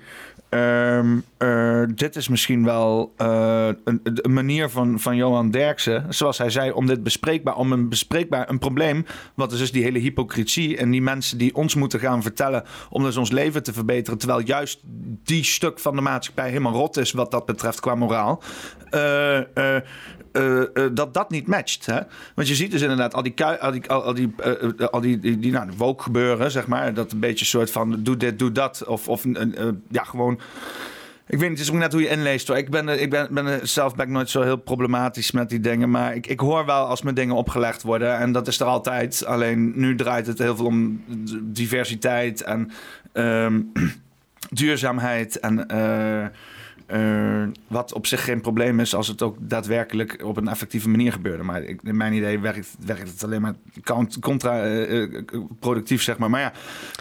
eh, 0.49 1.83
dit 1.95 2.17
is 2.17 2.29
misschien 2.29 2.65
wel 2.65 3.13
eh, 3.17 3.69
een, 3.85 4.33
manier 4.33 4.71
van, 4.71 5.01
van 5.01 5.17
Johan 5.17 5.51
Derksen, 5.51 6.07
zoals 6.09 6.39
hij 6.39 6.51
zei, 6.51 6.71
om 6.71 6.87
dit 6.87 7.03
bespreekbaar, 7.03 7.57
om 7.57 7.73
een 7.73 7.89
bespreekbaar 7.89 8.51
een 8.51 8.59
probleem, 8.59 9.07
wat 9.35 9.53
is 9.53 9.59
dus 9.59 9.73
die 9.73 9.83
hele 9.83 9.99
hypocrisie 9.99 10.77
en 10.77 10.91
die 10.91 11.03
mensen 11.03 11.39
die 11.39 11.55
ons 11.55 11.75
moeten 11.75 12.01
gaan 12.01 12.23
vertellen 12.23 12.65
om 12.91 13.03
dus 13.03 13.17
ons 13.17 13.31
leven 13.31 13.63
te 13.63 13.73
verbeteren, 13.73 14.19
terwijl 14.19 14.41
juist 14.41 14.81
die 15.25 15.45
stuk 15.45 15.79
van 15.79 15.95
de 15.95 16.03
maatschappij 16.03 16.49
helemaal 16.49 16.73
rot 16.73 16.97
is 16.97 17.13
wat 17.13 17.31
dat 17.31 17.47
betreft 17.47 17.81
qua 17.81 17.95
moraal. 17.95 18.43
eh, 19.55 19.77
eh, 20.37 20.63
eh, 20.63 20.85
eh, 20.85 20.91
dat 20.93 21.15
dat 21.15 21.31
niet 21.31 21.47
matcht. 21.47 21.87
Hè? 21.87 22.01
Want 22.35 22.49
je 22.49 22.55
ziet 22.55 22.71
dus 22.71 22.83
inderdaad 22.83 23.15
al 23.15 23.23
die, 23.23 23.45
al 23.45 23.73
die, 23.73 23.89
al, 23.89 24.15
die, 24.15 24.33
eh, 24.37 24.53
eh, 24.79 24.87
al 24.91 25.01
die, 25.01 25.39
die 25.39 25.53
nou, 25.53 25.71
woke 25.77 26.03
gebeuren, 26.03 26.51
zeg 26.51 26.67
maar. 26.67 26.95
Dat 26.95 27.13
een 27.13 27.21
beetje 27.21 27.45
soort 27.45 27.71
van 27.71 28.03
doe 28.03 28.17
dit, 28.17 28.39
doe 28.39 28.53
dat. 28.53 28.85
Of, 28.87 29.09
of 29.09 29.25
eh, 29.25 29.69
ja, 29.89 30.05
gewoon... 30.05 30.41
Ik 31.29 31.39
weet 31.39 31.49
niet, 31.49 31.59
het 31.59 31.69
is 31.69 31.75
ook 31.75 31.81
net 31.81 31.93
hoe 31.93 32.03
je 32.03 32.09
inleest 32.09 32.49
hoor. 32.49 32.57
Ik 32.57 32.71
ben, 32.71 32.89
eh, 32.89 33.03
ik 33.03 33.11
ben, 33.11 33.29
ben 33.31 33.47
eh, 33.47 33.59
zelf 33.63 33.95
ben 33.95 34.07
ik 34.07 34.13
nooit 34.13 34.31
zo 34.31 34.43
heel 34.43 34.57
problematisch 34.57 35.31
met 35.31 35.49
die 35.49 35.61
dingen. 35.61 35.91
Maar 35.91 36.15
ik, 36.15 36.27
ik 36.27 36.41
hoor 36.41 36.67
wel 36.67 36.87
als 36.87 37.03
me 37.03 37.13
dingen 37.13 37.35
opgelegd 37.35 37.83
worden. 37.83 38.19
En 38.19 38.33
dat 38.33 38.47
is 38.47 38.61
er 38.61 38.67
altijd. 38.67 39.25
Alleen 39.25 39.73
nu 39.75 39.95
draait 39.95 40.27
het 40.27 40.39
heel 40.39 40.57
veel 40.57 40.67
om 40.67 41.05
diversiteit 41.43 42.43
en 42.43 42.71
ehm, 43.13 43.61
duurzaamheid. 44.51 45.41
En 45.41 45.67
eh, 46.87 47.43
eh, 47.43 47.49
wat 47.67 47.93
op 47.93 48.07
zich 48.07 48.25
geen 48.25 48.41
probleem 48.41 48.81
is 48.81 48.95
als 48.95 49.09
het 49.09 49.23
ook 49.23 49.37
daadwerkelijk 49.41 50.25
op 50.25 50.37
een 50.37 50.49
effectieve 50.49 50.89
manier 50.89 51.13
gebeurde. 51.13 51.43
Maar 51.43 51.63
ik, 51.63 51.81
in 51.83 51.97
mijn 51.97 52.13
idee 52.13 52.41
werkt, 52.41 52.77
werkt 52.87 53.09
het 53.09 53.25
alleen 53.25 53.41
maar 53.41 53.55
contra-productief, 54.21 56.03
zeg 56.03 56.19
maar. 56.19 56.31
Maar 56.31 56.41
ja, 56.41 56.53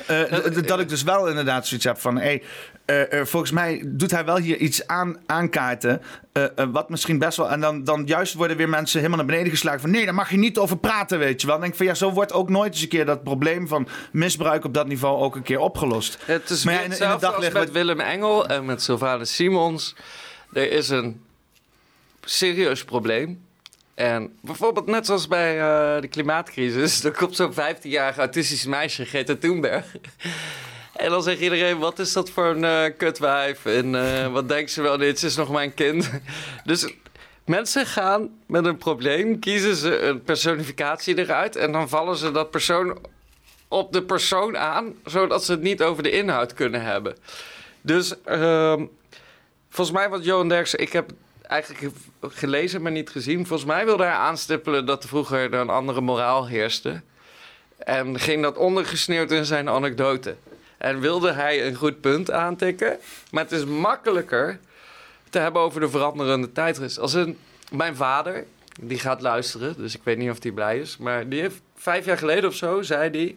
eh, 0.07 0.65
dat 0.67 0.79
ik 0.79 0.89
dus 0.89 1.03
wel 1.03 1.27
inderdaad 1.27 1.67
zoiets 1.67 1.86
heb 1.86 1.97
van... 1.97 2.17
Hey, 2.17 2.43
eh, 2.86 3.19
eh, 3.19 3.25
volgens 3.25 3.51
mij 3.51 3.81
doet 3.86 4.11
hij 4.11 4.25
wel 4.25 4.38
hier 4.38 4.57
iets 4.57 4.88
aan, 4.88 5.17
aankaarten. 5.25 6.01
eh, 6.31 6.43
wat 6.71 6.89
misschien 6.89 7.19
best 7.19 7.38
wel. 7.38 7.51
En 7.51 7.59
dan, 7.59 7.83
dan 7.83 8.03
juist 8.05 8.33
worden 8.33 8.57
weer 8.57 8.69
mensen 8.69 8.97
helemaal 8.97 9.17
naar 9.17 9.27
beneden 9.27 9.49
geslagen. 9.51 9.79
Van 9.79 9.89
nee, 9.91 10.05
daar 10.05 10.13
mag 10.13 10.29
je 10.29 10.38
niet 10.38 10.57
over 10.57 10.77
praten, 10.77 11.19
weet 11.19 11.41
je 11.41 11.47
wel. 11.47 11.55
Dan 11.55 11.61
denk 11.63 11.71
ik 11.73 11.77
van 11.79 11.88
ja, 11.88 11.93
zo 11.93 12.11
wordt 12.11 12.33
ook 12.33 12.49
nooit 12.49 12.73
eens 12.73 12.81
een 12.81 12.88
keer 12.88 13.05
dat 13.05 13.23
probleem 13.23 13.67
van 13.67 13.88
misbruik 14.11 14.65
op 14.65 14.73
dat 14.73 14.88
niveau 14.88 15.17
ook 15.21 15.36
een 15.36 15.43
keer 15.43 15.59
opgelost. 15.59 16.17
Het 16.25 16.49
is 16.49 16.63
Maar 16.63 16.73
ja, 16.73 16.79
in- 16.79 16.91
in 16.91 16.97
met 17.53 17.71
Willem 17.71 17.99
Engel 17.99 18.47
en 18.47 18.65
met 18.65 18.81
Sylvanus 18.81 19.36
Simons. 19.36 19.95
Er 20.53 20.71
is 20.71 20.89
een 20.89 21.21
serieus 22.21 22.83
probleem. 22.83 23.43
En 23.93 24.38
bijvoorbeeld 24.41 24.86
net 24.88 25.05
zoals 25.05 25.27
bij 25.27 25.55
de 26.01 26.07
klimaatcrisis... 26.07 27.03
er 27.03 27.11
komt 27.11 27.36
zo'n 27.36 27.53
15-jarig 27.53 28.17
autistisch 28.17 28.65
meisje, 28.65 29.05
Greta 29.05 29.36
Thunberg... 29.36 29.86
En 30.96 31.10
dan 31.10 31.24
zegt 31.24 31.39
iedereen, 31.39 31.78
wat 31.78 32.00
is 32.00 32.14
dat 32.14 32.30
voor 32.30 32.46
een 32.46 32.64
eh, 32.64 32.98
kutwijf? 32.98 33.66
En 33.66 33.96
eh, 33.96 34.32
wat 34.32 34.50
denkt 34.50 34.72
ze 34.72 34.82
wel, 34.82 34.98
dit 34.98 35.24
is 35.24 35.36
nog 35.36 35.52
mijn 35.52 35.74
kind. 35.74 36.10
Dus 36.64 36.93
mensen 37.46 37.86
gaan 37.86 38.30
met 38.46 38.66
een 38.66 38.78
probleem, 38.78 39.39
kiezen 39.39 39.76
ze 39.76 40.00
een 40.00 40.24
personificatie 40.24 41.18
eruit... 41.18 41.56
en 41.56 41.72
dan 41.72 41.89
vallen 41.89 42.18
ze 42.18 42.32
dat 42.32 42.52
persoon 42.52 42.98
op 43.68 43.93
de 43.93 44.04
persoon 44.04 44.58
aan... 44.58 44.93
zodat 45.06 45.46
ze 45.46 45.52
het 45.52 45.62
niet 45.62 45.82
over 45.82 46.04
de 46.04 46.12
inhoud 46.12 46.54
kunnen 46.54 46.82
hebben. 46.82 47.16
Dus 47.82 48.24
ehm, 48.24 48.86
volgens 49.70 49.98
mij 49.98 50.10
wat 50.10 50.26
Johan 50.26 50.50
Derksen... 50.50 50.80
Ik 50.80 50.93
heb 50.93 51.12
eigenlijk 51.41 51.96
gelezen, 52.22 52.82
maar 52.82 52.91
niet 52.91 53.10
gezien. 53.10 53.48
Volgens 53.48 53.70
mij 53.70 53.86
wilde 53.86 54.04
hij 54.04 54.14
aanstippelen 54.14 54.86
dat 54.86 55.06
vroeger 55.06 55.39
er 55.39 55.54
een 55.54 55.70
andere 55.70 56.02
moraal 56.02 56.48
heerste. 56.48 57.02
En 57.78 58.20
ging 58.20 58.41
dat 58.41 58.58
ondergesneeuwd 58.58 59.32
in 59.32 59.46
zijn 59.46 59.70
anekdote. 59.70 60.36
En 60.86 60.99
wilde 60.99 61.31
hij 61.31 61.65
een 61.65 61.75
goed 61.75 62.01
punt 62.01 62.31
aantikken. 62.31 62.97
Maar 63.31 63.43
het 63.43 63.51
is 63.51 63.65
makkelijker 63.65 64.59
te 65.29 65.39
hebben 65.39 65.61
over 65.61 65.79
de 65.79 65.89
veranderende 65.89 66.51
tijdgeest. 66.51 66.99
Als 66.99 67.13
een, 67.13 67.38
mijn 67.71 67.95
vader, 67.95 68.45
die 68.81 68.99
gaat 68.99 69.21
luisteren, 69.21 69.75
dus 69.77 69.95
ik 69.95 70.01
weet 70.03 70.17
niet 70.17 70.29
of 70.29 70.43
hij 70.43 70.51
blij 70.51 70.79
is. 70.79 70.97
Maar 70.97 71.29
die 71.29 71.41
heeft 71.41 71.61
vijf 71.75 72.05
jaar 72.05 72.17
geleden 72.17 72.49
of 72.49 72.55
zo, 72.55 72.81
zei 72.81 73.09
hij 73.09 73.36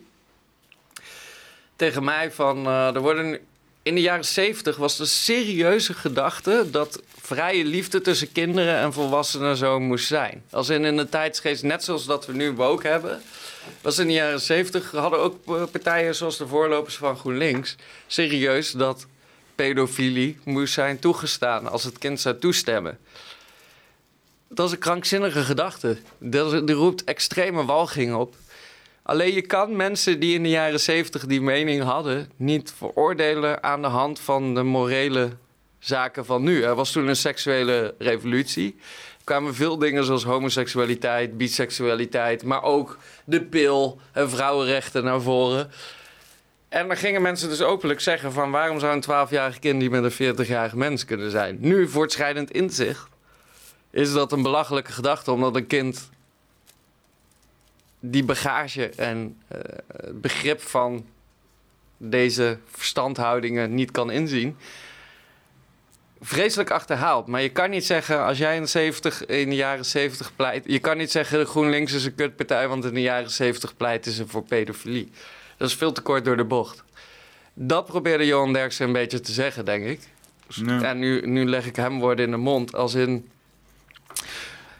tegen 1.76 2.04
mij 2.04 2.32
van... 2.32 2.66
eh, 2.66 2.94
er 2.94 3.00
worden 3.00 3.38
in 3.82 3.94
de 3.94 4.00
jaren 4.00 4.24
zeventig 4.24 4.76
was 4.76 4.96
de 4.96 5.06
serieuze 5.06 5.94
gedachte... 5.94 6.66
dat 6.70 7.02
vrije 7.20 7.64
liefde 7.64 8.00
tussen 8.00 8.32
kinderen 8.32 8.76
en 8.76 8.92
volwassenen 8.92 9.56
zo 9.56 9.80
moest 9.80 10.06
zijn. 10.06 10.42
Als 10.50 10.68
in 10.68 10.84
in 10.84 10.96
de 10.96 11.08
tijdsgeest, 11.08 11.62
net 11.62 11.84
zoals 11.84 12.06
dat 12.06 12.26
we 12.26 12.32
nu 12.32 12.52
woke 12.52 12.88
hebben... 12.88 13.22
was 13.80 13.98
in 13.98 14.06
de 14.06 14.12
jaren 14.12 14.40
zeventig... 14.40 14.90
hadden 14.90 15.18
ook 15.18 15.36
eh, 15.46 15.62
partijen 15.70 16.14
zoals 16.14 16.36
de 16.36 16.46
voorlopers 16.46 16.96
van 16.96 17.16
GroenLinks... 17.16 17.76
serieus 18.06 18.70
dat 18.70 19.06
pedofilie 19.54 20.38
moest 20.44 20.72
zijn 20.74 20.98
toegestaan... 20.98 21.70
als 21.70 21.84
het 21.84 21.98
kind 21.98 22.20
zou 22.20 22.38
toestemmen. 22.38 22.98
Dat 24.48 24.66
is 24.66 24.72
een 24.72 24.78
krankzinnige 24.78 25.42
gedachte. 25.42 25.98
Die 26.18 26.72
roept 26.72 27.04
extreme 27.04 27.64
walging 27.64 28.14
op. 28.14 28.34
Alleen 29.02 29.34
je 29.34 29.42
kan 29.42 29.76
mensen 29.76 30.20
die 30.20 30.34
in 30.34 30.42
de 30.42 30.48
jaren 30.48 30.80
zeventig 30.80 31.26
die 31.26 31.40
mening 31.40 31.82
hadden... 31.82 32.30
niet 32.36 32.72
veroordelen 32.76 33.62
aan 33.62 33.82
de 33.82 33.88
hand 33.88 34.20
van 34.20 34.54
de 34.54 34.62
morele 34.62 35.30
zaken 35.78 36.24
van 36.24 36.42
nu. 36.42 36.62
Er 36.62 36.74
was 36.74 36.92
toen 36.92 37.08
een 37.08 37.16
seksuele 37.16 37.94
revolutie. 37.98 38.76
Kwamen 39.28 39.54
veel 39.54 39.78
dingen 39.78 40.04
zoals 40.04 40.24
homoseksualiteit, 40.24 41.36
biseksualiteit... 41.36 42.42
maar 42.42 42.62
ook 42.62 42.98
de 43.24 43.42
pil 43.42 44.00
en 44.12 44.30
vrouwenrechten 44.30 45.04
naar 45.04 45.20
voren. 45.20 45.70
En 46.68 46.88
dan 46.88 46.96
gingen 46.96 47.22
mensen 47.22 47.48
dus 47.48 47.62
openlijk 47.62 48.00
zeggen 48.00 48.32
van... 48.32 48.50
waarom 48.50 48.80
zou 48.80 48.92
een 48.94 49.28
12-jarig 49.28 49.58
kind 49.58 49.78
niet 49.78 49.90
met 49.90 50.18
een 50.18 50.34
40-jarig 50.34 50.74
mens 50.74 51.04
kunnen 51.04 51.30
zijn? 51.30 51.56
Nu, 51.60 51.88
voortschrijdend 51.88 52.50
inzicht, 52.50 53.08
is 53.90 54.12
dat 54.12 54.32
een 54.32 54.42
belachelijke 54.42 54.92
gedachte... 54.92 55.32
omdat 55.32 55.56
een 55.56 55.66
kind 55.66 56.10
die 58.00 58.24
bagage 58.24 58.88
en 58.88 59.36
eh, 59.48 59.60
begrip 60.12 60.60
van 60.60 61.06
deze 61.96 62.58
verstandhoudingen 62.70 63.74
niet 63.74 63.90
kan 63.90 64.10
inzien. 64.10 64.56
Vreselijk 66.20 66.70
achterhaald. 66.70 67.26
Maar 67.26 67.42
je 67.42 67.48
kan 67.48 67.70
niet 67.70 67.86
zeggen, 67.86 68.24
als 68.24 68.38
jij 68.38 68.56
in 68.56 68.62
de, 68.62 68.68
70, 68.68 69.26
in 69.26 69.50
de 69.50 69.56
jaren 69.56 69.84
70 69.84 70.36
pleit. 70.36 70.64
Je 70.66 70.78
kan 70.78 70.96
niet 70.96 71.10
zeggen, 71.10 71.46
GroenLinks 71.46 71.92
is 71.92 72.04
een 72.04 72.14
kutpartij, 72.14 72.68
want 72.68 72.84
in 72.84 72.94
de 72.94 73.00
jaren 73.00 73.30
70 73.30 73.76
pleiten 73.76 74.12
ze 74.12 74.26
voor 74.26 74.42
pedofilie. 74.42 75.10
Dat 75.56 75.68
is 75.68 75.74
veel 75.74 75.92
te 75.92 76.00
kort 76.00 76.24
door 76.24 76.36
de 76.36 76.44
bocht. 76.44 76.84
Dat 77.54 77.86
probeerde 77.86 78.26
Johan 78.26 78.52
Derksen 78.52 78.86
een 78.86 78.92
beetje 78.92 79.20
te 79.20 79.32
zeggen, 79.32 79.64
denk 79.64 79.84
ik. 79.84 80.00
En 80.66 80.98
nu, 80.98 81.26
nu 81.26 81.44
leg 81.44 81.66
ik 81.66 81.76
hem 81.76 81.98
woorden 81.98 82.24
in 82.24 82.30
de 82.30 82.36
mond. 82.36 82.74
Als 82.74 82.94
in, 82.94 83.28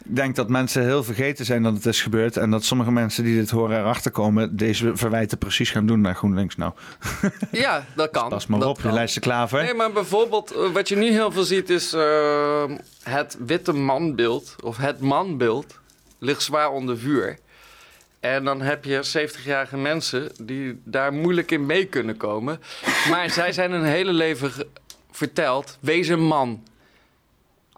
denk 0.09 0.37
dat 0.37 0.49
mensen 0.49 0.83
heel 0.83 1.05
vergeten 1.05 1.45
zijn 1.45 1.63
dat 1.63 1.75
het 1.75 1.87
is 1.87 2.03
gebeurd. 2.03 2.37
En 2.37 2.51
dat 2.51 2.65
sommige 2.65 2.91
mensen 2.91 3.25
die 3.25 3.35
dit 3.37 3.51
horen 3.51 3.79
erachter 3.79 4.11
komen, 4.11 4.57
deze 4.57 4.97
verwijten 4.97 5.39
precies 5.39 5.71
gaan 5.71 5.87
doen 5.87 6.01
naar 6.01 6.15
GroenLinks. 6.15 6.57
Nou, 6.57 6.73
ja, 7.53 7.85
dat 7.95 8.11
kan. 8.11 8.29
pas 8.29 8.47
maar 8.47 8.61
Dat 8.61 8.69
op, 8.69 8.81
je 8.81 8.93
lijst 8.93 9.19
klaver. 9.19 9.63
Nee, 9.63 9.75
maar 9.75 9.93
bijvoorbeeld, 9.93 10.51
eh, 10.51 10.71
wat 10.73 10.89
je 10.89 10.97
nu 10.97 11.11
heel 11.11 11.33
veel 11.33 11.43
ziet 11.43 11.71
is 11.71 11.93
eh, 11.93 12.65
het 13.03 13.37
witte 13.39 13.73
manbeeld, 13.73 14.57
of 14.63 14.77
het 14.77 15.01
manbeeld, 15.01 15.79
ligt 16.19 16.43
zwaar 16.43 16.71
onder 16.71 16.99
vuur. 16.99 17.39
En 18.21 18.45
dan 18.45 18.61
heb 18.61 18.85
je 18.85 19.29
70-jarige 19.29 19.77
mensen 19.77 20.33
die 20.43 20.81
daar 20.85 21.13
moeilijk 21.13 21.51
in 21.51 21.67
mee 21.67 21.85
kunnen 21.85 22.17
komen. 22.17 22.61
Maar 23.11 23.31
zij 23.31 23.53
zijn 23.53 23.73
een 23.73 23.85
hele 23.85 24.13
leven 24.13 24.53
verteld, 25.11 25.79
wees 25.81 26.09
een 26.09 26.25
man. 26.25 26.63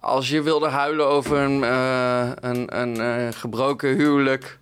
Als 0.01 0.29
je 0.29 0.43
wilde 0.43 0.69
huilen 0.69 1.07
over 1.07 1.37
een, 1.37 1.65
eh, 1.65 2.31
een, 2.41 2.79
een 2.81 3.01
eh, 3.01 3.39
gebroken 3.39 3.97
huwelijk, 3.97 4.59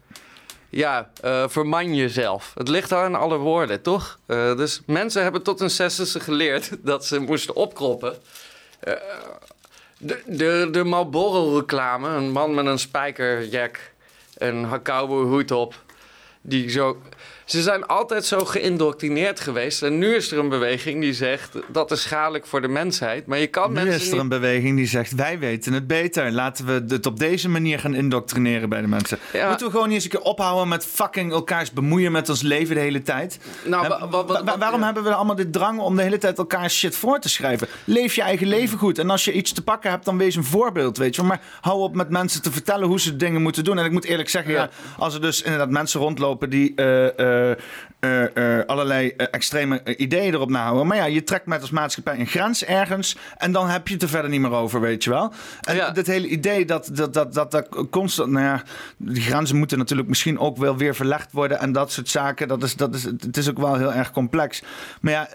ja, 0.68 1.10
eh, 1.20 1.44
verman 1.48 1.94
jezelf. 1.94 2.52
Het 2.54 2.68
ligt 2.68 2.92
al 2.92 3.04
in 3.04 3.14
alle 3.14 3.36
woorden, 3.36 3.82
toch? 3.82 4.18
Dus 4.26 4.80
mensen 4.86 5.22
hebben 5.22 5.42
tot 5.42 5.58
hun 5.58 5.70
zestigste 5.70 6.20
geleerd 6.20 6.70
dat 6.90 7.06
ze 7.06 7.18
moesten 7.18 7.54
opkroppen. 7.54 8.16
De, 9.98 10.22
de, 10.26 10.68
de 10.70 10.84
Marlboro-reclame, 10.84 12.08
een 12.08 12.30
man 12.30 12.54
met 12.54 12.66
een 12.66 12.78
spijkerjack, 12.78 13.92
een 14.34 14.82
cowboyhoed 14.82 15.50
op, 15.50 15.74
die 16.40 16.70
zo... 16.70 17.02
Ze 17.48 17.62
zijn 17.62 17.86
altijd 17.86 18.24
zo 18.24 18.44
geïndoctrineerd 18.44 19.40
geweest. 19.40 19.82
En 19.82 19.98
nu 19.98 20.14
is 20.14 20.32
er 20.32 20.38
een 20.38 20.48
beweging 20.48 21.00
die 21.00 21.12
zegt 21.14 21.56
dat 21.68 21.90
is 21.90 22.02
schadelijk 22.02 22.46
voor 22.46 22.60
de 22.60 22.68
mensheid. 22.68 23.26
Maar 23.26 23.38
je 23.38 23.46
kan 23.46 23.68
Nu 23.68 23.74
mensen 23.74 23.94
is 23.94 24.06
er 24.06 24.12
niet... 24.12 24.20
een 24.20 24.28
beweging 24.28 24.76
die 24.76 24.86
zegt: 24.86 25.14
wij 25.14 25.38
weten 25.38 25.72
het 25.72 25.86
beter. 25.86 26.32
Laten 26.32 26.66
we 26.66 26.84
het 26.94 27.06
op 27.06 27.18
deze 27.18 27.48
manier 27.48 27.78
gaan 27.78 27.94
indoctrineren 27.94 28.68
bij 28.68 28.80
de 28.80 28.86
mensen. 28.86 29.18
Ja. 29.32 29.48
Moeten 29.48 29.66
we 29.66 29.72
gewoon 29.72 29.90
eens 29.90 30.04
een 30.04 30.10
keer 30.10 30.20
ophouden 30.20 30.68
met 30.68 30.84
fucking 30.86 31.32
elkaars 31.32 31.72
bemoeien 31.72 32.12
met 32.12 32.28
ons 32.28 32.42
leven 32.42 32.74
de 32.74 32.80
hele 32.80 33.02
tijd? 33.02 33.38
Nou, 33.64 33.82
Hè, 33.82 33.88
wa- 33.88 34.08
wa- 34.08 34.24
wa- 34.24 34.44
wa- 34.44 34.58
waarom 34.58 34.82
hebben 34.82 35.02
we 35.04 35.14
allemaal 35.14 35.36
dit 35.36 35.52
drang 35.52 35.80
om 35.80 35.96
de 35.96 36.02
hele 36.02 36.18
tijd 36.18 36.38
elkaar 36.38 36.70
shit 36.70 36.96
voor 36.96 37.18
te 37.18 37.28
schrijven? 37.28 37.68
Leef 37.84 38.14
je 38.14 38.22
eigen 38.22 38.46
leven 38.46 38.78
goed. 38.78 38.98
En 38.98 39.10
als 39.10 39.24
je 39.24 39.32
iets 39.32 39.52
te 39.52 39.62
pakken 39.62 39.90
hebt, 39.90 40.04
dan 40.04 40.18
wees 40.18 40.36
een 40.36 40.44
voorbeeld, 40.44 40.96
weet 40.98 41.16
je. 41.16 41.22
Maar 41.22 41.40
hou 41.60 41.80
op 41.80 41.94
met 41.94 42.10
mensen 42.10 42.42
te 42.42 42.52
vertellen 42.52 42.88
hoe 42.88 43.00
ze 43.00 43.16
dingen 43.16 43.42
moeten 43.42 43.64
doen. 43.64 43.78
En 43.78 43.84
ik 43.84 43.92
moet 43.92 44.04
eerlijk 44.04 44.28
zeggen, 44.28 44.52
ja. 44.52 44.68
als 44.98 45.14
er 45.14 45.20
dus 45.20 45.42
inderdaad 45.42 45.70
mensen 45.70 46.00
rondlopen 46.00 46.26
lopen 46.28 46.50
die 46.50 46.72
eh, 46.74 47.06
eh, 47.18 47.36
eh, 47.38 47.50
eh, 48.00 48.66
allerlei 48.66 49.08
eh, 49.16 49.26
extreme 49.30 49.82
eh, 49.82 49.94
ideeën 49.96 50.34
erop 50.34 50.50
nahouden. 50.50 50.86
Maar 50.86 50.96
ja, 50.96 51.04
je 51.04 51.24
trekt 51.24 51.46
met 51.46 51.60
als 51.60 51.70
maatschappij 51.70 52.18
een 52.18 52.26
grens 52.26 52.64
ergens 52.64 53.16
en 53.36 53.52
dan 53.52 53.68
heb 53.68 53.88
je 53.88 53.94
het 53.94 54.02
er 54.02 54.08
verder 54.08 54.30
niet 54.30 54.40
meer 54.40 54.52
over, 54.52 54.80
weet 54.80 55.04
je 55.04 55.10
wel. 55.10 55.32
En 55.60 55.94
dit 55.94 56.06
hele 56.06 56.28
idee 56.28 56.64
dat 56.64 56.90
dat, 56.92 57.14
dat, 57.14 57.34
dat, 57.34 57.50
dat 57.50 57.68
constant, 57.90 58.30
nou 58.30 58.44
ja, 58.44 58.62
die 58.96 59.22
grenzen 59.22 59.56
moeten 59.56 59.78
natuurlijk 59.78 60.08
misschien 60.08 60.38
ook 60.38 60.56
wel 60.56 60.76
weer 60.76 60.94
verlegd 60.94 61.32
worden 61.32 61.60
en 61.60 61.72
dat 61.72 61.92
soort 61.92 62.08
zaken. 62.08 62.48
Dat 62.48 62.62
is, 62.62 62.76
dat 62.76 62.94
is, 62.94 63.04
het 63.04 63.36
is 63.36 63.50
ook 63.50 63.58
wel 63.58 63.76
heel 63.76 63.92
erg 63.92 64.10
complex. 64.10 64.62
Maar 65.00 65.12
ja, 65.12 65.28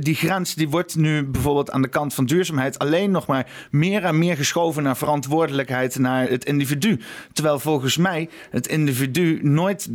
die 0.00 0.14
grens 0.14 0.54
die 0.54 0.68
wordt 0.68 0.96
nu 0.96 1.24
bijvoorbeeld 1.24 1.70
aan 1.70 1.82
de 1.82 1.88
kant 1.88 2.14
van 2.14 2.26
duurzaamheid 2.26 2.78
alleen 2.78 3.10
nog 3.10 3.26
maar 3.26 3.46
meer 3.70 4.04
en 4.04 4.18
meer 4.18 4.36
geschoven 4.36 4.82
naar 4.82 4.96
verantwoordelijkheid 4.96 5.98
naar 5.98 6.28
het 6.28 6.44
individu. 6.44 7.00
Terwijl 7.32 7.58
volgens 7.58 7.96
mij 7.96 8.28
het 8.50 8.66
individu 8.66 9.38
nooit 9.42 9.88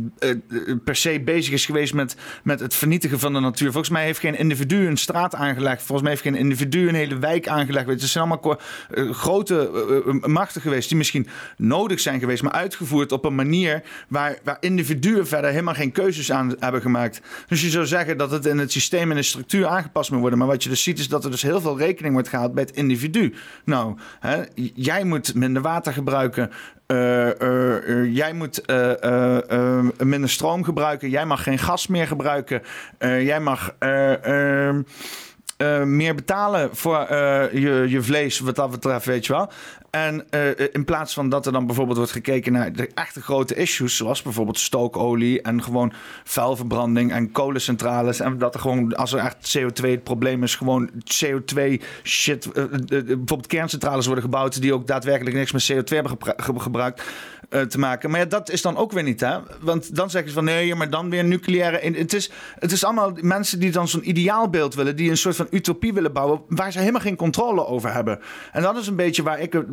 per 0.84 0.96
se 0.96 1.20
bezig 1.20 1.52
is 1.52 1.66
geweest 1.66 1.94
met, 1.94 2.16
met 2.42 2.60
het 2.60 2.74
vernietigen 2.74 3.18
van 3.18 3.32
de 3.32 3.40
natuur. 3.40 3.70
Volgens 3.70 3.92
mij 3.92 4.04
heeft 4.04 4.20
geen 4.20 4.38
individu 4.38 4.86
een 4.86 4.96
straat 4.96 5.34
aangelegd. 5.34 5.82
Volgens 5.82 6.02
mij 6.02 6.10
heeft 6.10 6.22
geen 6.22 6.34
individu 6.34 6.88
een 6.88 6.94
hele 6.94 7.18
wijk 7.18 7.48
aangelegd. 7.48 7.86
Het 7.86 8.02
zijn 8.02 8.24
allemaal 8.24 8.60
eh, 8.90 9.10
grote 9.10 9.70
eh, 9.70 9.96
eh, 9.96 10.30
machten 10.30 10.60
geweest 10.60 10.88
die 10.88 10.96
misschien 10.98 11.26
nodig 11.56 12.00
zijn 12.00 12.20
geweest, 12.20 12.42
maar 12.42 12.52
uitgevoerd 12.52 13.12
op 13.12 13.24
een 13.24 13.34
manier 13.34 13.82
waar, 14.08 14.38
waar 14.44 14.56
individuen 14.60 15.26
verder 15.26 15.50
helemaal 15.50 15.74
geen 15.74 15.92
keuzes 15.92 16.32
aan 16.32 16.54
hebben 16.58 16.80
gemaakt. 16.80 17.20
Dus 17.48 17.62
je 17.62 17.70
zou 17.70 17.86
zeggen 17.86 18.16
dat 18.16 18.30
het 18.30 18.46
in 18.46 18.58
het 18.58 18.72
systeem 18.72 19.10
en 19.10 19.16
de 19.16 19.22
structuur 19.22 19.66
aangepast 19.66 20.10
moet 20.10 20.20
worden. 20.20 20.38
Maar 20.38 20.48
wat 20.48 20.62
je 20.62 20.68
dus 20.68 20.82
ziet 20.82 20.98
is 20.98 21.08
dat 21.08 21.24
er 21.24 21.30
dus 21.30 21.42
heel 21.42 21.60
veel 21.60 21.78
rekening 21.78 22.14
wordt 22.14 22.28
gehaald 22.28 22.54
bij 22.54 22.64
het 22.66 22.76
individu. 22.76 23.34
Nou, 23.64 23.96
hè, 24.20 24.42
jij 24.74 25.04
moet 25.04 25.34
minder 25.34 25.62
water 25.62 25.92
gebruiken. 25.92 26.50
Eh, 26.86 27.40
eh, 27.40 27.88
eh, 27.88 28.14
jij 28.14 28.32
moet 28.32 28.62
minder 30.04 30.30
stroom 30.30 30.64
gebruiken. 30.64 31.08
Jij 31.10 31.26
mag 31.26 31.42
geen 31.42 31.58
gas 31.58 31.86
meer 31.86 32.06
gebruiken. 32.06 32.62
Jij 32.98 33.40
mag. 33.40 33.74
eh, 33.78 34.66
ehm, 34.66 34.82
eh, 35.56 35.82
meer 35.82 36.14
betalen 36.14 36.76
voor 36.76 37.06
je, 37.52 37.84
je 37.88 38.02
vlees, 38.02 38.38
wat 38.38 38.56
dat 38.56 38.70
betreft, 38.70 39.06
weet 39.06 39.26
je 39.26 39.32
wel. 39.32 39.50
En 39.94 40.24
eh, 40.30 40.66
in 40.72 40.84
plaats 40.84 41.14
van 41.14 41.28
dat 41.28 41.46
er 41.46 41.52
dan 41.52 41.66
bijvoorbeeld 41.66 41.96
wordt 41.96 42.12
gekeken 42.12 42.52
naar 42.52 42.72
de 42.72 42.88
echte 42.94 43.22
grote 43.22 43.54
issues, 43.54 43.96
zoals 43.96 44.22
bijvoorbeeld 44.22 44.58
stookolie 44.58 45.42
en 45.42 45.62
gewoon 45.62 45.92
vuilverbranding 46.24 47.12
en 47.12 47.32
kolencentrales. 47.32 48.20
En 48.20 48.38
dat 48.38 48.54
er 48.54 48.60
gewoon, 48.60 48.96
als 48.96 49.12
er 49.12 49.18
echt 49.18 49.58
CO2 49.58 49.90
het 49.90 50.02
probleem 50.02 50.42
is, 50.42 50.54
gewoon 50.54 50.90
CO2 51.04 51.80
shit. 52.02 52.52
eh, 52.52 52.62
eh, 52.62 52.70
eh, 52.72 52.78
bijvoorbeeld 52.88 53.46
kerncentrales 53.46 54.06
worden 54.06 54.24
gebouwd 54.24 54.60
die 54.60 54.74
ook 54.74 54.86
daadwerkelijk 54.86 55.36
niks 55.36 55.52
met 55.52 55.72
CO2 55.72 55.94
hebben 55.94 56.12
gebru- 56.12 56.32
ge- 56.36 56.60
gebruikt 56.60 57.02
eh, 57.48 57.60
te 57.60 57.78
maken. 57.78 58.10
Maar 58.10 58.20
ja, 58.20 58.26
dat 58.26 58.50
is 58.50 58.62
dan 58.62 58.76
ook 58.76 58.92
weer 58.92 59.02
niet, 59.02 59.20
hè? 59.20 59.36
Want 59.60 59.96
dan 59.96 60.10
zeggen 60.10 60.30
ze 60.30 60.36
van 60.36 60.44
nee, 60.44 60.74
maar 60.74 60.90
dan 60.90 61.10
weer 61.10 61.24
nucleaire. 61.24 61.92
Het 61.96 62.12
is, 62.12 62.30
het 62.58 62.72
is 62.72 62.84
allemaal 62.84 63.12
mensen 63.20 63.60
die 63.60 63.70
dan 63.70 63.88
zo'n 63.88 64.08
ideaalbeeld 64.08 64.74
willen, 64.74 64.96
die 64.96 65.10
een 65.10 65.16
soort 65.16 65.36
van 65.36 65.46
utopie 65.50 65.92
willen 65.94 66.12
bouwen, 66.12 66.40
waar 66.48 66.72
ze 66.72 66.78
helemaal 66.78 67.00
geen 67.00 67.16
controle 67.16 67.66
over 67.66 67.92
hebben. 67.92 68.20
En 68.52 68.62
dat 68.62 68.76
is 68.76 68.86
een 68.86 68.96
beetje 68.96 69.22
waar 69.22 69.40
ik 69.40 69.52
het 69.52 69.66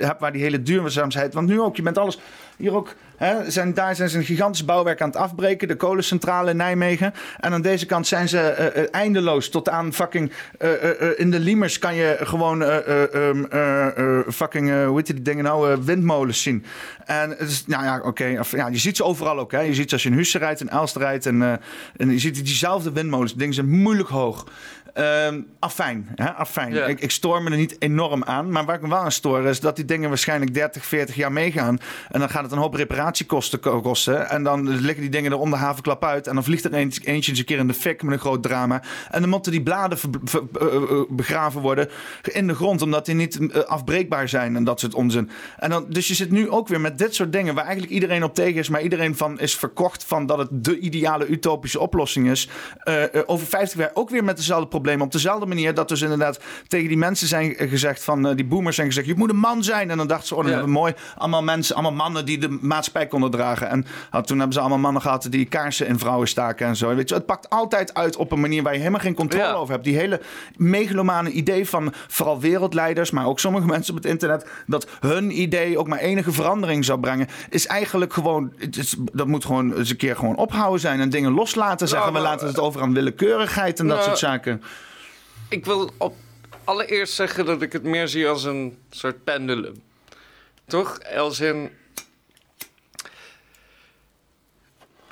heb, 0.00 0.20
waar 0.20 0.32
die 0.32 0.42
hele 0.42 0.62
duurzaamheid. 0.62 1.34
Want 1.34 1.48
nu 1.48 1.60
ook, 1.60 1.76
je 1.76 1.82
bent 1.82 1.98
alles. 1.98 2.18
Hier 2.56 2.74
ook, 2.74 2.94
hè, 3.16 3.50
zijn, 3.50 3.74
daar 3.74 3.96
zijn 3.96 4.08
ze 4.08 4.18
een 4.18 4.24
gigantisch 4.24 4.64
bouwwerk 4.64 5.00
aan 5.00 5.08
het 5.08 5.16
afbreken, 5.16 5.68
de 5.68 5.76
kolencentrale 5.76 6.50
in 6.50 6.56
Nijmegen. 6.56 7.14
En 7.40 7.52
aan 7.52 7.62
deze 7.62 7.86
kant 7.86 8.06
zijn 8.06 8.28
ze 8.28 8.38
eh, 8.40 8.82
eh, 8.82 8.88
eindeloos 8.90 9.48
tot 9.48 9.68
aan 9.68 9.92
fucking. 9.92 10.32
eh, 10.58 10.72
eh, 10.72 11.00
eh, 11.00 11.18
in 11.18 11.30
de 11.30 11.38
Liemers 11.38 11.78
kan 11.78 11.94
je 11.94 12.16
gewoon 12.20 12.62
eh, 12.62 12.76
eh, 12.76 13.14
ehm, 13.14 13.44
eh, 13.44 13.98
eh, 14.18 14.26
fucking, 14.28 14.70
eh, 14.70 14.86
hoe 14.86 14.96
heet 14.96 15.06
die 15.06 15.22
dingen 15.22 15.44
nou, 15.44 15.72
eh, 15.72 15.78
windmolens 15.78 16.42
zien. 16.42 16.64
En 17.04 17.23
is, 17.30 17.66
nou 17.66 17.84
ja, 17.84 18.00
oké. 18.00 18.24
ja, 18.50 18.68
je 18.68 18.78
ziet 18.78 18.96
ze 18.96 19.04
overal 19.04 19.38
ook. 19.38 19.52
Hè. 19.52 19.60
Je 19.60 19.74
ziet 19.74 19.88
ze 19.88 19.94
als 19.94 20.02
je 20.02 20.08
in 20.08 20.16
Hussen 20.16 20.40
rijdt, 20.40 20.60
in 20.60 20.68
Elst 20.68 20.96
rijdt. 20.96 21.26
En, 21.26 21.42
eh, 21.42 21.52
en 21.96 22.10
je 22.10 22.18
ziet 22.18 22.44
diezelfde 22.44 22.92
windmolens. 22.92 23.34
Dingen 23.34 23.54
zijn 23.54 23.68
moeilijk 23.68 24.08
hoog. 24.08 24.46
Ehm 24.94 25.40
afijn, 25.58 26.08
hè? 26.14 26.32
afijn. 26.32 26.88
Ik, 26.88 27.00
ik 27.00 27.10
stoor 27.10 27.42
me 27.42 27.50
er 27.50 27.56
niet 27.56 27.76
enorm 27.78 28.24
aan. 28.24 28.50
Maar 28.52 28.64
waar 28.64 28.74
ik 28.76 28.82
me 28.82 28.88
wel 28.88 28.98
aan 28.98 29.12
stoor 29.12 29.44
is 29.44 29.60
dat 29.60 29.76
die 29.76 29.84
dingen 29.84 30.08
waarschijnlijk 30.08 30.54
30, 30.54 30.84
40 30.84 31.14
jaar 31.14 31.32
meegaan. 31.32 31.78
En 32.10 32.20
dan 32.20 32.30
gaat 32.30 32.42
het 32.42 32.52
een 32.52 32.58
hoop 32.58 32.74
reparatiekosten 32.74 33.60
ko- 33.60 33.80
kosten. 33.80 34.28
En 34.28 34.42
dan 34.42 34.68
liggen 34.68 35.00
die 35.00 35.10
dingen 35.10 35.32
er 35.32 35.38
om 35.38 35.50
de 35.50 35.56
havenklap 35.56 36.04
uit. 36.04 36.26
En 36.26 36.34
dan 36.34 36.44
vliegt 36.44 36.64
er 36.64 36.72
eentje, 36.72 37.00
eentje 37.06 37.30
eens 37.30 37.40
een 37.40 37.46
keer 37.46 37.58
in 37.58 37.66
de 37.66 37.74
fik 37.74 38.02
met 38.02 38.12
een 38.12 38.18
groot 38.20 38.42
drama. 38.42 38.82
En 39.10 39.20
dan 39.20 39.30
moeten 39.30 39.52
die 39.52 39.62
bladen 39.62 39.98
ver- 39.98 40.10
ver- 40.24 40.42
eh, 40.60 40.66
eh, 40.74 40.82
begraven 41.08 41.60
worden 41.60 41.88
in 42.22 42.46
de 42.46 42.54
grond. 42.54 42.82
Omdat 42.82 43.06
die 43.06 43.14
niet 43.14 43.50
eh, 43.52 43.62
afbreekbaar 43.62 44.28
zijn 44.28 44.56
en 44.56 44.64
dat 44.64 44.80
soort 44.80 44.94
onzin. 44.94 45.30
En 45.58 45.70
dan, 45.70 45.86
dus 45.88 46.08
je 46.08 46.14
zit 46.14 46.30
nu 46.30 46.50
ook 46.50 46.68
weer 46.68 46.80
met 46.80 46.98
dit 46.98 47.14
soort 47.14 47.32
dingen 47.32 47.54
waar 47.54 47.64
eigenlijk 47.64 47.92
iedereen 47.94 48.24
op 48.24 48.34
tegen 48.34 48.58
is. 48.58 48.68
Maar 48.68 48.82
iedereen 48.82 49.16
van 49.16 49.40
is 49.40 49.56
verkocht 49.56 50.04
van 50.04 50.26
dat 50.26 50.38
het 50.38 50.48
de 50.52 50.78
ideale 50.78 51.26
utopische 51.26 51.80
oplossing 51.80 52.30
is. 52.30 52.48
Eh, 52.78 53.02
eh, 53.14 53.22
over 53.26 53.46
50 53.46 53.78
jaar 53.78 53.90
ook 53.94 54.10
weer 54.10 54.24
met 54.24 54.36
dezelfde 54.36 54.66
problemen. 54.66 54.82
Op 54.84 55.12
dezelfde 55.12 55.46
manier 55.46 55.74
dat 55.74 55.88
dus 55.88 56.00
inderdaad 56.02 56.40
tegen 56.68 56.88
die 56.88 56.96
mensen 56.96 57.26
zijn 57.28 57.54
gezegd 57.58 58.04
van 58.04 58.26
eh, 58.28 58.36
die 58.36 58.44
boomers 58.44 58.74
zijn 58.76 58.86
gezegd: 58.86 59.06
je 59.06 59.14
moet 59.16 59.30
een 59.30 59.36
man 59.36 59.64
zijn. 59.64 59.90
En 59.90 59.96
dan 59.96 60.06
dachten 60.06 60.26
ze: 60.26 60.34
oh, 60.34 60.40
dan 60.40 60.48
Ja. 60.50 60.56
hebben 60.56 60.72
we 60.74 60.80
mooi 60.80 60.94
allemaal 61.16 61.42
mensen, 61.42 61.74
allemaal 61.74 61.92
mannen 61.92 62.24
die 62.26 62.38
de 62.38 62.58
maatschappij 62.60 63.06
konden 63.06 63.30
dragen. 63.30 63.68
En 63.68 63.86
ah, 64.10 64.22
toen 64.22 64.36
hebben 64.36 64.54
ze 64.54 64.60
allemaal 64.60 64.78
mannen 64.78 65.02
gehad 65.02 65.26
die 65.30 65.44
kaarsen 65.44 65.86
in 65.86 65.98
vrouwen 65.98 66.28
staken 66.28 66.66
en 66.66 66.76
zo. 66.76 66.94
Weet 66.94 67.08
je, 67.08 67.14
het 67.14 67.26
pakt 67.26 67.50
altijd 67.50 67.94
uit 67.94 68.16
op 68.16 68.32
een 68.32 68.40
manier 68.40 68.62
waar 68.62 68.72
je 68.72 68.78
helemaal 68.78 69.00
geen 69.00 69.14
controle 69.14 69.44
Ja. 69.44 69.52
over 69.52 69.72
hebt. 69.72 69.84
Die 69.84 69.96
hele 69.96 70.20
megalomane 70.56 71.30
idee 71.30 71.68
van 71.68 71.92
vooral 72.08 72.40
wereldleiders, 72.40 73.10
maar 73.10 73.26
ook 73.26 73.40
sommige 73.40 73.66
mensen 73.74 73.96
op 73.96 74.02
het 74.02 74.10
internet, 74.12 74.46
dat 74.66 74.86
hun 75.00 75.40
idee 75.40 75.78
ook 75.78 75.88
maar 75.88 75.98
enige 75.98 76.32
verandering 76.32 76.84
zou 76.84 77.00
brengen, 77.00 77.26
is 77.50 77.66
eigenlijk 77.66 78.12
gewoon, 78.12 78.52
het 78.58 78.76
is, 78.76 78.96
dat 79.12 79.26
moet 79.26 79.44
gewoon 79.44 79.76
eens 79.76 79.90
een 79.90 79.96
keer 79.96 80.16
gewoon 80.16 80.36
ophouden 80.36 80.80
zijn 80.80 81.00
en 81.00 81.10
dingen 81.10 81.32
loslaten. 81.32 81.88
Zeggen 81.88 82.12
Nou, 82.12 82.22
we 82.22 82.28
laten 82.30 82.46
het 82.46 82.58
over 82.58 82.80
aan 82.82 82.94
willekeurigheid 82.94 83.78
en 83.80 83.86
dat 83.88 84.04
soort 84.04 84.18
zaken. 84.18 84.62
Ik 85.54 85.64
wil 85.64 85.90
op 85.98 86.16
allereerst 86.64 87.14
zeggen 87.14 87.44
dat 87.44 87.62
ik 87.62 87.72
het 87.72 87.82
meer 87.82 88.08
zie 88.08 88.28
als 88.28 88.44
een 88.44 88.78
soort 88.90 89.24
pendulum. 89.24 89.82
Toch? 90.66 90.98
Als 91.16 91.40
in. 91.40 91.70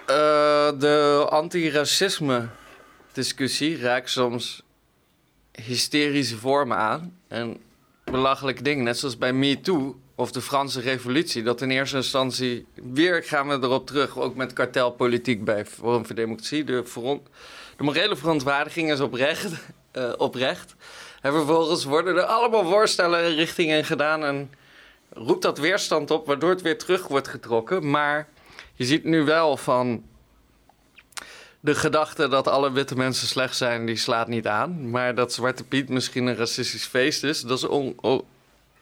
eh, 0.07 0.71
de 0.79 1.27
antiracisme 1.29 2.49
discussie 3.13 3.79
raakt 3.79 4.11
soms 4.11 4.63
hysterische 5.53 6.37
vormen 6.37 6.77
aan. 6.77 7.19
En 7.29 7.57
belachelijke 8.05 8.63
dingen. 8.63 8.85
Net 8.85 8.99
zoals 8.99 9.19
bij 9.19 9.33
MeToo 9.33 10.01
of 10.15 10.33
de 10.33 10.41
Franse 10.41 10.81
Revolutie. 10.81 11.43
Dat 11.43 11.61
in 11.61 11.71
eerste 11.71 11.97
instantie. 11.97 12.67
Weer 12.75 13.23
gaan 13.25 13.49
we 13.49 13.55
erop 13.55 13.87
terug. 13.87 14.19
Ook 14.19 14.35
met 14.35 14.53
kartelpolitiek 14.53 15.45
bij 15.45 15.67
Forum 15.67 16.07
voor 16.07 16.15
Democratie. 16.15 16.65
De, 16.65 16.83
de 17.77 17.83
morele 17.83 18.17
verontwaardiging 18.17 18.93
is 18.93 19.01
oprecht. 19.01 19.51
Eh, 19.93 20.13
oprecht. 20.17 20.75
En 21.21 21.33
vervolgens 21.33 21.85
worden 21.85 22.17
er 22.17 22.23
allemaal 22.23 22.65
voorstellen 22.65 23.21
en 23.25 23.35
richtingen 23.35 23.85
gedaan. 23.85 24.25
En 24.25 24.51
roept 25.13 25.43
dat 25.43 25.59
weerstand 25.59 26.11
op, 26.11 26.27
waardoor 26.27 26.51
het 26.51 26.63
weer 26.63 26.79
terug 26.79 27.09
wordt 27.09 27.29
getrokken. 27.29 27.91
Maar 27.91 28.29
je 28.75 28.85
ziet 28.85 29.05
nu 29.05 29.25
wel 29.25 29.57
van. 29.57 30.03
De 31.61 31.75
gedachte 31.75 32.29
dat 32.29 32.49
alle 32.49 32.73
witte 32.73 32.97
mensen 32.97 33.27
slecht 33.29 33.57
zijn, 33.57 33.87
die 33.87 33.97
slaat 33.97 34.29
niet 34.29 34.47
aan. 34.47 34.91
Maar 34.91 35.15
dat 35.15 35.33
Zwarte 35.33 35.65
Piet 35.65 35.89
misschien 35.89 36.27
een 36.27 36.37
racistisch 36.37 36.85
feest 36.87 37.25
is, 37.25 37.41
dat 37.41 37.59
is 37.59 37.65
on- 37.65 37.97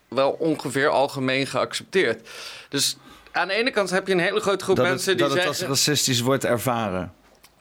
wel 0.08 0.30
ongeveer 0.30 0.88
algemeen 0.88 1.46
geaccepteerd. 1.46 2.28
Dus 2.68 2.96
aan 3.32 3.48
de 3.48 3.54
ene 3.54 3.70
kant 3.70 3.90
heb 3.90 4.06
je 4.06 4.12
een 4.12 4.18
hele 4.18 4.40
grote 4.40 4.64
groep 4.64 4.76
Dat 4.76 4.86
mensen 4.86 5.08
het, 5.08 5.18
die 5.18 5.26
dat 5.28 5.36
het 5.36 5.46
zeggen... 5.46 5.68
als 5.68 5.78
racistisch 5.86 6.20
wordt 6.20 6.44
ervaren. 6.44 7.14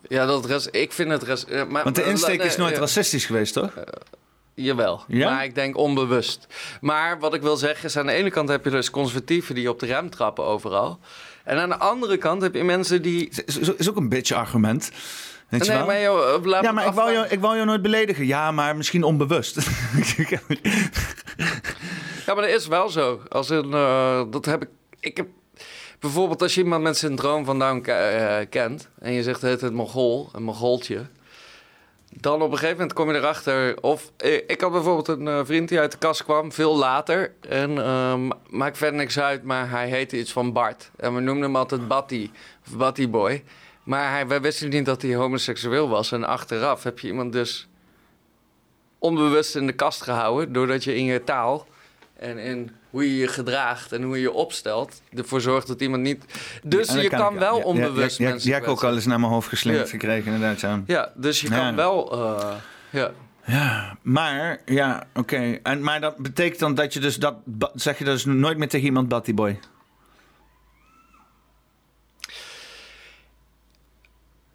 Ja, 0.07 0.25
dat 0.25 0.67
ik 0.71 0.91
vind 0.93 1.11
het... 1.11 1.45
Eh, 1.45 1.65
maar, 1.65 1.83
Want 1.83 1.95
de 1.95 2.03
insteek 2.03 2.43
is 2.43 2.57
nooit 2.57 2.77
racistisch 2.77 3.25
geweest, 3.25 3.53
toch? 3.53 3.73
Jawel, 4.53 5.03
Ja? 5.07 5.29
maar 5.29 5.43
ik 5.43 5.55
denk 5.55 5.77
onbewust. 5.77 6.47
Maar 6.81 7.19
wat 7.19 7.33
ik 7.33 7.41
wil 7.41 7.57
zeggen 7.57 7.85
is, 7.85 7.97
aan 7.97 8.05
de 8.05 8.11
ene 8.11 8.29
kant 8.31 8.49
heb 8.49 8.63
je 8.63 8.69
dus 8.69 8.89
conservatieven 8.89 9.55
die 9.55 9.69
op 9.69 9.79
de 9.79 9.85
rem 9.85 10.09
trappen 10.09 10.43
overal. 10.43 10.99
En 11.43 11.57
aan 11.57 11.69
de 11.69 11.77
andere 11.77 12.17
kant 12.17 12.41
heb 12.41 12.55
je 12.55 12.63
mensen 12.63 13.01
die... 13.01 13.29
Is, 13.45 13.57
is- 13.59 13.73
is 13.75 13.89
ook 13.89 13.95
een 13.95 14.09
beetje 14.09 14.35
argument. 14.35 14.91
Weet 15.49 15.67
nee, 15.67 15.77
wel? 15.77 15.85
maar 15.85 16.01
joh, 16.01 16.33
eh, 16.35 16.43
laat 16.43 16.63
ja, 16.63 16.71
maar 16.71 16.85
ik 16.87 16.93
wou, 16.93 17.11
jou, 17.11 17.27
ik 17.27 17.39
wou 17.39 17.53
jou 17.55 17.65
nooit 17.67 17.81
beledigen. 17.81 18.25
Ja, 18.25 18.51
maar 18.51 18.75
misschien 18.75 19.03
onbewust. 19.03 19.57
Ja, 22.25 22.35
maar 22.35 22.43
dat 22.43 22.53
is 22.55 22.67
wel 22.67 22.89
zo. 22.89 23.21
Als 23.29 23.49
een, 23.49 23.73
eh, 23.73 24.23
dat 24.29 24.45
heb 24.45 24.61
ik. 24.61 24.69
Ik 24.99 25.17
heb 25.17 25.27
bijvoorbeeld 25.99 26.41
als 26.41 26.55
je 26.55 26.61
iemand 26.61 26.83
met 26.83 26.97
syndroom 26.97 27.45
van 27.45 27.59
Down 27.59 27.85
eh, 27.85 28.37
kent 28.49 28.89
en 28.99 29.11
je 29.13 29.23
zegt 29.23 29.41
het 29.41 29.61
het 29.61 29.73
Mongool, 29.73 30.29
een 30.33 30.43
Mongooltje. 30.43 31.05
Dan 32.11 32.41
op 32.41 32.51
een 32.51 32.57
gegeven 32.57 32.77
moment 32.77 32.93
kom 32.93 33.11
je 33.11 33.17
erachter. 33.17 33.81
Of 33.81 34.11
eh, 34.17 34.33
ik 34.33 34.61
had 34.61 34.71
bijvoorbeeld 34.71 35.07
een 35.07 35.27
eh, 35.27 35.39
vriend 35.43 35.69
die 35.69 35.79
uit 35.79 35.91
de 35.91 35.97
kast 35.97 36.23
kwam, 36.23 36.51
veel 36.51 36.77
later. 36.77 37.33
En 37.49 37.77
ehm, 37.83 38.29
maakt 38.49 38.77
verder 38.77 38.99
niks 38.99 39.19
uit, 39.19 39.43
maar 39.43 39.69
hij 39.69 39.89
heette 39.89 40.19
iets 40.19 40.31
van 40.31 40.53
Bart. 40.53 40.91
En 40.95 41.15
we 41.15 41.21
noemden 41.21 41.43
hem 41.43 41.55
altijd 41.55 41.87
Batty, 41.87 42.29
of 42.67 42.77
Batty 42.77 43.09
Boy. 43.09 43.43
Maar 43.83 44.11
hij, 44.11 44.27
wij 44.27 44.41
wisten 44.41 44.69
niet 44.69 44.85
dat 44.85 45.01
hij 45.01 45.15
homoseksueel 45.15 45.89
was. 45.89 46.11
En 46.11 46.23
achteraf 46.23 46.83
heb 46.83 46.99
je 46.99 47.07
iemand 47.07 47.33
dus 47.33 47.67
onbewust 48.97 49.55
in 49.55 49.65
de 49.65 49.73
kast 49.73 50.01
gehouden, 50.01 50.53
doordat 50.53 50.83
je 50.83 50.95
in 50.95 51.03
je 51.03 51.23
taal 51.23 51.67
en 52.19 52.37
in 52.37 52.71
hoe 52.89 53.03
je 53.11 53.17
je 53.17 53.27
gedraagt 53.27 53.91
en 53.91 54.03
hoe 54.03 54.15
je 54.15 54.21
je 54.21 54.31
opstelt, 54.31 55.01
ervoor 55.15 55.41
zorgt 55.41 55.67
dat 55.67 55.81
iemand 55.81 56.03
niet. 56.03 56.25
Dus 56.63 56.87
En 56.87 57.01
je 57.01 57.09
kan 57.09 57.37
wel 57.39 57.57
ja. 57.57 57.63
onbewust 57.63 58.17
Ja, 58.17 58.29
mensen 58.29 58.49
ja, 58.49 58.57
ik 58.57 58.67
ook 58.67 58.83
al 58.83 58.93
eens 58.93 59.05
naar 59.05 59.19
mijn 59.19 59.31
hoofd 59.31 59.47
geslingerd 59.47 59.85
Ja. 59.85 59.91
gekregen, 59.91 60.33
inderdaad. 60.33 60.59
Ja. 60.59 60.81
Ja, 60.87 61.11
dus 61.15 61.41
je 61.41 61.49
kan 61.49 61.75
wel. 61.75 62.11
eh, 62.11 62.51
ja. 62.89 63.11
Ja, 63.45 63.97
maar, 64.01 64.59
ja, 64.65 65.07
oké. 65.13 65.59
En 65.63 65.81
Maar 65.83 66.01
dat 66.01 66.17
betekent 66.17 66.59
dan 66.59 66.75
dat 66.75 66.93
je 66.93 66.99
dus 66.99 67.15
dat, 67.17 67.35
zeg 67.73 67.97
je 67.97 68.03
dus 68.03 68.25
nooit 68.25 68.57
meer 68.57 68.69
tegen 68.69 68.85
iemand 68.85 69.07
Batty 69.07 69.33
Boy? 69.33 69.59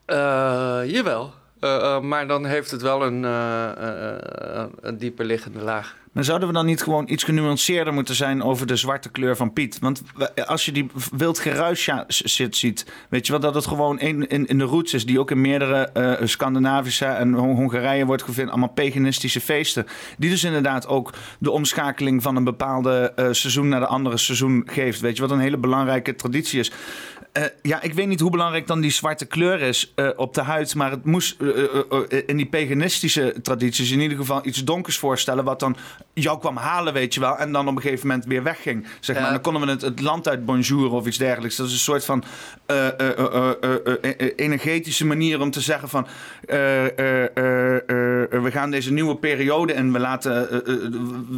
Eh, 0.06 0.80
jawel. 0.86 1.32
Eh, 1.60 2.00
maar 2.00 2.26
dan 2.26 2.44
heeft 2.44 2.70
het 2.70 2.82
wel 2.82 3.02
een, 3.06 3.22
een 4.80 4.98
dieper 4.98 5.24
liggende 5.24 5.60
laag. 5.60 5.96
Maar 6.14 6.24
zouden 6.24 6.48
we 6.48 6.54
dan 6.54 6.66
niet 6.66 6.82
gewoon 6.82 7.08
iets 7.08 7.24
genuanceerder 7.24 7.92
moeten 7.92 8.14
zijn 8.14 8.42
over 8.42 8.66
de 8.66 8.76
zwarte 8.76 9.10
kleur 9.10 9.36
van 9.36 9.52
Piet? 9.52 9.78
Want 9.78 10.02
als 10.46 10.64
je 10.64 10.72
die 10.72 10.90
wild 11.16 11.38
geruis 11.38 11.88
ziet, 12.50 12.86
weet 13.08 13.26
je 13.26 13.32
wel 13.32 13.40
dat 13.40 13.54
het 13.54 13.66
gewoon 13.66 14.00
in, 14.00 14.28
in, 14.28 14.58
de 14.58 14.64
roots 14.64 14.94
is, 14.94 15.06
die 15.06 15.20
ook 15.20 15.30
in 15.30 15.40
meerdere 15.40 15.88
eh, 15.88 16.26
Scandinavische 16.26 17.04
en 17.04 17.32
Hon- 17.32 17.56
Hongarije 17.56 18.06
wordt 18.06 18.22
gevonden, 18.22 18.52
allemaal 18.52 18.68
paganistische 18.68 19.40
feesten. 19.40 19.86
Die 20.18 20.30
dus 20.30 20.44
inderdaad 20.44 20.86
ook 20.86 21.12
de 21.38 21.50
omschakeling 21.50 22.22
van 22.22 22.36
een 22.36 22.44
bepaalde 22.44 23.12
eh, 23.16 23.28
seizoen 23.30 23.68
naar 23.68 23.80
de 23.80 23.86
andere 23.86 24.16
seizoen 24.16 24.62
geeft. 24.66 25.00
Weet 25.00 25.16
je 25.16 25.22
wat 25.22 25.30
een 25.30 25.38
hele 25.38 25.58
belangrijke 25.58 26.14
traditie 26.14 26.58
is. 26.58 26.72
Eh, 27.34 27.42
ja, 27.62 27.82
ik 27.82 27.94
weet 27.94 28.06
niet 28.06 28.20
hoe 28.20 28.30
belangrijk 28.30 28.66
dan 28.66 28.80
die 28.80 28.90
zwarte 28.90 29.26
kleur 29.26 29.60
is 29.60 29.92
eh, 29.94 30.08
op 30.16 30.34
de 30.34 30.42
huid. 30.42 30.74
Maar 30.74 30.90
het 30.90 31.04
moest 31.04 31.40
eh, 31.40 31.48
eh, 31.48 32.02
eh, 32.08 32.22
in 32.26 32.36
die 32.36 32.46
paganistische 32.46 33.34
tradities 33.42 33.90
in 33.90 34.00
ieder 34.00 34.16
geval 34.16 34.46
iets 34.46 34.64
donkers 34.64 34.98
voorstellen. 34.98 35.44
Wat 35.44 35.60
dan 35.60 35.76
jou 36.12 36.38
kwam 36.38 36.56
halen, 36.56 36.92
weet 36.92 37.14
je 37.14 37.20
wel. 37.20 37.38
En 37.38 37.52
dan 37.52 37.68
op 37.68 37.76
een 37.76 37.82
gegeven 37.82 38.06
moment 38.06 38.26
weer 38.26 38.42
wegging. 38.42 38.86
Zeg 39.00 39.20
maar. 39.20 39.30
Dan 39.30 39.40
konden 39.40 39.62
we 39.62 39.70
het, 39.70 39.80
het 39.82 40.00
land 40.00 40.28
uit 40.28 40.44
bonjour 40.44 40.90
of 40.92 41.06
iets 41.06 41.18
dergelijks. 41.18 41.56
Dat 41.56 41.66
is 41.66 41.72
een 41.72 41.78
soort 41.78 42.04
van 42.04 42.24
eh, 42.66 42.86
eh, 42.86 42.92
eh, 43.00 43.18
eh, 43.18 43.50
eh, 43.60 43.74
eh, 44.02 44.14
eh, 44.18 44.32
energetische 44.36 45.06
manier 45.06 45.40
om 45.40 45.50
te 45.50 45.60
zeggen 45.60 45.88
van... 45.88 46.06
eh, 46.46 46.84
eh, 46.98 47.36
eh, 47.36 47.76
eh, 47.76 48.42
we 48.42 48.50
gaan 48.50 48.70
deze 48.70 48.92
nieuwe 48.92 49.16
periode 49.16 49.72
en 49.72 49.92
we 49.92 49.98
laten... 49.98 50.50
eh, 50.50 50.56
eh, 50.56 50.64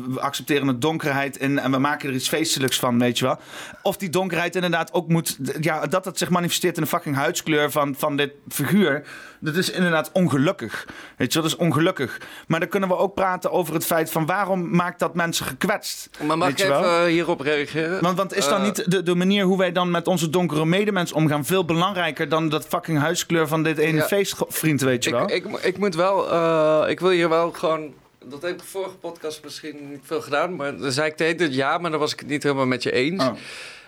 we 0.08 0.20
accepteren 0.20 0.66
de 0.66 0.78
donkerheid 0.78 1.36
in 1.36 1.58
en 1.58 1.70
we 1.70 1.78
maken 1.78 2.08
er 2.08 2.14
iets 2.14 2.28
feestelijks 2.28 2.78
van, 2.78 2.98
weet 2.98 3.18
je 3.18 3.24
wel. 3.24 3.38
Of 3.82 3.96
die 3.96 4.10
donkerheid 4.10 4.54
inderdaad 4.54 4.92
ook 4.92 5.08
moet... 5.08 5.38
Ja, 5.60 5.84
dat 5.90 6.04
het 6.04 6.18
zich 6.18 6.30
manifesteert 6.30 6.76
in 6.76 6.82
de 6.82 6.88
fucking 6.88 7.16
huidskleur 7.16 7.70
van, 7.70 7.94
van 7.98 8.16
dit 8.16 8.30
figuur... 8.48 9.06
Dat 9.40 9.54
is 9.56 9.70
inderdaad 9.70 10.10
ongelukkig. 10.12 10.86
Weet 11.16 11.32
je, 11.32 11.40
wel, 11.40 11.48
dat 11.48 11.58
is 11.58 11.66
ongelukkig. 11.66 12.20
Maar 12.46 12.60
dan 12.60 12.68
kunnen 12.68 12.88
we 12.88 12.96
ook 12.96 13.14
praten 13.14 13.50
over 13.50 13.74
het 13.74 13.84
feit 13.86 14.10
van 14.10 14.26
waarom 14.26 14.76
maakt 14.76 14.98
dat 14.98 15.14
mensen 15.14 15.46
gekwetst? 15.46 16.10
Maar 16.22 16.38
mag 16.38 16.48
ik 16.48 16.58
even 16.58 16.74
eh, 16.84 17.04
hierop 17.04 17.40
reageren? 17.40 18.02
Want, 18.02 18.16
want 18.16 18.34
is 18.36 18.48
dan 18.48 18.58
Eh, 18.58 18.64
niet 18.64 18.90
de, 18.90 19.02
de 19.02 19.14
manier 19.14 19.44
hoe 19.44 19.58
wij 19.58 19.72
dan 19.72 19.90
met 19.90 20.06
onze 20.06 20.30
donkere 20.30 20.64
medemens 20.66 21.12
omgaan 21.12 21.44
veel 21.44 21.64
belangrijker 21.64 22.28
dan 22.28 22.48
dat 22.48 22.66
fucking 22.66 22.98
huidskleur 22.98 23.48
van 23.48 23.62
dit 23.62 23.78
ene 23.78 23.96
Ja. 23.98 24.06
feestvriend, 24.06 24.80
weet 24.80 25.04
je 25.04 25.10
wel? 25.10 25.30
Ik, 25.30 25.44
ik, 25.46 25.56
ik 25.60 25.78
moet 25.78 25.94
wel, 25.94 26.30
eh, 26.32 26.90
ik 26.90 27.00
wil 27.00 27.10
hier 27.10 27.28
wel 27.28 27.50
gewoon. 27.50 27.94
Dat 28.24 28.42
heb 28.42 28.50
ik 28.50 28.58
de 28.58 28.64
vorige 28.64 28.96
podcast 28.96 29.40
misschien 29.44 29.90
niet 29.90 30.00
veel 30.02 30.20
gedaan. 30.20 30.56
Maar 30.56 30.76
dan 30.76 30.92
zei 30.92 31.08
ik 31.08 31.16
tegen 31.16 31.42
het 31.42 31.54
ja, 31.54 31.78
maar 31.78 31.90
dan 31.90 32.00
was 32.00 32.12
ik 32.12 32.18
het 32.18 32.28
niet 32.28 32.42
helemaal 32.42 32.66
met 32.66 32.82
je 32.82 32.92
eens. 32.92 33.22
Oh. 33.24 33.32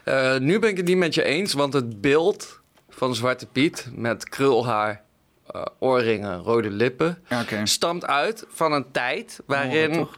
Eh, 0.09 0.39
nu 0.39 0.59
ben 0.59 0.70
ik 0.70 0.76
het 0.76 0.86
niet 0.86 0.97
met 0.97 1.14
je 1.14 1.22
eens, 1.22 1.52
want 1.52 1.72
het 1.72 2.01
beeld 2.01 2.60
van 2.90 3.14
Zwarte 3.14 3.47
Piet 3.47 3.89
met 3.94 4.28
krulhaar, 4.28 5.02
eh, 5.47 5.62
oorringen, 5.78 6.39
rode 6.39 6.70
lippen, 6.70 7.24
stamt 7.64 8.06
uit 8.06 8.47
van 8.48 8.72
een 8.72 8.90
tijd 8.90 9.40
waarin. 9.47 10.09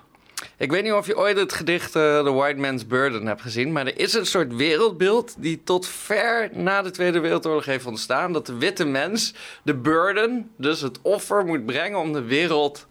Ik 0.56 0.70
weet 0.70 0.82
niet 0.82 0.92
of 0.92 1.06
je 1.06 1.16
ooit 1.16 1.36
het 1.36 1.52
gedicht 1.52 1.96
eh, 1.96 2.24
The 2.24 2.32
White 2.32 2.60
Man's 2.60 2.86
Burden 2.86 3.26
hebt 3.26 3.40
gezien, 3.40 3.72
maar 3.72 3.86
er 3.86 3.98
is 3.98 4.14
een 4.14 4.26
soort 4.26 4.54
wereldbeeld 4.54 5.34
die 5.38 5.62
tot 5.64 5.86
ver 5.86 6.50
na 6.52 6.82
de 6.82 6.90
Tweede 6.90 7.20
Wereldoorlog 7.20 7.64
heeft 7.64 7.86
ontstaan. 7.86 8.32
Dat 8.32 8.46
de 8.46 8.56
witte 8.56 8.84
mens 8.84 9.34
de 9.62 9.74
burden, 9.74 10.50
dus 10.56 10.80
het 10.80 10.98
offer, 11.02 11.44
moet 11.44 11.66
brengen 11.66 11.98
om 11.98 12.12
de 12.12 12.22
wereld 12.22 12.86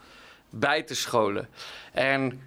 bij 0.49 0.83
te 0.83 0.95
scholen. 0.95 1.49
En 1.93 2.41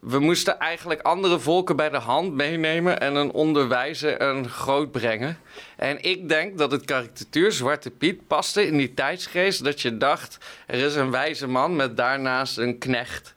we 0.00 0.18
moesten 0.18 0.58
eigenlijk 0.58 1.00
andere 1.00 1.38
volken 1.38 1.76
bij 1.76 1.90
de 1.90 1.98
hand 1.98 2.34
meenemen 2.34 3.00
en 3.00 3.14
een 3.14 3.30
onderwijzen 3.30 4.18
en 4.18 4.48
grootbrengen. 4.48 5.38
En 5.76 6.02
ik 6.02 6.28
denk 6.28 6.58
dat 6.58 6.70
het 6.70 6.84
karikatuur 6.84 7.52
Zwarte 7.52 7.90
Piet 7.90 8.26
paste 8.26 8.66
in 8.66 8.76
die 8.76 8.94
tijdsgeest 8.94 9.64
dat 9.64 9.80
je 9.80 9.96
dacht, 9.96 10.38
er 10.66 10.78
is 10.78 10.94
een 10.94 11.10
wijze 11.10 11.46
man 11.46 11.76
met 11.76 11.96
daarnaast 11.96 12.58
een 12.58 12.78
knecht. 12.78 13.34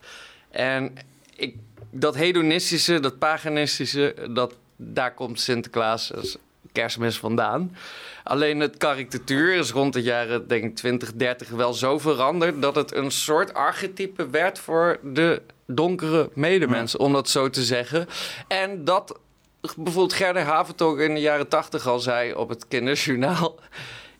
En 0.49 0.97
ik, 1.35 1.55
dat 1.89 2.15
hedonistische, 2.15 2.99
dat 2.99 3.17
paganistische, 3.17 4.15
dat, 4.29 4.55
daar 4.75 5.13
komt 5.13 5.39
Sinterklaas 5.39 6.13
als 6.13 6.37
kerstmis 6.71 7.17
vandaan. 7.17 7.75
Alleen 8.23 8.59
het 8.59 8.77
karikatuur 8.77 9.53
is 9.53 9.71
rond 9.71 9.93
de 9.93 10.01
jaren 10.01 10.47
denk 10.47 10.63
ik 10.63 10.75
20, 10.75 11.13
30 11.13 11.49
wel 11.49 11.73
zo 11.73 11.97
veranderd... 11.97 12.61
dat 12.61 12.75
het 12.75 12.95
een 12.95 13.11
soort 13.11 13.53
archetype 13.53 14.29
werd 14.29 14.59
voor 14.59 14.99
de 15.03 15.41
donkere 15.73 16.29
medemens, 16.33 16.97
om 16.97 17.13
dat 17.13 17.29
zo 17.29 17.49
te 17.49 17.63
zeggen. 17.63 18.07
En 18.47 18.85
dat 18.85 19.19
bijvoorbeeld 19.61 20.13
Gerda 20.13 20.41
Haventog 20.41 20.99
in 20.99 21.13
de 21.13 21.19
jaren 21.19 21.47
80 21.47 21.87
al 21.87 21.99
zei 21.99 22.33
op 22.33 22.49
het 22.49 22.67
kinderjournaal... 22.67 23.55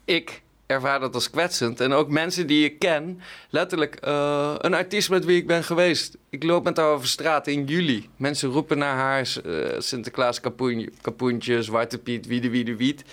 ik 0.05 0.41
ervaar 0.71 0.99
dat 0.99 1.13
als 1.13 1.29
kwetsend. 1.29 1.79
En 1.79 1.93
ook 1.93 2.09
mensen 2.09 2.47
die 2.47 2.65
ik 2.65 2.79
ken, 2.79 3.21
letterlijk 3.49 3.95
eh, 3.95 4.55
een 4.57 4.73
artiest 4.73 5.09
met 5.09 5.25
wie 5.25 5.37
ik 5.37 5.47
ben 5.47 5.63
geweest. 5.63 6.17
Ik 6.29 6.43
loop 6.43 6.63
met 6.63 6.77
haar 6.77 6.87
over 6.87 7.07
straat 7.07 7.47
in 7.47 7.65
juli. 7.65 8.09
Mensen 8.15 8.49
roepen 8.49 8.77
naar 8.77 8.95
haar 8.95 9.27
eh, 9.45 9.79
Sinterklaas 9.79 10.39
kapoen, 10.39 10.93
kapoentje, 11.01 11.63
Zwarte 11.63 11.97
Piet, 11.97 12.27
wie 12.27 12.41
de 12.41 12.49
wie 12.49 12.63
de 12.63 12.75
wiet. 12.75 13.03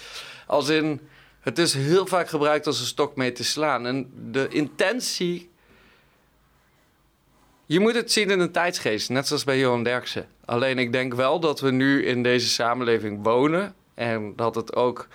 Als 0.47 0.69
in, 0.69 1.01
het 1.41 1.59
is 1.59 1.75
heel 1.75 2.07
vaak 2.07 2.29
gebruikt 2.29 2.67
als 2.67 2.81
een 2.81 2.87
stok 2.87 3.17
mee 3.17 3.33
te 3.33 3.45
slaan. 3.45 3.87
En 3.87 4.11
de 4.31 4.49
intentie... 4.51 5.51
Je 7.69 7.81
moet 7.81 7.95
het 7.95 8.13
zien 8.13 8.31
in 8.31 8.41
een 8.41 8.53
tijdsgeest, 8.53 9.09
net 9.09 9.27
zoals 9.27 9.45
bij 9.45 9.59
Johan 9.59 9.83
Derksen. 9.83 10.27
Alleen 10.45 10.79
ik 10.79 10.93
denk 10.93 11.15
wel 11.15 11.41
dat 11.41 11.61
we 11.61 11.71
nu 11.71 12.07
in 12.07 12.23
deze 12.23 12.49
samenleving 12.49 13.23
wonen... 13.23 13.75
en 13.95 14.33
dat 14.37 14.55
het 14.55 14.75
ook 14.75 15.09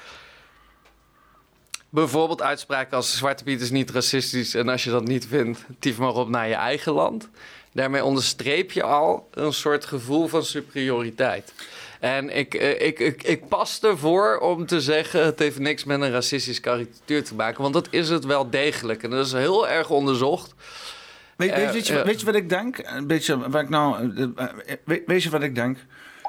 bijvoorbeeld 1.90 2.42
uitspraken 2.42 2.98
als 2.98 3.18
Zwarte 3.18 3.44
Piet 3.44 3.62
is 3.62 3.72
niet 3.72 3.90
racistisch 3.90 4.54
en 4.54 4.70
als 4.70 4.84
je 4.84 4.90
dat 4.90 5.08
niet 5.08 5.28
vindt, 5.28 5.66
tief 5.80 5.98
maar 5.98 6.14
op 6.14 6.30
naar 6.30 6.48
je 6.48 6.54
eigen 6.54 6.94
land. 6.94 7.30
Daarmee 7.72 8.04
onderstreep 8.04 8.72
je 8.72 8.84
al 8.84 9.28
een 9.32 9.54
soort 9.54 9.86
gevoel 9.86 10.28
van 10.28 10.44
superioriteit. 10.44 11.54
En 12.00 12.30
ik, 12.38 12.54
eh, 12.54 12.88
ik, 12.88 13.00
ik, 13.00 13.24
ik 13.24 13.48
pas 13.48 13.80
ervoor 13.82 14.38
om 14.38 14.66
te 14.66 14.82
zeggen: 14.82 15.26
het 15.26 15.40
heeft 15.40 15.60
niks 15.60 15.84
met 15.84 16.02
een 16.02 16.12
racistisch 16.12 16.60
karikatuur 16.60 17.24
te 17.24 17.36
maken. 17.36 17.62
Want 17.62 17.74
dat 17.74 17.88
is 17.90 18.10
het 18.10 18.26
wel 18.26 18.50
degelijk. 18.50 19.04
En 19.04 19.10
dat 19.10 19.26
is 19.26 19.32
heel 19.32 19.68
erg 19.68 19.90
onderzocht. 19.90 20.54
Weet, 21.38 21.50
weet, 21.56 21.66
Eh, 21.68 21.72
weet 21.72 21.88
je, 21.88 21.94
ja. 21.94 22.04
weet 22.06 22.20
je 22.20 22.26
wat 22.26 22.36
ik 22.36 22.50
denk? 22.50 22.78
Een 22.84 23.08
beetje 23.08 23.50
wat 23.50 23.62
ik 23.62 23.70
nou. 23.70 24.14
eh, 24.16 24.46
eh, 24.86 24.98
weet, 25.06 25.24
je 25.24 25.30
wat 25.30 25.44
ik 25.44 25.56
denk? 25.56 25.78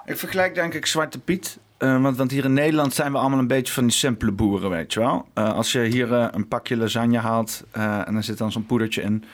Ik 0.05 0.17
vergelijk 0.17 0.55
denk 0.55 0.75
ik 0.75 0.87
Zwarte 0.87 1.19
Piet. 1.21 1.59
eh, 1.79 2.03
want, 2.03 2.17
want 2.17 2.31
hier 2.31 2.45
in 2.45 2.53
Nederland 2.53 2.95
zijn 2.95 3.13
we 3.13 3.19
allemaal 3.19 3.39
een 3.39 3.47
beetje 3.47 3.73
van 3.73 3.83
die 3.83 3.93
simpele 3.93 4.33
boeren, 4.33 4.71
weet 4.71 4.93
je 4.93 5.01
wel. 5.01 5.29
Eh, 5.35 5.53
als 5.55 5.73
je 5.73 5.81
hier 5.81 6.13
eh, 6.15 6.27
een 6.31 6.49
pakje 6.49 6.77
lasagne 6.77 7.19
haalt 7.19 7.65
eh, 7.71 8.09
en 8.09 8.17
er 8.17 8.23
zit 8.23 8.39
dan 8.39 8.53
zo'n 8.53 8.67
poedertje 8.67 9.03
in. 9.03 9.25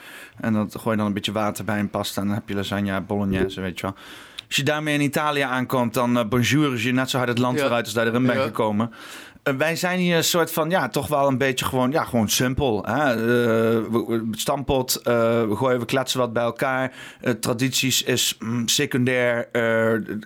En 0.41 0.53
dan 0.53 0.71
gooi 0.71 0.91
je 0.91 0.97
dan 0.97 1.07
een 1.07 1.13
beetje 1.13 1.33
water 1.33 1.65
bij 1.65 1.79
en 1.79 1.91
pasta 1.91 2.21
en 2.21 2.27
dan 2.27 2.37
heb 2.37 2.49
je 2.49 2.55
lasagne 2.55 3.01
bolognese, 3.01 3.61
weet 3.61 3.81
je 3.81 3.87
wel. 3.87 3.95
Als 4.47 4.57
je 4.59 4.63
daarmee 4.65 4.95
in 4.95 5.01
Italië 5.01 5.41
aankomt, 5.41 5.95
dan 5.95 6.19
eh 6.19 6.25
bonjour 6.29 6.79
je 6.81 6.93
net 6.93 7.11
zo 7.11 7.17
hard 7.17 7.29
het 7.29 7.39
land 7.39 7.57
Ja. 7.59 7.63
weer 7.65 7.73
uit 7.73 7.85
als 7.85 7.95
dat 7.95 8.05
je 8.05 8.11
erin 8.11 8.27
bent 8.27 8.39
Ja. 8.39 8.45
gekomen. 8.45 8.93
Eh, 9.51 9.57
wij 9.57 9.77
zijn 9.77 9.99
hier 9.99 10.17
een 10.17 10.25
soort 10.25 10.53
van, 10.53 10.71
ja, 10.71 10.89
toch 10.89 11.07
wel 11.07 11.29
een 11.29 11.39
beetje 11.39 11.65
gewoon, 11.65 11.91
ja, 11.91 12.05
gewoon 12.05 12.29
simpel. 12.29 12.85
Hè? 12.87 13.17
We- 13.17 14.05
we- 14.07 14.29
stampot, 14.31 14.97
eh, 14.97 15.15
we 15.49 15.57
gooien, 15.57 15.79
we 15.81 15.85
kletsen 15.85 16.21
wat 16.21 16.33
bij 16.33 16.43
elkaar. 16.43 16.93
Tradities 17.41 18.03
is 18.03 18.37
mm, 18.39 18.69
secundair. 18.69 19.49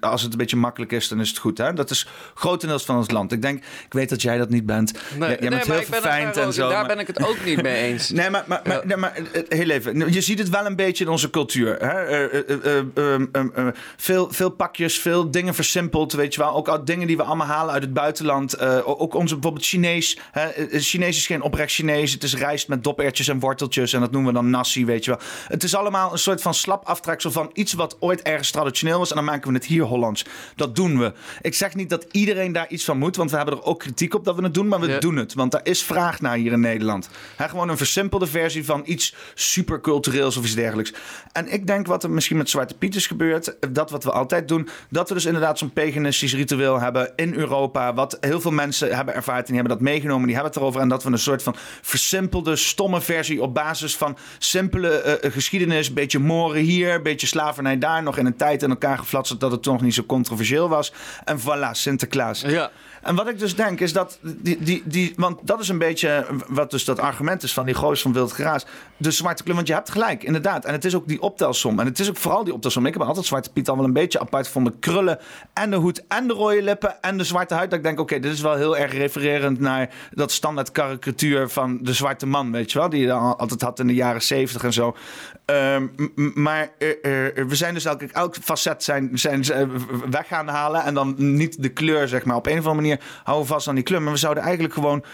Als 0.01 0.23
het 0.23 0.33
een 0.33 0.39
beetje 0.39 0.57
makkelijk 0.57 0.93
is, 0.93 1.09
dan 1.09 1.21
is 1.21 1.29
het 1.29 1.39
goed. 1.39 1.59
Hè? 1.59 1.73
Dat 1.73 1.91
is 1.91 2.09
grotendeels 2.35 2.85
van 2.85 2.97
ons 2.97 3.11
land. 3.11 3.33
Ik 3.33 3.43
denk, 3.43 3.59
ik 3.59 3.93
weet 3.93 4.09
dat 4.09 4.23
jij 4.23 4.39
dat 4.39 4.49
niet 4.49 4.67
bent. 4.67 4.93
Nee, 4.93 5.01
jij, 5.19 5.29
jij 5.29 5.39
nee, 5.39 5.49
bent 5.51 5.67
maar 5.67 5.77
heel 5.77 5.87
verfijnd 5.87 6.37
en 6.37 6.53
zo. 6.53 6.69
Daar 6.69 6.79
maar- 6.79 6.87
ben 6.87 6.99
ik 6.99 7.07
het 7.07 7.27
ook 7.27 7.45
niet 7.45 7.63
mee 7.63 7.83
eens. 7.83 8.11
Nee, 8.25 8.31
maar, 8.31 8.45
maar, 8.47 8.61
maar, 8.65 8.81
nee, 8.87 8.97
maar 8.97 9.19
heel 9.49 9.71
even. 9.71 10.13
Je 10.13 10.21
ziet 10.21 10.39
het 10.39 10.49
wel 10.49 10.67
een 10.67 10.77
beetje 10.77 11.05
in 11.05 11.11
onze 11.11 11.31
cultuur. 11.31 11.77
Hè? 11.79 11.89
Eh, 12.05 12.25
eh, 12.25 12.49
eh, 12.49 12.79
eh, 12.97 13.15
eh, 13.33 13.45
eh, 13.55 13.67
veel, 13.97 14.29
veel 14.33 14.51
pakjes, 14.51 14.99
veel 14.99 15.31
dingen 15.31 15.55
versimpeld. 15.55 16.13
Weet 16.13 16.35
je 16.35 16.41
wel. 16.41 16.55
Ook 16.55 16.69
al 16.69 16.85
dingen 16.85 17.07
die 17.07 17.17
we 17.17 17.23
allemaal 17.23 17.47
halen 17.47 17.73
uit 17.75 17.83
het 17.83 17.93
buitenland. 17.93 18.61
ook 18.85 19.14
ook 19.15 19.21
onze 19.21 19.35
bijvoorbeeld 19.35 19.65
Chinees. 19.67 20.19
Hè, 20.31 20.41
eh, 20.49 20.81
Chinees 20.81 21.17
is 21.17 21.27
geen 21.27 21.43
oprecht 21.43 21.73
Chinees. 21.73 22.13
Het 22.13 22.23
is 22.23 22.35
rijst 22.37 22.69
met 22.69 22.85
dopertjes 22.85 23.29
en 23.29 23.39
worteltjes. 23.39 23.93
En 23.93 24.01
dat 24.01 24.11
noemen 24.11 24.33
we 24.33 24.39
dan 24.41 24.51
nasi, 24.51 24.85
weet 24.87 25.05
je 25.05 25.11
wel. 25.11 25.21
Het 25.49 25.63
is 25.63 25.75
allemaal 25.75 26.13
een 26.13 26.19
soort 26.19 26.43
van 26.43 26.55
slap 26.55 26.85
aftreksel 26.87 27.31
van 27.31 27.51
iets 27.53 27.73
wat 27.73 27.97
ooit 28.01 28.23
ergens 28.23 28.51
traditioneel 28.51 28.99
was. 28.99 29.11
En 29.11 29.17
dan 29.17 29.25
maken 29.25 29.49
we 29.49 29.55
het 29.55 29.67
hier 29.67 29.83
Hollands. 29.83 30.25
Dat 30.57 30.77
doen 30.77 30.99
we. 30.99 31.13
Ik 31.41 31.55
zeg 31.55 31.75
niet 31.75 31.91
dat 31.91 32.07
iedereen 32.11 32.53
daar 32.53 32.69
iets 32.69 32.85
van 32.85 32.99
moet. 32.99 33.17
Want 33.17 33.31
we 33.31 33.37
hebben 33.37 33.55
er 33.57 33.63
ook 33.65 33.79
kritiek 33.79 34.15
op 34.15 34.25
dat 34.25 34.37
we 34.37 34.43
het 34.43 34.55
doen. 34.55 34.69
Maar 34.69 34.81
we 34.81 34.89
Ja. 34.89 34.99
doen 34.99 35.17
het. 35.17 35.35
Want 35.35 35.53
daar 35.53 35.61
is 35.65 35.83
vraag 35.83 36.21
naar 36.21 36.37
hier 36.37 36.53
in 36.53 36.61
Nederland. 36.61 37.09
Hè, 37.37 37.49
gewoon 37.49 37.69
een 37.69 37.77
versimpelde 37.77 38.27
versie 38.27 38.65
van 38.65 38.83
iets 38.85 39.15
supercultureels 39.35 40.37
of 40.37 40.45
iets 40.45 40.55
dergelijks. 40.55 40.93
En 41.33 41.53
ik 41.53 41.67
denk 41.67 41.87
wat 41.87 42.03
er 42.05 42.11
misschien 42.11 42.37
met 42.37 42.51
Zwarte 42.51 42.75
Piet 42.75 42.95
is 42.95 43.07
gebeurd. 43.07 43.57
Dat 43.71 43.91
wat 43.91 44.05
we 44.05 44.13
altijd 44.13 44.49
doen. 44.49 44.69
Dat 44.91 45.09
we 45.09 45.15
dus 45.15 45.25
inderdaad 45.25 45.59
zo'n 45.59 45.73
paganistisch 45.73 46.35
ritueel 46.35 46.81
hebben 46.81 47.13
in 47.17 47.35
Europa. 47.35 47.95
Wat 47.95 48.17
heel 48.21 48.41
veel 48.41 48.51
mensen 48.51 48.94
hebben 48.95 49.15
ervaren. 49.15 49.41
En 49.41 49.47
die 49.47 49.55
hebben 49.55 49.73
dat 49.73 49.87
meegenomen. 49.87 50.27
Die 50.27 50.35
hebben 50.35 50.53
het 50.53 50.61
erover. 50.61 50.81
En 50.81 50.89
dat 50.89 51.03
we 51.03 51.11
een 51.11 51.19
soort 51.19 51.43
van 51.43 51.55
versimpelde, 51.83 52.57
stomme 52.57 53.01
versie 53.01 53.43
op 53.43 53.55
basis 53.55 53.97
van 53.97 54.17
simpele 54.39 54.89
eh, 54.89 55.33
geschiedenis. 55.33 55.93
Beetje 55.93 56.19
moren 56.19 56.61
hier, 56.61 57.03
beetje 57.03 57.27
slavernij 57.27 57.79
daar. 57.79 58.03
Nog 58.03 58.17
in 58.17 58.27
een 58.27 58.37
tijd 58.37 58.63
in 58.63 58.71
elkaar 58.71 58.99
geflatst 58.99 59.41
dat 59.41 59.51
het 59.51 59.63
toch 59.63 59.81
niet 59.81 59.95
zo 59.95 60.03
controversieel 60.03 60.69
was. 60.69 60.93
En 61.25 61.41
voilà, 61.41 61.71
Sinterklaas. 61.71 62.41
Ja. 62.41 62.71
En 63.03 63.15
wat 63.15 63.29
ik 63.29 63.39
dus 63.39 63.57
denk 63.57 63.81
is 63.81 63.93
dat 63.93 64.19
die, 64.23 64.59
die, 64.63 64.83
die 64.85 65.13
want 65.17 65.39
dat 65.43 65.61
is 65.61 65.69
een 65.69 65.79
beetje 65.79 66.27
wat 66.49 66.71
dus 66.71 66.85
dat 66.85 66.99
argument 66.99 67.43
is 67.43 67.53
van 67.53 67.65
die 67.65 67.75
goos 67.75 68.03
van 68.03 68.13
wild 68.13 68.33
geraas. 68.33 68.67
De 68.97 69.11
zwarte 69.11 69.43
kleur, 69.43 69.55
want 69.55 69.69
je 69.69 69.75
hebt 69.75 69.91
gelijk, 69.91 70.23
inderdaad. 70.23 70.65
En 70.65 70.73
het 70.73 70.85
is 70.85 70.95
ook 70.95 71.09
die 71.09 71.23
optelsom. 71.23 71.81
En 71.81 71.87
het 71.87 71.99
is 71.99 72.09
ook 72.09 72.17
vooral 72.17 72.45
die 72.45 72.55
optelsom. 72.55 72.87
Ik 72.87 72.93
heb 72.93 73.03
altijd 73.03 73.27
Zwarte 73.27 73.51
Piet 73.53 73.69
al 73.69 73.77
wel 73.77 73.85
een 73.85 73.93
beetje 73.93 74.21
apart 74.21 74.49
van 74.49 74.65
de 74.65 74.73
krullen 74.81 75.19
en 75.53 75.71
de 75.71 75.77
hoed 75.77 76.07
en 76.09 76.27
de 76.27 76.35
rode 76.35 76.63
lippen 76.63 77.03
en 77.03 77.19
de 77.19 77.25
zwarte 77.25 77.55
huid. 77.55 77.71
Dat 77.71 77.79
ik 77.79 77.85
denk, 77.85 78.01
oké, 78.01 78.21
dit 78.21 78.33
is 78.33 78.41
wel 78.41 78.55
heel 78.55 78.77
erg 78.77 78.84
refererend 78.91 79.61
naar 79.61 79.95
dat 80.11 80.33
standaard 80.33 80.73
karikatuur 80.73 81.49
van 81.49 81.79
de 81.83 81.93
zwarte 81.93 82.27
man, 82.27 82.53
weet 82.53 82.73
je 82.73 82.79
wel. 82.79 82.89
Die 82.89 83.01
je 83.01 83.07
dan 83.07 83.37
altijd 83.39 83.63
had 83.63 83.79
in 83.79 83.87
de 83.87 83.95
jaren 83.95 84.23
zeventig 84.23 84.65
en 84.65 84.73
zo. 84.73 84.97
Ehm, 85.45 85.87
maar 86.35 86.71
eh, 86.79 86.91
eh, 86.91 87.49
we 87.49 87.55
zijn 87.55 87.75
dus 87.75 87.85
elk, 87.85 88.03
elk 88.03 88.37
facet 88.43 88.83
zijn, 88.83 89.11
zijn, 89.13 89.45
zijn 89.45 89.71
weg 90.11 90.27
gaan 90.27 90.49
halen. 90.49 90.83
En 90.83 90.95
dan 90.95 91.15
niet 91.17 91.63
de 91.63 91.69
kleur, 91.69 92.09
zeg 92.09 92.25
maar. 92.25 92.37
Op 92.37 92.47
een 92.47 92.59
of 92.59 92.67
andere 92.67 92.75
manier 92.75 93.01
houden 93.23 93.47
we 93.47 93.53
vast 93.53 93.69
aan 93.69 93.75
die 93.75 93.85
kleur. 93.85 94.03
Maar 94.03 94.13
we 94.13 94.19
zouden 94.19 94.43
eigenlijk 94.43 94.75
gewoon 94.75 95.05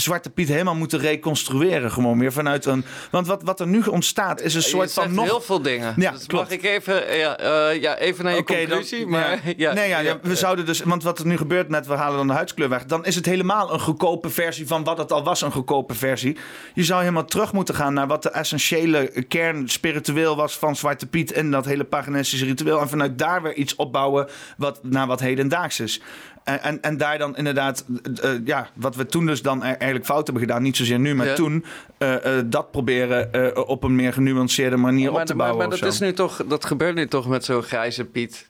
Zwarte 0.00 0.30
Piet 0.30 0.48
helemaal 0.48 0.74
moeten 0.74 0.98
reconstrueren. 0.98 1.90
Gewoon 1.90 2.18
weer 2.18 2.32
vanuit 2.32 2.64
een... 2.64 2.84
Want 3.10 3.26
wat, 3.26 3.42
wat 3.42 3.60
er 3.60 3.66
nu 3.66 3.82
ontstaat 3.82 4.40
is 4.40 4.54
een 4.54 4.62
soort 4.62 4.92
van 4.92 5.14
nog... 5.14 5.24
heel 5.24 5.40
veel 5.40 5.62
dingen. 5.62 5.94
Ja, 5.96 6.10
Dus 6.10 6.26
klopt. 6.26 6.48
Mag 6.48 6.58
ik 6.58 6.64
even, 6.64 7.16
ja, 7.16 7.38
eh, 7.38 7.80
ja, 7.80 7.96
even 7.96 8.24
naar 8.24 8.34
je 8.34 8.42
dan- 8.44 8.56
conclusie? 8.56 9.06
maar, 9.06 9.40
ja, 9.56 9.72
nee, 9.72 9.88
ja, 9.88 9.98
ja, 9.98 10.18
we 10.22 10.36
zouden 10.36 10.66
dus, 10.66 10.80
want 10.80 11.02
wat 11.02 11.18
er 11.18 11.26
nu 11.26 11.36
gebeurt 11.36 11.68
met 11.68 11.86
we 11.86 11.94
halen 11.94 12.16
dan 12.16 12.26
de 12.26 12.32
huidskleur 12.32 12.68
weg, 12.68 12.84
dan 12.84 13.04
is 13.04 13.14
het 13.14 13.26
helemaal 13.26 13.72
een 13.72 13.80
goedkope 13.80 14.30
versie 14.30 14.66
van 14.66 14.84
wat 14.84 14.98
het 14.98 15.12
al 15.12 15.24
was, 15.24 15.42
een 15.42 15.52
goedkope 15.52 15.94
versie. 15.94 16.36
Je 16.74 16.84
zou 16.84 17.00
helemaal 17.00 17.24
terug 17.24 17.52
moeten 17.52 17.74
gaan 17.74 17.94
naar 17.94 18.06
wat 18.06 18.22
de 18.22 18.30
essentiële 18.30 19.24
kern 19.28 19.68
spiritueel 19.68 20.36
was 20.36 20.58
van 20.58 20.76
Zwarte 20.76 21.06
Piet 21.06 21.32
in 21.32 21.50
dat 21.50 21.64
hele 21.64 21.84
paganistische 21.84 22.44
ritueel. 22.44 22.80
En 22.80 22.88
vanuit 22.88 23.18
daar 23.18 23.42
weer 23.42 23.54
iets 23.54 23.74
opbouwen 23.76 24.28
wat, 24.56 24.80
naar 24.82 25.06
wat 25.06 25.20
hedendaags 25.20 25.80
is. 25.80 26.00
En, 26.48 26.82
en, 26.82 26.96
daar 26.96 27.18
dan 27.18 27.36
inderdaad, 27.36 27.84
eh, 28.22 28.34
eh, 28.34 28.40
ja, 28.44 28.68
wat 28.74 28.96
we 28.96 29.06
toen 29.06 29.26
dus 29.26 29.42
dan 29.42 29.62
eigenlijk 29.62 30.04
fout 30.04 30.24
hebben 30.26 30.42
gedaan, 30.44 30.62
niet 30.62 30.76
zozeer 30.76 30.98
nu, 30.98 31.14
maar 31.14 31.26
Ja. 31.26 31.34
toen, 31.34 31.64
eh, 31.98 32.14
dat 32.46 32.70
proberen 32.70 33.66
op 33.68 33.82
een 33.82 33.94
meer 33.94 34.12
genuanceerde 34.12 34.76
manier 34.76 35.12
maar, 35.12 35.20
op 35.20 35.26
te 35.26 35.34
maar- 35.34 35.46
bouwen. 35.46 35.66
maar 35.68 35.74
of 35.76 35.82
dat, 35.82 35.92
is 35.92 35.98
nu 36.00 36.12
toch, 36.12 36.42
dat 36.46 36.64
gebeurt 36.64 36.94
nu 36.94 37.06
toch 37.08 37.28
met 37.28 37.44
zo'n 37.44 37.62
grijze 37.62 38.04
Piet. 38.04 38.48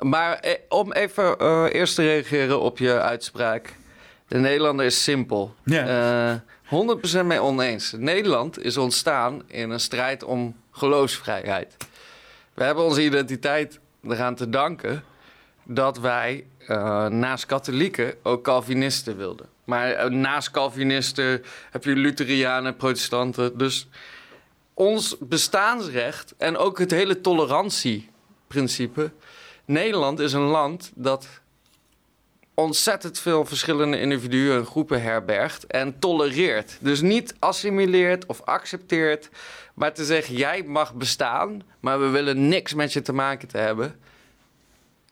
Maar 0.00 0.34
eh, 0.38 0.52
om 0.68 0.92
even 0.92 1.40
eerst 1.72 1.94
te 1.94 2.02
reageren 2.02 2.60
op 2.60 2.78
je 2.78 3.00
uitspraak. 3.00 3.74
De 4.28 4.38
Nederlander 4.38 4.86
is 4.86 5.02
simpel. 5.02 5.54
Eh, 5.64 6.32
100% 6.64 7.26
mee 7.26 7.40
oneens. 7.40 7.94
Nederland 7.98 8.64
is 8.64 8.76
ontstaan 8.76 9.42
in 9.46 9.70
een 9.70 9.80
strijd 9.80 10.24
om 10.24 10.56
geloofsvrijheid. 10.70 11.76
We 12.54 12.64
hebben 12.64 12.84
onze 12.84 13.04
identiteit 13.04 13.78
eraan 14.08 14.34
te 14.34 14.48
danken 14.48 15.02
dat 15.64 15.98
wij 15.98 16.44
eh, 16.66 17.06
naast 17.06 17.46
katholieken 17.46 18.14
ook 18.22 18.44
Calvinisten 18.44 19.16
wilden. 19.16 19.46
Maar 19.64 19.90
eh, 19.90 20.10
naast 20.10 20.50
Calvinisten 20.50 21.44
heb 21.70 21.84
je 21.84 21.96
Lutherianen, 21.96 22.76
protestanten. 22.76 23.58
Dus 23.58 23.88
ons 24.74 25.16
bestaansrecht 25.20 26.34
en 26.38 26.56
ook 26.56 26.78
het 26.78 26.90
hele 26.90 27.20
tolerantieprincipe. 27.20 29.10
Nederland 29.64 30.18
is 30.18 30.32
een 30.32 30.40
land 30.40 30.92
dat 30.94 31.28
ontzettend 32.54 33.18
veel 33.18 33.44
verschillende 33.44 34.00
individuen 34.00 34.58
en 34.58 34.66
groepen 34.66 35.02
herbergt 35.02 35.66
en 35.66 35.98
tolereert. 35.98 36.76
Dus 36.80 37.00
niet 37.00 37.34
assimileert 37.38 38.26
of 38.26 38.42
accepteert, 38.44 39.28
maar 39.74 39.92
te 39.92 40.04
zeggen: 40.04 40.34
jij 40.34 40.62
mag 40.62 40.94
bestaan, 40.94 41.62
maar 41.80 42.00
we 42.00 42.08
willen 42.08 42.48
niks 42.48 42.74
met 42.74 42.92
je 42.92 43.02
te 43.02 43.12
maken 43.12 43.48
te 43.48 43.58
hebben. 43.58 44.00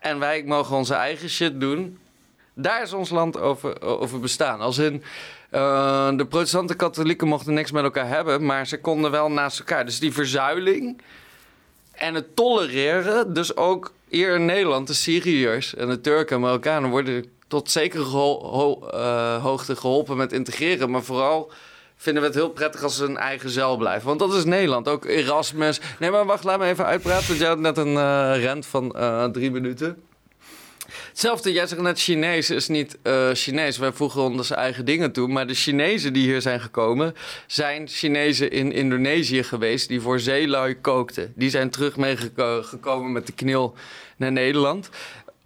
En 0.01 0.19
wij 0.19 0.43
mogen 0.45 0.75
onze 0.75 0.93
eigen 0.93 1.29
shit 1.29 1.59
doen. 1.59 1.99
Daar 2.53 2.81
is 2.81 2.93
ons 2.93 3.09
land 3.09 3.39
over, 3.39 3.81
over 3.81 4.19
bestaan. 4.19 4.59
Als 4.59 4.77
in. 4.77 5.03
eh, 5.49 6.09
de 6.17 6.25
protestanten 6.25 6.75
katholieken 6.75 7.27
mochten 7.27 7.53
niks 7.53 7.71
met 7.71 7.83
elkaar 7.83 8.07
hebben, 8.07 8.45
maar 8.45 8.67
ze 8.67 8.79
konden 8.79 9.11
wel 9.11 9.31
naast 9.31 9.59
elkaar. 9.59 9.85
Dus 9.85 9.99
die 9.99 10.13
verzuiling 10.13 11.01
en 11.91 12.15
het 12.15 12.35
tolereren, 12.35 13.33
dus 13.33 13.55
ook 13.55 13.93
hier 14.07 14.35
in 14.35 14.45
Nederland, 14.45 14.87
de 14.87 14.93
Syriërs 14.93 15.75
en 15.75 15.87
de 15.87 16.01
Turken 16.01 16.35
en 16.35 16.41
Marokkanen 16.41 16.89
worden 16.89 17.25
tot 17.47 17.71
zekere 17.71 18.03
eh, 18.91 19.43
hoogte 19.43 19.75
geholpen 19.75 20.17
met 20.17 20.33
integreren. 20.33 20.89
Maar 20.89 21.03
vooral 21.03 21.51
vinden 22.01 22.21
we 22.21 22.27
het 22.27 22.37
heel 22.37 22.49
prettig 22.49 22.83
als 22.83 22.95
ze 22.95 23.05
een 23.05 23.17
eigen 23.17 23.49
zeil 23.49 23.77
blijven. 23.77 24.07
Want 24.07 24.19
dat 24.19 24.33
is 24.33 24.45
Nederland. 24.45 24.87
Ook 24.87 25.05
Erasmus. 25.05 25.79
Nee, 25.99 26.11
maar 26.11 26.25
wacht, 26.25 26.43
laat 26.43 26.59
me 26.59 26.65
even 26.65 26.85
uitpraten. 26.85 27.27
Want 27.27 27.39
jij 27.39 27.47
had 27.47 27.59
net 27.59 27.77
een 27.77 27.97
eh, 27.97 28.33
rent 28.43 28.65
van 28.65 28.95
eh, 28.95 29.25
drie 29.25 29.51
minuten. 29.51 30.03
Hetzelfde, 31.09 31.51
jij 31.51 31.67
zegt 31.67 31.81
net 31.81 31.99
Chinees 31.99 32.49
is 32.49 32.67
niet 32.67 32.97
eh, 33.01 33.29
Chinees. 33.33 33.77
Wij 33.77 33.91
voegen 33.91 34.21
onze 34.21 34.55
eigen 34.55 34.85
dingen 34.85 35.11
toe. 35.11 35.27
Maar 35.27 35.47
de 35.47 35.53
Chinezen 35.53 36.13
die 36.13 36.23
hier 36.23 36.41
zijn 36.41 36.61
gekomen, 36.61 37.15
zijn 37.47 37.87
Chinezen 37.87 38.51
in 38.51 38.71
Indonesië 38.71 39.43
geweest 39.43 39.87
die 39.87 40.01
voor 40.01 40.19
zeelui 40.19 40.75
kookten. 40.75 41.33
Die 41.35 41.49
zijn 41.49 41.69
terug 41.69 41.97
meegekomen 41.97 43.11
met 43.11 43.25
de 43.27 43.33
knil 43.33 43.73
naar 44.17 44.31
Nederland. 44.31 44.89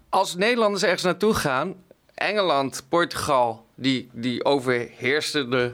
Als 0.10 0.36
Nederlanders 0.36 0.84
ergens 0.84 1.04
naartoe 1.04 1.34
gaan, 1.34 1.76
Engeland, 2.14 2.84
Portugal, 2.90 3.66
die, 3.76 4.10
die 4.12 4.46
overheersten 4.46 5.50
de 5.50 5.72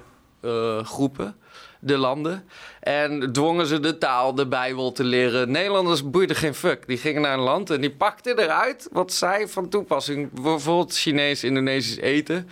groepen, 0.84 1.36
de 1.80 1.98
landen. 1.98 2.44
En 2.80 3.34
dwongen 3.34 3.66
ze 3.68 3.80
de 3.80 3.98
taal, 3.98 4.36
de 4.36 4.48
Bijbel 4.48 4.92
te 4.92 5.04
leren. 5.04 5.52
Nederlanders 5.52 6.10
boeiden 6.10 6.36
geen 6.36 6.56
fuck. 6.56 6.88
Die 6.88 6.98
gingen 6.98 7.22
naar 7.22 7.34
een 7.34 7.44
land 7.44 7.70
en 7.70 7.82
die 7.82 7.92
pakten 7.92 8.40
eruit 8.40 8.88
wat 8.92 9.14
zij 9.14 9.48
van 9.48 9.70
toepassing. 9.70 10.32
Bijvoorbeeld 10.32 10.98
Chinees, 10.98 11.44
Indonesisch 11.44 11.98
eten. 11.98 12.50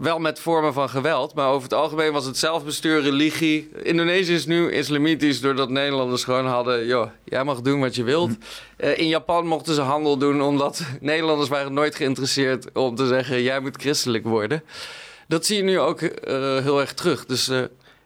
Wel 0.00 0.18
met 0.18 0.40
vormen 0.40 0.72
van 0.72 0.88
geweld, 0.88 1.34
maar 1.34 1.48
over 1.48 1.62
het 1.62 1.74
algemeen 1.74 2.12
was 2.12 2.24
het 2.24 2.36
zelfbestuur, 2.38 3.02
religie. 3.02 3.70
Indonesië 3.82 4.34
is 4.34 4.46
nu 4.46 4.72
islamitisch 4.72 5.40
doordat 5.40 5.68
Nederlanders 5.70 6.24
gewoon 6.24 6.46
hadden... 6.46 6.86
joh, 6.86 7.10
jij 7.24 7.44
mag 7.44 7.60
doen 7.60 7.80
wat 7.80 7.94
je 7.94 8.02
wilt. 8.02 8.30
Eh, 8.76 8.98
in 8.98 9.08
Japan 9.08 9.46
mochten 9.46 9.74
ze 9.74 9.80
handel 9.80 10.16
doen 10.16 10.42
omdat 10.42 10.82
Nederlanders 11.00 11.48
waren 11.48 11.72
nooit 11.72 11.94
geïnteresseerd... 11.94 12.72
om 12.72 12.94
te 12.94 13.06
zeggen, 13.06 13.42
jij 13.42 13.60
moet 13.60 13.76
christelijk 13.76 14.24
worden. 14.24 14.62
Dat 15.30 15.46
zie 15.46 15.56
je 15.56 15.62
nu 15.62 15.78
ook 15.78 16.00
eh, 16.00 16.34
heel 16.58 16.80
erg 16.80 16.94
terug. 16.94 17.26
Dus 17.26 17.48
eh, 17.48 17.62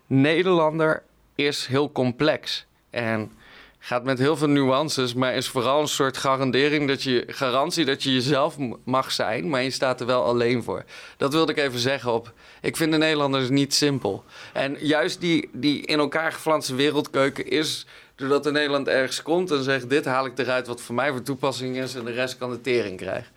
Nederlander 0.06 1.02
is 1.34 1.66
heel 1.66 1.92
complex. 1.92 2.66
En 2.90 3.32
gaat 3.78 4.04
met 4.04 4.18
heel 4.18 4.36
veel 4.36 4.48
nuances, 4.48 5.14
maar 5.14 5.34
is 5.34 5.48
vooral 5.48 5.80
een 5.80 5.88
soort 5.88 6.16
garandering 6.16 6.88
dat 6.88 7.02
je, 7.02 7.24
garantie 7.26 7.84
dat 7.84 8.02
je 8.02 8.12
jezelf 8.12 8.56
mag 8.84 9.12
zijn, 9.12 9.48
maar 9.48 9.62
je 9.62 9.70
staat 9.70 10.00
er 10.00 10.06
wel 10.06 10.24
alleen 10.24 10.62
voor. 10.62 10.84
Dat 11.16 11.32
wilde 11.32 11.52
ik 11.52 11.58
even 11.58 11.78
zeggen 11.78 12.12
op. 12.12 12.32
Ik 12.60 12.76
vind 12.76 12.92
de 12.92 12.98
Nederlanders 12.98 13.48
niet 13.48 13.74
simpel. 13.74 14.24
En 14.52 14.76
juist 14.80 15.20
die, 15.20 15.48
die 15.52 15.80
in 15.86 15.98
elkaar 15.98 16.32
geflanste 16.32 16.74
wereldkeuken 16.74 17.48
is 17.48 17.86
doordat 18.14 18.44
de 18.44 18.50
Nederland 18.50 18.88
ergens 18.88 19.22
komt 19.22 19.50
en 19.50 19.62
zegt: 19.62 19.90
Dit 19.90 20.04
haal 20.04 20.26
ik 20.26 20.38
eruit 20.38 20.66
wat 20.66 20.80
voor 20.80 20.94
mij 20.94 21.10
voor 21.10 21.22
toepassing 21.22 21.76
is, 21.76 21.94
en 21.94 22.04
de 22.04 22.12
rest 22.12 22.38
kan 22.38 22.50
de 22.50 22.60
tering 22.60 22.96
krijgen. 22.96 23.32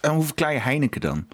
En 0.00 0.10
hoe 0.10 0.24
verklaar 0.24 0.52
je 0.52 0.58
Heineken 0.60 1.00
dan? 1.00 1.26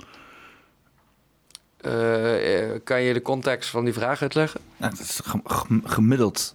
Eh, 1.87 2.63
eh, 2.73 2.81
kan 2.85 3.03
je 3.03 3.13
de 3.13 3.23
context 3.23 3.71
van 3.71 3.85
die 3.85 3.93
vraag 3.93 4.23
uitleggen? 4.23 4.61
Nou, 4.77 4.91
dat 4.91 5.01
is 5.01 5.21
gem- 5.25 5.43
gem- 5.45 5.83
gemiddeld 5.87 6.55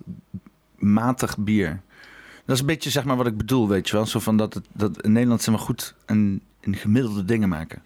matig 0.76 1.38
bier. 1.38 1.82
Dat 2.46 2.56
is 2.56 2.60
een 2.62 2.66
beetje 2.68 2.90
zeg 2.90 3.04
maar 3.04 3.16
wat 3.18 3.28
ik 3.28 3.38
bedoel, 3.38 3.68
weet 3.68 3.90
je 3.90 3.96
wel. 3.96 4.06
Zo 4.06 4.20
van 4.20 4.38
dat, 4.38 4.54
het, 4.54 4.66
dat 4.74 5.02
in 5.02 5.12
Nederland 5.12 5.42
zeg 5.42 5.54
maar 5.56 5.64
goed 5.64 5.94
en, 6.06 6.42
gemiddelde 6.62 7.26
dingen 7.26 7.50
maken. 7.50 7.84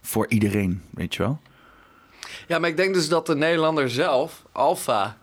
Voor 0.00 0.26
iedereen, 0.28 0.82
weet 0.90 1.14
je 1.14 1.22
wel. 1.22 1.40
Ja, 2.46 2.58
maar 2.58 2.68
ik 2.68 2.76
denk 2.76 2.94
dus 2.94 3.08
dat 3.08 3.26
de 3.26 3.36
Nederlander 3.36 3.90
zelf 3.90 4.42
Alfa, 4.52 5.16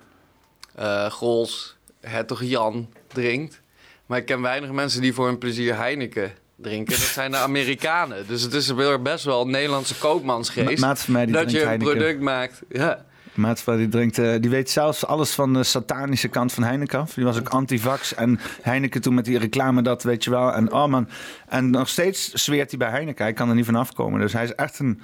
eh 0.75 1.05
Grols, 1.09 1.77
Hertog 2.01 2.43
Jan 2.43 2.89
drinkt. 3.07 3.61
Maar 4.05 4.17
ik 4.17 4.25
ken 4.25 4.41
weinig 4.41 4.71
mensen 4.71 5.01
die 5.01 5.13
voor 5.13 5.25
hun 5.25 5.37
plezier 5.37 5.75
Heineken 5.75 6.31
drinken, 6.61 6.93
dat 6.93 7.03
zijn 7.03 7.31
de 7.31 7.37
Amerikanen. 7.37 8.27
Dus 8.27 8.41
het 8.41 8.53
is 8.53 8.73
best 9.01 9.25
wel 9.25 9.41
een 9.41 9.49
Nederlandse 9.51 9.95
koopmansgeest. 9.95 10.81
Ma- 10.81 10.87
maat 10.87 10.99
van 10.99 11.13
mij 11.13 11.25
die 11.25 11.33
dat 11.33 11.41
drinkt 11.43 11.59
je 11.59 11.61
een 11.61 11.67
Heineken. 11.69 11.97
product 11.97 12.21
maakt. 12.21 12.61
Ja. 12.69 13.05
Maat 13.33 13.61
van 13.61 13.77
die 13.77 13.87
drinkt, 13.87 14.17
eh, 14.17 14.35
die 14.39 14.49
weet 14.49 14.69
zelfs 14.69 15.05
alles 15.05 15.31
van 15.31 15.53
de 15.53 15.63
satanische 15.63 16.27
kant 16.27 16.53
van 16.53 16.63
Heineken 16.63 16.99
af. 16.99 17.13
Die 17.13 17.23
was 17.23 17.39
ook 17.39 17.49
antivax 17.49 18.15
en 18.15 18.39
Heineken 18.61 19.01
toen 19.01 19.13
met 19.13 19.25
die 19.25 19.37
reclame 19.39 19.81
dat, 19.81 20.03
weet 20.03 20.23
je 20.23 20.29
wel. 20.29 20.53
En 20.53 20.71
oh 20.71 20.85
man, 20.85 21.09
en 21.47 21.69
nog 21.69 21.89
steeds 21.89 22.31
zweert 22.31 22.69
hij 22.69 22.79
bij 22.79 22.89
Heineken. 22.89 23.23
Hij 23.23 23.33
kan 23.33 23.49
er 23.49 23.55
niet 23.55 23.65
van 23.65 23.75
afkomen. 23.75 24.19
Dus 24.19 24.33
hij 24.33 24.43
is 24.43 24.53
echt 24.55 24.79
een 24.79 25.01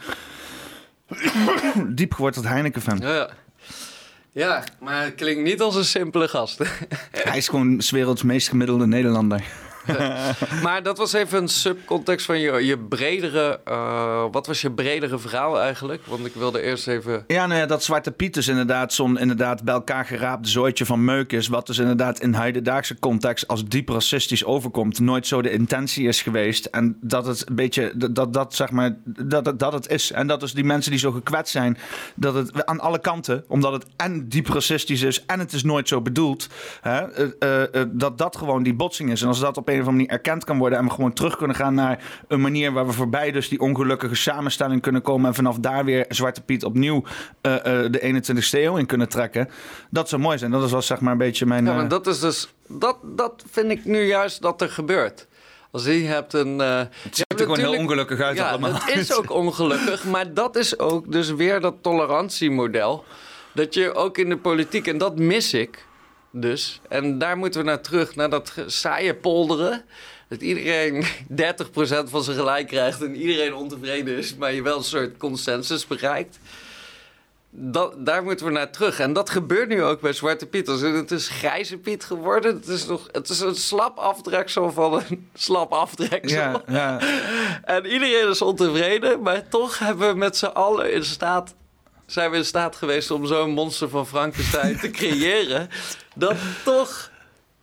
diep 1.96 2.14
geworteld 2.14 2.46
Heineken 2.46 2.82
fan. 2.82 2.98
Ja. 2.98 3.30
ja, 4.32 4.64
maar 4.80 5.04
het 5.04 5.16
klinkt 5.16 5.44
niet 5.44 5.62
als 5.62 5.76
een 5.76 5.86
simpele 5.86 6.28
gast. 6.28 6.62
Hij 7.12 7.38
is 7.38 7.48
gewoon 7.48 7.82
's 7.82 7.92
werelds 7.92 8.24
meest 8.24 8.50
gemiddelde 8.50 8.88
Nederlander. 8.88 9.44
maar 10.64 10.84
dat 10.84 10.98
was 10.98 11.14
even 11.14 11.42
een 11.42 11.48
subcontext 11.48 12.26
van 12.26 12.40
je, 12.40 12.66
je 12.66 12.78
bredere... 12.80 13.60
eh, 13.66 14.26
wat 14.32 14.48
was 14.48 14.62
je 14.62 14.72
bredere 14.72 15.20
verhaal 15.20 15.60
eigenlijk? 15.62 16.06
Want 16.06 16.26
ik 16.26 16.34
wilde 16.34 16.62
eerst 16.62 16.88
even... 16.88 17.24
Ja, 17.28 17.46
nou 17.48 17.60
ja, 17.60 17.66
dat 17.66 17.84
Zwarte 17.84 18.12
Piet 18.12 18.34
dus 18.34 18.48
inderdaad 18.48 18.94
zo'n 18.94 19.18
inderdaad 19.18 19.64
bij 19.64 19.74
elkaar 19.74 20.06
geraapt 20.06 20.48
zooitje 20.50 20.86
van 20.86 21.06
meuk 21.06 21.32
is. 21.32 21.48
Wat 21.48 21.68
dus 21.68 21.78
inderdaad 21.78 22.20
in 22.20 22.34
huidendaagse 22.34 23.00
context 23.00 23.48
als 23.48 23.66
diep 23.66 23.90
racistisch 23.90 24.44
overkomt. 24.46 25.00
Nooit 25.00 25.28
zo 25.28 25.42
de 25.42 25.52
intentie 25.52 26.08
is 26.08 26.22
geweest. 26.22 26.66
En 26.66 26.98
dat 27.02 27.26
het 27.26 27.50
een 27.50 27.56
beetje, 27.56 27.92
dat, 27.96 28.16
dat, 28.16 28.34
dat 28.34 28.56
zeg 28.56 28.72
maar, 28.72 28.96
dat, 29.06 29.46
het- 29.46 29.60
dat 29.60 29.74
het 29.74 29.90
is. 29.90 30.12
En 30.12 30.28
dat 30.28 30.40
dus 30.40 30.54
die 30.54 30.64
mensen 30.64 30.92
die 30.92 31.00
zo 31.00 31.12
gekwetst 31.12 31.52
zijn, 31.52 31.78
dat 32.16 32.34
het 32.34 32.66
aan 32.66 32.80
alle 32.80 33.00
kanten, 33.00 33.44
omdat 33.48 33.72
het 33.74 33.86
en 33.96 34.30
diep 34.30 34.48
racistisch 34.48 35.02
is 35.02 35.26
en 35.26 35.40
het 35.40 35.54
is 35.54 35.64
nooit 35.64 35.88
zo 35.88 36.02
bedoeld. 36.02 36.48
Hè, 36.82 37.00
eh, 37.12 37.82
eh, 37.82 37.88
dat 37.92 38.18
dat 38.18 38.36
gewoon 38.38 38.64
die 38.64 38.74
botsing 38.74 39.12
is. 39.12 39.22
En 39.22 39.28
als 39.28 39.40
dat 39.40 39.58
op 39.58 39.70
een 39.76 39.82
of 39.82 39.88
andere 39.88 40.06
manier 40.06 40.26
erkend 40.26 40.44
kan 40.44 40.58
worden 40.58 40.80
en 40.80 40.86
we 40.86 40.92
gewoon 40.92 41.14
terug 41.14 41.38
kunnen 41.38 41.56
gaan 41.56 41.74
naar 41.74 42.04
een 42.28 42.42
manier 42.42 42.72
waar 42.72 42.86
we 42.86 42.92
voorbij 42.92 43.32
dus 43.32 43.50
die 43.50 43.60
ongelukkige 43.60 44.16
samenstelling 44.16 44.82
kunnen 44.82 45.02
komen 45.02 45.28
en 45.28 45.36
vanaf 45.36 45.58
daar 45.58 45.86
weer 45.86 46.06
Zwarte 46.10 46.42
Piet 46.42 46.64
opnieuw 46.64 47.04
eh, 47.42 47.56
eh, 47.56 47.92
de 47.92 48.24
21ste 48.24 48.60
eeuw 48.60 48.78
in 48.78 48.86
kunnen 48.86 49.10
trekken. 49.10 49.50
Dat 49.90 50.10
zou 50.10 50.22
mooi 50.22 50.38
zijn. 50.38 50.52
Dat 50.52 50.64
is 50.64 50.72
wel 50.72 50.82
zeg 50.82 51.00
maar 51.00 51.12
een 51.12 51.18
beetje 51.18 51.46
mijn... 51.46 51.66
Ja, 51.66 51.72
eh, 51.72 51.78
maar 51.78 51.88
dat 51.88 52.08
is 52.08 52.20
dus... 52.20 52.54
Dat, 52.68 52.98
dat 53.04 53.44
vind 53.52 53.72
ik 53.72 53.86
nu 53.86 54.06
juist 54.06 54.42
dat 54.42 54.62
er 54.62 54.70
gebeurt. 54.70 55.28
Als 55.72 55.86
je 55.86 55.92
hebt 55.92 56.34
een... 56.34 56.62
eh, 56.62 56.78
het 56.78 57.16
ziet 57.16 57.26
er 57.28 57.40
gewoon 57.40 57.60
heel 57.60 57.78
ongelukkig 57.78 58.20
uit 58.20 58.38
ja, 58.38 58.50
allemaal. 58.50 58.74
Het 58.74 58.96
is 58.96 59.14
ook 59.14 59.32
ongelukkig, 59.32 60.06
maar 60.06 60.34
dat 60.34 60.56
is 60.56 60.80
ook 60.80 61.12
dus 61.12 61.32
weer 61.32 61.60
dat 61.60 61.76
tolerantiemodel. 61.82 63.04
Dat 63.54 63.74
je 63.74 63.94
ook 63.94 64.18
in 64.18 64.30
de 64.30 64.38
politiek, 64.38 64.88
en 64.88 64.98
dat 64.98 65.20
mis 65.20 65.54
ik 65.54 65.86
dus. 66.42 66.82
En 66.90 67.18
daar 67.18 67.38
moeten 67.38 67.60
we 67.60 67.66
naar 67.66 67.82
terug, 67.82 68.16
naar 68.16 68.30
dat 68.30 68.54
saaie 68.66 69.16
polderen. 69.16 69.84
Dat 70.28 70.42
iedereen 70.42 71.04
30% 71.42 72.10
van 72.10 72.24
zijn 72.24 72.38
gelijk 72.38 72.68
krijgt 72.68 73.02
en 73.02 73.16
iedereen 73.16 73.54
ontevreden 73.54 74.18
is, 74.18 74.36
maar 74.36 74.54
je 74.54 74.62
wel 74.62 74.78
een 74.78 74.84
soort 74.84 75.18
consensus 75.18 75.88
bereikt. 75.88 76.40
Dat, 77.58 78.06
daar 78.06 78.24
moeten 78.24 78.46
we 78.46 78.52
naar 78.52 78.72
terug. 78.72 79.00
En 79.00 79.14
dat 79.14 79.30
gebeurt 79.30 79.68
nu 79.70 79.84
ook 79.84 80.02
bij 80.02 80.14
Zwarte 80.14 80.46
Piet. 80.46 80.66
Dus 80.66 80.82
het 80.82 81.12
is 81.12 81.28
grijze 81.28 81.78
Piet 81.78 82.04
geworden. 82.04 82.56
Het 82.56 82.68
is, 82.68 82.86
nog, 82.86 83.08
het 83.12 83.30
is 83.30 83.40
een 83.40 83.56
slap 83.56 83.98
aftreksel 83.98 84.72
van 84.72 84.94
een 84.94 85.30
slap 85.34 85.72
aftreksel. 85.72 86.38
Ja, 86.38 86.62
ja. 86.68 87.00
En 87.76 87.86
iedereen 87.86 88.30
is 88.30 88.42
ontevreden, 88.42 89.22
maar 89.22 89.48
toch 89.48 89.80
hebben 89.80 90.08
we 90.08 90.16
met 90.16 90.38
z'n 90.38 90.46
allen 90.46 90.94
in 90.94 91.06
staat, 91.06 91.56
zijn 92.06 92.32
we 92.32 92.38
in 92.38 92.46
staat 92.46 92.76
geweest 92.76 93.12
om 93.12 93.26
zo'n 93.26 93.52
monster 93.52 93.90
van 93.90 94.08
Frankenstein 94.08 94.80
te 94.80 94.90
creëren. 94.92 95.70
Dat 96.16 96.38
toch 96.64 97.12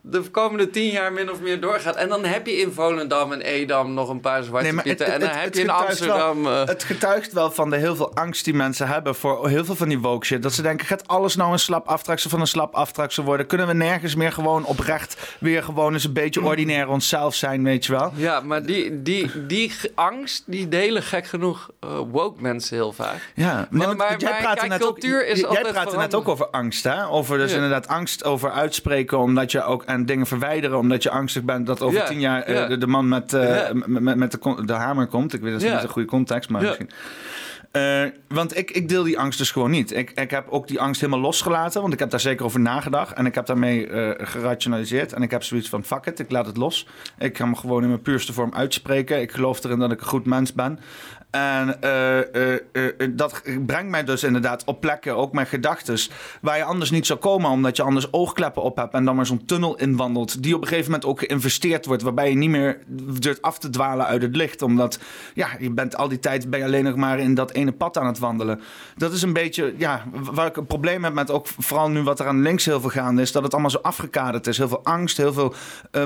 de 0.05 0.20
komende 0.20 0.70
tien 0.70 0.91
jaar 0.91 1.12
min 1.12 1.31
of 1.31 1.41
meer 1.41 1.61
doorgaat. 1.61 1.97
En 1.97 2.09
dan 2.09 2.24
heb 2.24 2.47
je 2.47 2.53
in 2.57 2.73
Volendam 2.73 3.33
en 3.33 3.41
Edam 3.41 3.95
nog 3.95 4.09
een 4.09 4.20
paar 4.20 4.43
zwarte 4.43 4.65
Nee, 4.66 4.73
maar 4.73 4.85
het- 4.85 4.97
pieten. 4.97 5.15
en 5.15 5.20
het- 5.20 5.31
dan 5.31 5.41
heb 5.41 5.55
je 5.55 5.61
in 5.61 5.66
wel- 5.66 5.74
Amsterdam... 5.77 6.47
eh, 6.47 6.65
Het 6.66 6.85
getuigt 6.85 7.33
wel 7.33 7.51
van 7.51 7.70
de 7.70 7.77
heel 7.77 7.97
veel 7.97 8.15
angst 8.15 8.45
die 8.45 8.55
mensen 8.55 8.89
hebben 8.89 9.15
voor 9.15 9.49
heel 9.49 9.65
veel 9.65 9.74
van 9.74 9.89
die 9.89 9.99
woke 9.99 10.27
shit. 10.27 10.43
Dat 10.43 10.53
ze 10.53 10.62
denken, 10.62 10.87
gaat 10.87 11.09
alles 11.09 11.37
nou 11.37 11.53
een 11.53 11.59
slap 11.59 11.87
aftreksel 11.89 12.31
van 12.31 12.41
een 12.41 12.47
slap 12.47 12.74
aftreksel 12.74 13.24
worden? 13.24 13.47
Kunnen 13.47 13.66
we 13.66 13.73
nergens 13.74 14.15
meer 14.15 14.33
gewoon 14.33 14.65
oprecht 14.65 15.37
weer 15.41 15.62
gewoon 15.62 15.93
eens 15.93 16.05
een 16.05 16.12
beetje 16.12 16.43
ordinair 16.43 16.89
onszelf 16.89 17.35
zijn, 17.35 17.65
weet 17.65 17.87
je 17.87 17.93
wel? 17.93 18.12
Ja, 18.15 18.41
maar 18.41 18.62
die, 18.62 19.03
die, 19.03 19.47
die 19.47 19.73
angst, 19.95 20.43
die 20.47 20.69
delen 20.69 21.03
gek 21.03 21.27
genoeg 21.27 21.70
eh, 21.81 21.99
woke 22.11 22.43
mensen 22.43 22.77
heel 22.77 22.93
vaak. 22.93 23.33
Ja, 23.35 23.66
Maar- 23.70 23.87
want 23.87 23.99
maar- 23.99 24.16
jij 24.19 24.31
maar 24.31 24.41
praatte 24.41 24.59
kijk, 24.66 24.70
net 24.81 24.85
ook, 24.89 24.99
is 24.99 25.41
jij 25.41 25.62
praatte 25.73 25.97
net 25.97 26.15
ook 26.15 26.29
over 26.29 26.47
angst, 26.47 26.85
hè? 26.85 27.09
Over 27.09 27.39
dus 27.39 27.49
Ja. 27.51 27.55
inderdaad 27.57 27.89
angst 27.89 28.24
over 28.24 28.51
uitspreken, 28.51 29.19
omdat 29.19 29.53
je 29.53 29.62
ook 29.65 29.83
en 29.93 30.06
dingen 30.06 30.27
verwijderen, 30.27 30.78
omdat 30.78 31.02
je 31.02 31.10
angstig 31.10 31.43
bent 31.43 31.66
dat 31.66 31.81
over 31.82 31.98
Ja, 31.98 32.06
tien 32.06 32.20
jaar 32.20 32.43
eh, 32.43 32.55
ja. 32.55 32.66
de, 32.66 32.78
de 32.78 32.86
man 32.86 33.09
met, 33.09 33.32
eh, 33.32 33.70
met, 33.73 34.16
met 34.16 34.31
de, 34.31 34.62
de 34.64 34.73
hamer 34.73 35.06
komt. 35.06 35.32
Ik 35.35 35.40
weet 35.40 35.52
dat 35.52 35.60
is 35.62 35.69
Ja. 35.69 35.74
niet 35.74 35.82
een 35.82 35.89
goede 35.89 36.09
context, 36.09 36.51
maar 36.51 36.62
misschien. 36.62 36.90
Eh, 37.70 38.02
want 38.28 38.56
ik, 38.56 38.70
ik 38.70 38.89
deel 38.89 39.02
die 39.02 39.19
angst 39.19 39.39
dus 39.39 39.51
gewoon 39.51 39.70
niet. 39.70 39.97
Ik, 39.97 40.10
ik 40.10 40.31
heb 40.31 40.47
ook 40.48 40.69
die 40.69 40.81
angst 40.81 41.01
helemaal 41.01 41.23
losgelaten, 41.23 41.81
want 41.81 41.93
ik 41.93 41.98
heb 41.98 42.10
daar 42.10 42.20
zeker 42.20 42.44
over 42.44 42.60
nagedacht. 42.60 43.12
En 43.12 43.27
ik 43.27 43.35
heb 43.35 43.47
daarmee 43.47 43.89
gerationaliseerd. 44.19 45.12
En 45.12 45.23
ik 45.23 45.31
heb 45.31 45.43
zoiets 45.43 45.69
van, 45.69 45.85
fuck 45.85 46.06
it, 46.06 46.19
ik 46.19 46.31
laat 46.31 46.47
het 46.47 46.56
los. 46.56 46.86
Ik 47.19 47.36
ga 47.36 47.47
me 47.47 47.56
gewoon 47.56 47.82
in 47.82 47.89
mijn 47.89 48.02
puurste 48.02 48.32
vorm 48.32 48.55
uitspreken. 48.55 49.20
Ik 49.20 49.32
geloof 49.32 49.64
erin 49.64 49.78
dat 49.78 49.93
ik 49.93 50.01
een 50.01 50.06
goed 50.06 50.27
mens 50.27 50.52
ben. 50.52 50.78
En 51.33 51.83
eh, 51.83 52.19
eh, 52.19 52.61
eh, 52.73 53.11
dat 53.11 53.43
brengt 53.67 53.91
mij 53.91 54.05
dus 54.05 54.23
inderdaad 54.23 54.65
op 54.65 54.81
plekken, 54.81 55.17
ook 55.17 55.33
met 55.33 55.49
gedachten, 55.49 55.99
waar 56.41 56.57
je 56.57 56.65
anders 56.65 56.91
niet 56.91 57.07
zou 57.07 57.19
komen, 57.19 57.51
omdat 57.51 57.77
je 57.77 57.83
anders 57.83 58.13
oogkleppen 58.13 58.63
op 58.63 58.77
hebt 58.77 58.95
en 58.95 59.05
dan 59.05 59.17
maar 59.17 59.27
zo'n 59.27 59.45
tunnel 59.45 59.77
inwandelt, 59.77 60.43
die 60.43 60.55
op 60.55 60.61
een 60.61 60.69
gegeven 60.69 60.91
moment 60.91 61.09
ook 61.09 61.19
geïnvesteerd 61.19 61.87
wordt, 61.87 62.03
waarbij 62.03 62.29
je 62.29 62.37
niet 62.37 62.51
meer 62.51 62.79
durft 63.21 63.43
af 63.43 63.59
te 63.59 63.71
dwalen 63.71 64.07
uit 64.07 64.23
het 64.23 64.37
licht, 64.37 64.63
omdat 64.63 64.99
ja, 65.35 65.49
je 65.59 65.71
bent 65.71 65.97
al 65.97 66.09
die 66.09 66.19
tijd 66.19 66.51
ben 66.51 66.63
alleen 66.63 66.85
nog 66.85 66.97
maar 66.97 67.19
in 67.19 67.35
dat 67.35 67.53
ene 67.53 67.73
pad 67.73 67.99
aan 67.99 68.07
het 68.07 68.19
wandelen. 68.19 68.61
Dat 68.97 69.13
is 69.13 69.23
een 69.23 69.33
beetje, 69.33 69.75
ja, 69.77 70.05
waar 70.13 70.47
ik 70.47 70.57
een 70.57 70.67
probleem 70.67 71.05
heb 71.05 71.13
met 71.13 71.31
ook 71.31 71.47
vooral 71.47 71.91
nu 71.91 72.03
wat 72.03 72.21
er 72.21 72.27
aan 72.27 72.43
links 72.43 72.65
heel 72.65 72.81
veel 72.81 72.91
gaande 72.91 73.23
is, 73.23 73.33
dat 73.33 73.43
het 73.43 73.53
allemaal 73.53 73.71
zo 73.71 73.79
afgekaderd 73.83 74.47
is, 74.47 74.59
heel 74.59 74.69
veel 74.69 74.85
angst, 74.85 75.17
heel 75.17 75.33
veel, 75.33 75.55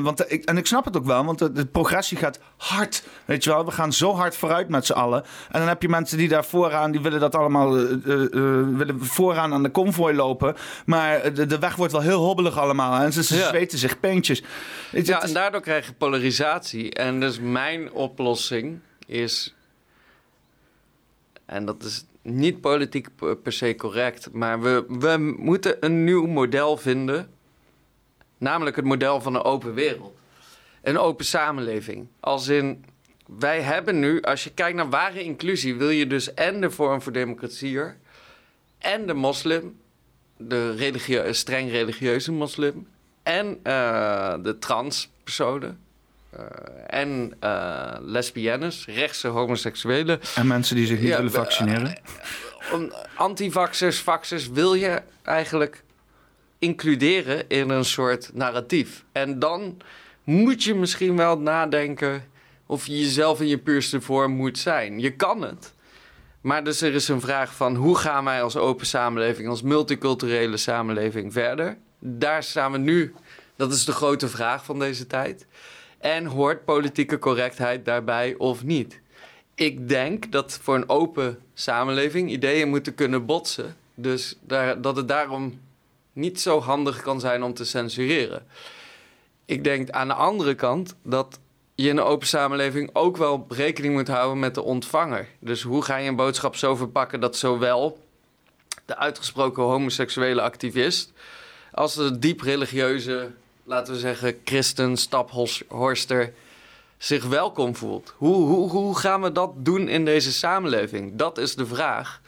want 0.02 0.32
ik, 0.32 0.44
en 0.44 0.56
ik 0.56 0.66
snap 0.66 0.84
het 0.84 0.96
ook 0.96 1.06
wel, 1.06 1.24
want 1.24 1.38
de, 1.38 1.52
de 1.52 1.66
progressie 1.66 2.16
gaat 2.16 2.40
hard, 2.56 3.04
weet 3.24 3.44
je 3.44 3.50
wel, 3.50 3.64
we 3.64 3.70
gaan 3.70 3.92
zo 3.92 4.14
hard 4.14 4.36
vooruit 4.36 4.68
met 4.68 4.86
z'n 4.86 4.92
allen. 4.92 5.15
En 5.24 5.58
dan 5.60 5.68
heb 5.68 5.82
je 5.82 5.88
mensen 5.88 6.18
die 6.18 6.28
daar 6.28 6.44
vooraan, 6.44 6.90
die 6.90 7.00
willen 7.00 7.20
dat 7.20 7.34
allemaal, 7.34 7.76
eh, 7.76 7.82
eh, 7.82 8.22
eh, 8.22 8.30
willen 8.76 9.04
vooraan 9.04 9.52
aan 9.52 9.62
de 9.62 9.68
konvooi 9.70 10.14
lopen. 10.16 10.54
Maar 10.86 11.34
de, 11.34 11.46
de 11.46 11.58
weg 11.58 11.76
wordt 11.76 11.92
wel 11.92 12.00
heel 12.02 12.24
hobbelig 12.24 12.58
allemaal. 12.58 13.00
En 13.02 13.12
ze, 13.12 13.22
ze 13.22 13.36
Ja. 13.36 13.48
zweten 13.48 13.78
zich 13.78 14.00
peentjes. 14.00 14.42
Ja, 14.92 15.22
is- 15.22 15.28
en 15.28 15.34
daardoor 15.34 15.60
krijg 15.60 15.86
je 15.86 15.92
polarisatie. 15.92 16.92
En 16.94 17.20
dus 17.20 17.40
mijn 17.40 17.92
oplossing 17.92 18.78
is. 19.06 19.54
En 21.46 21.64
dat 21.64 21.82
is 21.82 22.04
niet 22.22 22.60
politiek 22.60 23.08
per 23.16 23.36
per 23.36 23.52
se 23.52 23.74
correct, 23.74 24.32
maar 24.32 24.60
we, 24.60 24.84
we 24.88 25.34
moeten 25.38 25.76
een 25.80 26.04
nieuw 26.04 26.26
model 26.26 26.76
vinden. 26.76 27.28
Namelijk 28.38 28.76
het 28.76 28.84
model 28.84 29.20
van 29.20 29.34
een 29.34 29.42
open 29.44 29.74
wereld. 29.74 30.14
Een 30.82 30.98
open 30.98 31.24
samenleving. 31.24 32.06
Als 32.20 32.48
in, 32.48 32.84
wij 33.26 33.60
hebben 33.60 33.98
nu, 33.98 34.20
als 34.22 34.44
je 34.44 34.50
kijkt 34.50 34.76
naar 34.76 34.88
ware 34.90 35.22
inclusie, 35.22 35.74
wil 35.76 35.90
je 35.90 36.06
dus 36.06 36.34
en 36.34 36.60
de 36.60 36.70
vorm 36.70 37.02
voor 37.02 37.12
democratie 37.12 37.80
en 38.78 39.06
de 39.06 39.14
moslim, 39.14 39.80
de 40.36 40.74
religie- 40.74 41.32
streng 41.32 41.70
religieuze 41.70 42.32
moslim, 42.32 42.88
en 43.22 43.58
eh, 43.62 44.34
de 44.42 44.58
transpersonen. 44.58 45.80
eh, 46.30 46.42
en 46.86 47.34
eh, 47.40 47.96
lesbiennes, 48.00 48.86
rechtse 48.86 49.28
homoseksuelen. 49.28 50.20
En 50.34 50.46
mensen 50.46 50.76
die 50.76 50.86
zich 50.86 50.98
niet 50.98 51.08
Ja, 51.08 51.16
willen 51.16 51.30
vaccineren. 51.32 52.00
Om- 52.72 52.92
Antivaxers, 53.16 53.98
vaxers 54.00 54.48
wil 54.48 54.74
je 54.74 55.02
eigenlijk 55.22 55.82
includeren 56.58 57.48
in 57.48 57.70
een 57.70 57.84
soort 57.84 58.30
narratief. 58.34 59.04
En 59.12 59.38
dan 59.38 59.76
moet 60.24 60.62
je 60.64 60.74
misschien 60.74 61.16
wel 61.16 61.38
nadenken 61.38 62.24
of 62.66 62.86
je 62.86 62.98
jezelf 62.98 63.40
in 63.40 63.46
je 63.46 63.58
puurste 63.58 64.00
vorm 64.00 64.32
moet 64.32 64.58
zijn. 64.58 65.00
Je 65.00 65.12
kan 65.12 65.42
het. 65.42 65.74
Maar 66.40 66.64
dus 66.64 66.80
er 66.80 66.94
is 66.94 67.08
een 67.08 67.20
vraag 67.20 67.54
van 67.54 67.74
hoe 67.74 67.96
gaan 67.96 68.24
wij 68.24 68.42
als 68.42 68.56
open 68.56 68.86
samenleving, 68.86 69.48
als 69.48 69.62
multiculturele 69.62 70.56
samenleving 70.56 71.32
verder? 71.32 71.76
Daar 71.98 72.42
staan 72.42 72.72
we 72.72 72.78
nu. 72.78 73.14
Dat 73.56 73.72
is 73.72 73.84
de 73.84 73.92
grote 73.92 74.28
vraag 74.28 74.64
van 74.64 74.78
deze 74.78 75.06
tijd. 75.06 75.46
En 75.98 76.26
hoort 76.26 76.64
politieke 76.64 77.18
correctheid 77.18 77.84
daarbij 77.84 78.34
of 78.38 78.64
niet? 78.64 79.00
Ik 79.54 79.88
denk 79.88 80.32
dat 80.32 80.58
voor 80.62 80.74
een 80.74 80.88
open 80.88 81.38
samenleving 81.54 82.30
ideeën 82.30 82.68
moeten 82.68 82.94
kunnen 82.94 83.26
botsen. 83.26 83.76
Dus 83.94 84.38
daar, 84.40 84.80
dat 84.80 84.96
het 84.96 85.08
daarom 85.08 85.60
niet 86.12 86.40
zo 86.40 86.60
handig 86.60 87.02
kan 87.02 87.20
zijn 87.20 87.42
om 87.42 87.54
te 87.54 87.64
censureren. 87.64 88.46
Ik 89.44 89.64
denk 89.64 89.90
aan 89.90 90.08
de 90.08 90.14
andere 90.14 90.54
kant 90.54 90.94
dat 91.02 91.38
je 91.76 91.88
in 91.88 91.96
een 91.96 92.04
open 92.04 92.26
samenleving 92.26 92.90
ook 92.92 93.16
wel 93.16 93.46
rekening 93.48 93.94
moet 93.94 94.08
houden 94.08 94.38
met 94.38 94.54
de 94.54 94.62
ontvanger. 94.62 95.28
Dus 95.38 95.62
hoe 95.62 95.82
ga 95.82 95.96
je 95.96 96.08
een 96.08 96.16
boodschap 96.16 96.56
zo 96.56 96.74
verpakken 96.74 97.20
dat 97.20 97.36
zowel 97.36 97.98
de 98.84 98.96
uitgesproken 98.96 99.62
homoseksuele 99.62 100.40
activist 100.40 101.12
als 101.76 101.94
de 101.94 102.18
diep 102.18 102.40
religieuze, 102.40 103.30
laten 103.64 103.92
we 103.92 103.98
zeggen, 103.98 104.40
christen, 104.44 104.96
staphorster 104.96 106.32
zich 106.98 107.24
welkom 107.24 107.76
voelt. 107.76 108.14
Hoe, 108.16 108.46
hoe, 108.46 108.70
hoe 108.70 108.98
gaan 108.98 109.22
we 109.22 109.32
dat 109.32 109.52
doen 109.56 109.88
in 109.88 110.04
deze 110.04 110.32
samenleving? 110.32 111.16
Dat 111.16 111.38
is 111.38 111.54
de 111.54 111.66
vraag. 111.66 112.20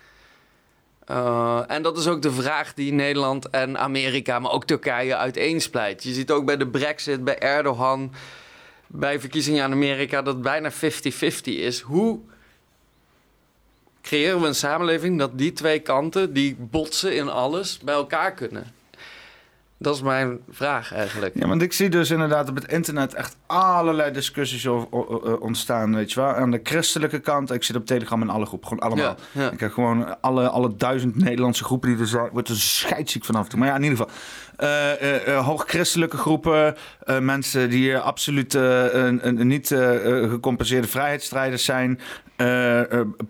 Uh, 1.10 1.60
en 1.66 1.82
dat 1.82 1.98
is 1.98 2.06
ook 2.06 2.22
de 2.22 2.32
vraag 2.32 2.74
die 2.74 2.92
Nederland 2.92 3.50
en 3.50 3.78
Amerika, 3.78 4.38
maar 4.38 4.52
ook 4.52 4.64
Turkije 4.64 5.16
uiteensplijt. 5.16 6.02
Je 6.02 6.12
ziet 6.12 6.30
ook 6.30 6.44
bij 6.44 6.56
de 6.56 6.66
Brexit, 6.66 7.24
bij 7.24 7.38
Erdogan, 7.38 8.12
bij 8.88 9.20
verkiezingen 9.20 9.64
in 9.64 9.72
Amerika 9.72 10.22
dat 10.22 10.42
bijna 10.42 10.72
50-50 10.72 10.74
is. 11.42 11.80
Hoe 11.80 12.20
creëren 14.02 14.40
we 14.40 14.46
een 14.46 14.54
samenleving 14.54 15.18
dat 15.18 15.38
die 15.38 15.52
twee 15.52 15.78
kanten, 15.78 16.32
die 16.32 16.56
botsen 16.58 17.16
in 17.16 17.28
alles, 17.28 17.78
bij 17.78 17.94
elkaar 17.94 18.34
kunnen? 18.34 18.72
Dat 19.80 19.94
is 19.94 20.02
mijn 20.02 20.38
vraag 20.50 20.92
eigenlijk. 20.92 21.34
Ja, 21.38 21.48
want 21.48 21.62
ik 21.62 21.72
zie 21.72 21.88
dus 21.88 22.10
inderdaad 22.10 22.48
op 22.48 22.54
het 22.54 22.72
internet 22.72 23.14
echt 23.14 23.36
allerlei 23.46 24.12
discussies 24.12 24.66
over, 24.66 25.40
ontstaan, 25.40 25.94
weet 25.94 26.12
je 26.12 26.20
wel. 26.20 26.34
Aan 26.34 26.50
de 26.50 26.60
christelijke 26.62 27.18
kant, 27.18 27.52
ik 27.52 27.62
zit 27.62 27.76
op 27.76 27.86
Telegram 27.86 28.22
in 28.22 28.30
alle 28.30 28.46
groepen, 28.46 28.68
gewoon 28.68 28.84
allemaal. 28.84 29.16
Ik 29.52 29.60
heb 29.60 29.72
gewoon 29.72 30.20
alle, 30.20 30.48
alle 30.48 30.76
duizend 30.76 31.16
Nederlandse 31.16 31.64
groepen 31.64 31.88
die 31.88 31.98
er 31.98 32.06
zijn, 32.06 32.28
wordt 32.32 32.48
er 32.48 32.56
scheidsziek 32.56 33.24
vanaf 33.24 33.48
toe. 33.48 33.58
Maar 33.58 33.68
ja, 33.68 33.74
in 33.74 33.82
ieder 33.82 33.98
geval. 33.98 34.12
Uh, 34.60 35.28
uh, 35.28 35.46
hoogchristelijke 35.46 36.16
groepen, 36.16 36.76
mensen 37.20 37.70
die 37.70 37.98
absoluut 37.98 38.58
niet 39.22 39.68
gecompenseerde 40.28 40.88
vrijheidsstrijders 40.88 41.64
zijn, 41.64 42.00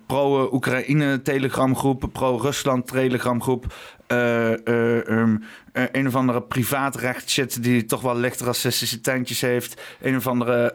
pro-Oekraïne 0.06 1.22
telegramgroep, 1.22 2.08
pro-Rusland 2.12 2.86
telegramgroep, 2.86 3.74
um, 4.08 5.42
een 5.72 6.06
of 6.06 6.14
andere 6.14 6.42
privaatrecht 6.42 7.30
shit 7.30 7.62
die 7.62 7.84
toch 7.84 8.00
wel 8.00 8.16
licht 8.16 8.40
racistische 8.40 9.46
heeft. 9.46 9.82
Een 10.00 10.16
of 10.16 10.26
andere 10.26 10.74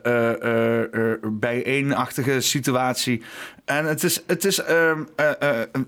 uh, 1.21 1.29
bijeenachtige 1.31 2.41
situatie. 2.41 3.23
En 3.65 3.85
het 3.85 4.03
is, 4.03 4.23
het 4.27 4.45
is 4.45 4.69
um, 4.69 5.07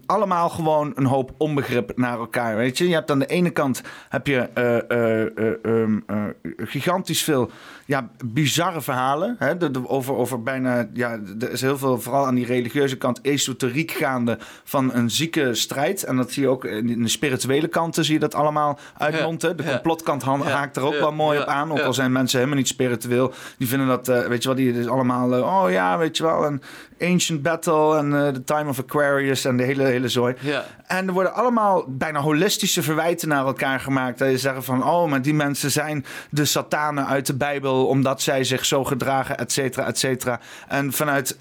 allemaal 0.06 0.50
gewoon 0.50 0.92
een 0.96 1.06
hoop 1.06 1.34
onbegrip 1.38 1.92
naar 1.96 2.18
elkaar. 2.18 2.56
Weet 2.56 2.78
je, 2.78 2.88
je 2.88 2.94
hebt 2.94 3.12
aan 3.12 3.20
de 3.20 3.26
ene 3.26 3.50
kant 3.50 3.82
heb 4.10 4.28
je 4.28 4.50
um, 5.64 6.06
gigantisch 6.58 7.24
veel 7.24 7.52
ja, 7.86 8.10
bizarre 8.26 8.82
verhalen. 8.82 9.36
Hè? 9.40 9.54
Over, 9.88 10.16
over 10.16 10.44
bijna, 10.44 10.90
ja, 10.94 11.20
er 11.40 11.52
is 11.52 11.62
heel 11.62 11.78
veel, 11.78 12.02
vooral 12.02 12.26
aan 12.26 12.36
die 12.36 12.46
religieuze 12.46 12.98
kant, 12.98 13.22
esoteriek 13.22 13.92
gaande 13.92 14.38
van 14.64 14.94
een 14.94 15.10
zieke 15.10 15.54
strijd. 15.54 16.04
En 16.04 16.16
dat 16.16 16.32
zie 16.32 16.44
je 16.44 16.50
ook 16.50 16.66
in 16.66 17.02
de 17.02 17.08
spirituele 17.08 17.68
kanten, 17.68 18.06
zie 18.06 18.14
je 18.14 18.20
dat 18.20 18.36
allemaal 18.36 18.80
uitmonten. 18.98 19.58
De 19.58 19.64
complotkant 19.64 20.24
haakt 20.24 20.76
er 20.78 20.84
ook 20.84 21.00
wel 21.00 21.12
mooi 21.12 21.40
op 21.40 21.46
aan. 21.46 21.72
Ook 21.72 21.80
al 21.80 21.94
zijn 21.94 22.12
mensen 22.12 22.38
helemaal 22.38 22.60
niet 22.60 22.68
spiritueel. 22.68 23.34
Die 23.58 23.68
vinden 23.68 23.88
dat, 23.88 24.10
uh, 24.10 24.26
weet 24.26 24.42
je 24.42 24.48
wel, 24.48 24.58
die 24.58 24.80
is 24.80 24.88
allemaal, 24.88 25.38
uh, 25.38 25.64
oh 25.64 25.72
ja, 25.72 25.98
weet 25.98 26.18
je 26.18 26.24
wel, 26.24 26.46
een 26.46 26.62
Ancient 27.02 27.42
Battle 27.42 27.98
en 27.98 28.12
uh, 28.12 28.28
The 28.28 28.44
Time 28.44 28.70
of 28.70 28.80
Aquarius 28.80 29.46
en 29.46 29.58
de 29.58 29.64
hele, 29.64 29.84
hele 29.84 30.10
zooi. 30.10 30.36
En 30.88 31.08
er 31.08 31.14
worden 31.14 31.34
allemaal 31.34 31.86
bijna 31.88 32.20
holistische 32.20 32.84
verwijten 32.84 33.28
naar 33.28 33.46
elkaar 33.46 33.80
gemaakt. 33.80 34.20
Dat 34.20 34.30
je 34.30 34.38
zeggen 34.38 34.64
van, 34.64 34.84
oh, 34.84 35.10
maar 35.10 35.22
die 35.22 35.34
mensen 35.34 35.72
zijn 35.72 36.06
de 36.30 36.46
satanen 36.46 37.08
uit 37.08 37.26
de 37.26 37.36
Bijbel 37.36 37.88
omdat 37.88 38.22
zij 38.22 38.44
zich 38.44 38.66
zo 38.66 38.84
gedragen, 38.84 39.38
et 39.38 39.52
cetera, 39.52 39.86
et 39.86 40.00
cetera. 40.00 40.40
En 40.68 40.94
vanuit 40.94 41.38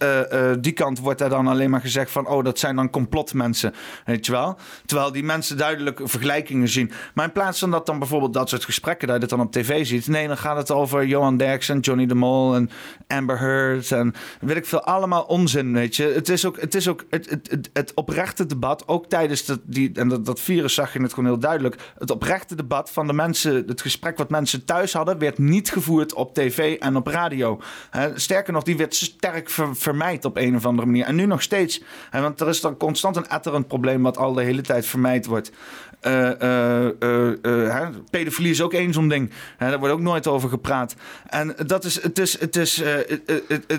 die 0.61 0.73
kant 0.73 0.99
wordt 0.99 1.21
er 1.21 1.29
dan 1.29 1.47
alleen 1.47 1.71
maar 1.71 1.81
gezegd 1.81 2.11
van, 2.11 2.27
oh, 2.27 2.45
dat 2.45 2.59
zijn 2.59 2.77
dan 2.77 2.91
complotmensen, 2.91 3.75
weet 4.05 4.27
je 4.27 4.33
wel. 4.33 4.57
Terwijl 4.87 5.13
die 5.13 5.25
mensen 5.25 5.57
duidelijk 5.57 6.01
vergelijkingen 6.03 6.69
zien. 6.69 6.93
Maar 7.15 7.25
in 7.25 7.33
plaats 7.33 7.59
van 7.59 7.71
dat 7.71 7.87
dan 7.87 7.99
bijvoorbeeld 7.99 8.35
dat 8.35 8.49
soort 8.49 8.65
gesprekken, 8.65 9.07
dat 9.09 9.17
je 9.17 9.23
het 9.23 9.31
dan 9.31 9.41
op 9.41 9.53
tv 9.53 9.87
ziet. 9.87 10.07
Nee, 10.07 10.27
dan 10.29 10.37
gaat 10.37 10.57
het 10.57 10.71
over 10.71 11.07
Johan 11.07 11.37
Derks 11.37 11.69
en 11.69 11.81
Johnny 11.81 12.07
de 12.07 12.15
Mol 12.15 12.55
en 12.55 12.71
Amber 13.07 13.39
Heard 13.39 13.93
en 13.93 14.15
weet 14.41 14.57
ik 14.57 14.67
veel. 14.67 14.83
Allemaal 14.83 15.23
onzin, 15.45 15.73
weet 15.73 15.97
je. 15.97 16.03
Het 16.05 16.29
is 16.29 16.45
ook 16.45 16.61
het, 16.61 16.75
is 16.75 16.89
ook 16.89 17.05
het, 17.11 17.31
het, 17.31 17.71
het, 17.73 17.95
oprechte 17.95 18.47
debat, 18.47 18.89
ook 18.89 19.07
tijdens 19.07 19.45
dat, 19.45 19.61
die, 19.63 19.91
en 19.95 20.09
dat, 20.09 20.27
dat 20.27 20.41
virus 20.41 20.75
zag 20.75 20.93
je 20.93 21.03
het 21.03 21.13
gewoon 21.13 21.29
heel 21.29 21.39
duidelijk. 21.39 21.77
Het 21.99 22.11
oprechte 22.11 22.55
debat 22.55 22.91
van 22.91 23.07
de 23.07 23.13
mensen, 23.13 23.65
het 23.67 23.81
gesprek 23.81 24.19
wat 24.19 24.31
mensen 24.31 24.65
thuis 24.65 24.93
hadden, 24.93 25.19
werd 25.19 25.39
niet 25.39 25.71
gevoerd 25.71 26.15
op 26.15 26.35
tv 26.35 26.79
en 26.79 26.97
op 26.97 27.07
radio. 27.07 27.61
sterker 28.15 28.53
nog, 28.53 28.63
die 28.63 28.77
werd 28.77 28.95
sterk 28.95 29.51
vermijd 29.73 30.25
op 30.25 30.37
een 30.37 30.57
of 30.57 30.67
andere 30.67 30.87
manier. 30.87 31.05
En 31.05 31.15
nu 31.15 31.27
nog 31.27 31.43
steeds. 31.43 31.83
want 32.11 32.41
er 32.41 32.49
is 32.49 32.61
dan 32.61 32.77
constant 32.77 33.17
een 33.17 33.29
etterend 33.29 33.69
probleem 33.69 34.03
wat 34.03 34.17
al 34.17 34.33
de 34.33 34.43
hele 34.43 34.63
tijd 34.63 34.87
vermijd 34.87 35.27
wordt. 35.27 35.53
Uh, 36.07 36.89
uh, 37.01 37.89
pedofilie 38.11 38.51
is 38.51 38.63
ook 38.63 38.73
één 38.73 38.93
zo'n 38.93 39.09
ding. 39.09 39.31
daar 39.59 39.79
wordt 39.79 39.95
ook 39.95 40.01
nooit 40.01 40.27
over 40.27 40.49
gepraat. 40.49 40.95
En 41.27 41.55
dat 41.67 41.85
is, 41.85 42.03
het 42.03 42.19
is, 42.19 42.41
het 42.41 42.57
is, 42.57 42.81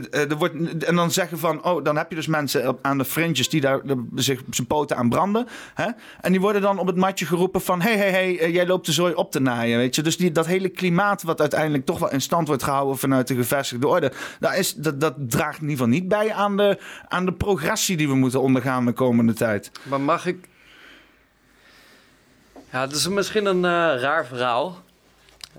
er 0.10 0.38
wordt, 0.38 0.84
en 0.84 0.96
dan 0.96 1.12
zeggen 1.12 1.40
van, 1.40 1.64
oh, 1.64 1.84
dan 1.84 1.98
heb 1.98 2.10
je 2.10 2.16
dus 2.16 2.28
mensen 2.28 2.78
aan 2.82 2.98
de 2.98 3.06
fringes 3.06 3.50
die 3.50 3.62
daar 3.62 3.82
zich 4.16 4.42
zijn 4.50 4.68
poten 4.68 4.98
aan 4.98 5.10
branden. 5.10 5.48
En 6.22 6.32
die 6.32 6.42
worden 6.42 6.62
dan 6.62 6.80
op 6.80 6.88
het 6.88 6.96
matje 6.96 7.26
geroepen 7.26 7.62
van, 7.62 7.82
hey, 7.82 7.98
hey, 7.98 8.12
hey, 8.12 8.52
jij 8.52 8.68
loopt 8.68 8.86
de 8.86 8.92
zooi 8.92 9.14
op 9.14 9.32
te 9.32 9.40
naaien, 9.40 9.78
weet 9.78 9.96
je. 9.96 10.02
Dus 10.02 10.18
die, 10.18 10.32
dat 10.32 10.46
hele 10.46 10.70
klimaat 10.70 11.24
wat 11.24 11.40
uiteindelijk 11.40 11.86
toch 11.86 12.00
wel 12.00 12.12
in 12.12 12.22
stand 12.22 12.48
wordt 12.48 12.64
gehouden 12.64 12.98
vanuit 12.98 13.28
de 13.28 13.36
gevestigde 13.36 13.88
orde, 13.88 14.12
dat, 14.40 14.56
is, 14.56 14.74
dat, 14.74 15.02
dat 15.02 15.14
draagt 15.18 15.62
in 15.62 15.70
ieder 15.70 15.78
geval 15.78 16.00
niet 16.00 16.08
bij 16.08 16.34
aan 16.34 16.58
de, 16.58 16.80
aan 17.08 17.26
de 17.26 17.34
progressie 17.34 17.98
die 17.98 18.08
we 18.08 18.16
moeten 18.16 18.42
ondergaan 18.42 18.86
de 18.86 18.94
komende 18.94 19.34
tijd. 19.34 19.72
Maar 19.84 20.02
mag 20.02 20.26
ik 20.26 20.48
ja, 22.76 22.82
het 22.82 22.92
is 22.92 23.08
misschien 23.08 23.46
een 23.46 23.64
uh, 23.64 24.02
raar 24.02 24.26
verhaal. 24.26 24.82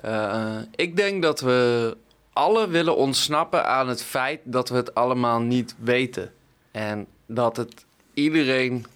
Uh, 0.05 0.57
ik 0.75 0.97
denk 0.97 1.23
dat 1.23 1.41
we 1.41 1.97
alle 2.33 2.69
willen 2.69 2.97
ontsnappen 2.97 3.67
aan 3.67 3.89
het 3.89 4.03
feit 4.03 4.41
dat 4.45 4.69
we 4.69 4.77
het 4.77 4.95
allemaal 4.95 5.41
niet 5.41 5.75
weten. 5.79 6.33
En 6.71 7.07
dat 7.27 7.57
het 7.57 7.85
iedereen. 8.15 8.87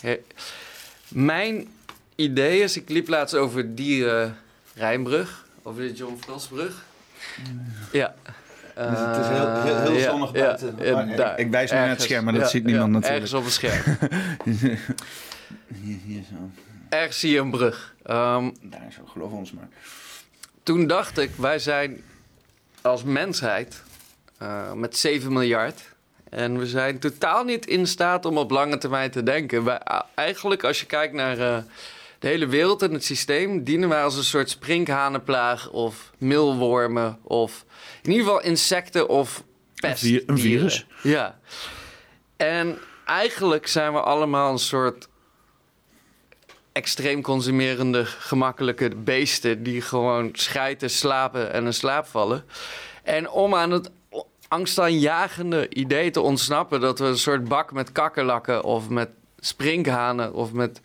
Mijn 1.09 1.69
idee 2.15 2.61
is, 2.61 2.77
ik 2.77 2.89
liep 2.89 3.09
laatst 3.09 3.35
over 3.35 3.75
die 3.75 4.03
uh, 4.03 4.27
Rijnbrug, 4.75 5.47
over 5.63 5.83
de 5.83 5.93
John 5.93 6.17
Frostbrug. 6.21 6.85
Ja. 7.93 8.15
Dus 8.75 8.99
het 8.99 9.17
is 9.17 9.27
heel, 9.27 9.63
heel, 9.63 9.93
heel 9.93 10.01
zonnig 10.01 10.33
ja, 10.33 10.41
buiten. 10.41 10.75
Ja, 10.79 11.17
daar, 11.17 11.33
ik, 11.33 11.47
ik 11.47 11.51
wijs 11.51 11.71
naar 11.71 11.89
het 11.89 12.03
scherm, 12.03 12.25
maar 12.25 12.35
dat 12.35 12.51
ziet 12.51 12.65
niemand 12.65 12.93
natuurlijk. 12.93 13.23
Ergens 13.23 13.33
op 13.33 13.45
het 13.45 13.53
scherm. 13.53 13.83
hier, 15.83 15.99
hier 16.05 16.23
zo. 16.31 16.51
Ergens 16.91 17.21
zie 17.21 17.31
je 17.31 17.39
een 17.39 17.51
brug. 17.51 17.95
Um, 18.11 18.55
Daar 18.61 18.87
is 18.89 19.01
ook, 19.01 19.09
geloof 19.09 19.33
ons 19.33 19.53
maar. 19.53 19.69
Toen 20.63 20.87
dacht 20.87 21.19
ik, 21.19 21.31
wij 21.37 21.59
zijn 21.59 22.05
als 22.83 23.03
mensheid 23.03 23.83
uh, 24.43 24.73
met 24.73 24.97
7 24.97 25.33
miljard. 25.33 25.95
En 26.31 26.59
we 26.59 26.67
zijn 26.67 26.99
totaal 26.99 27.45
niet 27.45 27.67
in 27.67 27.87
staat 27.87 28.25
om 28.25 28.39
op 28.39 28.51
lange 28.51 28.79
termijn 28.79 29.11
te 29.11 29.23
denken. 29.23 29.65
Wij, 29.65 29.81
eigenlijk, 30.15 30.65
als 30.65 30.81
je 30.81 30.87
kijkt 30.87 31.15
naar 31.15 31.39
uh, 31.39 31.59
de 32.19 32.29
hele 32.29 32.47
wereld 32.47 32.83
en 32.83 32.93
het 32.93 33.05
systeem, 33.05 33.65
dienen 33.65 33.89
wij 33.89 34.03
als 34.03 34.17
een 34.17 34.25
soort 34.25 34.51
sprinkhanenplaag 34.51 35.71
of 35.71 36.11
milwormen 36.19 37.19
of 37.23 37.65
in 38.03 38.11
ieder 38.11 38.27
geval 38.27 38.43
insecten 38.43 39.09
of 39.09 39.45
pest. 39.75 40.05
Een 40.05 40.39
virus? 40.39 40.87
Ja. 41.03 41.39
En 42.37 42.79
eigenlijk 43.05 43.67
zijn 43.67 43.93
we 43.93 44.01
allemaal 44.01 44.53
een 44.53 44.59
soort 44.59 45.09
extreem 46.81 47.23
consumerende, 47.23 48.05
gemakkelijke 48.05 48.89
beesten 48.97 49.63
die 49.63 49.81
gewoon 49.81 50.29
schijten, 50.33 50.91
slapen 50.91 51.53
en 51.53 51.65
in 51.65 51.75
slaap 51.75 52.07
vallen. 52.07 52.45
En 53.03 53.31
om 53.31 53.55
aan 53.55 53.71
het 53.71 53.91
angstaanjagende 54.49 55.69
idee 55.69 56.11
te 56.11 56.21
ontsnappen 56.21 56.81
dat 56.81 56.99
we 56.99 57.05
een 57.05 57.19
soort 57.19 57.45
bak 57.45 57.73
met 57.73 57.93
kakkerlakken 57.93 58.65
of 58.65 58.89
met 58.89 59.09
sprinkhanen 59.41 60.35
of 60.35 60.53
met 60.53 60.81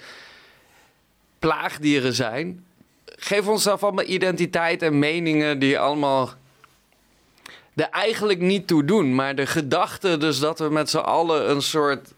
plaagdieren 1.39 2.13
zijn, 2.13 2.65
geef 3.05 3.47
onszelf 3.47 3.83
allemaal 3.83 4.05
identiteit 4.05 4.81
en 4.81 4.99
meningen 4.99 5.59
die 5.59 5.79
allemaal 5.79 6.29
er 7.75 7.89
eigenlijk 7.89 8.39
niet 8.39 8.67
toe 8.67 8.85
doen. 8.85 9.15
Maar 9.15 9.35
de 9.35 9.45
gedachte 9.45 10.17
dus 10.17 10.39
dat 10.39 10.59
we 10.59 10.69
met 10.69 10.89
z'n 10.89 10.97
allen 10.97 11.49
een 11.49 11.61
soort 11.61 12.13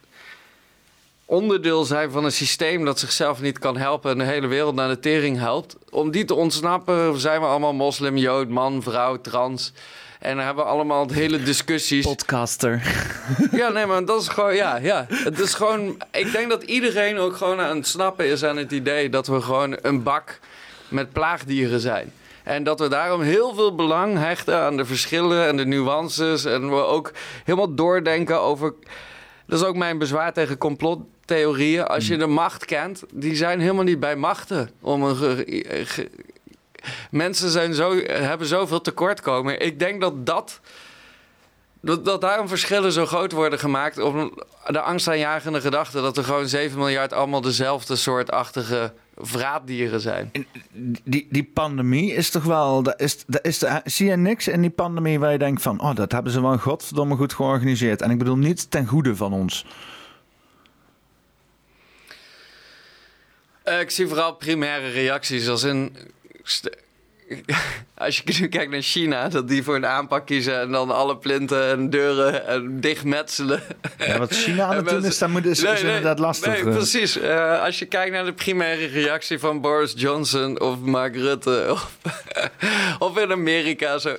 onderdeel 1.28 1.84
zijn 1.84 2.12
van 2.12 2.26
een 2.26 2.32
systeem 2.32 2.86
dat 2.86 2.99
zichzelf 2.99 3.41
niet 3.41 3.60
kan 3.60 3.78
helpen 3.78 4.12
en 4.12 4.18
de 4.18 4.24
hele 4.24 4.48
wereld 4.48 4.76
naar 4.76 4.88
de 4.88 4.99
tering 4.99 5.38
helpt. 5.38 5.76
Om 5.90 6.12
die 6.12 6.26
te 6.26 6.36
ontsnappen 6.36 7.20
zijn 7.20 7.41
we 7.41 7.48
allemaal 7.48 7.74
moslim, 7.74 8.18
jood, 8.18 8.49
man, 8.49 8.84
vrouw, 8.84 9.22
trans. 9.22 9.74
En 10.20 10.36
dan 10.36 10.45
hebben 10.45 10.64
we 10.64 10.70
allemaal 10.70 11.10
hele 11.12 11.44
discussies. 11.44 12.06
Podcaster. 12.06 12.82
Ja, 13.52 13.70
nee, 13.70 13.86
maar 13.86 14.06
dat 14.06 14.22
is 14.22 14.28
gewoon, 14.28 14.56
ja, 14.56 14.76
ja. 14.76 15.06
Het 15.10 15.40
is 15.40 15.54
gewoon, 15.54 16.02
ik 16.12 16.32
denk 16.32 16.49
dat 16.49 16.64
iedereen 16.64 17.18
ook 17.18 17.36
gewoon 17.36 17.60
aan 17.60 17.76
het 17.76 17.88
snappen 17.88 18.26
is 18.26 18.44
aan 18.44 18.58
het 18.58 18.72
idee 18.72 19.10
dat 19.10 19.28
we 19.28 19.41
gewoon 19.41 19.78
een 19.82 20.04
bak 20.04 20.40
met 20.88 21.12
plaagdieren 21.12 21.80
zijn. 21.80 22.14
En 22.44 22.64
dat 22.64 22.80
we 22.80 22.88
daarom 22.88 23.22
heel 23.22 23.54
veel 23.54 23.76
belang 23.76 24.18
hechten 24.18 24.58
aan 24.58 24.78
de 24.78 24.86
verschillen 24.86 25.48
en 25.48 25.58
de 25.58 25.66
nuances. 25.66 26.45
En 26.45 26.70
we 26.70 26.84
ook 26.84 27.12
helemaal 27.44 27.76
doordenken 27.76 28.41
over. 28.41 28.74
Dat 29.45 29.60
is 29.60 29.66
ook 29.66 29.76
mijn 29.76 29.98
bezwaar 29.98 30.34
tegen 30.34 30.58
complot 30.58 30.99
theorieën, 31.28 31.88
als 31.88 32.08
je 32.08 32.14
hmm. 32.14 32.22
de 32.22 32.28
macht 32.28 32.66
kent, 32.66 33.04
die 33.14 33.36
zijn 33.36 33.60
helemaal 33.60 33.84
niet 33.84 33.99
bij 33.99 34.16
machten. 34.16 34.70
Om 34.82 35.04
een 35.04 35.45
Mensen 37.12 37.49
zijn 37.49 37.74
zo, 37.74 37.99
hebben 38.08 38.48
zoveel 38.48 38.82
tekortkomen. 38.82 39.62
Ik 39.62 39.80
denk 39.80 40.02
dat 40.02 40.26
dat 40.26 40.60
Dat, 41.82 42.06
dat 42.06 42.22
daarom 42.22 42.48
verschillen 42.48 42.91
zo 42.91 43.06
groot 43.06 43.32
worden 43.32 43.60
gemaakt. 43.60 43.99
Om 43.99 44.34
de 44.68 44.82
angstaanjagende 44.82 45.62
gedachte 45.62 46.02
dat 46.02 46.18
er 46.18 46.24
gewoon 46.24 46.48
7 46.48 46.78
miljard 46.78 47.14
allemaal 47.14 47.41
dezelfde 47.41 47.95
soortachtige 47.95 48.94
vraatdieren 49.18 50.02
zijn. 50.02 50.32
Die, 51.04 51.28
die 51.30 51.49
pandemie 51.54 52.14
is 52.14 52.30
toch 52.30 52.44
wel. 52.44 52.84
Dat 52.84 53.02
is, 53.02 53.24
dat 53.28 53.45
is 53.45 53.58
de, 53.58 53.82
zie 53.84 54.08
je 54.08 54.16
niks 54.16 54.48
in 54.48 54.62
die 54.62 54.70
pandemie 54.70 55.20
waar 55.20 55.32
je 55.32 55.38
denkt 55.38 55.62
van. 55.62 55.82
Oh, 55.82 55.95
dat 55.95 56.12
hebben 56.12 56.32
ze 56.32 56.41
wel 56.41 56.58
godverdomme 56.58 57.16
goed 57.16 57.34
georganiseerd. 57.34 58.02
En 58.02 58.12
ik 58.12 58.18
bedoel 58.18 58.38
niet 58.38 58.72
ten 58.72 58.86
goede 58.86 59.16
van 59.16 59.34
ons. 59.34 59.66
Eh, 63.68 63.80
ik 63.80 63.91
zie 63.91 64.07
vooral 64.07 64.34
primaire 64.34 64.89
reacties 64.89 65.48
als 65.48 65.64
in... 65.64 65.95
st- 66.44 66.69
Als 67.98 68.18
je 68.18 68.35
nu 68.39 68.48
kijkt 68.48 68.72
naar 68.72 68.81
China, 68.81 69.30
dat 69.30 69.48
die 69.48 69.64
voor 69.64 69.76
een 69.76 69.85
aanpak 69.85 70.26
kiezen 70.26 70.60
en 70.60 70.72
dan 70.72 70.91
alle 70.91 71.18
plinten 71.18 71.68
en 71.69 71.89
deuren 71.89 72.48
en 72.48 72.80
dichtmetselen. 72.80 73.61
Ja, 73.98 74.18
wat 74.18 74.31
China 74.31 74.64
aan 74.65 74.76
het 74.85 74.89
doen 74.89 75.06
is, 75.06 75.18
dat 75.18 75.30
moet, 75.30 75.45
is, 75.45 75.61
Nee, 75.61 75.73
is 75.73 75.81
inderdaad 75.81 76.19
lastig. 76.19 76.48
Nee, 76.48 76.64
eh. 76.64 76.76
precies. 76.76 77.18
Eh, 77.19 77.61
als 77.64 77.80
je 77.80 77.85
kijkt 77.85 78.11
naar 78.11 78.26
de 78.26 78.34
primaire 78.34 78.85
reactie 78.85 79.39
van 79.39 79.61
Boris 79.61 79.94
Johnson 79.95 80.60
of 80.60 80.80
Mark 80.80 81.15
Rutte 81.15 81.68
of, 81.69 81.91
of 83.07 83.18
in 83.18 83.31
Amerika 83.31 83.98
zo. 83.98 84.15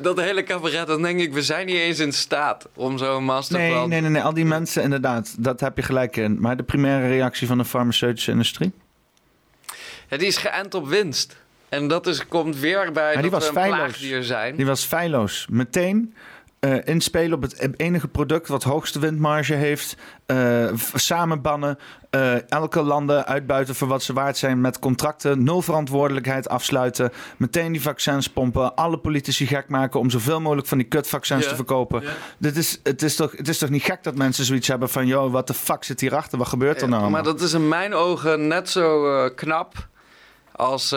Dat 0.00 0.20
hele 0.20 0.42
cabaret, 0.42 0.86
dan 0.86 1.02
denk 1.02 1.20
ik, 1.20 1.32
we 1.32 1.42
zijn 1.42 1.66
niet 1.66 1.76
eens 1.76 1.98
in 1.98 2.12
staat 2.12 2.68
om 2.74 2.98
zo'n 2.98 3.24
masterplan... 3.24 3.78
Nee, 3.78 3.88
nee, 3.88 4.00
nee, 4.00 4.10
nee, 4.10 4.22
al 4.22 4.34
die 4.34 4.44
mensen 4.44 4.82
inderdaad, 4.82 5.34
dat 5.38 5.60
heb 5.60 5.76
je 5.76 5.82
gelijk 5.82 6.16
in. 6.16 6.40
Maar 6.40 6.56
de 6.56 6.62
primaire 6.62 7.08
reactie 7.08 7.46
van 7.46 7.58
de 7.58 7.64
farmaceutische 7.64 8.30
industrie? 8.30 8.72
Ja, 10.08 10.16
die 10.16 10.26
is 10.26 10.36
geënt 10.36 10.74
op 10.74 10.88
winst. 10.88 11.36
En 11.68 11.88
dat 11.88 12.06
is, 12.06 12.28
komt 12.28 12.56
weer 12.58 12.92
bij 12.92 13.14
Ja, 13.14 13.20
die 13.20 13.30
dat 13.30 13.40
was 13.42 13.50
feilloos. 13.50 14.26
zijn. 14.26 14.56
Die 14.56 14.66
was 14.66 14.84
feilloos. 14.84 15.46
Meteen 15.50 16.14
eh, 16.62 16.74
inspelen 16.84 17.32
op 17.36 17.42
het 17.42 17.74
enige 17.80 18.08
product 18.08 18.48
wat 18.48 18.62
hoogste 18.62 18.98
windmarge 18.98 19.54
heeft. 19.54 19.96
v- 20.74 20.92
samenbannen. 20.94 21.78
eh, 22.10 22.50
elke 22.50 22.82
landen 22.82 23.26
uitbuiten 23.26 23.74
voor 23.74 23.88
wat 23.88 24.02
ze 24.02 24.12
waard 24.12 24.36
zijn 24.36 24.60
met 24.60 24.78
contracten. 24.78 25.42
Nul 25.44 25.62
verantwoordelijkheid 25.62 26.48
afsluiten. 26.48 27.10
Meteen 27.36 27.72
die 27.72 27.82
vaccins 27.82 28.28
pompen. 28.28 28.74
Alle 28.74 28.98
politici 28.98 29.46
gek 29.46 29.68
maken 29.68 30.00
om 30.00 30.10
zoveel 30.10 30.40
mogelijk 30.40 30.66
van 30.66 30.78
die 30.78 30.86
kutvaccins 30.86 31.42
Ja, 31.44 31.48
te 31.50 31.54
verkopen. 31.54 32.02
ja. 32.02 32.10
Dit 32.38 32.56
is, 32.56 32.80
het, 32.82 33.02
is 33.02 33.16
toch, 33.16 33.32
het 33.36 33.48
is 33.48 33.58
toch 33.58 33.70
niet 33.70 33.82
gek 33.82 34.02
dat 34.02 34.14
mensen 34.16 34.44
zoiets 34.44 34.68
hebben 34.68 34.88
van... 34.88 35.06
joh, 35.06 35.32
wat 35.32 35.46
de 35.46 35.54
fuck 35.54 35.84
zit 35.84 36.00
hierachter? 36.00 36.38
Wat 36.38 36.48
gebeurt 36.48 36.82
er 36.82 36.88
nou? 36.88 37.10
maar 37.10 37.22
dat 37.22 37.40
is 37.40 37.52
in 37.52 37.68
mijn 37.68 37.94
ogen 37.94 38.46
net 38.46 38.70
zo 38.70 39.28
knap 39.34 39.88
als 40.52 40.88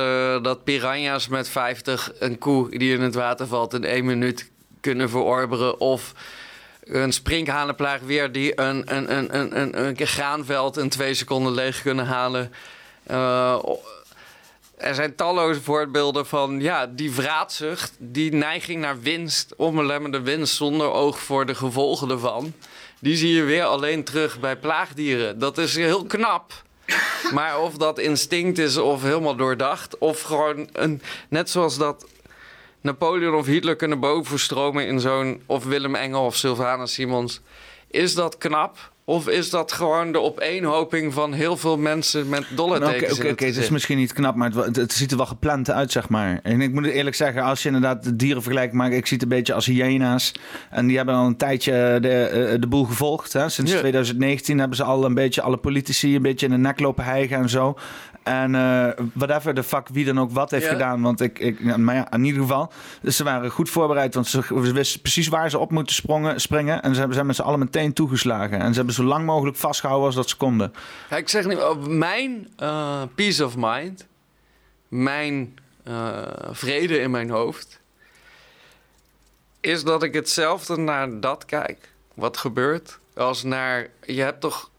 dat 0.42 0.64
piranha's 0.64 1.28
met 1.28 1.50
50 1.50 2.12
een 2.20 2.38
koe 2.38 2.78
die 2.78 2.94
in 2.94 3.02
het 3.02 3.16
water 3.16 3.48
valt 3.48 3.74
in 3.74 3.84
één 3.84 4.06
minuut 4.06 4.52
kunnen 4.86 5.10
verorberen. 5.10 5.80
Of 5.80 6.14
een 6.84 7.14
sprinkhanenplaag 7.14 8.00
weer 8.00 8.32
die 8.32 8.60
een, 8.60 8.96
een, 8.96 9.18
een, 9.18 9.38
een, 9.38 9.60
een, 9.60 9.86
een 9.86 10.08
graanveld 10.08 10.78
in 10.78 10.90
twee 10.90 11.14
seconden 11.14 11.54
leeg 11.54 11.82
kunnen 11.82 12.06
halen. 12.06 12.54
Eh, 13.04 13.60
er 14.78 14.96
zijn 14.96 15.16
talloze 15.16 15.62
voorbeelden 15.62 16.26
van 16.26 16.62
ja, 16.62 16.88
die 16.88 17.12
vraatzucht, 17.12 17.94
die 17.98 18.34
neiging 18.34 18.82
naar 18.82 19.02
winst, 19.02 19.54
onbelemmerde 19.58 20.22
winst 20.22 20.56
zonder 20.56 20.92
oog 20.92 21.20
voor 21.20 21.46
de 21.46 21.56
gevolgen 21.56 22.10
ervan. 22.10 22.54
Die 23.00 23.16
zie 23.16 23.34
je 23.34 23.44
weer 23.44 23.64
alleen 23.64 24.04
terug 24.04 24.40
bij 24.40 24.58
plaagdieren. 24.58 25.40
Dat 25.40 25.58
is 25.58 25.76
heel 25.76 26.06
knap. 26.06 26.64
Maar 27.34 27.60
of 27.60 27.74
dat 27.74 28.00
instinct 28.00 28.58
is 28.58 28.78
of 28.78 29.02
helemaal 29.02 29.36
doordacht, 29.36 29.98
of 29.98 30.22
gewoon 30.22 30.70
een, 30.72 31.02
net 31.30 31.50
zoals 31.50 31.78
dat 31.78 32.06
Napoleon 32.86 33.36
of 33.36 33.46
Hitler 33.46 33.76
kunnen 33.76 34.00
bovenstromen 34.00 34.88
in 34.88 35.00
zo'n, 35.00 35.42
of 35.46 35.66
Willem 35.66 35.96
Engel 35.96 36.26
of 36.26 36.36
Sylvana 36.36 36.86
Simons. 36.86 37.42
Is 37.88 38.16
dat 38.16 38.38
knap? 38.38 38.94
Of 39.08 39.28
is 39.30 39.50
dat 39.50 39.72
gewoon 39.72 40.12
de 40.12 40.22
opeenhoping 40.22 41.14
van 41.14 41.34
heel 41.34 41.58
veel 41.58 41.78
mensen 41.78 42.30
met 42.30 42.40
Nou, 42.40 42.46
Oké, 42.46 42.56
dollartekens 42.56 43.14
oké, 43.14 43.26
in 43.28 43.32
oké, 43.34 43.46
het 43.46 43.56
het 43.56 43.64
is 43.64 43.70
misschien 43.70 43.98
niet 43.98 44.14
knap, 44.14 44.36
maar 44.36 44.52
het, 44.52 44.76
het 44.76 44.94
ziet 44.94 45.12
er 45.12 45.18
wel 45.18 45.26
gepland 45.26 45.70
uit, 45.72 45.92
zeg 45.92 46.10
maar. 46.10 46.40
En 46.44 46.62
ik 46.62 46.74
moet 46.74 46.86
eerlijk 46.86 47.16
zeggen, 47.16 47.42
als 47.44 47.62
je 47.62 47.68
inderdaad 47.68 48.04
de 48.04 48.16
dierenvergelijking 48.16 48.78
maakt, 48.78 48.94
ik 48.94 49.06
zie 49.06 49.18
het 49.18 49.26
een 49.26 49.38
beetje 49.38 49.54
als 49.54 49.66
hyena's. 49.66 50.32
En 50.70 50.88
die 50.88 50.98
hebben 50.98 51.16
al 51.16 51.26
een 51.26 51.38
tijdje 51.38 51.98
de, 52.02 52.10
eh, 52.10 52.60
de 52.60 52.68
boel 52.68 52.84
gevolgd. 52.84 53.34
Hè. 53.34 53.50
Sinds 53.50 53.72
Ja. 53.72 53.80
2019 53.80 54.60
hebben 54.60 54.78
ze 54.78 54.84
al 54.84 55.06
een 55.06 55.14
beetje 55.14 55.42
alle 55.42 55.58
politici 55.58 56.16
een 56.16 56.22
beetje 56.22 56.46
in 56.46 56.52
de 56.52 56.58
nek 56.58 56.80
lopen 56.80 57.04
hijgen 57.04 57.38
en 57.38 57.50
zo. 57.50 57.76
En 58.26 58.56
eh 58.56 58.88
whatever 59.14 59.54
the 59.54 59.64
fuck, 59.64 59.88
wie 59.88 60.06
dan 60.06 60.20
ook 60.20 60.32
wat 60.32 60.52
heeft 60.52 60.64
Ja. 60.66 60.72
gedaan. 60.72 61.02
Want 61.02 61.22
ik, 61.22 61.40
ik, 61.40 61.78
maar 61.78 61.96
ja, 61.96 62.12
in 62.12 62.24
ieder 62.24 62.42
geval. 62.42 62.72
Dus 63.02 63.16
ze 63.16 63.24
waren 63.24 63.50
goed 63.52 63.70
voorbereid, 63.70 64.14
want 64.14 64.28
ze 64.28 64.42
ze 64.42 64.74
wisten 64.74 65.02
precies 65.02 65.28
waar 65.28 65.50
ze 65.50 65.60
op 65.60 65.72
moeten 65.72 65.96
sprongen, 65.96 66.42
springen. 66.42 66.82
En 66.82 66.90
ze 66.92 66.98
hebben 66.98 67.14
zijn 67.16 67.26
met 67.28 67.36
z'n 67.36 67.42
allen 67.42 67.60
meteen 67.60 67.94
toegeslagen. 67.94 68.60
En 68.60 68.70
ze 68.70 68.76
hebben 68.76 68.94
zo 68.96 69.04
lang 69.04 69.26
mogelijk 69.26 69.58
vastgehouden 69.58 70.06
als 70.08 70.16
dat 70.16 70.30
ze 70.30 70.36
konden. 70.38 70.74
Ja, 71.10 71.18
ik 71.18 71.30
zeg 71.30 71.46
niet, 71.46 71.62
op 71.62 71.88
mijn 71.88 72.48
eh, 72.58 73.02
peace 73.16 73.46
of 73.46 73.54
mind, 73.58 74.06
mijn 74.88 75.58
eh, 75.84 76.22
vrede 76.52 77.00
in 77.00 77.12
mijn 77.12 77.30
hoofd, 77.30 77.80
is 79.60 79.84
dat 79.84 80.04
ik 80.04 80.14
hetzelfde 80.14 80.78
naar 80.78 81.20
dat 81.20 81.46
kijk, 81.46 81.90
wat 82.14 82.38
gebeurt, 82.38 83.00
als 83.16 83.44
naar, 83.44 83.88
je 84.06 84.22
hebt 84.22 84.42
toch 84.42 84.70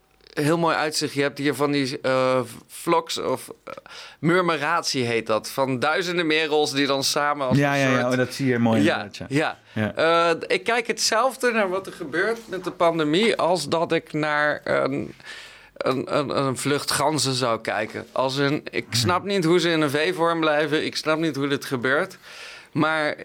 heel 0.40 0.58
mooi 0.58 0.76
uitzicht, 0.76 1.14
je 1.14 1.22
hebt 1.22 1.38
hier 1.38 1.54
van 1.54 1.70
die 1.70 2.00
eh 2.00 2.40
vlogs 2.66 3.18
of 3.18 3.48
uh, 3.68 3.74
murmuratie 4.18 5.04
heet 5.04 5.26
dat, 5.26 5.48
van 5.48 5.78
duizenden 5.78 6.26
merels 6.26 6.72
die 6.72 6.86
dan 6.86 7.04
samen 7.04 7.46
als 7.46 7.58
Ja, 7.58 7.72
een 7.72 7.78
ja, 7.80 7.86
soort... 7.88 8.00
ja, 8.00 8.10
oh, 8.10 8.16
dat 8.16 8.34
zie 8.34 8.46
je 8.46 8.58
mooi 8.58 8.82
Ja, 8.82 9.08
ja. 9.12 9.26
ja. 9.28 9.58
Ja. 9.72 9.94
Eh, 9.94 10.36
ik 10.46 10.64
kijk 10.64 10.86
hetzelfde 10.86 11.50
naar 11.50 11.68
wat 11.68 11.86
er 11.86 11.92
gebeurt 11.92 12.38
met 12.48 12.64
de 12.64 12.70
pandemie 12.70 13.36
als 13.36 13.68
dat 13.68 13.92
ik 13.92 14.12
naar 14.12 14.60
een, 14.64 15.14
een, 15.76 16.18
een, 16.18 16.36
een 16.36 16.56
vlucht 16.56 16.90
ganzen 16.90 17.34
zou 17.34 17.60
kijken. 17.60 18.06
Als 18.12 18.36
een, 18.36 18.62
ik 18.70 18.86
snap 18.90 19.24
niet 19.24 19.44
hoe 19.44 19.60
ze 19.60 19.70
in 19.70 19.80
een 19.80 19.90
V-vorm 19.90 20.40
blijven. 20.40 20.84
Ik 20.84 20.96
snap 20.96 21.18
niet 21.18 21.36
hoe 21.36 21.48
dit 21.48 21.64
gebeurt. 21.64 22.18
Maar 22.72 23.16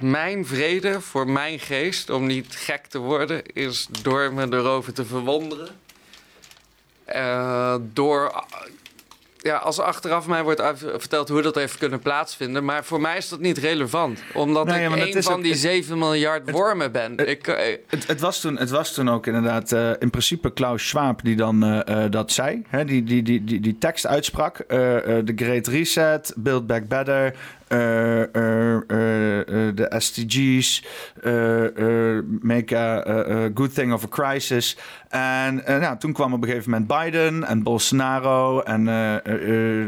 mijn 0.00 0.46
vrede 0.46 1.00
voor 1.00 1.28
mijn 1.28 1.58
geest, 1.58 2.10
om 2.10 2.26
niet 2.26 2.56
gek 2.56 2.86
te 2.86 2.98
worden, 2.98 3.42
is 3.46 3.88
door 4.02 4.32
me 4.32 4.46
erover 4.50 4.92
te 4.92 5.04
verwonderen. 5.04 5.68
Eh, 7.08 7.74
door 7.92 8.44
ja, 9.42 9.56
als 9.56 9.78
achteraf 9.80 10.26
mij 10.26 10.42
wordt 10.42 10.62
verteld 10.76 11.28
hoe 11.28 11.42
dat 11.42 11.54
heeft 11.54 11.78
kunnen 11.78 12.00
plaatsvinden. 12.00 12.64
Maar 12.64 12.84
voor 12.84 13.00
mij 13.00 13.16
is 13.16 13.28
dat 13.28 13.40
niet 13.40 13.58
relevant. 13.58 14.20
Omdat 14.34 14.66
Nee, 14.66 14.88
ik 14.88 15.14
een 15.14 15.22
van 15.22 15.40
die 15.40 15.50
het- 15.52 15.60
7 15.60 15.98
miljard 15.98 16.50
wormen 16.50 16.92
ben. 16.92 17.28
ik, 17.28 17.46
eh, 17.46 17.76
Het, 18.06 18.20
was 18.20 18.40
toen, 18.40 18.56
het 18.58 18.70
was 18.70 18.92
toen 18.94 19.10
ook 19.10 19.26
inderdaad 19.26 19.72
eh, 19.72 19.90
in 19.98 20.10
principe 20.10 20.52
Klaus 20.52 20.88
Schwab 20.88 21.20
die 21.24 21.36
dan 21.36 21.84
dat 22.10 22.32
zei. 22.32 22.62
Hè, 22.68 22.84
die, 22.84 23.04
die, 23.04 23.22
die, 23.22 23.44
die, 23.44 23.60
die 23.60 23.78
tekst 23.78 24.06
uitsprak. 24.06 24.56
De 24.68 25.32
Great 25.36 25.66
Reset, 25.66 26.32
Build 26.36 26.66
Back 26.66 26.88
Better, 26.88 27.34
eh, 27.68 27.78
de 29.74 29.94
SDG's, 29.98 30.84
Make 32.40 32.76
a, 32.76 33.08
a- 33.08 33.50
Good 33.54 33.74
Thing 33.74 33.92
of 33.92 34.04
a 34.04 34.08
Crisis. 34.08 34.76
En 35.08 35.54
nou, 35.66 35.98
toen 35.98 36.12
kwam 36.12 36.32
op 36.32 36.42
een 36.42 36.48
gegeven 36.48 36.70
moment 36.70 36.88
Biden 36.88 37.44
en 37.44 37.62
Bolsonaro 37.62 38.60
en 38.60 38.88
eh, 38.88 39.86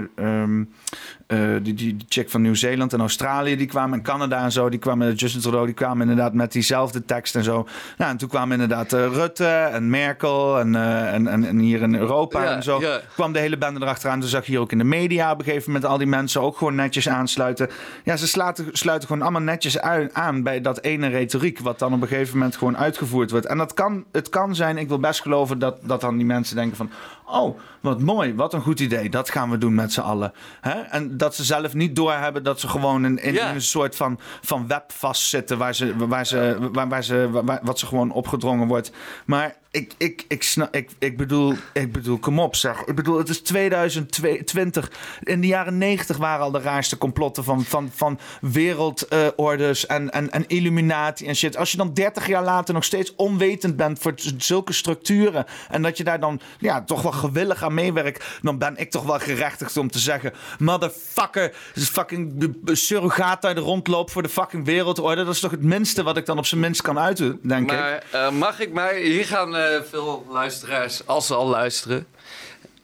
eh, 1.30 1.38
die, 1.62 1.74
die, 1.74 1.96
die 1.96 2.06
chick 2.08 2.30
van 2.30 2.42
Nieuw-Zeeland 2.42 2.92
en 2.92 3.00
Australië, 3.00 3.56
die 3.56 3.66
kwamen 3.66 3.98
en 3.98 4.04
Canada 4.04 4.42
en 4.42 4.52
zo, 4.52 4.68
die 4.68 4.78
kwamen, 4.78 5.14
Justin 5.14 5.40
Trudeau, 5.40 5.66
die 5.66 5.74
kwamen 5.74 6.00
inderdaad 6.00 6.34
met 6.34 6.52
diezelfde 6.52 7.04
tekst 7.04 7.36
en 7.36 7.44
zo. 7.44 7.66
Nou, 7.98 8.10
en 8.10 8.16
toen 8.16 8.28
kwamen 8.28 8.60
inderdaad 8.60 8.92
eh, 8.92 9.06
Rutte 9.12 9.46
en 9.46 9.90
Merkel 9.90 10.58
en, 10.58 10.74
eh, 10.74 11.14
en, 11.14 11.26
en, 11.26 11.44
en 11.44 11.58
hier 11.58 11.82
in 11.82 11.94
Europa 11.94 12.42
Ja, 12.42 12.54
en 12.54 12.62
zo. 12.62 12.80
ja. 12.80 13.00
Kwam 13.14 13.32
de 13.32 13.38
hele 13.38 13.58
bende 13.58 13.80
erachteraan. 13.80 14.20
Toen 14.20 14.28
zag 14.28 14.44
je 14.44 14.50
hier 14.50 14.60
ook 14.60 14.72
in 14.72 14.78
de 14.78 14.84
media 14.84 15.32
op 15.32 15.38
een 15.38 15.44
gegeven 15.44 15.72
moment 15.72 15.90
al 15.90 15.98
die 15.98 16.06
mensen 16.06 16.40
ook 16.40 16.56
gewoon 16.56 16.74
netjes 16.74 17.08
aansluiten. 17.08 17.68
Ja, 18.04 18.16
ze 18.16 18.26
sluiten, 18.26 18.66
sluiten 18.72 19.08
gewoon 19.08 19.22
allemaal 19.22 19.42
netjes 19.42 19.80
aan 20.12 20.42
bij 20.42 20.60
dat 20.60 20.80
ene 20.80 21.08
retoriek, 21.08 21.58
wat 21.58 21.78
dan 21.78 21.92
op 21.92 22.02
een 22.02 22.08
gegeven 22.08 22.38
moment 22.38 22.56
gewoon 22.56 22.76
uitgevoerd 22.76 23.30
wordt. 23.30 23.46
En 23.46 23.58
dat 23.58 23.74
kan, 23.74 24.04
het 24.12 24.28
kan 24.28 24.54
zijn, 24.54 24.78
ik 24.78 24.88
wil 24.88 24.98
best 25.00 25.22
geloven 25.22 25.58
dat, 25.58 25.78
dat 25.82 26.00
dan 26.00 26.16
die 26.16 26.26
mensen 26.26 26.56
denken 26.56 26.76
van, 26.76 26.90
oh, 27.26 27.58
wat 27.80 28.00
mooi, 28.00 28.34
wat 28.34 28.54
een 28.54 28.60
goed 28.60 28.80
idee, 28.80 29.10
dat 29.10 29.30
gaan 29.30 29.50
we 29.50 29.58
doen 29.58 29.74
met 29.74 29.92
z'n 29.92 30.00
allen. 30.00 30.32
Hè? 30.60 30.80
En 30.80 31.16
dat 31.20 31.34
ze 31.34 31.44
zelf 31.44 31.74
niet 31.74 31.96
doorhebben 31.96 32.42
dat 32.42 32.60
ze 32.60 32.68
gewoon 32.68 33.04
in, 33.04 33.22
in, 33.22 33.36
een 33.36 33.62
soort 33.62 33.96
van, 33.96 34.18
van 34.42 34.66
web 34.66 34.92
vastzitten 34.92 35.58
waar 35.58 35.74
ze, 35.74 35.96
waar 35.96 36.26
ze, 36.26 36.56
waar, 36.72 36.88
waar 36.88 37.04
ze, 37.04 37.28
waar- 37.30 37.60
wat 37.62 37.78
ze 37.78 37.86
gewoon 37.86 38.10
opgedrongen 38.12 38.66
wordt. 38.68 38.90
Maar 39.26 39.56
ik, 39.72 39.92
ik, 39.98 40.24
ik, 40.28 40.42
snap, 40.42 40.74
ik, 40.74 40.90
ik, 40.98 41.16
bedoel, 41.16 41.54
ik 41.72 41.92
bedoel, 41.92 42.18
kom 42.18 42.38
op 42.38 42.56
zeg. 42.56 42.84
Ik 42.84 42.94
bedoel, 42.94 43.18
het 43.18 43.28
is 43.28 43.40
2020. 43.40 44.90
In 45.22 45.40
de 45.40 45.46
jaren 45.46 45.78
90 45.78 46.16
waren 46.16 46.44
al 46.44 46.50
de 46.50 46.60
raarste 46.60 46.98
complotten 46.98 47.44
van, 47.44 47.64
van, 47.64 47.90
van 47.94 48.18
wereldordes 48.40 49.86
en, 49.86 50.10
en, 50.10 50.30
en 50.30 50.44
Illuminati 50.46 51.26
en 51.26 51.36
shit. 51.36 51.56
Als 51.56 51.70
je 51.70 51.76
dan 51.76 51.94
30 51.94 52.26
jaar 52.26 52.44
later 52.44 52.74
nog 52.74 52.84
steeds 52.84 53.14
onwetend 53.16 53.76
bent 53.76 53.98
voor 53.98 54.12
zulke 54.36 54.72
structuren. 54.72 55.46
En 55.70 55.82
dat 55.82 55.96
je 55.96 56.04
daar 56.04 56.20
dan 56.20 56.40
ja, 56.58 56.82
toch 56.82 57.02
wel 57.02 57.12
gewillig 57.12 57.62
aan 57.62 57.74
meewerkt. 57.74 58.24
Dan 58.42 58.58
ben 58.58 58.76
ik 58.76 58.90
toch 58.90 59.04
wel 59.04 59.18
gerechtigd 59.18 59.76
om 59.76 59.90
te 59.90 59.98
zeggen: 59.98 60.32
Motherfucker, 60.58 61.54
fucking 61.74 62.54
surrogaat 62.64 63.42
daar 63.42 63.54
de 63.54 63.60
rondloop 63.60 64.10
voor 64.10 64.22
de 64.22 64.28
fucking 64.28 64.64
wereldorde. 64.64 65.24
Dat 65.24 65.34
is 65.34 65.40
toch 65.40 65.50
het 65.50 65.62
minste 65.62 66.02
wat 66.02 66.16
ik 66.16 66.26
dan 66.26 66.38
op 66.38 66.46
zijn 66.46 66.60
minst 66.60 66.82
kan 66.82 66.98
uiten, 66.98 67.38
denk 67.42 67.70
ik. 67.70 67.78
Maar 67.78 68.04
eh, 68.10 68.30
mag 68.30 68.60
ik 68.60 68.72
mij... 68.72 69.02
Hier 69.02 69.26
gaan 69.26 69.56
eh, 69.56 69.59
veel 69.84 70.26
luisteraars, 70.28 71.06
als 71.06 71.26
ze 71.26 71.34
al 71.34 71.46
luisteren... 71.46 72.06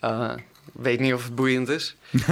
eh, 0.01 0.33
weet 0.73 1.01
niet 1.01 1.15
of 1.15 1.25
het 1.25 1.35
boeiend 1.35 1.69
is. 1.69 1.97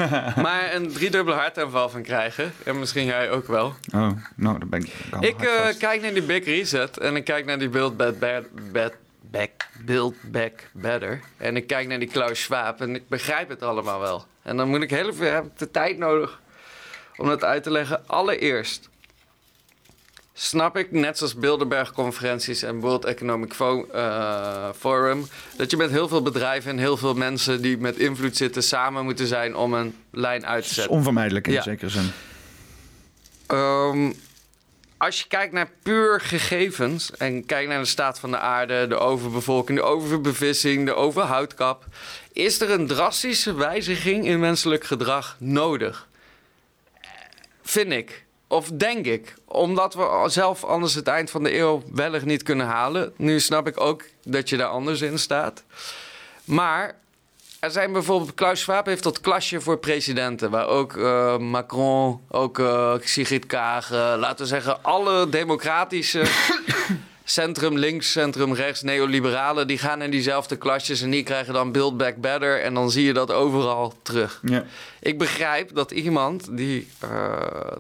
maar 0.47 0.75
een 0.75 0.93
driedubbele 0.93 1.37
hartaanval 1.37 1.89
van 1.89 2.03
krijgen. 2.03 2.53
En 2.65 2.79
misschien 2.79 3.05
jij 3.05 3.31
ook 3.31 3.47
wel. 3.47 3.75
Oh, 3.95 4.11
nou, 4.37 4.59
dan 4.59 4.69
ben 4.69 4.81
ik. 4.81 4.93
dan 5.11 5.23
Ik 5.23 5.43
eh, 5.43 5.79
kijk 5.79 6.03
naar 6.03 6.13
die 6.13 6.23
Big 6.23 6.45
Reset 6.45 6.99
en 6.99 7.17
ik 7.17 7.25
kijk 7.25 7.45
naar 7.45 7.59
die 7.59 7.69
Build 7.69 7.97
Back, 7.97 8.19
Back, 8.19 8.45
Back, 8.73 8.97
Back, 9.21 9.51
Build 9.85 10.15
Back 10.23 10.53
Better. 10.73 11.21
En 11.37 11.57
ik 11.57 11.67
kijk 11.67 11.89
naar 11.89 11.99
die 11.99 12.09
Klaus 12.09 12.43
Schwab 12.43 12.81
en 12.81 12.95
ik 12.95 13.09
begrijp 13.09 13.49
het 13.49 13.63
allemaal 13.63 14.01
wel. 14.01 14.25
En 14.43 14.57
dan 14.57 14.69
moet 14.69 14.83
ik 14.83 14.91
heel 14.91 15.15
veel, 15.15 15.33
heb 15.33 15.45
ik 15.45 15.59
de 15.59 15.71
tijd 15.71 15.99
nodig 15.99 16.41
om 17.17 17.27
dat 17.27 17.45
uit 17.45 17.63
te 17.63 17.71
leggen. 17.71 18.03
Allereerst 18.07 18.89
snap 20.37 20.77
ik, 20.77 20.91
net 20.93 21.19
zoals 21.19 21.35
Bilderberg-conferenties 21.35 22.63
en 22.63 22.81
World 22.81 23.05
Economic 23.05 23.53
Fo- 23.55 23.87
eh, 23.93 24.69
Forum, 24.79 25.27
dat 25.57 25.71
je 25.71 25.77
met 25.77 25.91
heel 25.91 26.09
veel 26.09 26.23
bedrijven 26.23 26.71
en 26.71 26.79
heel 26.79 26.97
veel 26.97 27.15
mensen 27.15 27.63
die 27.63 27.79
met 27.79 27.97
invloed 27.97 28.37
zitten 28.37 28.63
samen 28.63 29.05
moeten 29.05 29.27
zijn 29.27 29.57
om 29.57 29.75
een 29.75 29.97
lijn 30.11 30.47
uit 30.47 30.51
te 30.63 30.63
Het 30.63 30.65
is 30.69 30.75
zetten. 30.75 30.93
onvermijdelijk 30.97 31.47
in 31.47 31.53
Ja. 31.53 31.63
zekere 31.63 31.91
zin. 31.91 32.11
Ehm, 33.47 34.13
als 34.97 35.19
je 35.21 35.27
kijkt 35.29 35.53
naar 35.53 35.69
puur 35.83 36.21
gegevens 36.21 37.11
en 37.11 37.47
kijkt 37.47 37.69
naar 37.69 37.79
de 37.81 37.85
staat 37.85 38.19
van 38.19 38.31
de 38.31 38.39
aarde, 38.39 38.87
de 38.87 38.99
overbevolking, 38.99 39.79
de 39.79 39.85
overbevissing, 39.85 40.87
de 40.87 40.95
overhoutkap, 40.95 41.85
is 42.33 42.61
er 42.61 42.71
een 42.71 42.87
drastische 42.87 43.55
wijziging 43.55 44.27
in 44.27 44.41
menselijk 44.41 44.85
gedrag 44.85 45.37
nodig. 45.39 46.09
Vind 47.63 47.93
ik. 47.93 48.24
Of 48.49 48.69
denk 48.69 49.07
ik. 49.07 49.35
Omdat 49.45 49.95
we 49.95 50.25
zelf 50.27 50.65
anders 50.65 50.95
het 50.95 51.09
eind 51.09 51.31
van 51.31 51.43
de 51.43 51.59
eeuw 51.59 51.83
wellicht 51.93 52.25
niet 52.25 52.43
kunnen 52.43 52.67
halen. 52.67 53.13
Nu 53.17 53.41
snap 53.41 53.67
ik 53.67 53.81
ook 53.81 54.05
dat 54.25 54.49
je 54.49 54.57
daar 54.57 54.69
anders 54.69 55.01
in 55.01 55.19
staat. 55.19 55.65
Maar 56.45 56.97
er 57.65 57.71
zijn 57.71 57.93
bijvoorbeeld, 57.93 58.35
Klaus 58.35 58.61
Schwab 58.61 58.87
heeft 58.87 59.03
dat 59.03 59.21
klasje 59.21 59.61
voor 59.61 59.79
presidenten, 59.79 60.51
waar 60.51 60.67
ook 60.67 60.97
eh, 60.97 61.39
Macron, 61.39 62.21
ook 62.29 62.59
eh, 62.59 62.95
Sigrid 63.01 63.47
Kaag, 63.47 63.91
eh, 63.93 64.15
laten 64.17 64.39
we 64.39 64.47
zeggen, 64.47 64.83
alle 64.83 65.29
democratische 65.29 66.23
centrum 67.25 67.79
links, 67.79 68.13
centrum 68.13 68.55
rechts, 68.55 68.83
neoliberalen, 68.83 69.67
die 69.67 69.79
gaan 69.79 70.03
in 70.03 70.11
diezelfde 70.11 70.57
klasjes 70.57 71.01
en 71.01 71.11
die 71.11 71.23
krijgen 71.23 71.55
dan 71.55 71.73
Build 71.73 71.97
Back 71.97 72.17
Better 72.17 72.61
en 72.61 72.75
dan 72.75 72.91
zie 72.91 73.05
je 73.05 73.13
dat 73.13 73.31
overal 73.33 73.95
terug. 74.03 74.41
Ja. 74.43 74.65
Ik 75.01 75.19
begrijp 75.19 75.75
dat 75.75 75.91
iemand 75.91 76.57
die 76.57 76.89
eh, 76.99 77.11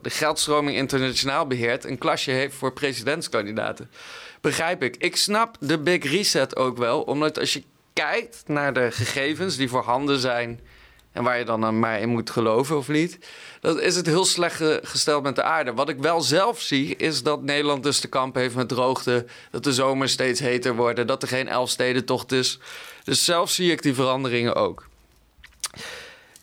de 0.02 0.10
geldstroming 0.10 0.76
internationaal 0.76 1.46
beheert, 1.46 1.84
een 1.84 1.98
klasje 1.98 2.30
heeft 2.30 2.54
voor 2.54 2.72
presidentskandidaten. 2.72 3.90
Begrijp 4.40 4.82
ik. 4.82 4.96
Ik 4.96 5.16
snap 5.16 5.56
de 5.60 5.78
Big 5.78 6.04
Reset 6.04 6.56
ook 6.56 6.78
wel, 6.78 7.00
omdat 7.00 7.38
als 7.38 7.52
je 7.52 7.62
kijkt 7.92 8.42
naar 8.46 8.72
de 8.72 8.90
gegevens 8.90 9.56
die 9.56 9.68
voorhanden 9.68 10.18
zijn 10.18 10.60
en 11.14 11.22
waar 11.22 11.38
je 11.38 11.44
dan 11.44 11.78
maar 11.78 12.00
in 12.00 12.08
moet 12.08 12.30
geloven 12.30 12.76
of 12.76 12.88
niet, 12.88 13.18
dan 13.60 13.80
is 13.80 13.96
het 13.96 14.06
heel 14.06 14.24
slecht 14.24 14.56
ge- 14.56 14.80
gesteld 14.82 15.22
met 15.22 15.34
de 15.36 15.42
aarde. 15.42 15.72
Wat 15.72 15.88
ik 15.88 15.98
wel 15.98 16.20
zelf 16.20 16.60
zie, 16.60 16.96
is 16.96 17.22
dat 17.22 17.42
Nederland 17.42 17.82
dus 17.82 18.00
te 18.00 18.08
kampen 18.08 18.40
heeft 18.40 18.54
met 18.54 18.68
droogte, 18.68 19.26
dat 19.50 19.64
de 19.64 19.72
zomer 19.72 20.08
steeds 20.08 20.40
heter 20.40 20.74
worden, 20.76 21.06
dat 21.06 21.22
er 21.22 21.28
geen 21.28 21.48
Elfstedentocht 21.48 22.32
is. 22.32 22.58
Dus 23.04 23.24
zelf 23.24 23.50
zie 23.50 23.70
ik 23.72 23.82
die 23.82 23.94
veranderingen 23.94 24.54
ook. 24.54 24.86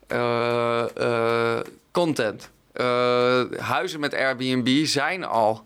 eh, 0.07 0.85
eh, 0.95 1.59
content. 1.91 2.49
Eh, 2.73 3.41
huizen 3.57 3.99
met 3.99 4.13
Airbnb 4.13 4.85
zijn 4.85 5.25
al 5.25 5.61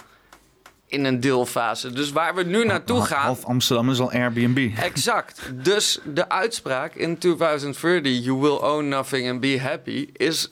in 0.92 1.06
een 1.06 1.20
deelfase. 1.20 1.92
Dus 1.92 2.12
waar 2.12 2.36
we 2.36 2.44
nu 2.44 2.66
naartoe 2.66 3.02
gaan. 3.02 3.26
Half 3.26 3.46
Amsterdam 3.46 3.90
is 3.90 4.00
al 4.00 4.12
Airbnb. 4.12 4.72
Exact. 4.78 5.42
Dus 5.54 6.00
de 6.06 6.30
uitspraak 6.30 6.94
in 6.96 7.18
2030, 7.18 8.24
you 8.24 8.38
will 8.40 8.58
own 8.70 8.88
nothing 8.88 9.30
and 9.30 9.40
be 9.40 9.60
happy, 9.60 10.10
is 10.14 10.52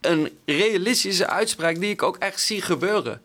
een 0.00 0.30
realistische 0.46 1.26
uitspraak 1.28 1.80
die 1.80 1.90
ik 1.90 2.02
ook 2.02 2.16
echt 2.16 2.40
zie 2.40 2.62
gebeuren. 2.62 3.20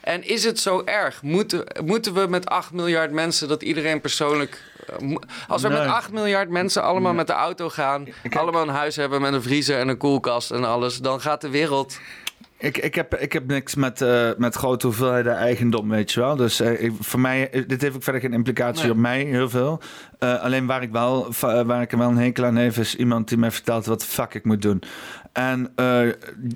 En 0.00 0.28
is 0.28 0.44
het 0.44 0.58
zo 0.60 0.82
erg? 0.84 1.22
Moeten, 1.22 1.64
moeten 1.84 2.14
we 2.14 2.26
met 2.26 2.46
8 2.46 2.72
miljard 2.72 3.10
mensen 3.12 3.48
dat 3.48 3.62
iedereen 3.62 4.00
persoonlijk. 4.00 4.62
eh, 5.00 5.16
Als 5.48 5.62
we 5.62 5.68
Nee. 5.68 5.78
met 5.78 5.86
8 5.88 6.10
miljard 6.12 6.48
mensen 6.48 6.82
allemaal 6.82 7.12
met 7.14 7.26
de 7.26 7.32
auto 7.32 7.68
gaan, 7.68 8.06
allemaal 8.30 8.62
een 8.62 8.68
huis 8.74 8.96
hebben 8.96 9.20
met 9.20 9.32
een 9.32 9.42
vriezer 9.42 9.78
en 9.78 9.88
een 9.88 9.96
koelkast 9.96 10.50
en 10.50 10.64
alles, 10.64 10.98
dan 10.98 11.20
gaat 11.20 11.40
de 11.40 11.48
wereld. 11.50 11.98
Ik, 12.62 12.78
ik, 12.78 12.94
heb, 12.94 13.14
ik 13.14 13.32
heb 13.32 13.46
niks 13.46 13.74
met, 13.74 14.00
eh, 14.00 14.28
met 14.36 14.54
grote 14.54 14.86
hoeveelheden 14.86 15.36
eigendom, 15.36 15.88
weet 15.88 16.12
je 16.12 16.20
wel. 16.20 16.36
Dus 16.36 16.60
eh, 16.60 16.82
ik- 16.82 16.92
voor 17.00 17.20
mij, 17.20 17.50
eh, 17.50 17.62
dit 17.66 17.80
heeft 17.82 17.94
ook 17.96 18.02
verder 18.02 18.20
geen 18.20 18.32
implicatie 18.32 18.82
Nee. 18.82 18.92
op 18.92 18.98
mij, 18.98 19.22
heel 19.24 19.48
veel. 19.50 19.80
Alleen 20.18 20.66
waar 20.66 20.82
ik, 20.82 20.90
wel, 20.92 21.32
waar 21.40 21.82
ik 21.82 21.92
er 21.92 21.98
wel 21.98 22.08
een 22.08 22.16
hekel 22.16 22.44
aan 22.44 22.56
heb, 22.56 22.76
is 22.76 22.96
iemand 22.96 23.28
die 23.28 23.38
mij 23.38 23.50
vertelt 23.50 23.86
wat 23.86 24.00
de 24.00 24.06
fuck 24.06 24.34
ik 24.34 24.44
moet 24.44 24.62
doen. 24.62 24.82
En 25.32 25.72
eh, 25.76 25.84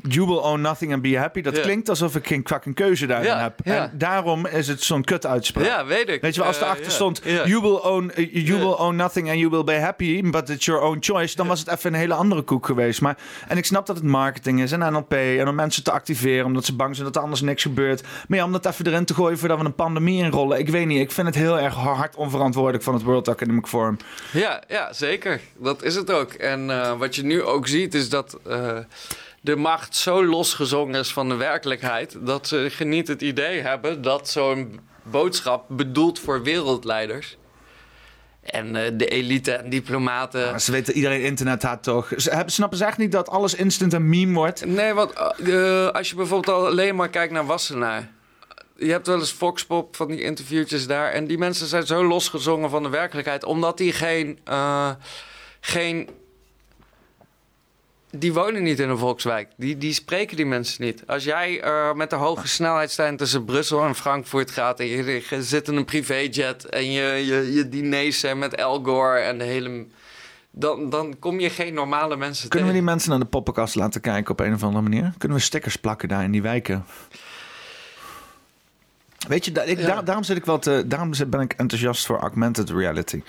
you 0.02 0.26
will 0.26 0.36
own 0.42 0.60
nothing 0.60 0.92
and 0.92 1.02
be 1.02 1.18
happy, 1.18 1.40
dat 1.40 1.56
Ja. 1.56 1.62
klinkt 1.62 1.88
alsof 1.88 2.16
ik 2.16 2.26
geen 2.26 2.42
fucking 2.44 2.74
keuze 2.74 3.06
daarin 3.06 3.28
Ja, 3.30 3.40
heb. 3.42 3.60
ja. 3.64 3.82
En 3.82 3.98
daarom 3.98 4.46
is 4.46 4.68
het 4.68 4.82
zo'n 4.82 5.04
kut 5.04 5.26
uitspraak. 5.26 5.66
Ja, 5.66 5.86
weet 5.86 6.08
ik. 6.08 6.20
Weet 6.20 6.34
je 6.34 6.42
als 6.42 6.56
Eh, 6.56 6.62
erachter 6.62 6.90
stond, 6.92 7.22
will 7.22 7.78
own, 7.82 8.10
eh, 8.14 8.46
you 8.46 8.58
will 8.58 8.74
own 8.78 8.96
nothing 8.96 9.28
and 9.28 9.38
you 9.38 9.50
will 9.50 9.64
be 9.64 9.74
happy, 9.78 10.30
but 10.30 10.48
it's 10.48 10.64
your 10.64 10.80
own 10.82 10.96
choice, 11.00 11.36
dan 11.36 11.46
was 11.46 11.58
het 11.58 11.68
even 11.68 11.92
een 11.92 11.98
hele 11.98 12.14
andere 12.14 12.42
koek 12.42 12.66
geweest. 12.66 13.00
Maar, 13.00 13.16
en 13.48 13.56
ik 13.56 13.64
snap 13.64 13.86
dat 13.86 13.96
het 13.96 14.04
marketing 14.04 14.62
is 14.62 14.72
en 14.72 14.78
NLP 14.92 15.12
en 15.12 15.48
om 15.48 15.54
mensen 15.54 15.84
te 15.84 15.90
activeren, 15.92 16.44
omdat 16.46 16.64
ze 16.64 16.74
bang 16.76 16.94
zijn 16.94 17.06
dat 17.06 17.16
er 17.16 17.22
anders 17.22 17.40
niks 17.40 17.62
gebeurt. 17.62 18.02
Maar 18.28 18.38
ja, 18.38 18.44
om 18.44 18.52
dat 18.52 18.66
even 18.66 18.86
erin 18.86 19.04
te 19.04 19.14
gooien 19.14 19.38
voordat 19.38 19.58
we 19.58 19.64
een 19.64 19.74
pandemie 19.74 20.22
inrollen, 20.24 20.58
ik 20.58 20.68
weet 20.68 20.86
niet, 20.86 21.00
ik 21.00 21.10
vind 21.12 21.26
het 21.26 21.36
heel 21.36 21.58
erg 21.60 21.74
hard 21.74 22.16
onverantwoordelijk 22.16 22.84
van 22.84 22.94
het 22.94 23.02
World 23.02 23.28
Economic 23.28 23.66
Forum. 23.66 23.96
Ja, 24.32 24.62
ja, 24.68 24.92
zeker. 24.92 25.40
Dat 25.58 25.82
is 25.82 25.94
het 25.94 26.10
ook. 26.10 26.32
En 26.32 26.66
wat 26.98 27.16
je 27.16 27.24
nu 27.24 27.42
ook 27.42 27.66
ziet 27.66 27.94
is 27.94 28.08
dat 28.08 28.38
eh, 28.68 28.78
de 29.40 29.56
macht 29.56 29.96
zo 29.96 30.24
losgezongen 30.24 31.00
is 31.00 31.12
van 31.12 31.28
de 31.28 31.34
werkelijkheid... 31.34 32.16
dat 32.20 32.46
ze 32.46 32.70
niet 32.78 33.08
het 33.08 33.22
idee 33.22 33.60
hebben 33.60 34.02
dat 34.02 34.28
zo'n 34.28 34.80
boodschap 35.02 35.64
bedoeld 35.68 36.18
voor 36.18 36.42
wereldleiders... 36.42 37.36
en 38.42 38.76
eh, 38.76 38.90
de 38.94 39.06
elite 39.06 39.52
en 39.52 39.70
diplomaten... 39.70 40.50
Maar 40.50 40.60
ze 40.60 40.72
weten, 40.72 40.94
iedereen 40.94 41.22
internet 41.22 41.62
had 41.62 41.82
toch. 41.82 42.12
Ze 42.16 42.30
hebben, 42.30 42.52
snappen 42.52 42.78
ze 42.78 42.84
echt 42.84 42.98
niet 42.98 43.12
dat 43.12 43.28
alles 43.28 43.54
instant 43.54 43.92
een 43.92 44.08
meme 44.08 44.34
wordt? 44.34 44.64
Nee, 44.64 44.92
want 44.92 45.12
eh, 45.12 45.88
als 45.88 46.10
je 46.10 46.16
bijvoorbeeld 46.16 46.56
al 46.56 46.66
alleen 46.66 46.96
maar 46.96 47.08
kijkt 47.08 47.32
naar 47.32 47.46
Wassenaar... 47.46 48.12
Je 48.76 48.90
hebt 48.90 49.06
wel 49.06 49.18
eens 49.18 49.30
Foxpop 49.30 49.96
van 49.96 50.08
die 50.08 50.22
interviewtjes 50.22 50.86
daar... 50.86 51.10
en 51.10 51.26
die 51.26 51.38
mensen 51.38 51.66
zijn 51.66 51.86
zo 51.86 52.04
losgezongen 52.04 52.70
van 52.70 52.82
de 52.82 52.88
werkelijkheid... 52.88 53.44
omdat 53.44 53.78
die 53.78 53.92
geen... 53.92 54.38
geen 55.60 56.08
die 58.16 58.32
wonen 58.32 58.62
niet 58.62 58.80
in 58.80 58.88
een 58.88 58.98
volkswijk. 58.98 59.48
Die, 59.56 59.78
die 59.78 59.92
spreken 59.92 60.36
die 60.36 60.46
mensen 60.46 60.84
niet. 60.84 61.02
Als 61.06 61.24
jij 61.24 61.60
eh, 61.60 61.92
met 61.92 62.10
de 62.10 62.16
hoge 62.16 62.48
snelheidslijn 62.48 63.16
tussen 63.16 63.44
Brussel 63.44 63.84
en 63.84 63.94
Frankfurt 63.94 64.50
gaat... 64.50 64.80
en 64.80 64.86
je, 64.86 65.22
je 65.30 65.42
zit 65.42 65.68
in 65.68 65.76
een 65.76 65.84
privéjet 65.84 66.64
en 66.64 66.92
je, 66.92 67.02
je, 67.02 67.52
je 67.52 67.68
diners 67.68 68.20
zijn 68.20 68.38
met 68.38 68.62
Al 68.62 68.82
Gore 68.84 69.18
en 69.18 69.38
de 69.38 69.44
hele... 69.44 69.86
Dan, 70.50 70.90
dan 70.90 71.18
kom 71.18 71.40
je 71.40 71.50
geen 71.50 71.74
normale 71.74 72.16
mensen 72.16 72.48
Kunnen 72.48 72.68
we 72.68 72.74
tegen. 72.74 72.84
die 72.86 72.94
mensen 72.94 73.10
naar 73.10 73.18
de 73.18 73.24
poppenkast 73.24 73.74
laten 73.74 74.00
kijken 74.00 74.30
op 74.30 74.40
een 74.40 74.54
of 74.54 74.62
andere 74.62 74.82
manier? 74.82 75.12
Kunnen 75.18 75.38
we 75.38 75.42
stickers 75.44 75.76
plakken 75.76 76.08
daar 76.08 76.24
in 76.24 76.30
die 76.30 76.42
wijken? 76.42 76.84
Weet 79.28 79.44
je, 79.44 79.50
ik, 79.50 79.82
daar- 79.86 80.04
daarom, 80.04 80.24
zit 80.24 80.36
ik 80.36 80.44
wel 80.44 80.58
te, 80.58 80.84
daarom 80.86 81.10
ben 81.26 81.40
ik 81.40 81.52
enthousiast 81.52 82.06
voor 82.06 82.18
augmented 82.18 82.70
reality. 82.70 83.22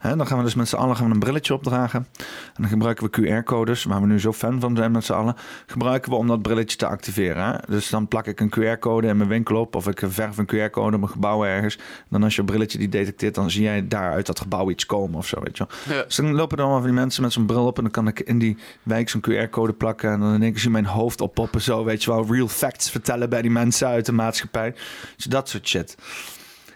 Dan 0.00 0.26
gaan 0.26 0.38
we 0.38 0.44
dus 0.44 0.54
met 0.54 0.68
z'n 0.68 0.76
allen 0.76 0.96
gaan 0.96 1.06
we 1.06 1.12
een 1.12 1.18
brilletje 1.18 1.54
opdragen. 1.54 2.06
En 2.18 2.62
dan 2.62 2.68
gebruiken 2.68 3.10
we 3.10 3.42
QR-codes, 3.42 3.84
waar 3.84 4.00
we 4.00 4.06
nu 4.06 4.20
zo 4.20 4.32
fan 4.32 4.60
van 4.60 4.76
zijn 4.76 4.92
met 4.92 5.04
z'n 5.04 5.12
allen. 5.12 5.36
Gebruiken 5.66 6.10
we 6.10 6.16
om 6.16 6.26
dat 6.26 6.42
brilletje 6.42 6.76
te 6.76 6.86
activeren. 6.86 7.60
Dus 7.68 7.88
dan 7.88 8.08
plak 8.08 8.26
ik 8.26 8.40
een 8.40 8.52
QR-code 8.58 9.06
in 9.06 9.16
mijn 9.16 9.28
winkel 9.28 9.56
op. 9.56 9.74
Of 9.74 9.88
ik 9.88 10.02
verf 10.06 10.36
een 10.36 10.46
QR-code 10.46 10.94
op 10.94 11.00
mijn 11.00 11.12
gebouw 11.12 11.44
ergens. 11.44 11.78
Dan 12.08 12.22
als 12.22 12.36
je 12.36 12.44
brilletje 12.44 12.78
die 12.78 12.88
detecteert, 12.88 13.34
dan 13.34 13.50
zie 13.50 13.62
jij 13.62 13.88
daar 13.88 14.12
uit 14.12 14.26
dat 14.26 14.40
gebouw 14.40 14.70
iets 14.70 14.86
komen 14.86 15.18
of 15.18 15.26
zo. 15.26 15.40
Weet 15.42 15.56
je 15.56 15.66
wel. 15.68 15.96
Ja. 15.96 16.02
Dus 16.02 16.16
dan 16.16 16.34
lopen 16.34 16.56
er 16.56 16.62
allemaal 16.62 16.80
van 16.80 16.90
die 16.90 16.98
mensen 16.98 17.22
met 17.22 17.32
zo'n 17.32 17.46
bril 17.46 17.66
op. 17.66 17.76
En 17.76 17.82
dan 17.82 17.92
kan 17.92 18.08
ik 18.08 18.20
in 18.20 18.38
die 18.38 18.56
wijk 18.82 19.08
zo'n 19.08 19.24
QR-code 19.30 19.72
plakken. 19.72 20.10
En 20.10 20.20
dan 20.20 20.34
in 20.34 20.42
één 20.42 20.52
keer 20.52 20.60
zie 20.60 20.70
mijn 20.70 20.86
hoofd 20.86 21.20
oppoppen. 21.20 21.60
Zo, 21.60 21.84
weet 21.84 22.04
je 22.04 22.10
wel. 22.10 22.26
Real 22.30 22.48
facts 22.48 22.90
vertellen 22.90 23.30
bij 23.30 23.42
die 23.42 23.50
mensen 23.50 23.88
uit 23.88 24.06
de 24.06 24.12
maatschappij. 24.12 24.74
Dus 25.16 25.24
dat 25.24 25.48
soort 25.48 25.68
shit. 25.68 25.96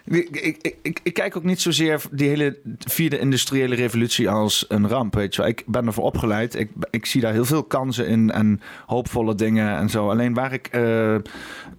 Ik, 0.05 0.29
ik, 0.29 0.75
ik, 0.81 0.99
ik, 1.03 1.13
kijk 1.13 1.37
ook 1.37 1.43
niet 1.43 1.61
zozeer 1.61 2.01
die 2.11 2.29
hele 2.29 2.57
vierde 2.87 3.19
industriële 3.19 3.75
revolutie 3.75 4.29
als 4.29 4.65
een 4.67 4.87
ramp. 4.87 5.13
Weet 5.15 5.35
je 5.35 5.41
wel. 5.41 5.49
Ik 5.49 5.63
ben 5.65 5.85
ervoor 5.85 6.03
opgeleid. 6.03 6.55
Ik, 6.55 6.69
ik 6.89 7.05
zie 7.05 7.21
daar 7.21 7.33
heel 7.33 7.45
veel 7.45 7.63
kansen 7.63 8.07
in 8.07 8.31
en 8.31 8.61
hoopvolle 8.85 9.35
dingen 9.35 9.77
en 9.77 9.89
zo. 9.89 10.09
Alleen 10.09 10.33
waar 10.33 10.53
ik 10.53 10.67
eh, 10.67 11.15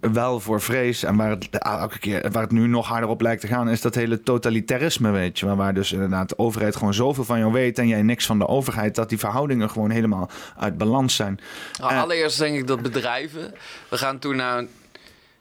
wel 0.00 0.40
voor 0.40 0.60
vrees 0.60 1.02
en 1.02 1.16
waar 1.16 1.30
het, 1.30 1.60
ah, 1.60 1.80
elke 1.80 1.98
keer, 1.98 2.30
waar 2.30 2.42
het 2.42 2.52
nu 2.52 2.66
nog 2.66 2.86
harder 2.88 3.08
op 3.08 3.20
lijkt 3.20 3.40
te 3.40 3.46
gaan, 3.46 3.68
is 3.68 3.80
dat 3.80 3.94
hele 3.94 4.22
totalitarisme. 4.22 5.10
Weet 5.10 5.38
je 5.38 5.46
wel. 5.46 5.56
Waar 5.56 5.74
dus 5.74 5.92
inderdaad 5.92 6.28
de 6.28 6.38
overheid 6.38 6.76
gewoon 6.76 6.94
zoveel 6.94 7.24
van 7.24 7.38
jou 7.38 7.52
weet 7.52 7.78
en 7.78 7.88
jij 7.88 8.02
niks 8.02 8.26
van 8.26 8.38
de 8.38 8.46
overheid. 8.46 8.94
Dat 8.94 9.08
die 9.08 9.18
verhoudingen 9.18 9.70
gewoon 9.70 9.90
helemaal 9.90 10.30
uit 10.56 10.78
balans 10.78 11.14
zijn. 11.14 11.40
Nou, 11.80 11.94
allereerst 11.94 12.38
denk 12.38 12.56
ik 12.56 12.66
dat 12.66 12.82
bedrijven. 12.82 13.54
We 13.88 13.98
gaan 13.98 14.18
toen 14.18 14.36
naar 14.36 14.58
een 14.58 14.68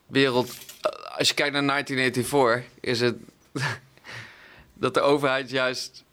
wereld. 0.07 0.55
Als 1.18 1.27
je 1.27 1.34
kijkt 1.34 1.53
naar 1.53 1.65
1984, 1.65 2.72
is 2.80 2.99
het. 2.99 3.15
dat 4.73 4.94
de 4.94 5.02
overheid 5.02 5.49
juist. 5.49 6.03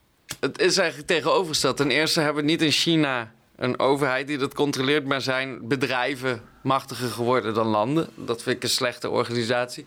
Het 0.41 0.61
is 0.61 0.77
eigenlijk 0.77 1.09
tegenovergesteld. 1.09 1.77
Ten 1.77 1.91
eerste 1.91 2.21
hebben 2.21 2.45
we 2.45 2.51
niet 2.51 2.63
in 2.63 2.71
China 2.71 3.33
een 3.57 3.79
overheid 3.79 4.27
die 4.27 4.39
dat 4.39 4.55
controleert, 4.55 5.05
maar 5.05 5.21
zijn 5.21 5.69
bedrijven 5.69 6.43
machtiger 6.63 7.09
geworden 7.09 7.55
dan 7.55 7.67
landen. 7.67 8.09
Dat 8.15 8.43
vind 8.43 8.57
ik 8.57 8.63
een 8.63 8.69
slechte 8.69 9.11
organisatie. 9.11 9.87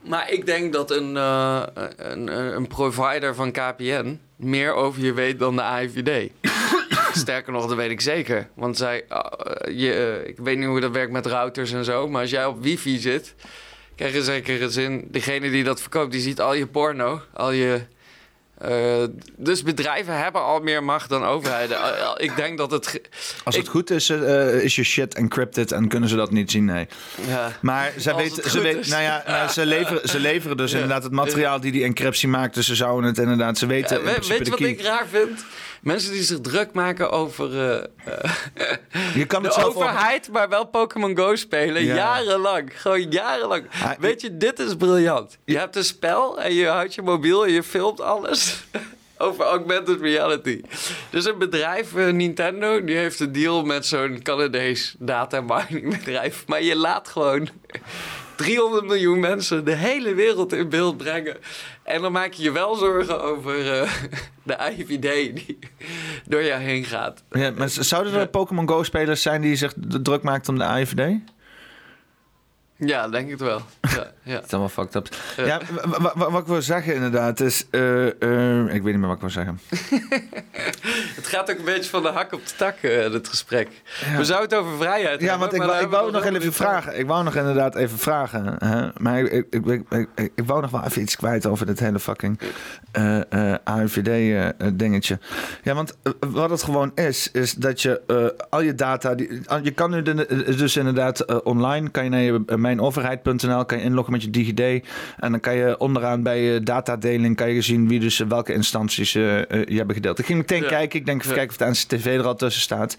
Maar 0.00 0.30
ik 0.30 0.46
denk 0.46 0.72
dat 0.72 0.90
een, 0.90 1.16
eh, 1.16 1.62
een, 1.96 2.54
een 2.56 2.66
provider 2.66 3.34
van 3.34 3.52
KPN 3.52 4.20
meer 4.36 4.72
over 4.72 5.02
je 5.02 5.12
weet 5.12 5.38
dan 5.38 5.56
de 5.56 5.62
AIVD. 5.62 6.30
Sterker 7.12 7.52
nog, 7.52 7.66
dat 7.66 7.76
weet 7.76 7.90
ik 7.90 8.00
zeker. 8.00 8.48
Want 8.54 8.76
zij, 8.76 9.04
eh, 9.08 9.78
je, 9.78 9.92
eh, 9.92 10.28
ik 10.28 10.36
weet 10.38 10.58
niet 10.58 10.66
hoe 10.66 10.80
dat 10.80 10.92
werkt 10.92 11.12
met 11.12 11.26
routers 11.26 11.72
en 11.72 11.84
zo, 11.84 12.08
maar 12.08 12.20
als 12.20 12.30
jij 12.30 12.46
op 12.46 12.62
wifi 12.62 12.98
zit, 12.98 13.34
krijg 14.08 14.24
zeker 14.24 14.62
een 14.62 14.70
zin. 14.70 15.08
Degene 15.10 15.50
die 15.50 15.64
dat 15.64 15.80
verkoopt, 15.80 16.12
die 16.12 16.20
ziet 16.20 16.40
al 16.40 16.54
je 16.54 16.66
porno, 16.66 17.20
al 17.32 17.50
je. 17.50 17.80
eh, 18.58 19.04
dus 19.36 19.62
bedrijven 19.62 20.18
hebben 20.22 20.42
al 20.42 20.60
meer 20.60 20.84
macht 20.84 21.08
dan 21.08 21.24
overheden. 21.24 21.78
Ik 22.16 22.36
denk 22.36 22.58
dat 22.58 22.70
het. 22.70 23.00
Als 23.44 23.54
het 23.56 23.64
ik- 23.64 23.70
goed 23.70 23.90
is, 23.90 24.08
eh, 24.10 24.62
is 24.62 24.76
je 24.76 24.82
shit 24.82 25.14
encrypted 25.14 25.72
en 25.72 25.88
kunnen 25.88 26.08
ze 26.08 26.16
dat 26.16 26.30
niet 26.30 26.50
zien? 26.50 26.64
Nee. 26.64 26.88
Ja. 27.26 27.52
Maar 27.60 27.92
zij 27.96 28.14
weet, 28.14 28.36
het 28.36 28.44
ze, 28.50 28.60
weet, 28.60 28.86
nou 28.88 29.02
ja, 29.02 29.22
nou, 29.26 29.48
ze, 29.50 29.66
leveren, 29.66 30.08
ze 30.08 30.18
leveren 30.20 30.56
dus 30.56 30.70
Ja. 30.70 30.76
inderdaad 30.78 31.02
het 31.02 31.12
materiaal 31.12 31.60
die 31.60 31.72
die 31.72 31.84
encryptie 31.84 32.28
maakt. 32.28 32.54
Dus 32.54 32.66
ze 32.66 32.74
zouden 32.74 33.10
het 33.10 33.18
inderdaad, 33.18 33.58
ze 33.58 33.66
weten 33.66 33.98
Ja, 33.98 34.04
weet, 34.04 34.26
je 34.26 34.38
wat 34.50 34.54
key. 34.58 34.68
ik 34.68 34.80
raar 34.80 35.06
vind? 35.10 35.44
Mensen 35.80 36.12
die 36.12 36.22
zich 36.22 36.40
druk 36.40 36.72
maken 36.72 37.10
over 37.10 37.60
eh, 37.60 37.84
eh, 38.04 39.14
Je 39.14 39.26
kan 39.26 39.44
het 39.44 39.54
de 39.54 39.60
zelf 39.60 39.74
overheid, 39.74 40.28
maar 40.32 40.48
wel 40.48 40.64
Pokémon 40.66 41.16
Go 41.16 41.36
spelen. 41.36 41.84
Ja. 41.84 41.94
Jarenlang. 41.94 42.80
Gewoon 42.80 43.10
jarenlang. 43.10 43.64
Ah, 43.82 43.90
Weet 43.98 44.20
je, 44.20 44.36
dit 44.36 44.58
is 44.58 44.74
briljant. 44.74 45.38
Je 45.44 45.58
hebt 45.58 45.76
een 45.76 45.84
spel 45.84 46.40
en 46.40 46.54
je 46.54 46.66
houdt 46.66 46.94
je 46.94 47.02
mobiel 47.02 47.44
en 47.46 47.52
je 47.52 47.62
filmt 47.62 48.00
alles. 48.00 48.64
Over 49.18 49.44
augmented 49.44 50.00
reality. 50.00 50.60
Dus 51.10 51.24
een 51.24 51.38
bedrijf, 51.38 51.94
eh, 51.94 52.06
Nintendo, 52.12 52.84
die 52.84 52.96
heeft 52.96 53.20
een 53.20 53.32
deal 53.32 53.64
met 53.64 53.86
zo'n 53.86 54.20
Canadees 54.22 54.94
data 54.98 55.40
mining 55.40 55.88
bedrijf. 55.98 56.44
Maar 56.46 56.62
je 56.62 56.76
laat 56.76 57.08
gewoon 57.08 57.48
300 58.36 58.84
miljoen 58.84 59.20
mensen 59.20 59.64
de 59.64 59.74
hele 59.74 60.14
wereld 60.14 60.52
in 60.52 60.68
beeld 60.68 60.96
brengen. 60.96 61.36
En 61.90 62.02
dan 62.02 62.12
maak 62.12 62.32
je 62.32 62.42
je 62.42 62.52
wel 62.52 62.74
zorgen 62.74 63.22
over 63.22 63.72
eh, 63.72 63.92
de 64.42 64.56
IVD 64.76 65.36
die 65.36 65.58
door 66.26 66.42
jou 66.44 66.62
heen 66.62 66.84
gaat. 66.84 67.22
Ja, 67.30 67.50
maar 67.50 67.68
zouden 67.68 68.12
er 68.12 68.28
Pokémon 68.28 68.68
Go-spelers 68.68 69.22
zijn 69.22 69.40
die 69.40 69.56
zich 69.56 69.72
druk 69.76 70.22
maakt 70.22 70.48
om 70.48 70.58
de 70.58 70.64
AIVD? 70.64 71.18
Ja, 72.80 73.08
denk 73.08 73.30
ik 73.30 73.38
wel. 73.38 73.60
Ja, 73.80 74.06
ja. 74.22 74.34
Dat 74.34 74.44
is 74.44 74.50
allemaal 74.50 74.68
fucked 74.68 74.94
up. 74.94 75.08
Ja. 75.36 75.44
Ja, 75.44 75.60
wa- 75.84 76.00
wa- 76.00 76.12
wa- 76.14 76.30
wat 76.30 76.40
ik 76.40 76.46
wil 76.46 76.62
zeggen 76.62 76.94
inderdaad 76.94 77.40
is... 77.40 77.66
eh, 77.70 78.06
eh, 78.06 78.74
ik 78.74 78.82
weet 78.82 78.84
niet 78.84 78.96
meer 78.98 79.06
wat 79.06 79.14
ik 79.14 79.20
wil 79.20 79.30
zeggen. 79.30 79.60
Het 81.16 81.26
gaat 81.26 81.50
ook 81.50 81.58
een 81.58 81.64
beetje 81.64 81.90
van 81.90 82.02
de 82.02 82.08
hak 82.08 82.32
op 82.32 82.46
de 82.46 82.52
tak, 82.56 82.76
eh, 82.76 83.10
dit 83.10 83.28
gesprek. 83.28 83.68
We 84.16 84.24
zouden 84.24 84.48
het 84.58 84.58
over 84.66 84.76
vrijheid 84.78 85.20
Ja, 85.20 85.28
hebben, 85.28 85.38
want 85.38 85.52
ik, 85.52 85.58
maar 85.58 85.88
wou- 85.88 86.06
ik 86.06 86.12
nog 86.12 86.24
even 86.24 86.52
vragen. 86.52 86.98
Ik 86.98 87.06
wou 87.06 87.24
nog 87.24 87.34
inderdaad 87.34 87.74
even 87.74 87.98
vragen. 87.98 88.54
Hè? 88.64 88.88
Maar 88.96 89.18
ik, 89.20 89.32
ik, 89.50 89.64
ik, 89.66 89.82
ik, 89.90 90.08
ik, 90.14 90.32
ik 90.34 90.44
wou 90.46 90.60
nog 90.60 90.70
wel 90.70 90.84
even 90.84 91.02
iets 91.02 91.16
kwijt 91.16 91.46
over 91.46 91.66
dit 91.66 91.80
hele 91.80 91.98
fucking 92.00 92.40
eh 92.92 93.52
eh 93.52 93.58
AIVD-dingetje. 93.64 95.18
ja, 95.62 95.74
want 95.74 95.96
wat 96.20 96.50
het 96.50 96.62
gewoon 96.62 96.92
is, 96.94 97.30
is 97.32 97.52
dat 97.52 97.82
je 97.82 98.00
eh, 98.06 98.44
al 98.50 98.60
je 98.60 98.74
data... 98.74 99.14
Die, 99.14 99.40
je 99.62 99.70
kan 99.70 99.90
nu 99.90 100.02
de- 100.02 100.54
dus 100.56 100.76
inderdaad 100.76 101.42
online... 101.44 101.88
kan 101.90 102.04
je 102.04 102.10
naar 102.10 102.20
je, 102.20 102.42
mijnoverheid.nl... 102.74 103.64
kan 103.64 103.78
je 103.78 103.84
inloggen 103.84 104.12
met 104.12 104.22
je 104.22 104.30
DigiD... 104.30 104.60
en 105.18 105.30
dan 105.30 105.40
kan 105.40 105.54
je 105.54 105.78
onderaan 105.78 106.22
bij 106.22 106.42
je 106.42 106.62
datadeling... 106.62 107.36
kan 107.36 107.50
je 107.50 107.62
zien 107.62 107.88
wie 107.88 108.00
dus 108.00 108.18
welke 108.18 108.52
instanties 108.52 109.14
eh, 109.14 109.38
eh, 109.38 109.66
je 109.66 109.76
hebben 109.76 109.94
gedeeld. 109.94 110.18
Ik 110.18 110.26
ging 110.26 110.38
meteen 110.38 110.62
Ja. 110.62 110.68
kijken. 110.68 110.98
Ik 110.98 111.06
denk 111.06 111.22
even 111.22 111.34
kijken 111.34 111.50
of 111.50 111.56
de 111.56 111.70
NCTV 111.70 112.06
er 112.06 112.26
al 112.26 112.34
tussen 112.34 112.62
staat. 112.62 112.96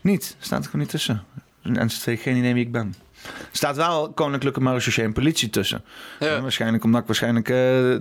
Niet. 0.00 0.36
Staat 0.38 0.58
er 0.58 0.64
gewoon 0.64 0.80
niet 0.80 0.90
tussen. 0.90 1.22
NCTV, 1.62 2.22
geen 2.22 2.36
idee 2.36 2.54
wie 2.54 2.64
ik 2.64 2.72
ben. 2.72 2.94
Er 3.24 3.56
staat 3.56 3.76
wel 3.76 4.12
Koninklijke 4.12 4.60
Marechaussee 4.60 5.04
en 5.04 5.12
politie 5.12 5.50
tussen. 5.50 5.84
Ja. 6.20 6.40
Waarschijnlijk 6.40 6.84
omdat 6.84 7.00
ik 7.00 7.06
waarschijnlijk 7.06 7.48
eh, 7.48 7.94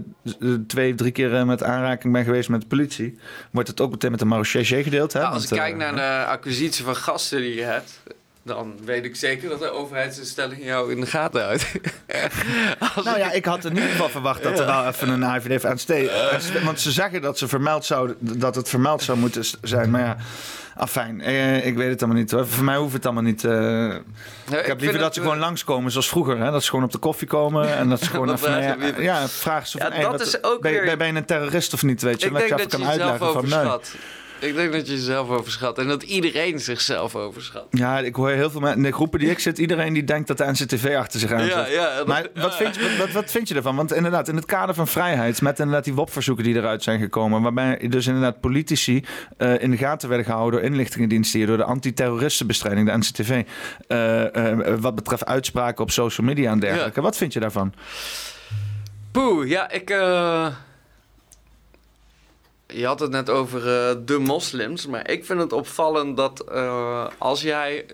twee, 0.68 0.96
drie 0.96 1.12
keer 1.12 1.46
met 1.46 1.64
aanraking 1.64 2.14
ben 2.14 2.24
geweest 2.24 2.50
met 2.50 2.62
de 2.62 2.68
politie. 2.68 3.18
Wordt 3.52 3.70
het 3.70 3.82
ook 3.82 3.92
meteen 3.92 4.12
met 4.12 4.20
de 4.20 4.26
Marechaussee 4.26 4.84
gedeeld. 4.84 5.14
Hè? 5.14 5.20
Ja, 5.20 5.28
als 5.28 5.44
ik 5.44 5.58
kijk 5.58 5.76
naar 5.76 5.96
de 5.96 6.26
acquisitie 6.32 6.84
van 6.84 6.96
gasten 6.96 7.42
die 7.42 7.56
je 7.56 7.62
hebt... 7.62 8.02
dan 8.44 8.74
weet 8.86 9.06
ik 9.06 9.16
zeker 9.16 9.50
dat 9.50 9.60
de 9.60 9.70
overheidsinstelling 9.72 10.64
jou 10.64 10.92
in 10.92 11.00
de 11.00 11.06
gaten 11.06 11.44
houdt. 11.44 11.66
Nou 13.04 13.18
ja, 13.18 13.32
ik 13.32 13.46
had 13.46 13.66
in 13.66 13.74
ieder 13.74 13.90
geval 13.90 14.10
verwacht 14.10 14.44
dat 14.44 14.60
er 14.60 14.66
wel 14.66 14.88
even 14.88 15.10
een 15.10 15.26
AVD. 15.26 15.64
NCT 15.64 16.12
Want 16.66 16.80
ze 16.80 16.92
zeggen 16.92 17.22
dat, 17.22 17.38
ze 17.38 17.48
vermeld 17.48 17.86
zou, 17.86 18.14
dat 18.20 18.56
het 18.56 18.70
vermeld 18.70 19.04
zou 19.04 19.18
moeten 19.18 19.44
zijn. 19.62 19.90
Maar 19.90 20.02
ja, 20.02 20.18
afijn. 20.76 21.22
Eh, 21.22 21.66
ik 21.66 21.76
weet 21.76 21.90
het 21.90 22.02
allemaal 22.04 22.22
niet 22.22 22.32
hoor. 22.32 22.48
Voor 22.48 22.64
mij 22.64 22.78
hoeft 22.78 22.94
het 22.94 23.06
allemaal 23.06 23.24
niet. 23.24 23.44
eh. 23.44 23.94
ik 24.60 24.66
heb 24.66 24.80
liever 24.80 25.00
dat 25.00 25.14
ze 25.14 25.22
gewoon 25.22 25.38
langskomen 25.40 25.92
zoals 25.92 26.08
vroeger. 26.10 26.40
Hè? 26.40 26.52
Dat 26.52 26.64
ze 26.64 26.70
gewoon 26.70 26.86
op 26.86 26.92
de 26.92 26.98
koffie 26.98 27.28
komen. 27.28 27.76
En 27.76 27.90
dat 27.90 28.00
ze 28.00 28.10
gewoon 28.10 28.28
Dat 28.34 28.38
even... 28.46 28.58
ja, 28.82 29.02
ja, 29.02 29.28
vragen 29.28 29.68
ze 29.68 29.78
van... 29.78 29.88
Ja, 29.88 29.94
hey, 29.94 30.04
dat 30.04 30.12
wat- 30.12 30.22
is 30.22 30.44
ook 30.44 30.62
ben, 30.62 30.72
je- 30.72 30.82
weer- 30.82 30.98
ben 30.98 31.08
je 31.08 31.14
een 31.14 31.26
terrorist 31.26 31.74
of 31.74 31.84
niet? 31.84 32.02
Weet 32.02 32.22
je? 32.22 32.28
Ik 32.28 32.32
dat 32.34 32.42
denk 32.48 32.52
je 32.60 32.64
dat 32.64 32.72
je 32.72 32.78
kan 32.78 32.88
uitleggen 32.88 33.34
van... 33.34 33.50
nee. 33.50 33.80
Ik 34.44 34.56
denk 34.56 34.72
dat 34.72 34.88
je 34.88 34.94
jezelf 34.94 35.30
overschat. 35.30 35.78
En 35.78 35.88
dat 35.88 36.04
iedereen 36.04 36.60
zichzelf 36.60 37.16
overschat. 37.16 37.66
Ja, 37.70 38.00
ik 38.00 38.16
hoor 38.16 38.30
heel 38.30 38.50
veel 38.50 38.60
mensen 38.60 38.78
in 38.80 38.86
de 38.90 38.92
groepen 38.96 39.20
die 39.20 39.30
ik 39.30 39.40
zit, 39.40 39.58
iedereen 39.58 39.94
die 39.94 40.04
denkt 40.04 40.28
dat 40.28 40.38
de 40.38 40.46
NCTV 40.52 40.96
achter 40.98 41.20
zich 41.20 41.32
aan 41.32 41.46
Ja, 41.46 41.66
zit. 41.66 41.74
ja, 41.74 41.96
dat- 41.96 42.08
maar 42.08 42.28
wat, 42.36 42.56
vind 42.56 42.76
je, 42.76 42.96
wat, 42.98 43.12
wat 43.12 43.32
vind 43.32 43.48
je 43.48 43.56
ervan? 43.56 43.76
Want 43.76 43.94
inderdaad, 43.94 44.28
in 44.28 44.36
het 44.36 44.46
kader 44.46 44.76
van 44.76 44.88
vrijheid, 44.88 45.42
met 45.42 45.60
inderdaad 45.60 45.84
die 45.84 45.94
WOP-verzoeken 45.94 46.44
die 46.44 46.56
eruit 46.56 46.84
zijn 46.84 47.00
gekomen, 47.00 47.42
waarbij 47.42 47.88
dus 47.90 48.08
inderdaad 48.08 48.40
politici 48.40 49.04
eh, 49.38 49.62
in 49.62 49.72
de 49.72 49.78
gaten 49.78 50.08
werden 50.10 50.26
gehouden 50.28 50.60
door 50.62 50.70
inlichtingendiensten 50.70 51.40
hier, 51.40 51.48
door 51.48 51.58
de 51.58 51.64
antiterroristenbestrijding, 51.64 52.92
de 52.92 52.98
NCTV, 52.98 53.44
eh, 53.88 54.36
eh, 54.52 54.80
wat 54.80 54.96
betreft 54.96 55.26
uitspraken 55.26 55.84
op 55.84 55.92
social 55.92 56.28
media 56.28 56.52
en 56.52 56.60
dergelijke. 56.60 57.02
Wat 57.02 57.18
vind 57.18 57.34
je 57.34 57.40
daarvan? 57.40 57.74
Poeh, 59.12 59.50
ja, 59.50 59.70
ik. 59.72 59.90
Je 62.74 62.86
had 62.86 63.00
het 63.00 63.12
net 63.12 63.30
over 63.30 63.60
eh, 63.60 63.96
de 64.06 64.20
moslims, 64.20 64.88
maar 64.88 65.10
ik 65.10 65.26
vind 65.26 65.40
het 65.40 65.54
opvallend 65.54 66.18
dat 66.18 66.40
eh, 66.40 67.08
als 67.18 67.42
jij 67.42 67.86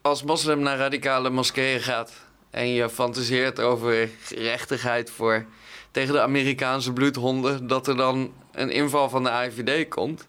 als 0.00 0.22
moslim 0.22 0.60
naar 0.60 0.78
radicale 0.78 1.30
moskeeën 1.30 1.80
gaat 1.80 2.12
en 2.50 2.68
je 2.68 2.88
fantaseert 2.88 3.60
over 3.60 4.08
gerechtigheid 4.22 5.10
voor 5.10 5.44
tegen 5.90 6.12
de 6.12 6.20
Amerikaanse 6.20 6.92
bloedhonden, 6.92 7.66
dat 7.66 7.86
er 7.86 7.96
dan 7.96 8.32
een 8.52 8.70
inval 8.70 9.08
van 9.08 9.22
de 9.22 9.30
AIVD 9.30 9.88
komt. 9.88 10.26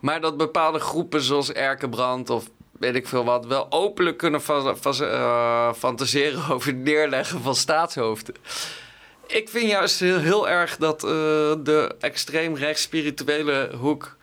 Maar 0.00 0.20
dat 0.20 0.36
bepaalde 0.36 0.78
groepen 0.78 1.20
zoals 1.20 1.52
Erkenbrand 1.52 2.30
of 2.30 2.50
weet 2.72 2.94
ik 2.94 3.08
veel 3.08 3.24
wat, 3.24 3.46
wel 3.46 3.66
openlijk 3.70 4.16
kunnen 4.16 4.40
eh, 4.46 5.72
fantaseren 5.72 6.48
over 6.54 6.68
het 6.68 6.82
neerleggen 6.82 7.42
van 7.42 7.54
staatshoofden. 7.54 8.34
Ik 9.32 9.48
vind 9.48 9.70
juist 9.70 10.00
heel, 10.00 10.18
heel 10.18 10.48
erg 10.48 10.76
dat 10.76 11.04
eh, 11.04 11.10
de 11.58 11.94
extreem 12.00 12.56
rechts 12.56 12.82
spirituele 12.82 13.70
hoek 13.76 14.16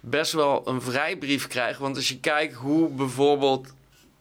best 0.00 0.32
wel 0.32 0.62
een 0.68 0.82
vrijbrief 0.82 1.46
krijgt. 1.46 1.78
Want 1.78 1.96
als 1.96 2.08
je 2.08 2.20
kijkt 2.20 2.54
hoe 2.54 2.88
bijvoorbeeld 2.88 3.74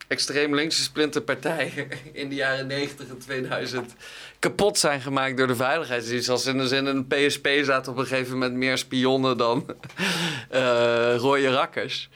extreem 0.08 0.56
linkse 0.56 0.82
splinterpartijen 0.84 1.88
in 2.14 2.30
de 2.30 2.36
jaren 2.36 2.68
90 2.68 3.08
en 3.08 3.18
2000 3.18 3.94
kapot 4.40 4.78
zijn 4.78 5.02
gemaakt 5.02 5.38
door 5.38 5.48
de 5.48 5.56
veiligheidsdienst. 5.56 6.30
Als 6.30 6.46
in 6.46 6.58
de 6.58 6.68
zin 6.68 6.86
een 6.86 7.08
PSP 7.08 7.48
zaten 7.62 7.92
op 7.92 7.98
een 7.98 8.06
gegeven 8.06 8.34
moment 8.34 8.54
meer 8.54 8.78
spionnen 8.78 9.38
dan 9.38 9.66
eh 10.50 11.16
rode 11.18 11.50
rakkers. 11.50 12.10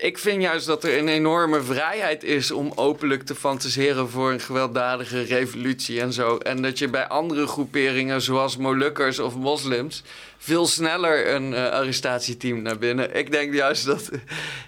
Ik 0.00 0.18
vind 0.18 0.42
juist 0.42 0.66
dat 0.66 0.84
er 0.84 0.98
een 0.98 1.08
enorme 1.08 1.62
vrijheid 1.62 2.22
is 2.24 2.50
om 2.50 2.72
openlijk 2.74 3.22
te 3.22 3.34
fantaseren 3.34 4.08
voor 4.08 4.32
een 4.32 4.40
gewelddadige 4.40 5.22
revolutie 5.22 6.00
en 6.00 6.12
zo. 6.12 6.36
En 6.36 6.62
dat 6.62 6.78
je 6.78 6.88
bij 6.88 7.06
andere 7.06 7.46
groeperingen, 7.46 8.22
zoals 8.22 8.56
Molukkers 8.56 9.18
of 9.18 9.36
moslims, 9.36 10.02
veel 10.38 10.66
sneller 10.66 11.34
een 11.34 11.54
eh, 11.54 11.70
arrestatieteam 11.70 12.62
naar 12.62 12.78
binnen. 12.78 13.16
Ik 13.16 13.30
denk 13.32 13.54
juist 13.54 13.86
dat 13.86 14.10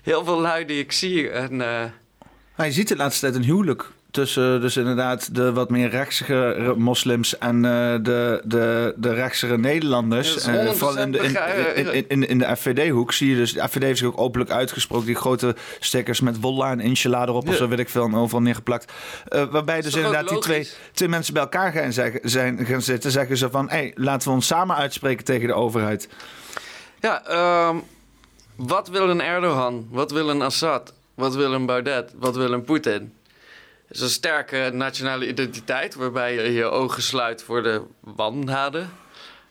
heel 0.03 0.25
veel 0.25 0.41
lui 0.41 0.65
die 0.65 0.79
ik 0.79 0.93
zie 0.93 1.31
en... 1.31 1.61
eh, 1.61 1.85
Maar 2.57 2.67
je 2.67 2.73
ziet 2.73 2.89
de 2.89 2.97
laatste 2.97 3.21
tijd 3.21 3.35
een 3.35 3.45
huwelijk 3.49 3.91
tussen 4.15 4.61
dus 4.61 4.77
inderdaad 4.77 5.35
de 5.35 5.53
wat 5.53 5.71
meer 5.71 5.89
rechtse 5.89 6.75
moslims 6.77 7.39
en 7.39 7.65
eh, 7.65 7.71
de, 8.03 8.41
de, 8.45 8.95
de 8.97 9.13
rechtsere 9.15 9.59
Nederlanders. 9.59 10.37
Is 10.37 10.47
Eh, 10.47 10.71
vooral 10.71 10.99
in 10.99 11.13
de, 11.13 11.19
in, 11.75 11.93
in, 11.93 12.09
in, 12.09 12.29
in 12.29 12.39
de 12.39 12.57
FVD-hoek 12.57 13.13
zie 13.13 13.31
je 13.31 13.37
dus... 13.37 13.53
De 13.53 13.69
FVD 13.69 13.83
heeft 13.83 13.99
zich 13.99 14.09
ook 14.09 14.19
openlijk 14.21 14.51
uitgesproken. 14.51 15.07
Die 15.07 15.15
grote 15.15 15.55
stickers 15.81 16.21
met 16.21 16.41
Wallah 16.41 16.71
en 16.71 16.81
Inshallah 16.81 17.23
erop 17.23 17.47
of 17.47 17.53
Ja. 17.53 17.57
zo 17.59 17.69
weet 17.69 17.79
ik 17.79 17.89
veel 17.89 18.05
en 18.05 18.15
overal 18.15 18.43
neergeplakt. 18.43 18.93
Eh, 19.29 19.45
waarbij 19.51 19.81
dus 19.81 19.95
inderdaad 19.95 20.29
die 20.29 20.39
twee, 20.39 20.69
twee 20.93 21.09
mensen 21.09 21.33
bij 21.35 21.43
elkaar 21.43 21.73
gaan, 21.73 21.93
zeggen, 21.93 22.21
zijn, 22.23 22.67
gaan 22.67 22.83
zitten. 22.83 23.11
Zeggen 23.11 23.37
ze 23.37 23.51
van, 23.51 23.69
hé, 23.69 23.77
hey, 23.77 23.93
laten 23.95 24.29
we 24.29 24.35
ons 24.35 24.47
samen 24.47 24.77
uitspreken 24.77 25.25
tegen 25.25 25.47
de 25.49 25.55
overheid. 25.55 26.09
Ja, 27.01 27.25
ehm, 27.27 27.77
wat 28.57 28.89
wil 28.89 29.09
een 29.09 29.23
Erdogan? 29.23 29.87
Wat 29.91 30.11
wil 30.11 30.29
een 30.29 30.43
Assad? 30.43 30.93
Wat 31.15 31.35
wil 31.35 31.53
een 31.53 31.67
Baudet? 31.67 32.13
Wat 32.17 32.37
wil 32.37 32.53
een 32.53 32.65
Poetin? 32.65 33.13
Is 33.89 34.01
een 34.01 34.09
sterke 34.09 34.71
nationale 34.73 35.29
identiteit 35.29 35.95
waarbij 35.95 36.35
je 36.35 36.53
je 36.53 36.65
ogen 36.65 37.03
sluit 37.03 37.43
voor 37.43 37.63
de 37.63 37.83
wandaden. 38.01 38.93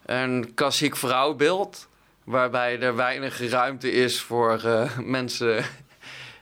Een 0.05 0.53
klassiek 0.53 0.95
vrouwbeeld 0.95 1.87
waarbij 2.23 2.79
er 2.79 2.95
weinig 2.95 3.49
ruimte 3.49 3.91
is 3.91 4.21
voor 4.21 4.61
eh, 4.63 4.97
mensen 4.97 5.65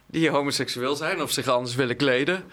die 0.06 0.30
homoseksueel 0.30 0.96
zijn 0.96 1.22
of 1.22 1.32
zich 1.32 1.48
anders 1.48 1.76
willen 1.76 1.96
kleden. 1.96 2.44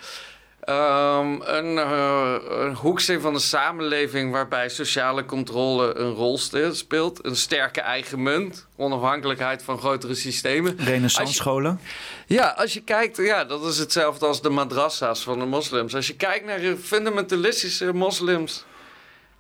Ehm, 0.69 1.41
een, 1.41 1.79
eh, 1.79 2.35
een 2.49 2.75
hoeksteen 2.75 3.21
van 3.21 3.33
de 3.33 3.39
samenleving 3.39 4.33
waarbij 4.33 4.69
sociale 4.69 5.25
controle 5.25 5.97
een 5.97 6.13
rol 6.13 6.39
speelt. 6.73 7.25
Een 7.25 7.37
sterke 7.37 7.81
eigen 7.81 8.23
munt, 8.23 8.67
onafhankelijkheid 8.77 9.63
van 9.63 9.79
grotere 9.79 10.15
systemen. 10.15 10.77
Renaissance 10.79 11.33
scholen. 11.33 11.81
Ja, 12.27 12.55
als 12.57 12.73
je 12.73 12.81
kijkt, 12.81 13.17
ja, 13.17 13.45
dat 13.45 13.65
is 13.65 13.79
hetzelfde 13.79 14.27
als 14.27 14.43
de 14.43 14.51
madrassa's 14.51 15.23
van 15.23 15.39
de 15.39 15.45
moslims. 15.45 15.95
Als 15.95 16.07
je 16.07 16.17
kijkt 16.17 16.45
naar 16.45 16.61
de 16.61 16.77
fundamentalistische 16.77 17.93
moslims 17.93 18.65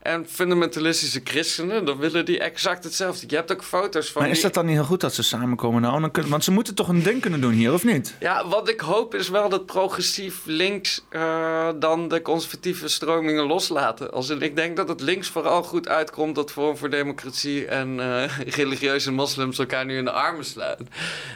en 0.09 0.27
fundamentalistische 0.29 1.21
christenen, 1.25 1.85
dan 1.85 1.99
willen 1.99 2.25
die 2.25 2.39
exact 2.39 2.85
hetzelfde. 2.85 3.27
Je 3.29 3.35
hebt 3.35 3.53
ook 3.53 3.65
foto's 3.65 4.11
van. 4.11 4.23
Maar 4.23 4.31
is 4.31 4.41
dat 4.41 4.55
dan 4.55 4.67
niet 4.67 4.75
heel 4.75 4.85
goed 4.85 5.01
dat 5.01 5.15
ze 5.15 5.23
samenkomen 5.23 5.83
nou? 5.83 6.01
Dan 6.01 6.11
kunnen, 6.11 6.31
want 6.31 6.45
ze 6.45 6.51
moeten 6.51 6.75
toch 6.75 6.89
een 6.89 7.03
ding 7.03 7.21
kunnen 7.21 7.41
doen 7.41 7.53
hier, 7.53 7.73
of 7.73 7.85
niet? 7.85 8.15
Ja, 8.21 8.49
wat 8.49 8.69
ik 8.69 8.81
hoop 8.81 9.15
is 9.15 9.29
wel 9.29 9.49
dat 9.49 9.67
progressief 9.67 10.41
links 10.45 11.05
eh, 11.09 11.69
dan 11.79 12.09
de 12.09 12.23
conservatieve 12.23 12.89
stromingen 12.89 13.45
loslaten. 13.45 14.13
Als 14.13 14.29
in, 14.29 14.43
ik 14.43 14.57
denk 14.57 14.77
dat 14.77 14.89
het 14.89 15.01
links 15.01 15.29
vooral 15.29 15.63
goed 15.63 15.89
uitkomt 15.89 16.35
dat 16.35 16.53
Forum 16.53 16.77
voor 16.77 16.91
Democratie 16.91 17.67
en 17.67 18.01
eh, 18.01 18.39
religieuze 18.61 19.13
moslims 19.13 19.59
elkaar 19.59 19.85
nu 19.85 19.97
in 19.97 20.05
de 20.05 20.13
armen 20.13 20.45
slaan. 20.45 20.89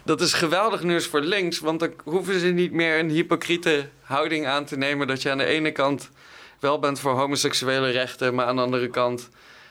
Dat 0.05 0.21
is 0.21 0.33
geweldig 0.33 0.83
nieuws 0.83 1.07
voor 1.07 1.21
links, 1.21 1.59
want 1.59 1.81
dan 1.81 1.93
hoeven 2.05 2.41
ze 2.41 2.47
niet 2.47 2.73
meer 2.73 2.99
een 2.99 3.11
hypocriete 3.11 3.89
houding 4.01 4.47
aan 4.47 4.65
te 4.65 4.77
nemen 4.77 5.07
dat 5.07 5.23
je 5.23 5.31
aan 5.31 5.39
de 5.39 5.45
ene 5.45 5.73
kant 5.73 6.11
wel 6.63 6.79
bent 6.79 7.01
voor 7.01 7.13
homoseksuele 7.13 7.91
rechten, 7.91 8.35
maar 8.35 8.47
aan 8.47 8.57
de 8.57 8.63
andere 8.63 8.89
kant 8.89 9.29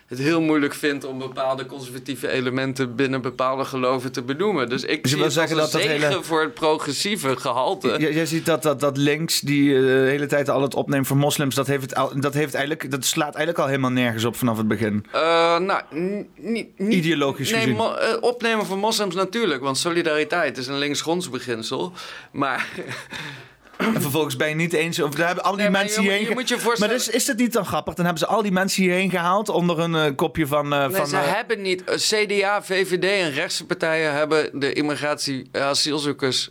het 0.07 0.19
heel 0.19 0.41
moeilijk 0.41 0.73
vindt 0.73 1.05
om 1.05 1.17
bepaalde 1.19 1.65
conservatieve 1.65 2.27
elementen 2.29 2.95
binnen 2.95 3.21
bepaalde 3.21 3.65
geloven 3.65 4.11
te 4.11 4.21
benoemen. 4.21 4.69
Dus 4.69 4.83
ik 4.83 5.03
Dus 5.03 5.11
zie 5.11 5.23
het 5.23 5.33
zeggen 5.33 5.57
dat 5.57 5.71
dat 5.71 5.81
hele- 5.81 6.23
voor 6.23 6.41
het 6.41 6.53
progressieve 6.53 7.37
gehalte. 7.37 7.95
J- 7.99 8.13
jij 8.13 8.25
ziet 8.25 8.45
dat, 8.45 8.63
dat, 8.63 8.79
dat 8.79 8.97
links 8.97 9.39
die 9.39 9.75
eh, 9.75 9.81
de 9.81 9.87
hele 10.09 10.25
tijd 10.25 10.49
al 10.49 10.61
het 10.61 10.75
opneemt 10.75 11.07
voor 11.07 11.17
moslims, 11.17 11.55
dat, 11.55 11.67
heeft 11.67 11.81
het 11.81 11.95
al, 11.95 12.11
dat, 12.19 12.33
heeft 12.33 12.53
eigenlijk, 12.53 12.91
dat 12.91 13.05
slaat 13.05 13.35
eigenlijk 13.35 13.59
al 13.59 13.67
helemaal 13.67 13.91
nergens 13.91 14.23
op 14.25 14.35
vanaf 14.35 14.57
het 14.57 14.67
begin. 14.67 15.05
Eh, 15.11 15.21
nou, 15.59 15.81
niet, 16.35 16.67
Ideologisch 16.77 17.51
nee, 17.51 17.61
gezien. 17.61 17.79
eh, 17.79 18.17
opnemen 18.21 18.65
van 18.65 18.77
moslims 18.79 19.15
natuurlijk, 19.15 19.61
want 19.61 19.77
solidariteit 19.77 20.57
is 20.57 20.67
een 20.67 20.77
links-grondsbeginsel. 20.77 21.93
Maar 22.31 22.67
En 23.81 24.01
vervolgens 24.01 24.35
ben 24.35 24.49
je 24.49 24.55
niet 24.55 24.73
eens. 24.73 24.99
Of 25.01 25.09
daar 25.15 25.25
hebben 25.25 25.43
al 25.43 25.51
die 25.51 25.61
Nee, 25.61 25.69
mensen 25.71 26.01
hierheen. 26.01 26.19
je 26.21 26.25
ge- 26.27 26.33
moet 26.33 26.49
je 26.49 26.75
maar 26.79 26.89
dus, 26.89 27.07
is 27.09 27.25
dat 27.25 27.37
niet 27.37 27.53
dan 27.53 27.65
grappig? 27.65 27.93
Dan 27.93 28.05
hebben 28.05 28.23
ze 28.23 28.29
al 28.29 28.41
die 28.41 28.51
mensen 28.51 28.83
hierheen 28.83 29.09
gehaald 29.09 29.49
onder 29.49 29.79
een 29.79 29.95
eh, 29.95 30.15
kopje 30.15 30.47
van. 30.47 30.73
eh, 30.73 30.79
nee, 30.87 30.95
van 30.95 31.07
ze 31.07 31.17
eh, 31.17 31.33
hebben 31.33 31.61
niet. 31.61 31.83
CDA, 31.95 32.63
VVD 32.63 33.03
en 33.03 33.31
rechtse 33.31 33.65
partijen 33.65 34.13
hebben 34.13 34.59
de 34.59 34.73
immigratie 34.73 35.49
asielzoekers 35.51 36.49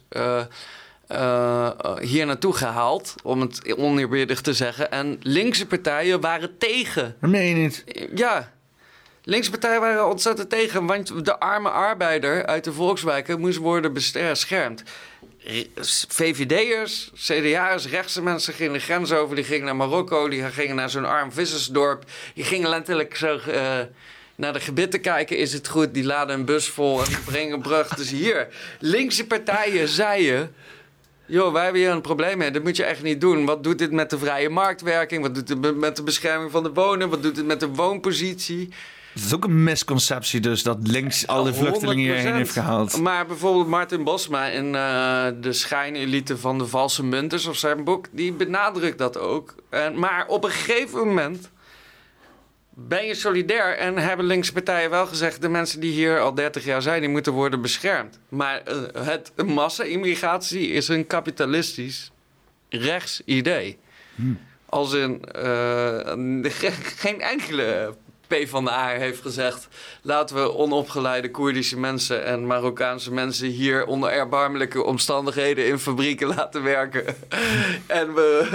hier 2.01 2.27
naartoe 2.27 2.53
gehaald, 2.53 3.15
om 3.23 3.41
het 3.41 3.75
oneerbiedig 3.77 4.41
te 4.41 4.53
zeggen. 4.55 4.91
En 4.91 5.19
linkse 5.23 5.67
partijen 5.67 6.21
waren 6.21 6.59
tegen. 6.59 7.17
Dat 7.21 7.31
meen 7.31 7.47
je 7.49 7.55
niet. 7.55 7.85
Ja. 8.15 8.53
Linkse 9.25 9.51
partijen 9.51 9.81
waren 9.81 10.09
ontzettend 10.09 10.51
tegen, 10.51 10.87
want 10.87 11.25
de 11.25 11.39
arme 11.39 11.69
arbeider 11.71 12.47
uit 12.47 12.65
de 12.65 12.73
volkswijken 12.73 13.41
moest 13.41 13.59
worden 13.59 13.93
beschermd. 13.93 14.83
VVD'ers, 16.09 17.11
CDA'ers, 17.15 17.87
rechtse 17.87 18.23
mensen 18.23 18.55
gingen 18.55 18.73
de 18.73 18.79
grens 18.79 19.13
over. 19.13 19.35
Die 19.37 19.45
gingen 19.45 19.65
naar 19.65 19.77
Marokko, 19.77 20.29
die 20.29 20.43
gingen 20.43 20.77
naar 20.77 20.91
zo'n 20.91 21.05
arm 21.05 21.33
vissersdorp. 21.33 22.05
Die 22.35 22.45
gingen 22.45 22.69
letterlijk 22.69 23.17
zo 23.17 23.39
eh, 23.39 23.79
naar 24.35 24.53
de 24.53 24.61
gebitten 24.61 25.01
kijken. 25.01 25.37
Is 25.37 25.53
het 25.53 25.69
goed? 25.69 25.95
Die 25.95 26.05
laden 26.05 26.39
een 26.39 26.45
bus 26.45 26.69
vol 26.69 27.05
en 27.05 27.25
brengen 27.25 27.61
brug. 27.61 27.89
Dus 27.89 28.11
hier, 28.11 28.49
linkse 28.79 29.27
partijen 29.27 29.89
zeiden... 29.89 30.55
Joh, 31.27 31.53
wij 31.53 31.63
hebben 31.63 31.81
hier 31.81 31.91
een 31.91 32.01
probleem 32.01 32.39
mee. 32.39 32.51
Dat 32.51 32.63
moet 32.63 32.77
je 32.77 32.85
echt 32.85 33.03
niet 33.03 33.21
doen. 33.21 33.45
Wat 33.45 33.65
doet 33.65 33.79
dit 33.79 33.91
met 33.93 34.11
de 34.11 34.19
vrije 34.19 34.49
marktwerking? 34.49 35.23
Wat 35.23 35.35
doet 35.35 35.61
be- 35.61 35.73
met 35.73 35.97
de 35.97 36.03
bescherming 36.03 36.51
van 36.51 36.63
de 36.63 36.73
wonen? 36.73 37.09
Wat 37.09 37.23
doet 37.23 37.37
het 37.37 37.47
met 37.47 37.61
de 37.61 37.69
woonpositie? 37.69 38.69
Het 39.13 39.25
is 39.25 39.35
ook 39.35 39.45
een 39.45 39.65
misconceptie, 39.65 40.41
dus 40.41 40.63
dat 40.63 40.79
links 40.83 41.27
al 41.27 41.45
die 41.45 41.53
vluchtelingen 41.53 42.05
hierheen 42.05 42.35
heeft 42.35 42.53
gehaald. 42.53 43.01
Maar 43.01 43.27
bijvoorbeeld 43.27 43.67
Martin 43.67 44.05
Bosma 44.05 44.47
in 44.47 44.75
eh, 44.75 45.27
de 45.41 45.53
schijnelite 45.53 46.39
van 46.39 46.59
de 46.59 46.67
valse 46.67 47.05
munters 47.05 47.47
of 47.47 47.57
zijn 47.57 47.85
boek, 47.85 48.07
die 48.11 48.33
benadrukt 48.33 48.99
dat 48.99 49.19
ook. 49.19 49.55
En, 49.69 49.99
maar 49.99 50.27
op 50.27 50.45
een 50.45 50.51
gegeven 50.51 50.99
moment 50.99 51.51
ben 52.75 53.07
je 53.07 53.15
solidair 53.15 53.77
en 53.77 53.97
hebben 53.97 54.27
linkse 54.27 54.53
partijen 54.53 54.91
wel 54.91 55.07
gezegd... 55.07 55.41
de 55.41 55.49
mensen 55.49 55.81
die 55.81 55.93
hier 55.93 56.21
al 56.21 56.35
30 56.35 56.65
jaar 56.65 56.83
zijn, 56.83 57.01
die 57.01 57.11
moeten 57.11 57.33
worden 57.33 57.61
beschermd. 57.61 58.19
Maar 58.29 58.63
eh, 58.63 58.77
het 59.07 59.33
massa-immigratie 59.47 60.69
is 60.69 60.89
een 60.89 61.07
kapitalistisch 61.07 62.11
rechts 62.69 63.23
idee. 63.25 63.79
Als 64.67 64.93
in 64.93 65.25
eh, 65.25 66.51
geen 67.03 67.21
enkele 67.21 67.95
P 68.31 68.49
van 68.49 68.65
de 68.65 68.71
A 68.71 68.89
heeft 68.89 69.23
gezegd... 69.23 69.69
laten 70.03 70.37
we 70.37 70.55
onopgeleide 70.55 71.31
Koerdische 71.31 71.79
mensen 71.79 72.25
en 72.25 72.47
Marokkaanse 72.47 73.13
mensen... 73.13 73.49
hier 73.49 73.87
onder 73.87 74.11
erbarmelijke 74.11 74.85
omstandigheden 74.85 75.67
in 75.67 75.79
fabrieken 75.79 76.29
laten 76.37 76.63
werken. 76.63 77.05
en 77.87 78.15
we, 78.15 78.49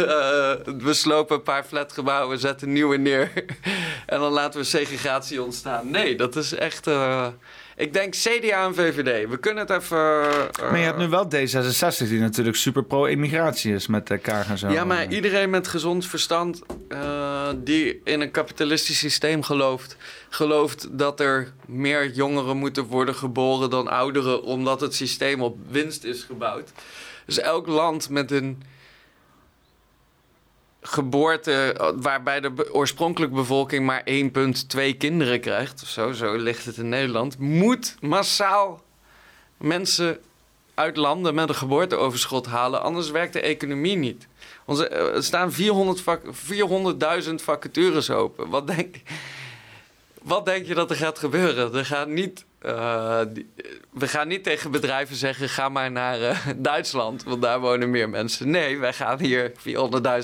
eh, 0.68 0.74
we 0.74 0.94
slopen 0.94 1.36
een 1.36 1.44
paar 1.44 1.64
flatgebouwen, 1.64 2.40
zetten 2.40 2.72
nieuwe 2.72 2.98
neer. 2.98 3.32
en 4.06 4.20
dan 4.20 4.32
laten 4.32 4.60
we 4.60 4.66
segregatie 4.66 5.44
ontstaan. 5.44 5.92
Nee, 5.92 6.16
dat 6.16 6.36
is 6.36 6.54
echt... 6.54 6.88
eh, 6.88 7.28
ik 7.76 7.94
denk 7.94 8.14
CDA 8.14 8.66
en 8.66 8.76
VVD. 8.76 9.30
We 9.30 9.38
kunnen 9.38 9.68
het 9.68 9.82
even... 9.82 9.98
eh, 9.98 10.70
Maar 10.70 10.78
je 10.80 10.86
hebt 10.86 10.98
nu 10.98 11.08
wel 11.10 11.26
D66, 11.26 11.98
die 11.98 12.20
natuurlijk 12.20 12.56
super 12.56 12.84
pro-immigratie 12.84 13.74
is 13.74 13.88
met 13.88 14.08
de 14.08 14.18
Kaag 14.18 14.50
en 14.50 14.58
zo. 14.58 14.70
Ja, 14.70 14.86
maar 14.86 15.12
iedereen 15.12 15.50
met 15.50 15.68
gezond 15.68 16.06
verstand 16.06 16.62
eh, 16.90 17.50
die 17.58 18.02
in 18.04 18.22
een 18.22 18.32
kapitalistisch 18.32 19.00
systeem 19.00 19.44
gelooft, 19.44 19.98
gelooft 20.30 20.88
dat 20.98 21.20
er 21.20 21.54
meer 21.66 22.12
jongeren 22.12 22.58
moeten 22.58 22.84
worden 22.84 23.16
geboren 23.16 23.70
dan 23.70 23.88
ouderen, 23.88 24.44
omdat 24.44 24.82
het 24.82 24.96
systeem 24.96 25.42
op 25.42 25.58
winst 25.70 26.04
is 26.04 26.24
gebouwd. 26.24 26.72
Dus 27.26 27.40
elk 27.40 27.68
land 27.68 28.10
met 28.10 28.32
een 28.32 28.64
geboorte 30.88 31.52
eh, 31.52 31.90
waarbij 31.96 32.40
de 32.40 32.74
oorspronkelijke 32.74 33.36
bevolking 33.36 33.86
maar 33.86 34.04
1,2 34.10 34.98
kinderen 34.98 35.40
krijgt, 35.40 35.82
of 35.82 35.88
zo, 35.88 36.12
zo 36.12 36.36
ligt 36.36 36.66
het 36.66 36.78
in 36.78 36.90
Nederland, 36.90 37.40
moet 37.40 37.96
massaal 38.02 38.84
mensen 39.58 40.20
uit 40.74 40.98
landen 40.98 41.36
met 41.36 41.50
een 41.50 41.56
geboorteoverschot 41.56 42.46
halen, 42.46 42.82
anders 42.82 43.10
werkt 43.12 43.34
de 43.34 43.42
economie 43.42 43.96
niet. 43.96 44.28
Onze, 44.66 44.88
eh, 44.88 45.16
er 45.16 45.24
staan 45.24 45.52
400 45.52 46.02
vak- 46.02 46.26
400.000 46.32 47.42
vacatures 47.42 48.10
open. 48.10 48.50
Wat 48.50 48.68
denk 48.68 48.96
wat 50.26 50.46
denk 50.46 50.66
je 50.66 50.74
dat 50.76 50.90
er 50.90 50.96
gaat 50.96 51.20
gebeuren? 51.20 51.74
Er 51.74 51.86
gaat 51.86 52.08
niet, 52.08 52.46
eh, 52.60 53.20
we 53.94 54.08
gaan 54.08 54.28
niet 54.28 54.44
tegen 54.44 54.72
bedrijven 54.72 55.16
zeggen: 55.16 55.50
ga 55.50 55.70
maar 55.70 55.92
naar 55.92 56.22
eh, 56.22 56.38
Duitsland, 56.58 57.24
want 57.24 57.42
daar 57.42 57.60
wonen 57.60 57.90
meer 57.90 58.10
mensen. 58.10 58.50
Nee, 58.50 58.78
wij 58.80 58.94
gaan 58.94 59.20
hier 59.20 59.52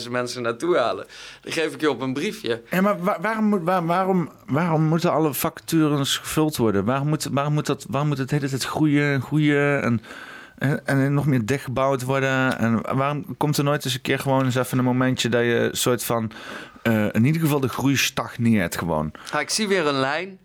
400.000 0.06 0.11
mensen 0.11 0.41
naartoe 0.41 0.78
halen. 0.78 1.06
Dat 1.41 1.53
geef 1.53 1.73
ik 1.73 1.82
je 1.82 1.90
op 1.90 2.02
een 2.02 2.14
briefje. 2.14 2.61
Ja, 2.69 2.82
maar 2.82 3.03
wa- 3.03 3.18
waarom, 3.22 3.45
moet, 3.45 3.64
waar- 3.64 3.86
waarom, 3.86 4.32
waarom 4.45 4.84
moeten 4.84 5.11
alle 5.11 5.34
vacatures 5.34 6.18
gevuld 6.18 6.57
worden? 6.57 6.86
Waarom 6.86 7.07
moet, 7.07 7.28
waarom 7.32 7.53
moet, 7.53 7.65
dat, 7.65 7.86
waarom 7.90 8.10
moet 8.10 8.18
het 8.18 8.32
hele 8.32 8.49
tijd 8.49 8.64
groeien 8.64 9.14
en 9.14 9.22
groeien 9.22 9.82
en, 9.84 10.02
en, 10.85 11.13
nog 11.13 11.25
meer 11.25 11.45
dichtgebouwd 11.45 12.01
worden? 12.01 12.57
En 12.57 12.95
waarom 12.95 13.38
komt 13.38 13.57
er 13.57 13.63
nooit 13.63 13.85
eens 13.85 13.93
een 13.93 14.01
keer 14.01 14.19
gewoon 14.19 14.45
eens 14.45 14.55
even 14.55 14.77
een 14.77 14.83
momentje 14.83 15.29
dat 15.29 15.41
je 15.41 15.69
soort 15.71 16.03
van... 16.03 16.31
eh, 16.81 17.07
in 17.11 17.25
ieder 17.25 17.41
geval 17.41 17.59
de 17.59 17.67
groei 17.67 17.97
stagneert 17.97 18.77
gewoon. 18.77 19.11
Ik 19.39 19.49
zie 19.49 19.67
weer 19.67 19.88
een 19.88 19.99
lijn. 19.99 20.39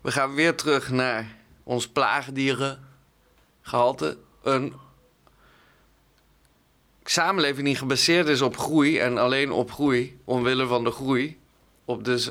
We 0.00 0.10
gaan 0.10 0.34
weer 0.34 0.54
terug 0.54 0.90
naar 0.90 1.26
ons 1.62 1.88
plaagdierengehalte. 1.88 4.18
Een 4.42 4.74
samenleving 7.04 7.66
die 7.66 7.76
gebaseerd 7.76 8.28
is 8.28 8.40
op 8.40 8.56
groei 8.56 8.98
en 8.98 9.18
alleen 9.18 9.50
op 9.50 9.72
groei, 9.72 10.18
omwille 10.24 10.66
van 10.66 10.84
de 10.84 10.90
groei, 10.90 11.38
op 11.84 12.04
dus 12.04 12.30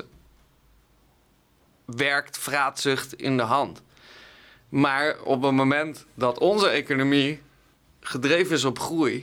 werkt 1.84 2.38
vraatzucht 2.38 3.14
in 3.14 3.36
de 3.36 3.42
hand. 3.42 3.82
Maar 4.70 5.16
op 5.24 5.42
het 5.42 5.52
moment 5.52 6.06
dat 6.14 6.38
onze 6.38 6.68
economie 6.68 7.40
gedreven 8.00 8.54
is 8.56 8.64
op 8.64 8.78
groei, 8.78 9.22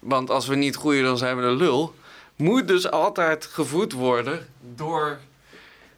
want 0.00 0.30
als 0.30 0.46
we 0.46 0.54
niet 0.54 0.76
groeien 0.76 1.04
dan 1.04 1.18
zijn 1.18 1.36
we 1.36 1.42
de 1.42 1.54
lul, 1.54 1.94
moet 2.36 2.68
dus 2.68 2.90
altijd 2.90 3.44
gevoed 3.44 3.92
worden 3.92 4.46
door 4.74 5.18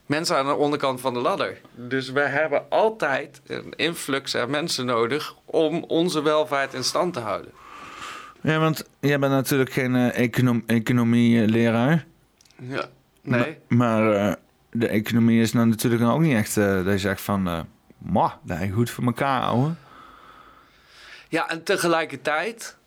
mensen 0.05 0.37
aan 0.37 0.45
de 0.45 0.55
onderkant 0.55 1.01
van 1.01 1.13
de 1.13 1.19
ladder. 1.19 1.61
Dus 1.75 2.11
wij 2.11 2.27
hebben 2.27 2.69
altijd 2.69 3.41
een 3.47 3.73
influx 3.75 4.35
aan 4.35 4.49
mensen 4.49 4.85
nodig 4.85 5.35
om 5.45 5.83
onze 5.83 6.21
welvaart 6.21 6.73
in 6.73 6.83
stand 6.83 7.13
te 7.13 7.19
houden. 7.19 7.51
Ja, 8.41 8.59
want 8.59 8.89
jij 8.99 9.19
bent 9.19 9.31
natuurlijk 9.31 9.71
geen 9.71 9.95
eh, 9.95 10.19
econom 10.19 10.63
economie-leraar. 10.65 12.05
Ja, 12.61 12.89
nee. 13.21 13.57
Maar, 13.67 13.67
maar, 13.67 14.13
eh, 14.13 14.33
de 14.71 14.87
economie 14.87 15.41
is 15.41 15.53
nou 15.53 15.67
natuurlijk 15.67 16.03
ook 16.03 16.19
niet 16.21 16.35
echt... 16.35 16.57
eh, 16.57 16.75
dat 16.75 16.93
je 16.93 16.97
zegt 16.97 17.21
van... 17.21 17.67
eh 18.05 18.11
"Mwah, 18.11 18.33
dat 18.43 18.59
is 18.59 18.71
goed 18.73 18.89
voor 18.89 19.03
elkaar, 19.03 19.41
ouwe. 19.41 19.73
Ja, 21.29 21.49
en 21.49 21.63
tegelijkertijd... 21.63 22.77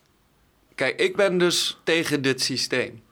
Kijk, 0.75 0.99
ik 0.99 1.15
ben 1.15 1.37
dus 1.37 1.79
tegen 1.83 2.21
dit 2.21 2.41
systeem. 2.41 3.03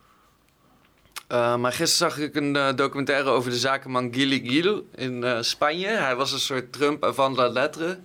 Uh, 1.32 1.56
maar 1.56 1.72
gisteren 1.74 2.12
zag 2.12 2.24
ik 2.24 2.36
een 2.36 2.56
uh, 2.56 2.70
documentaire 2.76 3.30
over 3.30 3.52
de 3.52 3.58
zakenman 3.58 4.14
Gili 4.14 4.50
Gil 4.50 4.88
in 4.96 5.24
uh, 5.24 5.38
Spanje. 5.42 5.88
Hij 5.88 6.16
was 6.16 6.32
een 6.32 6.40
soort 6.40 6.74
Trump 6.74 7.12
van 7.14 7.36
la 7.36 7.48
lettre. 7.48 8.00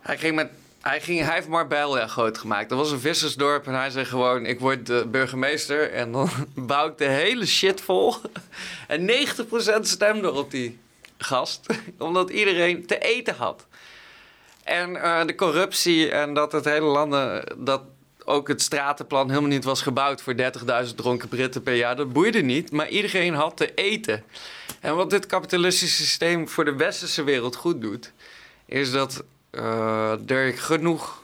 Hij 0.00 0.18
ging 0.18 0.34
met... 0.34 0.50
Hij, 0.80 1.00
ging, 1.00 1.24
hij 1.24 1.34
heeft 1.34 1.48
Marbella 1.48 2.06
groot 2.06 2.38
gemaakt. 2.38 2.68
Dat 2.68 2.78
was 2.78 2.90
een 2.90 3.00
vissersdorp 3.00 3.66
en 3.66 3.74
hij 3.74 3.90
zei 3.90 4.04
gewoon... 4.04 4.46
ik 4.46 4.60
word 4.60 4.86
de 4.86 5.06
burgemeester 5.10 5.92
en 5.92 6.12
dan 6.12 6.28
bouw 6.54 6.88
ik 6.88 6.98
de 6.98 7.04
hele 7.08 7.46
shit 7.46 7.80
vol. 7.80 8.14
En 8.88 9.10
90% 9.10 9.80
stemde 9.80 10.32
op 10.32 10.50
die 10.50 10.78
gast. 11.22 11.66
Omdat 11.98 12.30
iedereen 12.30 12.86
te 12.86 12.98
eten 12.98 13.34
had. 13.34 13.66
En 14.64 14.90
uh, 14.90 15.24
de 15.26 15.34
corruptie 15.34 16.10
en 16.10 16.34
dat 16.34 16.52
het 16.52 16.64
hele 16.64 16.86
landen... 16.86 17.44
Dat 17.58 17.82
ook 18.24 18.48
het 18.48 18.62
stratenplan 18.62 19.28
helemaal 19.28 19.50
niet 19.50 19.64
was 19.64 19.82
gebouwd 19.82 20.22
voor 20.22 20.34
30.000 20.86 20.94
dronken 20.94 21.28
Britten 21.28 21.62
per 21.62 21.74
jaar. 21.74 21.96
Dat 21.96 22.12
boeide 22.12 22.42
niet, 22.42 22.72
maar 22.72 22.88
iedereen 22.88 23.34
had 23.34 23.56
te 23.56 23.74
eten. 23.74 24.24
En 24.80 24.96
wat 24.96 25.10
dit 25.10 25.26
kapitalistische 25.26 26.02
systeem 26.02 26.48
voor 26.48 26.64
de 26.64 26.76
westerse 26.76 27.22
wereld 27.22 27.56
goed 27.56 27.80
doet... 27.80 28.12
is 28.66 28.90
dat 28.90 29.24
uh, 29.50 30.30
er 30.30 30.52
genoeg 30.52 31.21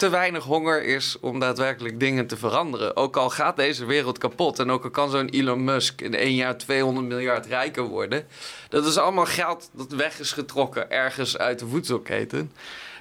te 0.00 0.08
weinig 0.08 0.44
honger 0.44 0.84
is 0.84 1.16
om 1.20 1.38
daadwerkelijk 1.38 2.00
dingen 2.00 2.26
te 2.26 2.36
veranderen. 2.36 2.96
Ook 2.96 3.16
al 3.16 3.30
gaat 3.30 3.56
deze 3.56 3.84
wereld 3.84 4.18
kapot 4.18 4.58
en 4.58 4.70
ook 4.70 4.84
al 4.84 4.90
kan 4.90 5.10
zo'n 5.10 5.28
Elon 5.28 5.64
Musk 5.64 6.00
in 6.00 6.14
één 6.14 6.34
jaar 6.34 6.56
200 6.56 7.06
miljard 7.06 7.46
rijker 7.46 7.82
worden... 7.82 8.26
dat 8.68 8.86
is 8.86 8.96
allemaal 8.96 9.26
geld 9.26 9.70
dat 9.72 9.92
weg 9.92 10.20
is 10.20 10.32
getrokken 10.32 10.90
ergens 10.90 11.38
uit 11.38 11.58
de 11.58 11.66
voedselketen. 11.66 12.52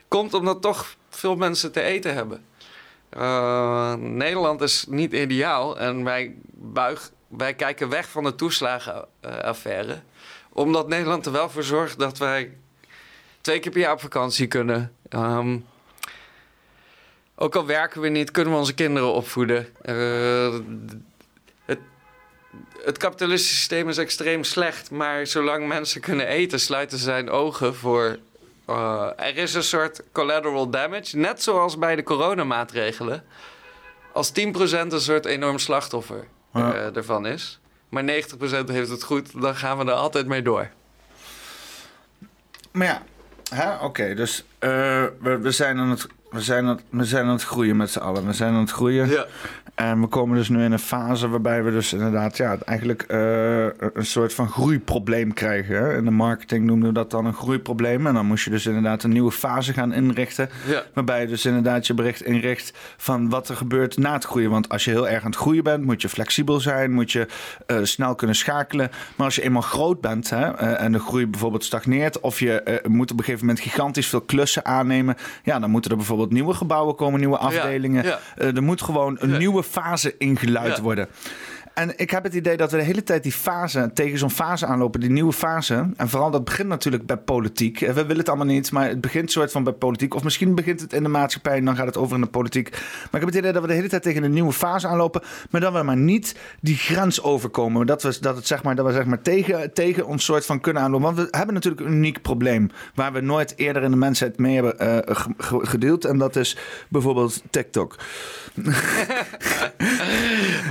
Komt 0.07 0.33
omdat 0.33 0.61
toch 0.61 0.95
veel 1.09 1.35
mensen 1.35 1.71
te 1.71 1.81
eten 1.81 2.13
hebben. 2.13 2.45
Uh, 3.17 3.93
Nederland 3.93 4.61
is 4.61 4.85
niet 4.87 5.13
ideaal 5.13 5.79
en 5.79 6.03
wij, 6.03 6.35
buig, 6.53 7.11
wij 7.27 7.53
kijken 7.53 7.89
weg 7.89 8.09
van 8.09 8.23
de 8.23 8.35
toeslagenaffaire. 8.35 10.01
Omdat 10.53 10.87
Nederland 10.87 11.25
er 11.25 11.31
wel 11.31 11.49
voor 11.49 11.63
zorgt 11.63 11.99
dat 11.99 12.17
wij 12.17 12.57
twee 13.41 13.59
keer 13.59 13.71
per 13.71 13.81
jaar 13.81 13.93
op 13.93 14.01
vakantie 14.01 14.47
kunnen. 14.47 14.93
Um, 15.09 15.65
ook 17.41 17.55
al 17.55 17.65
werken 17.65 18.01
we 18.01 18.07
niet, 18.09 18.31
kunnen 18.31 18.53
we 18.53 18.59
onze 18.59 18.73
kinderen 18.73 19.13
opvoeden. 19.13 19.67
Uh, 19.85 20.59
het, 21.65 21.79
het 22.83 22.97
kapitalistische 22.97 23.55
systeem 23.55 23.89
is 23.89 23.97
extreem 23.97 24.43
slecht, 24.43 24.91
maar 24.91 25.27
zolang 25.27 25.67
mensen 25.67 26.01
kunnen 26.01 26.27
eten, 26.27 26.59
sluiten 26.59 26.97
ze 26.97 27.03
zijn 27.03 27.29
ogen 27.29 27.75
voor 27.75 28.19
uh, 28.69 29.07
er 29.15 29.37
is 29.37 29.53
een 29.53 29.63
soort 29.63 30.03
collateral 30.11 30.69
damage, 30.69 31.17
net 31.17 31.43
zoals 31.43 31.77
bij 31.77 31.95
de 31.95 32.03
coronamaatregelen. 32.03 33.23
Als 34.13 34.31
10% 34.31 34.33
een 34.51 35.01
soort 35.01 35.25
enorm 35.25 35.59
slachtoffer 35.59 36.27
ja. 36.53 36.75
uh, 36.75 36.95
ervan 36.95 37.25
is, 37.25 37.59
maar 37.89 38.03
90% 38.03 38.07
heeft 38.65 38.89
het 38.89 39.03
goed, 39.03 39.41
dan 39.41 39.55
gaan 39.55 39.77
we 39.77 39.85
er 39.85 39.91
altijd 39.91 40.27
mee 40.27 40.41
door. 40.41 40.69
Maar 42.71 43.03
ja, 43.43 43.73
oké, 43.75 43.85
okay, 43.85 44.15
dus 44.15 44.43
we, 44.59 45.37
we, 45.41 45.51
zijn 45.51 45.77
aan 45.77 45.89
het, 45.89 46.07
we, 46.29 46.41
zijn 46.41 46.63
aan 46.63 46.69
het, 46.69 46.83
we 46.89 47.05
zijn 47.05 47.25
aan 47.25 47.31
het 47.31 47.43
groeien 47.43 47.77
met 47.77 47.89
z'n 47.89 47.99
allen. 47.99 48.25
We 48.25 48.33
zijn 48.33 48.53
aan 48.53 48.59
het 48.59 48.71
groeien. 48.71 49.09
Ja. 49.09 49.25
En 49.75 50.01
we 50.01 50.07
komen 50.07 50.37
dus 50.37 50.49
nu 50.49 50.63
in 50.63 50.71
een 50.71 50.79
fase 50.79 51.29
waarbij 51.29 51.63
we 51.63 51.71
dus 51.71 51.93
inderdaad 51.93 52.37
ja, 52.37 52.57
eigenlijk 52.65 53.05
uh, 53.07 53.63
een 53.93 54.05
soort 54.05 54.33
van 54.33 54.49
groeiprobleem 54.49 55.33
krijgen. 55.33 55.75
Hè? 55.75 55.97
In 55.97 56.05
de 56.05 56.11
marketing 56.11 56.65
noemen 56.65 56.87
we 56.87 56.93
dat 56.93 57.11
dan 57.11 57.25
een 57.25 57.33
groeiprobleem. 57.33 58.07
En 58.07 58.13
dan 58.13 58.25
moest 58.25 58.43
je 58.43 58.49
dus 58.49 58.65
inderdaad 58.65 59.03
een 59.03 59.09
nieuwe 59.09 59.31
fase 59.31 59.73
gaan 59.73 59.93
inrichten. 59.93 60.49
Ja. 60.67 60.83
Waarbij 60.93 61.21
je 61.21 61.27
dus 61.27 61.45
inderdaad 61.45 61.87
je 61.87 61.93
bericht 61.93 62.21
inricht 62.21 62.73
van 62.97 63.29
wat 63.29 63.49
er 63.49 63.55
gebeurt 63.55 63.97
na 63.97 64.13
het 64.13 64.25
groeien. 64.25 64.49
Want 64.49 64.69
als 64.69 64.85
je 64.85 64.91
heel 64.91 65.09
erg 65.09 65.23
aan 65.23 65.29
het 65.29 65.39
groeien 65.39 65.63
bent, 65.63 65.85
moet 65.85 66.01
je 66.01 66.09
flexibel 66.09 66.59
zijn. 66.59 66.91
Moet 66.91 67.11
je 67.11 67.27
uh, 67.67 67.77
snel 67.83 68.15
kunnen 68.15 68.35
schakelen. 68.35 68.91
Maar 69.15 69.25
als 69.25 69.35
je 69.35 69.41
eenmaal 69.41 69.61
groot 69.61 70.01
bent 70.01 70.29
hè, 70.29 70.61
uh, 70.61 70.81
en 70.81 70.91
de 70.91 70.99
groei 70.99 71.27
bijvoorbeeld 71.27 71.63
stagneert. 71.63 72.19
Of 72.19 72.39
je 72.39 72.81
moet 72.87 73.11
op 73.11 73.17
een 73.17 73.23
gegeven 73.23 73.45
moment 73.45 73.63
gigantisch 73.63 74.07
veel 74.07 74.21
klussen 74.21 74.65
aannemen. 74.65 75.15
Ja, 75.43 75.59
dan 75.59 75.69
moeten 75.69 75.91
er 75.91 75.97
bijvoorbeeld 75.97 76.18
nieuwe 76.27 76.53
gebouwen 76.53 76.95
komen, 76.95 77.19
nieuwe 77.19 77.37
afdelingen. 77.37 78.03
Ja. 78.03 78.19
Ja. 78.37 78.45
er 78.45 78.63
moet 78.63 78.81
gewoon 78.81 79.17
een 79.19 79.37
nieuwe 79.37 79.63
fase 79.63 80.15
ingeluid 80.17 80.79
worden. 80.79 81.07
En 81.79 81.93
ik 81.95 82.09
heb 82.09 82.23
het 82.23 82.33
idee 82.33 82.57
dat 82.57 82.71
we 82.71 82.77
de 82.77 82.83
hele 82.83 83.03
tijd 83.03 83.23
die 83.23 83.31
fase, 83.31 83.91
tegen 83.93 84.17
zo'n 84.17 84.31
fase 84.31 84.65
aanlopen, 84.65 84.99
die 84.99 85.09
nieuwe 85.09 85.33
fase. 85.33 85.89
En 85.97 86.09
vooral 86.09 86.31
dat 86.31 86.43
begint 86.43 86.67
natuurlijk 86.67 87.05
bij 87.05 87.17
politiek. 87.17 87.79
We 87.79 87.93
willen 87.93 88.17
het 88.17 88.29
allemaal 88.29 88.45
niet, 88.45 88.71
maar 88.71 88.87
het 88.87 89.01
begint 89.01 89.31
soort 89.31 89.51
van 89.51 89.63
bij 89.63 89.73
politiek. 89.73 90.15
Of 90.15 90.23
misschien 90.23 90.55
begint 90.55 90.81
het 90.81 90.93
in 90.93 91.03
de 91.03 91.09
maatschappij 91.09 91.57
en 91.57 91.65
dan 91.65 91.75
gaat 91.75 91.85
het 91.85 91.97
over 91.97 92.15
in 92.15 92.21
de 92.21 92.27
politiek. 92.27 92.69
Maar 92.71 92.81
ik 93.11 93.11
heb 93.11 93.25
het 93.25 93.35
idee 93.35 93.51
dat 93.51 93.61
we 93.61 93.67
de 93.67 93.73
hele 93.73 93.87
tijd 93.87 94.03
tegen 94.03 94.23
een 94.23 94.33
nieuwe 94.33 94.53
fase 94.53 94.87
aanlopen. 94.87 95.21
Maar 95.49 95.61
dat 95.61 95.73
we 95.73 95.83
maar 95.83 95.97
niet 95.97 96.35
die 96.61 96.75
grens 96.75 97.23
overkomen. 97.23 97.85
Dat 97.85 98.03
we, 98.03 98.17
dat 98.21 98.35
het, 98.35 98.47
zeg 98.47 98.63
maar, 98.63 98.75
dat 98.75 98.85
we 98.85 98.91
zeg 98.91 99.05
maar 99.05 99.21
tegen, 99.21 99.73
tegen 99.73 100.05
ons 100.05 100.25
soort 100.25 100.45
van 100.45 100.59
kunnen 100.59 100.83
aanlopen. 100.83 101.05
Want 101.05 101.17
we 101.17 101.37
hebben 101.37 101.53
natuurlijk 101.53 101.85
een 101.85 101.93
uniek 101.93 102.21
probleem. 102.21 102.69
Waar 102.95 103.13
we 103.13 103.21
nooit 103.21 103.53
eerder 103.55 103.83
in 103.83 103.91
de 103.91 103.97
mensheid 103.97 104.37
mee 104.37 104.53
hebben 104.53 104.75
uh, 104.81 105.25
gedeeld. 105.61 106.05
En 106.05 106.17
dat 106.17 106.35
is 106.35 106.57
bijvoorbeeld 106.89 107.41
TikTok. 107.49 107.95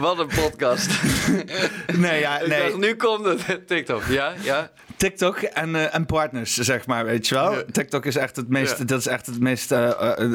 Wat 0.01 0.19
een 0.19 0.27
podcast. 0.27 0.98
nee, 1.97 2.21
ja, 2.21 2.39
nee. 2.47 2.63
dacht, 2.63 2.77
nu 2.77 2.95
komt 2.97 3.25
het. 3.25 3.67
TikTok, 3.67 4.03
ja, 4.09 4.33
ja. 4.43 4.71
TikTok 4.97 5.37
en, 5.37 5.69
uh, 5.75 5.95
en 5.95 6.07
partners, 6.07 6.55
zeg 6.55 6.87
maar, 6.87 7.05
weet 7.05 7.29
je 7.29 7.35
wel. 7.35 7.53
Ja. 7.53 7.63
TikTok 7.73 8.07
is 8.07 8.17
echt 8.17 8.37
het 8.37 8.49
meest, 8.49 8.79
Ja. 8.79 8.85
dat 8.85 8.99
is 8.99 9.07
echt 9.07 9.27
het 9.27 9.41
meest, 9.41 9.73
uh, 9.73 9.91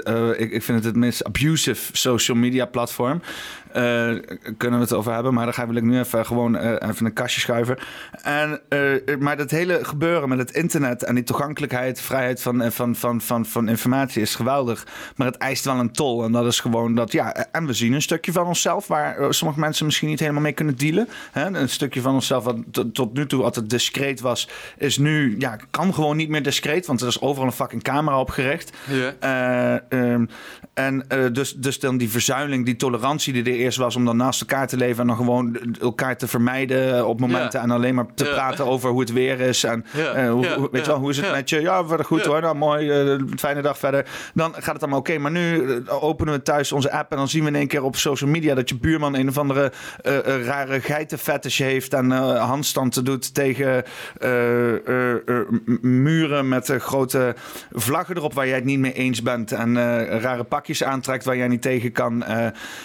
uh, 0.07 0.29
ik, 0.29 0.51
ik 0.51 0.63
vind 0.63 0.77
het 0.77 0.83
het 0.83 0.95
meest 0.95 1.23
abusive 1.23 1.97
social 1.97 2.37
media 2.37 2.65
platform. 2.65 3.21
Kunnen 4.57 4.79
we 4.79 4.85
het 4.85 4.93
over 4.93 5.13
hebben, 5.13 5.33
maar 5.33 5.45
daar 5.45 5.67
wil 5.67 5.75
ik 5.75 5.83
nu 5.83 5.99
even 5.99 6.25
gewoon 6.25 6.57
even 6.57 7.05
een 7.05 7.13
kastje 7.13 7.41
schuiven. 7.41 7.77
En, 8.21 8.61
maar 9.19 9.37
dat 9.37 9.51
hele 9.51 9.79
gebeuren 9.83 10.29
met 10.29 10.37
het 10.37 10.51
internet 10.51 11.03
en 11.03 11.15
die 11.15 11.23
toegankelijkheid, 11.23 12.01
vrijheid 12.01 12.41
van, 12.41 12.71
van, 12.71 12.95
van, 12.95 13.21
van, 13.21 13.45
van 13.45 13.69
informatie 13.69 14.21
is 14.21 14.35
geweldig. 14.35 14.87
Maar 15.15 15.27
het 15.27 15.37
eist 15.37 15.65
wel 15.65 15.79
een 15.79 15.91
tol 15.91 16.23
en 16.23 16.31
dat 16.31 16.45
is 16.45 16.59
gewoon 16.59 16.95
dat, 16.95 17.11
ja, 17.11 17.35
en 17.51 17.65
we 17.65 17.73
zien 17.73 17.93
een 17.93 18.01
stukje 18.01 18.31
van 18.31 18.45
onszelf 18.45 18.87
waar 18.87 19.33
sommige 19.33 19.59
mensen 19.59 19.85
misschien 19.85 20.09
niet 20.09 20.19
helemaal 20.19 20.41
mee 20.41 20.51
kunnen 20.51 20.77
dealen. 20.77 21.07
Hè? 21.31 21.45
Een 21.45 21.69
stukje 21.69 22.01
van 22.01 22.13
onszelf 22.13 22.43
wat 22.43 22.57
tot 22.93 23.13
nu 23.13 23.25
toe 23.25 23.43
altijd 23.43 23.69
discreet 23.69 24.21
was 24.21 24.49
is 24.77 24.97
nu, 24.97 25.35
ja, 25.39 25.57
kan 25.71 25.93
gewoon 25.93 26.17
niet 26.17 26.29
meer 26.29 26.43
discreet, 26.43 26.85
want 26.85 27.01
er 27.01 27.07
is 27.07 27.21
overal 27.21 27.47
een 27.47 27.53
fucking 27.53 27.83
camera 27.83 28.19
opgericht. 28.19 28.71
Ja. 28.87 29.13
Eh, 29.19 30.13
ehm, 30.13 30.25
en 30.73 31.09
eh, 31.09 31.19
dus, 31.31 31.53
dus 31.53 31.79
dan 31.79 31.97
die 31.97 32.09
verzuiling, 32.09 32.65
die 32.65 32.75
tolerantie 32.75 33.33
die 33.33 33.43
er 33.43 33.62
eerst 33.63 33.77
was 33.77 33.95
om 33.95 34.05
dan 34.05 34.17
naast 34.17 34.41
elkaar 34.41 34.67
te 34.67 34.77
leven 34.77 35.01
en 35.01 35.07
dan 35.07 35.15
gewoon 35.15 35.57
elkaar 35.81 36.17
te 36.17 36.27
vermijden 36.27 37.07
op 37.07 37.19
momenten 37.19 37.59
en 37.59 37.71
alleen 37.71 37.95
maar 37.95 38.05
te 38.15 38.25
praten 38.25 38.65
over 38.65 38.89
hoe 38.89 38.99
het 38.99 39.13
weer 39.13 39.39
is 39.39 39.63
en 39.63 39.85
eh, 39.93 40.29
hoe, 40.29 40.69
weet 40.71 40.85
je 40.85 40.91
wel, 40.91 40.99
hoe 40.99 41.09
is 41.09 41.17
het 41.17 41.25
Ja. 41.25 41.31
met 41.31 41.49
je? 41.49 41.61
Ja, 41.61 41.85
verder 41.85 42.05
goed 42.05 42.25
hoor, 42.25 42.41
nou 42.41 42.55
mooi, 42.55 42.89
eh, 42.89 43.19
fijne 43.35 43.61
dag 43.61 43.77
verder. 43.77 44.05
Dan 44.33 44.53
gaat 44.53 44.73
het 44.73 44.81
allemaal 44.81 44.99
oké, 44.99 45.17
maar 45.17 45.31
nu 45.31 45.73
eh, 45.73 46.03
openen 46.03 46.33
we 46.33 46.41
thuis 46.41 46.71
onze 46.71 46.91
app 46.91 47.11
en 47.11 47.17
dan 47.17 47.27
zien 47.27 47.41
we 47.41 47.47
in 47.47 47.55
één 47.55 47.67
keer 47.67 47.83
op 47.83 47.95
social 47.95 48.29
media 48.29 48.55
dat 48.55 48.69
je 48.69 48.77
buurman 48.77 49.15
een 49.15 49.29
of 49.29 49.37
andere 49.37 49.71
rare 50.45 50.81
geitenfetish 50.81 51.59
heeft 51.59 51.93
en 51.93 52.11
handstanden 52.37 53.05
doet 53.05 53.33
tegen 53.33 53.83
muren 55.81 56.47
met 56.47 56.73
grote 56.77 57.35
vlaggen 57.71 58.17
erop 58.17 58.33
waar 58.33 58.47
jij 58.47 58.55
het 58.55 58.65
niet 58.65 58.79
mee 58.79 58.93
eens 58.93 59.21
bent 59.21 59.51
en 59.51 59.75
rare 60.19 60.43
pakjes 60.43 60.83
aantrekt 60.83 61.25
waar 61.25 61.37
jij 61.37 61.47
niet 61.47 61.61
tegen 61.61 61.91
kan 61.91 62.23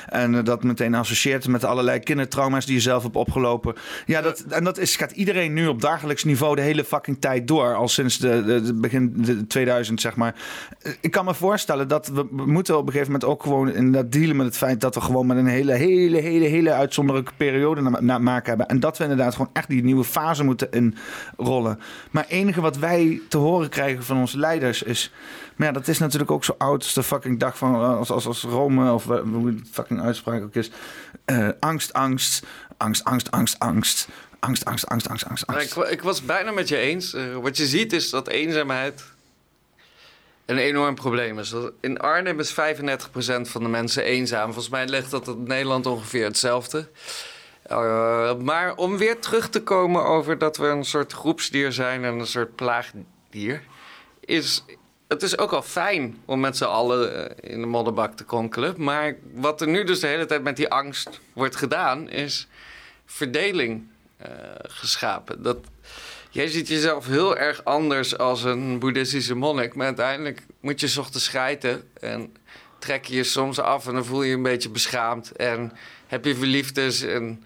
en 0.08 0.44
dat 0.44 0.64
meteen 0.68 0.94
associeert 0.94 1.48
met 1.48 1.64
allerlei 1.64 1.98
kindertrauma's 1.98 2.66
die 2.66 2.74
je 2.74 2.80
zelf 2.80 3.02
hebt 3.02 3.16
opgelopen. 3.16 3.74
Ja, 4.06 4.20
dat, 4.22 4.40
en 4.40 4.64
dat 4.64 4.78
is, 4.78 4.96
gaat 4.96 5.10
iedereen 5.10 5.52
nu 5.52 5.66
op 5.66 5.80
dagelijks 5.80 6.24
niveau 6.24 6.56
de 6.56 6.62
hele 6.62 6.84
fucking 6.84 7.20
tijd 7.20 7.48
door, 7.48 7.74
al 7.74 7.88
sinds 7.88 8.18
de, 8.18 8.72
begin 8.74 9.12
de 9.16 9.46
2000 9.46 10.00
zeg 10.00 10.16
maar. 10.16 10.34
Eh, 10.82 10.92
Ik 11.00 11.10
kan 11.10 11.24
me 11.24 11.34
voorstellen 11.34 11.88
dat 11.88 12.06
we, 12.08 12.26
moeten 12.30 12.76
op 12.76 12.86
een 12.86 12.92
gegeven 12.92 13.12
moment 13.12 13.30
ook 13.30 13.42
gewoon 13.42 13.72
inderdaad 13.72 14.12
dealen 14.12 14.36
met 14.36 14.46
het 14.46 14.56
feit 14.56 14.80
dat 14.80 14.94
we 14.94 15.00
gewoon 15.00 15.26
met 15.26 15.36
een 15.36 15.46
hele, 15.46 15.72
hele, 15.72 16.20
hele, 16.20 16.44
hele 16.46 16.72
uitzonderlijke 16.72 17.32
periode 17.36 17.80
na, 17.80 18.00
na 18.00 18.18
maken 18.18 18.48
hebben. 18.48 18.66
En 18.68 18.80
dat 18.80 18.96
we 18.98 19.02
inderdaad 19.02 19.32
gewoon 19.34 19.50
echt 19.52 19.68
die 19.68 19.84
nieuwe 19.84 20.04
fase 20.04 20.44
moeten 20.44 20.68
inrollen. 21.36 21.78
Maar 22.10 22.24
enige 22.28 22.60
wat 22.60 22.76
wij 22.78 23.20
te 23.28 23.36
horen 23.38 23.68
krijgen 23.68 24.04
van 24.04 24.16
onze 24.18 24.38
leiders 24.38 24.82
is. 24.82 25.12
Maar 25.56 25.66
ja, 25.66 25.72
dat 25.72 25.88
is 25.88 25.98
natuurlijk 25.98 26.30
ook 26.30 26.44
zo 26.44 26.54
oud 26.58 26.82
als 26.82 26.94
de 26.94 27.02
fucking 27.02 27.38
dag 27.38 27.58
van. 27.58 27.74
eh, 27.74 27.96
Als, 27.98 28.10
als, 28.10 28.26
als 28.26 28.42
Rome, 28.42 28.92
of 28.92 29.10
eh, 29.10 29.18
fucking 29.70 30.00
uitspraak 30.00 30.42
ook 30.42 30.54
Eh, 31.24 31.48
angst, 31.60 31.92
angst, 31.92 32.46
angst, 32.76 33.04
angst, 33.04 33.30
angst, 33.30 33.58
angst. 33.58 34.08
Angst, 34.40 34.64
angst, 34.64 34.88
angst, 34.88 35.08
angst, 35.08 35.46
angst, 35.46 35.76
ik, 35.76 35.84
ik 35.84 36.02
was 36.02 36.22
bijna 36.22 36.50
met 36.50 36.68
je 36.68 36.76
eens. 36.76 37.14
Eh, 37.14 37.36
wat 37.36 37.56
je 37.56 37.66
ziet 37.66 37.92
is 37.92 38.10
dat 38.10 38.28
eenzaamheid 38.28 39.04
een 40.46 40.58
enorm 40.58 40.94
probleem 40.94 41.38
is. 41.38 41.54
In 41.80 41.98
Arnhem 41.98 42.40
is 42.40 42.52
35% 42.52 42.54
van 43.42 43.62
de 43.62 43.68
mensen 43.68 44.02
eenzaam. 44.02 44.44
Volgens 44.44 44.68
mij 44.68 44.86
ligt 44.86 45.10
dat 45.10 45.28
in 45.28 45.42
Nederland 45.42 45.86
ongeveer 45.86 46.24
hetzelfde. 46.24 46.88
Eh, 47.62 48.34
maar 48.34 48.74
om 48.74 48.98
weer 48.98 49.20
terug 49.20 49.48
te 49.48 49.62
komen 49.62 50.04
over 50.04 50.38
dat 50.38 50.56
we 50.56 50.66
een 50.66 50.84
soort 50.84 51.12
groepsdier 51.12 51.72
zijn 51.72 52.04
en 52.04 52.18
een 52.18 52.26
soort 52.26 52.54
plaagdier, 52.56 53.62
is 54.20 54.64
het 55.08 55.22
is 55.22 55.38
ook 55.38 55.52
al 55.52 55.62
fijn 55.62 56.18
om 56.24 56.40
met 56.40 56.56
z'n 56.56 56.64
allen 56.64 57.30
eh, 57.40 57.52
in 57.52 57.60
de 57.60 57.66
modderbak 57.66 58.16
te 58.16 58.24
konkelen. 58.24 58.74
Maar 58.76 59.16
wat 59.34 59.60
er 59.60 59.68
nu 59.68 59.84
dus 59.84 60.00
de 60.00 60.06
hele 60.06 60.26
tijd 60.26 60.42
met 60.42 60.56
die 60.56 60.68
angst 60.68 61.20
wordt 61.32 61.56
gedaan, 61.56 62.10
is 62.10 62.48
verdeling 63.06 63.86
eh, 64.16 64.30
geschapen. 64.62 65.42
Dat, 65.42 65.58
jij 66.30 66.46
ziet 66.46 66.68
jezelf 66.68 67.06
heel 67.06 67.36
erg 67.36 67.64
anders 67.64 68.18
als 68.18 68.42
een 68.42 68.78
boeddhistische 68.78 69.34
monnik. 69.34 69.74
Maar 69.74 69.86
uiteindelijk 69.86 70.46
moet 70.60 70.80
je 70.80 70.88
's 70.88 70.96
ochtends 70.96 71.24
schijten 71.24 71.82
en 72.00 72.36
trek 72.78 73.04
je 73.04 73.16
je 73.16 73.24
soms 73.24 73.58
af 73.58 73.86
en 73.86 73.94
dan 73.94 74.04
voel 74.04 74.22
je 74.22 74.28
je 74.28 74.34
een 74.34 74.42
beetje 74.42 74.70
beschaamd. 74.70 75.32
En 75.32 75.72
heb 76.06 76.24
je 76.24 76.36
verliefdes 76.36 77.02
en 77.02 77.44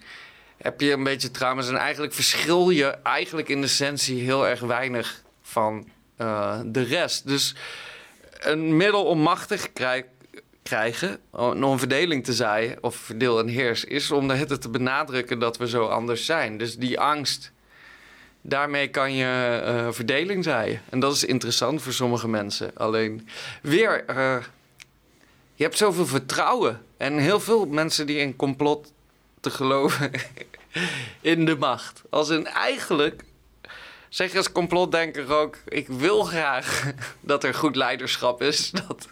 heb 0.57 0.81
je 0.81 0.91
een 0.91 1.03
beetje 1.03 1.31
trauma's. 1.31 1.67
En 1.67 1.77
eigenlijk 1.77 2.13
verschil 2.13 2.69
je 2.69 2.85
eigenlijk 2.85 3.49
in 3.49 3.63
essentie 3.63 4.23
heel 4.23 4.47
erg 4.47 4.59
weinig 4.59 5.21
van 5.41 5.87
eh, 6.15 6.59
de 6.65 6.81
rest. 6.81 7.27
Dus 7.27 7.55
een 8.39 8.77
middel 8.77 9.05
om 9.05 9.19
machtig 9.19 9.73
krij- 9.73 10.05
krijgen, 10.63 11.19
om 11.29 11.63
een 11.63 11.79
verdeling 11.79 12.23
te 12.23 12.33
zaaien, 12.33 12.77
of 12.81 12.95
verdeel 12.95 13.39
en 13.39 13.47
heers, 13.47 13.83
is 13.83 14.11
om 14.11 14.31
hitte 14.31 14.57
te 14.57 14.69
benadrukken 14.69 15.39
dat 15.39 15.57
we 15.57 15.67
zo 15.67 15.87
anders 15.87 16.25
zijn. 16.25 16.57
Dus 16.57 16.77
die 16.77 16.99
angst, 16.99 17.51
daarmee 18.41 18.87
kan 18.87 19.13
je 19.13 19.61
eh, 19.65 19.87
verdeling 19.91 20.43
zaaien. 20.43 20.81
En 20.89 20.99
dat 20.99 21.15
is 21.15 21.23
interessant 21.23 21.81
voor 21.81 21.93
sommige 21.93 22.27
mensen. 22.27 22.71
Alleen 22.75 23.27
weer, 23.61 24.05
eh, 24.05 24.37
je 25.55 25.63
hebt 25.63 25.77
zoveel 25.77 26.05
vertrouwen. 26.05 26.81
En 26.97 27.17
heel 27.17 27.39
veel 27.39 27.65
mensen 27.65 28.05
die 28.05 28.17
in 28.17 28.35
complot 28.35 28.91
te 29.39 29.49
geloven 29.49 30.11
in 31.21 31.45
de 31.45 31.55
macht. 31.55 32.01
Als 32.09 32.29
in 32.29 32.47
eigenlijk 32.47 33.23
zeg 34.13 34.31
je 34.31 34.37
als 34.37 34.51
complotdenker 34.51 35.33
ook: 35.33 35.57
ik 35.67 35.87
wil 35.87 36.23
graag 36.23 36.83
dat 37.21 37.43
er 37.43 37.53
goed 37.53 37.75
leiderschap 37.75 38.41
is. 38.41 38.71
Dat 38.87 39.07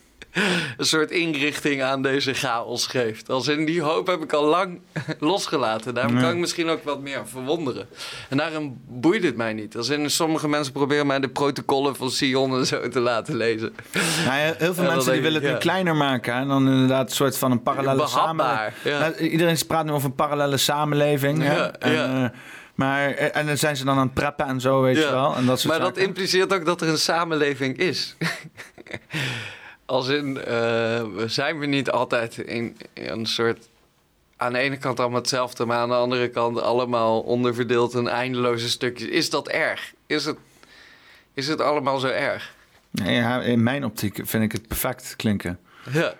een 0.77 0.85
soort 0.85 1.11
inrichting 1.11 1.81
aan 1.81 2.01
deze 2.01 2.33
chaos 2.33 2.87
geeft. 2.87 3.29
Als 3.29 3.47
in 3.47 3.65
die 3.65 3.81
hoop 3.81 4.07
heb 4.07 4.21
ik 4.23 4.33
al 4.33 4.45
lang 4.45 4.79
losgelaten. 5.19 5.93
Daarom 5.93 6.15
Ja. 6.15 6.21
kan 6.21 6.31
ik 6.31 6.37
misschien 6.37 6.69
ook 6.69 6.83
wat 6.83 7.01
meer 7.01 7.27
verwonderen. 7.27 7.87
En 8.29 8.37
daarom 8.37 8.81
boeit 8.87 9.23
het 9.23 9.35
mij 9.35 9.53
niet. 9.53 9.77
Als 9.77 9.89
in 9.89 10.11
sommige 10.11 10.47
mensen 10.47 10.73
proberen 10.73 11.07
mij 11.07 11.19
de 11.19 11.29
protocollen 11.29 11.95
van 11.95 12.11
Sion 12.11 12.57
en 12.57 12.65
zo 12.65 12.87
te 12.87 12.99
laten 12.99 13.35
lezen. 13.35 13.75
Nou 14.25 14.39
ja, 14.39 14.53
heel 14.57 14.73
veel 14.73 14.83
mensen 14.83 15.13
die 15.13 15.21
willen 15.21 15.37
het 15.41 15.49
nu 15.49 15.55
ja. 15.55 15.61
kleiner 15.61 15.95
maken. 15.95 16.33
En 16.33 16.47
dan 16.47 16.67
inderdaad 16.67 17.09
een 17.09 17.15
soort 17.15 17.37
van 17.37 17.51
een 17.51 17.63
parallele 17.63 18.07
samenleving. 18.07 18.73
ja. 18.83 18.99
Nou, 18.99 19.15
iedereen 19.17 19.57
praat 19.67 19.85
nu 19.85 19.91
over 19.91 20.09
een 20.09 20.15
parallele 20.15 20.57
samenleving. 20.57 21.43
en, 21.43 21.91
ja. 21.91 22.31
Maar, 22.75 23.11
eh, 23.11 23.35
en 23.35 23.45
dan 23.45 23.57
zijn 23.57 23.77
ze 23.77 23.85
dan 23.85 23.97
aan 23.97 24.05
het 24.05 24.13
preppen 24.13 24.45
en 24.45 24.61
zo, 24.61 24.81
weet 24.81 24.95
je 24.95 25.11
wel. 25.11 25.35
En 25.35 25.45
dat 25.45 25.59
soort 25.59 25.77
maar 25.77 25.83
dat 25.83 25.97
impliceert 25.97 26.53
ook 26.53 26.65
dat 26.65 26.81
er 26.81 26.87
een 26.87 26.97
samenleving 26.97 27.77
is. 27.77 28.15
Als 29.85 30.07
in, 30.07 30.33
we 30.33 31.23
zijn 31.27 31.59
we 31.59 31.65
niet 31.65 31.91
altijd 31.91 32.37
in, 32.37 32.77
in 32.93 33.09
een 33.09 33.25
soort... 33.25 33.69
Aan 34.37 34.53
de 34.53 34.59
ene 34.59 34.77
kant 34.77 34.99
allemaal 34.99 35.19
hetzelfde, 35.19 35.65
maar 35.65 35.77
aan 35.77 35.89
de 35.89 35.95
andere 35.95 36.29
kant 36.29 36.61
allemaal 36.61 37.19
onderverdeeld 37.19 37.93
in 37.93 38.07
eindeloze 38.07 38.69
stukjes. 38.69 39.09
Is 39.09 39.29
dat 39.29 39.47
erg? 39.47 39.93
Is 40.05 40.25
het, 40.25 40.37
is 41.33 41.47
het 41.47 41.61
allemaal 41.61 41.99
zo 41.99 42.07
erg? 42.07 42.53
Nee, 42.91 43.15
ja, 43.15 43.41
in 43.41 43.63
mijn 43.63 43.85
optiek 43.85 44.19
vind 44.23 44.43
ik 44.43 44.51
het 44.51 44.67
perfect 44.67 45.13
klinken. 45.15 45.59
Ja. 45.91 46.13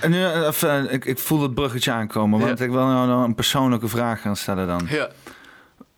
En 0.00 0.10
nu, 0.10 0.24
eh, 0.24 0.46
even, 0.46 0.92
ik, 0.92 1.04
ik 1.04 1.18
voel 1.18 1.42
het 1.42 1.54
bruggetje 1.54 1.92
aankomen, 1.92 2.40
want 2.40 2.60
ik 2.60 2.70
wil 2.70 2.86
nou 2.86 3.08
nog 3.08 3.24
een 3.24 3.34
persoonlijke 3.34 3.88
vraag 3.88 4.20
gaan 4.20 4.36
stellen 4.36 4.66
dan. 4.66 4.86
Ja. 4.88 5.08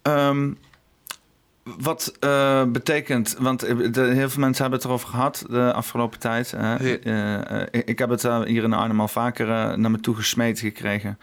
Ehm, 0.03 0.53
wat 1.79 2.13
eh, 2.21 2.65
betekent, 2.65 3.37
want 3.39 3.63
eh, 3.63 3.77
de, 3.93 4.01
heel 4.01 4.31
veel 4.31 4.41
mensen 4.41 4.63
hebben 4.63 4.79
het 4.79 4.85
erover 4.85 5.09
gehad 5.09 5.45
de 5.49 5.73
afgelopen 5.73 6.19
tijd. 6.19 6.53
Eh, 6.53 6.75
ik, 7.71 7.99
heb 7.99 8.11
het 8.11 8.23
hier 8.23 8.63
in 8.63 8.73
Arnhem 8.73 9.01
al 9.01 9.09
vaker 9.09 9.47
naar 9.79 9.91
me 9.91 10.01
toe 10.01 10.15
gesmeten 10.15 10.65
gekregen. 10.65 11.19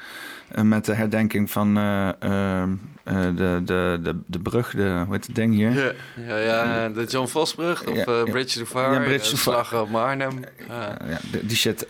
met 0.63 0.85
de 0.85 0.93
herdenking 0.93 1.51
van 1.51 1.77
eh, 1.77 2.09
ehm, 2.19 2.69
eh, 3.03 3.23
de, 3.35 3.61
de, 3.65 3.99
de, 4.03 4.19
de 4.25 4.39
brug, 4.39 4.71
de, 4.71 5.01
hoe 5.05 5.13
heet 5.13 5.25
het 5.25 5.35
ding 5.35 5.53
hier? 5.53 5.71
Ja, 5.71 5.91
ja, 6.27 6.37
ja 6.37 6.89
de 6.89 7.05
John 7.05 7.27
Vosbrug 7.27 7.85
of 7.85 7.95
Ja. 7.95 8.23
Bridge 8.23 8.59
to 8.59 8.65
Far, 8.65 8.93
Ja, 8.93 8.99
Bridge. 8.99 9.37
Slag 9.37 9.73
op 9.81 9.95
Arnhem. 9.95 10.39
Ja. 10.67 10.97
Die 11.41 11.57
shit. 11.57 11.85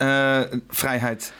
Vrijheid. 0.70 1.34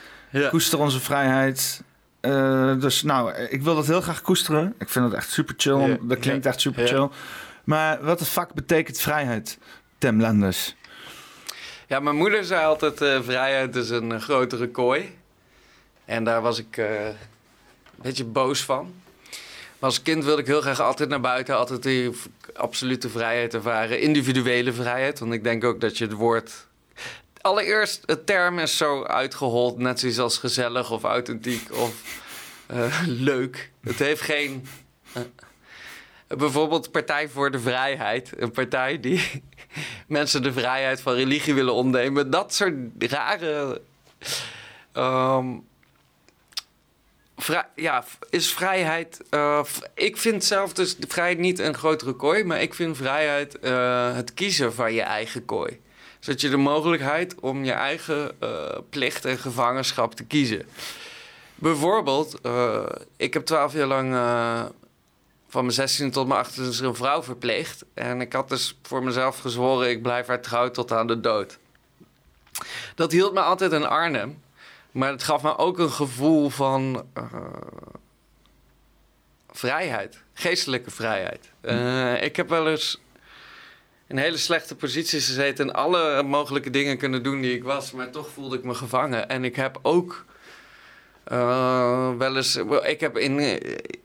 Koester 0.50 0.80
onze 0.80 1.00
vrijheid. 1.00 1.84
Eh, 2.24 2.80
dus 2.80 3.04
nou, 3.04 3.34
ik 3.34 3.62
wil 3.62 3.76
dat 3.76 3.88
heel 3.88 4.02
graag 4.02 4.22
koesteren. 4.22 4.76
Ik 4.80 4.90
vind 4.90 5.06
het 5.06 5.14
echt 5.14 5.32
super 5.32 5.54
chill. 5.58 6.00
Dat 6.02 6.20
klinkt 6.20 6.46
echt 6.46 6.62
super 6.62 6.88
chill. 6.88 7.10
Maar 7.64 8.04
wat 8.04 8.20
de 8.20 8.26
fuck 8.26 8.54
betekent 8.54 9.00
vrijheid, 9.00 9.58
Tim 9.98 10.22
Lenders? 10.22 10.76
Ja, 11.88 12.00
mijn 12.00 12.16
moeder 12.16 12.44
zei 12.44 12.66
altijd: 12.66 13.02
eh, 13.02 13.22
vrijheid 13.22 13.76
is 13.76 13.90
een 13.90 14.12
eh, 14.12 14.22
grotere 14.22 14.70
kooi. 14.70 15.18
En 16.06 16.24
daar 16.24 16.42
was 16.42 16.60
ik 16.60 16.78
een 16.78 17.16
beetje 18.02 18.26
boos 18.26 18.64
van. 18.64 18.94
Maar 19.80 19.90
als 19.90 20.02
kind 20.02 20.24
wilde 20.24 20.42
ik 20.42 20.48
heel 20.48 20.62
graag 20.62 20.80
altijd 20.80 21.10
naar 21.10 21.22
buiten, 21.22 21.58
altijd 21.58 21.84
die 21.84 22.12
absolute 22.54 23.10
vrijheid 23.10 23.54
ervaren. 23.54 24.02
Individuele 24.02 24.74
vrijheid, 24.74 25.20
want 25.20 25.34
ik 25.34 25.44
denk 25.44 25.64
ook 25.64 25.82
dat 25.82 25.98
je 25.98 26.04
het 26.04 26.14
woord. 26.14 26.68
Allereerst, 27.44 28.04
het 28.06 28.26
term 28.26 28.60
is 28.60 28.78
zo 28.78 29.04
uitgehold, 29.04 29.78
net 29.78 30.00
zoiets 30.00 30.20
als 30.20 30.38
gezellig 30.38 30.92
of 30.92 31.04
authentiek 31.04 31.72
of 31.74 31.94
eh, 32.66 33.02
leuk. 33.30 33.72
Het 33.82 34.00
heeft 34.00 34.22
geen. 34.22 34.68
eh, 35.14 35.22
bijvoorbeeld 36.28 36.92
Partij 36.92 37.30
voor 37.30 37.52
de 37.52 37.60
Vrijheid. 37.60 38.32
Een 38.38 38.52
partij 38.52 39.00
die 39.00 39.44
mensen 40.08 40.44
de 40.44 40.54
vrijheid 40.54 41.02
van 41.02 41.14
religie 41.14 41.54
willen 41.54 41.74
ontnemen. 41.74 42.30
Dat 42.30 42.54
soort 42.54 42.74
rare. 42.98 43.82
ehm, 44.92 45.48
ja, 47.76 48.04
is 48.30 48.54
vrijheid. 48.54 49.22
eh, 49.30 49.64
ik 49.96 50.18
vind 50.18 50.44
zelf 50.44 50.74
dus 50.74 50.96
vrijheid 51.08 51.38
niet 51.38 51.60
een 51.60 51.76
grotere 51.76 52.14
kooi, 52.14 52.44
maar 52.44 52.62
ik 52.62 52.74
vind 52.74 52.98
vrijheid 52.98 53.58
het 54.16 54.34
kiezen 54.34 54.74
van 54.74 54.94
je 54.94 55.02
eigen 55.02 55.46
kooi. 55.46 55.82
Zodat 56.24 56.42
je 56.42 56.50
de 56.50 56.58
mogelijkheid 56.58 57.36
om 57.40 57.64
je 57.64 57.72
eigen 57.72 58.32
eh, 58.40 58.78
plicht 58.90 59.26
en 59.26 59.38
gevangenschap 59.38 60.16
te 60.16 60.24
kiezen. 60.24 60.66
Bijvoorbeeld, 61.56 62.42
eh, 62.42 62.86
ik 63.18 63.34
heb 63.34 63.46
twaalf 63.46 63.74
jaar 63.74 63.88
lang 63.88 64.14
eh, 64.14 64.64
van 65.48 65.62
mijn 65.62 65.74
16 65.74 66.12
tot 66.12 66.28
mijn 66.28 66.40
18 66.40 66.70
is 66.70 66.80
er 66.80 66.86
een 66.86 66.96
vrouw 66.96 67.24
verpleegd. 67.24 67.86
En 67.94 68.22
ik 68.22 68.34
had 68.34 68.50
dus 68.50 68.80
voor 68.82 69.04
mezelf 69.04 69.40
gezworen, 69.40 69.90
ik 69.90 70.02
blijf 70.02 70.28
haar 70.28 70.42
trouw 70.42 70.72
tot 70.72 70.92
aan 70.92 71.08
de 71.08 71.20
dood. 71.20 71.58
Dat 72.96 73.12
hield 73.12 73.34
me 73.34 73.42
altijd 73.42 73.72
in 73.72 73.86
Arnhem. 73.86 74.42
Maar 74.92 75.12
het 75.12 75.24
gaf 75.24 75.44
me 75.44 75.58
ook 75.58 75.80
een 75.80 75.92
gevoel 75.92 76.50
van 76.50 77.06
vrijheid. 79.52 80.22
Geestelijke 80.34 80.92
vrijheid. 80.92 81.52
Ik 82.24 82.36
heb 82.36 82.50
wel 82.50 82.70
eens 82.70 83.03
in 84.08 84.18
hele 84.18 84.38
slechte 84.38 84.76
posities 84.76 85.26
gezeten... 85.26 85.68
en 85.68 85.74
alle 85.74 86.24
mogelijke 86.24 86.70
dingen 86.70 86.98
kunnen 86.98 87.24
doen 87.24 87.42
die 87.42 87.56
ik 87.56 87.64
was... 87.64 87.92
maar 87.92 88.10
toch 88.10 88.30
voelde 88.30 88.58
ik 88.58 88.64
me 88.64 88.74
gevangen. 88.74 89.30
En 89.30 89.44
ik 89.44 89.56
heb 89.56 89.80
ook 89.82 90.26
eh, 91.24 92.10
wel 92.18 92.36
eens... 92.36 92.56
Ik 92.84 93.00
heb 93.00 93.18
in, 93.18 93.40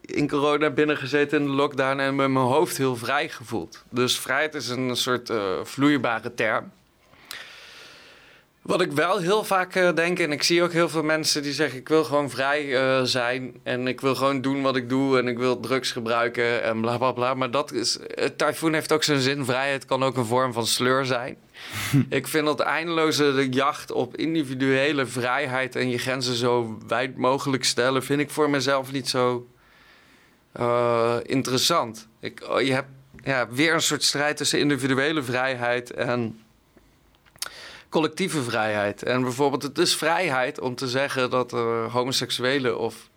in 0.01 0.29
corona 0.29 0.71
binnengezeten 0.71 1.41
in 1.41 1.47
de 1.47 1.53
lockdown... 1.53 1.99
en 1.99 2.17
met 2.17 2.31
mijn 2.31 2.47
hoofd 2.47 2.77
heel 2.77 2.97
vrij 2.97 3.29
gevoeld. 3.29 3.85
Dus 3.91 4.19
vrijheid 4.19 4.55
is 4.55 4.69
een 4.69 4.97
soort 4.97 5.31
eh, 5.31 5.65
vloeibare 5.65 6.35
term. 6.35 6.73
Wat 8.69 8.81
ik 8.81 8.93
wel 8.93 9.19
heel 9.19 9.45
vaak 9.45 9.75
eh, 9.75 9.95
denk, 9.95 10.19
en 10.19 10.33
ik 10.33 10.43
zie 10.43 10.63
ook 10.63 10.73
heel 10.73 10.89
veel 10.89 11.03
mensen 11.03 11.43
die 11.43 11.53
zeggen: 11.53 11.79
Ik 11.79 11.89
wil 11.89 12.05
gewoon 12.05 12.31
vrij 12.31 12.77
eh, 12.77 13.03
zijn 13.03 13.55
en 13.63 13.87
ik 13.87 14.01
wil 14.01 14.15
gewoon 14.15 14.41
doen 14.41 14.63
wat 14.63 14.77
ik 14.77 14.89
doe 14.89 15.19
en 15.19 15.29
ik 15.29 15.39
wil 15.39 15.61
drugs 15.61 15.93
gebruiken 15.93 16.63
en 16.63 16.81
bla 16.81 16.99
bla 16.99 17.13
bla. 17.13 17.35
Maar 17.35 17.51
dat 17.51 17.73
is. 17.73 17.99
Typhoon 18.37 18.73
heeft 18.73 18.93
ook 18.93 19.03
zijn 19.03 19.21
zin. 19.21 19.45
Vrijheid 19.45 19.85
kan 19.85 20.03
ook 20.03 20.17
een 20.17 20.25
vorm 20.25 20.53
van 20.53 20.67
sleur 20.67 21.07
zijn. 21.07 21.37
ik 22.09 22.27
vind 22.27 22.47
dat 22.47 22.61
eindeloze 22.61 23.49
jacht 23.51 23.93
op 23.93 24.17
individuele 24.17 25.07
vrijheid 25.07 25.77
en 25.77 25.91
je 25.91 25.99
grenzen 25.99 26.35
zo 26.35 26.79
wijd 26.87 27.17
mogelijk 27.17 27.65
stellen, 27.65 28.05
vind 28.05 28.21
ik 28.21 28.31
voor 28.31 28.51
mezelf 28.51 28.93
niet 28.93 29.09
zo 29.09 29.49
eh, 30.53 31.17
interessant. 31.23 32.09
Ik, 32.21 32.47
oh, 32.49 32.61
je 32.61 32.73
hebt 32.73 32.89
ja, 33.25 33.49
weer 33.51 33.75
een 33.75 33.83
soort 33.83 34.05
strijd 34.05 34.37
tussen 34.37 34.59
individuele 34.59 35.23
vrijheid 35.23 35.91
en 35.91 36.39
collectieve 37.89 38.43
vrijheid. 38.43 39.03
En 39.03 39.23
bijvoorbeeld, 39.23 39.63
het 39.63 39.79
is 39.79 39.97
vrijheid 39.97 40.61
om 40.61 40.75
te 40.75 40.89
zeggen 40.89 41.31
dat 41.31 41.53
uh, 41.53 41.93
homoseksuelen 41.93 42.79
of 42.79 43.09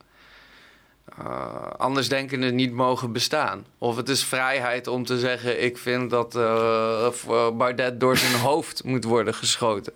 uh, 1.20 1.68
andersdenkenden 1.78 2.56
niet 2.56 2.72
mogen 2.72 3.12
bestaan. 3.12 3.66
Of 3.78 3.96
het 3.96 4.10
is 4.10 4.24
vrijheid 4.24 4.88
om 4.88 5.06
te 5.06 5.20
zeggen: 5.20 5.64
ik 5.64 5.78
vind 5.78 6.10
dat 6.10 6.36
uh, 6.36 7.10
Bardet 7.54 8.00
door 8.00 8.18
zijn 8.18 8.42
hoofd 8.50 8.84
moet 8.84 9.04
worden 9.04 9.34
geschoten. 9.34 9.94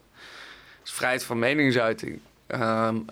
Vrijheid 0.83 1.23
van 1.23 1.39
meningsuiting. 1.39 2.19
Um, 2.47 3.05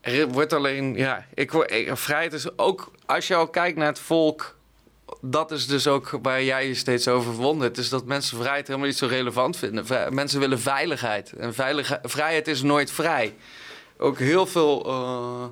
er 0.00 0.28
wordt 0.28 0.52
alleen, 0.52 0.94
ja, 0.94 1.26
ik, 1.34 1.52
ik, 1.52 1.96
vrijheid 1.96 2.32
is 2.32 2.58
ook, 2.58 2.90
als 3.06 3.26
je 3.26 3.34
al 3.34 3.48
kijkt 3.48 3.78
naar 3.78 3.86
het 3.86 3.98
volk 3.98 4.55
dat 5.20 5.50
is 5.50 5.66
dus 5.66 5.86
ook 5.86 6.18
waar 6.22 6.42
jij 6.42 6.66
je 6.66 6.74
steeds 6.74 7.08
over 7.08 7.32
verwondert. 7.34 7.78
Is 7.78 7.88
dat 7.88 8.04
mensen 8.04 8.38
vrijheid 8.38 8.66
helemaal 8.66 8.88
niet 8.88 8.96
zo 8.96 9.06
relevant 9.06 9.56
vinden. 9.56 10.14
Mensen 10.14 10.40
willen 10.40 10.60
veiligheid. 10.60 11.32
En 11.32 11.54
veilig, 11.54 11.98
vrijheid 12.02 12.48
is 12.48 12.62
nooit 12.62 12.90
vrij. 12.90 13.34
Ook 13.98 14.18
heel 14.18 14.46
veel 14.46 14.86
uh, 14.86 15.44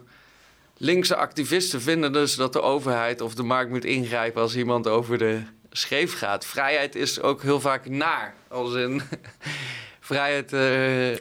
linkse 0.77 1.17
activisten 1.17 1.83
vinden 1.83 2.13
dus 2.13 2.35
dat 2.35 2.53
de 2.53 2.63
overheid 2.63 3.21
of 3.21 3.35
de 3.35 3.43
markt 3.43 3.71
moet 3.71 3.85
ingrijpen 3.85 4.43
als 4.43 4.57
iemand 4.57 4.89
over 4.89 5.19
de 5.19 5.43
scheef 5.71 6.19
gaat. 6.19 6.47
Vrijheid 6.47 6.95
is 6.95 7.21
ook 7.21 7.43
heel 7.43 7.61
vaak 7.61 7.89
naar. 7.89 8.35
Als 8.49 8.75
in 8.75 9.03
vrijheid. 10.05 10.53
Uh, 10.53 10.61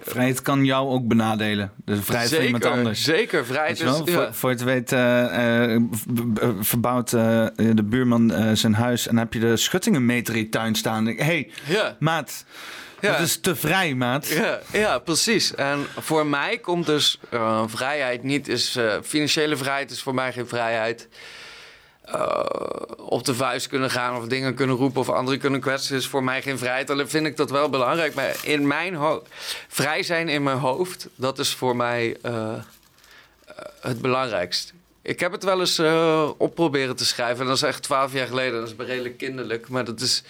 vrijheid 0.02 0.42
kan 0.42 0.66
jou 0.66 0.90
ook 0.90 1.08
benadelen. 1.08 1.72
De 1.86 2.02
vrijheid 2.02 2.30
zeker, 2.30 2.46
van 2.46 2.56
iemand 2.56 2.78
anders. 2.78 3.04
Zeker, 3.04 3.46
vrijheid 3.46 3.80
is. 3.80 3.90
Voor, 3.90 4.10
ja. 4.10 4.34
voor, 4.34 4.50
het 4.50 4.64
weet, 4.64 4.92
uh, 4.92 5.78
verbouwt 6.60 7.10
de 7.10 7.84
buurman 7.84 8.56
zijn 8.58 8.74
huis 8.74 9.08
en 9.08 9.18
heb 9.18 9.34
je 9.34 9.40
de 9.40 9.58
schuttingenmeter 9.58 10.34
in 10.36 10.40
je 10.40 10.50
tuin 10.50 10.76
staan. 10.76 11.06
Hé, 11.06 11.14
hey, 11.14 11.52
ja. 11.66 11.96
maat. 12.00 12.46
Ja. 13.00 13.12
Dat 13.12 13.20
is 13.20 13.40
te 13.40 13.56
vrij, 13.56 13.94
maat. 13.94 14.28
Ja, 14.28 14.60
ja 14.72 15.00
precies. 15.00 15.56
En 15.56 15.86
voor 16.00 16.26
mij 16.26 16.58
komt 16.58 16.86
dus 16.86 17.20
vrijheid 17.66 18.24
niet... 18.24 18.48
Is, 18.48 18.78
financiële 19.04 19.58
vrijheid 19.58 19.92
is 19.92 20.02
voor 20.02 20.14
mij 20.14 20.34
geen 20.34 20.48
vrijheid. 20.48 21.08
Uh, 22.10 22.44
op 22.98 23.26
de 23.26 23.36
vuist 23.36 23.68
kunnen 23.68 23.90
gaan 23.90 24.18
of 24.18 24.26
dingen 24.26 24.54
kunnen 24.54 24.76
roepen 24.76 25.02
of 25.02 25.10
anderen 25.10 25.40
kunnen 25.40 25.60
kwetsen 25.60 25.98
is 25.98 26.08
voor 26.08 26.24
mij 26.24 26.42
geen 26.42 26.58
vrijheid. 26.58 26.90
Alleen 26.90 27.10
vind 27.10 27.26
ik 27.26 27.38
dat 27.38 27.52
wel 27.52 27.70
belangrijk. 27.70 28.14
Maar 28.14 28.36
in 28.44 28.68
mijn 28.68 28.98
vrij 29.68 30.04
zijn 30.04 30.30
in 30.30 30.44
mijn 30.44 30.58
hoofd, 30.58 31.08
dat 31.16 31.40
is 31.40 31.54
voor 31.54 31.76
mij 31.76 32.18
uh, 32.26 32.32
uh, 32.32 32.56
het 33.82 34.02
belangrijkst. 34.02 34.74
Ik 35.02 35.20
heb 35.20 35.32
het 35.32 35.44
wel 35.44 35.60
eens 35.60 35.80
op 36.38 36.56
proberen 36.56 36.96
te 36.96 37.06
schrijven. 37.06 37.40
En 37.40 37.48
dat 37.48 37.56
is 37.56 37.62
echt 37.62 37.84
twaalf 37.84 38.14
jaar 38.14 38.28
geleden. 38.28 38.60
Dat 38.60 38.70
is 38.70 38.86
redelijk 38.86 39.18
kinderlijk. 39.18 39.70
Maar 39.70 39.86
dat 39.86 40.00
is. 40.00 40.24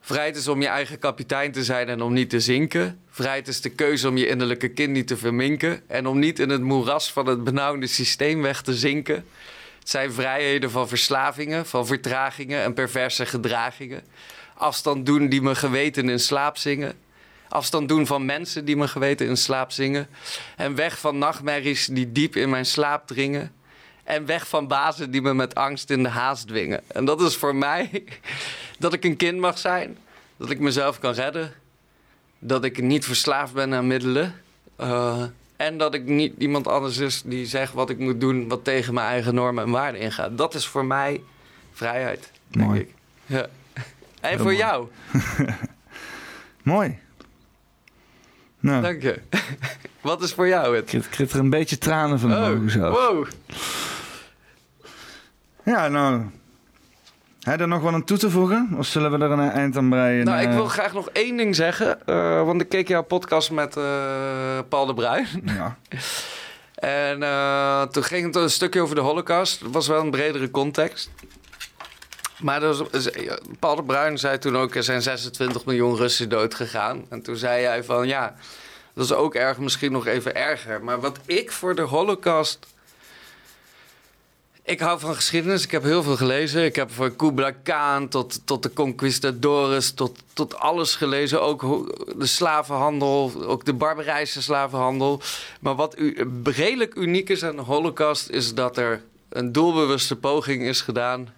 Vrijheid 0.00 0.36
is 0.36 0.48
om 0.48 0.60
je 0.60 0.68
eigen 0.68 0.98
kapitein 0.98 1.52
te 1.52 1.64
zijn 1.64 1.88
en 1.88 2.02
om 2.02 2.12
niet 2.12 2.30
te 2.30 2.40
zinken. 2.40 3.00
Vrijheid 3.10 3.48
is 3.48 3.60
de 3.60 3.70
keuze 3.70 4.08
om 4.08 4.16
je 4.16 4.26
innerlijke 4.26 4.68
kind 4.68 4.92
niet 4.92 5.06
te 5.06 5.16
verminken. 5.16 5.82
En 5.86 6.06
om 6.06 6.18
niet 6.18 6.38
in 6.38 6.48
het 6.48 6.62
moeras 6.62 7.12
van 7.12 7.26
het 7.26 7.44
benauwde 7.44 7.86
systeem 7.86 8.42
weg 8.42 8.62
te 8.62 8.74
zinken. 8.74 9.24
Het 9.84 9.92
zijn 9.92 10.12
vrijheden 10.12 10.70
van 10.70 10.88
verslavingen, 10.88 11.66
van 11.66 11.86
vertragingen 11.86 12.62
en 12.62 12.74
perverse 12.74 13.26
gedragingen. 13.26 14.02
Afstand 14.54 15.06
doen 15.06 15.28
die 15.28 15.42
me 15.42 15.54
geweten 15.54 16.08
in 16.08 16.20
slaap 16.20 16.56
zingen. 16.56 16.92
Afstand 17.48 17.88
doen 17.88 18.06
van 18.06 18.24
mensen 18.24 18.64
die 18.64 18.76
me 18.76 18.88
geweten 18.88 19.26
in 19.26 19.36
slaap 19.36 19.72
zingen. 19.72 20.08
En 20.56 20.74
weg 20.74 20.98
van 20.98 21.18
nachtmerries 21.18 21.86
die 21.86 22.12
diep 22.12 22.36
in 22.36 22.50
mijn 22.50 22.66
slaap 22.66 23.06
dringen. 23.06 23.52
En 24.04 24.26
weg 24.26 24.48
van 24.48 24.68
bazen 24.68 25.10
die 25.10 25.22
me 25.22 25.34
met 25.34 25.54
angst 25.54 25.90
in 25.90 26.02
de 26.02 26.08
haast 26.08 26.46
dwingen. 26.46 26.82
En 26.86 27.04
dat 27.04 27.20
is 27.20 27.36
voor 27.36 27.54
mij 27.54 28.04
dat 28.78 28.92
ik 28.92 29.04
een 29.04 29.16
kind 29.16 29.38
mag 29.38 29.58
zijn. 29.58 29.98
Dat 30.36 30.50
ik 30.50 30.58
mezelf 30.58 30.98
kan 30.98 31.12
redden. 31.12 31.52
Dat 32.38 32.64
ik 32.64 32.82
niet 32.82 33.04
verslaafd 33.04 33.52
ben 33.52 33.74
aan 33.74 33.86
middelen. 33.86 34.40
Uh, 34.80 35.24
en 35.64 35.78
dat 35.78 35.94
ik 35.94 36.04
niet 36.04 36.34
iemand 36.38 36.66
anders 36.66 36.98
is 36.98 37.22
die 37.24 37.46
zegt 37.46 37.72
wat 37.72 37.90
ik 37.90 37.98
moet 37.98 38.20
doen, 38.20 38.48
wat 38.48 38.64
tegen 38.64 38.94
mijn 38.94 39.06
eigen 39.06 39.34
normen 39.34 39.64
en 39.64 39.70
waarden 39.70 40.00
ingaat. 40.00 40.38
Dat 40.38 40.54
is 40.54 40.66
voor 40.66 40.84
mij 40.84 41.20
vrijheid. 41.72 42.30
Denk 42.48 42.66
mooi. 42.66 42.80
Ik. 42.80 42.94
Ja. 43.26 43.46
En 44.20 44.28
Heel 44.28 44.36
voor 44.36 44.44
mooi. 44.44 44.56
jou? 44.56 44.88
mooi. 46.62 46.98
Nou. 48.60 48.82
Dank 48.82 49.02
je. 49.02 49.20
wat 50.00 50.22
is 50.22 50.32
voor 50.32 50.48
jou 50.48 50.76
het? 50.76 50.92
Ik 50.92 51.06
krijg 51.10 51.32
er 51.32 51.38
een 51.38 51.50
beetje 51.50 51.78
tranen 51.78 52.20
van 52.20 52.32
oh, 52.32 52.68
zo. 52.68 52.90
Wow. 52.90 53.26
Ja, 55.64 55.88
nou, 55.88 56.22
heb 57.44 57.56
je 57.56 57.62
er 57.62 57.68
nog 57.68 57.82
wat 57.82 57.92
aan 57.92 58.04
toe 58.04 58.18
te 58.18 58.30
voegen? 58.30 58.74
Of 58.76 58.86
zullen 58.86 59.10
we 59.10 59.24
er 59.24 59.30
een 59.30 59.50
eind 59.50 59.76
aan 59.76 59.88
breien? 59.88 60.24
Nou, 60.24 60.42
ik 60.42 60.50
wil 60.50 60.66
graag 60.66 60.92
nog 60.92 61.08
één 61.08 61.36
ding 61.36 61.56
zeggen. 61.56 61.98
Uh, 62.06 62.44
want 62.44 62.60
ik 62.60 62.68
keek 62.68 62.88
jouw 62.88 63.02
podcast 63.02 63.50
met 63.50 63.76
uh, 63.76 63.84
Paul 64.68 64.86
de 64.86 64.94
Bruin. 64.94 65.26
Ja. 65.44 65.76
en 66.74 67.22
uh, 67.22 67.82
toen 67.82 68.04
ging 68.04 68.26
het 68.26 68.36
een 68.36 68.50
stukje 68.50 68.80
over 68.80 68.94
de 68.94 69.00
holocaust. 69.00 69.60
Het 69.60 69.72
was 69.72 69.88
wel 69.88 70.00
een 70.00 70.10
bredere 70.10 70.50
context. 70.50 71.10
Maar 72.40 72.60
was, 72.60 72.82
Paul 73.58 73.76
de 73.76 73.84
Bruin 73.84 74.18
zei 74.18 74.38
toen 74.38 74.56
ook... 74.56 74.74
er 74.74 74.82
zijn 74.82 75.02
26 75.02 75.64
miljoen 75.64 75.96
Russen 75.96 76.28
dood 76.28 76.54
gegaan. 76.54 77.04
En 77.08 77.22
toen 77.22 77.36
zei 77.36 77.64
hij 77.64 77.84
van 77.84 78.06
ja... 78.06 78.34
dat 78.94 79.04
is 79.04 79.12
ook 79.12 79.34
erg, 79.34 79.58
misschien 79.58 79.92
nog 79.92 80.06
even 80.06 80.34
erger. 80.34 80.84
Maar 80.84 81.00
wat 81.00 81.18
ik 81.26 81.52
voor 81.52 81.74
de 81.74 81.82
holocaust 81.82 82.73
ik 84.64 84.80
hou 84.80 85.00
van 85.00 85.14
geschiedenis. 85.14 85.64
Ik 85.64 85.70
heb 85.70 85.82
heel 85.82 86.02
veel 86.02 86.16
gelezen. 86.16 86.64
Ik 86.64 86.76
heb 86.76 86.90
van 86.92 87.16
Kubla 87.16 87.50
Khan 87.50 88.08
tot, 88.08 88.46
tot 88.46 88.62
de 88.62 88.72
conquistadores, 88.72 89.92
tot, 89.92 90.18
tot 90.32 90.58
alles 90.58 90.94
gelezen. 90.94 91.42
Ook 91.42 91.60
de 92.18 92.26
slavenhandel, 92.26 93.32
ook 93.46 93.64
de 93.64 93.72
barbarijse 93.72 94.42
slavenhandel. 94.42 95.20
Maar 95.60 95.74
wat 95.74 95.98
u, 95.98 96.30
redelijk 96.44 96.94
uniek 96.94 97.28
is 97.28 97.44
aan 97.44 97.56
de 97.56 97.62
Holocaust, 97.62 98.28
is 98.28 98.54
dat 98.54 98.76
er 98.76 99.02
een 99.28 99.52
doelbewuste 99.52 100.16
poging 100.16 100.62
is 100.62 100.80
gedaan 100.80 101.34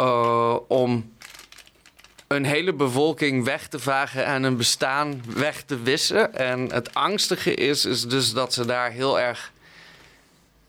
uh, 0.00 0.56
om 0.68 1.12
een 2.26 2.44
hele 2.44 2.72
bevolking 2.72 3.44
weg 3.44 3.68
te 3.68 3.78
vagen 3.78 4.24
en 4.24 4.42
een 4.42 4.56
bestaan 4.56 5.22
weg 5.26 5.62
te 5.62 5.82
wissen. 5.82 6.34
En 6.34 6.72
het 6.72 6.94
angstige 6.94 7.54
is, 7.54 7.84
is 7.84 8.08
dus 8.08 8.32
dat 8.32 8.52
ze 8.52 8.66
daar 8.66 8.90
heel 8.90 9.20
erg 9.20 9.52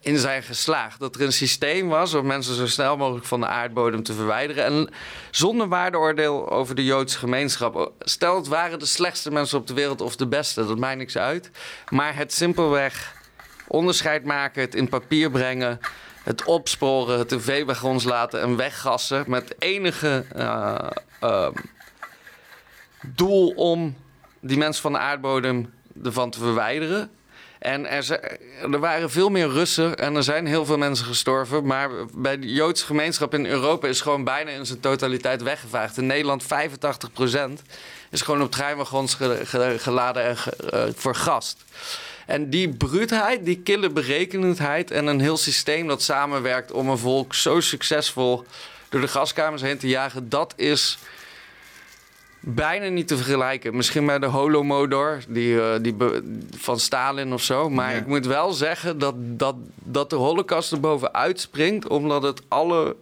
in 0.06 0.18
zijn 0.18 0.44
geslaagd. 0.44 1.00
Dat 1.00 1.16
er 1.16 1.22
een 1.22 1.34
systeem 1.34 1.88
was 1.88 2.14
om 2.14 2.26
mensen 2.26 2.56
zo 2.56 2.68
snel 2.68 2.98
mogelijk 2.98 3.26
van 3.26 3.40
de 3.40 3.48
aardbodem 3.48 4.04
te 4.04 4.14
verwijderen. 4.14 4.64
En 4.64 4.90
zonder 5.32 5.68
waardeoordeel 5.68 6.50
over 6.50 6.76
de 6.76 6.84
Joodse 6.84 7.18
gemeenschap. 7.18 7.92
Stel, 8.00 8.36
het 8.36 8.48
waren 8.48 8.80
de 8.80 8.86
slechtste 8.86 9.32
mensen 9.32 9.58
op 9.58 9.68
de 9.68 9.74
wereld 9.74 10.02
of 10.02 10.16
de 10.16 10.28
beste, 10.28 10.66
dat 10.66 10.78
maakt 10.78 10.98
niks 10.98 11.18
uit. 11.18 11.52
Maar 11.90 12.16
het 12.16 12.34
simpelweg 12.34 13.14
onderscheid 13.68 14.24
maken, 14.24 14.62
het 14.62 14.76
in 14.76 14.90
papier 14.90 15.32
brengen, 15.32 15.80
het 16.24 16.44
opsporen, 16.44 17.20
het 17.20 17.32
in 17.32 17.42
veewagons 17.42 18.04
laten 18.04 18.42
en 18.42 18.56
weggassen. 18.56 19.24
Met 19.28 19.56
enige 19.60 20.26
uh, 20.36 20.90
uh, 21.24 21.48
doel 23.06 23.50
om 23.50 23.96
die 24.40 24.58
mensen 24.58 24.82
van 24.82 24.92
de 24.92 24.98
aardbodem 24.98 25.74
ervan 26.04 26.30
te 26.30 26.40
verwijderen. 26.40 27.10
En 27.60 27.90
er, 27.90 28.20
er 28.72 28.80
waren 28.80 29.10
veel 29.12 29.30
meer 29.30 29.50
Russen 29.50 29.98
en 29.98 30.16
er 30.16 30.24
zijn 30.24 30.46
heel 30.48 30.66
veel 30.66 30.78
mensen 30.78 31.06
gestorven. 31.06 31.66
Maar 31.66 31.90
bij 32.14 32.40
de 32.40 32.54
Joodse 32.54 32.86
gemeenschap 32.86 33.34
in 33.34 33.46
Europa 33.46 33.88
is 33.88 34.02
gewoon 34.02 34.24
bijna 34.24 34.50
in 34.52 34.66
zijn 34.66 34.80
totaliteit 34.80 35.42
weggevaagd. 35.44 35.98
In 35.98 36.06
Nederland 36.06 36.44
85% 36.44 36.48
is 38.10 38.22
gewoon 38.22 38.42
op 38.42 38.52
treinwagons 38.52 39.14
ge- 39.14 39.42
ge- 39.44 39.76
geladen 39.80 40.24
en 40.24 40.38
eh, 40.70 40.84
vergast. 40.96 41.64
En 42.26 42.50
die 42.50 42.70
bruutheid, 42.70 43.46
die 43.46 43.60
kille 43.60 43.90
berekenendheid 43.90 44.92
en 44.92 45.08
een 45.08 45.20
heel 45.20 45.38
systeem 45.38 45.88
dat 45.88 46.02
samenwerkt 46.02 46.72
om 46.72 46.90
een 46.90 46.98
volk 46.98 47.34
zo 47.34 47.60
succesvol 47.60 48.46
door 48.90 49.02
de 49.02 49.08
gaskamers 49.08 49.62
heen 49.62 49.78
te 49.78 49.88
jagen, 49.88 50.30
dat 50.30 50.54
is 50.56 50.98
bijna 52.48 52.88
niet 52.88 53.08
te 53.08 53.16
vergelijken. 53.16 53.76
Misschien 53.76 54.06
bij 54.06 54.20
de 54.20 54.26
Holomodor 54.26 55.20
die, 55.28 55.62
eh, 55.62 55.80
die 55.82 55.96
van 56.58 56.80
Stalin 56.80 57.34
of 57.34 57.42
zo. 57.42 57.70
Maar 57.70 57.92
Ja. 57.92 57.98
ik 57.98 58.06
moet 58.06 58.26
wel 58.26 58.52
zeggen 58.52 58.98
dat, 59.00 59.16
dat, 59.18 59.56
dat 59.76 60.10
de 60.10 60.16
Holocaust 60.16 60.72
er 60.72 60.80
bovenuit 60.80 61.40
springt, 61.40 61.88
omdat 61.88 62.24
het 62.24 62.42
alle. 62.48 62.96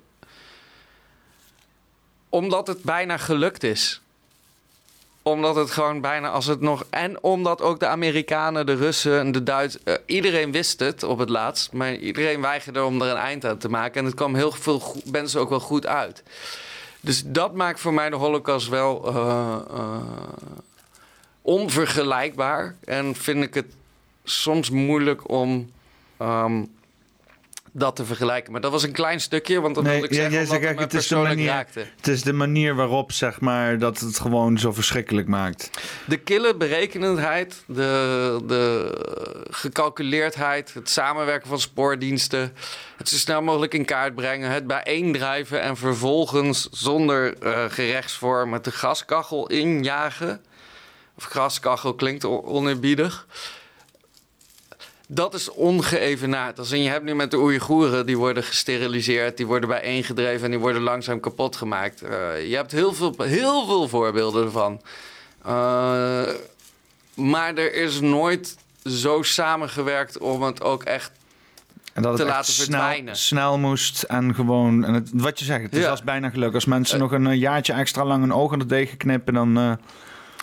omdat 2.30 2.68
het 2.68 2.82
bijna 2.84 3.18
gelukt 3.18 3.64
is. 3.64 4.02
Omdat 5.22 5.56
het 5.56 5.72
gewoon 5.72 6.02
bijna 6.02 6.30
als 6.30 6.46
het 6.46 6.62
nog. 6.62 6.86
En 6.90 7.24
omdat 7.24 7.62
ook 7.62 7.80
de 7.80 7.88
Amerikanen, 7.88 8.66
de 8.66 8.76
Russen 8.76 9.20
en 9.20 9.32
de 9.32 9.44
Duitsers. 9.44 9.84
iedereen 10.06 10.52
wist 10.52 10.80
het 10.80 11.04
op 11.04 11.18
het 11.18 11.30
laatst. 11.30 11.72
Maar 11.72 11.96
iedereen 11.96 12.42
weigerde 12.42 12.84
om 12.84 13.02
er 13.02 13.10
een 13.12 13.18
eind 13.18 13.46
aan 13.46 13.58
te 13.58 13.70
maken. 13.70 14.00
En 14.00 14.06
het 14.06 14.16
kwam 14.16 14.36
heel 14.36 14.52
veel 14.52 14.82
mensen 15.12 15.40
ook 15.40 15.50
wel 15.50 15.60
goed 15.60 15.86
uit. 15.88 16.24
Dus 17.04 17.24
dat 17.26 17.54
maakt 17.54 17.80
voor 17.80 17.94
mij 17.94 18.10
de 18.10 18.16
Holocaust 18.16 18.70
wel 18.70 19.08
eh, 19.08 19.60
eh, 19.70 20.02
onvergelijkbaar. 21.42 22.76
En 22.84 23.16
vind 23.16 23.44
ik 23.44 23.54
het 23.54 23.76
soms 24.24 24.70
moeilijk 24.70 25.30
om 25.30 25.72
ehm, 26.18 26.64
dat 27.76 27.96
te 27.96 28.06
vergelijken. 28.06 28.52
Maar 28.52 28.62
dat 28.62 28.72
was 28.72 28.84
een 28.84 28.92
klein 28.92 29.20
stukje, 29.20 29.62
want 29.62 29.76
dat 29.76 29.84
wilde 29.84 30.06
ik 30.08 30.14
zeggen 30.14 30.32
jij 30.34 30.46
zegt 30.46 30.62
het 30.70 30.80
het 30.80 30.94
is, 30.94 31.08
de 31.08 31.16
manier, 31.16 31.48
raakte. 31.48 31.86
het 31.96 32.08
is 32.08 32.22
de 32.24 32.34
manier 32.34 32.76
waarop, 32.76 33.12
zeg 33.12 33.40
maar, 33.40 33.78
dat 33.80 34.00
het 34.00 34.20
gewoon 34.20 34.58
zo 34.58 34.72
verschrikkelijk 34.72 35.28
maakt. 35.28 35.70
De 36.06 36.18
kille 36.18 36.56
berekenendheid, 36.56 37.64
de, 37.68 38.42
de 38.46 38.92
gecalculeerdheid, 39.50 40.74
het 40.74 40.90
samenwerken 40.90 41.48
van 41.50 41.60
spoordiensten, 41.60 42.54
het 42.98 43.10
zo 43.10 43.18
snel 43.18 43.42
mogelijk 43.42 43.74
in 43.74 43.86
kaart 43.86 44.16
brengen, 44.16 44.50
het 44.52 44.68
bijeendrijven 44.68 45.62
en 45.62 45.78
vervolgens 45.78 46.68
zonder 46.72 47.38
eh, 47.38 47.66
gerechtsvorm 47.68 48.50
met 48.50 48.64
de 48.64 48.72
gaskachel 48.72 49.48
injagen. 49.48 50.42
Of 51.18 51.24
gaskachel 51.24 51.94
klinkt 51.96 52.24
on- 52.24 52.44
oneerbiedig. 52.46 53.28
Dat 55.08 55.34
is 55.34 55.50
ongeëvenaard. 55.50 56.60
Als 56.60 56.72
in 56.72 56.82
je 56.82 56.90
hebt 56.90 57.04
nu 57.04 57.16
met 57.16 57.32
de 57.32 57.38
Oeigoeren, 57.38 58.06
die 58.06 58.18
worden 58.18 58.44
gesteriliseerd, 58.44 59.38
die 59.38 59.46
worden 59.48 59.70
bijeengedreven 59.70 60.46
en 60.46 60.52
die 60.52 60.60
worden 60.60 60.82
langzaam 60.82 61.20
kapot 61.20 61.56
gemaakt. 61.56 62.02
Eh, 62.02 62.10
je 62.50 62.56
hebt 62.56 62.72
heel 62.72 62.94
veel, 62.94 63.16
heel 63.18 63.66
veel 63.66 63.88
voorbeelden 63.88 64.44
ervan. 64.46 64.82
Eh, 65.46 66.24
maar 67.14 67.56
er 67.56 67.74
is 67.74 68.00
nooit 68.00 68.58
zo 68.86 69.22
samengewerkt 69.22 70.18
om 70.18 70.42
het 70.44 70.62
ook 70.64 70.84
echt 70.84 71.12
En 71.94 72.02
dat 72.02 72.12
het 72.12 72.22
te 72.22 72.28
laten 72.28 72.54
snel, 72.54 72.66
verdwijnen. 72.80 73.16
snel 73.16 73.58
moest 73.58 74.04
en 74.04 74.36
gewoon... 74.36 74.86
En 74.86 74.94
het, 74.94 75.10
wat 75.14 75.40
je 75.40 75.46
zegt, 75.46 75.64
het 75.64 75.76
is 75.76 75.84
Ja. 75.84 75.90
als 75.90 76.04
bijna 76.04 76.30
geluk. 76.30 76.54
Als 76.54 76.66
mensen 76.66 76.96
Eh. 76.96 77.02
nog 77.02 77.12
een 77.12 77.38
jaartje 77.38 77.74
extra 77.74 78.06
lang 78.06 78.24
een 78.24 78.34
oog 78.34 78.54
aan 78.54 78.60
de 78.60 78.66
degen 78.66 78.98
knippen, 78.98 79.34
dan... 79.34 79.80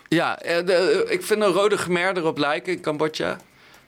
Ja, 0.09 0.35
de- 0.35 1.07
ik 1.09 1.23
vind 1.23 1.41
een 1.43 1.53
rode 1.53 1.77
khmer 1.77 2.17
erop 2.17 2.39
lijken 2.39 2.73
in 2.73 2.81
Cambodja. 2.81 3.39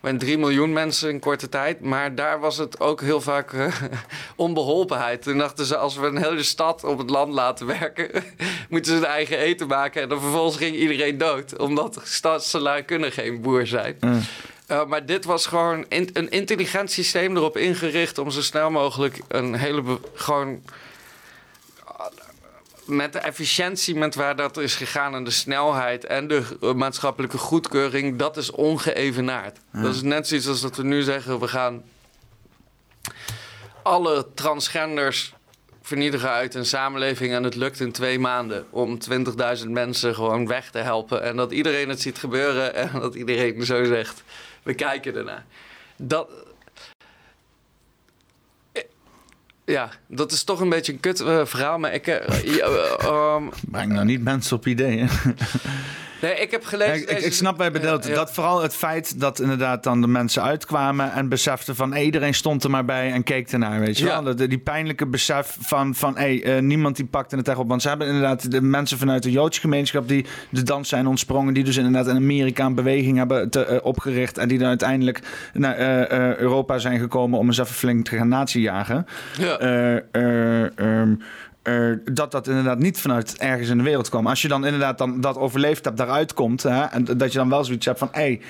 Met 0.03 0.21
3 0.21 0.39
miljoen 0.39 0.73
mensen 0.73 1.11
in 1.11 1.21
korte 1.21 1.49
tijd. 1.49 1.81
Maar 1.81 2.15
daar 2.15 2.41
was 2.41 2.57
het 2.57 2.81
ook 2.81 3.01
heel 3.01 3.21
vaak 3.21 3.53
eh, 3.53 3.75
onbeholpenheid. 4.37 5.23
Toen 5.23 5.39
dachten 5.39 5.65
ze, 5.65 5.77
als 5.77 5.97
we 5.97 6.07
een 6.07 6.23
hele 6.23 6.43
stad 6.43 6.85
op 6.85 6.99
het 6.99 7.11
land 7.11 7.33
laten 7.33 7.67
werken... 7.67 8.11
moeten 8.69 8.93
ze 8.93 8.99
hun 8.99 9.07
eigen 9.09 9.39
eten 9.39 9.67
maken. 9.67 10.03
En 10.03 10.09
dan 10.09 10.21
vervolgens 10.21 10.57
ging 10.57 10.77
iedereen 10.77 11.19
dood. 11.19 11.59
Omdat 11.59 12.01
stadselui 12.05 12.83
kunnen 12.83 13.13
geen 13.13 13.41
boer 13.41 13.67
zijn. 13.67 13.97
Eh, 14.67 14.85
maar 14.87 15.07
dit 15.07 15.25
was 15.25 15.47
gewoon 15.47 15.85
in- 15.89 16.11
een 16.13 16.31
intelligent 16.31 16.91
systeem 16.91 17.37
erop 17.37 17.57
ingericht... 17.57 18.19
om 18.19 18.31
zo 18.31 18.43
snel 18.43 18.71
mogelijk 18.71 19.19
een 19.29 19.55
hele... 19.55 19.83
gewoon 20.15 20.63
met 22.85 23.13
de 23.13 23.19
efficiëntie 23.19 23.95
met 23.95 24.15
waar 24.15 24.37
dat 24.37 24.57
is 24.57 24.75
gegaan 24.75 25.15
en 25.15 25.25
de 25.25 25.31
snelheid 25.31 26.05
en 26.05 26.29
de 26.29 26.73
maatschappelijke 26.77 27.39
goedkeuring, 27.39 28.19
dat 28.19 28.37
is 28.37 28.51
ongeëvenaard. 28.51 29.59
Ja. 29.73 29.83
Dat 29.83 29.95
is 29.95 30.03
net 30.03 30.29
zoiets 30.29 30.49
als 30.49 30.61
dat 30.61 30.77
we 30.77 30.83
nu 30.83 31.03
zeggen, 31.03 31.41
we 31.41 31.49
gaan 31.49 31.83
alle 33.83 34.27
transgenders 34.35 35.35
vernietigen 35.83 36.31
uit 36.31 36.55
een 36.55 36.67
samenleving 36.67 37.33
en 37.33 37.43
het 37.43 37.55
lukt 37.55 37.81
in 37.81 37.93
twee 37.93 38.19
maanden 38.19 38.67
om 38.71 38.99
20.000 39.63 39.69
mensen 39.69 40.15
gewoon 40.15 40.47
weg 40.47 40.71
te 40.71 40.79
helpen 40.79 41.23
en 41.23 41.37
dat 41.37 41.53
iedereen 41.53 41.89
het 41.89 42.01
ziet 42.01 42.19
gebeuren 42.19 42.75
en 42.75 43.01
dat 43.01 43.15
iedereen 43.15 43.65
zo 43.65 43.85
zegt, 43.85 44.23
we 44.63 44.75
kijken 44.75 45.17
ernaar. 45.17 45.45
Dat, 45.97 46.29
ja, 49.73 49.89
dat 50.07 50.33
is 50.33 50.45
toch 50.45 50.61
een 50.61 50.69
beetje 50.69 50.93
een 50.93 51.01
kut 51.01 51.21
eh, 51.21 51.45
verhaal, 51.45 51.79
maar 51.79 51.93
ik... 51.95 52.07
ehm, 52.07 53.43
Breng 53.71 53.93
nou 53.93 54.05
niet 54.05 54.23
mensen 54.23 54.57
op 54.57 54.67
ideeën. 54.67 55.09
Nee, 56.23 56.35
ik 56.35 56.51
heb 56.51 56.65
gelezen... 56.65 56.95
ik, 56.95 57.01
ik, 57.01 57.09
deze- 57.09 57.27
ik 57.27 57.33
snap 57.33 57.57
bij. 57.57 57.71
Ja, 57.73 57.99
ja. 58.03 58.15
Dat 58.15 58.33
vooral 58.33 58.63
het 58.63 58.75
feit 58.75 59.21
dat 59.21 59.41
inderdaad 59.41 59.83
dan 59.83 60.01
de 60.01 60.07
mensen 60.07 60.43
uitkwamen 60.43 61.13
en 61.13 61.29
beseften 61.29 61.77
van 61.77 61.93
hey, 61.93 62.05
iedereen 62.05 62.35
stond 62.35 62.65
er 62.65 62.71
maar 62.71 62.85
bij 62.85 63.13
en 63.13 63.23
keek 63.23 63.53
ernaar, 63.53 63.81
weet 63.81 63.99
je 63.99 64.05
wel. 64.05 64.23
De, 64.23 64.47
die 64.47 64.59
pijnlijke 64.59 65.07
besef 65.07 65.57
van, 65.61 65.95
van 65.95 66.17
hey, 66.17 66.43
eh, 66.43 66.63
niemand 66.63 66.97
die 66.97 67.07
pakte 67.07 67.37
het 67.37 67.49
echt 67.49 67.59
op. 67.59 67.69
Want 67.69 67.83
ze 67.83 67.89
hebben 67.89 68.07
inderdaad 68.07 68.51
de 68.51 68.63
mensen 68.63 68.99
vanuit 68.99 69.23
de 69.23 69.31
Joodse 69.31 69.61
gemeenschap 69.61 70.09
die 70.09 70.27
de 70.51 70.63
dans 70.63 70.89
zijn 70.89 71.07
ontsprongen, 71.07 71.55
die 71.55 71.65
dus 71.65 71.77
inderdaad 71.77 72.07
in 72.07 72.17
Amerika 72.17 72.65
een 72.65 72.75
beweging 72.75 73.17
hebben 73.17 73.51
te, 73.51 73.65
eh, 73.65 73.85
opgericht 73.85 74.39
en 74.39 74.49
die 74.49 74.59
dan 74.59 74.69
uiteindelijk 74.69 75.21
naar 75.53 75.75
eh, 75.75 76.37
Europa 76.37 76.79
zijn 76.79 76.99
gekomen 76.99 77.39
om 77.39 77.47
eens 77.47 77.59
even 77.59 77.75
flink 77.75 78.05
te 78.05 78.17
gaan 78.17 78.29
nazijagen. 78.29 79.07
Ja. 79.39 79.59
Eh, 79.59 81.03
dat 82.13 82.31
dat 82.31 82.49
inderdaad 82.49 82.79
niet 82.79 83.01
vanuit 83.01 83.37
ergens 83.39 83.69
in 83.69 83.79
de 83.79 83.83
wereld 83.83 84.09
kwam. 84.09 84.27
Als 84.27 84.43
je 84.43 84.49
dan 84.49 84.65
inderdaad 84.65 84.99
dan 84.99 85.21
dat 85.21 85.37
overleefd 85.37 85.85
hebt, 85.85 85.97
daaruit 85.97 86.35
komt... 86.35 86.63
Hè, 86.63 86.83
en 86.83 87.05
dat 87.05 87.33
je 87.33 87.39
dan 87.39 87.49
wel 87.49 87.65
zoiets 87.65 87.87
hebt 87.87 87.99
van... 87.99 88.09
Hey, 88.13 88.41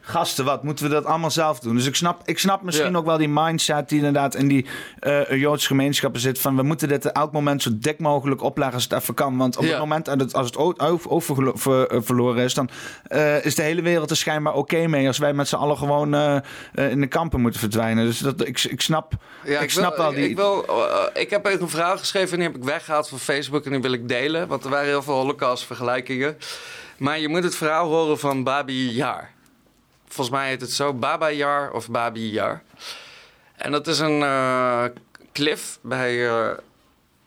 gasten, 0.00 0.44
wat 0.44 0.62
moeten 0.62 0.84
we 0.84 0.90
dat 0.90 1.04
allemaal 1.04 1.30
zelf 1.30 1.58
doen? 1.60 1.74
Dus 1.76 1.86
ik 1.86 1.94
snap, 1.94 2.20
ik 2.24 2.38
snap 2.38 2.62
misschien 2.62 2.90
Ja. 2.90 2.96
ook 2.98 3.04
wel 3.04 3.16
die 3.16 3.28
mindset 3.28 3.88
die 3.88 3.98
inderdaad 3.98 4.34
in 4.34 4.48
die 4.48 4.66
eh, 4.98 5.30
Joodse 5.40 5.66
gemeenschappen 5.66 6.20
zit... 6.20 6.38
van 6.40 6.56
we 6.56 6.62
moeten 6.62 6.88
dit 6.88 7.12
elk 7.12 7.32
moment 7.32 7.62
zo 7.62 7.70
dik 7.74 7.98
mogelijk 7.98 8.42
opleggen 8.42 8.74
als 8.74 8.84
het 8.84 8.92
even 8.92 9.14
kan. 9.14 9.36
Want 9.36 9.56
op 9.56 9.64
Ja. 9.64 9.70
het 9.70 9.78
moment 9.78 10.04
dat 10.04 10.20
het, 10.20 10.34
als 10.34 10.46
het 10.46 10.56
over, 10.56 11.10
over- 11.10 11.52
ver- 11.58 11.86
eh, 11.90 11.98
verloren 12.02 12.44
is... 12.44 12.54
dan 12.54 12.68
eh, 13.02 13.44
is 13.44 13.54
de 13.54 13.62
hele 13.62 13.82
wereld 13.82 14.10
er 14.10 14.16
schijnbaar 14.16 14.54
oké 14.54 14.86
mee... 14.86 15.06
als 15.06 15.18
wij 15.18 15.32
met 15.32 15.48
z'n 15.48 15.56
allen 15.56 15.76
gewoon 15.78 16.14
in 16.74 17.00
de 17.00 17.06
kampen 17.08 17.40
moeten 17.40 17.60
verdwijnen. 17.60 18.04
Dus 18.04 18.18
dat, 18.18 18.46
ik, 18.46 18.64
ik 18.64 18.80
snap, 18.80 19.12
Ja, 19.44 19.60
ik 19.60 19.70
snap 19.70 19.96
wil, 19.96 20.04
wel 20.04 20.14
die... 20.14 20.28
Ik, 20.28 20.36
wil, 20.36 20.64
ik 21.14 21.30
heb 21.30 21.46
even 21.46 21.62
een 21.62 21.68
verhaal 21.68 21.98
geschreven 21.98 22.30
en 22.32 22.38
die 22.38 22.46
heb 22.48 22.56
ik 22.56 22.64
weggehaald 22.64 23.08
van 23.08 23.18
Facebook 23.18 23.64
en 23.64 23.70
die 23.70 23.80
wil 23.80 23.92
ik 23.92 24.08
delen. 24.08 24.48
Want 24.48 24.64
er 24.64 24.70
waren 24.70 24.86
heel 24.88 25.02
veel 25.02 25.14
holocaust-vergelijkingen. 25.14 26.36
Maar 26.98 27.18
je 27.18 27.28
moet 27.28 27.42
het 27.42 27.56
verhaal 27.56 27.88
horen 27.88 28.18
van 28.18 28.44
Babi 28.44 28.90
Yar. 28.90 29.30
Volgens 30.08 30.36
mij 30.36 30.48
heet 30.48 30.60
het 30.60 30.72
zo, 30.72 30.92
Baba 30.92 31.30
Yar 31.30 31.72
of 31.72 31.88
Babi 31.88 32.30
Yar. 32.30 32.62
En 33.56 33.70
dat 33.70 33.86
is 33.86 33.98
een 33.98 34.22
eh 34.22 34.84
cliff 35.36 35.78
bij, 35.82 36.28
eh, 36.28 36.50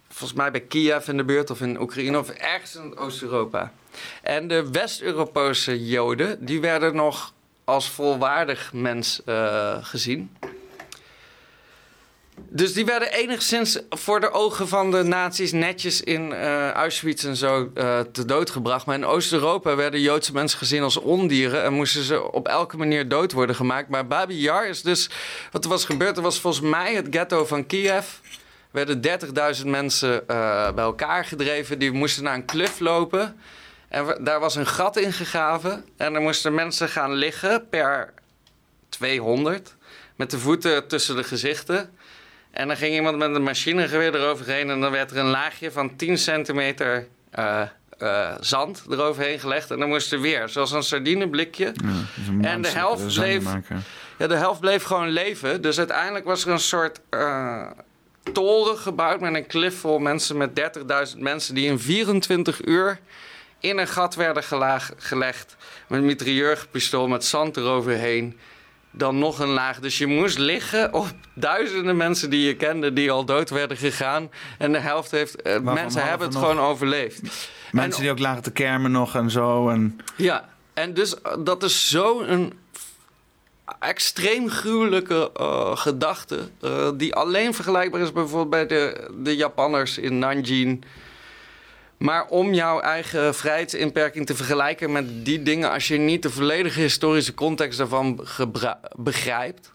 volgens 0.07 0.39
mij 0.39 0.51
bij 0.51 0.61
Kiev 0.61 1.07
in 1.07 1.17
de 1.17 1.23
buurt 1.23 1.49
of 1.49 1.61
in 1.61 1.81
Oekraïne 1.81 2.19
of 2.19 2.29
ergens 2.29 2.75
in 2.75 2.97
Oost-Europa. 2.97 3.71
En 4.21 4.47
de 4.47 4.69
West-Europese 4.71 5.85
Joden, 5.85 6.45
die 6.45 6.61
werden 6.61 6.95
nog 6.95 7.33
als 7.63 7.89
volwaardig 7.89 8.73
mens 8.73 9.21
eh, 9.25 9.77
gezien. 9.81 10.37
Dus 12.51 12.73
die 12.73 12.85
werden 12.85 13.11
enigszins 13.11 13.79
voor 13.89 14.19
de 14.19 14.31
ogen 14.31 14.67
van 14.67 14.91
de 14.91 15.03
nazi's 15.03 15.51
netjes 15.51 16.01
in 16.01 16.33
eh, 16.33 16.71
Auschwitz 16.71 17.25
en 17.25 17.35
zo 17.35 17.71
eh, 17.73 17.99
te 17.99 18.25
dood 18.25 18.49
gebracht. 18.49 18.85
Maar 18.85 18.95
in 18.95 19.05
Oost-Europa 19.05 19.75
werden 19.75 20.01
Joodse 20.01 20.33
mensen 20.33 20.57
gezien 20.57 20.83
als 20.83 20.97
ondieren 20.97 21.63
en 21.63 21.73
moesten 21.73 22.03
ze 22.03 22.31
op 22.31 22.47
elke 22.47 22.77
manier 22.77 23.07
dood 23.07 23.31
worden 23.31 23.55
gemaakt. 23.55 23.89
Maar 23.89 24.07
Babi 24.07 24.39
Yar 24.39 24.67
is 24.67 24.81
dus, 24.81 25.09
wat 25.51 25.63
er 25.63 25.69
was 25.69 25.85
gebeurd, 25.85 26.17
er 26.17 26.23
was 26.23 26.39
volgens 26.39 26.63
mij 26.63 26.95
het 26.95 27.07
ghetto 27.09 27.45
van 27.45 27.65
Kiev. 27.65 28.05
Er 28.71 28.85
werden 28.85 29.01
30.000 29.61 29.65
mensen 29.65 30.27
eh, 30.27 30.71
bij 30.71 30.83
elkaar 30.83 31.25
gedreven, 31.25 31.79
die 31.79 31.91
moesten 31.91 32.23
naar 32.23 32.35
een 32.35 32.45
klif 32.45 32.79
lopen. 32.79 33.39
En 33.87 34.17
daar 34.23 34.39
was 34.39 34.55
een 34.55 34.67
gat 34.67 34.97
in 34.97 35.13
gegraven 35.13 35.85
en 35.97 36.15
er 36.15 36.21
moesten 36.21 36.53
mensen 36.53 36.89
gaan 36.89 37.13
liggen 37.13 37.69
per 37.69 38.13
200 38.89 39.75
met 40.15 40.31
de 40.31 40.39
voeten 40.39 40.87
tussen 40.87 41.15
de 41.15 41.23
gezichten. 41.23 41.97
En 42.51 42.67
dan 42.67 42.77
ging 42.77 42.93
iemand 42.93 43.17
met 43.17 43.35
een 43.35 43.43
machinegeweer 43.43 44.15
eroverheen 44.15 44.69
en 44.69 44.79
dan 44.79 44.91
werd 44.91 45.11
er 45.11 45.17
een 45.17 45.29
laagje 45.29 45.71
van 45.71 45.95
10 45.95 46.17
centimeter 46.17 47.07
eh, 47.31 47.61
eh, 47.97 48.35
zand 48.39 48.83
eroverheen 48.89 49.39
gelegd. 49.39 49.71
En 49.71 49.79
dan 49.79 49.89
moest 49.89 50.13
er 50.13 50.21
weer, 50.21 50.49
zoals 50.49 50.71
een 50.71 50.83
sardineblikje. 50.83 51.73
Ja, 51.73 52.49
En 52.49 52.61
de 52.61 52.67
helft 52.67 53.11
zanden 53.11 53.41
bleef-. 53.41 53.77
Ja, 54.17 54.27
de 54.27 54.35
helft 54.35 54.59
bleef 54.59 54.83
gewoon 54.83 55.09
leven. 55.09 55.61
Dus 55.61 55.77
uiteindelijk 55.77 56.25
was 56.25 56.45
er 56.45 56.51
een 56.51 56.59
soort 56.59 56.99
eh, 57.09 57.67
toren 58.33 58.77
gebouwd 58.77 59.19
met 59.19 59.33
een 59.33 59.47
klif 59.47 59.79
vol 59.79 59.99
mensen 59.99 60.37
met 60.37 60.49
30.000 61.13 61.17
mensen 61.17 61.55
die 61.55 61.67
in 61.67 61.79
24 61.79 62.65
uur 62.65 62.99
in 63.59 63.77
een 63.77 63.87
gat 63.87 64.15
werden 64.15 64.43
gelegd. 64.97 65.55
Met 65.87 65.99
een 65.99 66.05
mitrailleurpistool 66.05 67.07
met 67.07 67.25
zand 67.25 67.57
eroverheen. 67.57 68.39
Dan 68.91 69.19
nog 69.19 69.39
een 69.39 69.47
laag. 69.47 69.79
Dus 69.79 69.97
je 69.97 70.07
moest 70.07 70.37
liggen 70.37 70.93
op 70.93 71.07
duizenden 71.33 71.97
mensen 71.97 72.29
die 72.29 72.47
je 72.47 72.55
kende 72.55 72.93
die 72.93 73.11
al 73.11 73.25
dood 73.25 73.49
werden 73.49 73.77
gegaan. 73.77 74.29
En 74.57 74.71
de 74.71 74.77
helft 74.79 75.11
heeft. 75.11 75.41
eh, 75.41 75.59
mensen 75.59 76.03
hebben 76.03 76.27
het 76.27 76.35
nog- 76.37 76.45
gewoon 76.49 76.65
overleefd. 76.65 77.21
Mensen 77.71 78.01
die 78.01 78.11
ook 78.11 78.19
lagen 78.19 78.43
te 78.43 78.51
kermen 78.51 78.91
nog 78.91 79.15
en 79.15 79.29
zo. 79.31 79.69
En... 79.69 79.99
Ja, 80.15 80.49
en 80.73 80.93
dus 80.93 81.21
eh, 81.21 81.31
dat 81.39 81.63
is 81.63 81.89
zo'n 81.89 82.53
extreem 83.79 84.49
gruwelijke 84.49 85.31
eh, 85.33 85.77
gedachte. 85.77 86.49
die 86.95 87.15
alleen 87.15 87.53
vergelijkbaar 87.53 88.01
is 88.01 88.11
bijvoorbeeld 88.11 88.49
bij 88.49 88.67
de, 88.67 89.09
de 89.23 89.35
Japanners 89.35 89.97
in 89.97 90.19
Nanjing. 90.19 90.85
Maar 91.99 92.27
om 92.27 92.53
jouw 92.53 92.79
eigen 92.79 93.35
vrijheidsinperking 93.35 94.25
te 94.25 94.35
vergelijken 94.35 94.91
met 94.91 95.25
die 95.25 95.43
dingen, 95.43 95.71
als 95.71 95.87
je 95.87 95.97
niet 95.97 96.21
de 96.23 96.29
volledige 96.29 96.79
historische 96.81 97.33
context 97.33 97.77
daarvan 97.77 98.25
begrijpt, 98.97 99.73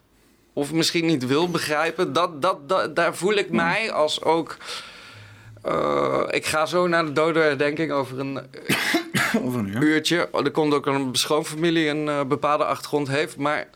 of 0.53 0.73
misschien 0.73 1.05
niet 1.05 1.25
wil 1.25 1.49
begrijpen, 1.49 2.13
dat, 2.13 2.41
dat, 2.41 2.69
dat, 2.69 2.95
daar 2.95 3.15
voel 3.15 3.33
ik 3.33 3.49
mij 3.49 3.91
als 3.91 4.21
ook. 4.23 4.57
eh, 5.63 6.21
ik 6.29 6.45
ga 6.45 6.65
zo 6.65 6.87
naar 6.87 7.05
de 7.05 7.11
dodenherdenking 7.11 7.91
over 7.91 8.19
een 8.19 8.39
Over 9.43 9.59
een 9.59 9.67
uur. 9.67 9.81
uurtje. 9.83 10.29
Er 10.43 10.51
komt 10.51 10.73
ook 10.73 10.85
een 10.85 11.09
schoonfamilie 11.15 11.87
een 11.87 12.07
eh, 12.09 12.23
bepaalde 12.23 12.65
achtergrond 12.65 13.07
heeft. 13.07 13.37
Maar 13.37 13.67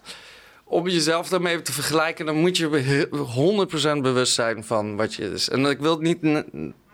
om 0.63 0.87
jezelf 0.87 1.29
daarmee 1.29 1.61
te 1.61 1.71
vergelijken, 1.73 2.25
dan 2.25 2.35
moet 2.35 2.57
je 2.57 2.67
be- 2.69 3.97
100% 3.97 4.01
bewust 4.01 4.33
zijn 4.33 4.63
van 4.63 4.95
wat 4.95 5.13
je 5.13 5.31
is. 5.31 5.49
En 5.49 5.65
ik 5.65 5.79
wil 5.79 5.91
het 5.91 6.01
niet. 6.01 6.43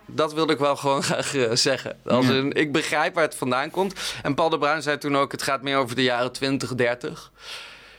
Dat 0.06 0.34
wilde 0.34 0.53
ik 0.53 0.60
wel 0.60 0.76
gewoon 0.76 1.03
graag 1.10 1.36
eh, 1.36 1.52
zeggen. 1.53 1.98
Als 2.06 2.27
in, 2.30 2.53
ik 2.53 2.72
begrijp 2.72 3.14
waar 3.14 3.23
het 3.23 3.36
vandaan 3.36 3.69
komt. 3.69 4.14
En 4.23 4.34
Paul 4.34 4.49
de 4.49 4.57
Bruin 4.57 4.82
zei 4.82 4.98
toen 4.98 5.18
ook: 5.18 5.32
het 5.32 5.44
gaat 5.44 5.61
meer 5.61 5.77
over 5.77 5.95
de 5.95 6.03
jaren 6.03 6.32
20, 6.32 6.76
30. 6.76 7.32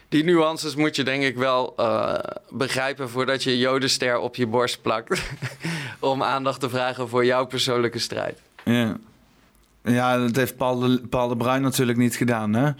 Die 0.09 0.23
nuances 0.23 0.75
moet 0.75 0.95
je 0.95 1.03
denk 1.03 1.23
ik 1.23 1.37
wel 1.37 1.73
eh, 1.77 2.13
begrijpen 2.49 3.09
voordat 3.09 3.43
je 3.43 3.57
Jodenster 3.57 4.17
op 4.17 4.35
je 4.35 4.47
borst 4.47 4.81
plakt. 4.81 5.21
om 5.99 6.23
aandacht 6.23 6.59
te 6.59 6.69
vragen 6.69 7.09
voor 7.09 7.25
jouw 7.25 7.45
persoonlijke 7.45 7.99
strijd. 7.99 8.41
Ja. 8.63 8.97
ja, 9.83 10.17
dat 10.17 10.35
heeft 10.35 10.57
Paul 10.57 10.79
de, 10.79 11.01
Paul 11.09 11.27
de 11.27 11.37
Bruin 11.37 11.61
natuurlijk 11.61 11.97
niet 11.97 12.15
gedaan, 12.15 12.53
hè? 12.53 12.71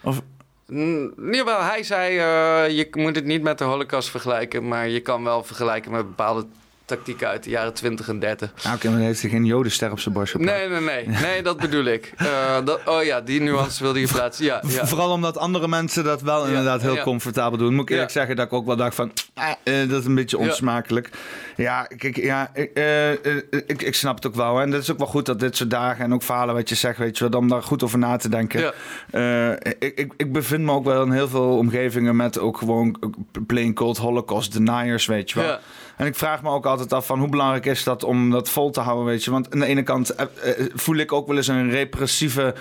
Of, 0.00 0.22
Mm, 0.66 1.12
Jawel, 1.30 1.62
hij 1.62 1.82
zei, 1.82 2.18
eh, 2.18 2.76
je 2.76 2.88
moet 2.92 3.14
het 3.14 3.24
niet 3.24 3.42
met 3.42 3.58
de 3.58 3.64
holocaust 3.64 4.10
vergelijken, 4.10 4.68
maar 4.68 4.88
je 4.88 5.00
kan 5.00 5.24
wel 5.24 5.44
vergelijken 5.44 5.90
met 5.90 6.06
bepaalde 6.06 6.46
tactieken 6.86 7.28
uit 7.28 7.44
de 7.44 7.50
jaren 7.50 7.72
20 7.72 8.08
en 8.08 8.18
30. 8.18 8.52
nou, 8.64 8.76
oké, 8.76 8.88
maar 8.88 8.96
dan 8.96 9.06
heeft 9.06 9.20
hij 9.20 9.30
geen 9.30 9.44
jodenster 9.44 9.90
op 9.90 10.00
zijn 10.00 10.14
borst 10.14 10.32
geplakt. 10.32 10.58
Nee, 10.58 10.68
nee, 10.68 10.80
nee, 10.80 11.20
nee, 11.20 11.42
dat 11.42 11.56
bedoel 11.56 11.84
ik. 11.84 12.12
Eh, 12.26 12.64
dat, 12.64 12.80
oh 12.84 13.02
ja, 13.02 13.20
die 13.20 13.40
nuance 13.40 13.82
wilde 13.82 14.00
je 14.00 14.06
plaatsen. 14.06 14.44
Ja, 14.44 14.62
ja. 14.68 14.86
Vooral 14.86 15.10
omdat 15.10 15.38
andere 15.38 15.68
mensen 15.68 16.04
dat 16.04 16.22
wel 16.22 16.46
inderdaad 16.46 16.82
heel 16.82 16.94
ja. 16.94 17.02
comfortabel 17.02 17.58
doen. 17.58 17.74
Moet 17.74 17.82
ik 17.82 17.90
eerlijk 17.90 18.10
zeggen 18.10 18.36
dat 18.36 18.46
ik 18.46 18.52
ook 18.52 18.66
wel 18.66 18.76
dacht 18.76 18.94
van... 18.94 19.12
ah, 19.34 19.50
eh, 19.62 19.88
dat 19.88 20.00
is 20.00 20.06
een 20.06 20.14
beetje 20.14 20.38
onsmakelijk. 20.38 21.10
Ja, 21.56 21.82
kijk, 21.96 22.16
ja, 22.16 22.50
ik, 22.54 22.70
eh, 22.74 23.12
eh, 23.12 23.36
ik, 23.66 23.82
ik 23.82 23.94
snap 23.94 24.14
het 24.14 24.26
ook 24.26 24.34
wel. 24.34 24.56
Hè. 24.56 24.62
En 24.62 24.72
het 24.72 24.82
is 24.82 24.90
ook 24.90 24.98
wel 24.98 25.06
goed 25.06 25.26
dat 25.26 25.40
dit 25.40 25.56
soort 25.56 25.70
dagen 25.70 26.04
en 26.04 26.14
ook 26.14 26.22
verhalen 26.22 26.54
wat 26.54 26.68
je 26.68 26.74
zegt... 26.74 26.98
weet 26.98 27.18
je 27.18 27.28
wel, 27.28 27.40
om 27.40 27.48
daar 27.48 27.62
goed 27.62 27.82
over 27.82 27.98
na 27.98 28.16
te 28.16 28.28
denken. 28.28 28.72
Eh, 29.10 29.50
ik, 29.50 29.76
ik, 29.78 30.12
ik 30.16 30.32
bevind 30.32 30.64
me 30.64 30.72
ook 30.72 30.84
wel 30.84 31.02
in 31.02 31.10
heel 31.10 31.28
veel 31.28 31.56
omgevingen... 31.56 32.16
met 32.16 32.38
ook 32.38 32.58
gewoon 32.58 33.14
plain 33.46 33.74
cold 33.74 33.96
holocaust 33.96 34.52
deniers, 34.52 35.06
weet 35.06 35.30
je 35.30 35.40
wel. 35.40 35.58
En 35.96 36.06
ik 36.06 36.16
vraag 36.16 36.42
me 36.42 36.50
ook 36.50 36.66
altijd 36.66 36.92
af 36.92 37.06
van 37.06 37.18
hoe 37.18 37.28
belangrijk 37.28 37.66
is 37.66 37.84
dat 37.84 38.04
om 38.04 38.30
dat 38.30 38.48
vol 38.48 38.70
te 38.70 38.80
houden, 38.80 39.06
weet 39.06 39.24
je. 39.24 39.30
Want 39.30 39.52
aan 39.52 39.60
de 39.60 39.66
ene 39.66 39.82
kant 39.82 40.14
eh, 40.14 40.26
eh, 40.42 40.66
voel 40.74 40.96
ik 40.96 41.12
ook 41.12 41.26
wel 41.26 41.36
eens 41.36 41.48
een 41.48 41.70
repressieve 41.70 42.54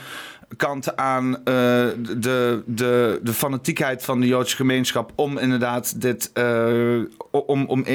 kant 0.57 0.95
aan 0.95 1.35
eh, 1.35 1.43
de, 2.17 2.63
de, 2.65 3.19
de 3.23 3.33
fanatiekheid 3.33 4.03
van 4.03 4.19
de 4.19 4.27
Joodse 4.27 4.55
gemeenschap 4.55 5.11
om 5.15 5.37
inderdaad 5.37 6.01
dit 6.01 6.31
om, 7.31 7.65
om 7.65 7.85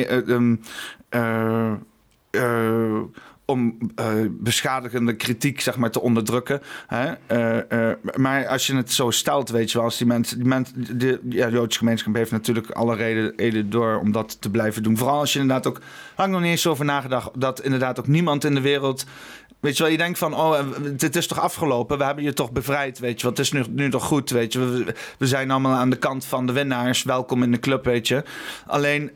om 3.51 3.77
eh, 3.95 4.07
beschadigende 4.31 5.17
kritiek 5.17 5.61
zeg 5.61 5.77
maar, 5.77 5.91
te 5.91 6.01
onderdrukken. 6.01 6.61
Hè? 6.87 7.13
Eh, 7.27 7.91
eh, 7.91 7.97
maar 8.15 8.47
als 8.47 8.67
je 8.67 8.77
het 8.77 8.93
zo 8.93 9.11
stelt, 9.11 9.49
weet 9.49 9.71
je 9.71 9.77
wel, 9.77 9.87
als 9.87 9.99
die 9.99 10.07
mensen, 10.07 10.39
die 10.39 10.47
mensen 10.47 10.99
de, 10.99 11.21
ja, 11.29 11.49
Joodse 11.49 11.79
gemeenschap 11.79 12.15
heeft 12.15 12.31
natuurlijk 12.31 12.71
alle 12.71 12.95
reden, 12.95 13.33
reden 13.37 13.71
door 13.71 13.99
om 13.99 14.13
dat 14.13 14.41
te 14.41 14.51
blijven 14.51 14.83
doen. 14.83 14.97
Vooral 14.97 15.19
als 15.19 15.33
je 15.33 15.39
inderdaad 15.39 15.67
ook, 15.67 15.81
had 16.15 16.29
nog 16.29 16.41
niet 16.41 16.51
eens 16.51 16.67
over 16.67 16.85
nagedacht, 16.85 17.41
dat 17.41 17.61
inderdaad 17.61 17.99
ook 17.99 18.07
niemand 18.07 18.45
in 18.45 18.55
de 18.55 18.61
wereld 18.61 19.07
Weet 19.61 19.77
je 19.77 19.83
wel, 19.83 19.93
je 19.93 19.99
denkt 19.99 20.19
van, 20.19 20.35
oh, 20.35 20.59
dit 20.93 21.17
is 21.17 21.27
toch 21.27 21.41
afgelopen? 21.41 21.99
We 21.99 22.05
hebben 22.05 22.25
je 22.25 22.33
toch 22.33 22.53
bevrijd, 22.53 22.99
weet 22.99 23.17
je 23.17 23.23
wel. 23.23 23.31
Het 23.31 23.41
is 23.41 23.53
nu, 23.53 23.91
toch 23.91 24.05
goed, 24.05 24.31
weet 24.31 24.53
je. 24.53 24.85
We, 25.19 25.27
zijn 25.27 25.51
allemaal 25.51 25.75
aan 25.75 25.91
de 25.91 25.97
kant 25.97 26.25
van 26.25 26.47
de 26.47 26.53
winnaars. 26.53 27.03
Welkom 27.03 27.43
in 27.43 27.53
de 27.53 27.59
club, 27.59 27.85
weet 27.85 28.09
je. 28.09 28.23
Alleen 28.67 29.11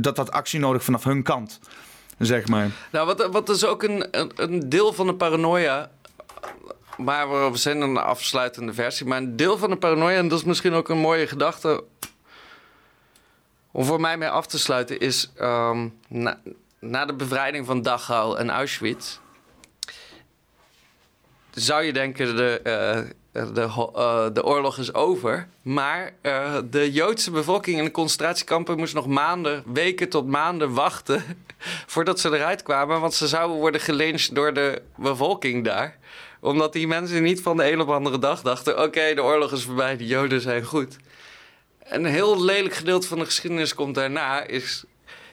dat 0.00 0.16
had 0.16 0.30
actie 0.30 0.60
nodig 0.60 0.84
vanaf 0.84 1.04
hun 1.04 1.22
kant, 1.22 1.60
zeg 2.20 2.48
maar. 2.48 2.70
Nou, 2.92 3.06
wat, 3.06 3.26
wat 3.26 3.48
is 3.48 3.64
ook 3.64 3.82
een, 3.82 4.06
een, 4.34 4.68
deel 4.68 4.92
van 4.92 5.06
de 5.06 5.14
paranoia. 5.14 5.90
Maar 6.96 7.50
we, 7.50 7.56
zijn 7.56 7.80
een 7.80 7.96
afsluitende 7.96 8.74
versie. 8.74 9.06
Maar 9.06 9.18
een 9.18 9.36
deel 9.36 9.58
van 9.58 9.70
de 9.70 9.76
paranoia, 9.76 10.16
en 10.16 10.28
dat 10.28 10.38
is 10.38 10.44
misschien 10.44 10.72
ook 10.72 10.88
een 10.88 10.98
mooie 10.98 11.26
gedachte. 11.26 11.84
om 13.70 13.84
voor 13.84 14.00
mij 14.00 14.16
mee 14.16 14.28
af 14.28 14.46
te 14.46 14.58
sluiten, 14.58 14.98
is. 14.98 15.30
ehm, 15.36 15.88
na, 16.08 16.40
na 16.78 17.04
de 17.04 17.14
bevrijding 17.14 17.66
van 17.66 17.82
Dachau 17.82 18.38
en 18.38 18.50
Auschwitz. 18.50 19.18
zou 21.50 21.82
je 21.82 21.92
denken: 21.92 22.36
de, 22.36 22.60
eh, 22.62 23.10
de, 23.32 23.60
ho- 23.60 23.92
eh, 23.94 24.26
de 24.32 24.44
oorlog 24.44 24.78
is 24.78 24.94
over. 24.94 25.48
Maar 25.62 26.12
eh, 26.22 26.56
de 26.70 26.92
Joodse 26.92 27.30
bevolking 27.30 27.78
in 27.78 27.84
de 27.84 27.90
concentratiekampen 27.90 28.76
moest 28.78 28.94
nog 28.94 29.06
maanden, 29.06 29.62
weken 29.72 30.08
tot 30.08 30.26
maanden 30.26 30.72
wachten. 30.74 31.22
voordat 31.86 32.20
ze 32.20 32.28
eruit 32.36 32.62
kwamen. 32.62 33.00
Want 33.00 33.14
ze 33.14 33.28
zouden 33.28 33.56
worden 33.56 33.80
gelyncht 33.80 34.34
door 34.34 34.54
de 34.54 34.82
bevolking 34.96 35.64
daar. 35.64 35.98
Omdat 36.40 36.72
die 36.72 36.86
mensen 36.86 37.22
niet 37.22 37.42
van 37.42 37.56
de 37.56 37.72
een 37.72 37.80
op 37.80 37.86
de 37.86 37.92
andere 37.92 38.18
dag 38.18 38.42
dachten: 38.42 38.82
oké, 38.82 39.14
de 39.14 39.22
oorlog 39.22 39.52
is 39.52 39.62
voorbij, 39.64 39.96
de 39.96 40.06
Joden 40.06 40.40
zijn 40.40 40.64
goed. 40.64 40.96
Een 41.84 42.04
heel 42.04 42.44
lelijk 42.44 42.74
gedeelte 42.74 43.06
van 43.06 43.18
de 43.18 43.24
geschiedenis 43.24 43.74
komt 43.74 43.94
daarna. 43.94 44.42
Is, 44.46 44.84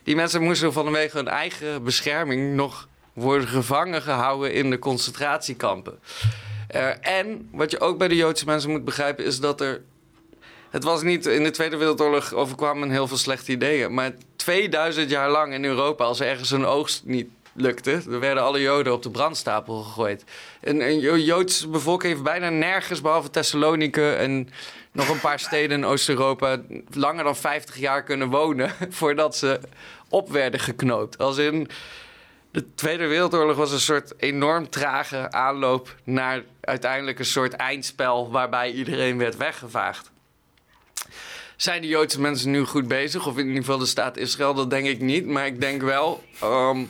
die 0.03 0.15
mensen 0.15 0.41
moesten 0.41 0.73
vanwege 0.73 1.17
hun 1.17 1.27
eigen 1.27 1.83
bescherming 1.83 2.55
nog 2.55 2.87
worden 3.13 3.47
gevangen 3.47 4.01
gehouden 4.01 4.53
in 4.53 4.69
de 4.69 4.79
concentratiekampen. 4.79 5.99
Eh, 6.67 7.07
en 7.19 7.49
wat 7.51 7.71
je 7.71 7.79
ook 7.79 7.97
bij 7.97 8.07
de 8.07 8.15
Joodse 8.15 8.45
mensen 8.45 8.69
moet 8.69 8.85
begrijpen 8.85 9.25
is 9.25 9.39
dat 9.39 9.61
er. 9.61 9.81
Het 10.69 10.83
was 10.83 11.01
niet 11.01 11.25
in 11.25 11.43
de 11.43 11.51
Tweede 11.51 11.77
Wereldoorlog 11.77 12.33
overkwamen 12.33 12.89
heel 12.91 13.07
veel 13.07 13.17
slechte 13.17 13.51
ideeën. 13.51 13.93
Maar 13.93 14.11
2000 14.35 15.09
jaar 15.09 15.29
lang 15.29 15.53
in 15.53 15.65
Europa, 15.65 16.03
als 16.03 16.19
er 16.19 16.27
ergens 16.27 16.51
een 16.51 16.65
oogst 16.65 17.01
niet 17.05 17.27
lukte, 17.53 17.91
er 17.91 18.19
werden 18.19 18.43
alle 18.43 18.61
Joden 18.61 18.93
op 18.93 19.03
de 19.03 19.09
brandstapel 19.11 19.81
gegooid. 19.83 20.23
En 20.61 20.81
een 20.81 20.99
Jo- 20.99 21.17
Joodse 21.17 21.67
bevolking 21.67 22.11
heeft 22.11 22.23
bijna 22.23 22.49
nergens, 22.49 23.01
behalve 23.01 23.29
Thessalonike 23.29 24.11
en 24.11 24.49
nog 24.91 25.09
een 25.09 25.19
paar 25.19 25.39
steden 25.39 25.77
in 25.77 25.85
Oost-Europa, 25.85 26.61
langer 26.93 27.23
dan 27.23 27.35
50 27.35 27.77
jaar 27.77 28.03
kunnen 28.03 28.29
wonen 28.29 28.71
voordat 28.89 29.35
ze 29.35 29.59
op 30.09 30.29
werden 30.29 30.59
geknoopt. 30.59 31.17
Als 31.17 31.37
in. 31.37 31.67
De 32.51 32.65
Tweede 32.75 33.07
Wereldoorlog 33.07 33.55
was 33.55 33.71
een 33.71 33.79
soort 33.79 34.13
enorm 34.17 34.69
trage 34.69 35.31
aanloop 35.31 35.95
naar 36.03 36.43
uiteindelijk 36.67 37.19
een 37.19 37.25
soort 37.25 37.53
eindspel 37.53 38.31
waarbij 38.31 38.71
iedereen 38.71 39.17
werd 39.17 39.37
weggevaagd. 39.37 40.11
Zijn 41.55 41.81
de 41.81 41.87
Joodse 41.87 42.21
mensen 42.21 42.51
nu 42.51 42.65
goed 42.65 42.87
bezig? 42.87 43.27
Of 43.27 43.37
in 43.37 43.45
ieder 43.45 43.61
geval 43.61 43.77
de 43.77 43.85
staat 43.85 44.17
Israël? 44.17 44.53
Dat 44.53 44.69
denk 44.69 44.87
ik 44.87 45.01
niet. 45.01 45.25
Maar 45.25 45.45
ik 45.45 45.61
denk 45.61 45.81
wel, 45.81 46.23
ehm, 46.39 46.83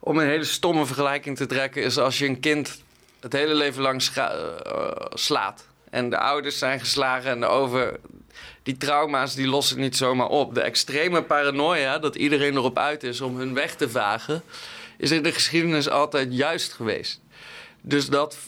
om 0.00 0.18
een 0.18 0.26
hele 0.26 0.44
stomme 0.44 0.86
vergelijking 0.86 1.36
te 1.36 1.46
trekken, 1.46 1.82
is 1.82 1.98
als 1.98 2.18
je 2.18 2.26
een 2.26 2.40
kind 2.40 2.84
het 3.20 3.32
hele 3.32 3.54
leven 3.54 3.82
lang 3.82 4.02
eh, 4.02 4.36
slaat. 5.14 5.66
En 5.90 6.10
de 6.10 6.18
ouders 6.18 6.58
zijn 6.58 6.80
geslagen 6.80 7.30
en 7.30 7.40
de 7.40 7.46
over. 7.46 8.00
Die 8.62 8.76
trauma's 8.76 9.34
die 9.34 9.46
lossen 9.46 9.80
niet 9.80 9.96
zomaar 9.96 10.28
op. 10.28 10.54
De 10.54 10.60
extreme 10.60 11.22
paranoia 11.22 11.98
dat 11.98 12.14
iedereen 12.14 12.54
erop 12.54 12.78
uit 12.78 13.02
is 13.02 13.20
om 13.20 13.36
hun 13.36 13.54
weg 13.54 13.74
te 13.76 13.90
vagen, 13.90 14.42
is 14.98 15.10
in 15.10 15.22
de 15.22 15.32
geschiedenis 15.32 15.88
altijd 15.88 16.28
juist 16.34 16.72
geweest. 16.72 17.20
Dus 17.80 18.08
dat. 18.08 18.38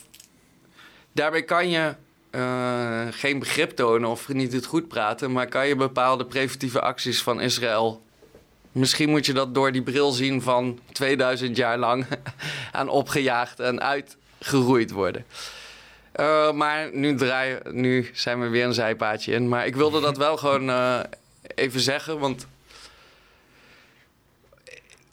Daarmee 1.18 1.42
kan 1.42 1.70
je 1.70 1.94
eh, 2.30 3.06
geen 3.10 3.38
begrip 3.38 3.70
tonen 3.70 4.10
of 4.10 4.28
niet 4.28 4.52
het 4.52 4.66
goed 4.66 4.88
praten, 4.88 5.32
maar 5.32 5.48
kan 5.48 5.68
je 5.68 5.76
bepaalde 5.76 6.24
preventieve 6.24 6.80
acties 6.80 7.22
van 7.22 7.40
Israël 7.40 8.02
misschien 8.72 9.10
moet 9.10 9.26
je 9.26 9.32
dat 9.32 9.54
door 9.54 9.72
die 9.72 9.82
bril 9.82 10.10
zien 10.10 10.42
van 10.42 10.78
2000 10.92 11.56
jaar 11.56 11.78
lang 11.78 12.06
aan 12.72 12.88
opgejaagd 12.88 13.60
en 13.60 13.80
uitgeroeid 13.80 14.90
worden. 14.90 15.24
Eh, 16.12 16.52
maar 16.52 16.90
nu, 16.92 17.14
draaien, 17.14 17.60
nu 17.70 18.10
zijn 18.12 18.40
we 18.40 18.48
weer 18.48 18.64
een 18.64 18.74
zijpaadje 18.74 19.32
in. 19.32 19.48
Maar 19.48 19.66
ik 19.66 19.76
wilde 19.76 20.00
dat 20.00 20.16
wel 20.16 20.36
gewoon 20.36 20.70
eh, 20.70 21.00
even 21.54 21.80
zeggen, 21.80 22.18
want 22.18 22.46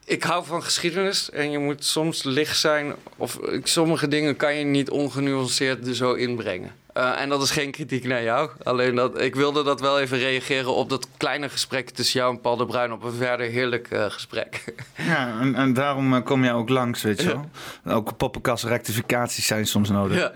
ik 0.05 0.23
hou 0.23 0.45
van 0.45 0.63
geschiedenis 0.63 1.29
en 1.29 1.51
je 1.51 1.59
moet 1.59 1.85
soms 1.85 2.23
licht 2.23 2.57
zijn. 2.57 2.93
Of 3.17 3.39
sommige 3.63 4.07
dingen 4.07 4.35
kan 4.35 4.55
je 4.55 4.63
niet 4.63 4.89
ongenuanceerd 4.89 5.87
er 5.87 5.95
zo 5.95 6.13
inbrengen. 6.13 6.71
Eh, 6.93 7.21
en 7.21 7.29
dat 7.29 7.41
is 7.41 7.51
geen 7.51 7.71
kritiek 7.71 8.03
naar 8.03 8.23
jou. 8.23 8.49
Alleen 8.63 8.95
dat 8.95 9.21
ik 9.21 9.35
wilde 9.35 9.63
dat 9.63 9.81
wel 9.81 9.99
even 9.99 10.17
reageren 10.17 10.75
op 10.75 10.89
dat 10.89 11.07
kleine 11.17 11.49
gesprek 11.49 11.89
tussen 11.89 12.19
jou 12.19 12.35
en 12.35 12.41
Paul 12.41 12.57
de 12.57 12.65
Bruin. 12.65 12.91
Op 12.91 13.03
een 13.03 13.13
verder 13.13 13.49
heerlijk 13.49 13.87
eh, 13.91 14.05
gesprek. 14.05 14.63
Ja, 14.95 15.39
en, 15.39 15.55
en 15.55 15.73
daarom 15.73 16.13
eh, 16.13 16.23
kom 16.23 16.43
jij 16.43 16.53
ook 16.53 16.69
langs, 16.69 17.01
weet 17.01 17.21
je 17.21 17.27
wel. 17.27 17.49
Ook 17.95 18.17
poppenkast 18.17 18.63
rectificaties 18.63 19.47
zijn 19.47 19.65
soms 19.65 19.89
nodig. 19.89 20.17
Ja. 20.17 20.31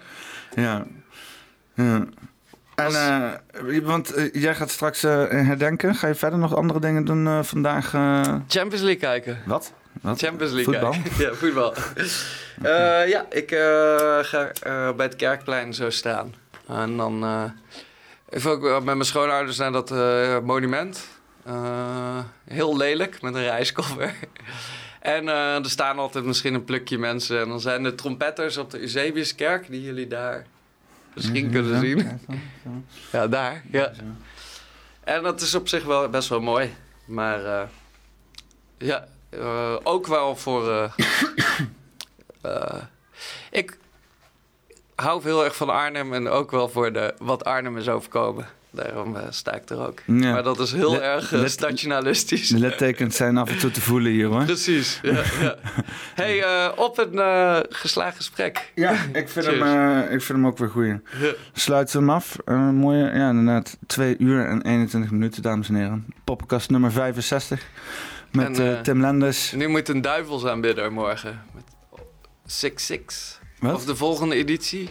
Ja. 0.55 0.85
ja. 1.73 2.05
En, 2.79 2.95
eh, 3.71 3.79
want 3.83 4.13
eh, 4.13 4.33
jij 4.33 4.55
gaat 4.55 4.69
straks 4.69 5.03
eh, 5.03 5.11
herdenken. 5.29 5.95
Ga 5.95 6.07
je 6.07 6.15
verder 6.15 6.39
nog 6.39 6.55
andere 6.55 6.79
dingen 6.79 7.05
doen 7.05 7.27
eh, 7.27 7.43
vandaag? 7.43 7.93
eh? 7.93 8.21
Champions 8.47 8.81
League 8.83 8.95
kijken. 8.95 9.37
Wat? 9.45 9.73
Wat? 10.01 10.19
Champions 10.19 10.53
League 10.53 10.73
Voetbal? 10.73 10.91
kijken. 10.91 11.23
ja, 11.25 11.33
voetbal. 11.33 11.73
Eh, 12.61 13.07
ja, 13.09 13.25
ik 13.29 13.51
eh, 13.51 13.59
ga 14.21 14.51
eh, 14.61 14.91
bij 14.95 15.05
het 15.05 15.15
Kerkplein 15.15 15.73
zo 15.73 15.89
staan. 15.89 16.33
En 16.67 16.97
dan 16.97 17.23
eh 17.23 17.43
even 18.29 18.51
ook 18.51 18.61
met 18.61 18.83
mijn 18.83 19.05
schoonouders 19.05 19.57
naar 19.57 19.71
dat 19.71 19.91
eh, 19.91 20.39
monument. 20.39 21.07
Eh, 21.45 22.17
heel 22.47 22.77
lelijk, 22.77 23.21
met 23.21 23.35
een 23.35 23.43
reiskoffer. 23.43 24.13
En 24.99 25.29
eh, 25.29 25.55
er 25.55 25.69
staan 25.69 25.99
altijd 25.99 26.25
misschien 26.25 26.53
een 26.53 26.63
plukje 26.63 26.97
mensen. 26.97 27.39
En 27.41 27.47
dan 27.49 27.59
zijn 27.59 27.83
de 27.83 27.95
trompetters 27.95 28.57
op 28.57 28.71
de 28.71 28.79
Eusebiuskerk, 28.79 29.69
die 29.71 29.81
jullie 29.81 30.07
daar 30.07 30.45
misschien 31.19 31.51
kunnen 31.51 31.79
zien. 31.79 32.19
ja, 33.11 33.27
daar. 33.27 33.63
Ja. 33.71 33.91
En 35.03 35.23
dat 35.23 35.41
is 35.41 35.55
op 35.55 35.67
zich 35.67 35.83
wel 35.83 36.09
best 36.09 36.29
wel 36.29 36.41
mooi. 36.41 36.73
Maar 37.05 37.45
eh, 37.45 37.67
ja, 38.77 39.07
eh, 39.29 39.75
ook 39.83 40.07
wel 40.07 40.35
voor. 40.35 40.91
eh, 42.41 42.73
ik 43.61 43.77
hou 44.95 45.23
heel 45.23 45.43
erg 45.43 45.55
van 45.55 45.69
Arnhem 45.69 46.13
en 46.13 46.27
ook 46.27 46.51
wel 46.51 46.69
voor 46.69 46.93
de, 46.93 47.13
wat 47.17 47.43
Arnhem 47.45 47.77
is 47.77 47.89
overkomen. 47.89 48.47
Daarom 48.71 49.15
eh, 49.15 49.23
sta 49.29 49.53
ik 49.53 49.69
er 49.69 49.87
ook. 49.87 49.99
Ja. 50.05 50.13
Maar 50.31 50.43
dat 50.43 50.59
is 50.59 50.71
heel 50.71 50.91
Let- 50.91 51.01
erg 51.01 51.31
let- 51.31 51.51
stadionalistisch. 51.51 52.47
De 52.47 52.59
littekens 52.59 53.15
zijn 53.15 53.37
af 53.37 53.49
en 53.49 53.57
toe 53.57 53.71
te 53.71 53.81
voelen 53.81 54.11
hier 54.11 54.25
hoor. 54.27 54.43
Precies. 54.45 54.99
Ja, 55.01 55.21
ja. 55.41 55.55
Hey, 56.15 56.43
eh, 56.43 56.71
op 56.75 56.97
een 56.97 57.65
geslaagd 57.69 58.15
gesprek. 58.15 58.71
Ja, 58.75 58.91
ik 59.13 59.29
vind, 59.29 59.45
hem, 59.45 59.61
Cheers. 59.61 60.03
ik 60.03 60.21
vind 60.21 60.27
hem 60.37 60.47
ook 60.47 60.57
weer 60.57 60.69
goed. 60.69 60.99
Sluiten 61.53 61.99
we 61.99 62.05
hem 62.05 62.15
af. 62.15 62.35
Mooie, 62.73 63.03
ja, 63.13 63.29
inderdaad. 63.29 63.77
2 63.87 64.15
uur 64.17 64.45
en 64.45 64.61
21 64.61 65.11
minuten, 65.11 65.41
dames 65.41 65.69
en 65.69 65.75
heren. 65.75 66.05
Poppenkast 66.23 66.69
nummer 66.69 66.91
65. 66.91 67.67
Met 68.31 68.59
En, 68.59 68.83
Tim 68.83 69.01
Lenders. 69.01 69.51
Nu 69.51 69.67
moet 69.67 69.89
een 69.89 70.01
duivelsaanbidder 70.01 70.91
morgen. 70.93 71.41
Met 71.53 71.63
6-6. 72.45 73.39
Wat? 73.59 73.75
Of 73.75 73.85
de 73.85 73.95
volgende 73.95 74.35
editie. 74.35 74.89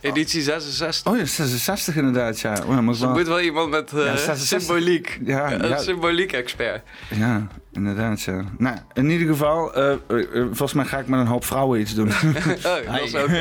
Editie 0.00 0.42
66. 0.42 1.12
Oh 1.12 1.18
ja, 1.18 1.24
66 1.24 1.96
inderdaad, 1.96 2.40
ja. 2.40 2.52
Oh, 2.66 2.74
ja, 2.74 2.80
moet 2.80 2.92
Dus 2.92 3.00
er 3.02 3.06
wel- 3.08 3.16
moet 3.16 3.26
wel 3.26 3.40
iemand 3.40 3.70
met 3.70 3.92
eh, 3.92 4.04
Ja, 4.04 4.16
66. 4.16 4.60
symboliek. 4.60 5.18
Ja, 5.24 5.52
een 5.52 5.68
ja. 5.68 5.78
symboliek-expert. 5.78 6.82
Ja, 7.08 7.46
inderdaad, 7.72 8.20
ja. 8.22 8.44
Nou, 8.58 8.76
in 8.92 9.10
ieder 9.10 9.26
geval, 9.26 9.74
eh, 9.74 9.92
eh, 9.92 9.98
eh, 10.08 10.26
volgens 10.32 10.72
mij 10.72 10.84
ga 10.84 10.98
ik 10.98 11.06
met 11.06 11.20
een 11.20 11.26
hoop 11.26 11.44
vrouwen 11.44 11.80
iets 11.80 11.94
doen. 11.94 12.08
oh, 12.12 12.92
dat 12.92 13.00
is 13.02 13.14
ook... 13.14 13.28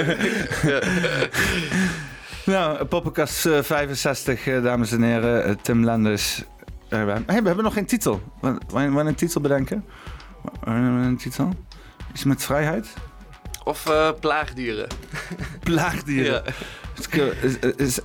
nou, 2.46 2.86
Poppenkast 2.86 3.46
eh, 3.46 3.62
65, 3.62 4.48
eh, 4.48 4.64
dames 4.64 4.92
en 4.92 5.02
heren. 5.02 5.44
Eh, 5.46 5.56
Tim 5.62 5.86
Lenders. 5.86 6.44
Eh, 6.90 7.04
we, 7.04 7.12
hey, 7.12 7.42
we 7.42 7.48
hebben 7.48 7.64
nog 7.64 7.74
geen 7.74 7.86
titel. 7.86 8.22
Wanneer 8.70 9.06
een 9.06 9.16
titel 9.16 9.42
bedenken? 9.42 9.86
Wanneer 10.64 11.08
een 11.08 11.18
titel? 11.18 11.54
Iets 12.14 12.24
met 12.24 12.44
vrijheid? 12.44 12.88
Of 13.64 13.90
eh, 13.90 14.10
plaagdieren. 14.20 14.88
plaagdieren? 15.64 16.44
Ja. 17.12 17.32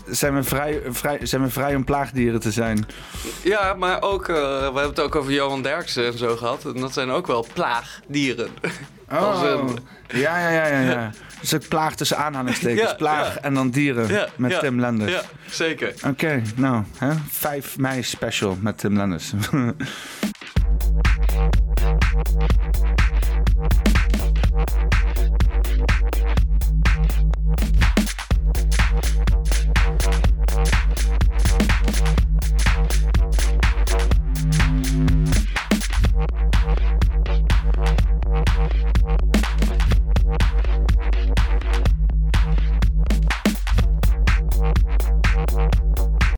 Zijn 0.06 0.34
we, 0.34 0.42
vrij, 0.42 0.82
vrij, 0.88 1.18
zijn 1.22 1.42
we 1.42 1.50
vrij 1.50 1.74
om 1.74 1.84
plaagdieren 1.84 2.40
te 2.40 2.52
zijn? 2.52 2.86
Ja, 3.42 3.74
maar 3.74 4.02
ook, 4.02 4.28
eh, 4.28 4.34
we 4.34 4.62
hebben 4.62 4.82
het 4.82 5.00
ook 5.00 5.14
over 5.14 5.32
Johan 5.32 5.62
Derksen 5.62 6.06
en 6.06 6.18
zo 6.18 6.36
gehad. 6.36 6.64
En 6.64 6.80
dat 6.80 6.92
zijn 6.92 7.10
ook 7.10 7.26
wel 7.26 7.46
plaagdieren. 7.52 8.48
Oh, 9.12 9.70
ja, 10.08 10.38
ja, 10.38 10.50
ja, 10.50 10.66
ja, 10.66 10.80
ja. 10.80 11.10
Dus 11.40 11.52
ik 11.52 11.68
plaag 11.68 11.94
tussen 11.94 12.16
aanhalingstekens. 12.16 12.82
Ja, 12.90 12.94
plaag 12.94 13.38
en 13.38 13.54
dan 13.54 13.70
dieren 13.70 14.28
met 14.36 14.60
Tim 14.60 14.80
Lenders. 14.80 15.12
Ja, 15.12 15.22
zeker. 15.50 15.94
Oké, 16.06 16.42
nou, 16.56 16.84
hè? 16.98 17.10
5 17.30 17.78
mei 17.78 18.02
special 18.02 18.56
met 18.60 18.78
Tim 18.78 18.96
Lenders. 18.96 19.32